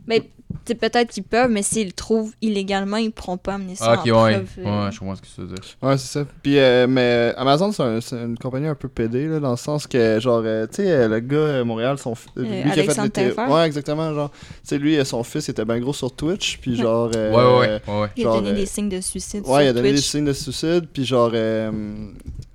Mais 0.07 0.17
c'est 0.17 0.34
peut-être 0.63 1.09
qu'ils 1.11 1.23
peuvent, 1.23 1.49
mais 1.49 1.63
s'ils 1.63 1.87
le 1.87 1.91
trouvent 1.93 2.31
illégalement, 2.41 2.97
ils 2.97 3.07
ne 3.07 3.11
pourront 3.11 3.37
pas 3.37 3.55
amener 3.55 3.75
ça 3.75 3.85
Ah, 3.93 3.93
ok, 4.03 4.11
en 4.11 4.23
ouais. 4.23 4.31
preuve, 4.33 4.49
euh. 4.59 4.85
Ouais, 4.85 4.91
je 4.91 4.99
comprends 4.99 5.15
ce 5.15 5.21
que 5.21 5.27
tu 5.27 5.41
veux 5.41 5.47
dire. 5.47 5.63
Ouais, 5.81 5.97
c'est 5.97 6.19
ça. 6.19 6.25
Puis, 6.43 6.57
euh, 6.59 6.85
mais 6.87 7.33
Amazon, 7.37 7.71
c'est 7.71 7.83
un- 7.83 8.01
c'est 8.01 8.15
une 8.15 8.37
compagnie 8.37 8.67
un 8.67 8.75
peu 8.75 8.87
pédée, 8.87 9.27
là, 9.27 9.39
dans 9.39 9.51
le 9.51 9.57
sens 9.57 9.87
que, 9.87 10.19
genre, 10.19 10.41
euh, 10.45 10.65
tu 10.67 10.77
sais, 10.77 10.91
euh, 10.91 11.07
le 11.07 11.19
gars 11.19 11.59
à 11.59 11.63
Montréal, 11.63 11.97
son 11.97 12.13
lui 12.35 12.47
qui 12.71 12.79
a 12.79 12.83
fait 12.83 13.09
Taillefer. 13.09 13.41
Ouais, 13.51 13.65
exactement, 13.65 14.13
genre. 14.13 14.31
Tu 14.31 14.37
sais, 14.63 14.77
lui, 14.77 14.97
euh, 14.97 15.03
son 15.05 15.23
fils 15.23 15.49
était 15.49 15.65
bien 15.65 15.79
gros 15.79 15.93
sur 15.93 16.15
Twitch, 16.15 16.57
puis 16.59 16.75
genre. 16.75 17.09
euh, 17.15 17.31
Ouais, 17.59 17.67
ouais, 17.87 17.99
ouais. 18.01 18.09
Il 18.15 18.27
a 18.27 18.31
donné 18.31 18.49
euh, 18.49 18.53
des 18.53 18.65
signes 18.65 18.89
de 18.89 19.01
suicide 19.01 19.43
Ouais, 19.45 19.65
il 19.65 19.67
a 19.69 19.73
donné 19.73 19.91
des 19.93 20.01
signes 20.01 20.25
de 20.25 20.33
suicide, 20.33 20.87
puis 20.91 21.05
genre. 21.05 21.31
euh, 21.33 21.71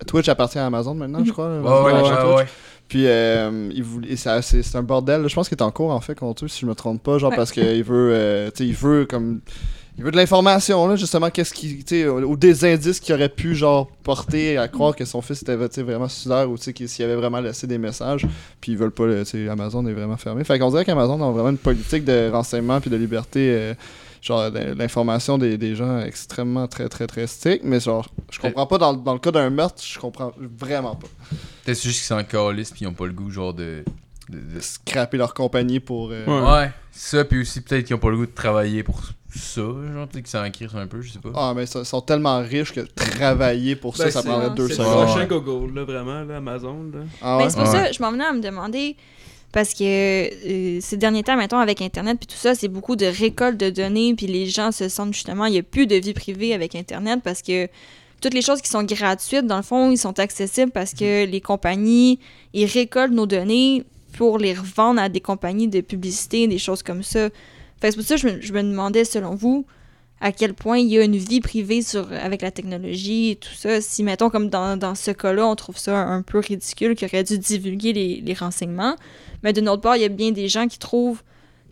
Twitch 0.07 0.29
appartient 0.29 0.59
à 0.59 0.67
Amazon 0.67 0.95
maintenant, 0.95 1.25
je 1.25 1.31
crois. 1.33 1.49
là. 1.49 1.61
Ouais, 1.61 1.93
ouais, 1.93 2.35
ouais. 2.35 2.47
Puis 2.91 3.07
euh, 3.07 3.71
il 3.73 3.83
voulait, 3.85 4.17
ça- 4.17 4.43
c'est 4.43 4.63
c'est 4.63 4.77
un 4.77 4.83
bordel. 4.83 5.27
Je 5.29 5.35
pense 5.35 5.49
qu'il 5.49 5.57
est 5.57 5.63
en 5.63 5.71
cours 5.71 5.93
en 5.93 6.01
fait 6.01 6.15
contre 6.19 6.45
eux, 6.45 6.49
si 6.49 6.61
je 6.61 6.67
me 6.67 6.75
trompe 6.75 7.03
pas, 7.03 7.17
genre 7.19 7.31
Ouais. 7.31 7.37
parce 7.37 7.53
qu'il 7.53 7.83
veut, 7.85 8.11
euh, 8.13 8.51
tu 8.51 8.65
sais, 8.65 8.69
il 8.69 8.75
veut 8.75 9.07
comme, 9.07 9.41
il 9.97 10.03
veut 10.03 10.11
de 10.11 10.17
l'information 10.17 10.89
là, 10.89 10.97
justement, 10.97 11.31
qu'est-ce 11.31 11.55
qui, 11.55 11.85
tu 11.85 12.01
sais, 12.03 12.09
ou 12.09 12.37
des 12.37 12.65
indices 12.65 12.99
qui 12.99 13.13
auraient 13.13 13.29
pu 13.29 13.55
genre 13.55 13.89
porter 14.03 14.59
à 14.59 14.67
croire 14.67 14.97
que 14.97 15.05
son 15.05 15.23
fils 15.23 15.41
était 15.43 15.55
vraiment 15.55 16.09
suicidaire 16.09 16.51
ou 16.51 16.57
tu 16.59 16.65
sais 16.65 16.73
qu'il- 16.73 16.89
s'il 16.89 17.05
avait 17.05 17.15
vraiment 17.15 17.39
laissé 17.41 17.67
des 17.69 17.79
messages. 17.79 18.27
Puis 18.61 18.73
ils 18.73 18.79
veulent 18.79 18.91
pas, 18.91 19.07
le- 19.07 19.25
tu 19.25 19.31
sais, 19.45 19.49
Amazon 19.49 19.87
est 19.87 19.93
vraiment 19.93 20.17
fermé. 20.17 20.43
Fait 20.43 20.59
qu'on 20.59 20.71
dirait 20.71 20.85
qu'Amazon 20.85 21.23
a 21.23 21.31
vraiment 21.31 21.51
une 21.51 21.59
politique 21.59 22.05
de 22.05 22.29
renseignement 22.33 22.81
puis 22.81 22.91
de 22.91 22.97
liberté. 22.97 23.39
euh, 23.55 23.75
genre 24.23 24.51
l'information 24.77 25.39
des, 25.39 25.57
des 25.59 25.75
gens 25.75 26.01
extrêmement 26.01 26.67
très 26.69 26.89
très 26.89 27.07
très 27.07 27.27
stricte 27.27 27.65
mais 27.65 27.81
genre 27.81 28.09
je 28.31 28.39
comprends 28.39 28.67
pas 28.67 28.79
dans, 28.79 28.93
dans 28.93 29.15
le 29.15 29.19
cas 29.19 29.31
d'un 29.31 29.49
meurtre 29.51 29.83
je 29.85 29.99
comprends 29.99 30.33
vraiment 30.59 30.95
pas 30.97 31.09
Peut-être 31.65 31.83
juste 31.83 31.99
qu'ils 31.99 32.07
sont 32.07 32.15
en 32.17 32.25
calice 32.25 32.71
pis 32.71 32.85
ils 32.85 32.87
ont 32.87 32.95
pas 32.95 33.07
le 33.07 33.13
goût, 33.13 33.31
genre, 33.31 33.53
de. 33.55 33.85
de- 34.29 34.39
de- 34.55 34.61
scraper 34.61 35.17
leur 35.19 35.35
compagnie 35.35 35.81
pour 35.81 36.11
euh, 36.13 36.25
Ouais. 36.27 36.53
Ouais, 36.53 36.71
ça, 36.93 37.25
puis 37.25 37.41
aussi 37.41 37.61
peut-être 37.61 37.85
qu'ils 37.87 37.97
ont 37.97 37.99
pas 38.01 38.11
le 38.11 38.17
goût 38.17 38.27
de 38.27 38.31
travailler 38.35 38.83
pour 38.83 39.01
ça, 39.33 39.61
genre, 39.61 40.09
peut-être 40.09 40.25
qu'ils 40.25 40.27
s'en 40.29 40.51
crient 40.51 40.69
un 40.75 40.87
peu, 40.87 41.01
je 41.03 41.13
sais 41.13 41.19
pas. 41.19 41.31
Ah, 41.35 41.53
mais 41.55 41.65
ils 41.65 41.85
sont 41.85 42.01
tellement 42.01 42.41
riches 42.41 42.73
que 42.73 42.81
travailler 42.81 43.77
pour 43.77 43.97
ça, 43.97 44.05
Ben, 44.05 44.11
ça 44.11 44.23
c'est- 44.23 44.29
prendrait 44.29 44.49
c'est 44.49 44.55
deux 44.55 44.69
C'est 44.69 44.75
ça. 44.75 44.83
le 44.83 44.89
secondes. 44.89 45.07
prochain. 45.07 45.27
Google, 45.27 45.75
là, 45.75 45.85
vraiment, 45.85 46.23
là, 46.25 46.37
Amazon. 46.39 46.91
Là. 46.93 47.01
Ah 47.23 47.37
Ben, 47.39 47.45
ouais? 47.45 47.51
c'est 47.51 47.57
pour 47.59 47.67
ça 47.67 47.93
je 47.93 48.03
m'en 48.03 48.11
venais 48.13 48.25
à 48.25 48.33
me 48.33 48.41
demander 48.41 48.97
parce 49.53 49.75
que 49.75 49.85
euh, 49.85 50.79
ces 50.81 50.97
derniers 50.97 51.23
temps, 51.23 51.37
mettons, 51.37 51.59
avec 51.59 51.83
Internet 51.83 52.19
puis 52.19 52.27
tout 52.27 52.37
ça, 52.37 52.55
c'est 52.55 52.69
beaucoup 52.69 52.97
de 52.97 53.07
récolte 53.07 53.57
de 53.57 53.71
données, 53.71 54.15
puis 54.15 54.27
les 54.27 54.47
gens 54.47 54.71
se 54.73 54.89
sentent 54.89 55.15
justement, 55.15 55.47
il 55.47 55.53
n'y 55.53 55.59
a 55.59 55.63
plus 55.63 55.87
de 55.87 55.97
vie 55.97 56.15
privée 56.15 56.55
avec 56.55 56.75
Internet 56.75 57.21
parce 57.25 57.43
que 57.43 57.69
toutes 58.21 58.35
les 58.35 58.43
choses 58.43 58.61
qui 58.61 58.69
sont 58.69 58.85
gratuites, 58.85 59.47
dans 59.47 59.57
le 59.57 59.63
fond, 59.63 59.91
ils 59.91 59.99
sont 59.99 60.19
accessibles 60.19 60.71
parce 60.71 60.93
que 60.93 61.25
les 61.25 61.41
compagnies, 61.41 62.21
ils 62.53 62.67
récoltent 62.67 63.13
nos 63.13 63.27
données 63.27 63.85
pour 64.13 64.39
les 64.39 64.55
revendre 64.55 65.01
à 65.01 65.09
des 65.09 65.21
compagnies 65.21 65.69
de 65.69 65.81
publicité, 65.81 66.47
des 66.47 66.59
choses 66.59 66.83
comme 66.83 67.03
ça. 67.03 67.29
Fait 67.81 67.89
que 67.89 67.91
c'est 67.91 67.97
pour 67.97 68.05
ça 68.05 68.15
que 68.17 68.21
je 68.21 68.27
me, 68.29 68.41
je 68.41 68.53
me 68.53 68.63
demandais, 68.63 69.05
selon 69.05 69.35
vous, 69.35 69.65
à 70.21 70.33
quel 70.33 70.53
point 70.53 70.79
il 70.79 70.89
y 70.89 70.99
a 70.99 71.03
une 71.03 71.17
vie 71.17 71.41
privée 71.41 71.81
sur, 71.81 72.13
avec 72.13 72.43
la 72.43 72.51
technologie 72.51 73.31
et 73.31 73.37
tout 73.37 73.55
ça. 73.55 73.81
Si, 73.81 74.03
mettons, 74.03 74.29
comme 74.29 74.51
dans, 74.51 74.77
dans 74.77 74.95
ce 74.95 75.13
cas-là, 75.13 75.47
on 75.47 75.57
trouve 75.57 75.79
ça 75.79 75.99
un 75.99 76.23
peu 76.23 76.39
ridicule, 76.39 76.95
qu'il 76.95 77.09
aurait 77.09 77.25
dû 77.25 77.39
divulguer 77.39 77.93
les, 77.95 78.21
les 78.21 78.35
renseignements. 78.35 78.97
Mais 79.43 79.53
d'une 79.53 79.69
autre 79.69 79.83
part, 79.83 79.97
il 79.97 80.03
y 80.03 80.05
a 80.05 80.09
bien 80.09 80.33
des 80.33 80.49
gens 80.49 80.67
qui 80.69 80.79
trouvent 80.79 81.23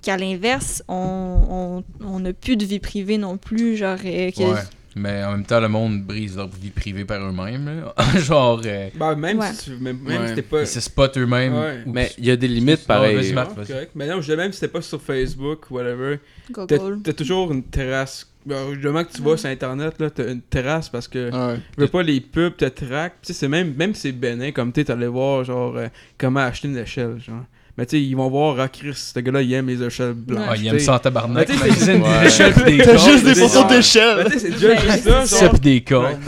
qu'à 0.02 0.16
l'inverse, 0.16 0.82
on 0.88 1.36
on- 1.50 1.84
on 2.04 2.20
n'a 2.20 2.32
plus 2.32 2.56
de 2.56 2.64
vie 2.64 2.78
privée 2.78 3.18
non 3.18 3.36
plus. 3.36 3.76
Genre, 3.76 3.98
euh, 4.04 4.30
que- 4.30 4.42
Ouais. 4.54 4.60
Mais 4.96 5.22
en 5.22 5.32
même 5.32 5.44
temps, 5.44 5.60
le 5.60 5.68
monde 5.68 6.02
brise 6.02 6.36
leur 6.36 6.48
vie 6.48 6.70
privée 6.70 7.04
par 7.04 7.20
eux-mêmes, 7.24 7.84
genre, 8.16 8.60
euh, 8.64 8.88
Ben, 8.94 9.14
même 9.14 9.38
Ouais. 9.38 9.52
si 9.52 9.64
tu 9.70 9.76
même, 9.76 9.98
même 10.00 10.22
Ouais. 10.22 10.34
si 10.34 10.42
pas. 10.42 10.60
ils 10.62 10.66
se 10.66 10.80
spotent 10.80 11.16
eux-mêmes. 11.18 11.54
Ouais. 11.54 11.78
ou- 11.86 11.92
Mais 11.92 12.10
il 12.18 12.24
y 12.26 12.30
a 12.30 12.36
des 12.36 12.48
limites 12.48 12.88
Marc, 12.88 13.00
vas-y. 13.14 13.32
correct. 13.66 13.92
Mais 13.94 14.08
non, 14.08 14.20
je 14.20 14.30
dis 14.32 14.36
même 14.36 14.52
si 14.52 14.60
t'es 14.60 14.68
pas 14.68 14.82
sur 14.82 15.00
Facebook, 15.00 15.70
whatever. 15.70 16.18
T'as 16.52 16.66
Google. 16.78 17.00
t'as 17.04 17.12
toujours 17.12 17.52
une 17.52 17.62
terrasse. 17.62 18.26
Du 18.46 18.86
moment 18.86 19.04
que 19.04 19.12
tu 19.12 19.20
vas 19.22 19.36
sur 19.36 19.48
internet, 19.50 20.00
là, 20.00 20.10
t'as 20.10 20.32
une 20.32 20.40
terrasse 20.40 20.88
parce 20.88 21.06
que 21.06 21.28
Ah 21.32 21.48
ouais. 21.48 21.58
je 21.76 21.82
veux 21.82 21.88
pas 21.88 22.02
les 22.02 22.20
pubs 22.20 22.56
te 22.56 22.64
traquent. 22.64 23.20
Tu 23.22 23.28
sais, 23.28 23.32
c'est 23.34 23.48
même, 23.48 23.74
même 23.74 23.94
si 23.94 24.00
c'est 24.02 24.12
bénin, 24.12 24.52
comme 24.52 24.72
tu 24.72 24.84
t'allais 24.84 25.06
voir, 25.06 25.44
genre, 25.44 25.76
euh, 25.76 25.88
comment 26.16 26.40
acheter 26.40 26.66
une 26.68 26.78
échelle, 26.78 27.20
genre. 27.20 27.44
Mais 27.78 27.86
tu 27.86 27.96
sais, 27.96 28.02
ils 28.02 28.14
vont 28.16 28.28
voir, 28.28 28.56
ah, 28.58 28.68
Chris, 28.68 28.92
ce 28.94 29.20
gars-là, 29.20 29.40
il 29.40 29.52
aime 29.52 29.68
les 29.68 29.80
échelles 29.82 30.12
blanches. 30.12 30.46
Ah, 30.50 30.56
il 30.56 30.66
aime 30.66 30.80
ça 30.80 30.96
en 30.96 30.98
tabarnak. 30.98 31.48
Mais 31.48 31.54
tu 31.54 31.58
sais, 31.60 31.68
Magazine 31.68 31.84
c'est- 31.86 31.96
des 31.96 32.02
Ouais. 32.02 32.26
échelles 32.26 32.52
pis 32.54 32.62
des 32.64 32.78
T'as 32.78 32.94
cordes. 32.96 33.08
juste 33.10 33.24
des 33.24 33.34
photos 33.36 33.50
ça. 33.52 33.64
d'échelle! 33.68 34.16
Ben, 34.16 34.24
tu 34.24 34.30
sais, 34.32 34.38
c'est 34.40 34.50
déjà 34.50 34.76
juste 34.76 35.26
ça, 35.26 35.48
des 35.48 35.80
cordes. 35.82 36.18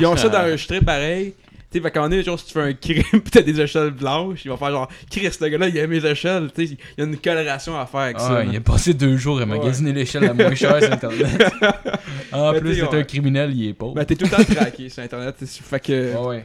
Ils 0.00 0.06
ont 0.06 0.16
ça 0.16 0.28
d'enregistrer 0.28 0.80
pareil. 0.80 1.34
Tu 1.70 1.80
sais, 1.82 1.86
un 1.86 1.90
moment 1.96 2.08
donné, 2.08 2.22
genre, 2.22 2.38
si 2.40 2.46
tu 2.46 2.52
fais 2.52 2.62
un 2.62 2.72
crime 2.72 3.20
pis 3.20 3.30
t'as 3.30 3.42
des 3.42 3.60
échelles 3.60 3.90
blanches, 3.90 4.42
ils 4.44 4.48
vont 4.48 4.56
faire 4.56 4.70
genre, 4.70 4.88
Chris, 5.10 5.28
ce 5.32 5.44
gars-là, 5.44 5.68
il 5.68 5.76
aime 5.76 5.90
les 5.90 6.06
échelles. 6.06 6.48
Tu 6.54 6.66
sais, 6.68 6.72
il 6.96 7.00
y 7.02 7.02
a 7.02 7.10
une 7.10 7.16
coloration 7.18 7.78
à 7.78 7.84
faire 7.84 8.00
avec 8.00 8.16
Ah, 8.20 8.28
ça. 8.28 8.44
il 8.44 8.56
a 8.56 8.60
passé 8.60 8.94
deux 8.94 9.16
jours 9.18 9.40
à 9.40 9.46
magasiner 9.46 9.92
l'échelle 9.92 10.22
la 10.22 10.32
moins 10.32 10.54
chère 10.54 10.80
sur 10.82 10.92
Internet. 10.92 11.52
en 12.32 12.52
Mais 12.52 12.60
plus 12.60 12.80
ouais. 12.82 12.88
un 12.98 13.02
criminel, 13.02 13.52
il 13.54 13.68
est 13.70 13.74
pauvre. 13.74 13.94
Ben, 13.94 14.04
t'es 14.04 14.14
tout 14.14 14.24
le 14.26 14.30
temps 14.30 14.54
traqué 14.54 14.88
sur 14.88 15.02
internet. 15.02 15.34
Fait 15.44 15.80
que. 15.80 16.12
Ah 16.16 16.22
ouais. 16.22 16.44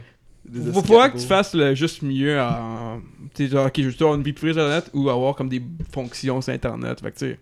Faut 0.74 0.82
pas 0.82 1.08
que 1.08 1.16
tu 1.18 1.24
fasses 1.26 1.54
le 1.54 1.74
juste 1.74 2.02
mieux 2.02 2.38
en. 2.38 3.00
Tu 3.34 3.44
sais, 3.46 3.50
genre, 3.52 3.66
ok, 3.66 3.72
je 3.76 3.82
veux 3.82 3.88
juste 3.90 4.00
avoir 4.02 4.16
une 4.16 4.22
vie 4.22 4.32
privée 4.32 4.52
sur 4.52 4.62
internet 4.62 4.90
ou 4.94 5.08
avoir 5.10 5.34
comme 5.34 5.48
des 5.48 5.62
fonctions 5.92 6.40
sur 6.40 6.52
internet. 6.52 7.00
Fait 7.00 7.10
que, 7.10 7.18
tu 7.18 7.26
sais. 7.32 7.38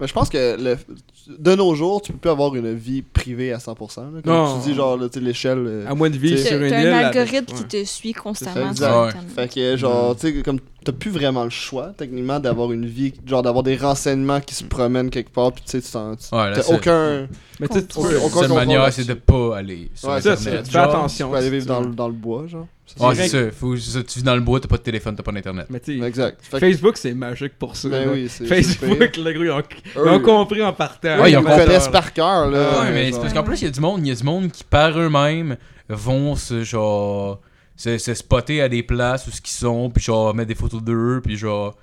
Mais 0.00 0.08
je 0.08 0.12
pense 0.12 0.28
que 0.28 0.56
le- 0.60 0.76
de 1.38 1.54
nos 1.54 1.72
jours, 1.76 2.02
tu 2.02 2.10
peux 2.12 2.18
plus 2.18 2.30
avoir 2.30 2.52
une 2.56 2.74
vie 2.74 3.02
privée 3.02 3.52
à 3.52 3.58
100%. 3.60 4.00
là. 4.12 4.20
Comme 4.24 4.32
Non. 4.32 4.58
tu 4.60 4.68
dis, 4.68 4.74
genre, 4.74 4.96
là, 4.96 5.06
l'échelle. 5.20 5.64
euh, 5.68 5.86
À 5.86 5.94
moins 5.94 6.10
de 6.10 6.16
vivre 6.18 6.34
T'sais, 6.34 6.48
sur 6.48 6.58
T'as 6.58 6.64
une 6.64 6.70
t'as 6.70 6.80
île. 6.80 6.88
un 6.88 6.96
avec- 6.96 7.16
algorithme 7.16 7.54
qui 7.54 7.64
te 7.64 7.84
suit 7.84 8.12
constamment 8.12 8.70
exact. 8.72 8.90
sur 8.90 9.00
Ouais. 9.02 9.08
Internet. 9.10 9.30
Fait 9.36 9.54
que, 9.54 9.76
genre, 9.76 10.16
tu 10.16 10.20
sais, 10.34 10.42
comme 10.42 10.58
t'as 10.84 10.90
plus 10.92 11.12
vraiment 11.12 11.44
le 11.44 11.50
choix, 11.50 11.92
techniquement, 11.96 12.40
d'avoir 12.40 12.72
une 12.72 12.86
vie, 12.86 13.12
genre, 13.24 13.42
d'avoir 13.42 13.62
des 13.62 13.76
renseignements 13.76 14.40
qui 14.40 14.56
se 14.56 14.64
promènent 14.64 15.10
quelque 15.10 15.30
part, 15.30 15.52
puis 15.52 15.62
tu 15.64 15.70
sais, 15.70 15.80
tu 15.80 15.92
T'as 15.92 16.16
c'est- 16.62 16.74
aucun. 16.74 17.28
Mais 17.60 17.68
tu 17.68 17.74
sais, 17.78 17.86
seule 17.88 18.18
contrôle 18.20 18.48
manière, 18.52 18.92
c'est 18.92 19.06
de 19.06 19.14
pas 19.14 19.58
aller 19.58 19.90
sur 19.94 20.08
Ouais, 20.08 20.20
ça, 20.20 20.32
Internet. 20.32 20.64
tu 20.64 20.70
fais 20.72 20.72
genre. 20.72 20.88
Tu 20.90 20.96
attention. 20.96 21.30
peux 21.30 21.36
aller 21.36 21.50
vivre 21.50 21.66
dans, 21.66 21.82
dans 21.82 22.08
le 22.08 22.14
bois, 22.14 22.48
genre. 22.48 22.66
Ah, 23.00 23.12
c'est 23.14 23.28
ça. 23.28 23.50
Faut, 23.50 23.76
c'est 23.76 23.90
ça, 23.90 24.02
Tu 24.02 24.18
vis 24.18 24.22
dans 24.24 24.34
le 24.34 24.40
bois, 24.40 24.60
t'as 24.60 24.68
pas 24.68 24.76
de 24.76 24.82
téléphone, 24.82 25.16
t'as 25.16 25.22
pas 25.22 25.32
d'internet. 25.32 25.66
Mais 25.70 25.80
tu 25.80 25.98
sais, 25.98 26.06
Exact. 26.06 26.38
Fait 26.42 26.60
Facebook, 26.60 26.96
c'est 26.96 27.14
magique 27.14 27.54
pour 27.58 27.74
ça. 27.76 27.88
ben 27.88 28.06
là. 28.06 28.12
oui, 28.12 28.28
Facebook, 28.28 29.16
le 29.16 29.32
gros, 29.32 29.42
ils 29.44 29.50
ont, 29.50 29.62
ils 29.96 29.98
Eux, 29.98 30.10
ont 30.10 30.20
compris 30.20 30.62
en 30.62 30.72
partant. 30.72 31.20
Ouais, 31.20 31.32
ils 31.32 31.38
ils 31.38 31.42
connaissent 31.44 31.88
par 31.88 32.12
cœur, 32.12 32.50
là. 32.50 32.82
Ouais, 32.82 32.92
mais 32.92 33.12
c'est 33.12 33.20
parce 33.20 33.32
qu'en 33.32 33.42
plus, 33.42 33.62
il 33.62 33.64
y 33.64 33.68
a 33.68 33.70
du 33.70 33.80
monde, 33.80 34.00
il 34.04 34.08
y 34.08 34.12
a 34.12 34.14
du 34.14 34.24
monde 34.24 34.50
qui, 34.50 34.64
par 34.64 34.98
eux-mêmes, 34.98 35.56
vont 35.88 36.36
se, 36.36 36.62
genre, 36.62 37.40
se, 37.76 37.98
se 37.98 38.14
spotter 38.14 38.60
à 38.62 38.68
des 38.68 38.82
places 38.82 39.26
où 39.26 39.30
ce 39.30 39.40
qu'ils 39.40 39.56
sont, 39.56 39.90
puis 39.90 40.02
genre, 40.04 40.34
mettre 40.34 40.48
des 40.48 40.54
photos 40.54 40.82
d'eux, 40.82 41.20
puis 41.24 41.36
genre, 41.36 41.76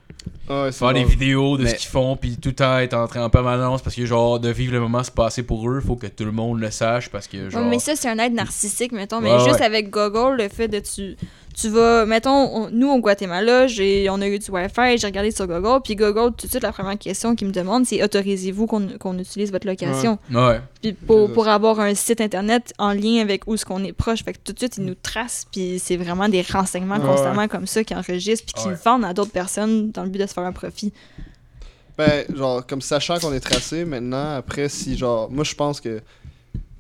Ouais, 0.50 0.72
c'est 0.72 0.80
faire 0.80 0.94
des 0.94 1.04
vidéos 1.04 1.58
de 1.58 1.64
Mais- 1.64 1.70
ce 1.70 1.76
qu'ils 1.76 1.90
font, 1.90 2.16
puis 2.18 2.36
tout 2.38 2.50
le 2.50 2.56
temps 2.56 2.78
être 2.80 2.94
en 2.94 3.08
train 3.08 3.24
en 3.24 3.30
permanence, 3.30 3.82
parce 3.82 3.96
que 3.96 4.06
genre, 4.06 4.40
de 4.40 4.50
vivre 4.50 4.74
le 4.74 4.80
moment 4.80 5.02
se 5.04 5.12
passer 5.12 5.44
pour 5.44 5.70
eux, 5.70 5.80
faut 5.80 5.96
que 5.96 6.08
tout 6.08 6.26
le 6.26 6.32
monde 6.32 6.60
le 6.60 6.70
sache, 6.72 7.10
parce 7.10 7.28
que 7.28 7.50
genre. 7.50 7.64
Ouais, 7.64 7.70
mais 7.70 7.80
ça, 7.80 7.96
c'est 7.96 8.10
un 8.10 8.18
être 8.20 8.34
narcissique, 8.34 8.92
mettons. 8.92 9.22
Mais 9.22 9.32
Ouais, 9.32 9.40
juste 9.46 9.60
ouais. 9.60 9.66
avec 9.66 9.90
Google, 9.90 10.38
le 10.38 10.50
fait 10.50 10.68
de 10.68 10.80
tu. 10.80 11.16
Tu 11.54 11.70
vas, 11.70 12.06
mettons, 12.06 12.32
on- 12.32 12.70
nous 12.72 12.90
au 12.90 13.00
Guatemala, 13.00 13.68
j'ai, 13.68 14.10
on 14.10 14.22
a 14.22 14.28
eu 14.28 14.40
du 14.40 14.50
Wi-Fi, 14.50 14.98
j'ai 14.98 15.08
regardé 15.08 15.32
sur 15.32 15.48
Google, 15.48 15.82
puis 15.84 15.96
Google, 15.96 16.32
tout 16.38 16.46
de 16.48 16.52
suite, 16.52 16.64
la 16.64 16.72
première 16.72 16.98
question 16.98 17.36
qu'il 17.36 17.48
me 17.48 17.52
demande, 17.52 17.86
c'est 17.86 18.02
autorisez-vous 18.04 18.68
qu'on, 18.68 18.88
qu'on 18.98 19.18
utilise 19.20 19.52
votre 19.52 19.68
location? 19.68 20.18
Ouais. 20.34 20.62
Puis 20.82 20.94
pour, 20.94 21.32
pour 21.34 21.48
avoir 21.50 21.80
un 21.82 21.94
site 21.94 22.22
internet 22.22 22.74
en 22.78 22.94
lien 22.94 23.22
avec 23.22 23.48
où 23.48 23.58
ce 23.58 23.66
qu'on 23.66 23.84
est 23.84 23.92
proche, 23.94 24.24
fait 24.24 24.34
que 24.34 24.40
tout 24.44 24.54
de 24.54 24.60
suite, 24.60 24.78
ils 24.78 24.86
nous 24.86 24.96
tracent, 24.96 25.46
puis 25.52 25.78
c'est 25.78 25.98
vraiment 25.98 26.30
des 26.30 26.42
renseignements 26.42 26.96
Ouais. 26.98 27.06
constamment 27.06 27.48
comme 27.48 27.68
ça 27.68 27.84
qu'ils 27.84 27.98
enregistrent, 27.98 28.46
puis 28.46 28.62
qu'ils 28.64 28.72
Ouais. 28.72 28.78
vendent 28.86 29.06
à 29.06 29.14
d'autres 29.14 29.32
personnes 29.32 29.92
dans 29.92 30.04
le 30.04 30.10
but 30.10 30.20
de 30.20 30.26
se 30.28 30.34
faire 30.34 30.44
un 30.46 30.54
profit. 30.54 30.94
Ben, 31.98 32.24
genre, 32.34 32.66
comme 32.66 32.82
sachant 32.82 33.20
qu'on 33.20 33.34
est 33.34 33.42
tracé, 33.42 33.84
maintenant, 33.86 34.36
après, 34.36 34.70
si, 34.70 34.98
genre, 34.98 35.30
moi, 35.30 35.44
je 35.44 35.54
pense 35.54 35.82
que 35.82 36.02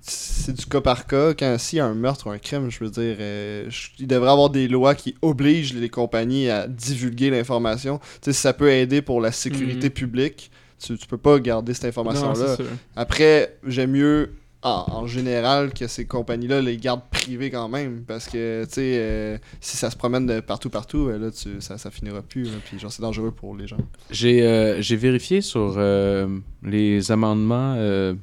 c'est 0.01 0.53
du 0.55 0.65
cas 0.65 0.81
par 0.81 1.05
cas. 1.05 1.33
Quand 1.33 1.55
s'il 1.59 1.77
y 1.77 1.79
a 1.79 1.85
un 1.85 1.93
meurtre 1.93 2.27
ou 2.27 2.31
un 2.31 2.37
crime, 2.39 2.69
je 2.69 2.83
veux 2.83 2.89
dire, 2.89 3.15
euh, 3.19 3.65
je- 3.69 3.89
il 3.99 4.07
devrait 4.07 4.29
y 4.29 4.31
avoir 4.31 4.49
des 4.49 4.67
lois 4.67 4.95
qui 4.95 5.15
obligent 5.21 5.73
les 5.73 5.89
compagnies 5.89 6.49
à 6.49 6.67
divulguer 6.67 7.29
l'information. 7.29 7.99
Tu 7.99 8.05
sais, 8.25 8.33
si 8.33 8.41
ça 8.41 8.53
peut 8.53 8.71
aider 8.71 9.01
pour 9.01 9.21
la 9.21 9.31
sécurité 9.31 9.87
Mhm. 9.87 9.93
publique, 9.93 10.51
tu, 10.83 10.97
tu 10.97 11.05
peux 11.07 11.17
pas 11.17 11.39
garder 11.39 11.73
cette 11.73 11.85
information-là. 11.85 12.55
Après, 12.95 13.57
j'aime 13.67 13.91
mieux 13.91 14.33
en, 14.63 14.85
en 14.91 15.07
général 15.07 15.73
que 15.73 15.87
ces 15.87 16.05
compagnies-là 16.05 16.61
les 16.61 16.77
gardent 16.77 17.07
privées 17.11 17.49
quand 17.51 17.67
même. 17.69 18.03
Parce 18.07 18.25
que, 18.27 18.63
tu 18.65 18.73
sais, 18.73 18.95
euh, 18.99 19.37
si 19.59 19.77
ça 19.77 19.89
se 19.91 19.95
promène 19.95 20.25
de 20.25 20.39
partout, 20.39 20.69
partout, 20.69 21.07
euh, 21.09 21.17
là, 21.17 21.31
tu, 21.31 21.61
ça, 21.61 21.77
ça 21.77 21.89
finira 21.91 22.21
plus. 22.21 22.45
là, 22.45 22.57
puis, 22.63 22.77
genre, 22.79 22.91
c'est 22.91 23.01
dangereux 23.01 23.31
pour 23.31 23.55
les 23.55 23.67
gens. 23.67 23.77
J'ai 24.11 24.43
euh, 24.43 24.81
j'ai 24.81 24.95
vérifié 24.97 25.41
sur 25.41 25.75
euh, 25.77 26.27
les 26.63 27.11
amendements, 27.11 27.75
euh, 27.77 28.13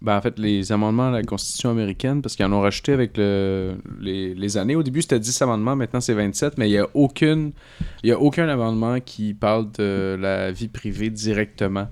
ben, 0.00 0.16
en 0.16 0.20
fait, 0.20 0.38
les 0.38 0.70
amendements 0.70 1.08
à 1.08 1.10
la 1.10 1.22
Constitution 1.22 1.70
américaine, 1.70 2.22
parce 2.22 2.36
qu'ils 2.36 2.46
en 2.46 2.52
ont 2.52 2.60
rajouté 2.60 2.92
avec 2.92 3.16
le, 3.16 3.74
les, 4.00 4.32
les 4.32 4.56
années. 4.56 4.76
Au 4.76 4.82
début, 4.84 5.02
c'était 5.02 5.18
10 5.18 5.42
amendements, 5.42 5.74
maintenant 5.74 6.00
c'est 6.00 6.14
27, 6.14 6.56
mais 6.56 6.68
il 6.68 6.72
n'y 6.72 6.78
a, 6.78 6.86
aucune, 6.94 7.52
il 8.04 8.12
a 8.12 8.18
aucun 8.18 8.48
amendement 8.48 9.00
qui 9.00 9.34
parle 9.34 9.70
de 9.72 10.16
la 10.18 10.52
vie 10.52 10.68
privée 10.68 11.10
directement. 11.10 11.88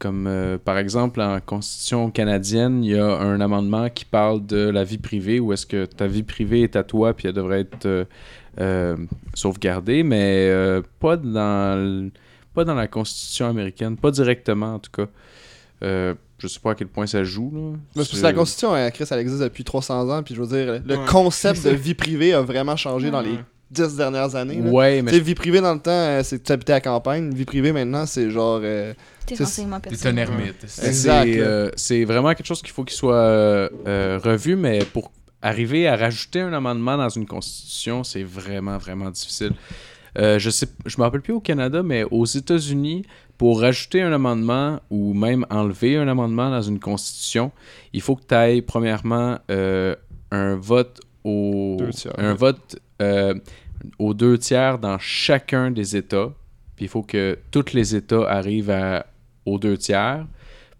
Comme 0.00 0.26
euh, 0.26 0.58
par 0.58 0.78
exemple, 0.78 1.20
en 1.20 1.38
Constitution 1.40 2.10
canadienne, 2.10 2.82
il 2.82 2.90
y 2.90 2.98
a 2.98 3.06
un 3.06 3.40
amendement 3.40 3.88
qui 3.88 4.04
parle 4.04 4.44
de 4.44 4.68
la 4.68 4.82
vie 4.82 4.98
privée, 4.98 5.38
où 5.38 5.52
est-ce 5.52 5.66
que 5.66 5.84
ta 5.84 6.08
vie 6.08 6.24
privée 6.24 6.62
est 6.62 6.74
à 6.74 6.82
toi, 6.82 7.14
puis 7.14 7.28
elle 7.28 7.34
devrait 7.34 7.60
être 7.60 7.86
euh, 7.86 8.04
euh, 8.58 8.96
sauvegardée, 9.34 10.02
mais 10.02 10.50
pas 10.98 11.16
dans 11.16 12.10
pas 12.52 12.64
dans 12.64 12.74
la 12.74 12.88
Constitution 12.88 13.46
américaine, 13.46 13.96
pas 13.96 14.10
directement 14.10 14.74
en 14.74 14.78
tout 14.80 14.90
cas. 14.90 15.06
Je 16.38 16.46
sais 16.48 16.58
pas 16.60 16.72
à 16.72 16.74
quel 16.74 16.88
point 16.88 17.06
ça 17.06 17.22
joue. 17.24 17.50
Là. 17.54 17.78
Mais 17.96 18.04
c'est 18.04 18.20
la 18.22 18.32
Constitution, 18.32 18.76
elle, 18.76 18.90
Chris, 18.92 19.04
elle 19.10 19.20
existe 19.20 19.40
depuis 19.42 19.64
300 19.64 20.08
ans, 20.10 20.22
puis 20.22 20.34
je 20.34 20.42
veux 20.42 20.46
dire, 20.48 20.80
le 20.84 20.96
Ouais, 20.96 21.04
concept 21.06 21.64
de 21.64 21.70
vie 21.74 21.94
privée 21.94 22.32
a 22.34 22.42
vraiment 22.42 22.76
changé 22.76 23.10
dans 23.10 23.20
les 23.20 23.30
Ouais. 23.30 23.38
10 23.70 23.96
dernières 23.96 24.34
années. 24.36 24.60
là. 24.60 24.70
Ouais, 24.70 24.96
Tu 24.98 25.02
mais 25.04 25.10
sais, 25.12 25.20
vie 25.20 25.34
privée 25.34 25.60
dans 25.60 25.74
le 25.74 25.80
temps, 25.80 25.90
euh, 25.90 26.22
c'est 26.22 26.38
que 26.38 26.44
tu 26.44 26.52
habitais 26.52 26.74
à 26.74 26.80
campagne. 26.80 27.32
Vie 27.34 27.44
privée 27.44 27.72
maintenant, 27.72 28.04
c'est 28.06 28.30
genre. 28.30 28.60
euh, 28.62 28.92
Tes 29.26 29.34
un 29.42 30.16
ermite. 30.16 30.56
c'est- 30.66 30.86
Exact, 30.86 31.24
c'est 31.32 31.40
euh, 31.40 31.70
c'est 31.76 32.04
vraiment 32.04 32.34
quelque 32.34 32.46
chose 32.46 32.60
qu'il 32.62 32.70
faut 32.72 32.84
qu'il 32.84 32.96
soit 32.96 33.14
euh, 33.14 33.68
euh, 33.86 34.20
revu, 34.22 34.54
mais 34.56 34.80
pour 34.92 35.10
arriver 35.40 35.88
à 35.88 35.96
rajouter 35.96 36.40
un 36.40 36.52
amendement 36.52 36.96
dans 36.96 37.08
une 37.08 37.26
constitution, 37.26 38.04
c'est 38.04 38.22
vraiment, 38.22 38.76
vraiment 38.78 39.10
difficile. 39.10 39.52
Euh, 40.16 40.38
je 40.38 40.50
sais, 40.50 40.66
je 40.86 40.96
me 40.98 41.02
rappelle 41.02 41.22
plus 41.22 41.32
au 41.32 41.40
Canada, 41.40 41.82
mais 41.82 42.04
aux 42.10 42.24
États-Unis, 42.26 43.04
pour 43.38 43.60
rajouter 43.60 44.02
un 44.02 44.12
amendement 44.12 44.80
ou 44.90 45.12
même 45.14 45.44
enlever 45.50 45.96
un 45.96 46.08
amendement 46.08 46.50
dans 46.50 46.62
une 46.62 46.78
constitution, 46.78 47.50
il 47.92 48.00
faut 48.00 48.16
que 48.16 48.24
tu 48.26 48.34
ailles 48.34 48.62
premièrement 48.62 49.38
euh, 49.50 49.94
un 50.30 50.56
vote 50.56 51.00
au 51.24 51.76
Deux 51.78 51.90
tiers, 51.90 52.12
un 52.18 52.34
vote 52.34 52.76
euh, 53.02 53.34
aux 53.98 54.14
deux 54.14 54.38
tiers 54.38 54.78
dans 54.78 54.98
chacun 54.98 55.70
des 55.70 55.96
États. 55.96 56.32
Puis 56.76 56.86
il 56.86 56.88
faut 56.88 57.02
que 57.02 57.38
tous 57.50 57.72
les 57.72 57.94
États 57.94 58.28
arrivent 58.28 58.70
à, 58.70 59.06
aux 59.46 59.58
deux 59.58 59.76
tiers 59.76 60.26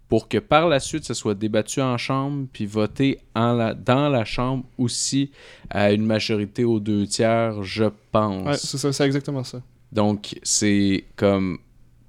pour 0.07 0.27
que 0.27 0.37
par 0.37 0.67
la 0.67 0.79
suite, 0.79 1.03
ça 1.03 1.13
soit 1.13 1.33
débattu 1.33 1.81
en 1.81 1.97
chambre, 1.97 2.47
puis 2.53 2.65
voté 2.65 3.19
en 3.33 3.53
la, 3.53 3.73
dans 3.73 4.07
la 4.09 4.23
chambre 4.23 4.63
aussi 4.77 5.31
à 5.69 5.91
une 5.91 6.05
majorité 6.05 6.63
aux 6.63 6.79
deux 6.79 7.07
tiers, 7.07 7.63
je 7.63 7.85
pense. 8.11 8.45
Ouais, 8.45 8.57
c'est 8.57 8.77
ça, 8.77 8.93
c'est 8.93 9.05
exactement 9.05 9.43
ça. 9.43 9.61
Donc, 9.91 10.37
c'est 10.43 11.05
comme 11.15 11.57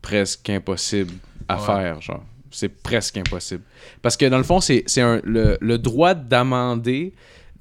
presque 0.06 0.48
impossible 0.50 1.14
à 1.48 1.56
Ouais. 1.58 1.66
faire, 1.66 2.00
genre. 2.00 2.24
C'est 2.50 2.68
presque 2.68 3.16
impossible. 3.16 3.62
Parce 4.02 4.16
que 4.16 4.26
dans 4.26 4.38
le 4.38 4.44
fond, 4.44 4.60
c'est 4.60 4.84
le, 4.96 5.58
le 5.60 5.78
droit 5.78 6.14
d'amender 6.14 7.12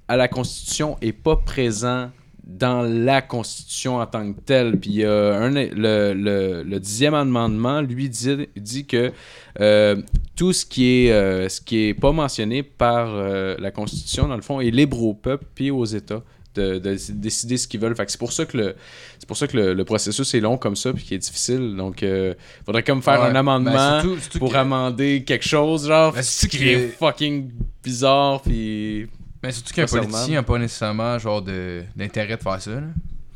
à 0.07 0.15
la 0.15 0.27
Constitution 0.27 0.95
est 1.01 1.11
pas 1.11 1.35
présent 1.38 2.11
dans 2.45 2.84
la 2.84 3.23
Constitution 3.23 3.97
en 3.97 4.05
tant 4.05 4.31
que 4.31 4.39
telle. 4.41 4.80
Puis 4.80 5.03
un, 5.03 5.49
le, 5.49 6.63
le 6.63 6.80
dixième 6.80 7.15
amendement, 7.15 7.81
lui, 7.81 8.07
dit, 8.09 8.47
dit 8.55 8.85
que 8.85 9.11
euh, 9.59 9.95
tout 10.35 10.53
ce 10.53 10.65
qui 10.67 11.07
est 11.07 11.11
euh, 11.11 11.49
ce 11.49 11.59
qui 11.59 11.88
est 11.88 11.93
pas 11.95 12.11
mentionné 12.11 12.61
par 12.61 13.07
euh, 13.09 13.55
la 13.57 13.72
Constitution, 13.72 14.27
dans 14.27 14.35
le 14.35 14.43
fond, 14.43 14.61
est 14.61 14.69
libre 14.69 15.01
au 15.01 15.15
peuple 15.15 15.45
puis 15.55 15.72
aux 15.72 15.85
États 15.85 16.22
de, 16.56 16.80
de 16.80 16.98
décider 17.11 17.57
ce 17.57 17.68
qu'ils 17.68 17.80
veulent. 17.80 17.95
Fait 17.95 18.06
que 18.06 18.11
c'est 18.11 18.18
pour 18.19 18.32
ça 18.34 18.45
que 18.45 18.57
le 18.57 18.76
c'est 19.19 19.27
pour 19.27 19.38
ça 19.38 19.48
que 19.48 19.56
le, 19.57 19.73
le 19.73 19.86
processus 19.86 20.34
est 20.34 20.40
long 20.40 20.57
comme 20.57 20.76
ça 20.76 20.94
puis 20.94 21.03
qui 21.03 21.14
est 21.14 21.18
difficile. 21.19 21.76
Donc 21.76 22.02
il 22.02 22.36
faudrait 22.65 22.84
comme 22.84 23.02
faire 23.02 23.22
Ouais. 23.22 23.27
un 23.30 23.36
amendement 23.36 23.72
Ben, 23.72 24.02
surtout- 24.02 24.19
surtout 24.22 24.40
pour 24.40 24.52
que- 24.52 24.57
amender 24.57 25.23
quelque 25.23 25.45
chose 25.48 25.88
genre 25.88 26.14
Ben, 26.14 26.22
ce 26.23 26.48
qui 26.48 26.69
est 26.69 26.88
fucking 26.98 27.52
bizarre 27.84 28.41
puis 28.41 29.07
Mais 29.44 29.52
surtout 29.52 29.73
qu'un 29.73 29.86
politicien 29.86 30.36
n'a 30.36 30.44
pas 30.44 30.57
nécessairement 30.57 31.19
genre 31.19 31.41
de- 31.41 31.84
d'intérêt 31.95 32.38
de 32.38 32.41
faire 32.41 32.61
ça. 32.61 32.72
Là. 32.72 32.82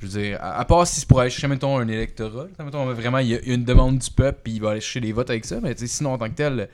Je 0.01 0.07
veux 0.07 0.21
dire, 0.21 0.37
à, 0.41 0.59
à 0.61 0.63
part 0.65 0.87
si 0.87 1.01
c'est 1.01 1.07
pour 1.07 1.19
aller 1.19 1.29
chercher, 1.29 1.47
mettons, 1.49 1.77
un 1.77 1.87
électorat. 1.89 2.47
là, 2.57 2.63
mettons, 2.65 2.85
vraiment, 2.93 3.17
il 3.17 3.27
y 3.27 3.35
a 3.35 3.39
une 3.43 3.65
demande 3.65 3.97
du 3.99 4.09
peuple, 4.09 4.39
puis 4.45 4.53
il 4.53 4.61
va 4.61 4.71
aller 4.71 4.79
chercher 4.79 5.01
les 5.01 5.11
votes 5.11 5.29
avec 5.29 5.43
ça. 5.43 5.59
Mais 5.61 5.75
sinon, 5.77 6.13
en 6.13 6.17
tant 6.17 6.29
que 6.29 6.35
tel, 6.35 6.69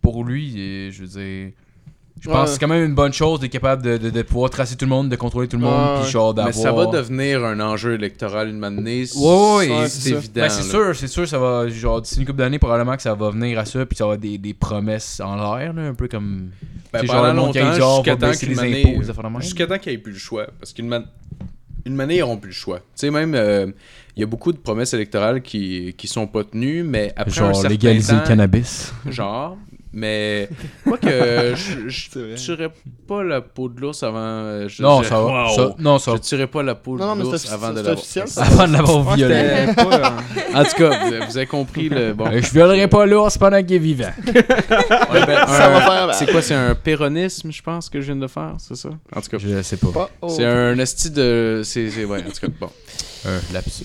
pour 0.00 0.24
lui, 0.24 0.54
euh, 0.56 0.90
je 0.92 1.02
veux 1.02 1.08
dire. 1.08 1.52
Je 2.20 2.28
pense 2.28 2.44
que 2.44 2.50
c'est 2.52 2.58
quand 2.60 2.68
même 2.68 2.84
une 2.84 2.94
bonne 2.94 3.12
chose 3.12 3.40
d'être 3.40 3.50
capable 3.50 3.82
de, 3.82 3.96
de- 3.96 4.10
de 4.10 4.22
pouvoir 4.22 4.50
tracer 4.50 4.76
tout 4.76 4.84
le 4.84 4.90
monde, 4.90 5.08
de 5.08 5.16
contrôler 5.16 5.48
tout 5.48 5.56
le 5.56 5.62
monde, 5.62 6.02
puis 6.02 6.10
genre 6.10 6.34
mais 6.34 6.44
d'avoir. 6.44 6.54
ça 6.54 6.70
va 6.72 6.86
devenir 6.86 7.44
un 7.44 7.58
enjeu 7.60 7.94
électoral 7.94 8.50
une 8.50 8.62
année 8.62 9.04
Ouais, 9.16 9.68
ouais, 9.70 9.88
c'est 9.88 10.10
évident 10.10 10.42
Ben, 10.42 10.48
c'est 10.50 10.62
sûr, 10.68 10.94
c'est 10.94 11.06
sûr, 11.08 11.26
ça 11.26 11.38
va. 11.38 11.68
Genre, 11.68 12.02
d'ici 12.02 12.18
une 12.20 12.26
couple 12.26 12.38
d'années, 12.38 12.58
probablement 12.58 12.94
que 12.96 13.02
ça 13.02 13.14
va 13.14 13.30
venir 13.30 13.58
à 13.58 13.64
ça, 13.64 13.86
puis 13.86 13.96
ça 13.96 14.06
va 14.06 14.14
être 14.14 14.20
des, 14.20 14.36
des 14.38 14.52
promesses 14.54 15.20
en 15.20 15.36
l'air, 15.56 15.72
un 15.76 15.94
peu 15.94 16.08
comme. 16.08 16.50
Ben, 16.92 17.06
pendant 17.06 17.32
longtemps, 17.32 17.72
genre, 17.74 18.04
jusqu'à 18.04 18.16
temps 18.16 18.26
même. 18.26 18.34
Jusqu'à 19.40 19.66
temps 19.66 19.78
qu'il 19.78 19.92
n'y 19.92 19.98
ait 19.98 20.02
plus 20.02 20.12
le 20.12 20.18
choix. 20.18 20.46
Parce 20.58 20.72
qu'une 20.72 20.88
man... 20.88 21.04
une 21.86 21.94
manée, 21.94 22.16
ils 22.16 22.20
n'auront 22.20 22.36
plus 22.36 22.50
le 22.50 22.54
choix. 22.54 22.78
Tu 22.80 22.84
sais, 22.96 23.10
même, 23.10 23.34
euh, 23.34 23.66
il 24.16 24.20
y 24.20 24.22
a 24.24 24.26
beaucoup 24.26 24.52
de 24.52 24.58
promesses 24.58 24.92
électorales 24.92 25.40
qui, 25.40 25.94
qui 25.96 26.06
sont 26.08 26.26
pas 26.26 26.44
tenues, 26.44 26.82
mais 26.82 27.12
après 27.16 27.30
un 27.30 27.44
Genre, 27.46 27.54
certain 27.54 27.68
légaliser 27.70 28.12
temps, 28.12 28.20
le 28.22 28.26
cannabis. 28.28 28.92
Genre, 29.08 29.56
mais 29.92 30.48
moi 30.86 30.96
que 30.98 31.54
je, 31.56 31.88
je 31.88 32.34
tuerais 32.36 32.70
pas 33.08 33.22
la 33.24 33.40
peau 33.40 33.68
de 33.68 33.80
l'ours 33.80 34.02
avant. 34.02 34.18
euh, 34.20 34.68
Je 34.68 34.82
Non, 34.82 35.02
ça 35.02 35.20
va. 35.20 35.46
Wow. 35.46 35.54
ça- 35.56 35.74
non, 35.78 35.98
ça 35.98 36.12
Je 36.16 36.20
tuerais 36.20 36.46
pas 36.46 36.62
la 36.62 36.74
peau 36.74 36.96
de 36.96 37.02
l'ours 37.02 37.50
avant 37.52 37.72
de. 37.72 37.80
Avant 38.40 38.66
de 38.68 38.72
l'avoir 38.72 39.14
violé. 39.16 39.66
pas, 39.74 39.82
euh, 39.82 40.54
En 40.54 40.64
tout 40.64 40.76
cas, 40.76 41.04
vous, 41.06 41.26
vous 41.28 41.36
avez 41.36 41.46
compris 41.46 41.88
le 41.88 42.12
bon. 42.12 42.30
Je 42.32 42.50
violerai 42.52 42.88
pas 42.88 43.06
l'ours 43.06 43.36
pendant 43.38 43.62
qu'il 43.62 43.76
est 43.76 43.78
vivant. 43.78 44.10
Ouais, 44.26 45.26
ben, 45.26 45.46
Ça 45.46 45.66
un- 45.66 45.70
va 45.70 45.80
faire 45.80 46.06
mal. 46.06 46.14
C'est 46.14 46.30
quoi, 46.30 46.42
c'est 46.42 46.54
un 46.54 46.74
péronisme, 46.74 47.50
je 47.52 47.62
pense, 47.62 47.88
que 47.88 48.00
je 48.00 48.06
viens 48.12 48.16
de 48.20 48.26
faire, 48.26 48.54
c'est 48.58 48.76
ça? 48.76 48.90
En 49.14 49.20
tout 49.20 49.28
cas, 49.30 49.38
Je 49.38 49.62
sais 49.62 49.76
pas. 49.76 50.10
C'est 50.28 50.44
un 50.44 50.78
esti 50.78 51.10
de. 51.10 51.62
C'est, 51.64 51.90
c'est- 51.90 52.04
ouais, 52.04 52.20
en 52.20 52.30
tout 52.30 52.40
cas, 52.40 52.52
bon. 52.60 52.70
Un 53.26 53.52
lapsus. 53.52 53.84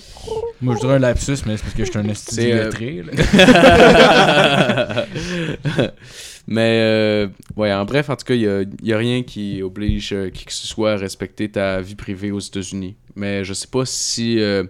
Moi, 0.62 0.74
je 0.74 0.80
dirais 0.80 0.94
un 0.94 0.98
lapsus, 0.98 1.36
mais 1.46 1.56
c'est 1.56 1.62
parce 1.62 1.74
que 1.74 1.84
je 1.84 1.90
suis 1.90 1.98
un 1.98 2.08
esti 2.08 2.34
C'est, 2.34 2.52
euh, 2.52 2.64
lettré. 2.64 3.02
Mais, 6.48 6.78
euh, 6.80 7.28
ouais, 7.56 7.72
en 7.72 7.84
bref, 7.84 8.08
en 8.08 8.16
tout 8.16 8.24
cas, 8.24 8.34
il 8.34 8.68
n'y 8.82 8.92
a, 8.92 8.98
rien 8.98 9.22
qui 9.24 9.62
oblige 9.62 10.12
euh, 10.12 10.30
qui 10.30 10.44
que 10.44 10.52
ce 10.52 10.66
soit 10.66 10.92
à 10.92 10.96
respecter 10.96 11.50
ta 11.50 11.80
vie 11.80 11.96
privée 11.96 12.30
aux 12.30 12.38
États-Unis. 12.38 12.96
Mais 13.16 13.44
je 13.44 13.52
sais 13.52 13.66
pas 13.66 13.84
si. 13.84 14.38
euh, 14.38 14.64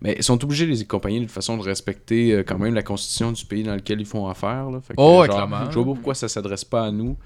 mais 0.00 0.14
ils 0.16 0.22
sont 0.22 0.42
obligés, 0.44 0.64
les 0.64 0.84
compagnies, 0.84 1.20
de 1.20 1.24
toute 1.24 1.34
façon, 1.34 1.56
de 1.56 1.62
respecter 1.62 2.32
euh, 2.32 2.44
quand 2.46 2.58
même 2.58 2.74
la 2.74 2.82
constitution 2.82 3.32
du 3.32 3.44
pays 3.44 3.64
dans 3.64 3.74
lequel 3.74 4.00
ils 4.00 4.06
font 4.06 4.28
affaire. 4.28 4.70
Là. 4.70 4.80
Fait 4.80 4.94
que, 4.94 5.00
Oh, 5.00 5.24
genre, 5.24 5.34
clairement. 5.34 5.70
Je 5.70 5.74
vois 5.74 5.84
pas 5.84 5.92
pourquoi 5.94 6.14
ça 6.14 6.28
s'adresse 6.28 6.64
pas 6.64 6.86
à 6.86 6.90
nous. 6.92 7.16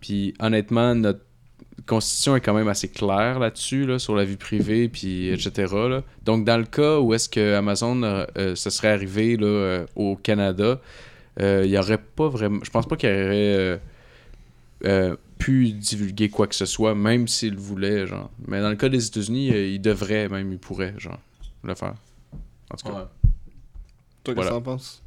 Puis, 0.00 0.34
honnêtement, 0.40 0.94
notre 0.94 1.20
Constitution 1.86 2.36
est 2.36 2.40
quand 2.40 2.54
même 2.54 2.68
assez 2.68 2.88
claire 2.88 3.38
là-dessus, 3.38 3.86
là, 3.86 3.98
sur 3.98 4.14
la 4.14 4.24
vie 4.24 4.36
privée, 4.36 4.88
puis 4.88 5.28
etc. 5.28 5.72
là. 5.88 6.02
Donc, 6.24 6.44
dans 6.44 6.56
le 6.56 6.64
cas 6.64 6.98
où 6.98 7.12
est-ce 7.14 7.28
que 7.28 7.54
Amazon 7.54 8.02
euh, 8.02 8.24
euh, 8.38 8.54
se 8.54 8.70
serait 8.70 8.92
arrivé 8.92 9.36
là, 9.36 9.46
euh, 9.46 9.86
au 9.96 10.16
Canada, 10.16 10.80
euh, 11.40 11.62
il 11.64 11.70
y 11.70 11.78
aurait 11.78 11.98
pas 11.98 12.28
vraiment. 12.28 12.60
Je 12.62 12.70
pense 12.70 12.86
pas 12.86 12.96
qu'il 12.96 13.08
aurait 13.10 13.80
pu 15.38 15.72
divulguer 15.72 16.28
quoi 16.28 16.46
que 16.46 16.54
ce 16.54 16.66
soit, 16.66 16.94
même 16.94 17.26
s'il 17.26 17.56
voulait, 17.56 18.06
genre. 18.06 18.30
Mais 18.46 18.60
dans 18.60 18.70
le 18.70 18.76
cas 18.76 18.88
des 18.88 19.04
États-Unis, 19.04 19.48
il 19.48 19.80
devrait, 19.80 20.28
même, 20.28 20.52
il 20.52 20.58
pourrait, 20.58 20.94
genre, 20.98 21.18
le 21.64 21.74
faire. 21.74 21.94
En 22.72 22.76
tout 22.76 22.88
cas. 22.88 22.94
Ouais. 22.94 23.04
Toi, 24.22 24.34
qu'est-ce 24.34 24.46
que 24.46 24.52
t'en 24.52 24.62
penses? 24.62 25.01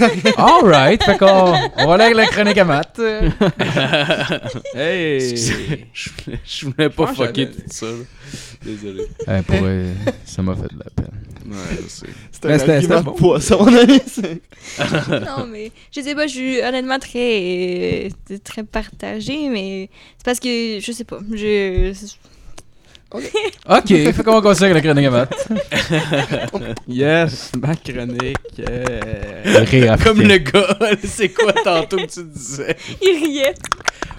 Alright, 0.36 1.02
fait 1.02 1.18
qu'on 1.18 1.26
on 1.26 1.86
va 1.86 1.94
aller 1.94 2.04
avec 2.04 2.16
la 2.16 2.26
chronique 2.26 2.58
à 2.58 2.64
Matt. 2.64 3.00
Hey! 4.74 5.16
Excusez, 5.16 5.86
je 5.92 6.10
voulais, 6.10 6.38
je 6.44 6.66
voulais 6.66 6.88
pas 6.88 7.06
pense 7.06 7.16
fucker 7.16 7.50
tout 7.50 7.60
ça. 7.68 7.86
là. 7.86 7.92
Désolé. 8.64 9.06
Eh, 9.28 9.42
pour 9.42 9.56
vrai, 9.56 9.84
ça 10.24 10.42
m'a 10.42 10.54
fait 10.54 10.72
de 10.72 10.78
la 10.78 10.90
peine. 10.94 11.10
Ouais, 11.46 11.56
je 11.82 11.88
sais. 11.88 12.06
C'était 12.30 12.48
Mais 12.48 12.54
un 12.54 12.58
c'était- 12.58 12.72
argument 12.72 12.96
c'était 12.98 13.04
de 13.10 13.10
bon. 13.10 13.16
poisson, 13.16 13.64
mon 13.64 13.76
ami. 13.76 14.00
c'est- 14.06 14.40
non, 15.26 15.46
mais 15.46 15.72
je 15.94 16.00
sais 16.00 16.14
pas, 16.14 16.26
je 16.26 16.32
suis 16.32 16.60
honnêtement 16.62 16.98
très, 17.00 18.06
euh, 18.30 18.36
très 18.44 18.62
partagée, 18.62 19.48
mais 19.48 19.90
c'est 20.16 20.24
parce 20.24 20.38
que 20.40 20.78
je 20.80 20.92
sais 20.92 21.04
pas. 21.04 21.18
Je. 21.32 21.92
Ok, 23.14 23.86
fait 23.88 24.22
qu'on 24.24 24.32
va 24.34 24.40
continuer 24.40 24.70
avec 24.70 24.84
la 24.84 24.90
chronique 24.92 25.06
à 25.06 25.10
Matt. 25.10 25.48
Yes, 26.88 27.52
ma 27.60 27.74
chronique. 27.76 28.36
euh, 28.68 29.64
Rire 29.64 29.96
Comme 30.02 30.22
le 30.22 30.38
gars, 30.38 30.76
c'est 31.04 31.28
quoi 31.30 31.52
tantôt 31.52 31.98
que 31.98 32.06
tu 32.06 32.24
disais? 32.24 32.76
Il 33.02 33.24
riait. 33.24 33.54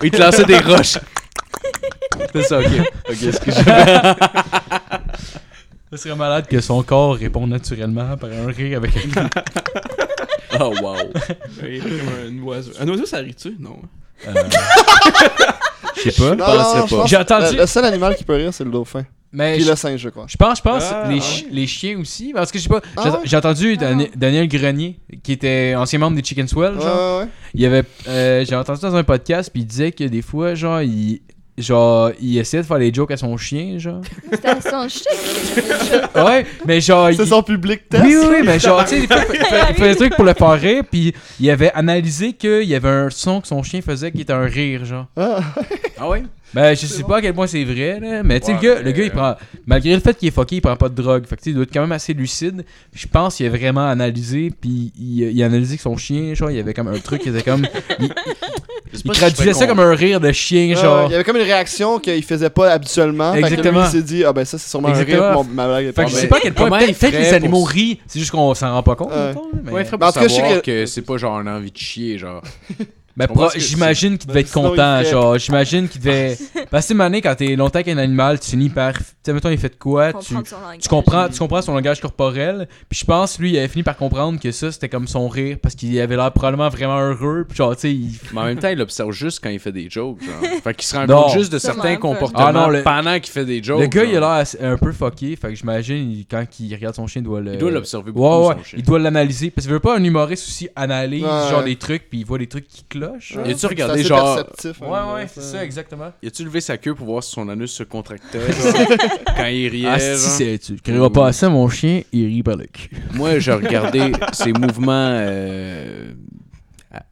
Il 0.03 0.11
te 0.11 0.17
lançait 0.17 0.45
des 0.45 0.59
roches. 0.59 0.97
C'est 2.33 2.43
ça, 2.43 2.59
ok. 2.59 2.65
Ok, 3.09 3.23
excuse-moi. 3.23 4.15
Ce 5.91 5.97
serait 5.97 6.15
malade 6.15 6.47
que 6.47 6.59
son 6.61 6.81
corps 6.83 7.15
réponde 7.15 7.49
naturellement 7.49 8.15
par 8.17 8.29
un 8.31 8.47
rire 8.47 8.77
avec 8.77 8.91
un 9.17 9.29
Oh, 10.59 10.73
wow. 10.81 10.95
oui, 11.63 11.79
comme 11.79 11.91
un 12.27 12.43
oiseau. 12.43 12.71
Un 12.79 12.87
oiseau, 12.89 13.05
ça 13.07 13.17
rit-tu? 13.17 13.55
Non. 13.59 13.79
Euh, 14.27 14.33
Je 15.95 16.09
sais 16.09 16.21
pas. 16.21 16.35
Non, 16.35 16.45
penserais 16.45 16.57
non, 16.57 16.81
pas. 16.81 16.87
je 16.87 16.95
pense 16.95 17.09
J'ai 17.09 17.17
entendu- 17.17 17.55
Le, 17.55 17.61
le 17.61 17.67
seul 17.67 17.85
animal 17.85 18.15
qui 18.15 18.23
peut 18.23 18.35
rire, 18.35 18.53
c'est 18.53 18.63
le 18.63 18.71
dauphin. 18.71 19.03
Mais 19.31 19.55
Puis 19.55 19.63
je, 19.63 19.69
le 19.71 19.75
singe, 19.75 19.99
je 19.99 20.09
crois. 20.09 20.25
je 20.27 20.37
pense, 20.37 20.57
je 20.57 20.61
pense 20.61 20.83
Ah, 20.91 21.05
les, 21.09 21.17
ah 21.17 21.21
chi- 21.21 21.45
ouais. 21.45 21.49
les 21.51 21.65
chiens 21.67 21.97
aussi. 21.99 22.33
Parce 22.33 22.51
que 22.51 22.59
je 22.59 22.63
sais 22.63 22.69
pas. 22.69 22.81
Ah 22.97 23.01
j'ai- 23.23 23.31
ouais? 23.31 23.35
Entendu 23.37 23.73
Ah. 23.79 23.83
Dani- 23.83 24.11
Daniel 24.15 24.47
Grenier, 24.47 24.99
qui 25.23 25.31
était 25.31 25.73
ancien 25.75 25.97
membre 25.99 26.15
des 26.17 26.23
Chicken 26.23 26.47
Swell. 26.47 26.75
Ouais, 26.75 26.81
Genre. 26.83 27.17
ouais, 27.19 27.23
ouais. 27.23 27.29
Il 27.55 27.61
y 27.61 27.65
avait. 27.65 27.83
euh, 28.07 28.45
j'ai 28.47 28.55
entendu 28.55 28.81
dans 28.81 28.95
un 28.95 29.03
podcast, 29.03 29.49
puis 29.51 29.63
il 29.63 29.65
disait 29.65 29.91
que 29.91 30.03
des 30.03 30.21
fois, 30.21 30.53
genre, 30.55 30.81
il. 30.81 31.21
Genre, 31.55 32.09
il 32.19 32.37
essayait 32.39 32.63
de 32.63 32.67
faire 32.67 32.79
des 32.79 32.91
jokes 32.91 33.11
à 33.11 33.17
son 33.17 33.37
chien, 33.37 33.77
genre. 33.77 34.01
C'était 34.31 34.47
à 34.47 34.59
son 34.59 34.87
chien. 34.89 35.11
Ouais, 36.25 36.45
mais 36.65 36.81
genre. 36.81 37.11
il- 37.11 37.15
C'est 37.17 37.25
son 37.27 37.43
public 37.43 37.87
test. 37.89 38.03
Oui, 38.03 38.15
oui, 38.19 38.25
oui, 38.29 38.37
mais 38.43 38.59
genre, 38.59 38.83
tu 38.83 38.89
sais, 38.91 38.97
il 38.99 39.03
il 39.03 39.75
faisait 39.75 39.89
des 39.91 39.95
trucs 39.95 40.15
pour 40.15 40.25
le 40.25 40.33
faire 40.33 40.51
rire, 40.59 40.83
puis 40.89 41.13
il 41.39 41.49
avait 41.51 41.71
analysé 41.73 42.33
qu'il 42.33 42.63
y 42.63 42.73
avait 42.75 42.89
un 42.89 43.09
son 43.11 43.39
que 43.41 43.47
son 43.47 43.61
chien 43.61 43.81
faisait 43.81 44.11
qui 44.11 44.21
était 44.21 44.33
un 44.33 44.45
rire, 44.45 44.83
genre. 44.85 45.05
Ah, 45.15 45.39
Ah 45.99 46.09
ouais? 46.09 46.23
Ben, 46.53 46.75
je 46.75 46.85
sais 46.85 47.03
pas 47.03 47.17
à 47.17 47.21
quel 47.21 47.33
point 47.33 47.47
c'est 47.47 47.63
vrai, 47.63 47.99
là, 47.99 48.21
mais 48.23 48.39
tu 48.39 48.45
sais, 48.47 48.51
Ouais, 48.53 48.57
le 48.61 48.67
gars, 48.67 48.75
mais- 48.75 48.83
le 48.83 48.91
gars, 48.91 49.03
il 49.05 49.11
prend. 49.11 49.35
Malgré 49.65 49.93
le 49.95 49.99
fait 50.01 50.15
qu'il 50.17 50.27
est 50.27 50.31
fucké, 50.31 50.57
il 50.57 50.61
prend 50.61 50.75
pas 50.75 50.89
de 50.89 50.93
drogue. 50.95 51.25
Fait 51.25 51.35
que 51.35 51.41
tu 51.41 51.45
sais, 51.45 51.49
il 51.51 51.53
doit 51.55 51.63
être 51.63 51.73
quand 51.73 51.81
même 51.81 51.91
assez 51.91 52.13
lucide. 52.13 52.63
Je 52.93 53.07
pense 53.07 53.35
qu'il 53.35 53.45
a 53.47 53.49
vraiment 53.49 53.87
analysé, 53.87 54.51
puis 54.61 54.91
il, 54.99 55.21
il 55.31 55.41
a 55.43 55.47
analysé 55.47 55.77
que 55.77 55.81
son 55.81 55.97
chien, 55.97 56.33
genre, 56.35 56.51
il 56.51 56.57
y 56.57 56.59
avait 56.59 56.73
comme 56.73 56.87
un 56.89 56.99
truc 56.99 57.21
qui 57.21 57.29
était 57.29 57.41
comme. 57.41 57.65
Il, 57.99 58.13
il 59.05 59.11
traduisait 59.11 59.53
ça 59.53 59.65
comme 59.65 59.79
un 59.79 59.95
rire 59.95 60.19
de 60.19 60.31
chien, 60.31 60.75
genre. 60.75 61.07
Il 61.09 61.13
y 61.13 61.15
avait 61.15 61.23
comme 61.23 61.37
une 61.37 61.41
réaction 61.43 61.97
qu'il 61.99 62.23
faisait 62.23 62.51
pas 62.51 62.71
habituellement. 62.71 63.33
Fait 63.33 63.41
que 63.41 63.47
lui, 63.47 63.53
Exactement. 63.55 63.85
il 63.85 63.89
s'est 63.91 64.03
dit, 64.03 64.23
ah 64.23 64.31
ben 64.33 64.45
ça, 64.45 64.57
c'est 64.59 64.69
sûrement 64.69 64.89
Exactement. 64.89 65.23
un 65.23 65.29
rire. 65.29 65.37
mon- 65.37 65.43
ma 65.45 65.67
blague 65.67 65.83
est 65.85 65.87
Fait 65.87 65.93
pas 65.93 66.05
que 66.05 66.11
je 66.11 66.15
sais 66.15 66.27
pas 66.27 66.37
à 66.37 66.39
quel 66.41 66.53
point. 66.53 66.69
Peut-être 66.69 66.89
il 67.01 67.11
que 67.11 67.17
les 67.17 67.33
animaux 67.33 67.57
pour- 67.59 67.69
rient, 67.69 67.99
c'est 68.05 68.19
juste 68.19 68.31
qu'on 68.31 68.53
s'en 68.53 68.71
rend 68.73 68.83
pas 68.83 68.95
compte. 68.95 69.09
Mettons, 69.09 69.49
là, 69.51 69.59
mais- 69.63 69.71
Ouais, 69.71 69.81
il 69.81 69.85
ferait 69.85 69.97
pour 69.97 70.11
savoir 70.11 70.61
que, 70.61 70.85
c'est 70.85 71.01
pas 71.01 71.17
genre 71.17 71.39
une 71.39 71.49
envie 71.49 71.71
de 71.71 71.77
chier, 71.77 72.17
genre. 72.19 72.43
Ben, 73.15 73.27
que 73.27 73.59
j'imagine 73.59 74.17
qu'il 74.17 74.27
devait 74.27 74.41
Ben, 74.41 74.47
être 74.47 74.49
il 74.49 74.53
content, 74.53 75.03
genre, 75.03 75.37
j'imagine 75.37 75.87
qu'il 75.87 76.01
devait... 76.01 76.35
Parce 76.71 76.87
que, 76.87 76.93
mané, 76.95 77.21
quand 77.21 77.35
t'es 77.35 77.55
longtemps 77.55 77.75
avec 77.75 77.87
un 77.89 77.97
animal, 77.99 78.39
tu 78.39 78.49
finis 78.51 78.69
par... 78.69 78.93
Tu 78.97 79.03
sais, 79.23 79.33
mettons, 79.33 79.49
il 79.51 79.57
fait 79.59 79.69
de 79.69 79.75
quoi, 79.75 80.11
tu, 80.13 80.33
tu 80.79 80.89
comprends, 80.89 81.29
tu 81.29 81.37
comprends 81.39 81.61
son 81.61 81.73
langage 81.75 82.01
corporel, 82.01 82.67
puis 82.89 82.99
je 82.99 83.05
pense, 83.05 83.37
lui, 83.39 83.51
il 83.51 83.57
avait 83.59 83.67
fini 83.67 83.83
par 83.83 83.95
comprendre 83.95 84.39
que 84.39 84.51
ça, 84.51 84.71
c'était 84.71 84.89
comme 84.89 85.07
son 85.07 85.27
rire, 85.29 85.57
parce 85.61 85.75
qu'il 85.75 85.97
avait 86.01 86.15
l'air 86.17 86.31
probablement 86.33 86.67
vraiment 86.69 86.99
heureux, 86.99 87.45
puis 87.47 87.55
genre, 87.55 87.75
tu 87.75 87.81
sais, 87.81 87.91
il... 87.93 88.19
Mais 88.33 88.41
en 88.41 88.45
même 88.45 88.57
temps, 88.59 88.67
il 88.69 88.81
observe 88.81 89.11
juste 89.11 89.39
quand 89.43 89.49
il 89.49 89.59
fait 89.59 89.71
des 89.71 89.89
jokes, 89.89 90.17
genre. 90.23 90.51
Fait 90.63 90.73
qu'il 90.73 90.85
se 90.87 90.95
rend 90.95 91.05
compte 91.05 91.33
juste 91.33 91.51
de 91.53 91.59
certains 91.59 91.95
comportements 91.97 92.47
Ah 92.47 92.51
non, 92.53 92.67
le- 92.69 92.83
pendant 92.83 93.19
qu'il 93.19 93.31
fait 93.31 93.45
des 93.45 93.61
jokes. 93.63 93.79
le 93.79 93.87
gars, 93.87 94.03
il 94.05 94.15
a 94.17 94.19
l'air 94.19 94.45
un 94.71 94.77
peu 94.77 94.91
fucké, 94.91 95.35
fait 95.35 95.49
que 95.49 95.55
j'imagine, 95.55 96.23
quand 96.29 96.43
il 96.59 96.73
regarde 96.73 96.95
son 96.95 97.05
chien, 97.07 97.21
il 97.21 97.25
doit 97.25 97.41
le... 97.41 97.53
Il 97.53 97.59
doit 97.59 97.71
l'observer 97.71 98.11
beaucoup, 98.11 98.27
Ouais, 98.27 98.47
ouais, 98.49 98.55
son 98.57 98.63
chien. 98.63 98.79
il 98.79 98.83
doit 98.85 98.99
l'analyser, 98.99 99.51
parce 99.51 99.65
qu'il 99.67 99.73
veut 99.73 99.79
pas 99.79 99.95
un 99.97 100.03
humoriste 100.03 100.47
aussi 100.47 100.67
analyse, 100.75 101.23
Ouais. 101.23 101.49
genre, 101.49 101.63
des 101.63 101.75
trucs, 101.77 102.09
puis 102.09 102.19
il 102.19 102.25
voit 102.25 102.37
des 102.39 102.47
trucs 102.47 102.67
qui 102.67 102.83
genre. 103.19 103.45
Y 103.47 103.51
a-tu 103.51 103.59
C'est 103.59 103.67
regardé, 103.67 103.99
assez 103.99 104.03
genre- 104.09 104.35
perceptif, 104.45 104.81
Ouais, 104.81 104.97
hein, 104.97 105.13
ouais, 105.15 105.27
c'est 105.27 105.41
ça, 105.41 105.63
exactement. 105.63 106.11
Y 106.21 106.27
a-tu 106.27 106.43
levé 106.43 106.61
sa 106.61 106.77
queue 106.77 106.95
pour 106.95 107.05
voir 107.07 107.23
si 107.23 107.31
son 107.31 107.47
anus 107.49 107.71
se 107.71 107.83
contractait, 107.83 108.39
quand 109.37 109.45
il 109.45 109.67
riait, 109.69 109.87
Ah, 109.87 109.99
si, 109.99 110.17
c'est... 110.29 110.57
Tu 110.59 110.75
crieras 110.75 111.09
pas 111.09 111.27
à 111.27 111.33
ça, 111.33 111.49
mon 111.49 111.67
chien, 111.69 112.01
il 112.11 112.25
rit 112.27 112.43
par 112.43 112.55
le 112.57 112.65
cul. 112.65 112.89
Moi, 113.13 113.39
j'ai 113.39 113.53
regardé 113.53 114.11
ses 114.33 114.53
mouvements 114.53 114.91
euh, 115.19 116.13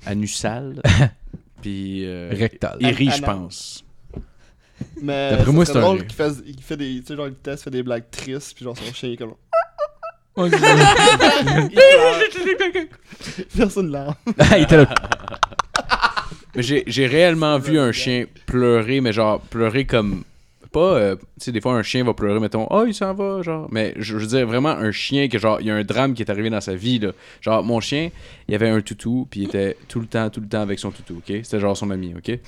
anusales, 0.06 0.82
puis 1.62 2.06
euh, 2.06 2.30
Rectal. 2.34 2.78
il 2.80 2.90
rit, 2.90 3.12
je 3.16 3.22
pense. 3.22 3.84
Mais 5.02 5.32
D'après 5.32 5.52
moi, 5.52 5.64
c'est 5.66 5.78
un 5.78 5.82
drôle 5.82 6.08
qu'il 6.08 6.16
fasse, 6.16 6.42
il 6.46 6.60
fait 6.62 6.76
des, 6.78 7.02
tu 7.02 7.06
sais, 7.08 7.16
genre, 7.16 7.28
il 7.28 7.36
teste, 7.36 7.64
fait 7.66 7.70
des 7.70 7.84
blagues 7.84 8.10
tristes, 8.10 8.54
puis 8.56 8.66
genre, 8.66 8.76
son 8.76 8.92
chien, 8.94 9.10
il 9.10 9.14
est 9.14 9.18
comme, 9.18 9.36
personne 13.56 13.92
là. 13.92 14.16
Ah, 14.40 14.58
il 14.58 14.64
était 14.64 14.78
là. 14.78 14.88
J'ai 16.56 17.08
réellement 17.08 17.58
vu 17.60 17.80
un 17.80 17.92
chien 17.92 18.26
pleurer, 18.46 19.02
mais 19.02 19.14
genre 19.14 19.40
pleurer 19.42 19.86
comme. 19.86 20.24
Pas, 20.72 20.80
euh, 20.80 21.16
tu 21.16 21.26
sais, 21.38 21.52
des 21.52 21.60
fois 21.60 21.74
un 21.74 21.84
chien 21.84 22.04
va 22.04 22.14
pleurer, 22.14 22.40
mettons, 22.40 22.66
oh 22.70 22.86
il 22.88 22.94
s'en 22.94 23.14
va, 23.14 23.42
genre. 23.42 23.68
Mais 23.72 23.94
je, 23.98 24.04
je 24.04 24.18
veux 24.18 24.28
dire 24.28 24.48
vraiment 24.48 24.70
un 24.70 24.92
chien 24.92 25.28
que, 25.28 25.38
genre, 25.38 25.60
il 25.60 25.68
y 25.68 25.72
a 25.72 25.76
un 25.76 25.84
drame 25.84 26.14
qui 26.14 26.24
est 26.24 26.32
arrivé 26.32 26.50
dans 26.50 26.62
sa 26.62 26.76
vie, 26.76 27.00
là. 27.00 27.12
Genre, 27.42 27.64
mon 27.64 27.82
chien, 27.82 28.10
il 28.48 28.56
avait 28.56 28.70
un 28.70 28.82
toutou, 28.82 29.28
puis 29.30 29.42
il 29.42 29.46
était 29.48 29.76
tout 29.90 30.00
le 30.00 30.08
temps, 30.08 30.30
tout 30.30 30.40
le 30.40 30.48
temps 30.48 30.62
avec 30.62 30.80
son 30.80 30.92
toutou, 30.92 31.18
ok? 31.18 31.40
C'était 31.44 31.60
genre 31.60 31.76
son 31.76 31.92
ami, 31.92 32.14
ok? 32.16 32.40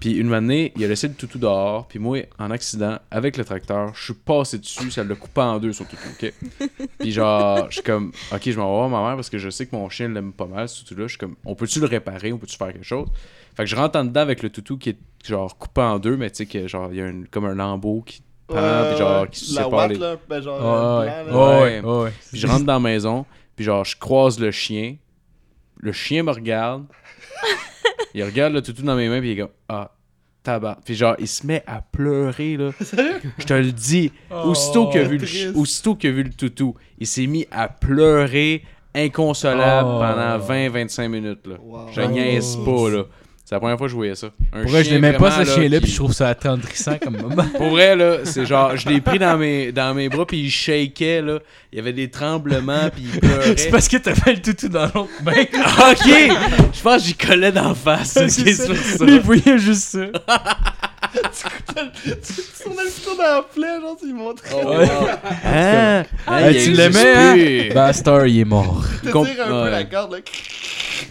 Puis 0.00 0.16
une 0.16 0.32
année, 0.34 0.72
il 0.76 0.84
a 0.84 0.88
laissé 0.88 1.06
le 1.06 1.14
toutou 1.14 1.38
dehors, 1.38 1.86
puis 1.86 1.98
moi, 1.98 2.18
en 2.38 2.50
accident, 2.50 2.98
avec 3.10 3.36
le 3.36 3.44
tracteur, 3.44 3.94
je 3.94 4.04
suis 4.04 4.14
passé 4.14 4.58
dessus, 4.58 4.90
ça 4.90 5.04
l'a 5.04 5.14
coupé 5.14 5.40
en 5.40 5.58
deux, 5.58 5.72
son 5.72 5.84
toutou, 5.84 6.08
ok? 6.12 6.32
Puis 6.98 7.12
genre, 7.12 7.66
je 7.68 7.74
suis 7.74 7.82
comme, 7.82 8.12
ok, 8.32 8.42
je 8.44 8.58
m'en 8.58 8.66
vais 8.66 8.88
voir 8.88 8.88
ma 8.88 9.08
mère 9.08 9.16
parce 9.16 9.30
que 9.30 9.38
je 9.38 9.50
sais 9.50 9.66
que 9.66 9.76
mon 9.76 9.88
chien 9.88 10.08
l'aime 10.08 10.32
pas 10.32 10.46
mal, 10.46 10.68
ce 10.68 10.82
toutou-là. 10.82 11.06
Je 11.06 11.12
suis 11.12 11.18
comme, 11.18 11.36
on 11.44 11.54
peut-tu 11.54 11.80
le 11.80 11.86
réparer, 11.86 12.32
on 12.32 12.38
peut-tu 12.38 12.56
faire 12.56 12.72
quelque 12.72 12.84
chose? 12.84 13.08
Fait 13.56 13.64
que 13.64 13.70
je 13.70 13.76
rentre 13.76 13.98
en 13.98 14.04
dedans 14.04 14.20
avec 14.20 14.42
le 14.42 14.50
toutou 14.50 14.78
qui 14.78 14.90
est 14.90 14.98
genre 15.32 15.56
coupé 15.58 15.80
en 15.80 15.98
deux, 15.98 16.16
mais 16.16 16.30
tu 16.30 16.36
sais 16.36 16.46
que 16.46 16.66
genre, 16.68 16.88
il 16.92 16.98
y 16.98 17.00
a 17.02 17.06
une- 17.08 17.26
comme 17.28 17.44
un 17.46 17.54
lambeau 17.54 18.02
qui 18.04 18.22
pend, 18.46 18.54
puis 18.90 18.98
genre, 18.98 19.28
qui 19.30 19.40
se 19.40 19.54
la 19.56 19.64
sépare 19.64 19.78
watt, 19.80 19.90
les... 19.90 19.98
là, 19.98 20.16
ben 20.28 20.40
genre, 20.42 20.58
Ah, 20.60 20.66
euh, 20.66 21.00
ouais. 21.00 21.06
là. 21.06 21.36
Ouais, 21.62 21.80
ouais, 21.80 22.02
ouais. 22.04 22.12
Puis 22.30 22.40
je 22.40 22.46
rentre 22.46 22.64
dans 22.64 22.74
la 22.74 22.80
maison, 22.80 23.24
puis 23.56 23.64
genre, 23.64 23.84
je 23.84 23.96
croise 23.96 24.38
le 24.38 24.50
chien. 24.50 24.96
Le 25.78 25.92
chien 25.92 26.22
me 26.22 26.30
regarde. 26.30 26.84
il 28.14 28.22
regarde 28.24 28.52
le 28.52 28.62
toutou 28.62 28.82
dans 28.82 28.94
mes 28.96 29.08
mains, 29.08 29.20
puis 29.20 29.30
il 29.32 29.38
est 29.38 29.42
comme 29.42 29.50
Ah, 29.68 29.90
tabac. 30.42 30.78
Puis 30.84 30.94
genre, 30.94 31.16
il 31.18 31.28
se 31.28 31.46
met 31.46 31.62
à 31.66 31.80
pleurer, 31.82 32.56
là. 32.56 32.70
Je 33.38 33.44
te 33.44 33.54
le 33.54 33.72
dis. 33.72 34.12
Aussitôt 34.44 34.88
qu'il 34.88 35.00
a 35.00 35.04
vu 35.04 35.18
le, 35.18 35.56
aussitôt 35.56 35.94
qu'il 35.96 36.10
a 36.10 36.12
vu 36.12 36.22
le 36.22 36.32
toutou, 36.32 36.74
il 36.98 37.06
s'est 37.06 37.26
mis 37.26 37.46
à 37.50 37.68
pleurer 37.68 38.62
inconsolable 38.94 39.88
Oh. 39.92 39.98
pendant 40.00 40.38
20-25 40.38 41.08
minutes, 41.08 41.46
là. 41.46 41.56
Wow. 41.60 41.88
Je 41.92 42.00
niaise 42.02 42.56
pas, 42.64 42.90
là. 42.90 43.04
C'est 43.46 43.54
la 43.56 43.60
première 43.60 43.76
fois 43.76 43.88
que 43.88 43.90
je 43.90 43.96
voyais 43.96 44.14
ça. 44.14 44.28
Un 44.54 44.62
Pour 44.62 44.70
vrai, 44.70 44.78
je 44.82 44.88
chien 44.88 44.94
l'aimais 45.00 45.18
pas 45.18 45.30
ce 45.44 45.44
chien-là, 45.44 45.76
qui- 45.76 45.82
puis 45.82 45.90
je 45.92 45.96
trouve 45.96 46.14
ça 46.14 46.28
attendrissant 46.28 46.96
comme 46.96 47.18
moment. 47.20 47.44
pour 47.56 47.68
vrai, 47.68 47.94
là, 47.94 48.20
c'est 48.24 48.46
genre, 48.46 48.74
je 48.74 48.88
l'ai 48.88 49.02
pris 49.02 49.18
dans 49.18 49.36
mes, 49.36 49.70
dans 49.70 49.92
mes 49.92 50.08
bras, 50.08 50.24
puis 50.26 50.38
il 50.44 50.50
shakeait, 50.50 51.20
là. 51.20 51.40
Il 51.70 51.76
y 51.76 51.78
avait 51.78 51.92
des 51.92 52.08
tremblements, 52.10 52.88
puis 52.90 53.04
il 53.12 53.20
pleurait. 53.20 53.54
C'est 53.58 53.68
parce 53.70 53.86
que 53.88 53.98
t'avais 53.98 54.32
le 54.32 54.40
toutou 54.40 54.68
dans 54.70 54.86
l'autre 54.94 55.10
main. 55.22 55.32
Ah, 55.62 55.90
ok! 55.92 56.06
Je 56.72 56.80
pense 56.82 57.02
que 57.02 57.08
j'y 57.08 57.14
collais 57.14 57.52
d'en 57.52 57.74
face. 57.74 58.12
C'est 58.28 58.52
ça. 58.54 58.74
ça. 58.74 59.04
Lui, 59.04 59.16
il 59.16 59.20
voyait 59.20 59.58
juste 59.58 59.82
ça. 59.90 60.06
Tu 61.14 62.62
tournais 62.62 62.82
le 62.84 62.90
couteau 62.90 63.16
dans 63.16 63.22
la 63.24 63.42
plaie, 63.42 63.80
genre, 63.80 63.96
tu 64.00 64.06
lui 64.06 64.12
montrais. 64.14 64.48
Oh, 64.54 64.66
wow. 64.68 64.80
Hein? 65.44 66.04
Hein, 66.26 66.38
Hey, 66.38 66.56
il 66.56 66.64
tu 66.64 66.72
l'aimais, 66.72 67.72
hein? 67.76 67.92
Star, 67.92 68.26
il 68.26 68.40
est 68.40 68.44
mort. 68.44 68.84
Tu 69.02 69.10
tires 69.10 69.46
un 69.46 69.64
peu 69.64 69.70
la 69.70 69.84
corde, 69.84 70.12
là. 70.12 70.18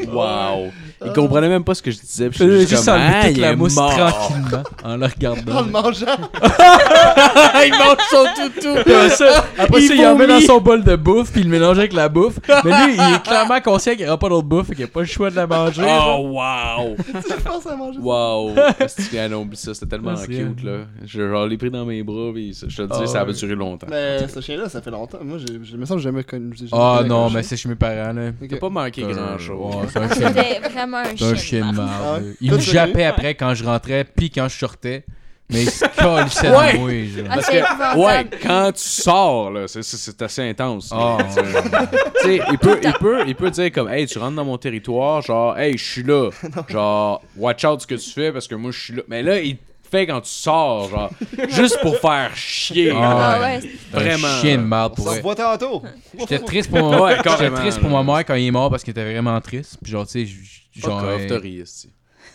Wow. 0.07 0.71
Il 1.05 1.13
comprenait 1.13 1.49
même 1.49 1.63
pas 1.63 1.73
ce 1.75 1.81
que 1.81 1.91
je 1.91 1.99
disais. 1.99 2.29
puis 2.29 2.39
Je 2.39 2.65
juste 2.67 2.85
comme, 2.85 2.95
Ah, 2.97 3.27
toute 3.27 3.37
il 3.37 3.41
la 3.41 3.51
est 3.51 3.55
mousse 3.55 3.75
mort. 3.75 3.89
tranquillement 3.95 4.63
en 4.83 4.95
le 4.97 5.05
En 5.05 5.07
regardant. 5.09 5.61
le 5.61 5.71
mangeant. 5.71 6.05
il 7.65 7.71
mange 7.71 7.97
son 8.09 8.25
toutou. 8.35 8.77
Après 8.79 9.09
ça, 9.09 9.45
après 9.57 9.81
Il 9.81 9.87
ça, 9.87 9.95
il 9.95 10.05
en 10.05 10.15
met 10.15 10.27
dans 10.27 10.39
son 10.41 10.59
bol 10.59 10.83
de 10.83 10.95
bouffe, 10.95 11.31
puis 11.31 11.41
il 11.41 11.45
le 11.47 11.51
mélange 11.51 11.77
avec 11.79 11.93
la 11.93 12.09
bouffe. 12.09 12.39
Mais 12.63 12.71
lui, 12.87 12.95
il 12.95 13.15
est 13.15 13.21
clairement 13.23 13.59
conscient 13.61 13.93
qu'il 13.93 14.01
n'y 14.03 14.07
aura 14.07 14.17
pas 14.17 14.29
d'autre 14.29 14.47
bouffe 14.47 14.69
et 14.71 14.75
qu'il 14.75 14.85
n'y 14.85 14.89
a 14.89 14.93
pas 14.93 15.01
le 15.01 15.05
choix 15.05 15.29
de 15.29 15.35
la 15.35 15.47
manger. 15.47 15.83
Oh, 15.85 16.29
wow. 16.31 16.95
Tu 16.97 17.41
penses 17.43 17.67
à 17.67 17.75
manger 17.75 17.99
ça? 17.99 18.03
Wow. 18.05 18.51
Ah 19.33 19.37
oublie 19.37 19.57
ça, 19.57 19.73
c'était 19.73 19.87
tellement 19.87 20.11
Ah, 20.13 20.17
c'est 20.17 20.27
cute, 20.27 20.63
là. 20.63 20.79
Je 21.05 21.29
genre, 21.29 21.47
l'ai 21.47 21.57
pris 21.57 21.71
dans 21.71 21.85
mes 21.85 22.03
bras, 22.03 22.31
puis 22.33 22.53
ça- 22.53 22.67
je 22.69 22.77
te 22.77 22.81
le 22.83 22.87
dis, 22.87 22.93
Ah, 23.01 23.07
ça 23.07 23.19
va 23.23 23.31
ouais. 23.31 23.33
durer 23.33 23.55
longtemps. 23.55 23.87
Mais 23.89 24.27
ce 24.27 24.39
chien-là, 24.41 24.69
ça 24.69 24.81
fait 24.81 24.91
longtemps. 24.91 25.17
Moi, 25.23 25.37
j'ai, 25.39 25.59
j'ai, 25.63 25.77
me 25.77 25.85
j'ai 25.85 25.99
jamais 25.99 26.23
connu. 26.23 26.53
Ah 26.71 27.01
non, 27.05 27.29
mais 27.29 27.41
c'est 27.43 27.57
chez 27.57 27.69
mes 27.69 27.75
parents, 27.75 28.13
là. 28.13 28.31
T'as 28.49 28.57
pas 28.57 28.69
manqué 28.69 29.03
Euh, 29.03 29.13
grand-chose. 29.13 29.87
c'est. 29.93 30.13
C'était 30.15 30.59
vraiment 30.71 30.92
un 30.99 31.05
C'est 31.17 31.17
chien. 31.17 31.27
un 31.27 31.31
de 31.31 31.37
chien 31.37 31.59
de 31.71 31.77
marde. 31.77 31.89
marde. 32.01 32.23
Ah. 32.29 32.33
Il 32.41 32.51
me 32.51 32.59
jappait 32.59 33.05
après 33.05 33.35
quand 33.35 33.53
je 33.53 33.63
rentrais, 33.63 34.03
puis 34.05 34.29
quand 34.29 34.47
je 34.47 34.57
sortais. 34.57 35.03
Mais 35.49 35.63
il 35.63 35.69
se 35.69 35.83
colissait 35.97 36.49
Ouais. 36.49 36.73
de 36.73 36.77
moi, 36.79 36.89
genre. 36.89 37.27
Ah, 37.29 37.35
Parce 37.35 37.47
que, 37.49 37.97
ouais, 37.99 38.25
quand 38.41 38.71
tu 38.71 38.81
sors, 38.81 39.51
là, 39.51 39.67
c'est, 39.67 39.83
c'est- 39.83 39.97
c'est 39.97 40.21
assez 40.21 40.49
intense. 40.49 40.89
Ah, 40.91 41.17
Tu 41.35 42.23
sais, 42.23 42.41
il 42.49 42.57
peut, 42.57 42.79
il, 42.81 42.93
peut, 42.93 43.23
il 43.27 43.35
peut 43.35 43.51
dire 43.51 43.71
comme, 43.71 43.89
hey, 43.89 44.07
tu 44.07 44.17
rentres 44.19 44.37
dans 44.37 44.45
mon 44.45 44.57
territoire, 44.57 45.21
genre, 45.21 45.57
hey, 45.57 45.77
je 45.77 45.83
suis 45.83 46.03
là. 46.03 46.29
Genre, 46.69 47.21
watch 47.35 47.65
out 47.65 47.81
ce 47.81 47.87
que 47.87 47.95
tu 47.95 48.09
fais 48.09 48.31
parce 48.31 48.47
que 48.47 48.55
moi, 48.55 48.71
je 48.71 48.79
suis 48.79 48.93
là. 48.95 49.01
Mais 49.09 49.21
là, 49.21 49.39
il 49.41 49.57
fait 49.91 50.07
quand 50.07 50.21
tu 50.21 50.29
sors, 50.31 50.89
genre, 50.89 51.09
juste 51.49 51.77
pour 51.81 51.97
faire 51.97 52.31
chier. 52.35 52.91
Ah. 52.95 53.35
Ah 53.35 53.39
ouais. 53.41 53.45
ouais. 53.45 53.59
C'est 53.91 53.97
un 53.97 53.99
Vraiment. 53.99 54.41
chien 54.41 54.57
de 54.57 54.63
marde 54.63 54.93
On 54.93 54.95
pour 54.95 55.05
vrai. 55.05 55.17
revoit 55.17 55.35
tantôt. 55.35 55.83
J'étais 56.19 56.39
triste 56.39 56.71
pour 56.71 56.79
moi. 56.79 57.01
Ouais, 57.01 57.11
J'étais 57.17 57.23
carrément, 57.29 57.57
triste 57.57 57.79
pour 57.79 57.89
là. 57.91 58.01
ma 58.01 58.13
mère 58.15 58.25
quand 58.25 58.35
il 58.35 58.47
est 58.47 58.51
mort 58.51 58.69
parce 58.71 58.81
qu'il 58.83 58.91
était 58.91 59.03
vraiment 59.11 59.39
triste. 59.41 59.77
Puis 59.83 59.91
genre, 59.91 60.07
tu 60.07 60.25
sais, 60.25 60.33
genre. 60.81 61.03
off, 61.03 61.21
euh, 61.29 61.63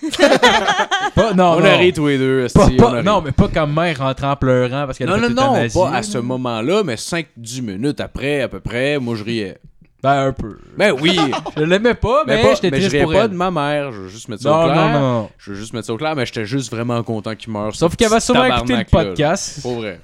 pas, 1.14 1.34
non, 1.34 1.54
on 1.56 1.60
non. 1.60 1.64
a 1.66 1.76
ri 1.76 1.92
tous 1.92 2.06
les 2.06 2.18
deux, 2.18 2.46
Pas- 2.54 2.66
on 2.66 2.76
pas- 2.76 2.88
a 2.88 2.98
ri. 2.98 3.04
non, 3.04 3.20
mais 3.22 3.32
pas 3.32 3.48
comme 3.48 3.74
mère 3.74 3.98
rentrant 3.98 4.32
en 4.32 4.36
pleurant 4.36 4.86
parce 4.86 4.98
qu'elle 4.98 5.08
a 5.10 5.16
Non, 5.16 5.28
fait 5.28 5.34
non, 5.34 5.54
non, 5.56 5.68
pas 5.70 5.90
à 5.96 6.02
ce 6.02 6.18
moment-là, 6.18 6.82
mais 6.84 6.94
5-10 6.96 7.62
minutes 7.62 8.00
après, 8.00 8.42
à 8.42 8.48
peu 8.48 8.60
près, 8.60 8.98
moi 8.98 9.16
je 9.16 9.24
riais. 9.24 9.58
Ben, 10.00 10.26
un 10.28 10.32
peu. 10.32 10.58
Ben 10.76 10.92
oui, 11.00 11.18
Je 11.56 11.62
l'aimais 11.64 11.94
pas, 11.94 12.22
mais, 12.24 12.36
mais, 12.36 12.42
pas, 12.42 12.54
j'étais 12.54 12.80
je 12.80 13.02
pour 13.02 13.12
pas 13.12 13.24
elle. 13.24 13.30
de 13.30 13.34
ma 13.34 13.50
mère, 13.50 13.90
je 13.90 14.02
veux 14.02 14.08
juste 14.08 14.28
mettre 14.28 14.44
ça 14.44 14.50
Non, 14.50 14.60
au 14.60 14.64
clair. 14.66 14.76
non, 14.92 15.00
non. 15.00 15.30
Je 15.38 15.50
veux 15.50 15.56
juste 15.56 15.72
mettre 15.72 15.86
ça 15.88 15.94
au 15.94 15.96
clair, 15.96 16.14
mais 16.14 16.24
j'étais 16.24 16.44
juste 16.44 16.70
vraiment 16.70 17.02
content 17.02 17.34
qu'il 17.34 17.52
meure. 17.52 17.74
Sauf 17.74 17.96
qu'elle 17.96 18.08
va 18.10 18.20
sûrement 18.20 18.44
écouter 18.44 18.74
le 18.74 18.78
là. 18.78 18.84
podcast. 18.84 19.60
Pour 19.62 19.76
vrai. 19.80 20.00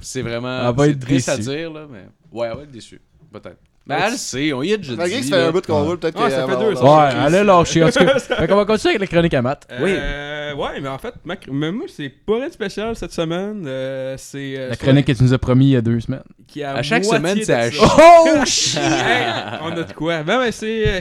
C'est 0.00 0.22
vraiment. 0.22 0.66
Elle 0.70 0.74
va 0.74 0.88
être 0.88 1.00
triste 1.00 1.28
à 1.28 1.36
dire, 1.36 1.70
là, 1.70 1.82
mais. 1.90 2.06
Ouais, 2.32 2.48
elle 2.50 2.56
va 2.56 2.62
être 2.62 2.70
déçue. 2.70 3.02
Peut-être. 3.30 3.58
Mais 3.86 3.96
elle 4.02 4.12
le 4.12 4.16
sait, 4.16 4.52
on 4.54 4.62
y 4.62 4.72
a 4.72 4.76
déjà 4.78 4.94
Malgré 4.94 5.18
que 5.18 5.22
dit. 5.24 5.28
ça 5.28 5.36
fait 5.36 5.42
là. 5.42 5.48
un 5.48 5.52
bout 5.52 5.66
qu'on 5.66 5.80
Ouais. 5.82 5.86
roule, 5.88 5.98
peut-être 5.98 6.18
Ouais, 6.18 6.28
que 6.28 6.30
ça 6.34 6.46
elle 6.48 6.50
fait 6.50 6.56
deux 6.58 6.70
avoir 6.78 6.98
Ouais, 7.08 7.14
lâché. 7.14 7.26
elle 7.26 7.34
a 7.34 7.44
lâché. 7.44 7.84
En 7.84 7.90
tout 7.90 8.04
cas, 8.04 8.18
fait 8.18 8.46
qu'on 8.48 8.56
va 8.56 8.64
continuer 8.64 8.90
avec 8.94 9.00
les 9.02 9.06
chroniques 9.08 9.34
à 9.34 9.42
Matt. 9.42 9.66
Oui. 9.78 9.90
Euh, 9.94 10.54
ouais, 10.54 10.80
mais 10.80 10.88
en 10.88 10.96
fait, 10.98 11.12
ma- 11.24 11.34
mais 11.52 11.70
moi, 11.70 11.84
c'est 11.94 12.08
pas 12.08 12.36
rien 12.36 12.48
de 12.48 12.52
spécial 12.52 12.96
cette 12.96 13.12
semaine. 13.12 13.64
Euh, 13.66 14.14
c'est. 14.16 14.54
euh, 14.56 14.70
La 14.70 14.76
chronique 14.76 15.06
que 15.06 15.12
tu 15.12 15.22
nous 15.22 15.34
as 15.34 15.38
promis 15.38 15.66
il 15.66 15.70
y 15.72 15.76
a 15.76 15.82
deux 15.82 16.00
semaines. 16.00 16.22
qui 16.46 16.60
est 16.60 16.64
À 16.64 16.82
chaque 16.82 17.04
moitié 17.04 17.18
semaine, 17.18 17.38
de 17.38 17.42
c'est 17.44 17.52
à 17.54 17.64
ça. 17.64 17.70
chier. 17.72 17.80
Oh, 17.98 18.44
shit! 18.46 18.78
Hey, 18.80 19.58
on 19.62 19.72
a 19.72 19.82
de 19.82 19.92
quoi. 19.92 20.22
Ben, 20.22 20.38
ben, 20.38 20.50
c'est. 20.50 20.84
euh, 20.88 21.00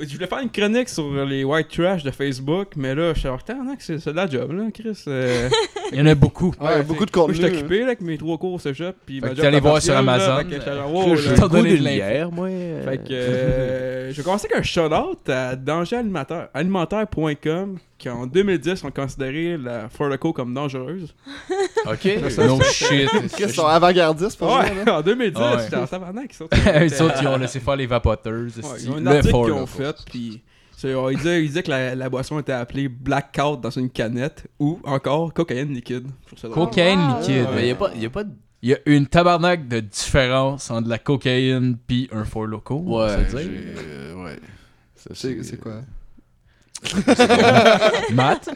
je 0.00 0.14
voulais 0.14 0.26
faire 0.26 0.38
une 0.38 0.50
chronique 0.50 0.88
sur 0.88 1.24
les 1.24 1.44
white 1.44 1.68
trash 1.68 2.02
de 2.02 2.10
Facebook, 2.10 2.68
mais 2.76 2.94
là, 2.94 3.12
je 3.14 3.20
suis 3.20 3.28
en 3.28 3.36
retard, 3.36 3.56
c'est 3.78 3.98
c'est 3.98 4.10
de 4.10 4.16
la 4.16 4.28
job, 4.28 4.52
là, 4.52 4.64
Chris. 4.72 5.02
euh. 5.08 5.48
Il 5.92 5.98
y 5.98 6.02
en 6.02 6.06
a 6.06 6.14
beaucoup. 6.14 6.52
Ouais, 6.60 6.82
beaucoup 6.82 7.06
de 7.06 7.10
contenu. 7.10 7.34
je 7.34 7.46
suis 7.46 7.56
occupé 7.56 7.78
là, 7.78 7.86
avec 7.86 8.02
mes 8.02 8.18
trois 8.18 8.36
cours 8.36 8.52
au 8.54 8.58
cégep, 8.58 8.94
puis 9.06 9.20
Fait 9.20 9.28
ma 9.28 9.34
job 9.34 9.44
allé 9.46 9.60
voir 9.60 9.80
sur 9.80 9.96
Amazon. 9.96 10.42
Je 10.50 11.34
T'as 11.34 11.48
donné 11.48 11.76
de 11.78 11.82
bière, 11.82 12.30
moi. 12.30 12.48
Fait 12.84 12.98
que 12.98 13.12
euh, 13.12 14.12
je 14.12 14.16
vais 14.16 14.22
commencer 14.22 14.48
avec 14.50 14.60
un 14.60 14.62
shout-out 14.62 15.28
à 15.28 15.56
Danger 15.56 16.02
Alimentaire, 17.98 17.98
alimentaire.com 17.98 17.98
qui 17.98 18.08
en 18.08 18.26
2010 18.26 18.84
ont 18.84 18.90
considéré 18.90 19.56
la 19.56 19.88
Forloco 19.88 20.32
comme 20.32 20.54
dangereuse. 20.54 21.14
Ok. 21.86 22.04
No 22.38 22.60
shit. 22.62 23.08
Ils 23.38 23.50
sont 23.50 23.64
avant-gardistes 23.66 24.36
pour 24.38 24.54
Ouais, 24.56 24.66
ça, 24.68 24.84
là. 24.84 24.98
en 24.98 25.02
2010, 25.02 25.40
Ah 25.40 25.56
ouais. 25.56 25.62
j'étais 25.64 25.76
en 25.76 25.86
tabarnak, 25.86 26.30
ils 26.32 26.36
autres, 27.02 27.16
ils 27.22 27.28
ont 27.28 27.36
laissé 27.38 27.60
faire 27.60 27.76
les 27.76 27.86
vapoteuses. 27.86 28.58
Ouais, 28.58 28.62
ils 28.80 28.90
ont 28.90 28.96
un 28.96 29.00
Le 29.00 29.22
qu'ils 29.22 29.66
fait, 29.66 29.96
puis 30.10 30.42
ils 31.10 31.16
disaient, 31.16 31.42
ils 31.42 31.46
disaient 31.48 31.62
que 31.62 31.70
la, 31.70 31.94
la 31.94 32.08
boisson 32.10 32.38
était 32.40 32.52
appelée 32.52 32.88
blackout 32.88 33.60
dans 33.60 33.70
une 33.70 33.88
canette 33.90 34.46
ou 34.58 34.80
encore 34.84 35.32
cocaïne 35.32 35.72
liquide. 35.72 36.08
Cocaïne 36.52 36.98
Oh, 37.00 37.12
wow. 37.14 37.20
liquide. 37.20 37.46
Mais 37.54 37.68
y 37.68 37.70
a 37.70 37.74
pas, 37.76 37.90
y 37.94 38.04
a 38.06 38.10
pas 38.10 38.24
de. 38.24 38.32
Il 38.60 38.70
y 38.70 38.74
a 38.74 38.78
une 38.86 39.06
tabarnak 39.06 39.66
de 39.68 39.80
différence 39.80 40.70
entre 40.70 40.88
la 40.88 40.98
cocaïne 40.98 41.76
puis 41.86 42.08
un 42.12 42.24
fort 42.24 42.44
loco. 42.46 42.84
on 42.86 43.08
j'ai- 43.30 43.74
euh, 43.78 44.14
ouais. 44.24 44.36
C'est 44.96 45.60
quoi? 45.60 45.80
Matt? 48.12 48.48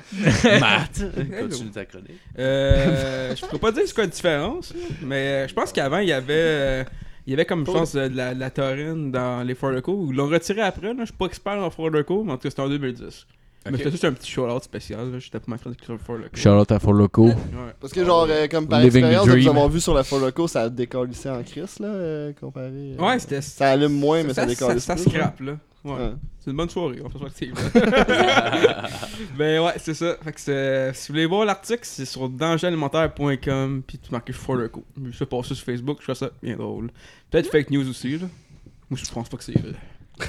Matt. 0.61 1.03
Continue 1.41 1.71
ta 1.71 1.85
chronique. 1.85 2.11
Euh, 2.39 3.35
je 3.35 3.47
peux 3.47 3.59
pas 3.59 3.73
dire 3.73 3.83
c'est 3.87 3.95
quoi 3.95 4.05
la 4.05 4.11
différence, 4.11 4.73
mais 5.03 5.17
euh, 5.45 5.49
je 5.49 5.55
pense 5.55 5.73
qu'avant, 5.73 5.99
il 5.99 6.09
y 6.09 6.13
avait. 6.13 6.33
euh, 6.35 6.85
il 7.27 7.31
y 7.31 7.35
avait 7.35 7.45
comme, 7.45 7.65
je 7.65 7.71
pense, 7.71 7.93
de 7.95 8.01
la, 8.17 8.35
de 8.35 8.41
la 8.41 8.51
taurine 8.51 9.13
dans 9.13 9.47
les 9.47 9.55
Four 9.55 9.71
Locaux. 9.71 10.09
Ils 10.11 10.17
l'ont 10.17 10.27
retiré 10.29 10.61
après. 10.61 10.89
Là. 10.89 10.95
Je 11.01 11.05
suis 11.07 11.15
pas 11.15 11.27
expert 11.27 11.53
en 11.59 11.71
Four 11.71 11.91
Locaux, 11.91 12.25
mais 12.25 12.33
en 12.33 12.37
tout 12.37 12.43
cas, 12.43 12.51
c'était 12.51 12.63
en 12.63 12.69
2010. 12.69 13.27
Mais 13.71 13.79
c'était 13.79 13.93
juste 13.93 14.05
un 14.05 14.13
petit 14.13 14.29
shout-out 14.29 14.65
spécial. 14.65 15.13
là. 15.13 15.19
J'étais 15.21 15.39
pour 15.39 15.51
ma 15.51 15.57
chronique 15.59 15.85
sur 15.85 15.93
le 15.93 16.01
Four 16.01 16.17
Locaux. 16.17 16.31
Charlotte 16.35 16.73
à 16.73 16.81
Fort 16.81 16.95
Loco. 16.95 17.27
Ouais. 17.29 17.35
Parce 17.81 17.93
que, 17.93 18.05
genre, 18.05 18.27
euh, 18.29 18.49
comme 18.49 18.67
par 18.67 18.81
Living 18.81 19.03
the 19.03 19.05
expérience, 19.05 19.27
nous 19.29 19.33
dream. 19.35 19.49
avoir 19.51 19.69
vu 19.69 19.79
sur 19.81 19.95
la 19.95 20.03
Foloco, 20.03 20.49
ça 20.49 20.63
a 20.63 20.69
décalissé 20.69 21.31
en 21.31 21.41
crise, 21.45 21.79
là, 21.79 21.87
euh, 21.87 22.33
comparé. 22.41 22.67
euh, 22.73 22.97
Ouais, 22.99 23.19
c'était. 23.21 23.41
Ça 23.41 23.69
allume 23.71 23.93
moins, 23.93 24.25
mais 24.25 24.35
ça, 24.35 24.49
ça, 24.49 24.81
ça 24.81 24.95
plus, 24.97 25.05
scrape, 25.05 25.39
là. 25.43 25.53
Ouais. 25.85 25.93
Ouais. 25.93 26.13
C'est 26.39 26.51
une 26.51 26.57
bonne 26.57 26.71
soirée, 26.71 27.01
en 27.05 27.09
perspective. 27.11 27.55
ben 29.37 29.61
ouais, 29.65 29.73
c'est 29.79 29.95
ça. 29.95 30.17
Fait 30.23 30.33
que 30.33 30.41
c'est- 30.41 30.93
si 30.95 31.09
vous 31.09 31.15
voulez 31.15 31.27
voir 31.27 31.45
l'article, 31.45 31.81
c'est 31.83 32.05
sur 32.05 32.29
dangeralimentaire.com 32.29 33.83
puis 33.87 33.99
tu 33.99 34.11
marques 34.11 34.33
Forloco. 34.33 34.85
Je 35.05 35.11
fais 35.17 35.27
passer 35.27 35.55
sur 35.55 35.65
Facebook, 35.65 35.99
je 36.01 36.07
fais 36.07 36.15
ça 36.15 36.31
bien 36.43 36.57
drôle. 36.57 36.91
Peut-être 37.31 37.51
fake 37.51 37.71
news 37.71 37.89
aussi, 37.89 38.19
là. 38.19 38.27
Moi, 38.91 38.99
je 39.03 39.11
pense 39.11 39.29
pas 39.29 39.37
que 39.37 39.45
c'est 39.45 39.59
vrai. 39.59 39.73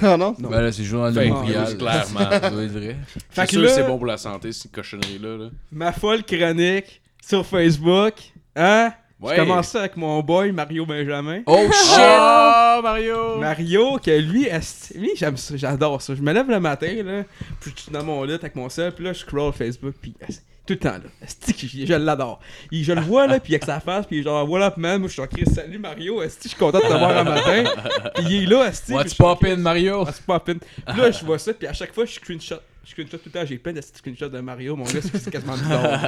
Ah 0.02 0.16
non? 0.16 0.34
Non. 0.38 0.48
Ben 0.48 0.60
là, 0.62 0.72
c'est 0.72 0.82
journal 0.82 1.12
de 1.12 1.20
Fake 1.20 1.28
Montréal. 1.30 1.68
news, 1.70 1.78
clairement. 1.78 2.30
Ça 2.30 2.50
doit 2.50 2.62
être 2.64 2.72
vrai. 2.72 2.96
Fait 3.06 3.20
C'est 3.30 3.44
que 3.46 3.50
sûr 3.52 3.60
là- 3.60 3.68
que 3.68 3.74
c'est 3.74 3.86
bon 3.86 3.96
pour 3.98 4.06
la 4.06 4.16
santé, 4.16 4.50
cette 4.52 4.72
cochonnerie-là. 4.72 5.36
Là. 5.36 5.50
Ma 5.70 5.92
folle 5.92 6.24
chronique 6.24 7.02
sur 7.24 7.44
Facebook. 7.46 8.14
Hein? 8.56 8.92
Ouais. 9.24 9.36
Je 9.36 9.40
commence 9.40 9.68
ça 9.68 9.80
avec 9.80 9.96
mon 9.96 10.20
boy 10.20 10.52
Mario 10.52 10.84
Benjamin. 10.84 11.40
Oh 11.46 11.66
shit! 11.72 11.98
Oh, 11.98 12.80
Mario! 12.82 13.38
Mario, 13.38 13.96
que 13.96 14.10
lui, 14.10 14.48
lui 14.96 15.10
j'aime 15.16 15.38
ça, 15.38 15.56
j'adore 15.56 16.02
ça. 16.02 16.14
Je 16.14 16.20
me 16.20 16.30
lève 16.30 16.50
le 16.50 16.60
matin, 16.60 17.02
là, 17.02 17.22
puis 17.58 17.72
je 17.74 17.80
suis 17.84 17.90
dans 17.90 18.04
mon 18.04 18.22
lit 18.24 18.34
avec 18.34 18.54
mon 18.54 18.68
sel, 18.68 18.92
puis 18.92 19.02
là, 19.02 19.14
je 19.14 19.20
scroll 19.20 19.54
Facebook, 19.54 19.94
puis 19.98 20.14
tout 20.66 20.72
le 20.74 20.78
temps, 20.78 20.92
là. 20.92 21.26
Je, 21.46 21.84
je 21.86 21.94
l'adore. 21.94 22.40
Je 22.72 22.92
le 22.92 23.00
vois, 23.02 23.26
là, 23.26 23.38
puis 23.44 23.54
avec 23.54 23.64
sa 23.64 23.80
face, 23.80 24.06
puis 24.06 24.22
genre, 24.22 24.48
what 24.50 24.62
up, 24.66 24.76
man? 24.76 24.98
Moi, 25.00 25.08
je 25.08 25.12
suis 25.14 25.22
en 25.22 25.26
crise, 25.26 25.52
salut 25.54 25.78
Mario, 25.78 26.22
esti, 26.22 26.44
je 26.44 26.48
suis 26.50 26.58
content 26.58 26.78
de 26.78 26.84
te 26.84 26.88
voir 26.88 27.16
un 27.16 27.24
matin. 27.24 27.64
Puis 28.14 28.24
il 28.28 28.42
est 28.44 28.46
là, 28.46 28.66
esti. 28.68 28.92
What's 28.92 29.14
poppin'. 29.14 29.56
Mario? 29.56 30.04
What's 30.04 30.20
poppin'? 30.20 30.58
Puis 30.58 31.00
là, 31.00 31.10
je 31.10 31.24
vois 31.24 31.38
ça, 31.38 31.52
puis 31.52 31.66
à 31.66 31.72
chaque 31.72 31.92
fois, 31.92 32.04
je 32.04 32.12
screenshot. 32.12 32.56
Je 32.84 32.90
screenshot 32.90 33.16
tout 33.16 33.22
le 33.26 33.30
temps, 33.40 33.46
j'ai 33.46 33.56
plein 33.56 33.72
de 33.72 33.80
screenshots 33.80 34.28
de 34.28 34.40
Mario, 34.40 34.76
mon 34.76 34.84
gars, 34.84 35.00
c'est 35.02 35.30
quasiment 35.30 35.54
bizarre. 35.54 36.00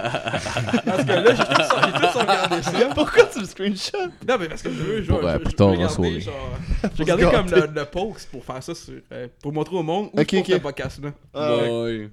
Parce 0.84 1.04
que 1.04 1.12
là, 1.12 1.34
j'ai 1.34 1.44
tout, 1.44 1.86
j'ai 1.86 1.92
tout 2.06 2.12
sauvegardé 2.12 2.62
ça. 2.62 2.94
Pourquoi 2.94 3.24
tu 3.24 3.40
le 3.40 3.46
screenshot? 3.46 3.98
Non, 4.28 4.36
mais 4.38 4.48
parce 4.48 4.62
que 4.62 4.70
je 4.70 4.74
veux, 4.74 5.02
je 5.02 5.10
euh, 5.12 5.38
je- 5.44 5.50
je 5.50 5.54
tard, 5.56 5.68
veux 5.68 5.76
en 5.76 5.78
garder, 5.80 5.94
soirée. 5.94 6.20
genre, 6.20 6.58
J'ai 6.96 7.04
gardé 7.04 7.24
se 7.24 7.30
comme 7.30 7.50
le, 7.50 7.66
le 7.74 7.84
post 7.86 8.28
pour 8.30 8.44
faire 8.44 8.62
ça 8.62 8.74
sur, 8.74 8.94
euh, 9.12 9.26
pour 9.42 9.52
montrer 9.54 9.76
au 9.76 9.82
monde 9.82 10.10
ou 10.12 10.20
Ok, 10.20 10.28
pour 10.30 10.38
ok. 10.40 10.46
ce 10.48 10.56
podcast-là. 10.56 11.12
Ah, 11.34 11.56
ouais. 11.56 11.70
Ouais. 11.82 12.10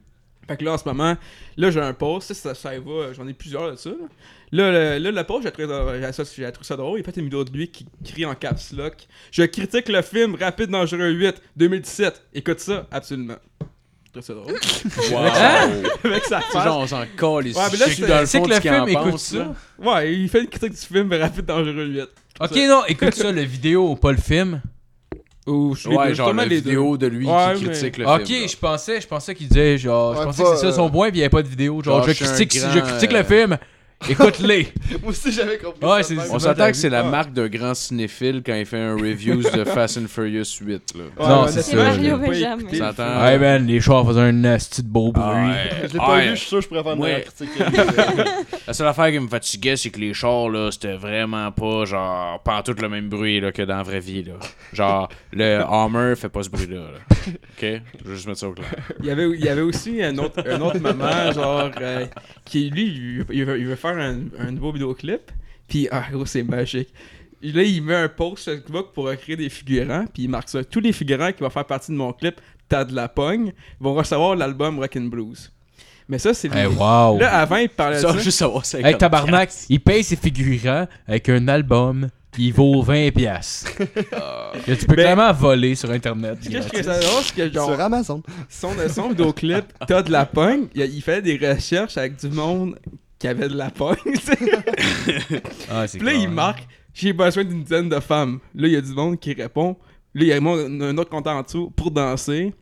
Fait 0.48 0.57
que 0.57 0.65
là, 0.65 0.74
en 0.74 0.78
ce 0.78 0.84
moment, 0.86 1.15
là, 1.57 1.72
j'ai 1.72 1.80
un 1.80 1.94
post, 1.94 2.34
ça, 2.34 2.34
ça, 2.34 2.53
ça 2.56 2.76
y 2.76 2.80
va, 2.80 3.14
j'en 3.14 3.28
ai 3.28 3.34
plusieurs 3.34 3.72
de 3.72 3.76
ça. 3.78 3.90
Là, 3.90 4.72
Là, 4.72 4.99
le, 4.99 5.03
là, 5.06 5.11
le 5.22 5.24
post, 5.26 5.44
j'ai 5.44 5.52
trouvé, 5.52 5.68
j'ai 6.02 6.11
ça- 6.11 6.24
j'ai 6.36 6.52
trouvé 6.52 6.65
ça 6.68 6.76
drôle. 6.76 6.99
Il 6.99 7.02
a 7.02 7.06
fait 7.06 7.18
une 7.18 7.24
vidéo 7.24 7.44
de 7.44 7.52
lui 7.52 7.70
qui 7.70 7.86
crie 8.06 8.26
en 8.26 8.36
caps 8.36 8.72
lock. 8.74 8.95
Je 9.32 9.44
critique 9.44 9.88
le 9.90 10.02
film 10.02 10.36
Rapide 10.36 10.70
Dangereux 10.70 11.10
8, 11.11 11.41
2017. 11.56 12.22
Écoute 12.34 12.60
ça, 12.60 12.86
absolument. 12.91 13.38
Je 14.06 14.20
trouve 14.20 14.24
ça 14.24 14.34
drôle. 14.36 14.53
Wow. 15.11 15.28
Avec 16.11 16.24
sa 16.26 16.40
C'est 16.41 16.52
face. 16.52 16.64
genre, 16.65 16.80
on 16.82 16.88
s'en 16.88 17.03
colle 17.18 17.48
ici. 17.48 17.57
Ouais, 17.57 17.65
mais 17.72 17.78
là, 17.80 17.86
c'est- 17.88 18.07
dans 18.07 18.20
le 18.20 18.26
c'est 18.28 18.38
fond, 18.38 18.44
que 18.45 18.49
le 18.53 18.60
film 18.60 18.88
écoute 18.90 19.11
pense, 19.11 19.24
ça. 19.24 19.38
là. 19.40 19.53
Ouais, 19.80 20.14
il 20.14 20.30
fait 20.30 20.41
une 20.41 20.48
critique 20.49 20.72
du 20.74 20.78
film 20.78 21.11
Rapide 21.14 21.45
Dangereux 21.45 21.86
8. 21.88 22.02
Ok, 22.41 22.56
non, 22.68 22.84
écoute 22.88 23.14
ça, 23.15 23.32
la 23.32 23.44
vidéo, 23.45 23.95
pas 23.95 24.11
le 24.11 24.18
film. 24.20 24.61
Ou 25.45 25.76
je 25.76 25.90
Ouais, 25.90 26.14
genre 26.14 26.34
la 26.34 26.45
les 26.45 26.61
deux. 26.61 26.70
vidéo 26.70 26.98
de 26.98 27.07
lui 27.07 27.26
Ouais, 27.28 27.53
qui 27.57 27.65
mais- 27.65 27.72
critique 27.72 27.98
le 27.98 28.06
ok, 28.07 28.26
film. 28.26 28.48
je 28.48 28.57
pensais, 28.57 29.02
je 29.02 29.07
pensais 29.07 29.36
qu'il 29.36 29.48
disait 29.49 29.78
genre, 29.78 30.15
je 30.15 30.24
pensais 30.24 30.41
pas, 30.44 30.52
que 30.52 30.56
c'est 30.57 30.65
ça 30.68 30.72
son 30.74 30.88
euh, 30.88 30.90
point, 30.90 31.10
puis 31.10 31.18
il 31.18 31.20
n'y 31.20 31.24
avait 31.26 31.30
pas 31.30 31.44
de 31.44 31.48
vidéo. 31.49 31.82
Genre, 31.84 31.98
genre, 32.02 32.07
je 32.07 32.24
critique, 32.24 32.56
grand, 32.57 32.72
je 32.72 32.80
critique 32.80 33.14
euh, 33.14 33.18
le 33.18 33.24
film. 33.24 33.57
Écoute-les. 34.10 34.68
Moi 35.02 35.12
aussi, 35.12 35.32
j'avais 35.32 35.58
compris. 35.58 35.86
Ouais, 35.88 36.04
ça. 36.04 36.14
On 36.32 36.40
s'entend 36.40 36.68
que 36.68 36.74
c'est 36.78 36.90
la 36.90 37.04
Ouais. 37.04 37.10
marque 37.10 37.34
d'un 37.34 37.48
grand 37.48 37.74
cinéphile 37.74 38.42
quand 38.46 38.54
il 38.56 38.66
fait 38.66 38.80
un 38.80 38.96
reviews 38.96 39.42
de 39.42 39.64
Fast 39.66 39.98
and 39.98 40.08
Furious 40.08 40.58
8. 40.62 40.94
Là. 40.96 41.04
Ouais, 41.18 41.28
Non, 41.28 41.44
ouais, 41.44 41.52
c'est 41.52 41.62
ça, 41.62 41.76
Mario. 41.76 42.20
Ça 42.72 42.78
s'entend. 42.78 43.24
Ouais, 43.24 43.38
man, 43.38 43.66
les 43.68 43.80
chars 43.82 44.06
faisaient 44.06 44.20
un 44.22 44.34
de 44.34 44.58
beau 44.84 45.12
bruit. 45.12 45.54
Je 45.88 45.94
l'ai 45.94 46.00
pas 46.00 46.20
vu, 46.22 46.30
je 46.32 46.36
suis 46.36 46.48
sûr 46.48 46.58
que 46.60 46.64
je 46.64 46.68
pourrais 46.70 46.84
faire 46.84 46.94
une 46.94 47.02
Ouais. 47.02 47.26
critique. 47.26 47.50
La 48.68 48.74
seule 48.74 48.88
affaire 48.88 49.12
qui 49.12 49.20
me 49.20 49.28
fatiguait, 49.28 49.76
c'est 49.76 49.90
que 49.90 50.00
les 50.00 50.14
chars, 50.14 50.50
là, 50.50 50.70
c'était 50.72 50.96
vraiment 50.96 51.52
pas, 51.52 51.86
genre, 51.86 52.40
pas 52.44 52.62
tout 52.64 52.76
le 52.82 52.90
même 52.90 53.10
bruit, 53.10 53.40
là, 53.40 53.52
que 53.52 53.62
dans 53.62 53.78
la 53.78 53.84
vraie 53.84 54.00
vie, 54.00 54.24
là. 54.24 54.34
Genre, 54.74 55.10
le 55.32 55.62
Hummer 55.70 56.16
fait 56.16 56.30
pas 56.30 56.44
ce 56.44 56.50
bruit-là, 56.50 56.78
là. 56.78 57.00
OK? 57.28 57.32
Je 57.62 57.66
vais 58.10 58.16
juste 58.16 58.28
mettre 58.28 58.40
ça 58.40 58.48
au 58.48 58.54
clair. 58.54 58.68
Il 59.00 59.06
y 59.06 59.12
avait, 59.12 59.30
il 59.30 59.44
y 59.44 59.50
avait 59.50 59.62
aussi 59.62 60.02
un 60.02 60.18
autre, 60.18 60.44
un 60.48 60.62
autre 60.62 60.80
moment, 60.80 61.32
genre, 61.34 61.72
euh, 61.82 62.06
qui 62.46 62.70
lui, 62.70 63.24
il 63.32 63.46
veut, 63.46 63.60
il 63.60 63.66
veut 63.68 63.76
faire 63.76 63.93
un, 63.99 64.20
un 64.40 64.52
nouveau 64.52 64.72
vidéoclip. 64.72 65.32
Puis, 65.68 65.88
ah, 65.91 66.06
gros, 66.11 66.26
c'est 66.26 66.44
magique. 66.44 66.90
Là, 67.41 67.64
il 67.64 67.82
met 67.82 67.95
un 67.95 68.10
post 68.10 68.44
sur 68.44 68.53
Facebook 68.53 68.88
pour 68.94 69.14
créer 69.15 69.36
des 69.36 69.49
figurants. 69.49 70.06
Puis, 70.14 70.24
il 70.24 70.30
marque 70.30 70.49
ça. 70.49 70.64
Tous 70.64 70.80
les 70.80 70.94
figurants 70.94 71.32
qui 71.32 71.41
vont 71.44 71.49
faire 71.49 71.65
partie 71.65 71.91
de 71.91 71.98
mon 71.98 72.14
clip, 72.14 72.40
T'as 72.70 72.86
de 72.86 72.95
la 72.95 73.10
pogne, 73.10 73.52
vont 73.80 73.94
recevoir 73.94 74.36
l'album 74.36 74.80
Rockin' 74.80 75.10
Blues. 75.10 75.52
Mais 76.07 76.18
ça, 76.18 76.34
c'est. 76.34 76.53
Hey, 76.56 76.65
wow. 76.68 77.18
Là, 77.20 77.40
avant, 77.40 77.57
il 77.57 77.70
parlait 77.70 77.98
de 77.98 78.02
Ça, 78.02 78.18
juste 78.18 78.38
savoir 78.40 78.65
ça. 78.65 78.80
Hey, 78.80 78.98
tabarnak, 78.98 79.52
il 79.70 79.80
paye 79.80 80.03
ses 80.03 80.15
figurants 80.15 80.88
avec 81.07 81.28
un 81.30 81.48
album 81.49 82.10
qui 82.32 82.52
vaut 82.52 82.84
20$. 82.84 83.11
piastres. 83.11 83.72
Que 84.65 84.72
tu 84.74 84.86
peux 84.86 84.95
Ben- 84.95 85.03
clairement 85.15 85.34
voler 85.34 85.76
sur 85.76 85.91
Internet. 85.91 86.38
Ce 86.41 86.49
que 86.49 86.78
je 86.78 86.84
ça 86.84 86.99
drôle, 86.99 87.24
c'est 87.24 87.36
que 87.36 87.52
genre, 87.53 87.70
Sur 87.72 87.80
Amazon. 87.82 88.22
son, 88.49 88.72
son 88.88 89.10
vidéoclip, 89.10 89.65
T'as 89.88 90.02
de 90.03 90.11
la 90.11 90.26
pogne, 90.26 90.68
il, 90.74 90.82
il 90.84 91.02
fait 91.02 91.22
des 91.22 91.38
recherches 91.38 91.98
avec 91.98 92.18
du 92.20 92.30
monde 92.30 92.78
qui 93.24 93.28
avait 93.30 93.48
de 93.48 93.56
la 93.56 93.70
pogne, 93.70 93.95
tu 94.04 94.18
sais. 94.20 94.38
Ah, 95.72 95.86
Puis 95.90 96.02
là, 96.02 96.12
il 96.14 96.28
marque 96.28 96.68
J'ai 96.94 97.14
besoin 97.14 97.45
d'une 97.45 97.64
dizaine 97.64 97.88
de 97.88 98.00
femmes. 98.02 98.40
Là, 98.54 98.68
il 98.68 98.74
y 98.74 98.76
a 98.76 98.82
du 98.82 98.91
monde 98.91 99.18
qui 99.18 99.32
répond. 99.34 99.78
Là, 100.14 100.22
il 100.24 100.28
y 100.28 100.34
a 100.34 100.36
un 100.36 100.82
un 100.82 100.98
autre 100.98 101.10
compte 101.10 101.26
en 101.28 101.41
dessous 101.41 101.70
pour 101.74 101.90
danser. 101.90 102.54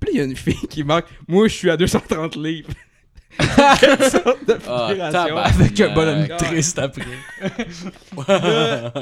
Puis 0.00 0.08
là, 0.08 0.12
il 0.12 0.18
y 0.18 0.20
a 0.20 0.24
une 0.24 0.34
fille 0.34 0.66
qui 0.68 0.82
marque 0.82 1.06
Moi, 1.28 1.46
je 1.46 1.54
suis 1.54 1.70
à 1.70 1.76
230 1.76 2.34
livres. 2.34 2.68
Quelle 3.80 4.10
sorte 4.10 4.44
de 4.44 4.58
Ah, 4.68 4.88
figuration. 4.90 5.36
Avec 5.36 5.80
un 5.80 5.94
bonhomme 5.94 6.20
Ouais. 6.22 6.36
triste 6.36 6.78
après. 6.80 7.04
Là- 8.26 8.92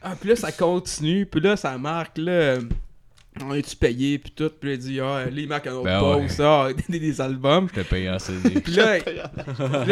ah, 0.00 0.14
puis 0.18 0.30
là, 0.30 0.36
ça 0.36 0.52
continue. 0.52 1.26
Puis 1.26 1.40
là, 1.42 1.54
ça 1.58 1.76
marque, 1.76 2.16
là. 2.16 2.56
On 3.44 3.54
est-tu 3.54 3.76
payé? 3.76 4.18
Puis 4.18 4.32
tout. 4.34 4.50
Puis 4.60 4.72
il 4.72 4.78
dit 4.78 5.00
Ah, 5.00 5.24
là, 5.24 5.30
il 5.30 5.48
marque 5.48 5.66
un 5.66 5.72
autre 5.72 5.84
Ben 5.84 6.00
post. 6.00 6.40
Ah, 6.40 6.68
des, 6.88 6.98
des 6.98 7.20
albums. 7.20 7.68
Je 7.74 7.80
te 7.80 7.86
paye 7.86 8.08
en 8.08 8.18
CD. 8.18 8.60
Puis 8.60 8.72
là, 8.72 8.98
puis 9.04 9.14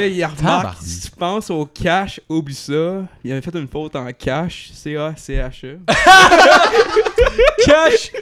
là, 0.00 0.06
il 0.06 0.24
remarque, 0.24 0.82
si 0.82 1.02
tu 1.02 1.10
penses 1.10 1.50
au 1.50 1.66
cash, 1.66 2.20
oublie 2.28 2.54
ça. 2.54 3.02
Il 3.22 3.32
avait 3.32 3.42
fait 3.42 3.54
une 3.54 3.68
faute 3.68 3.96
en 3.96 4.10
cash, 4.12 4.70
C-A-C-H-E. 4.72 5.78
Cash! 7.64 8.12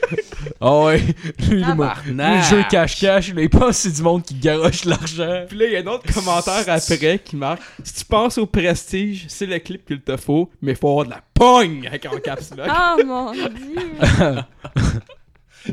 Ah 0.59 0.83
ouais. 0.83 1.01
Lui, 1.49 1.63
le, 1.63 2.41
jeu 2.49 2.63
cache-cache, 2.69 3.33
là, 3.33 3.41
il 3.41 3.49
pense 3.49 3.77
c'est 3.77 3.91
du 3.91 4.01
monde 4.01 4.23
qui 4.23 4.35
garoche 4.35 4.85
l'argent. 4.85 5.45
Puis 5.47 5.57
là, 5.57 5.65
il 5.65 5.73
y 5.73 5.75
a 5.75 5.79
un 5.81 5.87
autre 5.87 6.11
commentaire 6.13 6.63
après 6.67 7.19
qui 7.19 7.35
marque 7.35 7.61
Si 7.83 7.93
tu 7.93 8.05
penses 8.05 8.37
au 8.37 8.45
prestige, 8.45 9.25
c'est 9.27 9.45
le 9.45 9.59
clip 9.59 9.85
qu'il 9.85 10.01
te 10.01 10.15
faut, 10.17 10.49
mais 10.61 10.75
faut 10.75 10.89
avoir 10.89 11.05
de 11.05 11.11
la 11.11 11.21
pogne 11.33 11.87
avec 11.87 12.05
un 12.05 12.17
caps 12.19 12.51
lock. 12.55 12.67
Oh 12.69 13.03
mon 13.05 13.31
dieu! 13.33 13.45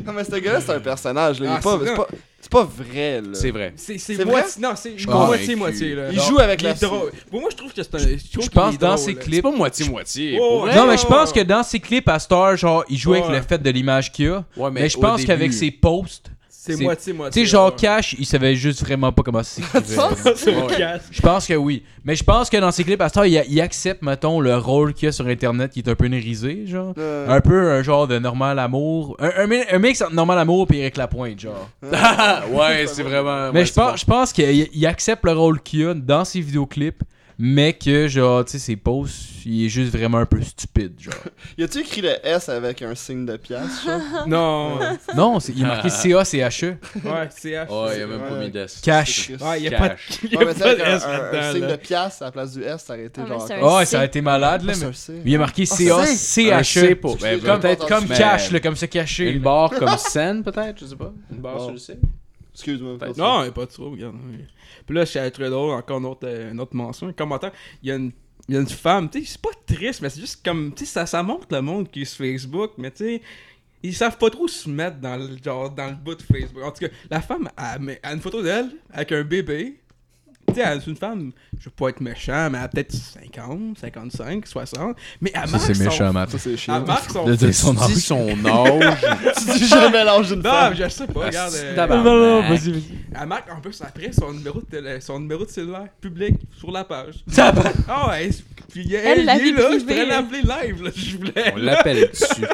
Non, 0.05 0.13
mais 0.13 0.23
ce 0.23 0.35
gars-là, 0.37 0.61
c'est 0.61 0.71
un 0.71 0.79
personnage. 0.79 1.41
Là. 1.41 1.45
Il 1.47 1.51
est 1.51 1.55
Ah, 1.57 1.59
pas- 1.61 1.77
c'est 1.81 1.85
c'est 1.89 1.95
pas, 1.97 2.07
c'est 2.39 2.51
pas 2.51 2.63
vrai. 2.63 3.19
Là. 3.21 3.27
C'est 3.33 3.51
vrai. 3.51 3.73
C'est 3.75 3.97
c'est 3.97 4.15
C'est 4.15 4.23
moitié. 4.23 4.61
Non, 4.61 4.69
c'est 4.73 4.97
suis 4.97 5.05
moitié-moitié. 5.05 5.95
là. 5.95 6.11
Il 6.11 6.17
Non, 6.17 6.23
joue 6.23 6.39
avec 6.39 6.61
il 6.61 6.63
la 6.63 6.71
est 6.71 6.81
drôle. 6.81 7.11
Pour 7.29 7.41
moi, 7.41 7.49
je 7.51 7.57
trouve 7.57 7.73
que 7.73 7.83
c'est 7.83 7.95
un. 7.95 7.97
Je, 7.97 8.49
pense 8.49 8.77
dans 8.77 8.87
drôle, 8.95 8.97
ses 8.99 9.13
là. 9.15 9.19
clips- 9.21 9.35
C'est 9.35 9.41
pas 9.41 9.51
moitié-moitié. 9.51 10.37
Oh, 10.39 10.47
pour 10.47 10.61
ouais. 10.63 10.71
vrai. 10.71 10.79
Non, 10.79 10.87
mais 10.87 10.97
je 10.97 11.05
pense 11.05 11.33
que 11.33 11.41
dans 11.41 11.61
ses 11.63 11.81
clips 11.81 12.07
à 12.07 12.19
Star, 12.19 12.55
genre, 12.55 12.85
il 12.87 12.97
joue 12.97 13.11
avec 13.15 13.25
Ouais. 13.27 13.35
le 13.35 13.41
fait 13.41 13.61
de 13.61 13.69
l'image 13.69 14.13
qu'il 14.13 14.29
a. 14.29 14.45
Ouais, 14.55 14.71
Mais, 14.71 14.87
je 14.87 14.97
au 14.97 15.01
pense 15.01 15.17
début- 15.17 15.27
qu'avec 15.27 15.51
ses 15.51 15.71
posts, 15.71 16.31
C'est 16.63 16.73
c'est- 16.73 16.83
moitié-moitié. 16.83 17.41
tu 17.41 17.47
sais, 17.47 17.51
genre. 17.51 17.75
Cash, 17.75 18.15
il 18.19 18.25
savait 18.25 18.53
juste 18.55 18.81
vraiment 18.81 19.11
pas 19.11 19.23
comment 19.23 19.41
s'écrivait. 19.41 19.97
Ouais. 19.97 20.77
cash? 20.77 21.01
Je 21.09 21.19
pense 21.21 21.47
que 21.47 21.55
oui. 21.55 21.81
Mais 22.05 22.15
je 22.15 22.23
pense 22.23 22.51
que 22.51 22.57
dans 22.57 22.69
ses 22.69 22.83
clips, 22.83 23.01
à 23.01 23.09
Star, 23.09 23.25
il, 23.25 23.43
il 23.49 23.59
accepte, 23.61 24.03
mettons, 24.03 24.39
le 24.39 24.55
rôle 24.57 24.93
qu'il 24.93 25.07
y 25.07 25.09
a 25.09 25.11
sur 25.11 25.25
Internet 25.25 25.71
qui 25.71 25.79
est 25.79 25.89
un 25.89 25.95
peu 25.95 26.05
nérisé, 26.05 26.67
genre. 26.67 26.93
Euh, 26.99 27.27
Un 27.27 27.41
peu 27.41 27.71
un 27.71 27.81
genre 27.81 28.07
de 28.07 28.19
Normal 28.19 28.59
Amour. 28.59 29.17
Un, 29.19 29.31
un, 29.37 29.47
mi- 29.47 29.63
un 29.71 29.79
mix 29.79 30.03
entre 30.03 30.13
Normal 30.13 30.37
Amour 30.37 30.67
et 30.71 30.77
Eric 30.81 30.97
Lapointe, 30.97 31.39
genre. 31.39 31.67
ouais, 31.81 32.85
c'est 32.85 33.01
vraiment. 33.03 33.51
Mais 33.51 33.61
ouais, 33.61 33.65
je 33.65 33.73
pense, 33.73 34.05
bon. 34.05 34.13
pense 34.13 34.31
qu'il 34.33 34.67
il 34.71 34.85
accepte 34.85 35.23
le 35.25 35.31
rôle 35.31 35.61
qu'il 35.61 35.87
a 35.87 35.93
dans 35.95 36.25
ses 36.25 36.41
vidéoclips, 36.41 37.01
mais 37.43 37.73
que, 37.73 38.07
genre, 38.07 38.45
tu 38.45 38.51
sais, 38.51 38.59
ses 38.59 38.75
posts, 38.75 39.45
il 39.47 39.65
est 39.65 39.69
juste 39.69 39.91
vraiment 39.91 40.19
un 40.19 40.27
peu 40.27 40.39
stupide, 40.43 40.93
genre. 40.99 41.13
Y 41.57 41.63
a-tu 41.63 41.79
écrit 41.79 42.01
le 42.01 42.13
S 42.23 42.47
avec 42.49 42.83
un 42.83 42.93
signe 42.93 43.25
de 43.25 43.35
pièce? 43.37 43.83
genre? 43.83 43.99
Non. 44.27 44.77
non, 45.15 45.39
c'est- 45.39 45.53
il 45.55 45.63
est 45.63 45.67
marqué 45.67 45.89
C-A-C-H-E. 45.89 46.75
Ouais, 47.03 47.27
c'est 47.35 47.49
H. 47.53 47.67
Ouais, 47.69 47.97
il 47.97 48.03
a 48.03 48.07
même 48.07 48.19
pas 48.19 48.33
Ouais. 48.35 48.45
mis 48.45 48.51
d'ess. 48.51 48.79
Cash. 48.81 49.29
Ouais, 49.41 49.57
il 49.59 49.63
y 49.63 49.67
a 49.67 49.71
Cash. 49.71 50.19
pas 50.21 50.27
de. 50.27 50.35
Ouais, 50.37 50.81
a 50.83 50.95
S 50.95 51.03
un- 51.03 51.53
signe 51.53 51.67
de 51.67 51.75
pièce 51.77 52.21
à 52.21 52.25
la 52.25 52.31
place 52.31 52.51
du 52.53 52.63
S, 52.63 52.83
ça 52.85 52.93
aurait 52.93 53.05
été 53.05 53.21
Ah, 53.23 53.27
genre. 53.27 53.47
Oh, 53.63 53.79
C. 53.79 53.85
ça 53.87 53.99
a 54.01 54.05
été 54.05 54.21
malade, 54.21 54.61
là. 54.63 54.73
Mais- 54.79 54.93
C. 54.93 55.13
Il 55.25 55.33
est 55.33 55.37
marqué 55.39 55.63
Ah, 55.69 55.73
Un 55.73 56.05
C 56.05 56.15
C-A-C-H-E. 56.15 56.95
pour. 56.95 57.17
ben, 57.17 57.39
Comme- 57.41 57.59
Peut-être 57.59 57.87
comme 57.87 58.07
cash, 58.07 58.51
là, 58.51 58.59
comme 58.59 58.75
se 58.75 58.85
cacher. 58.85 59.31
Une 59.31 59.39
barre 59.39 59.71
comme 59.71 59.97
scène, 59.97 60.43
peut-être, 60.43 60.79
je 60.79 60.85
sais 60.85 60.95
pas. 60.95 61.11
Une 61.31 61.37
barre 61.39 61.59
sur 61.61 61.71
le 61.71 61.77
C. 61.77 61.97
Excuse-moi. 62.53 62.97
Non, 63.17 63.51
pas 63.51 63.65
trop, 63.67 63.91
regarde. 63.91 64.15
Puis 64.85 64.95
là, 64.95 65.05
je 65.05 65.09
suis 65.11 65.31
très 65.31 65.49
drôle, 65.49 65.73
encore 65.73 65.99
une 65.99 66.05
autre, 66.05 66.27
euh, 66.27 66.51
une 66.51 66.59
autre 66.59 66.75
mention, 66.75 67.07
un 67.07 67.13
commentaire. 67.13 67.51
Il 67.81 67.89
y 67.89 67.91
a 67.91 67.95
une, 67.95 68.11
il 68.47 68.55
y 68.55 68.57
a 68.57 68.61
une 68.61 68.67
femme, 68.67 69.09
tu 69.09 69.19
sais, 69.19 69.31
c'est 69.31 69.41
pas 69.41 69.49
triste, 69.65 70.01
mais 70.01 70.09
c'est 70.09 70.19
juste 70.19 70.43
comme, 70.43 70.73
tu 70.73 70.85
sais, 70.85 70.91
ça, 70.91 71.05
ça 71.05 71.23
montre 71.23 71.47
le 71.51 71.61
monde 71.61 71.89
qui 71.89 72.01
est 72.01 72.05
sur 72.05 72.25
Facebook, 72.25 72.71
mais 72.77 72.91
tu 72.91 72.97
sais, 73.05 73.21
ils 73.83 73.95
savent 73.95 74.17
pas 74.17 74.29
trop 74.29 74.47
se 74.47 74.69
mettre 74.69 74.97
dans 74.97 75.17
le, 75.17 75.37
genre, 75.43 75.69
dans 75.69 75.87
le 75.87 75.95
bout 75.95 76.15
de 76.15 76.21
Facebook. 76.21 76.63
En 76.63 76.71
tout 76.71 76.85
cas, 76.85 76.93
la 77.09 77.21
femme, 77.21 77.49
a 77.57 77.77
une 78.13 78.21
photo 78.21 78.41
d'elle 78.41 78.69
avec 78.91 79.11
un 79.11 79.23
bébé. 79.23 79.80
Tu 80.53 80.61
sais, 80.61 80.67
elle 80.67 80.77
est 80.77 80.87
une 80.87 80.95
femme, 80.95 81.31
je 81.59 81.65
veux 81.65 81.71
pas 81.71 81.89
être 81.89 82.01
méchant, 82.01 82.49
mais 82.51 82.57
elle 82.59 82.63
a 82.65 82.67
peut-être 82.67 82.91
50, 82.93 83.77
55, 83.79 84.47
60. 84.47 84.95
Mais 85.21 85.31
elle 85.33 85.41
Ça, 85.41 85.47
marque 85.51 85.63
c'est 85.65 85.73
son- 85.73 85.83
méchant, 85.83 86.13
Matt. 86.13 86.29
Ça, 86.31 86.37
c'est 86.37 86.51
Elle 86.51 86.57
chiant. 86.57 86.85
marque 86.85 87.09
son... 87.11 87.25
De 87.25 87.35
dire 87.35 87.53
son 87.53 87.75
Tu 87.75 87.81
âge. 87.83 87.91
son 87.95 88.29
âge. 88.45 88.97
Tu 89.37 89.59
dis 89.59 89.67
jamais 89.67 90.03
l'âge 90.03 90.27
d'une 90.29 90.41
Non, 90.41 90.49
femme. 90.49 90.73
je 90.75 90.89
sais 90.89 91.07
pas, 91.07 91.19
regarde. 91.25 91.53
euh. 91.55 91.87
Non, 91.87 92.03
non, 92.03 92.41
vas-y, 92.49 92.71
vas-y. 92.71 92.83
Elle 93.19 93.27
marque 93.27 93.51
en 93.51 93.59
plus 93.61 93.81
après 93.81 94.11
son 94.11 94.31
numéro 94.33 94.59
de, 94.61 94.65
télé- 94.65 95.01
son 95.01 95.19
numéro 95.19 95.45
de 95.45 95.49
cellulaire 95.49 95.87
public 95.99 96.35
sur 96.57 96.71
la 96.71 96.83
page. 96.83 97.23
Ah 97.87 98.09
ouais, 98.09 98.29
c'est- 98.31 98.43
puis 98.71 98.93
elle, 98.93 99.05
Elle 99.05 99.19
elle 99.19 99.25
l'a 99.25 99.37
il 99.37 99.47
est 99.47 99.51
là, 99.51 99.69
je 99.73 99.83
pourrais 99.83 100.05
l'appeler 100.05 100.41
live, 100.43 100.83
là, 100.83 100.91
si 100.93 101.09
je 101.09 101.17
voulais. 101.17 101.53
On 101.53 101.57
l'appelle 101.57 102.09
dessus. 102.09 102.45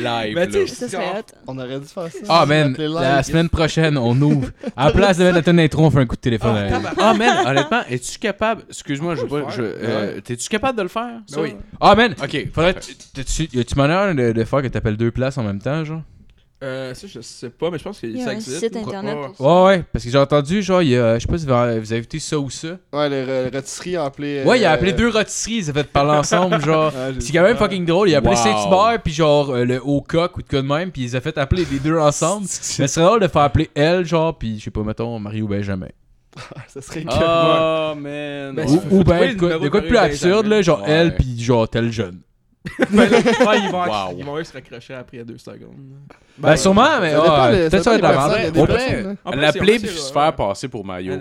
Live. 0.00 0.34
Mais 0.34 0.48
tu 0.48 0.66
sais, 0.66 0.88
Ça. 0.88 0.98
On 1.46 1.58
aurait 1.58 1.78
dû 1.78 1.86
faire 1.86 2.04
ça. 2.10 2.18
Ah, 2.28 2.46
man, 2.46 2.74
la 2.78 3.22
semaine 3.22 3.48
prochaine, 3.50 3.96
on 3.98 4.18
ouvre. 4.20 4.48
À 4.76 4.86
la 4.86 4.92
place 4.92 5.18
de 5.18 5.24
mettre 5.24 5.36
notre 5.52 5.62
intro, 5.62 5.84
on 5.84 5.90
fait 5.90 6.00
un 6.00 6.06
coup 6.06 6.16
de 6.16 6.20
téléphone. 6.20 6.56
Ah. 6.72 6.92
Ah, 6.98 7.14
man, 7.14 7.37
honnêtement, 7.46 7.80
es-tu 7.88 8.18
capable. 8.18 8.62
Excuse-moi, 8.68 9.14
je 9.16 9.24
euh, 9.60 10.20
T'es-tu 10.20 10.48
capable 10.48 10.76
de 10.78 10.82
le 10.82 10.88
faire? 10.88 11.20
ça? 11.26 11.36
Ben 11.36 11.42
oui. 11.42 11.56
Ah, 11.80 11.94
man, 11.94 12.14
Ok. 12.22 12.48
faudrait. 12.52 12.74
t'as-tu- 12.74 13.48
Y 13.52 13.60
a-tu 13.60 13.74
manière 13.76 14.14
de, 14.14 14.32
de 14.32 14.44
faire 14.44 14.62
que 14.62 14.68
t'appelles 14.68 14.96
deux 14.96 15.10
places 15.10 15.38
en 15.38 15.42
même 15.42 15.60
temps, 15.60 15.84
genre? 15.84 16.02
Euh, 16.60 16.92
ça, 16.92 17.06
je 17.06 17.20
sais 17.20 17.50
pas, 17.50 17.70
mais 17.70 17.78
je 17.78 17.84
pense 17.84 18.00
que 18.00 18.08
Il 18.08 18.16
y 18.16 18.20
a 18.20 18.24
ça 18.24 18.30
un 18.30 18.34
existe. 18.34 18.58
site 18.58 18.76
internet 18.76 19.16
Ouais, 19.16 19.26
pour 19.28 19.36
ça. 19.36 19.44
Ouais, 19.44 19.64
ouais, 19.76 19.84
parce 19.92 20.04
que 20.04 20.10
j'ai 20.10 20.18
entendu, 20.18 20.60
genre, 20.60 20.82
il 20.82 20.88
y 20.88 20.96
a, 20.96 21.14
je 21.16 21.20
sais 21.22 21.28
pas 21.28 21.38
si 21.38 21.46
vous 21.46 21.52
avez 21.52 21.96
écouté 21.98 22.18
ça 22.18 22.36
ou 22.36 22.50
ça. 22.50 22.76
Ouais, 22.92 23.08
les 23.08 23.22
re- 23.24 23.54
rôtisseries 23.54 23.96
ont 23.96 24.02
appelé. 24.02 24.42
Ouais, 24.44 24.58
il 24.58 24.64
a 24.64 24.72
appelé 24.72 24.92
deux 24.92 25.08
rôtisseries, 25.08 25.58
ils 25.58 25.70
ont 25.70 25.74
fait 25.74 25.84
parler 25.84 26.18
ensemble, 26.18 26.60
genre. 26.66 26.92
C'est 27.20 27.32
quand 27.32 27.44
même 27.44 27.56
fucking 27.56 27.86
drôle. 27.86 28.08
Il 28.08 28.14
a 28.16 28.18
appelé 28.18 28.34
Wow. 28.34 28.42
Saint-Hubert, 28.42 29.00
puis 29.04 29.12
genre 29.12 29.50
euh, 29.50 29.64
le 29.64 29.80
Haut 29.80 30.00
Coq 30.00 30.36
ou 30.36 30.42
de 30.42 30.48
quoi 30.48 30.60
de 30.62 30.66
même, 30.66 30.90
puis 30.90 31.02
ils 31.04 31.16
ont 31.16 31.20
fait 31.20 31.38
appeler 31.38 31.64
les 31.70 31.78
deux 31.78 31.96
ensemble. 31.96 32.46
Mais 32.80 32.88
c'est 32.88 33.02
drôle 33.02 33.20
de 33.20 33.28
faire 33.28 33.42
appeler 33.42 33.70
elle, 33.76 34.04
genre, 34.04 34.36
puis 34.36 34.58
je 34.58 34.64
sais 34.64 34.70
pas, 34.72 34.82
mettons, 34.82 35.16
Marie 35.20 35.42
ou 35.42 35.46
Benjamin. 35.46 35.86
Ça 36.68 36.80
serait 36.80 37.04
que. 37.04 37.08
Oh, 37.10 37.94
man. 37.94 38.54
Ben, 38.54 38.68
Ou, 38.68 38.82
ou 39.00 39.04
ben 39.04 39.16
trouver 39.16 39.28
de 39.28 39.32
le 39.32 39.38
quoi 39.38 39.48
numéro 39.48 39.64
de 39.64 39.68
quoi 39.68 39.80
de 39.80 39.84
de 39.84 39.88
plus 39.90 39.98
absurde, 39.98 40.46
là, 40.46 40.62
genre 40.62 40.82
Ouais. 40.82 40.90
elle, 40.90 41.14
puis 41.16 41.40
genre 41.40 41.68
tel 41.68 41.90
jeune. 41.92 42.20
Ben 42.90 43.08
là, 43.08 43.18
ouais, 43.18 43.60
ils 43.64 43.70
vont, 43.70 43.84
Wow. 43.84 44.14
ils 44.18 44.24
vont 44.24 44.44
se 44.44 44.52
raccrocher 44.52 44.94
après 44.94 45.24
deux 45.24 45.38
secondes. 45.38 45.76
Ben, 46.36 46.56
sûrement, 46.56 47.00
mais 47.00 47.12
ça 47.12 47.20
dépend 47.22 47.34
ah, 47.34 47.52
des- 47.52 47.68
peut-être 47.70 47.84
ça 47.84 47.90
va 47.90 47.96
être 47.96 48.02
la 48.02 48.50
des 48.50 48.62
merde. 48.62 49.16
On 49.24 49.30
des 49.30 49.36
l'appeler 49.36 49.78
puis 49.78 49.88
se 49.88 50.12
faire 50.12 50.22
ouais. 50.26 50.32
passer 50.32 50.68
pour 50.68 50.84
Mario. 50.84 51.14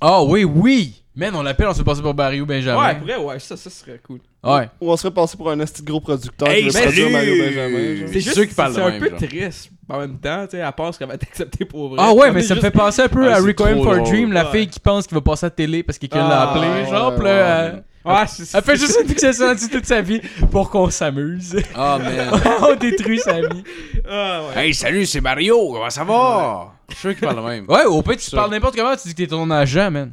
Ah 0.00 0.22
oui, 0.22 0.44
oui! 0.44 1.02
Man, 1.18 1.34
on 1.34 1.42
l'appelle, 1.42 1.66
on 1.66 1.72
se 1.72 1.78
fait 1.78 1.84
passer 1.84 2.00
pour 2.00 2.14
Barry 2.14 2.40
ou 2.40 2.46
Benjamin. 2.46 2.80
Ouais, 2.80 2.90
après, 2.92 3.16
ouais, 3.16 3.38
ça, 3.40 3.56
ça 3.56 3.68
serait 3.70 4.00
cool. 4.06 4.20
Ouais. 4.44 4.68
Ou 4.80 4.92
on 4.92 4.96
serait 4.96 5.10
passé 5.12 5.36
pour 5.36 5.50
un 5.50 5.58
esti 5.58 5.82
de 5.82 5.90
gros 5.90 6.00
producteur 6.00 6.48
Hey, 6.48 6.58
qui 6.60 6.64
veut 6.66 6.70
salut! 6.70 6.84
produire 6.86 7.10
Mario 7.10 7.44
Benjamin. 7.44 7.96
genre. 7.96 8.08
C'est 8.12 8.20
juste 8.20 8.34
c'est 8.54 8.60
un 8.60 8.90
même, 8.90 9.00
peu 9.00 9.08
genre. 9.10 9.18
triste 9.18 9.70
en 9.88 9.98
même 9.98 10.18
temps, 10.20 10.44
tu 10.44 10.50
sais, 10.52 10.62
à 10.62 10.70
part 10.70 10.94
ce 10.94 10.98
qu'elle 11.00 11.08
va 11.08 11.18
t'accepter 11.18 11.64
pour 11.64 11.88
vrai. 11.88 11.98
Ah 12.00 12.12
ouais, 12.12 12.28
On 12.30 12.32
mais 12.34 12.42
ça 12.42 12.54
me 12.54 12.60
juste- 12.60 12.72
fait 12.72 12.78
penser 12.78 13.02
un 13.02 13.08
peu 13.08 13.28
Ah, 13.28 13.34
à 13.34 13.40
c'est 13.40 13.46
Requiem 13.48 13.82
for 13.82 13.94
a. 13.94 13.98
Dream, 14.00 14.32
la 14.32 14.44
Ouais. 14.44 14.50
fille 14.52 14.68
qui 14.68 14.78
pense 14.78 15.08
qu'il 15.08 15.16
va 15.16 15.20
passer 15.20 15.46
à 15.46 15.48
la 15.48 15.50
télé 15.50 15.82
parce 15.82 15.98
que 15.98 16.02
quelqu'un 16.06 16.28
l'a 16.28 16.40
Ah, 16.42 16.50
appelé, 16.52 16.88
genre, 16.88 17.18
ouais, 17.18 17.24
là, 17.24 17.30
ouais. 17.64 17.72
elle- 17.74 17.84
Ouais, 18.04 18.14
c'est 18.28 18.56
elle 18.56 18.62
fait 18.64 18.76
juste 18.76 18.98
une 19.02 19.08
fixation 19.08 19.46
là-dessus 19.46 19.68
toute 19.70 19.84
sa 19.86 20.00
vie 20.00 20.20
pour 20.52 20.70
qu'on 20.70 20.88
s'amuse. 20.88 21.56
Ah, 21.74 21.98
man. 21.98 22.30
on 22.62 22.74
détruit 22.76 23.18
sa 23.18 23.40
vie. 23.40 23.64
Ah 24.08 24.42
ouais. 24.54 24.66
Hey, 24.66 24.72
salut, 24.74 25.04
c'est 25.04 25.20
Mario. 25.20 25.72
Comment 25.72 25.90
ça 25.90 26.04
va? 26.04 26.74
Je 26.88 26.94
suis 26.94 27.00
sûr 27.00 27.10
qu'il 27.16 27.26
parle 27.26 27.36
de 27.42 27.48
même. 27.48 27.64
Ouais, 27.68 27.84
au 27.84 28.00
pire, 28.02 28.16
tu 28.16 28.30
parles 28.30 28.50
n'importe 28.52 28.76
comment, 28.76 28.94
tu 28.94 29.08
dis 29.08 29.14
que 29.14 29.22
t'es 29.22 29.26
ton 29.26 29.50
agent, 29.50 29.90
man. 29.90 30.12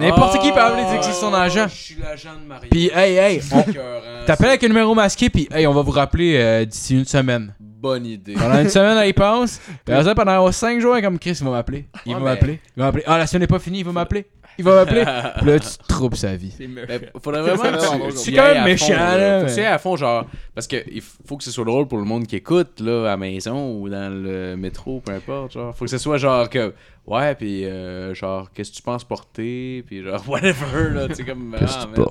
N'importe 0.00 0.40
qui 0.40 0.50
peut 0.52 0.60
appeler 0.60 0.82
Ah, 0.86 0.90
dire 0.92 1.00
que 1.00 1.06
c'est 1.06 1.12
son 1.12 1.32
agent. 1.34 1.66
Je 1.68 1.74
suis 1.74 1.96
l'agent 2.00 2.30
de 2.42 2.46
Mario. 2.46 2.68
Puis, 2.70 2.90
hey, 2.94 3.16
hey, 3.16 3.40
on- 3.52 4.24
t'appelles 4.26 4.48
avec 4.48 4.64
un 4.64 4.68
numéro 4.68 4.94
masqué, 4.94 5.30
puis, 5.30 5.48
hey, 5.52 5.66
on 5.66 5.72
va 5.74 5.82
vous 5.82 5.90
rappeler 5.92 6.36
euh, 6.38 6.64
d'ici 6.64 6.94
une 6.98 7.04
semaine. 7.04 7.54
Bonne 7.60 8.04
idée. 8.06 8.34
Pendant 8.34 8.60
une 8.60 8.68
semaine, 8.68 8.94
là, 8.94 9.06
il 9.06 9.14
pense. 9.14 9.58
Puis 9.84 9.94
après 9.94 10.04
ça, 10.04 10.14
pendant 10.14 10.52
5 10.52 10.80
jours, 10.80 11.00
comme 11.00 11.18
Chris, 11.18 11.36
il 11.40 11.44
va 11.44 11.50
m'appeler. 11.52 11.86
Il 12.04 12.10
Ouais, 12.12 12.14
va 12.14 12.24
mais- 12.24 12.30
m'appeler. 12.32 12.60
Il 12.76 12.80
va 12.80 12.86
m'appeler. 12.86 13.04
Ah, 13.06 13.18
la 13.18 13.26
semaine 13.26 13.40
n'est 13.42 13.46
pas 13.46 13.58
finie, 13.58 13.78
il 13.78 13.84
va 13.86 13.92
m'appeler. 13.92 14.26
Il 14.58 14.64
va 14.64 14.74
m'appeler. 14.74 15.04
Puis 15.38 15.46
là, 15.46 15.58
tu 15.58 15.68
troubles 15.88 16.16
sa 16.16 16.36
vie. 16.36 16.52
C'est. 16.54 16.66
Ben, 16.66 17.00
faudrait 17.22 17.40
vraiment 17.40 17.78
C'est 18.14 18.30
y 18.32 18.34
quand 18.34 18.42
même 18.44 18.56
à 18.58 18.64
méchant, 18.64 18.92
là, 18.92 19.44
tu 19.44 19.52
y 19.54 19.60
ailles 19.60 19.66
à 19.66 19.78
fond, 19.78 19.96
genre. 19.96 20.26
Parce 20.54 20.66
que 20.66 20.76
il 20.92 21.00
faut 21.00 21.38
que 21.38 21.44
ce 21.44 21.50
soit 21.50 21.64
drôle 21.64 21.86
pour 21.88 21.96
le 21.96 22.04
monde 22.04 22.26
qui 22.26 22.36
écoute, 22.36 22.80
là, 22.80 23.04
à 23.04 23.10
la 23.10 23.16
maison 23.16 23.78
ou 23.80 23.88
dans 23.88 24.12
le 24.12 24.56
métro, 24.56 25.00
peu 25.00 25.12
importe. 25.12 25.52
Genre, 25.52 25.74
faut 25.74 25.86
que 25.86 25.90
ce 25.90 25.96
soit 25.96 26.18
genre 26.18 26.50
que. 26.50 26.74
Ouais, 27.10 27.34
puis 27.34 27.64
euh, 27.64 28.14
genre, 28.14 28.52
qu'est-ce 28.52 28.70
que 28.70 28.76
tu 28.76 28.82
penses 28.82 29.02
porter? 29.04 29.82
Puis 29.86 30.02
genre, 30.04 30.22
whatever, 30.28 30.90
là. 30.94 31.08
Tu 31.08 31.16
sais, 31.16 31.24
comme. 31.24 31.56
ah, 31.60 31.86
man. 31.86 32.06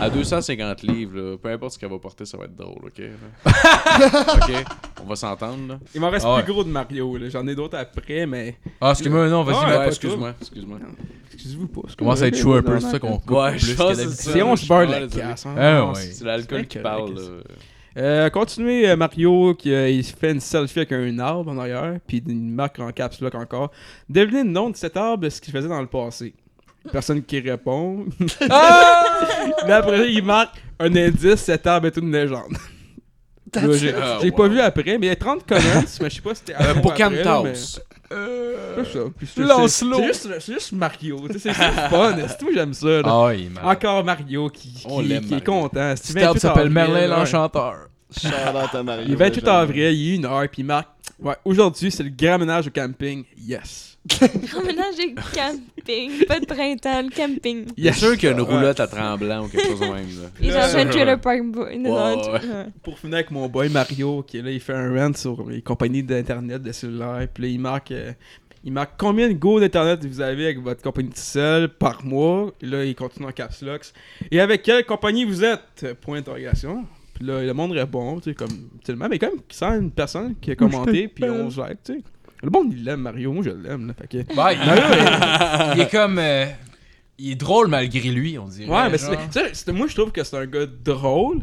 À 0.00 0.10
250 0.10 0.82
livres, 0.82 1.16
là, 1.16 1.36
peu 1.40 1.48
importe 1.50 1.74
ce 1.74 1.78
qu'elle 1.78 1.90
va 1.90 1.98
porter, 2.00 2.24
ça 2.24 2.36
va 2.36 2.46
être 2.46 2.56
drôle, 2.56 2.86
ok? 2.86 3.02
ok? 3.46 4.64
On 5.02 5.06
va 5.08 5.14
s'entendre, 5.16 5.68
là. 5.68 5.78
Il 5.94 6.00
m'en 6.00 6.10
reste 6.10 6.26
Ah 6.28 6.36
ouais. 6.36 6.42
plus 6.42 6.52
gros 6.52 6.64
de 6.64 6.70
Mario, 6.70 7.16
là. 7.16 7.28
J'en 7.28 7.46
ai 7.46 7.54
d'autres 7.54 7.78
après, 7.78 8.26
mais. 8.26 8.56
Ah, 8.80 8.90
excuse-moi, 8.90 9.28
non, 9.28 9.44
vas-y, 9.44 9.78
Ouais, 9.78 9.86
excuse-moi, 9.86 10.34
excuse-moi. 10.40 10.78
Excusez-vous 11.34 11.68
pas. 11.68 11.88
Ça 11.88 11.94
commence 11.96 12.22
à 12.22 12.26
être 12.26 12.36
chaud 12.36 12.54
un 12.54 12.62
peu, 12.62 12.78
c'est 12.80 12.90
ça 12.90 12.98
qu'on 12.98 13.18
coupe 13.18 13.30
Ouais, 13.30 13.52
plus 13.52 13.74
que 13.74 13.78
que 13.82 13.96
d'habitude. 13.96 14.10
Si 14.10 14.42
on 14.42 14.56
je 14.56 14.62
se 14.62 14.68
beurre 14.68 14.90
suis 14.90 15.00
la 15.00 15.06
casse. 15.06 15.46
hein. 15.46 15.54
Ah, 15.56 15.86
ouais. 15.86 15.94
c'est- 15.94 16.24
l'alcool 16.24 16.66
qui 16.66 16.78
parle, 16.78 17.14
là. 17.14 17.20
Euh, 17.96 18.30
continuez 18.30 18.88
euh, 18.88 18.96
Mario 18.96 19.54
qui 19.54 19.72
euh, 19.72 19.88
il 19.88 20.02
fait 20.04 20.32
une 20.32 20.40
selfie 20.40 20.78
avec 20.80 20.92
un 20.92 21.18
arbre 21.18 21.50
en 21.50 21.58
arrière, 21.58 21.98
puis 22.06 22.22
une 22.26 22.50
marque 22.54 22.78
en 22.78 22.90
caps 22.90 23.20
lock 23.20 23.34
encore. 23.34 23.70
Devinez 24.08 24.44
le 24.44 24.48
nom 24.50 24.70
de 24.70 24.76
cet 24.76 24.96
arbre, 24.96 25.28
ce 25.28 25.40
qu'il 25.40 25.52
faisait 25.52 25.68
dans 25.68 25.80
le 25.80 25.86
passé. 25.86 26.34
Personne 26.90 27.22
qui 27.22 27.38
répond. 27.40 28.06
Mais 29.66 29.72
après 29.72 30.10
il 30.12 30.22
marque 30.24 30.56
un 30.78 30.94
indice, 30.96 31.36
cet 31.42 31.66
arbre 31.66 31.86
est 31.88 31.96
une 31.96 32.10
légende. 32.10 32.56
J'ai 33.54 33.94
Ah, 33.94 34.18
wow. 34.22 34.32
pas 34.32 34.48
vu 34.48 34.60
après, 34.60 34.96
mais 34.98 35.06
il 35.06 35.10
y 35.10 35.12
a 35.12 35.16
30 35.16 35.46
comments, 35.46 35.62
mais 36.00 36.08
je 36.08 36.14
sais 36.14 36.22
pas 36.22 36.34
si 36.34 36.42
c'était 36.46 36.54
Euh, 36.58 36.72
pour 36.80 36.92
après, 36.92 37.10
mais- 37.10 37.52
Cantaus. 38.12 38.84
C'est 38.86 38.92
ça. 38.92 39.04
Puis 39.16 39.26
c'est- 39.26 40.52
juste, 40.52 40.72
Mario. 40.72 41.20
C'est 41.38 41.52
fun. 41.52 42.16
C'est 42.28 42.38
tout, 42.38 42.48
j'aime 42.54 42.74
ça. 42.74 42.86
là? 42.86 43.02
Ah. 43.62 43.70
Encore 43.70 44.04
Mario 44.04 44.48
qui, 44.48 44.72
qui, 44.72 44.86
On 44.88 45.02
est 45.02 45.44
content. 45.44 45.94
28 45.96 46.40
s'appelle 46.40 46.60
avril, 46.62 46.72
Merlin 46.72 47.06
l'Enchanteur. 47.08 47.76
Mario. 48.84 49.04
Il 49.06 49.12
est 49.12 49.16
28 49.16 49.40
légende. 49.40 49.48
avril, 49.60 49.92
il 49.92 50.12
est 50.12 50.16
une 50.16 50.24
heure, 50.26 50.42
puis 50.50 50.62
il 50.62 50.66
marque 50.66 50.88
Ouais, 51.18 51.36
aujourd'hui, 51.44 51.90
c'est 51.90 52.02
le 52.02 52.10
grand 52.10 52.38
ménage 52.38 52.66
au 52.66 52.70
camping. 52.70 53.24
Yes. 53.38 53.91
Et 54.10 55.14
camping. 55.14 56.26
Pas 56.26 56.40
de 56.40 56.46
printemps, 56.46 57.02
le 57.02 57.10
camping. 57.10 57.66
Il 57.76 57.86
est 57.86 57.92
sûr 57.92 58.16
qu'il 58.16 58.28
y 58.28 58.32
a 58.32 58.34
une 58.34 58.40
roulotte 58.40 58.80
à 58.80 58.86
tremblant 58.86 59.44
ou 59.44 59.48
quelque 59.48 59.66
chose 59.68 59.80
de 59.80 59.86
même, 59.86 59.94
là. 59.94 60.28
Il 60.40 60.50
est 60.50 60.52
dans 60.52 60.76
un 60.76 60.86
trailer 60.86 61.20
park. 61.20 61.40
Pour 62.82 62.98
finir 62.98 63.14
avec 63.14 63.30
mon 63.30 63.48
boy 63.48 63.68
Mario, 63.68 64.22
qui 64.22 64.38
est 64.38 64.42
là, 64.42 64.50
il 64.50 64.60
fait 64.60 64.74
un 64.74 64.92
rant 64.94 65.14
sur 65.14 65.48
les 65.48 65.62
compagnies 65.62 66.02
d'internet, 66.02 66.62
de 66.62 66.72
cellulaire, 66.72 67.26
puis 67.32 67.44
là, 67.44 67.48
il 67.48 67.60
marque. 67.60 67.92
euh, 67.92 68.12
il 68.64 68.72
marque 68.72 68.92
combien 68.96 69.28
de 69.28 69.32
go 69.34 69.58
d'internet 69.58 70.04
vous 70.04 70.20
avez 70.20 70.44
avec 70.44 70.60
votre 70.60 70.82
compagnie 70.82 71.08
de 71.08 71.16
cell 71.16 71.68
par 71.68 72.04
mois? 72.04 72.52
Et 72.60 72.66
là, 72.66 72.84
il 72.84 72.94
continue 72.94 73.26
en 73.26 73.32
caps 73.32 73.60
locks. 73.62 73.92
Et 74.30 74.40
avec 74.40 74.62
quelle 74.62 74.84
compagnie 74.84 75.24
vous 75.24 75.42
êtes? 75.42 75.94
Point 76.00 76.18
d'interrogation. 76.18 76.84
Puis 77.14 77.26
là, 77.26 77.42
le 77.42 77.52
monde 77.54 77.72
répond, 77.72 78.20
tu 78.20 78.30
sais, 78.30 78.34
comme. 78.34 78.70
Tellement, 78.84 79.08
mais 79.08 79.18
quand 79.18 79.30
même, 79.30 79.80
une 79.80 79.90
personne 79.90 80.34
qui 80.40 80.52
a 80.52 80.54
commenté, 80.54 81.08
puis 81.08 81.24
on 81.24 81.50
se 81.50 81.60
tu 81.60 81.94
sais. 81.94 82.02
Le 82.42 82.50
monde, 82.50 82.72
il 82.72 82.84
l'aime, 82.84 83.00
Mario. 83.00 83.32
Moi, 83.32 83.44
je 83.44 83.50
l'aime, 83.50 83.86
là. 83.88 83.94
Fait 83.98 84.08
que. 84.08 84.34
Bah, 84.34 84.52
il, 84.52 84.58
Mario, 84.58 84.82
il- 84.92 85.76
il 85.76 85.80
est 85.82 85.90
comme. 85.90 86.18
euh, 86.18 86.46
il 87.18 87.32
est 87.32 87.36
drôle 87.36 87.68
malgré 87.68 88.00
lui, 88.10 88.38
on 88.38 88.46
dirait. 88.46 88.68
Ouais, 88.68 88.88
mais 88.90 88.98
genre. 88.98 89.10
c'est, 89.30 89.40
tu 89.40 89.46
sais, 89.48 89.54
c'est- 89.54 89.72
moi 89.72 89.86
je 89.86 89.94
trouve 89.94 90.10
que 90.10 90.24
c'est 90.24 90.36
un 90.36 90.46
gars 90.46 90.66
drôle, 90.84 91.40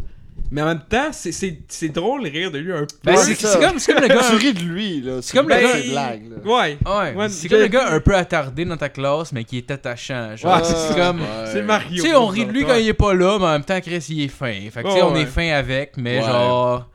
mais 0.51 0.61
en 0.61 0.65
même 0.65 0.81
temps, 0.89 1.09
c'est, 1.13 1.31
c'est, 1.31 1.59
c'est 1.69 1.87
drôle 1.89 2.23
de 2.25 2.29
rire 2.29 2.51
de 2.51 2.57
lui 2.57 2.73
un 2.73 2.79
peu. 2.81 2.87
Ben, 3.05 3.15
c'est 3.15 3.35
ça. 3.35 3.57
comme, 3.59 3.79
c'est 3.79 3.93
comme 3.93 4.01
le 4.01 4.09
gars. 4.09 4.21
Tu 4.29 4.35
ris 4.35 4.53
de 4.53 4.59
lui, 4.59 4.99
là. 5.01 5.21
C'est 5.21 5.37
comme 5.37 5.47
le 5.47 5.55
Ben, 5.55 5.61
gars- 5.63 5.69
C'est 5.81 5.89
blague, 5.89 6.21
là. 6.31 6.37
Ouais, 6.43 6.77
Ouais, 6.85 7.15
Ouais, 7.15 7.29
c'est 7.29 7.47
comme 7.47 7.59
le 7.59 7.67
gars 7.67 7.93
un 7.93 7.99
peu 8.01 8.13
attardé 8.15 8.65
dans 8.65 8.75
ta 8.75 8.89
classe, 8.89 9.31
mais 9.31 9.45
qui 9.45 9.57
est 9.59 9.71
attachant. 9.71 10.35
Genre, 10.35 10.53
Ouais, 10.57 10.63
c'est 10.65 10.95
comme. 10.97 11.21
Ouais. 11.21 11.25
c'est 11.45 11.61
Mario. 11.61 12.03
Tu 12.03 12.09
sais, 12.09 12.15
on 12.15 12.27
rit 12.27 12.45
de 12.45 12.51
lui 12.51 12.65
quand 12.65 12.75
il 12.75 12.87
est 12.89 12.93
pas 12.93 13.13
là, 13.13 13.37
mais 13.39 13.45
en 13.45 13.51
même 13.51 13.63
temps, 13.63 13.79
Chris, 13.79 14.05
il 14.09 14.23
est 14.23 14.27
fin. 14.27 14.51
Fait 14.69 14.83
que, 14.83 14.87
tu 14.87 14.93
sais, 14.95 15.01
Ouais, 15.01 15.01
on 15.03 15.13
ouais. 15.13 15.21
est 15.21 15.25
fin 15.27 15.47
avec, 15.51 15.93
mais 15.95 16.19
Ouais. 16.19 16.25
genre, 16.25 16.89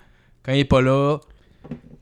quand 0.44 0.52
il 0.52 0.58
est 0.58 0.64
pas 0.64 0.82
là, 0.82 1.18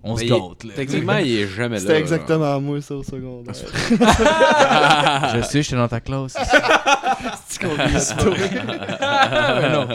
on 0.05 0.17
se 0.17 0.25
gâte, 0.25 0.65
là. 0.65 0.73
Techniquement, 0.75 1.19
il 1.19 1.39
est 1.39 1.47
jamais 1.47 1.77
là. 1.77 1.81
C'était 1.81 1.99
exactement 1.99 2.61
moi, 2.61 2.81
ça, 2.81 2.95
au 2.95 3.03
secondaire. 3.03 3.55
Je 5.35 5.43
sais, 5.43 5.63
j'étais 5.63 5.77
dans 5.77 5.89
ta 5.89 6.01
classe. 6.01 6.37
C'est 7.49 7.63
qu'on 7.63 7.69
non. 7.77 9.87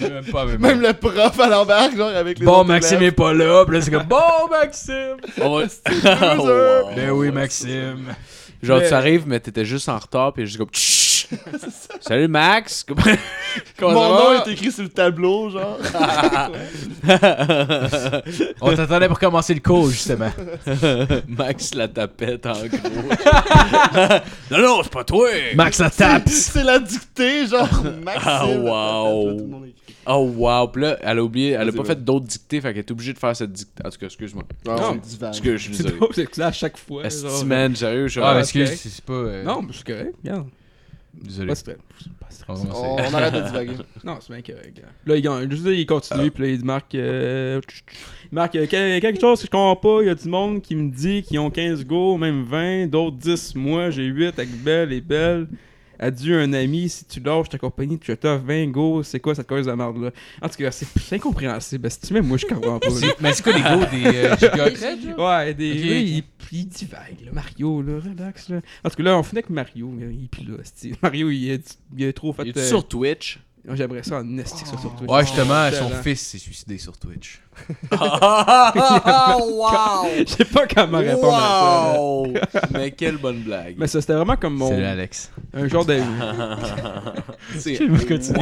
Même 0.00 0.24
pas. 0.30 0.44
Même 0.46 0.80
le 0.80 0.92
prof 0.92 1.40
à 1.40 1.48
l'embarque, 1.48 1.96
genre, 1.96 2.14
avec 2.14 2.38
les 2.38 2.46
Bon, 2.46 2.64
Maxime 2.64 3.02
est 3.02 3.12
pas 3.12 3.32
là, 3.32 3.64
pis 3.64 3.72
là, 3.72 3.80
c'est 3.80 3.90
comme, 3.90 4.04
bon, 4.04 4.48
Maxime! 4.50 5.16
On 5.42 5.58
va-. 5.58 6.84
Ben 6.94 7.10
oui, 7.10 7.30
Maxime. 7.30 8.14
Genre, 8.62 8.78
Mais- 8.80 8.88
tu 8.88 8.94
arrives, 8.94 9.24
mais 9.26 9.40
t'étais 9.40 9.64
juste 9.64 9.88
en 9.88 9.98
retard, 9.98 10.32
puis 10.32 10.46
juste 10.46 10.58
comme. 10.58 10.68
Salut 12.00 12.28
Max! 12.28 12.84
Comment 12.88 13.02
comment 13.78 13.92
Mon 13.94 14.08
nom 14.08 14.38
va? 14.38 14.44
est 14.46 14.52
écrit 14.52 14.70
sur 14.70 14.82
le 14.82 14.88
tableau, 14.90 15.48
genre. 15.50 15.78
On 18.60 18.74
t'attendait 18.74 19.08
pour 19.08 19.18
commencer 19.18 19.54
le 19.54 19.60
cours, 19.60 19.88
justement. 19.90 20.30
Max 21.28 21.74
la 21.74 21.88
tapette, 21.88 22.46
en 22.46 22.52
gros. 22.52 22.68
non, 24.50 24.58
non, 24.58 24.80
c'est 24.82 24.92
pas 24.92 25.04
toi! 25.04 25.28
Max 25.54 25.78
la 25.78 25.90
tape! 25.90 26.28
C'est 26.28 26.64
la 26.64 26.78
dictée, 26.78 27.46
genre. 27.46 27.68
Maxime. 28.02 28.22
Ah, 28.26 28.46
wow. 28.46 29.30
Tout 29.32 29.38
le 29.38 29.46
monde 29.46 29.64
écrit. 29.66 29.74
Oh 30.08 30.30
wow! 30.36 30.68
Puis 30.68 30.82
là, 30.82 30.98
elle 31.00 31.18
a 31.18 31.24
oublié, 31.24 31.50
elle 31.52 31.62
a 31.62 31.64
Vas-y, 31.64 31.72
pas 31.72 31.82
vas-y. 31.82 31.86
fait 31.88 32.04
d'autres 32.04 32.26
dictées, 32.26 32.60
fait 32.60 32.68
qu'elle 32.68 32.78
est 32.80 32.90
obligée 32.90 33.12
de 33.12 33.18
faire 33.18 33.34
cette 33.34 33.52
dictée. 33.52 33.82
En 33.84 33.90
tout 33.90 33.98
cas, 33.98 34.06
excuse-moi. 34.06 34.44
Ah, 34.68 34.76
Non. 34.80 35.00
c'est. 35.02 35.26
Excuse, 35.28 35.52
je 35.52 35.56
suis 35.64 35.74
C'est 35.74 35.82
désolé. 35.82 35.98
drôle, 35.98 36.10
c'est 36.14 36.26
que 36.30 36.40
là, 36.40 36.46
à 36.48 36.52
chaque 36.52 36.76
fois. 36.76 37.08
genre, 37.08 37.30
Esti, 37.32 37.44
man, 37.46 37.74
sérieux, 37.74 38.06
je 38.06 38.12
suis 38.12 38.20
Ah, 38.22 38.34
mais 38.34 38.40
excuse, 38.40 38.68
c'est 38.80 38.88
c'est 38.90 39.04
pas. 39.04 39.12
euh, 39.14 39.42
Non, 39.44 39.62
mais 39.62 39.72
c'est 39.72 39.86
correct, 39.86 40.14
regarde. 40.22 40.46
Désolé. 41.22 41.48
Pas 41.48 41.54
stress. 41.54 41.76
Pas 42.20 42.26
stress. 42.30 42.58
On 42.72 43.14
arrête 43.14 43.34
de 43.34 43.40
divaguer. 43.40 43.72
Non, 44.04 44.18
c'est 44.20 44.32
bien 44.32 44.42
correct. 44.42 44.76
gars. 44.76 44.82
Là, 45.06 45.16
il, 45.16 45.22
gagne. 45.22 45.50
Juste 45.50 45.66
il 45.66 45.86
continue, 45.86 46.30
puis 46.30 46.42
là, 46.44 46.48
il 46.50 46.64
marque. 46.64 46.94
euh, 46.94 47.60
il 48.30 48.34
marque 48.34 48.54
euh, 48.56 48.66
quel- 48.68 49.00
quelque 49.00 49.20
chose 49.20 49.40
que 49.40 49.46
je 49.46 49.50
comprends 49.50 49.76
pas. 49.76 50.02
Il 50.02 50.06
y 50.06 50.10
a 50.10 50.14
du 50.14 50.28
monde 50.28 50.60
qui 50.62 50.76
me 50.76 50.90
dit 50.90 51.22
qu'ils 51.22 51.38
ont 51.38 51.50
15 51.50 51.84
go, 51.86 52.16
même 52.16 52.42
20, 52.44 52.86
d'autres 52.88 53.16
10. 53.16 53.54
Moi, 53.54 53.90
j'ai 53.90 54.04
8 54.04 54.26
avec 54.38 54.50
Belle 54.62 54.92
et 54.92 55.00
Belle. 55.00 55.46
Adieu, 55.98 56.40
un 56.40 56.52
ami. 56.52 56.88
Si 56.88 57.04
tu 57.04 57.20
lâches 57.20 57.48
ta 57.48 57.58
compagnie, 57.58 57.98
tu 57.98 58.16
t'offres 58.16 58.44
20 58.44 58.66
go. 58.68 59.02
C'est 59.02 59.20
quoi 59.20 59.34
cette 59.34 59.46
cause 59.46 59.66
de 59.66 59.72
merde 59.72 60.02
là 60.02 60.10
En 60.42 60.48
tout 60.48 60.56
cas, 60.58 60.70
c'est 60.70 61.16
incompréhensible. 61.16 61.90
Si 61.90 62.00
tu 62.00 62.14
m'aimes, 62.14 62.26
moi, 62.26 62.36
je 62.36 62.46
comprends 62.46 62.78
pas. 62.78 62.88
Mais 63.20 63.32
c'est 63.32 63.42
quoi 63.42 63.52
les 63.52 63.62
go 63.62 63.84
des 63.90 64.06
euh? 64.06 65.16
Ouais, 65.18 65.54
des. 65.54 65.66
Il, 65.66 66.24
il 66.52 66.66
divague, 66.68 67.24
là, 67.24 67.32
Mario, 67.32 67.82
là, 67.82 67.98
relax, 67.98 68.48
là. 68.48 68.60
En 68.84 68.90
tout 68.90 68.96
cas, 68.96 69.02
là, 69.02 69.18
on 69.18 69.22
finit 69.22 69.38
avec 69.38 69.50
Mario, 69.50 69.92
là, 69.98 70.06
il 70.10 70.24
est 70.24 70.28
plus 70.28 70.44
là. 70.44 70.56
Mario, 71.02 71.30
il 71.30 71.50
est, 71.50 71.78
il 71.96 72.04
est 72.04 72.12
trop 72.12 72.32
fait. 72.32 72.42
Il 72.44 72.48
est 72.50 72.58
euh, 72.58 72.68
sur 72.68 72.86
Twitch? 72.86 73.40
J'aimerais 73.74 74.02
ça 74.02 74.18
en 74.18 74.38
esti 74.38 74.62
que 74.62 74.68
ça 74.68 74.78
sur 74.78 74.94
Twitch. 74.94 75.10
Ouais, 75.10 75.20
justement, 75.24 75.70
son 75.72 75.90
fils 76.02 76.20
s'est 76.20 76.38
suicidé 76.38 76.78
sur 76.78 76.96
Twitch. 76.96 77.40
wow! 77.90 80.06
Je 80.18 80.24
sais 80.26 80.44
pas 80.44 80.66
comment 80.66 80.98
répondre 80.98 81.36
à 81.36 81.94
ça. 81.94 82.32
là. 82.60 82.68
Mais 82.72 82.90
quelle 82.90 83.16
bonne 83.16 83.40
blague. 83.42 83.76
Mais 83.78 83.86
ça, 83.86 84.00
c'était 84.00 84.14
vraiment 84.14 84.36
comme 84.36 84.54
mon. 84.54 84.68
Salut, 84.68 84.84
Alex. 84.84 85.30
Un 85.54 85.68
genre 85.68 85.84
de. 85.84 85.98
C'est- 87.58 87.74
Je 87.76 87.84
vais 87.84 88.16
continuer. 88.16 88.40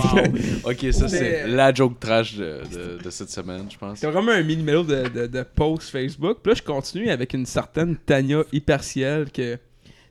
Wow. 0.65 0.71
Ok, 0.73 0.93
ça 0.93 1.09
c'est 1.09 1.45
Mais- 1.47 1.49
la 1.49 1.73
joke 1.73 1.99
trash 2.01 2.35
de, 2.37 2.61
de, 2.73 3.03
de 3.03 3.11
cette 3.11 3.31
semaine, 3.31 3.67
je 3.71 3.79
pense. 3.79 3.99
C'était 3.99 4.13
vraiment 4.13 4.33
un 4.33 4.43
mini-mélo 4.43 4.83
de, 4.83 5.09
de, 5.09 5.27
de 5.27 5.43
post 5.43 5.91
Facebook. 5.91 6.39
Puis 6.43 6.53
là, 6.53 6.57
je 6.59 6.63
continue 6.63 7.11
avec 7.11 7.35
une 7.35 7.47
certaine 7.47 7.97
Tania 7.97 8.43
Hyperciel 8.53 9.31
que 9.31 9.59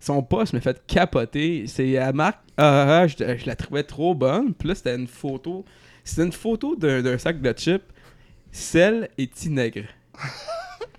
son 0.03 0.21
post 0.21 0.53
m'a 0.53 0.59
fait 0.59 0.81
capoter. 0.85 1.65
C'est 1.67 1.97
à 1.97 2.11
marque. 2.11 2.39
Ah, 2.57 3.07
je, 3.07 3.15
je 3.17 3.45
la 3.45 3.55
trouvais 3.55 3.83
trop 3.83 4.13
bonne. 4.13 4.53
Puis 4.53 4.67
là, 4.67 4.75
c'était 4.75 4.95
une 4.95 5.07
photo. 5.07 5.63
C'était 6.03 6.23
une 6.23 6.33
photo 6.33 6.75
d'un 6.75 7.17
sac 7.17 7.41
de 7.41 7.53
chips. 7.53 7.83
Sel 8.51 9.09
et 9.17 9.27
Tinègre. 9.27 9.85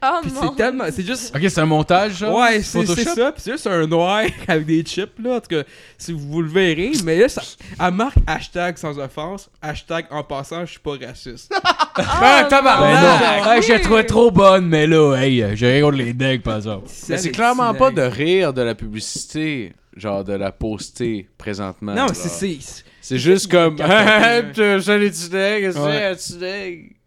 Oh 0.06 0.20
c'est 0.22 0.56
tellement. 0.56 0.85
C'est 0.90 1.05
juste. 1.05 1.35
Ok, 1.35 1.43
c'est 1.48 1.60
un 1.60 1.66
montage, 1.66 2.18
genre? 2.18 2.39
Ouais, 2.39 2.62
c'est 2.62 2.85
ça. 2.85 3.32
Puis 3.32 3.43
c'est 3.43 3.52
juste 3.52 3.66
un 3.66 3.86
noir 3.86 4.24
avec 4.48 4.66
des 4.66 4.82
chips, 4.82 5.18
là. 5.18 5.36
En 5.36 5.40
tout 5.40 5.48
cas, 5.48 5.62
si 5.97 6.12
vous, 6.12 6.18
vous 6.18 6.43
le 6.43 6.48
verrez. 6.48 6.93
Mais 7.05 7.18
là, 7.18 7.28
ça, 7.28 7.43
elle 7.81 7.94
marque 7.94 8.16
hashtag 8.26 8.76
sans 8.76 8.98
offense, 8.98 9.48
hashtag 9.62 10.06
en 10.10 10.22
passant, 10.22 10.66
je 10.66 10.72
suis 10.72 10.81
pas 10.81 10.97
raciste. 11.06 11.55
Ben, 11.97 12.49
tabarnak! 12.49 13.45
mon 13.45 13.53
Hey, 13.53 13.62
je 13.62 13.73
la 13.73 13.81
trouvais 13.81 14.05
trop 14.05 14.31
bonne, 14.31 14.66
mais 14.66 14.87
là, 14.87 15.15
hey, 15.16 15.45
j'ai 15.55 15.73
rien 15.73 15.83
contre 15.83 15.97
les 15.99 16.12
decks, 16.12 16.43
par 16.43 16.57
exemple. 16.57 16.89
Mais 17.09 17.19
c'est 17.19 17.31
clairement 17.31 17.73
pas 17.75 17.91
de 17.91 18.03
rire 18.03 18.53
de 18.53 18.62
la 18.62 18.75
publicité, 18.75 19.73
genre 19.97 20.25
de 20.25 20.33
la 20.33 20.51
poster 20.53 21.29
présentement. 21.39 21.95
Non, 21.95 22.07
c'est- 22.12 22.29
c'est. 22.29 22.59
C'est 23.01 23.19
juste 23.19 23.51
comme. 23.51 23.77
Salut, 23.77 24.53
tu 24.55 25.29
qu'est-ce 25.31 25.77
que 25.77 25.79
Ouais. 25.79 26.15
c'est, 26.16 26.39
tu 26.39 26.39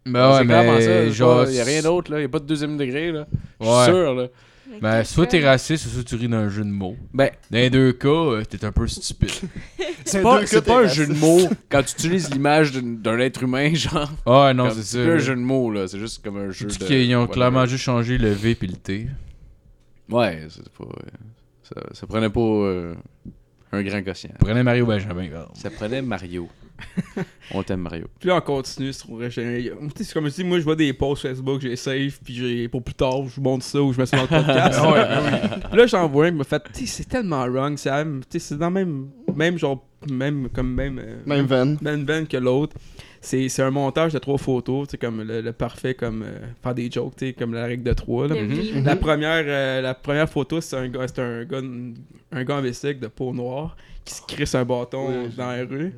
Ben 0.06 0.30
ouais, 0.30 0.38
c'est 0.38 0.46
clairement 0.46 0.72
mais 0.78 1.10
genre. 1.10 1.44
Il 1.48 1.54
y 1.56 1.60
a 1.60 1.64
rien 1.64 1.82
d'autre, 1.82 2.12
là. 2.12 2.18
Il 2.20 2.22
y 2.22 2.24
a 2.24 2.28
pas 2.28 2.38
de 2.38 2.46
deuxième 2.46 2.76
degré, 2.76 3.10
là. 3.12 3.26
Je 3.60 3.66
suis 3.66 3.74
Ouais. 3.74 3.84
sûr, 3.84 4.14
là. 4.14 4.26
Ben, 4.80 5.02
soit 5.04 5.26
t'es 5.26 5.44
raciste, 5.44 5.86
ou 5.86 5.88
soit 5.88 6.04
tu 6.04 6.14
ris 6.16 6.28
d'un 6.28 6.48
jeu 6.48 6.62
de 6.64 6.68
mots. 6.70 6.96
Ben, 7.12 7.30
Dans 7.50 7.58
les 7.58 7.70
deux 7.70 7.92
cas, 7.92 8.08
euh, 8.08 8.44
t'es 8.44 8.64
un 8.64 8.72
peu 8.72 8.86
stupide. 8.86 9.30
c'est 10.04 10.22
pas, 10.22 10.44
c'est 10.46 10.64
pas 10.64 10.84
un 10.84 10.86
jeu 10.86 11.06
de 11.06 11.14
mots 11.14 11.48
quand 11.70 11.82
tu 11.82 11.92
utilises 11.94 12.30
l'image 12.30 12.72
d'un 12.72 12.82
d'un 12.82 13.18
être 13.18 13.42
humain, 13.42 13.74
genre. 13.74 14.10
Ah 14.26 14.52
non, 14.54 14.70
c'est 14.70 14.82
c'est 14.82 14.98
ça. 14.98 15.02
plus 15.04 15.12
un 15.12 15.18
jeu 15.18 15.34
de 15.34 15.40
mots, 15.40 15.70
là. 15.72 15.88
C'est 15.88 15.98
juste 15.98 16.22
comme 16.22 16.36
un 16.36 16.50
jeu 16.50 16.66
Tu 16.68 16.78
de. 16.78 16.84
qu'ils 16.84 17.16
ont 17.16 17.26
clairement 17.26 17.66
juste 17.66 17.84
changé 17.84 18.18
le 18.18 18.30
V 18.30 18.54
puis 18.54 18.68
le 18.68 18.76
T. 18.76 19.08
Ouais, 20.10 20.46
c'est 20.48 20.68
pas. 20.70 20.84
euh, 20.84 21.10
Ça, 21.62 21.74
ça 21.92 22.06
prenait 22.06 22.30
pas 22.30 22.40
euh, 22.40 22.94
un 23.72 23.82
grand 23.82 24.02
quotient. 24.02 24.30
Prenez 24.38 24.62
Mario 24.62 24.86
Benjamin, 24.86 25.22
regarde. 25.22 25.50
Ça 25.54 25.70
prenait 25.70 26.02
Mario. 26.02 26.48
On 27.52 27.62
t'aime, 27.62 27.80
Mario. 27.80 28.06
Puis 28.18 28.28
là, 28.28 28.36
on 28.36 28.40
continue, 28.40 28.92
c'est. 28.92 29.06
Tu 29.06 29.30
sais, 29.30 29.72
c'est 30.04 30.12
comme 30.12 30.28
je 30.28 30.34
dis, 30.34 30.44
moi, 30.44 30.58
je 30.58 30.64
vois 30.64 30.76
des 30.76 30.92
posts 30.92 31.22
Facebook, 31.22 31.60
j'ai 31.60 31.76
save, 31.76 32.18
puis 32.22 32.34
j'ai 32.34 32.68
pour 32.68 32.82
plus 32.82 32.94
tard, 32.94 33.24
je 33.26 33.36
vous 33.36 33.42
montre 33.42 33.64
ça 33.64 33.80
ou 33.82 33.92
je 33.92 33.98
mets 33.98 34.06
ça 34.06 34.16
dans 34.18 34.22
le 34.24 34.28
podcast. 34.28 34.80
Puis 35.70 35.78
là, 35.78 35.86
j'en 35.86 36.08
vois 36.08 36.26
un 36.26 36.30
qui 36.30 36.36
m'a 36.36 36.44
fait, 36.44 36.62
c'est 36.86 37.08
tellement 37.08 37.46
wrong, 37.46 37.76
c'est 37.76 37.90
c'est 38.38 38.58
dans 38.58 38.68
le 38.68 38.74
même, 38.74 39.08
même 39.34 39.58
genre, 39.58 39.84
même, 40.10 40.48
comme 40.50 40.74
même, 40.74 40.98
euh, 40.98 41.16
Même 41.26 41.46
veine. 41.46 41.78
même 41.80 42.04
veine 42.04 42.26
que 42.26 42.36
l'autre. 42.36 42.76
C'est 43.20 43.48
c'est 43.48 43.62
un 43.62 43.70
montage 43.72 44.12
de 44.12 44.18
trois 44.18 44.38
photos, 44.38 44.86
tu 44.86 44.92
sais, 44.92 44.98
comme 44.98 45.22
le, 45.22 45.40
le 45.40 45.52
parfait, 45.52 45.94
comme 45.94 46.22
euh, 46.22 46.38
faire 46.62 46.74
des 46.74 46.88
jokes, 46.88 47.16
tu 47.16 47.26
sais, 47.26 47.32
comme 47.32 47.52
la 47.52 47.64
règle 47.64 47.82
de 47.82 47.92
trois, 47.92 48.28
là. 48.28 48.36
Mhm. 48.40 48.84
La 48.84 48.94
première, 48.94 49.42
euh, 49.44 49.80
la 49.80 49.94
première 49.94 50.28
photo, 50.28 50.60
c'est 50.60 50.76
un 50.76 50.88
gars, 50.88 51.08
c'est 51.08 51.18
un 51.20 51.44
gars, 51.44 51.60
un 52.30 52.44
gars 52.44 52.56
en 52.58 52.62
de 52.62 53.06
peau 53.08 53.32
noire 53.32 53.76
qui 54.04 54.14
se 54.14 54.22
crisse 54.22 54.54
un 54.54 54.64
bâton 54.64 55.08
Oui, 55.08 55.34
dans 55.36 55.50
la 55.50 55.64
rue. 55.64 55.92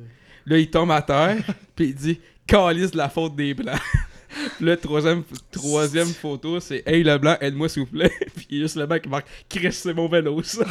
Là, 0.45 0.57
il 0.57 0.69
tombe 0.69 0.91
à 0.91 1.01
terre, 1.01 1.37
puis 1.75 1.87
il 1.89 1.95
dit 1.95 2.19
Calice 2.47 2.91
de 2.91 2.97
la 2.97 3.09
faute 3.09 3.35
des 3.35 3.53
blancs. 3.53 3.79
Là, 4.61 4.77
troisième, 4.77 5.23
troisième 5.51 6.07
photo, 6.07 6.61
c'est 6.61 6.83
Hey 6.85 7.03
le 7.03 7.17
blanc, 7.17 7.35
aide-moi 7.41 7.67
s'il 7.67 7.83
vous 7.83 7.89
plaît. 7.89 8.11
puis 8.35 8.47
il 8.49 8.57
y 8.57 8.59
a 8.61 8.63
juste 8.63 8.77
le 8.77 8.87
mec 8.87 9.03
qui 9.03 9.09
marque 9.09 9.27
Chris, 9.49 9.73
c'est 9.73 9.93
mon 9.93 10.07
vélo, 10.07 10.41
ça. 10.41 10.63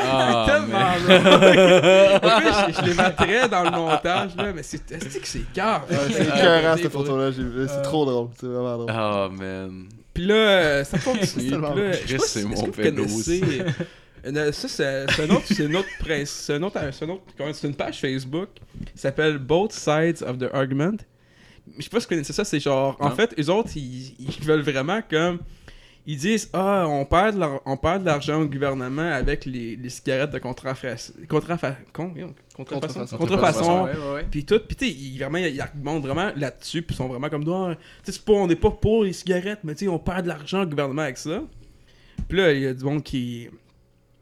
Ah, 0.00 0.46
tellement. 0.46 0.78
En 0.78 2.40
plus, 2.40 2.74
je, 2.76 2.80
je 2.80 2.86
les 2.86 2.94
mettrais 2.94 3.48
dans 3.48 3.64
le 3.64 3.70
montage, 3.70 4.36
là, 4.36 4.52
mais 4.54 4.62
c'est 4.62 4.80
c'est 4.88 5.20
que 5.20 5.26
c'est 5.26 5.52
grave. 5.54 5.82
C'est 6.10 6.22
écœurant 6.22 6.76
cette 6.76 6.92
photo-là. 6.92 7.30
j'ai 7.32 7.42
vu. 7.42 7.66
C'est 7.68 7.82
trop 7.82 8.04
drôle. 8.04 8.28
C'est 8.38 8.46
vraiment 8.46 8.78
drôle. 8.78 8.92
Oh, 8.92 9.28
man. 9.32 9.88
Puis 10.14 10.26
là, 10.26 10.34
euh, 10.34 10.84
ça 10.84 10.98
continue. 10.98 11.26
Puis 11.26 11.50
là, 11.50 11.92
je 11.92 11.96
sais 11.96 12.04
Chris, 12.06 12.16
pas 12.18 12.24
c'est 12.26 12.40
si- 12.40 12.46
mon 12.46 12.54
est-ce 12.54 12.70
vélo, 12.80 13.04
euh, 14.26 14.52
Ça, 14.52 14.68
c'est 14.68 15.22
un 15.22 15.30
autre, 15.30 15.44
c'est 15.46 15.64
une 15.64 15.76
autre 15.76 15.88
presse, 15.98 16.30
c'est 16.30 16.54
un 16.54 16.62
autre, 16.62 16.78
c'est 16.92 17.04
un 17.04 17.08
autre, 17.10 17.22
comment- 17.36 17.52
c'est 17.52 17.66
une 17.68 17.74
page 17.74 18.00
Facebook 18.00 18.48
qui 18.94 18.98
s'appelle 19.00 19.38
Both 19.38 19.72
Sides 19.72 20.22
of 20.26 20.38
the 20.38 20.48
Argument. 20.52 20.96
Je 21.78 21.82
sais 21.84 21.90
pas 21.90 22.00
si 22.00 22.06
vous 22.06 22.08
connaissez 22.10 22.32
ça, 22.32 22.44
c'est 22.44 22.60
genre, 22.60 22.96
en 23.00 23.10
fait, 23.12 23.34
eux 23.38 23.50
autres, 23.50 23.70
ils, 23.76 24.14
ils 24.18 24.44
veulent 24.44 24.62
vraiment 24.62 25.00
comme, 25.08 25.38
ils 26.04 26.16
disent, 26.16 26.50
ah, 26.52 26.84
on 26.88 27.04
perd 27.04 27.40
on 27.64 27.76
perd 27.76 28.00
de 28.00 28.06
l'argent 28.06 28.40
au 28.42 28.46
gouvernement 28.46 29.08
avec 29.12 29.44
les, 29.44 29.76
les 29.76 29.88
cigarettes 29.88 30.32
de 30.32 30.40
contrefaçon, 30.40 31.12
contrefa, 31.28 31.76
con- 31.92 32.12
contrefaçon, 32.56 33.00
Contrefaçon. 33.16 33.16
contrefaçon, 33.18 33.84
Ouais, 33.84 33.90
ouais, 33.92 34.14
ouais. 34.14 34.26
puis 34.28 34.44
tout, 34.44 34.58
puis 34.58 34.74
tu 34.76 34.86
sais, 34.86 34.90
ils, 34.92 35.18
vraiment, 35.18 35.38
ils, 35.38 35.60
argumentent 35.60 36.02
vraiment 36.04 36.32
là-dessus, 36.34 36.82
puis 36.82 36.94
ils 36.94 36.96
sont 36.96 37.06
vraiment 37.06 37.28
comme, 37.28 37.44
Ah, 37.48 37.76
tu 38.04 38.10
sais, 38.12 38.20
on 38.26 38.48
n'est 38.48 38.56
pas 38.56 38.72
pour 38.72 39.04
les 39.04 39.12
cigarettes, 39.12 39.60
mais 39.62 39.74
tu 39.76 39.84
sais, 39.84 39.88
on 39.88 40.00
perd 40.00 40.24
de 40.24 40.28
l'argent 40.28 40.62
au 40.62 40.66
gouvernement 40.66 41.02
avec 41.02 41.18
ça. 41.18 41.40
Puis 42.28 42.36
là, 42.38 42.52
il 42.52 42.60
y 42.62 42.66
a 42.66 42.74
du 42.74 42.82
monde 42.84 43.04
qui. 43.04 43.48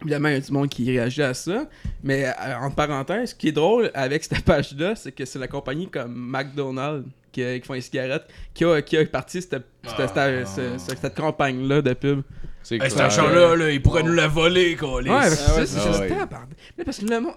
Évidemment, 0.03 0.29
il 0.29 0.35
y 0.35 0.37
a 0.37 0.41
du 0.41 0.53
monde 0.53 0.69
qui 0.69 0.91
réagit 0.91 1.23
à 1.23 1.35
ça. 1.35 1.67
Mais 2.03 2.25
euh, 2.27 2.31
entre 2.63 2.75
parenthèses, 2.77 3.31
ce 3.31 3.35
qui 3.35 3.49
est 3.49 3.53
drôle 3.53 3.91
avec 3.95 4.25
cette 4.25 4.45
page-là, 4.45 4.95
c'est 4.97 5.13
que 5.13 5.25
c'est 5.25 5.39
la 5.39 5.49
compagnie 5.49 5.89
comme 5.91 6.15
McDonald's 6.15 7.07
qui, 7.33 7.43
qui 7.61 7.67
font 7.67 7.75
les 7.75 7.81
cigarettes 7.81 8.27
qui 8.55 8.65
a, 8.65 8.81
qui 8.83 8.97
a 8.97 9.05
parti 9.05 9.41
cette, 9.43 9.65
cette, 9.85 10.15
cette- 10.15 10.79
cette- 10.81 10.99
cette 10.99 11.15
campagne-là 11.15 11.83
de 11.83 11.93
pub. 11.93 12.23
C'est 12.63 12.75
Hey, 12.83 12.91
cet 12.91 13.01
argent-là, 13.01 13.57
là, 13.57 13.71
il 13.71 13.81
pourrait 13.81 14.03
nous 14.03 14.13
la 14.13 14.29
voler, 14.29 14.77
quoi. 14.77 14.97
Ouais, 15.01 15.09
parce 15.09 15.37
que 15.37 15.51
Ah 15.51 15.55
ouais, 15.61 15.67
ça, 15.67 15.81
c'est 15.81 15.81
ça. 15.81 15.93
juste 16.03 16.09
tabarnak. 16.09 16.49
Mais 16.77 16.85
parce 16.85 16.99
que 16.99 17.07
le 17.07 17.21
monde, 17.21 17.33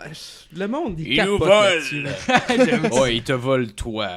le 0.58 0.68
monde 0.68 1.00
il, 1.00 1.08
Il 1.08 1.16
capote 1.16 1.40
nous 1.40 1.46
vole. 1.46 2.92
Ouais, 3.02 3.16
il 3.16 3.24
te 3.24 3.32
vole 3.34 3.72
toi, 3.74 4.10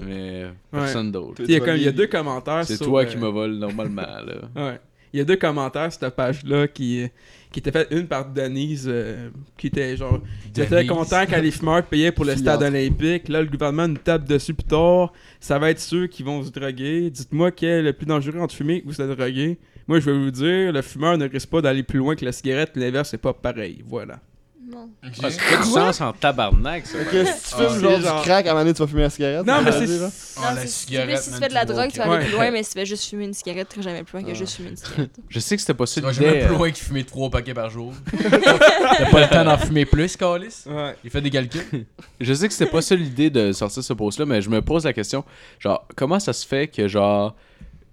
mais 0.00 0.46
personne 0.70 1.12
d'autre. 1.12 1.42
Il 1.44 1.50
y, 1.50 1.56
a 1.56 1.60
comme- 1.60 1.76
il 1.76 1.82
y 1.82 1.88
a 1.88 1.92
deux 1.92 2.06
commentaires 2.06 2.64
C'est 2.64 2.76
sur, 2.76 2.86
toi 2.86 3.02
euh, 3.02 3.04
qui 3.04 3.16
me 3.18 3.28
vole 3.28 3.56
normalement, 3.58 4.02
là. 4.02 4.34
Ouais. 4.56 4.80
Il 5.12 5.18
y 5.18 5.20
a 5.20 5.24
deux 5.24 5.36
commentaires 5.36 5.92
sur 5.92 6.00
cette 6.00 6.14
page-là 6.16 6.68
qui, 6.68 7.08
qui 7.52 7.58
était 7.58 7.72
faite, 7.72 7.88
une 7.90 8.06
par 8.06 8.30
Denise, 8.30 8.86
euh, 8.88 9.30
qui 9.56 9.68
était 9.68 9.96
genre. 9.96 10.20
J'étais 10.54 10.76
Denise. 10.76 10.90
content 10.90 11.24
quand 11.28 11.40
les 11.40 11.50
fumeurs 11.50 11.84
payaient 11.84 12.12
pour 12.12 12.24
le 12.24 12.36
stade 12.36 12.62
olympique. 12.62 13.28
Là, 13.28 13.42
le 13.42 13.48
gouvernement 13.48 13.88
nous 13.88 13.96
tape 13.96 14.24
dessus 14.24 14.54
plus 14.54 14.66
tard. 14.66 15.12
Ça 15.40 15.58
va 15.58 15.70
être 15.70 15.80
ceux 15.80 16.06
qui 16.06 16.22
vont 16.22 16.42
se 16.42 16.50
droguer. 16.50 17.10
Dites-moi 17.10 17.50
quel 17.50 17.70
est 17.70 17.82
le 17.82 17.92
plus 17.92 18.06
dangereux 18.06 18.40
entre 18.40 18.54
fumer 18.54 18.82
ou 18.86 18.92
se 18.92 19.02
droguer. 19.02 19.58
Moi, 19.88 19.98
je 19.98 20.10
vais 20.10 20.16
vous 20.16 20.30
dire, 20.30 20.72
le 20.72 20.82
fumeur 20.82 21.18
ne 21.18 21.28
risque 21.28 21.48
pas 21.50 21.60
d'aller 21.60 21.82
plus 21.82 21.98
loin 21.98 22.14
que 22.14 22.24
la 22.24 22.32
cigarette. 22.32 22.72
L'inverse, 22.76 23.10
c'est 23.10 23.18
pas 23.18 23.32
pareil. 23.32 23.82
Voilà. 23.84 24.20
Non. 24.70 24.88
Ah, 25.02 25.08
c'est 25.30 25.36
pas 25.56 25.62
du 25.64 25.68
sens 25.70 26.00
en 26.00 26.12
tabarnak, 26.12 26.86
ça. 26.86 26.98
Ok, 26.98 27.08
si 27.10 27.14
tu 27.14 27.20
Ah, 27.24 27.56
fumes 27.56 27.68
c'est 27.74 27.80
genre, 27.80 28.00
genre- 28.00 28.16
du 28.22 28.28
crack, 28.28 28.46
à 28.46 28.50
un 28.50 28.52
moment 28.52 28.64
donné, 28.64 28.74
tu 28.74 28.82
vas 28.82 28.86
fumer 28.86 29.02
la 29.02 29.10
cigarette. 29.10 29.46
Non, 29.46 29.62
mais 29.62 29.72
ça 29.72 29.86
c'est. 29.86 30.00
Ah, 30.36 30.40
Non, 30.50 30.54
la 30.54 30.60
c'est 30.62 30.66
cigarette, 30.68 31.16
stupide. 31.18 31.22
Si 31.24 31.30
tu 31.32 31.42
fais 31.42 31.48
de 31.48 31.54
la 31.54 31.64
drogue, 31.64 31.90
tu 31.92 31.98
vas 31.98 32.04
aller 32.12 32.24
plus 32.26 32.32
loin, 32.34 32.50
mais 32.50 32.62
si 32.62 32.72
tu 32.72 32.78
fais 32.78 32.86
juste 32.86 33.04
fumer 33.08 33.24
une 33.24 33.34
cigarette, 33.34 33.68
tu 33.72 33.82
jamais 33.82 34.04
plus 34.04 34.18
loin 34.20 34.28
que 34.30 34.34
juste 34.34 34.56
fumer 34.56 34.70
une 34.70 34.76
cigarette. 34.78 35.10
Je 35.28 35.40
sais 35.40 35.56
que 35.56 35.60
c'était 35.62 35.74
pas 35.74 35.86
ça 35.86 36.00
Tu 36.00 36.06
vas 36.06 36.12
l'idée. 36.12 36.24
jamais 36.24 36.38
plus 36.44 36.54
euh, 36.54 36.58
loin 36.58 36.70
que 36.70 36.78
fumer 36.78 37.04
3 37.04 37.30
paquets 37.30 37.54
par 37.54 37.68
jour. 37.70 37.92
T'as 38.20 39.10
pas 39.10 39.20
le 39.20 39.28
temps 39.28 39.44
d'en 39.44 39.58
fumer 39.58 39.84
plus, 39.86 40.16
Calis? 40.16 40.64
Ouais. 40.66 40.94
Il 41.02 41.10
fait 41.10 41.20
des 41.20 41.30
calculs. 41.30 41.86
Je 42.20 42.32
sais 42.34 42.46
que 42.46 42.54
c'était 42.54 42.70
pas 42.70 42.82
ça 42.82 42.94
l'idée 42.94 43.30
de 43.30 43.52
sortir 43.52 43.82
ce 43.82 43.92
post-là, 43.92 44.26
mais 44.26 44.40
je 44.42 44.50
me 44.50 44.60
pose 44.62 44.84
la 44.84 44.92
question, 44.92 45.24
genre, 45.58 45.86
comment 45.96 46.20
ça 46.20 46.32
se 46.32 46.46
fait 46.46 46.68
que, 46.68 46.86
genre, 46.86 47.34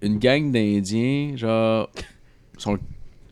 une 0.02 0.18
gang 0.18 0.52
d'Indiens, 0.52 1.32
genre, 1.36 1.90
sont 2.56 2.78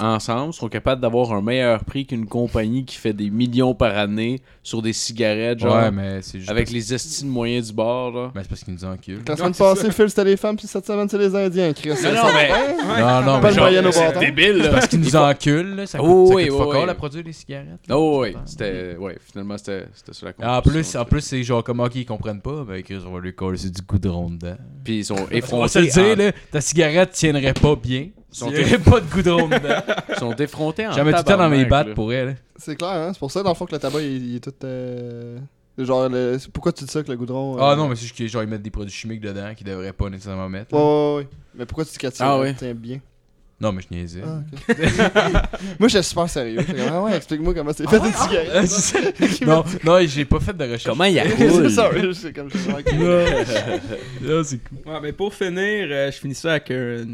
ensemble, 0.01 0.53
sont 0.53 0.69
capables 0.69 1.01
d'avoir 1.01 1.33
un 1.33 1.41
meilleur 1.43 1.85
prix 1.85 2.05
qu'une 2.07 2.27
compagnie 2.27 2.85
qui 2.85 2.97
fait 2.97 3.13
des 3.13 3.31
millions 3.31 3.75
par 3.75 3.97
année 3.97 4.41
sur 4.63 4.83
des 4.83 4.93
cigarettes, 4.93 5.59
genre, 5.61 5.75
Ouais, 5.77 5.91
mais 5.91 6.21
c'est 6.23 6.39
juste. 6.39 6.51
avec 6.51 6.65
parce- 6.67 6.75
les 6.75 6.95
estimes 6.95 7.29
moyens 7.29 7.69
du 7.69 7.73
bord, 7.73 8.11
là. 8.13 8.31
Ben, 8.35 8.43
c'est 8.43 8.49
parce 8.49 8.65
qu'ils 8.65 8.75
nous 8.75 8.85
enculent. 8.85 9.23
La 9.27 9.37
semaine 9.37 9.55
passée, 9.55 9.91
Phil, 9.91 10.09
c'était 10.09 10.25
les 10.25 10.37
femmes, 10.37 10.57
puis 10.57 10.67
cette 10.67 10.87
semaine, 10.87 11.09
c'est 11.09 11.19
les 11.19 11.35
Indiens. 11.35 11.73
Chris, 11.73 11.91
Non, 11.91 12.13
non, 12.13 12.23
mais- 12.35 12.51
Ouais. 12.51 13.01
Non, 13.01 13.21
non, 13.23 13.41
Pas 13.41 13.41
mais 13.41 13.49
le 13.51 13.83
genre, 13.83 13.93
c'est 13.93 14.07
bâton. 14.07 14.21
débile, 14.21 14.57
là. 14.59 14.69
Parce 14.71 14.87
qu'ils 14.89 15.01
nous 15.01 15.17
enculent, 15.17 15.75
là. 15.77 15.87
Ça 15.87 15.99
coûte, 15.99 16.09
Oh, 16.11 16.27
ça 16.27 16.33
coûte 16.35 16.43
oui, 16.43 16.49
fuck 16.49 16.75
all 16.75 16.85
oui. 16.85 16.91
à 16.91 16.95
produire 16.95 17.25
des 17.25 17.33
cigarettes. 17.33 17.81
Oh, 17.91 18.21
oui, 18.23 18.35
c'était, 18.45 18.97
ouais, 18.97 19.17
finalement, 19.31 19.57
c'était, 19.59 19.87
c'était 19.95 20.13
sur 20.13 20.27
la 20.27 20.33
En 20.33 20.57
conclusion, 20.63 20.81
plus, 20.93 20.97
en 20.97 21.05
plus 21.05 21.21
c'est 21.21 21.43
genre 21.43 21.65
comment 21.65 21.89
qu'ils 21.89 22.05
comprennent 22.07 22.41
pas, 22.41 22.65
ben 22.65 22.83
Chris, 22.83 22.99
on 23.07 23.13
va 23.13 23.21
lui 23.21 23.35
coller 23.35 23.59
du 23.59 23.83
goudron 23.83 24.31
dedans. 24.31 24.57
Puis 24.85 24.99
ils 24.99 25.05
sont 25.05 25.15
On 25.17 25.19
va 25.25 25.29
se 25.31 25.35
effrontés, 25.35 25.81
le 25.81 25.87
dire, 25.87 26.05
en- 26.05 26.27
là, 26.27 26.33
ta 26.51 26.61
cigarette 26.61 27.11
tiendrait 27.13 27.55
pas 27.55 27.77
bien. 27.77 28.09
Sont- 28.31 28.51
Il 28.51 28.59
y 28.61 28.65
aurait 28.65 28.79
pas 28.79 29.01
de 29.01 29.07
goudron 29.07 29.49
dedans. 29.49 29.83
ils 30.11 30.15
sont 30.17 30.35
effrontés 30.37 30.87
en 30.87 30.93
Jamais 30.93 31.13
tout 31.13 31.19
le 31.19 31.25
temps 31.25 31.37
dans 31.39 31.49
mes 31.49 31.65
battes 31.65 31.95
pour 31.95 32.13
elle. 32.13 32.37
C'est 32.57 32.77
clair, 32.77 32.91
hein? 32.91 33.11
C'est 33.13 33.19
pour 33.19 33.31
ça, 33.31 33.43
dans 33.43 33.51
le 33.51 33.55
fond, 33.55 33.65
que 33.67 33.73
le 33.73 33.79
tabac, 33.79 34.01
il, 34.03 34.31
il 34.31 34.37
est 34.37 34.41
tout. 34.41 34.53
euh, 34.65 35.39
Genre, 35.79 36.09
le- 36.09 36.39
pourquoi 36.53 36.73
tu 36.73 36.85
dis 36.85 36.91
ça 36.91 37.03
que 37.03 37.11
le 37.11 37.17
goudron. 37.17 37.57
Ah 37.61 37.73
euh, 37.73 37.77
non, 37.77 37.89
mais 37.89 37.95
c'est 37.97 38.03
juste 38.03 38.15
qu'ils 38.17 38.29
genre, 38.29 38.43
ils 38.43 38.49
mettent 38.49 38.63
des 38.63 38.71
produits 38.71 38.93
chimiques 38.95 39.21
dedans 39.21 39.53
qu'ils 39.55 39.67
devraient 39.67 39.93
pas 39.93 40.09
nécessairement 40.11 40.49
mettre. 40.49 40.73
Ouais, 40.75 40.81
ouais, 40.81 41.17
ouais. 41.23 41.29
Mais 41.55 41.67
pourquoi 41.67 41.85
tu 41.85 41.93
dis 41.93 41.99
tient, 41.99 42.11
Ah 42.21 42.39
ouais. 42.39 42.55
bien? 42.75 42.99
Non, 43.59 43.73
mais 43.73 43.81
je 43.83 43.95
niaisais. 43.97 44.21
Ah, 44.23 44.41
ok. 44.69 44.77
Moi, 45.79 45.89
j'étais 45.89 46.03
super 46.03 46.29
sérieux. 46.29 46.61
Ah 46.91 47.03
ouais, 47.03 47.17
explique-moi 47.17 47.55
comment 47.55 47.73
c'est 47.75 47.89
fait 47.89 47.97
une 47.97 48.03
Ah, 48.15 48.27
cigarette. 48.29 48.67
c'est 48.67 48.83
ça. 48.83 49.45
non, 49.47 49.65
non, 49.83 49.99
j'ai 50.07 50.27
pas 50.27 50.41
fait 50.41 50.55
de 50.55 50.65
recherche. 50.65 50.85
Comment 50.85 51.05
il 51.05 51.15
y 51.15 51.21
a 51.21 51.25
c'est 52.15 52.33
comme 52.35 52.51
je 52.51 52.59
suis 52.59 52.71
Non, 54.23 54.43
c'est 54.45 54.59
cool. 54.59 54.93
Ouais, 54.93 55.01
mais 55.03 55.13
pour 55.13 55.33
finir, 55.33 55.89
euh, 55.91 56.11
je 56.11 56.19
finis 56.19 56.35
ça 56.35 56.51
avec 56.53 56.71
un, 56.71 57.05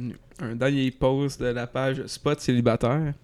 un 0.42 0.56
dernier 0.56 0.90
post 0.90 1.40
de 1.40 1.46
la 1.46 1.66
page 1.66 2.04
Spot 2.06 2.38
célibataire. 2.40 3.14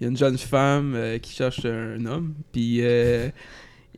Il 0.00 0.04
y 0.04 0.06
a 0.06 0.10
une 0.10 0.16
jeune 0.16 0.38
femme 0.38 0.94
euh, 0.94 1.18
qui 1.18 1.32
cherche 1.32 1.64
un 1.64 2.04
homme, 2.06 2.34
puis 2.52 2.78
euh, 2.80 3.28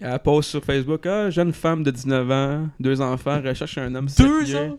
elle 0.00 0.18
poste 0.18 0.50
sur 0.50 0.64
Facebook 0.64 1.06
Ah, 1.06 1.30
jeune 1.30 1.52
femme 1.52 1.82
de 1.84 1.90
19 1.90 2.30
ans, 2.30 2.68
deux 2.80 3.00
enfants, 3.00 3.40
recherche 3.40 3.78
un 3.78 3.94
homme 3.94 4.08
Deux 4.18 4.56
ans? 4.56 4.76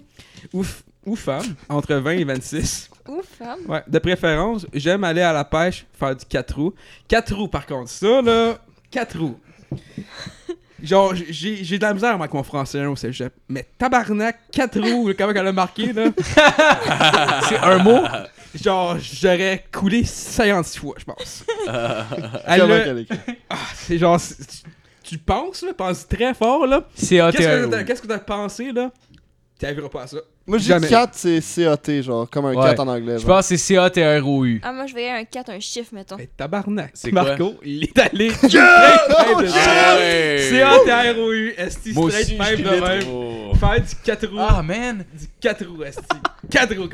Ou, 0.51 0.65
ou 1.05 1.15
femme, 1.15 1.55
entre 1.69 1.93
20 1.95 2.11
et 2.11 2.23
26. 2.25 2.89
Ou 3.07 3.21
femme? 3.23 3.59
Ouais, 3.67 3.83
de 3.87 3.99
préférence, 3.99 4.65
j'aime 4.73 5.03
aller 5.03 5.21
à 5.21 5.31
la 5.31 5.45
pêche, 5.45 5.85
faire 5.93 6.15
du 6.15 6.25
4 6.25 6.55
roues. 6.55 6.73
4 7.07 7.33
roues, 7.35 7.47
par 7.47 7.65
contre, 7.65 7.89
ça, 7.89 8.21
là, 8.21 8.57
4 8.91 9.17
roues. 9.19 9.37
Genre, 10.83 11.13
j'ai 11.15 11.63
j'ai 11.63 11.77
de 11.77 11.83
la 11.83 11.93
misère 11.93 12.13
avec 12.13 12.33
mon 12.33 12.43
français 12.43 12.81
hein, 12.81 12.89
au 12.89 12.95
cégep. 12.97 13.33
Mais 13.47 13.65
tabarnak, 13.77 14.37
4 14.51 14.79
roues, 14.81 15.13
comment 15.17 15.31
elle 15.33 15.47
a 15.47 15.51
marqué, 15.53 15.93
là? 15.93 16.07
C'est 17.47 17.57
un 17.57 17.77
mot? 17.77 18.01
Genre, 18.61 18.97
j'aurais 18.99 19.63
coulé 19.71 20.03
56 20.03 20.77
fois, 20.79 20.95
je 20.97 21.05
pense. 21.05 21.45
Elle 22.45 22.61
Comment 22.61 22.73
a- 22.75 22.79
qu'elle 22.81 22.99
écrit? 22.99 23.17
c'est 23.75 23.97
genre, 23.97 24.19
c'est- 24.19 24.45
tu, 24.45 24.69
tu 25.03 25.17
penses, 25.17 25.63
là, 25.63 25.73
penses 25.73 26.07
très 26.07 26.33
fort, 26.33 26.67
là. 26.67 26.83
C'est 26.93 27.15
Qu'est-ce 27.31 27.37
que 27.37 27.43
ATR. 27.63 27.69
t'as- 27.71 27.83
qu'est-ce 27.83 28.01
que 28.01 28.07
t'as 28.07 28.19
pensé, 28.19 28.71
là? 28.71 28.91
T'arriveras 29.57 29.89
pas 29.89 30.03
à 30.03 30.07
ça. 30.07 30.17
Moi, 30.45 30.57
je 30.57 30.63
dis 30.63 30.69
Jamais. 30.69 30.89
4, 30.89 31.09
c'est 31.13 31.41
CAT, 31.55 32.01
genre, 32.01 32.29
comme 32.29 32.45
un 32.47 32.53
Ouais. 32.53 32.69
4 32.71 32.79
en 32.81 32.87
anglais. 32.89 33.13
Je 33.13 33.19
genre. 33.19 33.37
pense 33.37 33.47
que 33.47 33.55
c'est 33.55 33.57
C-A-T-R-O-U. 33.57 34.59
Ah, 34.61 34.73
moi, 34.73 34.85
je 34.87 34.91
voyais 34.91 35.09
un 35.11 35.23
4, 35.23 35.49
un 35.51 35.59
chiffre, 35.61 35.91
mettons. 35.93 36.17
Mais 36.17 36.29
tabarnak. 36.35 36.91
C'est 36.93 37.11
quoi? 37.11 37.23
Marco, 37.23 37.53
il 37.63 37.85
est 37.85 37.97
allé 37.97 38.29
straight 38.29 38.51
pipe 38.51 38.59
de 39.39 39.47
Ah 39.55 39.95
ouais! 39.97 40.47
C-A-T-R-O-U, 40.49 41.53
S-T 41.57 41.93
Moi 41.93 42.11
straight 42.11 42.25
aussi, 42.41 42.57
je 42.57 42.63
de 42.63 42.69
l'ai 42.69 42.81
même. 42.81 43.03
Oh. 43.09 43.55
Faire 43.55 43.75
du 43.81 43.95
4 44.03 44.27
roues. 44.27 44.37
Ah, 44.39 44.61
man! 44.61 45.05
Du 45.17 45.27
4 45.39 45.65
roues, 45.65 45.83
esti. 45.83 46.01
4 46.51 46.75
roues. 46.75 46.89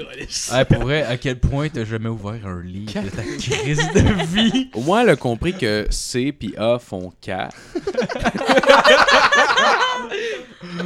Ah, 0.51 0.63
pour 0.65 0.83
vrai, 0.83 1.01
à 1.01 1.17
quel 1.17 1.39
point 1.39 1.69
t'as 1.69 1.85
jamais 1.85 2.09
ouvert 2.09 2.45
un 2.45 2.61
livre 2.61 3.01
de 3.01 3.09
ta 3.09 3.23
crise 3.23 3.79
de 3.95 4.25
vie? 4.27 4.69
Au 4.75 4.81
moins, 4.81 5.01
elle 5.01 5.09
a 5.09 5.15
compris 5.15 5.53
que 5.53 5.87
C 5.89 6.31
puis 6.31 6.53
A 6.55 6.77
font 6.77 7.11
K. 7.19 7.31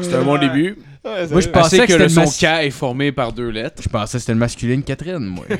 C'est 0.01 0.13
un 0.15 0.23
bon 0.23 0.37
début. 0.37 0.77
Ouais, 1.03 1.27
Moi, 1.27 1.41
je 1.41 1.49
pensais 1.49 1.79
que 1.79 1.93
que, 1.93 1.93
le 1.97 2.09
c'était 2.09 2.25
son 2.25 2.31
K 2.31 2.43
est 2.65 2.69
formé 2.71 3.11
par 3.11 3.33
deux 3.33 3.49
lettres. 3.49 3.81
Je 3.83 3.89
pensais 3.89 4.17
que 4.17 4.19
c'était 4.21 4.31
le 4.33 4.39
masculine 4.39 4.83
Catherine, 4.83 5.17
moi. 5.19 5.45
Ouais. 5.49 5.57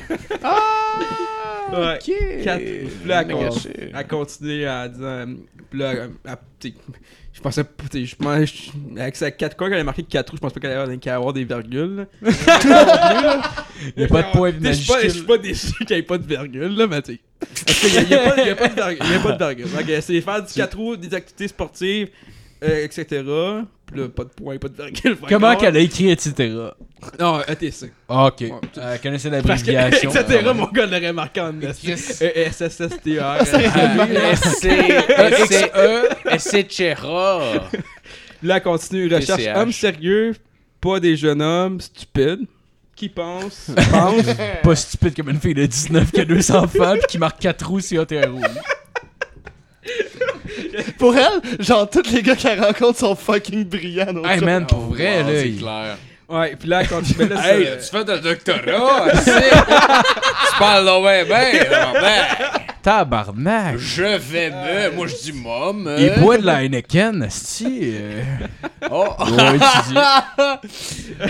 Ok. 1.96 2.42
4 2.44 2.58
Puis 2.58 2.88
là, 3.08 3.22
elle, 3.22 4.06
continue 4.06 4.64
à 4.66 4.88
dire. 4.88 5.00
euh, 5.02 5.26
Puis 5.70 5.78
là, 5.78 5.92
elle- 5.92 6.72
je 7.32 7.40
pensais 7.40 7.64
Je 8.06 8.14
Avec 9.00 9.16
sa 9.16 9.30
4 9.32 9.56
quoi, 9.56 9.68
quand 9.68 9.74
elle 9.74 9.80
a 9.80 9.84
marqué 9.84 10.02
4 10.04 10.30
roues, 10.30 10.36
je 10.36 10.40
pense 10.40 10.52
pas 10.52 10.60
qu'elle 10.60 10.70
allait 10.70 11.08
avoir 11.10 11.32
des 11.32 11.44
virgules. 11.44 12.06
là. 12.22 12.30
Il 13.96 14.02
y 14.02 14.04
a 14.04 14.08
pas 14.08 14.22
de 14.22 14.30
point 14.32 14.52
T'sais, 14.52 14.72
Je 14.72 14.78
suis 14.78 14.86
pas- 14.86 14.94
je 15.02 15.08
suis 15.08 15.20
majuscule. 15.22 15.26
pas 15.26 15.38
déçu 15.38 15.72
qu'il 15.84 15.96
n'y 15.96 16.00
ait 16.00 16.02
pas 16.02 16.18
de 16.18 16.26
virgule, 16.26 16.76
là, 16.76 16.86
mais 16.86 17.02
tu 17.02 17.14
sais. 17.14 17.20
Parce 17.66 17.80
qu'il 17.80 17.92
y 17.94 17.98
a, 17.98 18.02
il 18.02 18.46
y 18.46 18.50
a 18.50 18.54
pas- 18.54 18.64
a 18.64 18.68
de 18.68 18.74
virgule. 18.74 18.98
Il 19.04 19.12
y 19.12 19.14
a 19.14 19.18
pas 19.18 19.32
de 19.32 19.44
virgule. 19.44 19.64
Donc, 19.76 19.88
euh, 19.90 20.00
c'est 20.00 20.20
faire 20.20 20.42
du 20.42 20.52
4 20.54 20.76
roues, 20.76 20.96
des 20.96 21.12
activités 21.14 21.48
sportives, 21.48 22.08
euh, 22.62 22.84
etc. 22.84 23.06
Puis 23.86 24.00
là, 24.00 24.08
pas 24.08 24.24
de 24.24 24.30
point, 24.30 24.56
pas 24.58 24.68
de 24.68 24.74
virgule. 24.74 25.16
Comment 25.28 25.56
qu'elle 25.56 25.76
a 25.76 25.80
écrit, 25.80 26.10
etc. 26.10 26.52
Non, 27.20 27.40
ETC. 27.46 27.92
Ah, 28.08 28.26
ok. 28.26 28.40
Ouais. 28.40 28.52
Elle 28.76 29.00
connaissait 29.00 29.42
Parce 29.42 29.62
que, 29.62 29.70
l'abréviation. 29.70 30.10
etc., 30.20 30.44
Ah, 30.46 30.54
mon 30.54 30.66
gars 30.68 30.86
l'aurait 30.86 31.12
marqué 31.12 31.40
en 31.40 31.52
Chris. 31.52 31.92
E-S-S-S-T-R. 32.20 33.36
S-C-E, 34.32 36.08
S-C-Chera. 36.30 37.68
Là, 38.42 38.56
elle 38.56 38.62
continue. 38.62 39.14
Recherche 39.14 39.46
homme 39.54 39.72
sérieux, 39.72 40.34
pas 40.80 41.00
des 41.00 41.16
jeunes 41.16 41.42
hommes 41.42 41.80
stupides, 41.80 42.46
qui 42.96 43.08
pensent, 43.08 43.70
pensent. 43.90 44.36
Pas 44.62 44.76
stupide 44.76 45.16
comme 45.16 45.30
une 45.30 45.40
fille 45.40 45.54
de 45.54 45.66
19 45.66 46.12
qui 46.12 46.20
a 46.20 46.24
deux 46.24 46.50
enfants 46.52 46.94
pis 46.94 47.06
qui 47.08 47.18
marque 47.18 47.40
4 47.40 47.66
roues 47.66 47.80
sur 47.80 48.06
un 48.08 48.30
roues. 48.30 48.40
Pour 50.98 51.14
elle, 51.16 51.40
genre, 51.64 51.88
tous 51.88 52.10
les 52.12 52.22
gars 52.22 52.36
qu'elle 52.36 52.60
rencontre 52.62 52.98
sont 52.98 53.14
fucking 53.14 53.64
brillants. 53.64 54.24
Hey 54.24 54.40
man, 54.40 54.66
pour 54.66 54.80
vrai, 54.80 55.22
Wow, 55.22 55.28
là. 55.30 55.40
C'est 55.40 55.48
il- 55.48 55.58
clair. 55.58 55.96
Ouais, 56.26 56.56
puis 56.58 56.68
là, 56.68 56.80
elle 56.80 56.88
continue. 56.88 57.16
mais 57.28 57.34
là, 57.34 57.54
Hey, 57.54 57.68
tu 57.78 57.90
fais 57.90 57.98
un 57.98 58.16
doctorat, 58.18 59.06
tu 59.12 60.58
parles 60.58 60.86
donc 60.86 61.04
bien, 61.04 61.24
ben, 61.28 61.66
ben, 62.00 62.24
Tabarnak. 62.84 63.78
je 63.78 64.02
vais 64.02 64.50
me, 64.50 64.94
moi 64.94 65.06
je 65.06 65.16
dis 65.16 65.32
mom. 65.32 65.88
Il 65.98 66.10
euh, 66.10 66.16
boit 66.18 66.36
de 66.36 66.44
la 66.44 66.62
Heineken, 66.62 67.22
esti. 67.22 67.94
euh, 67.94 68.22
Oh. 68.90 69.08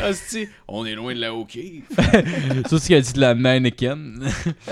Asti, 0.03 0.49
on 0.69 0.85
est 0.85 0.97
loin 0.97 1.15
de 1.15 1.21
la 1.21 1.33
hockey. 1.33 1.83
Sauf 2.69 2.83
ce 2.83 2.89
qu'elle 2.89 3.03
dit 3.03 3.13
de 3.13 3.21
la 3.21 3.31
Heineken. 3.31 4.19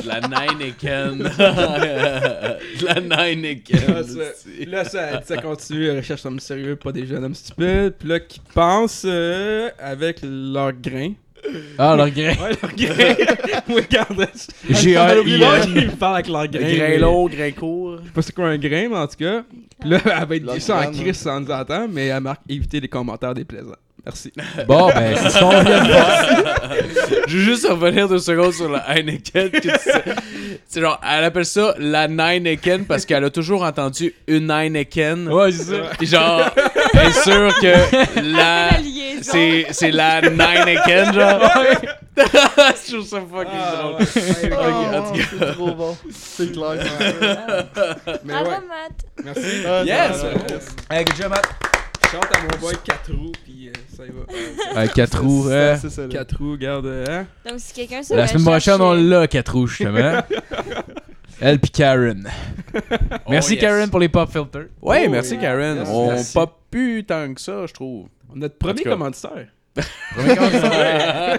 De 0.03 0.09
la 0.09 0.21
Nineken. 0.23 1.19
de 1.19 2.85
la 2.85 3.27
Nineken. 3.27 3.95
Là, 3.95 4.03
ça, 4.03 4.19
là, 4.67 4.85
ça, 4.85 5.23
ça 5.23 5.37
continue, 5.37 5.87
elle 5.87 5.99
recherche 5.99 6.27
homme 6.27 6.41
sérieux, 6.41 6.75
pas 6.75 6.91
des 6.91 7.07
jeunes 7.07 7.23
hommes 7.25 7.35
stupides. 7.37 7.95
Puis 7.99 8.09
là, 8.09 8.19
qui 8.19 8.41
pensent 8.53 9.05
euh, 9.07 9.71
avec 9.79 10.19
leur 10.23 10.73
grain. 10.73 11.13
Ah, 11.79 11.97
leur 11.97 12.11
grain. 12.11 12.35
Ouais, 12.35 12.57
leur 12.63 12.75
grain. 12.77 13.15
oui, 13.69 13.75
regarde. 13.75 14.29
J'ai 14.69 14.97
un 14.97 15.15
parlent 15.99 16.15
avec 16.15 16.29
leur 16.29 16.47
grain. 16.49 16.75
Grain 16.75 16.99
long, 16.99 17.27
grain 17.27 17.51
court. 17.53 17.99
Je 18.01 18.07
sais 18.07 18.13
pas 18.13 18.23
c'est 18.23 18.35
quoi 18.35 18.49
un 18.49 18.59
grain, 18.59 18.89
mais 18.89 18.97
en 18.97 19.07
tout 19.07 19.17
cas. 19.17 19.43
Puis 19.81 19.91
là, 19.91 19.99
elle 20.05 20.29
va 20.29 20.37
être 20.37 20.53
déçue 20.55 20.73
en 20.73 20.91
crise 20.91 21.17
sans 21.17 21.41
nous 21.41 21.51
entendre, 21.51 21.89
mais 21.93 22.07
elle 22.07 22.21
marque 22.23 22.43
éviter 22.49 22.81
les 22.81 22.89
commentaires 22.89 23.35
déplaisants. 23.35 23.73
Merci. 24.05 24.33
Bon, 24.67 24.89
ben, 24.89 25.17
c'est 25.17 25.31
ce 25.31 25.39
qu'on 25.39 25.51
vient 25.51 25.63
de 25.85 25.89
faire. 25.89 26.39
Je 27.29 27.37
veux 27.39 27.45
juste 27.45 27.69
revenir 27.69 28.09
deux 28.09 28.19
secondes 28.19 28.53
sur 28.53 28.69
la 28.69 28.81
Heineken. 28.91 29.51
que 29.51 29.59
tu 29.61 29.69
sais. 29.69 30.03
C'est 30.67 30.81
genre, 30.81 31.01
elle 31.09 31.25
appelle 31.25 31.45
ça 31.45 31.75
la 31.79 32.09
Nineken 32.09 32.85
parce 32.87 33.07
qu'elle 33.07 33.25
a 33.25 33.31
toujours 33.31 33.63
entendu 33.63 34.13
une 34.27 34.51
Heineken. 34.51 35.29
Ouais, 35.29 35.53
c'est 35.53 35.65
ça. 35.65 35.93
Genre, 36.03 36.51
elle 36.95 37.09
est 37.09 37.23
sûre 37.23 37.55
que 37.61 38.21
La. 38.37 38.71
C'est, 39.23 39.67
c'est 39.71 39.93
la 39.93 40.21
Nineken, 40.21 41.13
genre. 41.15 41.41
Je 42.17 42.93
trouve 42.93 43.07
ça 43.07 43.21
fucking 43.21 43.53
Ah, 43.55 43.83
drôle. 43.83 43.95
ouais. 44.01 44.07
Oh, 44.51 45.13
tout 45.13 45.19
cas. 45.19 45.25
c'est 45.39 45.53
trop 45.53 45.71
bon. 45.75 45.97
C'est 46.11 46.53
clair. 46.53 46.75
Mais 48.25 48.33
Bravo, 48.33 48.51
ouais, 48.51 48.57
Matt. 48.69 49.25
merci. 49.25 49.87
Yes! 49.87 50.17
ça- 50.17 50.95
Hey, 50.97 51.05
good 51.05 51.17
job, 51.17 51.29
Matt. 51.31 51.47
Chante 52.13 52.27
à 52.37 52.43
mon 52.43 52.61
boy 52.61 52.75
4 52.85 53.11
roues, 53.15 53.33
puis 53.43 53.69
euh, 53.69 53.73
ça 53.97 54.05
y 54.05 54.11
va. 54.11 54.81
Ouais, 54.83 54.89
4 54.95 55.19
roues, 55.23 55.49
hein. 55.51 55.79
C'est 55.81 55.89
ça, 55.89 56.03
là. 56.03 56.09
4 56.09 56.37
roues, 56.37 56.59
garde, 56.59 56.87
hein. 57.09 57.27
Donc, 57.49 57.59
si 57.59 57.73
quelqu'un 57.73 58.03
se 58.03 58.13
La 58.13 58.27
semaine 58.27 58.45
prochaine, 58.45 58.83
on 58.83 58.93
euh, 58.95 59.21
l'a, 59.21 59.27
4 59.27 59.51
roues, 59.51 59.67
justement. 59.67 60.21
Elle 61.41 61.59
pis 61.59 61.71
Karen. 61.71 62.29
Merci, 63.31 63.55
yes. 63.55 63.61
Karen, 63.63 63.89
pour 63.91 63.99
les 63.99 64.11
pop 64.11 64.31
filters. 64.31 64.67
Ouais, 64.83 65.05
Oh, 65.07 65.11
merci. 65.11 65.39
Karen. 65.39 65.79
Yes, 65.79 65.89
on 65.91 66.09
merci. 66.11 66.35
pop 66.35 66.61
plus 66.71 67.03
tant 67.05 67.33
que 67.33 67.41
ça, 67.41 67.67
je 67.67 67.73
trouve. 67.73 68.09
Notre 68.35 68.59
premier 68.59 68.83
commanditaire. 68.83 69.49
Premier 70.15 70.37
candidat. 70.37 71.39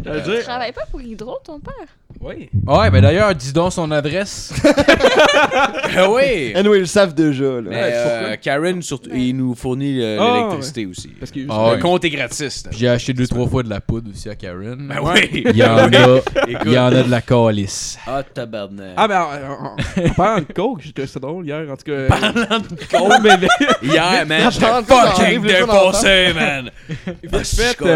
Je 0.00 0.42
travailles 0.42 0.72
pas 0.72 0.86
pour 0.90 1.02
Hydro, 1.02 1.38
ton 1.44 1.60
père? 1.60 1.74
Oui. 2.20 2.48
Ouais, 2.66 2.90
ben 2.90 3.02
d'ailleurs, 3.02 3.34
dis 3.34 3.52
donc 3.52 3.72
son 3.72 3.90
adresse. 3.90 4.52
Ah 4.64 6.10
oui! 6.10 6.52
Anyway, 6.54 6.78
ils 6.78 6.80
le 6.80 6.86
savent 6.86 7.14
déjà, 7.14 7.44
là. 7.44 7.62
Mais 7.64 7.76
Ouais, 7.76 7.90
euh? 7.92 8.36
Karen, 8.40 8.80
surtout, 8.82 9.10
il 9.14 9.36
nous 9.36 9.54
fournit 9.54 10.02
euh, 10.02 10.18
Ah, 10.20 10.34
l'électricité 10.36 10.86
aussi. 10.86 11.08
Parce 11.08 11.30
que. 11.30 11.40
Ah, 11.48 11.68
ouais. 11.70 11.76
Le 11.76 11.82
compte 11.82 12.04
est 12.04 12.10
gratis. 12.10 12.64
J'ai 12.70 12.88
acheté 12.88 13.12
deux 13.12 13.26
trois 13.26 13.46
fois 13.46 13.62
de 13.62 13.68
la 13.70 13.80
poudre 13.80 14.10
aussi 14.10 14.28
à 14.28 14.34
Karen. 14.34 14.88
Ben 14.88 14.98
oui! 15.02 15.42
Il 15.44 15.56
y 15.56 15.62
en 15.62 15.76
a, 15.76 15.88
il 16.64 16.72
y 16.72 16.78
en 16.78 16.86
a 16.86 17.02
de 17.02 17.10
la 17.10 17.20
calice. 17.20 17.98
Ah, 18.06 18.22
tabarnak. 18.22 18.94
Ah, 18.96 19.06
ben, 19.08 19.20
en, 19.20 19.66
en, 19.66 20.06
en 20.06 20.12
parlant 20.16 20.42
de 20.42 20.52
coke, 20.52 20.82
ça 21.06 21.20
drôle 21.20 21.44
hier, 21.46 21.66
en 21.70 21.76
tout 21.76 21.84
cas. 21.84 22.06
Parlant 22.08 22.58
de 22.60 22.66
Oh, 22.98 23.12
mais 23.22 23.46
Hier, 23.82 24.24
man, 24.26 24.50
j'étais 24.50 24.66
fucking 24.86 25.42
défoncé, 25.42 26.32
man! 26.34 26.70
Vite 26.88 27.30
Ah, 27.32 27.44
si, 27.44 27.56
fait, 27.56 27.76
euh, 27.82 27.86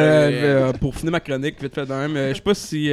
euh, 0.68 0.72
pour 0.74 0.94
finir 0.94 1.12
ma 1.12 1.20
chronique, 1.20 1.56
vite 1.60 1.74
fait 1.74 1.86
de 1.86 1.92
même, 1.92 2.16
euh, 2.16 2.28
je 2.30 2.34
sais 2.34 2.40
pas 2.42 2.54
si. 2.54 2.92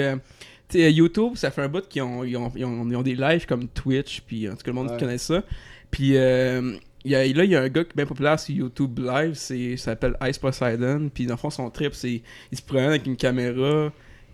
Euh, 0.76 0.89
YouTube, 0.89 1.34
ça 1.35 1.52
fait 1.52 1.61
un 1.61 1.69
bout 1.69 1.88
qu'ils 1.88 2.02
ont, 2.02 2.23
ils 2.23 2.35
ont, 2.38 2.52
ils 2.56 2.65
ont, 2.65 2.89
ils 2.89 2.95
ont 2.95 3.02
des 3.03 3.15
lives 3.15 3.45
comme 3.45 3.68
Twitch, 3.68 4.22
puis 4.22 4.48
en 4.49 4.52
tout 4.52 4.57
cas, 4.57 4.64
le 4.68 4.73
monde 4.73 4.91
Ouais. 4.91 4.98
connaît 4.98 5.18
ça. 5.18 5.44
Puis 5.91 6.18
euh, 6.18 6.73
il 7.06 7.11
y 7.11 7.15
a, 7.15 7.19
là, 7.26 7.44
il 7.45 7.52
y 7.52 7.56
a 7.56 7.61
un 7.61 7.69
gars 7.69 7.84
qui 7.85 7.91
est 7.91 7.95
bien 7.95 8.06
populaire 8.06 8.39
sur 8.39 8.53
YouTube 8.53 8.99
Live, 8.99 9.34
c'est, 9.35 9.77
ça 9.77 9.91
s'appelle 9.91 10.18
Ice 10.27 10.38
Poseidon, 10.38 11.10
puis 11.14 11.26
dans 11.26 11.35
le 11.35 11.39
fond, 11.39 11.49
son 11.49 11.69
trip, 11.69 11.94
c'est. 11.94 12.22
Il 12.52 12.57
se 12.57 12.61
promène 12.61 12.89
avec 12.89 13.06
une 13.06 13.15
caméra 13.15 13.91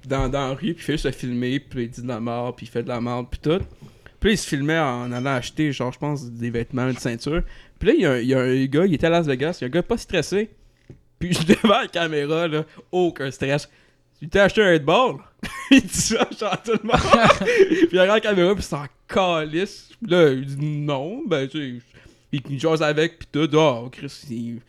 dans, 0.07 0.27
dans 0.29 0.47
la 0.49 0.53
rue, 0.53 0.73
puis 0.73 0.77
il 0.77 0.81
fait 0.81 0.93
juste 0.93 1.05
se 1.05 1.11
filmer, 1.11 1.59
puis 1.59 1.83
il 1.83 1.89
dit 1.89 2.01
de 2.01 2.07
la 2.07 2.19
mort, 2.19 2.55
puis 2.55 2.65
il 2.65 2.69
fait 2.69 2.83
de 2.83 2.87
la 2.89 2.99
mort, 2.99 3.29
puis 3.29 3.39
tout. 3.41 3.59
Puis 4.19 4.29
là, 4.29 4.33
il 4.33 4.37
se 4.37 4.47
filmait 4.47 4.79
en 4.79 5.11
allant 5.11 5.31
acheter, 5.35 5.71
genre, 5.71 5.91
je 5.91 5.99
pense, 5.99 6.25
des 6.31 6.49
vêtements, 6.49 6.89
une 6.89 6.97
ceinture. 6.97 7.43
Puis 7.77 7.89
là, 7.89 7.93
il 7.93 8.01
y, 8.01 8.05
a 8.05 8.11
un- 8.11 8.19
il 8.19 8.27
y 8.27 8.33
a 8.33 8.39
un 8.39 8.65
gars, 8.65 8.85
il 8.85 8.93
était 8.93 9.07
à 9.07 9.09
Las 9.09 9.27
Vegas, 9.27 9.57
il 9.59 9.63
y 9.63 9.65
a 9.65 9.67
un 9.67 9.71
gars 9.71 9.83
pas 9.83 9.97
stressé. 9.97 10.49
Puis 11.19 11.33
je 11.39 11.45
devant 11.45 11.81
la 11.81 11.87
caméra, 11.87 12.47
là, 12.47 12.65
aucun 12.91 13.29
stress. 13.31 13.69
Tu 14.23 14.29
t'es 14.29 14.39
acheté 14.39 14.63
un 14.63 14.71
headball? 14.71 15.17
il 15.71 15.81
dit 15.81 15.89
ça, 15.89 16.25
genre 16.39 16.61
tout 16.63 16.71
le 16.71 16.87
monde. 16.87 16.97
puis 17.41 17.89
il 17.91 17.99
regarde 17.99 18.23
la 18.23 18.29
caméra, 18.29 18.55
puis 18.55 18.63
c'est 18.63 18.75
en 18.75 18.85
calice. 19.05 19.89
Puis 20.01 20.11
là, 20.11 20.29
il 20.29 20.45
dit 20.45 20.65
non, 20.65 21.23
ben, 21.27 21.45
tu 21.45 21.79
sais. 21.79 21.85
Il, 22.31 22.41
il 22.49 22.57
jase 22.57 22.81
avec, 22.81 23.19
puis 23.19 23.27
tout. 23.29 23.53
Oh, 23.53 23.89
Chris, 23.91 24.21
il, 24.29 24.61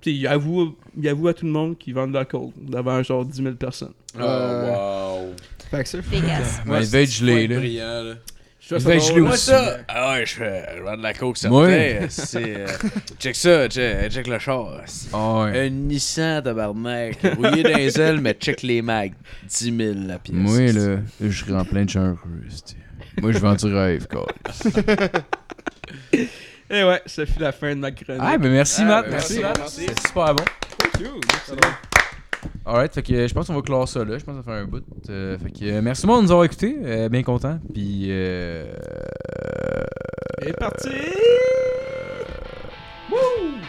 tu 0.00 0.10
sais, 0.10 0.16
il, 0.16 0.26
avoue, 0.26 0.74
il 0.96 1.06
avoue 1.06 1.28
à 1.28 1.34
tout 1.34 1.44
le 1.44 1.52
monde 1.52 1.76
qu'il 1.76 1.92
vend 1.92 2.08
de 2.08 2.14
la 2.14 2.24
coke 2.24 2.54
devant 2.56 3.02
genre 3.02 3.26
10 3.26 3.42
000 3.42 3.54
personnes. 3.56 3.92
Oh, 4.18 4.22
wow. 4.22 5.34
Fait 5.70 5.82
que 5.82 5.88
ça. 5.90 5.98
Ouais, 5.98 6.80
il 6.80 6.86
devait 6.86 7.02
être 7.02 7.12
gelé, 7.12 7.46
là. 7.48 7.56
brillant, 7.58 8.02
là. 8.04 8.14
Je 8.68 8.74
devait 8.76 8.96
être 8.96 9.04
gelé 9.08 9.20
Moi, 9.20 9.30
aussi. 9.32 9.46
ça, 9.46 9.78
ah 9.88 10.12
ouais, 10.12 10.24
je 10.26 10.32
fais, 10.34 10.64
je 10.76 10.96
de 10.96 11.02
la 11.02 11.12
coke, 11.14 11.36
ça 11.36 11.50
Ouais. 11.50 11.62
me 11.62 11.66
plaît. 11.66 12.06
C'est, 12.08 12.56
euh, 12.60 12.66
check 13.18 13.34
ça, 13.36 13.68
check, 13.68 14.10
check 14.12 14.26
le 14.28 14.38
char. 14.38 14.66
ouais. 15.12 15.66
Un 15.66 15.68
Nissan, 15.70 16.42
tabarnak. 16.42 17.18
Rouillé 17.36 17.62
dans 17.64 17.76
les 17.76 18.00
ailes, 18.00 18.20
mais 18.20 18.34
check 18.34 18.62
les 18.62 18.80
mags. 18.82 19.12
10 19.48 19.76
000 19.76 19.94
la 20.06 20.18
pièce. 20.18 20.36
Moi, 20.36 20.72
là, 20.72 20.98
je 21.20 21.30
serais 21.44 21.54
en 21.58 21.64
plein 21.64 21.84
de 21.84 21.90
c'ti. 21.90 22.76
Moi, 23.20 23.32
je 23.32 23.38
vends 23.38 23.54
du 23.54 23.66
rêve, 23.74 24.06
quoi. 24.08 24.26
Et 26.70 26.84
ouais, 26.84 27.02
ça 27.04 27.26
fut 27.26 27.38
la 27.40 27.52
fin 27.52 27.70
de 27.74 27.80
ma 27.80 27.90
chronique. 27.90 28.22
Ah, 28.24 28.38
ben 28.38 28.50
merci, 28.50 28.80
Ah, 28.82 28.86
Matt. 28.86 29.04
ben, 29.04 29.10
merci, 29.10 29.40
merci, 29.40 29.42
Matt. 29.42 29.58
merci. 29.58 29.86
C'est 29.88 30.06
super 30.08 30.34
bon. 30.34 30.44
Thank 30.78 31.00
you. 31.00 31.20
Merci. 31.30 31.52
Alright, 32.64 32.94
fait 32.94 33.02
que 33.02 33.12
euh, 33.12 33.28
je 33.28 33.34
pense 33.34 33.46
qu'on 33.48 33.54
va 33.54 33.62
clore 33.62 33.88
ça 33.88 34.04
là. 34.04 34.18
Je 34.18 34.24
pense 34.24 34.34
qu'on 34.34 34.42
va 34.42 34.54
faire 34.54 34.62
un 34.62 34.66
bout. 34.66 34.84
Euh, 35.10 35.36
fait 35.38 35.50
que 35.50 35.64
euh, 35.64 35.82
merci 35.82 36.02
tout 36.02 36.08
le 36.08 36.14
monde 36.14 36.22
de 36.22 36.26
nous 36.26 36.32
avoir 36.32 36.44
écoutés. 36.44 37.08
Bien 37.08 37.22
content. 37.22 37.58
Puis. 37.72 38.06
Euh... 38.08 38.72
Et 40.46 40.52
parti! 40.52 40.88
Wouh! 43.10 43.60